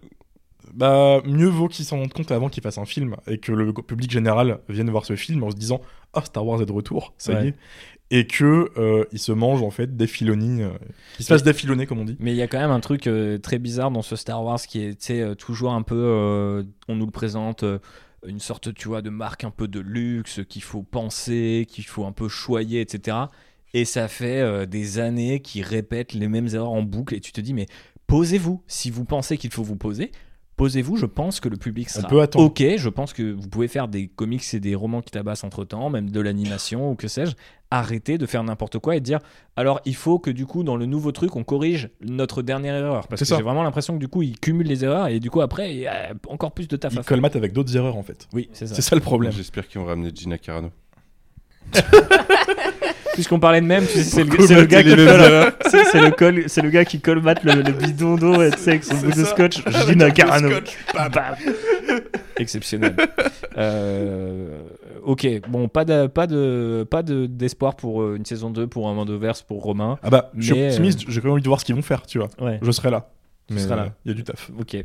Bah, 0.73 1.21
mieux 1.25 1.47
vaut 1.47 1.69
qu'ils 1.69 1.85
s'en 1.85 1.99
rendent 1.99 2.13
compte 2.13 2.33
avant 2.33 2.49
qu'ils 2.49 2.63
fassent 2.63 2.79
un 2.79 2.85
film 2.87 3.15
et 3.29 3.39
que 3.39 3.53
le 3.53 3.73
public 3.73 4.11
général 4.11 4.59
vienne 4.69 4.91
voir 4.91 5.05
ce 5.05 5.15
film 5.15 5.45
en 5.45 5.51
se 5.51 5.57
disant 5.57 5.81
Ah, 6.15 6.23
Star 6.25 6.45
Wars 6.45 6.61
est 6.63 6.67
de 6.67 6.73
retour, 6.73 7.13
ça 7.17 7.35
Ouais. 7.35 7.45
y 7.45 7.49
est. 7.49 7.55
Et 8.17 8.29
que 8.29 8.71
euh, 8.79 9.05
ils 9.11 9.19
se 9.19 9.33
mangent 9.33 9.65
en 9.65 9.73
fait 9.73 9.97
des 9.97 10.07
filonies, 10.07 10.63
euh, 10.63 10.71
qu'ils 11.17 11.25
se 11.25 11.33
fassent 11.33 11.43
défilonner 11.43 11.85
comme 11.85 11.99
on 11.99 12.05
dit. 12.05 12.17
Mais 12.21 12.31
il 12.31 12.37
y 12.37 12.43
a 12.43 12.47
quand 12.47 12.61
même 12.61 12.71
un 12.71 12.79
truc 12.79 13.09
euh, 13.09 13.39
très 13.39 13.59
bizarre 13.59 13.91
dans 13.91 14.03
ce 14.03 14.15
Star 14.15 14.45
Wars 14.45 14.61
qui 14.61 14.81
est 14.83 15.11
euh, 15.11 15.35
toujours 15.35 15.73
un 15.73 15.83
peu. 15.83 16.65
on 16.87 16.95
nous 16.95 17.07
le 17.07 17.11
présente. 17.11 17.65
une 18.25 18.39
sorte, 18.39 18.73
tu 18.73 18.87
vois, 18.87 19.03
de 19.03 19.11
marque 19.11 19.43
un 19.43 19.51
peu 19.51 19.67
de 19.67 19.81
luxe 19.81 20.43
qu'il 20.49 20.63
faut 20.63 20.85
penser, 20.85 21.67
qu'il 21.69 21.87
faut 21.87 22.05
un 22.05 22.13
peu 22.13 22.29
choyer, 22.29 22.81
etc. 22.81 23.17
Et 23.73 23.85
ça 23.85 24.07
fait 24.07 24.65
des 24.69 25.01
années 25.01 25.41
qu'ils 25.41 25.65
répètent 25.65 26.13
les 26.13 26.29
mêmes 26.29 26.47
erreurs 26.47 26.71
en 26.71 26.83
boucle. 26.83 27.17
Et 27.17 27.21
tu 27.21 27.33
te 27.33 27.41
dis, 27.41 27.53
mais 27.53 27.67
posez-vous. 28.07 28.63
Si 28.69 28.93
vous 28.93 29.05
pensez 29.05 29.39
qu'il 29.39 29.51
faut 29.51 29.65
vous 29.65 29.75
poser, 29.75 30.13
posez-vous. 30.57 30.97
Je 30.97 31.07
pense 31.07 31.41
que 31.41 31.49
le 31.49 31.57
public 31.57 31.89
On 31.91 31.99
sera 32.01 32.09
peut 32.09 32.21
attendre. 32.23 32.45
ok. 32.47 32.63
Je 32.77 32.89
pense 32.89 33.13
que 33.13 33.33
vous 33.33 33.49
pouvez 33.49 33.69
faire 33.69 33.89
des 33.89 34.09
comics 34.09 34.43
et 34.55 34.61
des 34.61 34.75
romans 34.75 35.03
qui 35.03 35.11
tabassent 35.11 35.45
entre 35.45 35.65
temps, 35.65 35.91
même 35.91 36.11
de 36.11 36.21
l'animation 36.21 36.91
ou 36.91 36.95
que 36.95 37.09
sais-je. 37.09 37.35
Arrêtez 37.71 38.19
de 38.19 38.27
faire 38.27 38.45
n'importe 38.45 38.79
quoi 38.79 38.95
et 38.95 39.01
de 39.01 39.05
dire 39.05 39.19
alors 39.57 39.81
il 39.85 39.97
faut 39.97 40.21
que 40.21 40.31
du 40.31 40.47
coup 40.47 40.63
dans 40.63 40.77
le 40.77 40.87
nouveau 40.87 41.11
truc 41.11 41.35
on 41.35 41.43
corrige 41.43 41.91
notre 42.03 42.43
dernière 42.43 42.77
erreur 42.77 43.09
parce 43.09 43.21
que 43.23 43.27
j'ai 43.37 43.43
vraiment 43.43 43.65
l'impression 43.65 43.95
que 43.95 43.99
du 43.99 44.07
coup 44.07 44.23
ils 44.23 44.39
cumulent 44.39 44.69
les 44.69 44.85
erreurs 44.85 45.09
et 45.09 45.19
du 45.19 45.29
coup 45.29 45.41
après 45.41 45.73
il 45.73 45.79
y 45.81 45.87
a 45.89 46.13
encore 46.29 46.53
plus 46.53 46.69
de 46.69 46.77
taf 46.77 46.93
à 46.93 46.95
Ils 46.95 46.97
faire. 46.99 47.05
colmatent 47.07 47.35
avec 47.35 47.53
d'autres 47.53 47.77
erreurs 47.77 47.97
en 47.97 48.05
fait. 48.05 48.29
Oui, 48.33 48.49
c'est 48.53 48.69
ça. 48.69 48.77
C'est 48.77 48.83
ça 48.83 48.95
le 48.95 49.01
problème. 49.03 49.33
J'espère 49.33 49.67
qu'ils 49.67 49.81
vont 49.81 49.87
ramener 49.89 50.13
Gina 50.15 50.39
Carano. 50.39 50.71
Puisqu'on 53.15 53.41
parlait 53.41 53.61
de 53.61 53.67
même, 53.67 53.85
tu 53.87 53.93
sais, 53.99 54.03
c'est 54.05 54.25
le, 54.25 54.31
Pour 54.31 54.45
c'est 54.47 54.55
le 54.55 54.67
gars 54.67 54.83
qui 54.83 54.91
colle- 54.95 55.53
c'est- 55.71 55.85
c'est 55.85 56.01
le 56.01 56.11
col- 56.11 56.45
c'est 56.49 56.61
le 56.63 56.71
gars 56.71 56.85
qui 56.85 57.01
colmate 57.01 57.43
le, 57.45 57.63
le 57.63 57.73
bidon 57.73 58.17
d'eau 58.17 58.43
et 58.43 58.51
tu 58.51 58.59
sais, 58.59 58.71
avec 58.71 58.85
son 58.85 58.97
bout 58.97 59.13
de 59.13 59.25
scotch. 59.25 59.63
Gina 59.87 60.11
Carano. 60.11 60.49
Bam. 60.93 61.13
Exceptionnel. 62.39 62.97
Euh, 63.57 64.59
ok, 65.05 65.27
bon, 65.49 65.69
pas 65.69 65.85
de, 65.85 66.07
pas 66.09 66.27
de, 66.27 66.85
pas 66.91 67.03
de 67.03 67.27
d'espoir 67.27 67.77
pour 67.77 68.03
euh, 68.03 68.17
une 68.17 68.25
saison 68.25 68.51
2 68.51 68.67
pour 68.67 68.89
un 68.89 68.95
Mandoverse 68.95 69.43
pour 69.43 69.63
Romain. 69.63 69.99
Ah 70.03 70.11
bah, 70.11 70.31
je 70.37 70.53
suis 70.53 70.65
optimiste, 70.65 71.05
j'ai 71.09 71.21
quand 71.21 71.27
même 71.29 71.35
envie 71.35 71.43
de 71.43 71.49
voir 71.49 71.61
ce 71.61 71.65
qu'ils 71.65 71.75
vont 71.77 71.83
faire, 71.83 72.03
tu 72.07 72.19
vois. 72.19 72.29
Ouais. 72.41 72.59
Je 72.63 72.71
serai 72.73 72.91
là. 72.91 73.11
Tu 73.47 73.55
Mais 73.55 73.61
seras 73.61 73.77
là. 73.77 73.83
euh, 73.85 73.89
Il 74.05 74.09
y 74.09 74.11
a 74.13 74.15
du 74.15 74.25
taf. 74.25 74.51
Ok. 74.59 74.77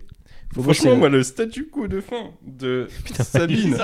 Faut 0.54 0.64
Franchement, 0.64 0.90
bosser. 0.92 1.00
moi, 1.00 1.10
le 1.10 1.24
statu 1.24 1.68
quo 1.68 1.88
de 1.88 2.02
fin 2.02 2.32
de 2.46 2.88
Sabine, 3.20 3.76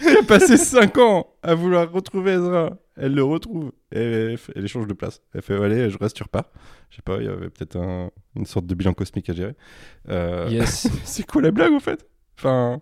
qui 0.00 0.08
a 0.08 0.22
passé 0.26 0.56
5 0.58 0.96
ans 0.98 1.26
à 1.42 1.54
vouloir 1.54 1.90
retrouver 1.90 2.32
Ezra, 2.32 2.70
elle 2.96 3.14
le 3.14 3.22
retrouve 3.24 3.72
et 3.92 3.98
elle, 4.00 4.38
elle 4.54 4.64
échange 4.64 4.86
de 4.86 4.94
place. 4.94 5.20
Elle 5.34 5.42
fait 5.42 5.54
Allez, 5.62 5.90
je 5.90 5.98
reste, 5.98 6.16
tu 6.16 6.22
repars. 6.22 6.50
Je 6.90 6.96
sais 6.96 7.02
pas, 7.02 7.18
il 7.18 7.24
y 7.24 7.28
avait 7.28 7.50
peut-être 7.50 7.76
un- 7.76 8.10
une 8.36 8.46
sorte 8.46 8.66
de 8.66 8.74
bilan 8.74 8.94
cosmique 8.94 9.28
à 9.30 9.32
gérer. 9.34 9.54
Euh, 10.08 10.48
Yes. 10.50 10.88
C'est 11.04 11.26
quoi 11.26 11.42
la 11.42 11.50
blague, 11.50 11.72
en 11.72 11.80
fait? 11.80 12.06
Enfin, 12.38 12.80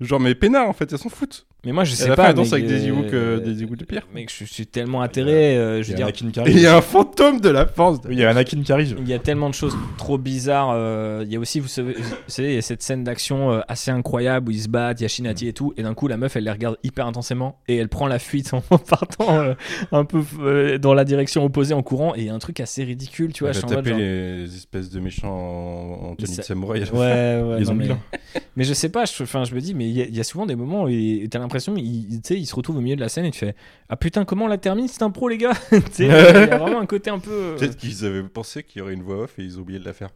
genre, 0.00 0.20
mais 0.20 0.34
peinard, 0.34 0.68
en 0.68 0.72
fait, 0.72 0.92
elles 0.92 0.98
s'en 0.98 1.08
foutent. 1.08 1.46
Mais 1.66 1.72
moi 1.72 1.82
je 1.82 1.90
Elle 1.90 1.96
sais 1.96 2.10
a 2.10 2.14
pas. 2.14 2.22
fait 2.22 2.28
la 2.28 2.34
danse 2.34 2.52
avec 2.52 2.66
des 2.68 2.86
Ewoks, 2.86 3.12
euh, 3.12 3.38
euh, 3.38 3.40
des 3.40 3.66
de 3.66 3.84
pierre. 3.84 4.06
Mec, 4.14 4.32
je 4.32 4.44
suis 4.44 4.66
tellement 4.66 5.02
atterré. 5.02 5.56
euh, 5.58 5.82
je 5.82 5.88
Il 5.88 5.94
veux 5.94 6.00
y 6.00 6.02
a 6.04 6.12
dire, 6.12 6.44
il 6.46 6.60
y 6.60 6.66
a 6.66 6.76
un 6.76 6.80
fantôme 6.80 7.40
de 7.40 7.48
la 7.48 7.66
force. 7.66 7.98
Il 8.08 8.16
y 8.16 8.24
a 8.24 8.30
Anakin 8.30 8.62
qui 8.62 8.70
arrive. 8.70 8.96
Il 9.00 9.08
y 9.08 9.12
a 9.12 9.18
tellement 9.18 9.50
de 9.50 9.54
choses 9.54 9.76
trop 9.96 10.18
bizarres. 10.18 10.70
euh, 10.72 11.24
Il 11.26 11.32
y 11.32 11.36
a 11.36 11.40
aussi, 11.40 11.58
vous 11.58 11.66
savez, 11.66 11.94
vous 11.94 12.02
savez, 12.28 12.50
il 12.50 12.54
y 12.54 12.58
a 12.58 12.62
cette 12.62 12.82
scène 12.82 13.02
d'action 13.02 13.50
euh, 13.50 13.60
assez 13.66 13.90
incroyable 13.90 14.48
où 14.48 14.52
ils 14.52 14.62
se 14.62 14.68
battent, 14.68 15.00
il 15.00 15.02
y 15.02 15.06
a 15.06 15.08
Shinati 15.08 15.48
et 15.48 15.52
tout, 15.52 15.74
et 15.76 15.82
d'un 15.82 15.94
coup 15.94 16.06
la 16.06 16.16
meuf 16.16 16.36
elle 16.36 16.44
les 16.44 16.50
regarde 16.52 16.76
hyper 16.84 17.06
intensément 17.08 17.58
et 17.66 17.76
elle 17.76 17.88
prend 17.88 18.06
la 18.06 18.20
fuite 18.20 18.54
en 18.54 18.60
partant 18.78 19.40
euh, 19.40 19.54
un 19.90 20.04
peu 20.04 20.22
euh, 20.40 20.78
dans 20.78 20.94
la 20.94 21.04
direction 21.04 21.44
opposée 21.44 21.74
en 21.74 21.82
courant 21.82 22.14
et 22.14 22.20
il 22.20 22.26
y 22.26 22.30
a 22.30 22.34
un 22.34 22.38
truc 22.38 22.60
assez 22.60 22.84
ridicule, 22.84 23.32
tu 23.32 23.42
vois. 23.42 23.48
Elle 23.50 23.56
je 23.56 23.58
a 23.64 23.66
suis 23.66 23.72
en 23.74 23.76
mode 23.78 23.84
tapé 23.84 23.90
genre- 23.90 23.98
les 23.98 24.56
espèces 24.56 24.90
de 24.90 25.00
méchants 25.00 25.28
en, 25.28 26.10
en 26.10 26.14
tenue 26.14 26.28
ça- 26.28 26.42
de 26.42 26.46
samouraï. 26.46 26.82
Ouais, 26.84 26.86
ouais, 26.92 27.42
Les 27.58 27.58
non, 27.60 27.64
zombies, 27.64 27.88
mais... 27.88 28.40
Mais 28.56 28.64
je 28.64 28.72
sais 28.74 28.88
pas, 28.88 29.04
je, 29.04 29.22
enfin, 29.22 29.44
je 29.44 29.54
me 29.54 29.60
dis, 29.60 29.74
mais 29.74 29.88
il 29.88 29.96
y, 29.96 30.02
a- 30.02 30.06
il 30.06 30.16
y 30.16 30.20
a 30.20 30.24
souvent 30.24 30.46
des 30.46 30.54
moments 30.56 30.84
où 30.84 30.88
il- 30.88 31.28
t'as 31.28 31.38
l'impression, 31.48 31.74
il, 31.76 32.20
tu 32.20 32.34
sais, 32.34 32.38
il 32.38 32.46
se 32.46 32.54
retrouve 32.54 32.76
au 32.76 32.80
milieu 32.80 32.96
de 32.96 33.00
la 33.00 33.08
scène 33.08 33.24
et 33.24 33.30
tu 33.30 33.38
fais 33.38 33.54
Ah 33.88 33.96
putain, 33.96 34.24
comment 34.24 34.44
on 34.44 34.48
la 34.48 34.58
termine 34.58 34.86
cette 34.88 35.02
impro, 35.02 35.28
les 35.28 35.38
gars 35.38 35.52
Il 35.98 36.06
y 36.06 36.10
a 36.10 36.56
vraiment 36.58 36.80
un 36.80 36.86
côté 36.86 37.10
un 37.10 37.18
peu. 37.18 37.30
euh, 37.32 37.56
Peut-être 37.56 37.76
qu'ils 37.76 38.04
avaient 38.04 38.22
pensé 38.22 38.62
qu'il 38.62 38.80
y 38.80 38.82
aurait 38.82 38.94
une 38.94 39.02
voix 39.02 39.22
off 39.24 39.38
et 39.38 39.42
ils 39.42 39.58
ont 39.58 39.62
oublié 39.62 39.78
de 39.80 39.84
la 39.84 39.92
faire. 39.92 40.10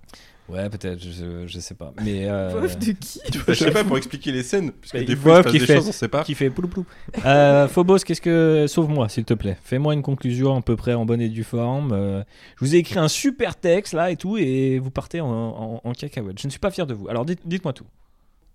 Ouais, 0.48 0.68
peut-être, 0.68 1.00
je, 1.02 1.46
je 1.46 1.58
sais 1.60 1.74
pas. 1.74 1.94
Mais. 2.04 2.28
euh, 2.28 2.50
Pauvre 2.60 2.66
de 2.76 2.92
qui? 2.92 3.20
Je 3.48 3.54
sais 3.54 3.70
pas, 3.70 3.84
pour 3.84 3.96
expliquer 3.96 4.32
les 4.32 4.42
scènes, 4.42 4.72
parce 4.72 4.92
que 4.92 4.98
Bah, 4.98 5.04
des 5.04 5.16
fois, 5.16 5.40
voix 5.40 5.40
il 5.40 5.42
se 5.42 5.42
passe 5.44 5.52
qui 5.52 5.58
des 5.60 5.66
fait- 5.66 5.74
choses, 5.76 5.88
on 5.88 5.92
sait 5.92 6.08
pas. 6.08 6.24
Qui 6.24 6.34
fait 6.34 6.50
plou 6.50 6.66
plou. 6.68 6.84
Euh, 7.24 7.68
Phobos, 7.68 7.98
qu'est-ce 7.98 8.20
que. 8.20 8.66
Sauve-moi, 8.68 9.08
s'il 9.08 9.24
te 9.24 9.34
plaît. 9.34 9.56
Fais-moi 9.62 9.94
une 9.94 10.02
conclusion 10.02 10.56
à 10.56 10.60
peu 10.60 10.74
près 10.76 10.94
en 10.94 11.06
bonne 11.06 11.20
et 11.20 11.28
due 11.28 11.44
forme. 11.44 11.92
Euh, 11.92 12.22
je 12.60 12.64
vous 12.64 12.74
ai 12.74 12.78
écrit 12.78 12.98
un 12.98 13.08
super 13.08 13.54
texte 13.56 13.94
là 13.94 14.10
et 14.10 14.16
tout, 14.16 14.36
et 14.36 14.78
vous 14.80 14.90
partez 14.90 15.20
en, 15.20 15.28
en, 15.30 15.80
en 15.82 15.92
cacahuète. 15.92 16.40
Je 16.40 16.48
ne 16.48 16.50
suis 16.50 16.60
pas 16.60 16.70
fier 16.72 16.86
de 16.88 16.94
vous. 16.94 17.08
Alors 17.08 17.24
dites- 17.24 17.40
dites-moi 17.46 17.72
tout. 17.72 17.86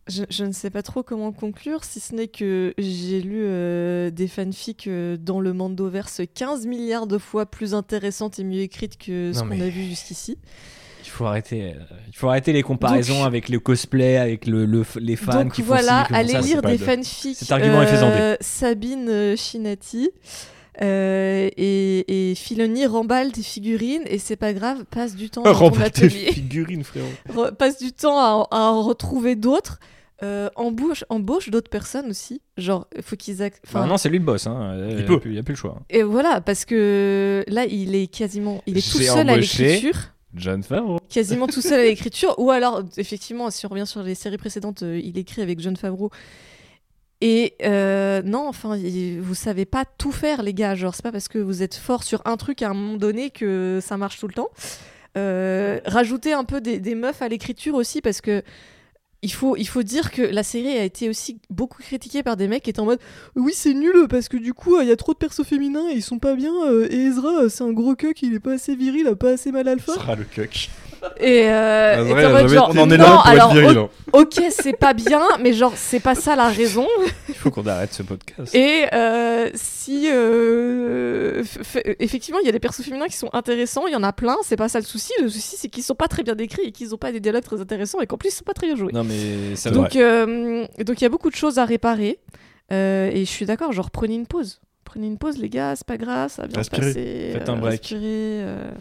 Je, 0.08 0.24
je 0.30 0.44
ne 0.46 0.52
sais 0.52 0.70
pas 0.70 0.82
trop 0.84 1.04
comment 1.04 1.32
conclure, 1.32 1.84
si 1.84 2.00
ce 2.00 2.16
n'est 2.16 2.28
que 2.28 2.74
j'ai 2.78 3.22
lu 3.22 3.42
euh, 3.44 4.10
des 4.10 4.28
fanfics 4.28 4.88
euh, 4.88 5.18
dans 5.18 5.40
le 5.40 5.54
Mandoverse 5.54 6.22
15 6.34 6.66
milliards 6.66 7.08
de 7.08 7.18
fois 7.18 7.46
plus 7.46 7.74
intéressantes 7.74 8.40
et 8.40 8.44
mieux 8.44 8.62
écrites 8.62 8.98
que 8.98 9.32
ce 9.34 9.40
qu'on 9.40 9.46
mais- 9.46 9.62
a 9.62 9.70
vu 9.70 9.84
jusqu'ici. 9.86 10.38
Il 11.04 11.10
faut 11.10 11.26
arrêter, 11.26 11.64
euh, 11.74 11.80
il 12.10 12.16
faut 12.16 12.28
arrêter 12.28 12.52
les 12.52 12.64
comparaisons 12.64 13.20
Donc- 13.20 13.28
avec 13.28 13.48
le 13.50 13.60
cosplay, 13.60 14.18
avec 14.18 14.46
le, 14.46 14.66
le- 14.66 14.84
les 15.00 15.16
fans 15.16 15.44
Donc 15.44 15.54
qui 15.54 15.62
voilà, 15.62 16.06
font 16.06 16.14
allez 16.16 16.34
lire 16.42 16.62
des 16.62 16.78
de- 16.78 16.84
fanfics. 16.84 17.38
Cet 17.38 17.52
argument 17.52 17.82
est 17.82 17.88
Sabine 18.42 19.36
Chinati. 19.38 20.10
euh, 20.82 21.50
et, 21.58 22.30
et 22.32 22.36
Filoni 22.36 22.86
remballe 22.86 23.32
des 23.32 23.42
figurines 23.42 24.04
et 24.06 24.20
c'est 24.20 24.36
pas 24.36 24.54
grave, 24.54 24.86
passe 24.92 25.16
du 25.16 25.30
temps 25.30 25.44
tes 25.80 26.04
atelier, 26.04 26.32
figurines, 26.34 26.84
frérot. 26.84 27.08
passe 27.58 27.80
du 27.80 27.94
temps 27.94 28.18
à, 28.20 28.48
à 28.52 28.60
en 28.72 28.84
retrouver 28.84 29.36
d'autres, 29.36 29.80
euh, 30.24 30.50
embauche, 30.56 31.04
embauche 31.10 31.50
d'autres 31.50 31.70
personnes 31.70 32.10
aussi, 32.10 32.42
genre 32.58 32.88
faut 33.02 33.16
qu'ils 33.16 33.36
enfin, 33.44 33.50
Enfin, 33.66 33.86
non, 33.86 33.98
c'est 33.98 34.10
lui 34.10 34.18
le 34.20 34.24
boss. 34.26 34.48
Hein. 34.48 34.76
Il 34.90 35.00
Il 35.00 35.06
peut. 35.06 35.20
n'y 35.30 35.38
a, 35.38 35.44
plus 35.44 35.54
le 35.54 35.58
choix. 35.58 35.82
et 35.90 36.02
voilà 36.04 36.42
parce 36.42 36.66
que 36.66 37.44
là 37.48 37.66
il 37.66 37.94
est 37.96 38.08
quasiment, 38.08 38.62
il 38.66 38.78
est 38.78 38.92
tout 38.92 38.98
seul 39.00 39.30
à 39.30 39.38
l'écriture. 39.38 40.14
John 40.34 40.62
Favreau. 40.62 41.00
quasiment 41.10 41.48
tout 41.48 41.62
seul 41.62 41.80
à 41.80 41.84
l'écriture, 41.92 42.36
ou 42.38 42.52
alors 42.52 42.84
effectivement, 42.98 43.50
si 43.50 43.66
on 43.66 43.70
revient 43.70 43.88
sur 43.88 44.04
les 44.04 44.14
séries 44.16 44.38
précédentes, 44.38 44.84
euh, 44.84 45.00
il 45.04 45.18
écrit 45.18 45.42
avec 45.42 45.60
John 45.60 45.76
Favreau. 45.78 46.12
Et 47.22 47.56
euh, 47.64 48.22
non, 48.24 48.48
enfin, 48.48 48.76
il- 48.78 49.20
vous 49.22 49.34
savez 49.34 49.66
pas 49.66 49.86
tout 49.98 50.12
faire, 50.12 50.44
les 50.44 50.54
gars. 50.54 50.76
Genre, 50.76 50.94
c'est 50.94 51.02
pas 51.02 51.12
parce 51.12 51.28
que 51.28 51.40
vous 51.40 51.64
êtes 51.64 51.74
fort 51.76 52.04
sur 52.04 52.22
un 52.26 52.38
truc 52.38 52.62
à 52.62 52.70
un 52.70 52.74
moment 52.76 52.98
donné 52.98 53.32
que 53.32 53.80
ça 53.82 53.98
marche 53.98 54.20
tout 54.20 54.28
le 54.28 54.34
temps. 54.36 54.50
Euh, 55.18 55.80
rajoutez 55.86 56.34
un 56.34 56.44
peu 56.44 56.62
des, 56.62 56.80
des 56.80 56.94
meufs 56.94 57.24
à 57.24 57.28
l'écriture 57.28 57.74
aussi, 57.74 58.02
parce 58.02 58.22
que 58.22 58.44
il 59.22 59.34
faut, 59.34 59.56
il 59.56 59.68
faut 59.68 59.84
dire 59.84 60.12
que 60.12 60.22
la 60.22 60.44
série 60.44 60.78
a 60.78 60.84
été 60.84 61.10
aussi 61.10 61.40
beaucoup 61.50 61.82
critiquée 61.82 62.24
par 62.24 62.38
des 62.38 62.48
mecs 62.48 62.64
qui 62.64 62.70
étaient 62.70 62.80
en 62.80 62.86
mode 62.86 63.00
oui 63.36 63.52
c'est 63.56 63.74
nul 63.74 64.08
parce 64.10 64.30
que 64.30 64.38
du 64.38 64.54
coup 64.54 64.80
il 64.80 64.88
y 64.88 64.92
a 64.92 64.96
trop 64.96 65.14
de 65.14 65.18
persos 65.18 65.44
féminins 65.44 65.90
et 65.90 65.96
ils 65.96 66.04
sont 66.04 66.20
pas 66.20 66.36
bien 66.36 66.54
euh, 66.66 66.88
Ezra 66.92 67.44
euh, 67.44 67.50
c'est 67.50 67.64
un 67.64 67.72
gros 67.72 67.96
cuck 67.96 68.22
il 68.22 68.36
est 68.36 68.40
pas 68.40 68.54
assez 68.54 68.76
viril 68.76 69.02
il 69.02 69.08
a 69.08 69.16
pas 69.16 69.32
assez 69.32 69.52
mal 69.52 69.68
alpha 69.68 69.94
sera 69.94 70.16
le 70.16 70.24
cuck. 70.24 70.70
Et, 71.20 71.50
euh, 71.50 71.96
Ah, 71.98 72.02
et 72.02 72.04
vrai, 72.12 72.30
mode 72.32 72.48
genre, 72.48 72.72
on 72.74 72.78
en 72.80 72.90
est 72.92 72.98
non, 72.98 73.04
là 73.06 73.12
pour 73.12 73.28
alors, 73.28 73.52
être 73.52 73.60
viril. 73.62 73.78
hein. 73.78 73.90
ok, 74.14 74.42
c'est 74.50 74.78
pas 74.78 74.94
bien, 74.94 75.22
mais 75.42 75.54
genre, 75.54 75.74
c'est 75.76 76.00
pas 76.00 76.16
ça 76.16 76.36
la 76.36 76.48
raison. 76.48 76.88
Il 77.30 77.36
faut 77.36 77.52
qu'on 77.52 77.66
arrête 77.68 77.94
ce 77.94 78.04
podcast. 78.04 78.54
Et 78.56 78.86
euh, 78.94 79.50
si. 79.56 80.10
euh, 80.12 81.44
effectivement, 82.00 82.40
il 82.42 82.46
y 82.46 82.50
a 82.50 82.52
des 82.52 82.60
persos 82.60 82.84
féminins 82.84 83.08
qui 83.08 83.18
sont 83.18 83.30
intéressants, 83.34 83.88
il 83.88 83.94
y 83.94 83.96
en 83.96 84.04
a 84.04 84.14
plein, 84.14 84.36
c'est 84.44 84.56
pas 84.58 84.70
ça 84.70 84.80
le 84.80 84.86
souci. 84.86 85.12
Le 85.22 85.30
souci, 85.30 85.56
c'est 85.58 85.70
qu'ils 85.70 85.84
sont 85.84 85.96
pas 85.96 86.08
très 86.08 86.24
bien 86.24 86.36
décrits 86.36 86.64
et 86.66 86.72
qu'ils 86.72 86.94
ont 86.94 86.98
pas 86.98 87.12
des 87.12 87.20
dialogues 87.20 87.44
très 87.44 87.62
intéressants 87.62 88.00
et 88.02 88.08
qu'en 88.08 88.18
plus, 88.18 88.30
ils 88.30 88.34
sont 88.34 88.44
pas 88.44 88.54
très 88.54 88.68
bien 88.68 88.76
joués. 88.76 88.92
Non, 88.94 89.04
mais 89.04 89.56
ça. 89.56 89.72
Donc, 89.72 89.96
euh, 89.96 90.66
donc 90.86 91.00
il 91.02 91.04
y 91.04 91.08
a 91.08 91.10
beaucoup 91.10 91.30
de 91.30 91.36
choses 91.36 91.58
à 91.58 91.66
réparer. 91.66 92.20
Euh, 92.72 93.10
et 93.14 93.20
je 93.26 93.30
suis 93.32 93.46
d'accord, 93.46 93.72
genre, 93.72 93.92
prenez 93.92 94.16
une 94.16 94.28
pause. 94.28 94.60
Prenez 94.84 95.08
une 95.08 95.18
pause, 95.18 95.38
les 95.38 95.50
gars, 95.50 95.74
c'est 95.76 95.86
pas 95.88 95.98
grave, 95.98 96.32
ça 96.32 96.44
va 96.44 96.48
bien 96.48 96.64
se 96.64 96.70
passer. 96.70 97.32
Faites 97.34 97.50
un 97.50 97.56
break. 97.58 97.72
respirez, 97.82 98.02
euh. 98.04 98.72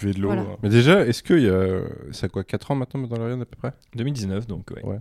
Buvez 0.00 0.12
de 0.14 0.20
l'eau. 0.20 0.28
Voilà. 0.28 0.42
hein. 0.42 0.56
Mais 0.62 0.68
déjà, 0.68 1.04
est-ce 1.06 1.22
qu'il 1.22 1.40
y 1.42 1.48
a. 1.48 1.80
Ça 2.12 2.26
a 2.26 2.28
quoi 2.28 2.44
4 2.44 2.70
ans 2.70 2.74
maintenant, 2.74 3.00
Mandalorian 3.00 3.40
à 3.40 3.44
peu 3.46 3.56
près? 3.56 3.72
2019, 3.96 4.46
donc 4.46 4.70
ouais. 4.74 4.84
Ouais. 4.84 4.98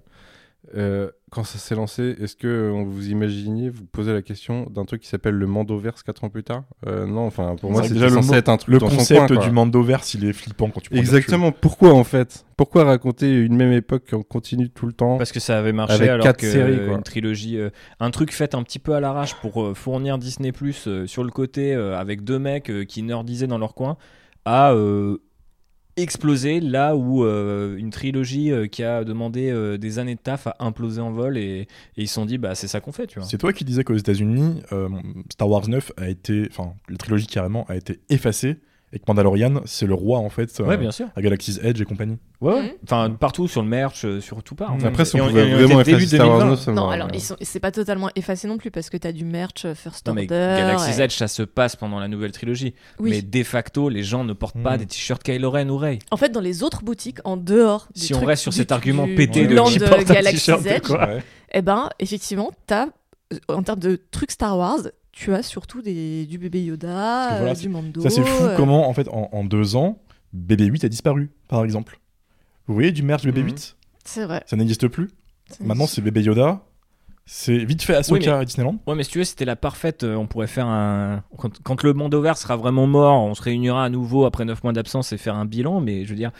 Euh, 0.76 1.10
quand 1.32 1.46
ça 1.46 1.60
s'est 1.60 1.76
lancé, 1.76 2.16
est-ce 2.20 2.36
que 2.36 2.72
on 2.74 2.84
vous 2.84 3.10
imaginiez, 3.10 3.70
vous 3.70 3.86
posez 3.86 4.12
la 4.12 4.22
question 4.22 4.66
d'un 4.70 4.84
truc 4.84 5.02
qui 5.02 5.08
s'appelle 5.08 5.36
le 5.36 5.48
Mandoverse 5.48 6.04
4 6.04 6.26
ans 6.26 6.30
plus 6.30 6.44
tard? 6.44 6.64
Euh, 6.86 7.06
Non, 7.06 7.26
enfin 7.26 7.56
pour 7.56 7.72
moi 7.72 7.84
C'est 7.84 7.94
déjà 7.94 8.08
le 8.08 8.14
censé 8.16 8.34
être 8.34 8.50
un 8.50 8.58
truc 8.58 8.74
Le 8.74 8.80
dans 8.80 8.90
son 8.90 8.98
concept 8.98 9.28
coin, 9.28 9.36
quoi. 9.38 9.46
du 9.46 9.52
Mandoverse, 9.52 10.14
il 10.16 10.26
est 10.26 10.34
flippant 10.34 10.70
quand 10.70 10.82
tu 10.82 10.90
prends 10.90 11.00
Exactement. 11.00 11.54
Pourquoi 11.54 11.94
en 11.94 12.04
fait? 12.04 12.44
Pourquoi 12.58 12.84
raconter 12.84 13.34
une 13.34 13.56
même 13.56 13.72
époque 13.72 14.10
en 14.14 14.24
continu 14.24 14.70
tout 14.70 14.88
le 14.88 14.94
temps 14.94 15.18
Parce 15.18 15.32
que 15.32 15.40
ça 15.40 15.58
avait 15.58 15.72
marché 15.74 15.94
Avec 15.94 16.10
alors 16.10 16.26
quatre 16.26 16.38
que 16.42 16.52
séries, 16.52 16.86
quoi. 16.86 16.98
une 16.98 17.04
trilogie, 17.04 17.58
euh, 17.58 17.70
un 18.02 18.12
truc 18.12 18.34
fait 18.34 18.54
un 18.54 18.64
petit 18.64 18.80
peu 18.80 18.94
à 18.94 19.00
l'arrache 19.00 19.36
pour 19.36 19.64
euh, 19.64 19.74
fournir 19.74 20.18
Disney 20.18 20.52
Plus 20.52 20.90
sur 21.06 21.24
le 21.24 21.32
côté 21.32 21.76
euh, 21.76 21.98
avec 21.98 22.26
deux 22.26 22.40
mecs 22.40 22.70
euh, 22.70 22.84
qui 22.84 23.04
nerdisaient 23.04 23.48
dans 23.48 23.60
leur 23.60 23.74
coin, 23.74 23.96
a 24.48 24.74
euh, 24.74 25.18
explosé 25.98 26.62
là 26.62 26.96
où 26.96 27.26
euh, 27.26 27.76
une 27.78 27.90
trilogie 27.90 28.52
euh, 28.52 28.68
qui 28.68 28.82
a 28.84 29.04
demandé 29.04 29.52
des 29.78 30.00
années 30.00 30.16
de 30.16 30.22
taf 30.22 30.48
a 30.48 30.56
implosé 30.60 31.02
en 31.02 31.12
vol 31.12 31.38
et, 31.38 31.68
ils 31.98 32.08
se 32.08 32.14
sont 32.14 32.26
dit 32.26 32.38
bah 32.38 32.56
c'est 32.56 32.68
ça 32.68 32.80
qu'on 32.80 32.94
fait 32.94 33.08
tu 33.08 33.20
vois. 33.20 33.28
C'est 33.28 33.38
toi 33.38 33.52
qui 33.52 33.66
disais 33.66 33.84
qu'aux 33.84 33.96
États-Unis, 33.96 34.62
Star 35.32 35.50
Wars 35.50 35.68
9 35.68 35.92
a 35.98 36.10
été, 36.10 36.48
enfin, 36.50 36.74
la 36.90 36.98
trilogie 36.98 37.28
carrément 37.28 37.66
a 37.68 37.76
été 37.76 38.00
effacée 38.10 38.58
et 38.94 39.00
que 39.00 39.04
Mandalorian, 39.08 39.62
c'est 39.66 39.86
le 39.86 39.94
roi 39.94 40.20
en 40.20 40.30
fait, 40.30 40.50
euh, 40.60 40.64
Ouais 40.66 40.78
bien 40.78 40.92
sûr. 40.92 41.08
à 41.16 41.22
Galaxy's 41.22 41.60
Edge 41.62 41.82
et 41.82 41.86
compagnie. 41.86 42.18
Ouais, 42.40 42.54
ouais. 42.54 42.78
Enfin 42.84 43.10
partout 43.10 43.48
sur 43.48 43.62
le 43.62 43.68
merch, 43.68 44.06
euh, 44.06 44.22
sur 44.22 44.42
tout 44.44 44.56
part. 44.56 44.72
en 44.72 44.80
fait. 44.80 44.88
Après, 44.88 45.04
si 45.04 45.20
on 45.20 45.26
et 45.26 45.30
pouvait 45.30 45.54
vraiment 45.54 45.78
début 45.84 45.92
effacer 46.04 46.16
Star 46.16 46.28
Wars 46.30 46.38
2020. 46.40 46.50
9, 46.52 46.60
ça 46.62 46.72
Non, 46.72 46.90
alors, 46.90 47.10
sont- 47.20 47.36
c'est 47.42 47.60
pas 47.60 47.72
totalement 47.72 48.10
effacé 48.16 48.48
non 48.48 48.58
plus 48.58 48.72
parce 48.72 48.90
que 48.90 48.96
t'as 48.98 49.12
du 49.12 49.26
merch, 49.26 49.66
euh, 49.66 49.74
First 49.76 50.08
Non 50.08 50.14
mais 50.14 50.22
Order. 50.24 50.56
Galaxy's 50.58 51.00
et- 51.00 51.02
Edge 51.02 51.12
ça 51.16 51.28
se 51.28 51.44
passe 51.44 51.76
pendant 51.76 52.00
la 52.00 52.08
nouvelle 52.08 52.32
trilogie. 52.32 52.74
Oui. 53.00 53.10
Mais 53.10 53.22
de 53.22 53.44
facto 53.44 53.90
les 53.90 54.04
gens 54.04 54.24
ne 54.24 54.34
portent 54.34 54.62
pas 54.64 54.74
Mhm. 54.74 54.78
des 54.80 54.86
t-shirts 54.86 55.24
Kylo 55.24 55.52
Ren 55.52 55.68
ou 55.70 55.78
Rey. 55.78 56.00
En 56.12 56.18
fait, 56.18 56.30
dans 56.30 56.40
les 56.42 56.64
autres 56.64 56.84
boutiques, 56.84 57.20
en 57.26 57.36
dehors. 57.38 57.88
des 57.94 58.02
Si 58.02 58.14
on 58.14 58.24
reste 58.24 58.44
sur 58.44 58.52
du- 58.52 58.58
cet 58.58 58.72
argument 58.72 59.06
du- 59.06 59.16
pété 59.16 59.42
du 59.48 59.56
de 59.56 59.62
qui 59.64 59.80
de 59.80 59.86
porte 59.88 60.10
un 60.10 60.14
Galaxy's 60.14 60.46
t-shirt 60.46 60.64
de 60.64 60.70
Edge, 60.70 60.82
quoi 60.88 61.08
Ouais. 61.08 61.24
eh 61.54 61.62
ben, 61.62 61.90
effectivement, 62.00 62.52
t'as, 62.68 62.86
euh, 63.34 63.38
en 63.50 63.64
termes 63.64 63.80
de 63.80 64.00
trucs 64.12 64.32
Star 64.32 64.58
Wars, 64.58 64.80
tu 65.18 65.34
as 65.34 65.44
surtout 65.44 65.82
des, 65.82 66.26
du 66.26 66.38
bébé 66.38 66.64
Yoda, 66.64 67.38
voilà, 67.38 67.52
euh, 67.52 67.56
du 67.56 67.70
Mando. 67.70 68.02
Ça 68.02 68.10
c'est 68.10 68.24
fou 68.24 68.44
euh, 68.44 68.56
comment 68.58 68.88
en 68.88 68.94
fait 68.94 69.08
en, 69.10 69.30
en 69.32 69.44
deux 69.44 69.76
ans, 69.76 70.00
BB-8 70.36 70.86
a 70.86 70.90
disparu 70.90 71.30
par 71.48 71.64
exemple. 71.64 72.00
Vous 72.68 72.74
voyez 72.74 72.92
du 72.92 73.02
merch 73.04 73.24
BB-8 73.26 73.76
C'est 74.04 74.24
vrai. 74.26 74.44
Ça 74.46 74.56
n'existe 74.56 74.88
plus. 74.88 75.10
C'est- 75.50 75.64
Maintenant 75.64 75.88
c'est 75.88 76.02
bébé 76.02 76.22
Yoda. 76.22 76.62
C'est 77.30 77.58
vite 77.66 77.82
fait 77.82 77.94
Ahsoka 77.96 78.20
Oui, 78.22 78.26
mais- 78.26 78.32
à 78.32 78.46
Disneyland. 78.46 78.78
Ouais, 78.88 78.96
mais 78.96 79.04
si 79.04 79.10
tu 79.12 79.18
veux, 79.18 79.26
c'était 79.26 79.44
la 79.44 79.58
parfaite. 79.58 80.04
euh, 80.06 80.16
on 80.16 80.28
pourrait 80.28 80.48
faire 80.48 80.66
un. 80.68 81.24
Quand, 81.38 81.62
quand 81.62 81.84
le 81.84 81.92
Mandoverse 81.94 82.40
sera 82.42 82.56
vraiment 82.56 82.88
mort, 82.88 83.22
on 83.26 83.34
se 83.36 83.42
réunira 83.42 83.84
à 83.84 83.90
nouveau 83.90 84.24
après 84.24 84.46
9 84.46 84.64
mois 84.64 84.72
d'absence 84.72 85.12
et 85.12 85.18
faire 85.18 85.36
un 85.36 85.44
bilan. 85.44 85.82
Mais 85.82 86.06
je 86.06 86.10
veux 86.12 86.16
dire, 86.16 86.32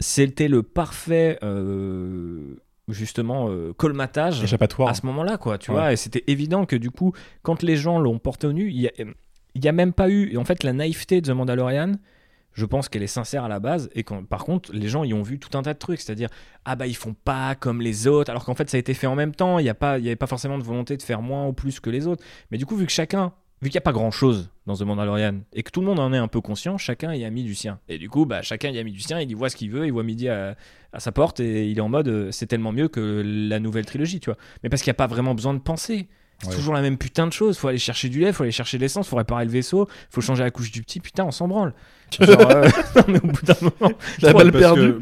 c'était 0.00 0.48
le 0.48 0.62
parfait, 0.62 1.38
euh, 1.42 2.56
justement, 2.88 3.48
euh, 3.50 3.72
colmatage 3.74 4.42
à 4.42 4.94
ce 4.94 5.06
moment-là, 5.06 5.36
quoi. 5.38 5.58
Tu 5.58 5.70
Ouais. 5.70 5.76
vois, 5.76 5.92
et 5.92 5.96
c'était 5.96 6.24
évident 6.26 6.64
que 6.66 6.76
du 6.76 6.90
coup, 6.90 7.12
quand 7.42 7.62
les 7.62 7.76
gens 7.76 7.98
l'ont 7.98 8.18
porté 8.18 8.46
au 8.46 8.52
nu, 8.52 8.68
il 8.70 8.80
y 8.80 8.88
a, 8.88 8.92
y 9.54 9.68
a 9.68 9.72
même 9.72 9.92
pas 9.92 10.08
eu. 10.08 10.36
En 10.36 10.44
fait, 10.44 10.62
la 10.64 10.72
naïveté 10.72 11.20
de 11.20 11.30
The 11.32 11.34
Mandalorian. 11.34 11.92
Je 12.54 12.64
pense 12.64 12.88
qu'elle 12.88 13.04
est 13.04 13.06
sincère 13.06 13.44
à 13.44 13.48
la 13.48 13.60
base 13.60 13.88
et 13.94 14.02
quand, 14.02 14.24
par 14.24 14.44
contre 14.44 14.72
les 14.72 14.88
gens 14.88 15.04
y 15.04 15.14
ont 15.14 15.22
vu 15.22 15.38
tout 15.38 15.56
un 15.56 15.62
tas 15.62 15.74
de 15.74 15.78
trucs, 15.78 16.00
c'est-à-dire 16.00 16.28
ah 16.64 16.74
bah 16.74 16.88
ils 16.88 16.96
font 16.96 17.14
pas 17.14 17.54
comme 17.54 17.80
les 17.80 18.08
autres, 18.08 18.30
alors 18.30 18.44
qu'en 18.44 18.56
fait 18.56 18.68
ça 18.68 18.78
a 18.78 18.80
été 18.80 18.94
fait 18.94 19.06
en 19.06 19.14
même 19.14 19.32
temps, 19.32 19.60
il 19.60 19.66
y 19.66 19.68
a 19.68 19.74
pas, 19.74 19.98
il 20.00 20.04
y 20.04 20.08
avait 20.08 20.16
pas 20.16 20.26
forcément 20.26 20.58
de 20.58 20.64
volonté 20.64 20.96
de 20.96 21.02
faire 21.02 21.22
moins 21.22 21.46
ou 21.46 21.52
plus 21.52 21.78
que 21.78 21.88
les 21.88 22.08
autres, 22.08 22.24
mais 22.50 22.58
du 22.58 22.66
coup 22.66 22.74
vu 22.74 22.84
que 22.86 22.90
chacun, 22.90 23.32
vu 23.62 23.68
qu'il 23.70 23.74
n'y 23.74 23.78
a 23.78 23.82
pas 23.82 23.92
grand-chose 23.92 24.50
dans 24.66 24.74
The 24.76 24.82
Mandalorian 24.82 25.40
et 25.52 25.62
que 25.62 25.70
tout 25.70 25.80
le 25.80 25.86
monde 25.86 25.98
en 25.98 26.12
est 26.12 26.18
un 26.18 26.28
peu 26.28 26.40
conscient, 26.40 26.78
chacun 26.78 27.14
y 27.14 27.24
a 27.24 27.30
mis 27.30 27.42
du 27.42 27.54
sien 27.54 27.78
et 27.88 27.98
du 27.98 28.08
coup 28.08 28.24
bah 28.26 28.42
chacun 28.42 28.70
y 28.70 28.78
a 28.78 28.84
mis 28.84 28.92
du 28.92 29.00
sien, 29.00 29.20
il 29.20 29.30
y 29.30 29.34
voit 29.34 29.48
ce 29.50 29.56
qu'il 29.56 29.70
veut, 29.70 29.86
il 29.86 29.92
voit 29.92 30.02
midi 30.04 30.28
à, 30.28 30.56
à 30.92 31.00
sa 31.00 31.10
porte 31.12 31.40
et 31.40 31.68
il 31.68 31.78
est 31.78 31.80
en 31.80 31.88
mode 31.88 32.08
euh, 32.08 32.30
c'est 32.30 32.46
tellement 32.46 32.72
mieux 32.72 32.88
que 32.88 33.22
la 33.24 33.58
nouvelle 33.60 33.86
trilogie, 33.86 34.20
tu 34.20 34.30
vois, 34.30 34.38
mais 34.62 34.68
parce 34.68 34.82
qu'il 34.82 34.90
n'y 34.90 34.94
a 34.96 35.00
pas 35.02 35.06
vraiment 35.06 35.34
besoin 35.34 35.54
de 35.54 35.60
penser. 35.60 36.08
C'est 36.40 36.50
Ouais. 36.50 36.54
toujours 36.54 36.72
la 36.74 36.82
même 36.82 36.98
putain 36.98 37.26
de 37.26 37.32
chose. 37.32 37.58
Faut 37.58 37.66
aller 37.66 37.78
chercher 37.78 38.08
du 38.08 38.20
lait, 38.20 38.32
faut 38.32 38.44
aller 38.44 38.52
chercher 38.52 38.76
de 38.78 38.82
l'essence, 38.82 39.08
faut 39.08 39.16
réparer 39.16 39.44
le 39.44 39.50
vaisseau, 39.50 39.88
faut 40.08 40.20
changer 40.20 40.44
la 40.44 40.52
couche 40.52 40.70
du 40.70 40.82
petit. 40.82 41.00
Putain, 41.00 41.24
on 41.24 41.32
s'en 41.32 41.48
branle. 41.48 41.74
Genre, 42.20 42.50
euh, 42.50 42.68
non, 42.96 43.02
mais 43.08 43.18
au 43.18 43.26
bout 43.28 43.44
d'un 43.44 43.54
moment. 43.60 43.92
La 44.22 44.32
balle 44.32 44.52
perdue. 44.52 44.94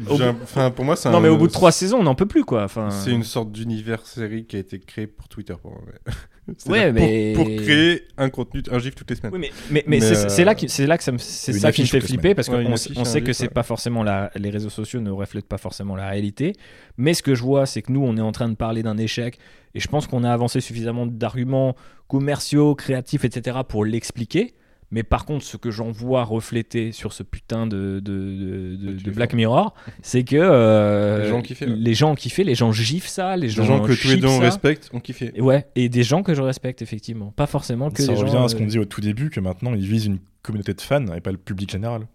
Enfin, 0.43 0.71
pour 0.71 0.85
moi, 0.85 0.95
c'est 0.95 1.09
Non, 1.09 1.17
un- 1.17 1.21
mais 1.21 1.29
au 1.29 1.37
bout 1.37 1.47
de 1.47 1.51
trois 1.53 1.71
saisons, 1.71 1.99
on 1.99 2.03
n'en 2.03 2.15
peut 2.15 2.25
plus, 2.25 2.43
quoi. 2.43 2.63
Enfin, 2.63 2.89
C'est 2.91 3.11
une 3.11 3.23
sorte 3.23 3.51
d'univers 3.51 4.05
série 4.05 4.45
qui 4.45 4.55
a 4.55 4.59
été 4.59 4.79
créé 4.79 5.07
pour 5.07 5.27
Twitter 5.27 5.53
pour 5.61 5.71
moi. 5.71 5.81
mais- 5.85 6.13
Ouais, 6.47 6.53
C'est-à-dire 6.79 6.93
mais- 6.93 7.33
pour, 7.35 7.43
pour 7.45 7.55
créer 7.57 8.03
un 8.17 8.29
contenu, 8.29 8.63
un 8.71 8.79
gif 8.79 8.95
toutes 8.95 9.09
les 9.09 9.17
semaines. 9.17 9.33
Oui, 9.33 9.39
mais, 9.39 9.51
mais, 9.69 9.83
mais 9.85 9.99
Mais, 9.99 10.15
c'est 10.15 10.41
euh, 10.41 10.45
là, 10.45 10.55
qui- 10.55 10.69
c'est 10.69 10.87
là 10.87 10.97
que 10.97 11.03
ça 11.03 11.11
me- 11.11 11.17
ça 11.17 11.71
qui 11.73 11.81
me 11.81 11.87
fait 11.87 11.99
flipper 11.99 12.35
parce 12.35 12.47
qu'on 12.47 12.57
Ouais, 12.65 12.73
on 12.95 13.03
sait 13.05 13.21
que 13.21 13.33
c'est 13.33 13.43
ouais. 13.43 13.49
pas 13.49 13.63
forcément 13.63 14.01
la, 14.01 14.31
les 14.35 14.49
réseaux 14.49 14.69
sociaux 14.69 15.01
ne 15.01 15.11
reflètent 15.11 15.47
pas 15.47 15.57
forcément 15.57 15.95
la 15.97 16.07
réalité. 16.09 16.53
Mais 16.97 17.13
ce 17.13 17.21
que 17.21 17.35
je 17.35 17.43
vois, 17.43 17.65
c'est 17.65 17.81
que 17.81 17.91
nous, 17.91 18.01
on 18.01 18.15
est 18.15 18.21
en 18.21 18.31
train 18.31 18.47
de 18.47 18.55
parler 18.55 18.81
d'un 18.81 18.97
échec 18.97 19.39
et 19.75 19.81
je 19.81 19.87
pense 19.89 20.07
qu'on 20.07 20.23
a 20.23 20.31
avancé 20.31 20.61
suffisamment 20.61 21.05
d'arguments 21.05 21.75
commerciaux, 22.07 22.75
créatifs, 22.75 23.25
etc. 23.25 23.57
pour 23.67 23.83
l'expliquer. 23.83 24.53
Mais 24.89 25.03
par 25.03 25.25
contre, 25.25 25.43
ce 25.43 25.57
que 25.57 25.69
j'en 25.69 25.91
vois 25.91 26.23
refléter 26.23 26.93
sur 26.93 27.11
ce 27.11 27.21
putain 27.23 27.67
de, 27.67 27.99
de, 27.99 27.99
de- 27.99 28.75
de- 28.77 28.97
Tu 28.97 29.03
de 29.03 29.09
es 29.09 29.13
Black. 29.13 29.33
Mirror, 29.33 29.73
c'est 30.01 30.23
que 30.23 30.37
euh, 30.39 31.23
Les 31.23 31.27
gens 31.29 31.37
ont 31.39 31.41
kiffé, 31.41 31.65
ouais. 31.65 31.75
les 31.75 31.93
gens 31.93 32.11
ont 32.11 32.15
kiffé, 32.15 32.43
les 32.45 32.55
gens 32.55 32.71
gifent 32.71 33.07
ça, 33.07 33.35
les 33.35 33.43
Les 33.43 33.49
gens, 33.49 33.65
gens 33.65 33.81
que 33.81 33.91
tous 33.91 34.07
les 34.07 34.15
deux 34.17 34.27
on 34.27 34.39
respecte 34.39 34.89
ont 34.93 34.99
kiffé. 35.01 35.31
Et 35.35 35.41
Ouais, 35.41 35.67
et 35.75 35.89
des 35.89 36.03
gens 36.03 36.23
que 36.23 36.33
je 36.33 36.41
respecte 36.41 36.81
effectivement, 36.81 37.31
pas 37.35 37.47
forcément 37.47 37.89
que 37.91 38.01
ça 38.01 38.13
revient 38.13 38.31
gens. 38.31 38.45
à 38.45 38.47
ce 38.47 38.55
qu'on 38.55 38.63
euh, 38.63 38.67
disait 38.67 38.79
au 38.79 38.85
tout 38.85 39.01
début, 39.01 39.29
que 39.29 39.41
maintenant 39.41 39.73
ils 39.73 39.85
visent 39.85 40.05
une 40.05 40.19
communauté 40.41 40.73
de 40.73 40.79
fans 40.81 41.05
et 41.13 41.19
pas 41.19 41.31
le 41.31 41.37
public 41.37 41.69
général. 41.69 42.07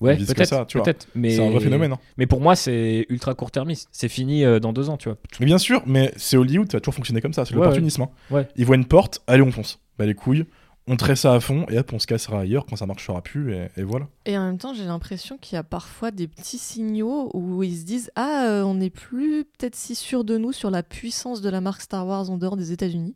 Ouais, 0.00 0.16
peut-être, 0.16 0.46
ça, 0.46 0.64
tu 0.66 0.78
vois. 0.78 0.84
peut-être. 0.86 1.06
Mais 1.14 1.32
C'est 1.36 1.46
un 1.46 1.50
vrai 1.50 1.60
phénomène. 1.60 1.92
hein. 1.92 1.98
Mais 2.16 2.26
pour 2.26 2.40
moi, 2.40 2.56
c'est 2.56 3.04
ultra 3.10 3.34
court-termiste. 3.34 3.90
C'est 3.92 4.08
fini 4.08 4.46
euh, 4.46 4.58
dans 4.58 4.72
deux 4.72 4.88
ans, 4.88 4.96
tu 4.96 5.10
vois. 5.10 5.18
Mais 5.40 5.44
bien 5.44 5.58
sûr, 5.58 5.82
mais 5.84 6.10
c'est 6.16 6.38
Hollywood, 6.38 6.70
ça 6.72 6.78
a 6.78 6.80
toujours 6.80 6.94
fonctionné 6.94 7.20
comme 7.20 7.34
ça, 7.34 7.44
c'est 7.44 7.52
Ouais, 7.52 7.58
l'opportunisme. 7.60 8.00
hein. 8.04 8.08
Ouais. 8.30 8.48
Ils 8.56 8.64
voient 8.64 8.76
une 8.76 8.86
porte, 8.86 9.20
allez, 9.26 9.42
on 9.42 9.52
fonce. 9.52 9.78
Bah 9.98 10.06
les 10.06 10.14
couilles, 10.14 10.46
on 10.92 10.96
traite 10.96 11.16
ça 11.16 11.32
à 11.34 11.40
fond 11.40 11.64
et 11.70 11.78
hop, 11.78 11.92
on 11.92 11.98
se 11.98 12.06
cassera 12.06 12.40
ailleurs 12.40 12.66
quand 12.66 12.74
ça 12.76 12.84
marchera 12.84 13.22
plus 13.22 13.54
et, 13.54 13.68
et 13.76 13.82
voilà. 13.82 14.08
Et 14.26 14.36
en 14.36 14.44
même 14.44 14.58
temps, 14.58 14.74
j'ai 14.74 14.84
l'impression 14.84 15.38
qu'il 15.40 15.54
y 15.54 15.58
a 15.58 15.62
parfois 15.62 16.10
des 16.10 16.26
petits 16.26 16.58
signaux 16.58 17.30
où 17.32 17.62
ils 17.62 17.76
se 17.78 17.84
disent 17.84 18.10
Ah, 18.16 18.46
euh, 18.48 18.62
on 18.64 18.74
n'est 18.74 18.90
plus 18.90 19.44
peut-être 19.44 19.76
si 19.76 19.94
sûr 19.94 20.24
de 20.24 20.36
nous 20.36 20.52
sur 20.52 20.70
la 20.70 20.82
puissance 20.82 21.40
de 21.40 21.48
la 21.48 21.60
marque 21.60 21.80
Star 21.82 22.06
Wars 22.06 22.28
en 22.28 22.36
dehors 22.36 22.56
des 22.56 22.72
États-Unis. 22.72 23.14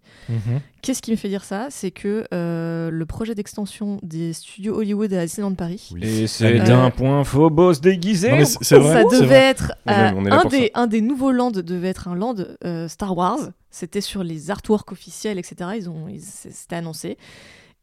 Qu'est-ce 0.82 1.02
qui 1.02 1.10
me 1.10 1.16
fait 1.16 1.28
dire 1.28 1.44
ça? 1.44 1.68
C'est 1.70 1.90
que 1.90 2.26
euh, 2.32 2.90
le 2.90 3.06
projet 3.06 3.34
d'extension 3.34 3.98
des 4.02 4.32
studios 4.34 4.76
Hollywood 4.76 5.12
à 5.14 5.24
Disneyland 5.24 5.54
Paris, 5.54 5.90
Oui. 5.92 6.00
Et 6.04 6.26
c'est 6.26 6.60
Euh, 6.60 6.64
d'un 6.64 6.90
point 6.90 7.22
déguisé. 7.82 8.44
C'est 8.44 8.58
c'est 8.62 8.78
vrai. 8.78 9.02
ça 9.02 9.04
devait 9.08 9.26
vrai. 9.26 9.36
être 9.36 9.72
On 9.86 9.90
est- 9.90 9.94
euh, 9.94 10.10
on 10.16 10.26
est 10.26 10.30
là 10.30 10.42
un, 10.44 10.48
des, 10.48 10.70
un 10.74 10.86
des 10.86 11.00
nouveaux 11.00 11.32
lands 11.32 11.50
devait 11.50 11.88
être 11.88 12.08
un 12.08 12.14
land 12.14 12.34
euh, 12.64 12.86
Star 12.88 13.16
Wars. 13.16 13.38
C'était 13.70 14.00
sur 14.00 14.22
les 14.22 14.50
artworks 14.50 14.92
officiels, 14.92 15.38
etc. 15.38 15.70
Ils 15.76 15.88
ont, 15.90 16.06
ils- 16.08 16.20
c'était 16.20 16.76
annoncé. 16.76 17.16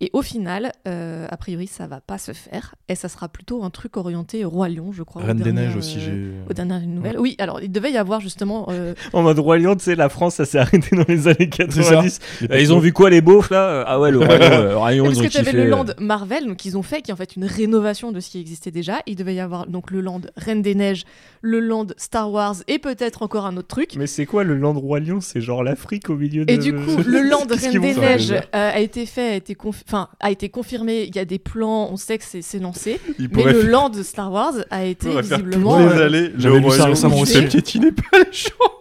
Et 0.03 0.09
au 0.13 0.23
final, 0.23 0.71
euh, 0.87 1.27
a 1.29 1.37
priori, 1.37 1.67
ça 1.67 1.85
va 1.85 2.01
pas 2.01 2.17
se 2.17 2.33
faire. 2.33 2.73
Et 2.89 2.95
ça 2.95 3.07
sera 3.07 3.29
plutôt 3.29 3.63
un 3.63 3.69
truc 3.69 3.97
orienté 3.97 4.43
roi 4.43 4.67
lion, 4.67 4.91
je 4.91 5.03
crois. 5.03 5.21
Reine 5.23 5.37
des 5.37 5.51
Neiges 5.53 5.75
aussi, 5.75 5.97
euh, 5.99 6.01
j'ai. 6.47 6.49
Aux 6.49 6.53
dernières 6.53 6.81
nouvelles. 6.81 7.19
Oui, 7.19 7.35
alors 7.37 7.61
il 7.61 7.71
devait 7.71 7.91
y 7.91 7.97
avoir 7.97 8.19
justement. 8.19 8.65
euh, 8.71 8.95
En 9.13 9.21
mode 9.21 9.37
Roi 9.37 9.59
Lion, 9.59 9.75
tu 9.75 9.83
sais, 9.83 9.95
la 9.95 10.09
France, 10.09 10.35
ça 10.35 10.45
s'est 10.45 10.57
arrêté 10.57 10.95
dans 10.95 11.05
les 11.07 11.27
années 11.27 11.49
ça. 11.51 11.65
90. 11.67 12.19
Les 12.41 12.51
Euh, 12.51 12.59
ils 12.59 12.73
ont 12.73 12.79
vu 12.79 12.93
quoi, 12.93 13.09
les 13.11 13.21
beaufs, 13.21 13.51
là 13.51 13.83
Ah 13.87 13.99
ouais, 13.99 14.09
le 14.11 14.17
Roi 14.17 14.37
Lion, 14.39 14.43
euh, 14.51 14.77
Roi 14.77 14.91
Lion, 14.93 15.03
Parce 15.05 15.15
ils 15.17 15.19
ont 15.21 15.23
que 15.25 15.29
tu 15.29 15.37
avais 15.37 15.51
kiffé. 15.51 15.63
le 15.63 15.69
land 15.69 15.85
Marvel, 15.99 16.47
donc 16.47 16.65
ils 16.65 16.75
ont 16.77 16.81
fait, 16.83 17.03
qui 17.03 17.11
est 17.11 17.13
en 17.13 17.17
fait 17.17 17.35
une 17.35 17.45
rénovation 17.45 18.11
de 18.11 18.19
ce 18.19 18.31
qui 18.31 18.39
existait 18.39 18.71
déjà. 18.71 19.01
Il 19.05 19.15
devait 19.15 19.35
y 19.35 19.39
avoir 19.39 19.67
donc 19.67 19.91
le 19.91 20.01
land 20.01 20.21
Reine 20.35 20.63
des 20.63 20.73
Neiges, 20.73 21.03
le 21.41 21.59
land 21.59 21.85
Star 21.97 22.31
Wars 22.31 22.55
et 22.67 22.79
peut-être 22.79 23.21
encore 23.21 23.45
un 23.45 23.55
autre 23.55 23.67
truc. 23.67 23.93
Mais 23.97 24.07
c'est 24.07 24.25
quoi 24.25 24.43
le 24.43 24.55
land 24.57 24.73
Roi 24.73 24.99
Lion? 24.99 25.21
C'est 25.21 25.41
genre 25.41 25.63
l'Afrique 25.63 26.09
au 26.09 26.15
milieu 26.15 26.43
de. 26.43 26.51
Et 26.51 26.57
du 26.57 26.73
coup, 26.73 26.97
le 27.05 27.21
land 27.21 27.45
Reine 27.47 27.79
des 27.79 27.93
Neiges 27.93 28.31
euh, 28.31 28.41
a 28.51 28.79
été 28.79 29.05
fait, 29.05 29.29
a 29.29 29.35
été, 29.35 29.53
confi- 29.53 29.83
enfin, 29.91 30.07
a 30.19 30.31
été 30.31 30.49
confirmé. 30.49 31.03
Il 31.03 31.15
y 31.15 31.19
a 31.19 31.25
des 31.25 31.39
plans, 31.39 31.89
on 31.91 31.97
sait 31.97 32.17
que 32.17 32.23
c'est 32.23 32.41
c'est 32.41 32.59
lancé. 32.59 32.99
Mais 33.19 33.43
le 33.43 33.61
faire- 33.61 33.69
land 33.69 33.91
Star 34.03 34.31
Wars 34.31 34.53
a 34.69 34.85
été 34.85 35.11
faire 35.11 35.21
visiblement. 35.21 35.77
les 35.79 35.85
euh, 35.85 36.05
allées. 36.05 36.31
J'avais 36.37 36.59
le 36.59 36.65
royaume 36.65 36.91
aussi. 36.91 37.33
fait 37.33 37.47
piétiner 37.47 37.91
pas 37.91 38.17
les 38.19 38.31
gens. 38.31 38.71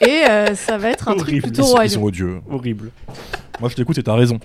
et 0.06 0.24
euh, 0.30 0.54
ça 0.54 0.78
va 0.78 0.90
être 0.90 1.08
un 1.08 1.16
truc 1.16 1.42
plutôt 1.42 1.62
Ils, 1.62 1.64
sont- 1.64 1.70
royal. 1.72 1.86
ils 1.86 1.90
sont 1.90 2.02
odieux. 2.02 2.40
Horrible. 2.50 2.90
Moi 3.60 3.68
je 3.68 3.74
t'écoute 3.76 3.98
et 3.98 4.02
t'as 4.02 4.14
raison. 4.14 4.38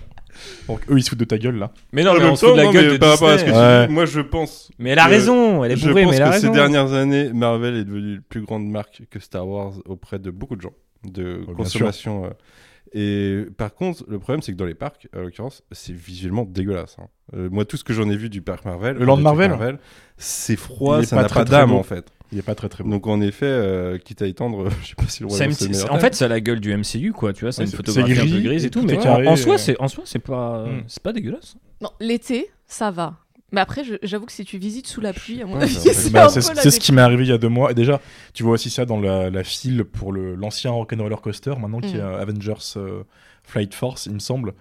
Donc 0.68 0.82
eux 0.90 0.98
ils 0.98 1.04
se 1.04 1.10
foutent 1.10 1.20
de 1.20 1.26
ta 1.26 1.38
gueule 1.38 1.56
là. 1.58 1.72
Mais 1.94 2.04
non, 2.04 2.12
En 2.12 2.16
mais 2.20 2.26
on 2.26 2.36
se 2.36 2.46
fout 2.46 2.56
de 2.56 2.58
la 2.60 2.66
non, 2.66 2.72
gueule 2.72 2.86
mais 2.88 2.92
de 2.94 2.98
par 2.98 3.12
rapport 3.12 3.30
à 3.30 3.38
ce 3.38 3.44
que 3.44 3.50
Disney. 3.50 3.62
tu 3.64 3.80
Ouais. 3.82 3.88
dis, 3.88 3.94
moi 3.94 4.06
je 4.06 4.20
pense. 4.22 4.70
Mais 4.80 4.90
elle 4.92 5.00
a 5.00 5.06
raison, 5.06 5.64
elle 5.64 5.72
est 5.72 5.76
Je 5.78 5.88
bourrée, 5.88 6.04
pense 6.04 6.12
mais 6.12 6.18
elle 6.18 6.24
a 6.24 6.32
que 6.32 6.40
ces 6.40 6.50
dernières 6.50 6.92
années, 6.94 7.32
Marvel 7.34 7.76
est 7.78 7.84
devenu 7.86 8.16
une 8.16 8.22
plus 8.22 8.42
grande 8.42 8.68
marque 8.68 9.04
que 9.10 9.20
Star 9.20 9.48
Wars 9.48 9.74
auprès 9.86 10.20
de 10.20 10.32
beaucoup 10.32 10.56
de 10.58 10.62
gens, 10.62 10.74
de 11.06 11.42
bien 11.46 11.54
consommation. 11.56 12.26
euh. 12.26 12.30
Et 12.94 13.46
par 13.58 13.74
contre, 13.74 14.06
le 14.08 14.20
problème, 14.20 14.42
c'est 14.42 14.52
que 14.54 14.58
dans 14.58 14.66
les 14.66 14.76
parcs, 14.76 15.08
en 15.16 15.20
l'occurrence, 15.22 15.64
c'est 15.72 15.94
visuellement 15.94 16.46
dégueulasse. 16.46 16.98
hein. 17.00 17.08
Euh, 17.36 17.50
moi, 17.52 17.66
tout 17.66 17.76
ce 17.78 17.84
que 17.84 17.92
j'en 17.94 18.10
ai 18.10 18.16
vu 18.16 18.30
du 18.30 18.42
parc 18.42 18.64
Marvel, 18.66 18.96
Le 18.98 19.06
land 19.06 19.18
des 19.18 19.24
Marvel 19.24 19.80
c'est 20.18 20.56
froid, 20.56 21.04
ça 21.04 21.16
pas 21.18 21.24
n'a 21.24 21.28
très, 21.28 21.40
pas 21.42 21.46
d'âme 21.50 21.70
beau. 21.72 21.76
en 21.78 21.84
fait. 21.84 22.06
Il 22.32 22.38
est 22.38 22.42
pas 22.44 22.56
très 22.56 22.70
très 22.70 22.84
bon. 22.84 22.90
Donc 22.92 23.06
en 23.08 23.20
effet, 23.22 23.46
euh, 23.46 23.98
quitte 23.98 24.22
à 24.22 24.28
étendre, 24.28 24.70
je 24.82 24.88
sais 24.90 24.96
pas 24.96 25.08
si 25.08 25.24
le 25.24 25.28
un 25.28 25.52
c'est 25.52 25.90
en 25.90 26.00
fait, 26.00 26.16
c'est 26.16 26.28
la 26.28 26.40
gueule 26.40 26.60
du 26.60 26.76
MCU, 26.76 27.12
quoi. 27.12 27.34
Tu 27.34 27.42
vois, 27.46 27.52
c'est 27.52 27.64
Ouais, 27.64 27.70
une 27.70 27.76
photographie 27.76 28.14
c'est 28.16 28.22
un 28.22 28.24
peu 28.24 28.30
gris, 28.32 28.44
grise 28.44 28.66
et 28.66 28.70
tout, 28.70 28.80
tout 28.82 28.88
mais 28.88 28.98
carré, 28.98 29.28
en, 29.28 29.34
en 29.34 29.36
soi, 29.36 29.58
c'est 29.58 29.80
en 29.82 29.88
soi, 29.88 30.04
c'est 30.06 30.20
pas, 30.20 30.66
Mm. 30.66 30.84
c'est 30.88 31.04
pas 31.04 31.12
dégueulasse. 31.14 31.56
Non, 31.82 31.90
l'été, 32.00 32.50
ça 32.68 32.92
va. 32.92 33.16
Mais 33.52 33.62
après, 33.62 33.84
j'avoue 34.04 34.26
que 34.26 34.32
si 34.32 34.44
tu 34.44 34.58
visites 34.58 34.88
sous 34.88 35.02
la 35.02 35.14
pluie, 35.14 35.42
à 35.42 35.46
mon 35.46 35.54
pas, 35.54 35.64
avis, 35.64 35.74
j'ai 35.84 35.94
c'est 35.94 36.10
Bah, 36.12 36.30
c'est 36.30 36.42
ce 36.42 36.80
qui 36.80 36.92
m'est 36.92 37.02
arrivé 37.02 37.24
il 37.26 37.30
y 37.30 37.34
a 37.34 37.38
deux 37.38 37.48
mois. 37.50 37.72
Et 37.72 37.74
déjà, 37.76 38.02
tu 38.34 38.44
vois 38.44 38.54
aussi 38.54 38.70
ça 38.70 38.86
dans 38.86 39.00
la, 39.00 39.30
la 39.30 39.44
file 39.44 39.84
pour 39.86 40.12
le- 40.12 40.36
l'ancien 40.36 40.72
Rock'n'Roller 40.72 41.16
Coaster, 41.22 41.54
maintenant 41.60 41.80
qui 41.80 41.94
Mm. 41.94 41.98
est 41.98 42.02
euh, 42.02 42.22
Avengers 42.22 42.54
euh, 42.78 43.04
Flight 43.44 43.74
Force, 43.76 44.08
il 44.08 44.14
me 44.14 44.20
semble. 44.20 44.54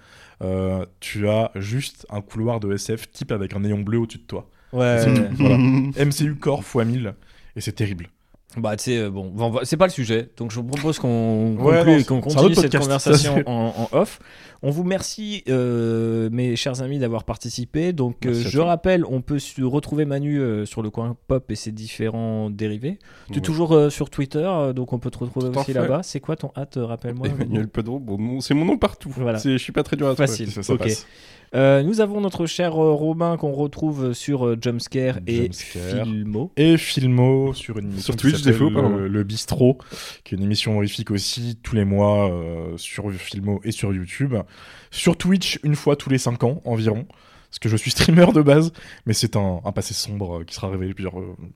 Euh, 0.42 0.84
tu 1.00 1.28
as 1.28 1.50
juste 1.54 2.06
un 2.10 2.20
couloir 2.20 2.60
de 2.60 2.72
SF 2.74 3.10
type 3.10 3.32
avec 3.32 3.54
un 3.54 3.60
néon 3.60 3.80
bleu 3.80 3.98
au-dessus 3.98 4.18
de 4.18 4.24
toi. 4.24 4.48
Ouais. 4.72 4.98
C'est 5.02 5.14
tout. 5.14 5.22
Voilà. 5.38 5.56
MCU 5.56 6.34
Core 6.36 6.60
x 6.60 6.74
1000. 6.74 7.14
Et 7.56 7.60
c'est 7.60 7.72
terrible. 7.72 8.08
Bah, 8.56 8.76
tu 8.76 8.84
sais, 8.84 8.98
euh, 8.98 9.10
bon, 9.10 9.32
c'est 9.64 9.76
pas 9.76 9.86
le 9.86 9.90
sujet. 9.92 10.28
Donc, 10.36 10.50
je 10.52 10.56
vous 10.60 10.64
propose 10.66 10.98
qu'on 10.98 11.56
Ouais, 11.58 11.78
conclue 11.78 11.92
non, 11.92 11.98
et 11.98 12.04
qu'on 12.04 12.20
c'est 12.22 12.36
un 12.36 12.40
continue 12.42 12.54
cette 12.54 12.62
podcast, 12.64 12.84
conversation 12.84 13.42
en, 13.46 13.74
en 13.76 13.88
off. 13.98 14.20
On 14.62 14.70
vous 14.70 14.82
remercie, 14.84 15.42
euh, 15.48 16.30
mes 16.32 16.56
chers 16.56 16.80
amis, 16.80 16.98
d'avoir 16.98 17.24
participé. 17.24 17.92
Donc, 17.92 18.24
euh, 18.24 18.32
je 18.32 18.58
rappelle, 18.60 19.04
on 19.04 19.20
peut 19.20 19.38
se 19.38 19.60
retrouver 19.62 20.04
Manu 20.06 20.38
euh, 20.40 20.64
sur 20.64 20.82
le 20.82 20.90
coin 20.90 21.16
pop 21.28 21.50
et 21.50 21.54
ses 21.54 21.72
différents 21.72 22.48
dérivés. 22.48 22.98
Tu 23.26 23.34
es 23.34 23.36
Ouais. 23.36 23.42
toujours 23.42 23.90
sur 23.90 24.08
Twitter, 24.08 24.48
donc 24.74 24.92
on 24.92 24.98
peut 24.98 25.10
te 25.10 25.18
retrouver 25.18 25.50
Tout 25.50 25.58
aussi 25.58 25.72
là-bas. 25.72 26.00
C'est 26.02 26.20
quoi 26.20 26.36
ton 26.36 26.50
hâte 26.56 26.78
Rappelle-moi. 26.80 27.28
Emmanuel 27.28 27.68
Pedro, 27.68 27.98
bon, 27.98 28.40
c'est 28.40 28.54
mon 28.54 28.64
nom 28.64 28.78
partout. 28.78 29.10
Voilà. 29.16 29.38
Je 29.38 29.58
suis 29.58 29.72
pas 29.72 29.82
très 29.82 29.96
dur 29.96 30.06
à 30.06 30.14
trouver. 30.14 30.28
Facile. 30.28 30.50
Ça, 30.50 30.62
ça 30.62 30.72
ok. 30.74 30.78
passe. 30.80 31.06
Euh, 31.54 31.82
nous 31.82 32.00
avons 32.00 32.20
notre 32.20 32.46
cher 32.46 32.72
euh, 32.82 32.92
Robin 32.92 33.36
qu'on 33.36 33.52
retrouve 33.52 34.12
sur 34.12 34.46
euh, 34.46 34.56
Jumpscare 34.60 35.18
et 35.26 35.44
Jumpscare. 35.44 36.04
Filmo. 36.04 36.50
Et 36.56 36.76
Filmo 36.76 37.54
sur 37.54 37.78
une 37.78 37.86
émission 37.92 38.12
Sur 38.12 38.16
Twitch, 38.16 38.42
des 38.42 38.52
fois, 38.52 38.70
pardon. 38.72 38.88
le, 38.96 39.06
le 39.08 39.22
Bistrot, 39.22 39.78
qui 40.24 40.34
est 40.34 40.38
une 40.38 40.44
émission 40.44 40.76
horrifique 40.76 41.10
aussi 41.12 41.56
tous 41.62 41.76
les 41.76 41.84
mois 41.84 42.28
euh, 42.30 42.76
sur 42.76 43.10
Filmo 43.12 43.60
et 43.62 43.70
sur 43.70 43.92
YouTube. 43.94 44.34
Sur 44.90 45.16
Twitch, 45.16 45.60
une 45.62 45.76
fois 45.76 45.94
tous 45.96 46.10
les 46.10 46.18
5 46.18 46.42
ans 46.44 46.60
environ. 46.64 47.06
Parce 47.50 47.60
que 47.60 47.68
je 47.68 47.76
suis 47.76 47.92
streamer 47.92 48.32
de 48.34 48.42
base, 48.42 48.72
mais 49.06 49.12
c'est 49.14 49.36
un, 49.36 49.60
un 49.64 49.70
passé 49.70 49.94
sombre 49.94 50.40
euh, 50.40 50.44
qui 50.44 50.56
sera 50.56 50.68
révélé 50.70 50.92
euh, 51.04 51.10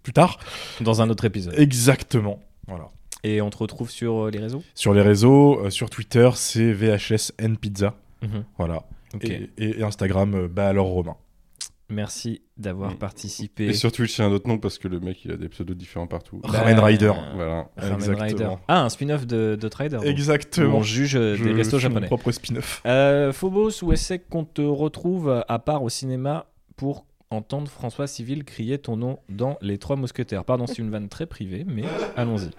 plus 0.05 0.13
tard. 0.13 0.39
Dans 0.81 1.03
un 1.03 1.11
autre 1.11 1.25
épisode. 1.25 1.55
Exactement. 1.59 2.39
Voilà. 2.69 2.87
Et 3.25 3.41
on 3.43 3.51
te 3.51 3.57
retrouve 3.57 3.91
sur 3.91 4.27
euh, 4.27 4.31
les 4.31 4.39
réseaux? 4.39 4.63
Sur 4.77 4.95
les 4.95 5.03
réseaux, 5.03 5.59
euh, 5.65 5.71
sur 5.71 5.91
Twitter, 5.91 6.31
c'est 6.37 6.73
VHSN 6.73 7.57
Pizza. 7.61 7.95
Mhm. 8.23 8.45
Voilà. 8.59 8.85
Et, 9.23 9.51
et 9.59 9.83
Instagram, 9.83 10.35
euh, 10.35 10.49
bah 10.49 10.69
alors 10.69 10.87
Romain. 10.89 11.17
Merci 11.91 12.43
d'avoir 12.59 12.97
participé. 12.99 13.65
Et 13.69 13.73
sur 13.73 13.91
Twitch, 13.91 14.15
c'est 14.15 14.23
un 14.23 14.31
autre 14.31 14.47
nom 14.47 14.59
parce 14.59 14.77
que 14.77 14.89
le 14.89 15.01
mec, 15.01 15.25
il 15.25 15.33
a 15.33 15.37
des 15.39 15.49
pseudos 15.49 15.75
différents 15.75 16.07
partout. 16.07 16.39
Bah, 16.43 16.51
Ramen 16.61 16.79
Rider. 16.81 17.13
Voilà. 17.35 17.71
Ramen 17.79 17.95
Exactement. 17.95 18.25
Rider. 18.27 18.51
Ah, 18.69 18.85
un 18.85 18.89
spin-off 18.91 19.27
de, 19.27 19.57
de 19.59 19.69
Trader. 19.69 20.01
Exactement. 20.05 20.77
on 20.77 20.83
juge 20.83 21.17
euh, 21.17 21.35
Je 21.35 21.45
des 21.45 21.53
restos 21.53 21.79
fais 21.79 21.89
mon 21.89 21.95
japonais. 21.95 22.07
propre 22.09 22.31
spin-off. 22.31 22.83
Euh, 22.85 23.33
Phobos, 23.33 23.83
où 23.83 23.93
est-ce 23.95 24.15
qu'on 24.29 24.45
te 24.45 24.61
retrouve 24.61 25.31
euh, 25.31 25.41
à 25.49 25.59
part 25.59 25.83
au 25.83 25.89
cinéma 25.89 26.45
pour 26.77 27.07
entendre 27.31 27.71
François 27.71 28.07
Civil 28.07 28.45
crier 28.45 28.77
ton 28.77 28.99
nom 28.99 29.19
dans 29.31 29.57
Les 29.63 29.79
Trois 29.79 29.97
Mousquetaires? 29.97 30.45
Pardon, 30.45 30.67
c'est 30.67 30.79
une 30.81 30.91
vanne 30.91 31.09
très 31.09 31.25
privée, 31.25 31.65
mais 31.67 31.85
allons-y. 32.17 32.51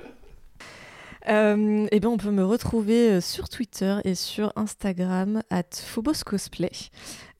Euh, 1.30 1.88
eh 1.91 1.99
ben, 1.99 2.10
on 2.10 2.18
peut 2.18 2.31
me 2.31 2.43
retrouver 2.43 3.11
euh, 3.11 3.22
sur 3.22 3.49
Twitter 3.49 3.97
et 4.03 4.15
sur 4.15 4.51
Instagram 4.56 5.43
at 5.51 5.64
Phobos 5.73 6.23
Cosplay. 6.26 6.72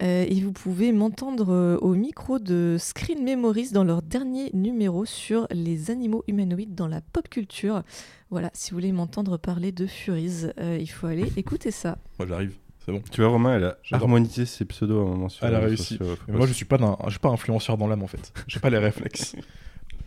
Euh, 0.04 0.26
et 0.28 0.40
vous 0.42 0.52
pouvez 0.52 0.92
m'entendre 0.92 1.52
euh, 1.52 1.78
au 1.82 1.94
micro 1.96 2.40
de 2.40 2.78
Screen 2.80 3.24
Memories 3.24 3.72
dans 3.72 3.84
leur 3.84 4.02
dernier 4.02 4.52
numéro 4.54 5.06
sur 5.06 5.48
les 5.52 5.92
animaux 5.92 6.24
humanoïdes 6.28 6.76
dans 6.76 6.88
la 6.88 7.02
pop 7.02 7.28
culture. 7.30 7.84
Voilà, 8.30 8.52
si 8.54 8.72
vous 8.72 8.78
voulez 8.78 8.92
m'entendre 8.92 9.38
parler 9.38 9.72
de 9.72 9.88
Furies, 9.88 10.46
euh, 10.60 10.78
il 10.80 10.88
faut 10.88 11.08
aller 11.08 11.32
écouter 11.36 11.72
ça. 11.72 11.98
Moi 12.20 12.28
j'arrive, 12.28 12.54
c'est 12.86 12.92
bon. 12.92 13.02
Tu 13.12 13.22
vois, 13.22 13.32
Romain, 13.32 13.58
elle 13.58 13.64
a 13.64 13.78
harmonisé 13.92 14.46
ses 14.46 14.66
pseudos 14.66 15.00
à 15.00 15.02
un 15.02 15.10
moment 15.10 15.30
sur 15.30 15.46
Elle 15.46 15.56
a 15.56 15.60
réussi. 15.60 15.98
moi 16.28 16.46
je 16.46 16.54
suis 16.54 16.66
pas 16.66 16.78
je 17.06 17.10
suis 17.10 17.20
pas 17.20 17.30
influenceur 17.30 17.76
dans 17.78 17.88
l'âme 17.88 18.04
en 18.04 18.08
fait. 18.08 18.32
J'ai 18.48 18.60
pas 18.60 18.70
les 18.70 18.78
réflexes. 18.90 19.36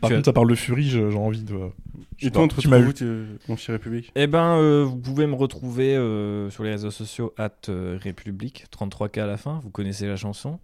Par 0.02 0.08
Tu 0.10 0.14
as- 0.14 0.16
contre, 0.18 0.26
ça 0.26 0.32
parle 0.34 0.50
de 0.50 0.54
Fury, 0.54 0.84
j'ai 0.90 1.02
envie 1.16 1.42
de. 1.44 1.54
je 2.18 2.26
Et 2.26 2.30
toi, 2.30 2.42
on 2.42 2.48
te 2.48 2.60
tu 2.60 2.68
m'as 2.68 2.76
retrouve 2.78 3.06
mon 3.48 3.56
cher 3.56 3.72
République? 3.74 4.12
Eh 4.16 4.26
ben, 4.26 4.56
euh, 4.58 4.84
vous 4.84 4.96
pouvez 4.98 5.26
me 5.26 5.34
retrouver 5.34 5.96
euh, 5.96 6.50
sur 6.50 6.64
les 6.64 6.70
réseaux 6.72 6.90
sociaux 6.90 7.32
at 7.38 7.50
euh, 7.68 7.98
République, 8.02 8.66
33K 8.76 9.20
à 9.20 9.26
la 9.26 9.36
fin, 9.38 9.60
vous 9.62 9.70
connaissez 9.70 10.06
la 10.06 10.16
chanson. 10.16 10.58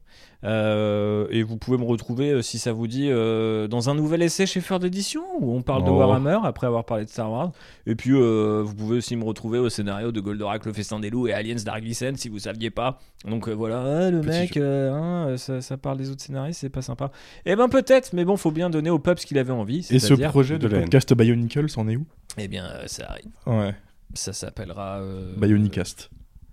Euh, 0.45 1.27
et 1.31 1.43
vous 1.43 1.57
pouvez 1.57 1.79
me 1.79 1.85
retrouver, 1.85 2.31
euh, 2.31 2.43
si 2.43 2.59
ça 2.59 2.73
vous 2.73 2.87
dit, 2.87 3.09
euh, 3.11 3.67
dans 3.67 3.91
un 3.91 3.95
nouvel 3.95 4.23
essai 4.23 4.47
chez 4.47 4.61
Feur 4.61 4.79
d'édition, 4.79 5.23
où 5.41 5.53
on 5.53 5.63
parle 5.63 5.85
de 5.85 5.91
Oh. 5.91 5.99
Warhammer 5.99 6.39
après 6.45 6.67
avoir 6.67 6.85
parlé 6.85 7.05
de 7.05 7.11
Star 7.11 7.31
Wars. 7.31 7.51
Et 7.87 7.95
puis, 7.95 8.13
vous 8.13 8.75
pouvez 8.75 8.99
aussi 8.99 9.17
me 9.17 9.25
retrouver 9.25 9.59
au 9.59 9.69
scénario 9.69 10.13
de 10.13 10.21
Goldorak, 10.21 10.65
le 10.65 10.73
festin 10.73 11.01
des 11.01 11.11
loups 11.11 11.27
et 11.27 11.33
Aliens 11.33 11.57
Dark 11.65 11.83
Descent, 11.83 12.17
si 12.17 12.29
vous 12.29 12.39
saviez 12.41 12.71
pas. 12.71 13.01
Donc 13.27 13.49
voilà, 13.49 13.83
ah, 13.83 14.11
le 14.11 14.21
Petit 14.21 14.29
mec, 14.29 14.57
hein, 14.59 15.35
ça, 15.37 15.61
ça 15.61 15.77
parle 15.77 15.99
des 15.99 16.11
autres 16.11 16.23
scénaristes, 16.23 16.61
c'est 16.61 16.69
pas 16.69 16.83
sympa. 16.83 17.11
Eh 17.47 17.57
ben 17.57 17.69
peut-être, 17.69 18.13
mais 18.13 18.25
bon, 18.25 18.37
faut 18.37 18.53
bien 18.53 18.71
donner 18.71 18.91
au 18.91 18.99
peuple 18.99 19.21
ce 19.21 19.27
qu'il 19.27 19.39
avait 19.39 19.53
envie. 19.53 19.87
Et 19.91 19.99
ce 19.99 20.15
projet 20.15 20.59
de 20.59 20.69
de, 20.69 20.79
podcast 20.79 21.15
Bionicles, 21.15 21.69
c'en 21.69 21.89
est 21.89 21.97
où? 21.97 22.07
Eh 22.37 22.47
bien, 22.47 22.69
ça 22.87 23.07
arrive. 23.11 23.31
Ouais, 23.47 23.75
Ça 24.15 24.33
s'appellera. 24.33 25.01
Bionicast. 25.37 26.11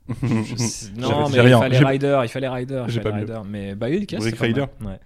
Sais- 0.58 0.92
non, 0.98 1.30
mais 1.30 1.42
rien. 1.42 1.58
il 1.58 1.74
fallait 1.74 1.80
Rider, 1.86 2.20
il 2.24 2.30
fallait 2.30 2.50
Rider, 2.50 2.84
il 2.88 3.02
fallait. 3.02 3.16
Rider. 3.22 3.42
Mais 3.48 3.76
Bayunica, 3.76 4.18
Brick 4.18 4.32
c'est 4.36 4.40
pas 4.40 4.46
Rider 4.46 4.66
mal. 4.80 4.94
Ouais. 4.94 5.00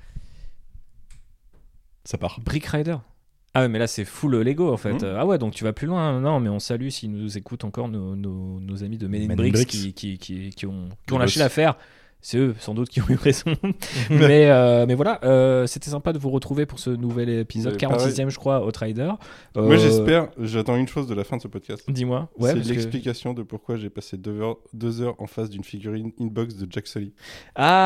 Ça 2.04 2.18
part. 2.18 2.40
Brick 2.44 2.66
Rider. 2.66 2.98
Ah 3.54 3.62
ouais, 3.62 3.68
mais 3.68 3.80
là 3.80 3.88
c'est 3.88 4.06
full 4.06 4.36
Lego 4.42 4.72
en 4.72 4.78
fait. 4.78 5.02
Euh, 5.04 5.18
Ah 5.18 5.26
ouais, 5.26 5.38
donc 5.38 5.54
tu 5.54 5.64
vas 5.64 5.74
plus 5.74 5.88
loin. 5.88 6.20
Non, 6.20 6.40
mais 6.40 6.50
on 6.50 6.60
salue 6.60 6.90
s'ils 6.90 7.12
nous 7.12 7.38
écoutent 7.38 7.64
encore 7.64 7.88
nos, 7.90 8.16
nos, 8.16 8.60
nos 8.60 8.84
amis 8.84 8.98
de 8.98 9.08
Men 9.08 9.32
in 9.32 9.36
Bricks, 9.36 9.54
Bricks. 9.54 9.68
qui, 9.70 9.94
qui, 9.94 10.18
qui, 10.18 10.50
qui 10.52 10.66
ont, 10.66 10.90
lâché 11.18 11.40
l'affaire. 11.40 11.76
C'est 12.22 12.38
eux, 12.38 12.54
sans 12.60 12.74
doute, 12.74 12.90
qui 12.90 13.02
ont 13.02 13.06
eu 13.10 13.16
raison. 13.22 13.54
mais, 14.10 14.50
euh, 14.52 14.86
mais 14.86 14.94
voilà, 14.94 15.20
euh, 15.24 15.66
c'était 15.68 15.90
sympa 15.90 16.12
de 16.12 16.20
vous 16.20 16.30
retrouver 16.30 16.66
pour 16.66 16.78
ce 16.78 16.90
nouvel 16.90 17.30
épisode, 17.30 17.78
Mais 17.82 17.88
pareil. 17.88 18.12
46e, 18.12 18.30
je 18.30 18.38
crois, 18.38 18.66
Outrider. 18.66 19.12
Euh, 19.56 19.62
Moi, 19.64 19.78
j'espère, 19.78 20.28
j'attends 20.38 20.76
une 20.76 20.88
chose 20.90 21.08
de 21.08 21.14
la 21.16 21.24
fin 21.24 21.38
de 21.38 21.41
ce 21.41 21.48
podcast. 21.48 21.84
Dis-moi. 21.88 22.30
Ouais, 22.38 22.52
c'est 22.54 22.60
que- 22.62 22.68
l'explication 22.68 23.34
de 23.34 23.41
pourquoi 23.44 23.78
j'ai 23.78 23.90
passé 23.90 24.18
deux 24.18 24.41
heures, 24.41 24.58
deux 24.74 25.02
heures 25.02 25.16
en 25.20 25.28
face 25.28 25.50
d'une 25.50 25.64
figurine 25.64 26.12
inbox 26.20 26.56
de 26.56 26.68
Jack 26.70 26.88
Sully. 26.88 27.14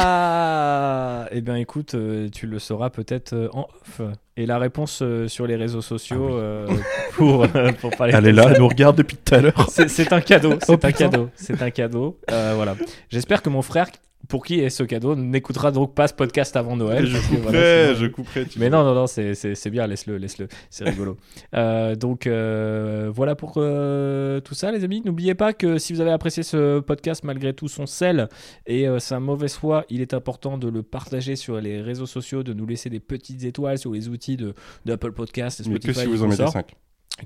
Ah 0.07 1.27
Eh 1.31 1.41
bien, 1.41 1.55
écoute, 1.55 1.93
euh, 1.93 2.27
tu 2.30 2.47
le 2.47 2.60
sauras 2.60 2.89
peut-être 2.89 3.34
en 3.53 3.68
off. 3.81 4.01
Et 4.35 4.47
la 4.47 4.57
réponse 4.57 5.03
sur 5.27 5.45
les 5.45 5.55
réseaux 5.55 5.81
sociaux 5.81 6.39
Ah 6.39 6.65
oui. 6.69 6.76
pour, 7.14 7.47
pour 7.80 7.91
parler 7.97 8.14
Elle 8.18 8.27
est 8.27 8.31
là, 8.31 8.47
elle 8.51 8.60
nous 8.60 8.68
regarde 8.68 8.95
depuis 8.97 9.15
tout 9.18 9.35
à 9.35 9.41
l'heure. 9.41 9.69
C'est 9.69 10.11
un 10.11 10.22
cadeau, 10.22 10.55
c'est 10.64 10.72
un 10.73 10.76
putain. 10.77 10.91
cadeau, 10.91 11.30
c'est 11.35 11.61
un 11.61 11.69
cadeau. 11.69 12.18
Voilà. 12.27 12.76
J'espère 13.10 13.43
que 13.43 13.49
mon 13.49 13.61
frère, 13.61 13.88
pour 14.27 14.45
qui 14.45 14.59
est 14.59 14.69
ce 14.69 14.83
cadeau, 14.83 15.15
n'écoutera 15.15 15.71
donc 15.71 15.93
pas 15.93 16.07
ce 16.07 16.13
podcast 16.13 16.55
avant 16.55 16.75
Noël. 16.75 17.05
je 17.05 17.17
couperai, 17.17 17.37
voilà, 17.41 17.93
je 17.93 18.05
couperai. 18.07 18.45
tu 18.45 18.59
Mais 18.59 18.69
non, 18.69 18.83
non, 18.83 18.93
non, 18.95 19.07
c'est- 19.07 19.69
bien, 19.69 19.85
laisse-le, 19.87 20.17
laisse-le, 20.17 20.47
c'est 20.69 20.85
rigolo. 20.85 21.17
Euh, 21.55 21.95
donc 21.95 22.25
euh, 22.25 23.11
voilà 23.13 23.35
pour 23.35 23.53
euh, 23.57 24.39
tout 24.39 24.55
ça, 24.55 24.71
les 24.71 24.83
amis. 24.83 25.01
N'oubliez 25.05 25.35
pas 25.35 25.53
que 25.53 25.77
si 25.77 25.93
vous 25.93 26.01
avez 26.01 26.09
apprécié 26.11 26.41
ce 26.41 26.79
podcast, 26.79 27.23
malgré 27.23 27.53
tout 27.53 27.67
son 27.67 27.85
sel 27.85 28.27
et 28.65 28.87
sa 28.99 29.19
mauvaise 29.19 29.53
foi, 29.53 29.85
il 29.89 30.01
est 30.01 30.13
important 30.13 30.57
de 30.57 30.67
le 30.67 30.81
partager 30.83 31.35
sur 31.35 31.59
les 31.61 31.81
réseaux 31.81 32.05
sociaux, 32.07 32.41
de 32.43 32.53
nous 32.53 32.65
laisser 32.65 32.89
des 32.89 32.99
petites 32.99 33.43
étoiles 33.43 33.77
sur 33.77 33.91
les 33.91 34.09
outils 34.09 34.37
de 34.37 34.53
d'Apple 34.85 35.11
Podcast, 35.11 35.59
Mais 35.59 35.75
Spotify, 35.75 35.93
que 35.93 35.99
si 36.01 36.05
vous 36.07 36.23
en 36.23 36.27
mettez 36.27 36.45
ça 36.45 36.51
5. 36.51 36.73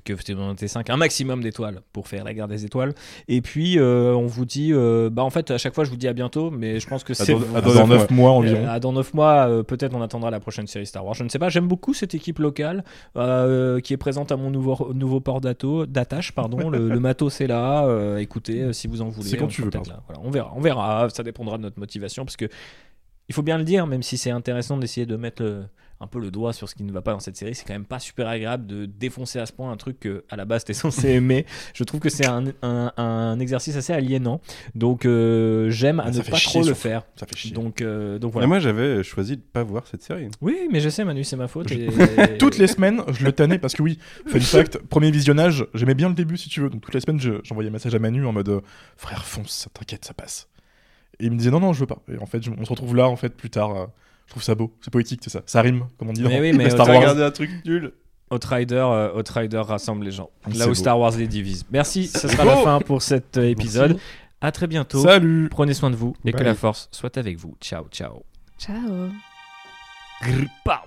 Que 0.04 0.12
vous 0.12 0.40
en 0.40 0.50
mettez 0.50 0.68
5, 0.68 0.90
un 0.90 0.96
maximum 0.98 1.42
d'étoiles 1.42 1.80
pour 1.92 2.08
faire 2.08 2.22
la 2.22 2.34
guerre 2.34 2.46
des 2.46 2.64
étoiles. 2.64 2.92
Et 3.26 3.40
puis, 3.40 3.78
euh, 3.78 4.12
on 4.12 4.26
vous 4.26 4.44
dit, 4.44 4.70
euh, 4.72 5.08
bah 5.10 5.22
en 5.24 5.30
fait, 5.30 5.50
à 5.50 5.56
chaque 5.58 5.74
fois, 5.74 5.84
je 5.84 5.90
vous 5.90 5.96
dis 5.96 6.06
à 6.06 6.12
bientôt, 6.12 6.50
mais 6.50 6.78
je 6.78 6.86
pense 6.86 7.04
que 7.04 7.14
c'est. 7.14 7.32
dans- 7.32 7.60
Dans 7.74 7.86
9 7.86 8.10
mois 8.10 8.30
environ. 8.32 8.66
Euh, 8.68 8.78
dans 8.80 8.92
9 8.92 9.14
mois, 9.14 9.48
euh, 9.48 9.62
peut-être 9.62 9.94
on 9.94 10.02
attendra 10.02 10.30
la 10.30 10.40
prochaine 10.40 10.66
série 10.66 10.86
Star 10.86 11.04
Wars. 11.04 11.14
Je 11.14 11.24
ne 11.24 11.28
sais 11.30 11.38
pas. 11.38 11.48
J'aime 11.48 11.66
beaucoup 11.68 11.94
cette 11.94 12.14
équipe 12.14 12.38
locale 12.38 12.84
euh, 13.16 13.80
qui 13.80 13.94
est 13.94 13.96
présente 13.96 14.30
à 14.30 14.36
mon 14.36 14.50
nouveau, 14.50 14.92
nouveau 14.94 15.20
port 15.20 15.40
d'attache. 15.40 16.32
Pardon, 16.32 16.68
le, 16.68 16.88
le 16.90 17.00
matos 17.00 17.40
est 17.40 17.46
là. 17.46 17.86
euh, 17.86 18.18
écoutez, 18.18 18.62
euh, 18.62 18.72
si 18.72 18.88
vous 18.88 19.00
en 19.00 19.08
voulez. 19.08 19.28
C'est 19.30 19.36
quand 19.38 19.46
on 19.46 19.48
tu 19.48 19.62
veux, 19.62 19.70
là. 19.70 20.02
Voilà, 20.06 20.20
on 20.22 20.30
verra. 20.30 20.52
On 20.54 20.60
verra. 20.60 21.08
Ça 21.10 21.22
dépendra 21.22 21.56
de 21.56 21.62
notre 21.62 21.78
motivation 21.78 22.24
parce 22.24 22.36
que 22.36 22.44
il 23.30 23.34
faut 23.34 23.42
bien 23.42 23.58
le 23.58 23.64
dire, 23.64 23.86
même 23.86 24.02
si 24.02 24.16
c'est 24.18 24.30
intéressant 24.30 24.76
d'essayer 24.76 25.06
de 25.06 25.16
mettre 25.16 25.42
le- 25.42 25.64
un 26.00 26.06
peu 26.06 26.20
le 26.20 26.30
doigt 26.30 26.52
sur 26.52 26.68
ce 26.68 26.74
qui 26.76 26.84
ne 26.84 26.92
va 26.92 27.02
pas 27.02 27.12
dans 27.12 27.18
cette 27.18 27.36
série, 27.36 27.54
c'est 27.56 27.64
quand 27.66 27.72
même 27.72 27.84
pas 27.84 27.98
super 27.98 28.28
agréable 28.28 28.66
de 28.66 28.86
défoncer 28.86 29.40
à 29.40 29.46
ce 29.46 29.52
point 29.52 29.72
un 29.72 29.76
truc 29.76 29.98
que 29.98 30.24
à 30.30 30.36
la 30.36 30.44
base 30.44 30.62
t'es 30.64 30.72
censé 30.72 31.08
aimer. 31.14 31.44
Je 31.74 31.82
trouve 31.82 31.98
que 32.00 32.08
c'est 32.08 32.26
un, 32.26 32.44
un- 32.62 32.92
un 32.96 33.40
exercice 33.40 33.74
assez 33.76 33.92
aliénant. 33.92 34.40
Donc 34.76 35.04
euh, 35.06 35.70
j'aime 35.70 35.98
à 35.98 36.04
Ah, 36.06 36.12
ça 36.12 36.18
ne 36.18 36.22
fait 36.24 36.30
pas 36.30 36.36
chier, 36.36 36.60
trop 36.60 36.68
le 36.68 36.74
faire. 36.74 37.02
Ça 37.16 37.26
fait 37.26 37.36
chier. 37.36 37.50
Donc, 37.50 37.80
euh, 37.82 38.18
donc 38.20 38.30
Mais 38.30 38.32
voilà. 38.34 38.46
moi, 38.46 38.58
j'avais 38.60 39.02
choisi 39.02 39.36
de 39.36 39.42
pas 39.42 39.64
voir 39.64 39.86
cette 39.88 40.02
série. 40.02 40.28
Oui, 40.40 40.68
mais 40.70 40.78
je 40.80 40.88
sais, 40.88 41.04
Manu, 41.04 41.24
c'est 41.24 41.36
ma 41.36 41.48
faute. 41.48 41.70
et- 41.72 41.88
Toutes 42.38 42.58
les 42.58 42.68
semaines, 42.68 43.02
je 43.08 43.24
le 43.24 43.32
tannais 43.32 43.58
parce 43.58 43.74
que 43.74 43.82
oui, 43.82 43.98
fun 44.26 44.38
fact, 44.40 44.78
premier 44.78 45.10
visionnage, 45.10 45.66
j'aimais 45.74 45.94
bien 45.94 46.08
le 46.08 46.14
début 46.14 46.36
si 46.36 46.48
tu 46.48 46.60
veux. 46.60 46.70
Donc 46.70 46.80
toutes 46.80 46.94
les 46.94 47.00
semaines, 47.00 47.20
je- 47.20 47.40
j'envoyais 47.42 47.70
un 47.70 47.72
message 47.72 47.94
à 47.94 47.98
Manu 47.98 48.24
en 48.24 48.32
mode 48.32 48.48
euh, 48.50 48.60
frère 48.96 49.24
fonce, 49.24 49.50
ça 49.50 49.70
t'inquiète, 49.74 50.04
ça 50.04 50.14
passe. 50.14 50.48
Et 51.18 51.24
il 51.26 51.32
me 51.32 51.36
disait 51.38 51.50
non 51.50 51.58
non, 51.58 51.72
je 51.72 51.80
veux 51.80 51.86
pas. 51.86 51.98
Et 52.12 52.18
en 52.18 52.26
fait, 52.26 52.40
je- 52.42 52.50
on 52.56 52.64
se 52.64 52.70
retrouve 52.70 52.94
là 52.94 53.08
en 53.08 53.16
fait 53.16 53.30
plus 53.36 53.50
tard. 53.50 53.88
Je 54.28 54.32
trouve 54.32 54.42
ça 54.42 54.54
beau, 54.54 54.74
c'est 54.82 54.90
poétique, 54.90 55.20
c'est 55.24 55.30
ça. 55.30 55.40
Ça 55.46 55.62
rime, 55.62 55.86
comme 55.98 56.10
on 56.10 56.12
dit. 56.12 56.22
Mais 56.22 56.36
dans 56.36 56.40
oui, 56.42 56.52
mais 56.56 56.68
Star 56.68 56.86
Wars. 56.86 56.98
regardé 56.98 57.22
un 57.22 57.30
truc 57.30 57.50
nul. 57.64 57.94
Outrider, 58.30 58.74
euh, 58.74 59.18
Outrider 59.18 59.62
rassemble 59.66 60.04
les 60.04 60.10
gens. 60.10 60.28
Là 60.54 60.66
où 60.66 60.68
beau. 60.68 60.74
Star 60.74 61.00
Wars 61.00 61.12
les 61.16 61.26
divise. 61.26 61.64
Merci, 61.70 62.08
ce 62.08 62.28
sera 62.28 62.44
la 62.44 62.56
fin 62.58 62.78
pour 62.80 63.00
cet 63.00 63.38
euh, 63.38 63.48
épisode. 63.48 63.92
Merci. 63.92 64.04
À 64.42 64.52
très 64.52 64.66
bientôt. 64.66 65.02
Salut. 65.02 65.48
Prenez 65.50 65.72
soin 65.72 65.90
de 65.90 65.96
vous 65.96 66.14
et 66.26 66.32
que 66.32 66.44
la 66.44 66.54
force 66.54 66.90
soit 66.92 67.16
avec 67.16 67.38
vous. 67.38 67.56
Ciao, 67.58 67.86
ciao. 67.90 68.22
Ciao. 68.58 69.08
Grippa. 70.20 70.84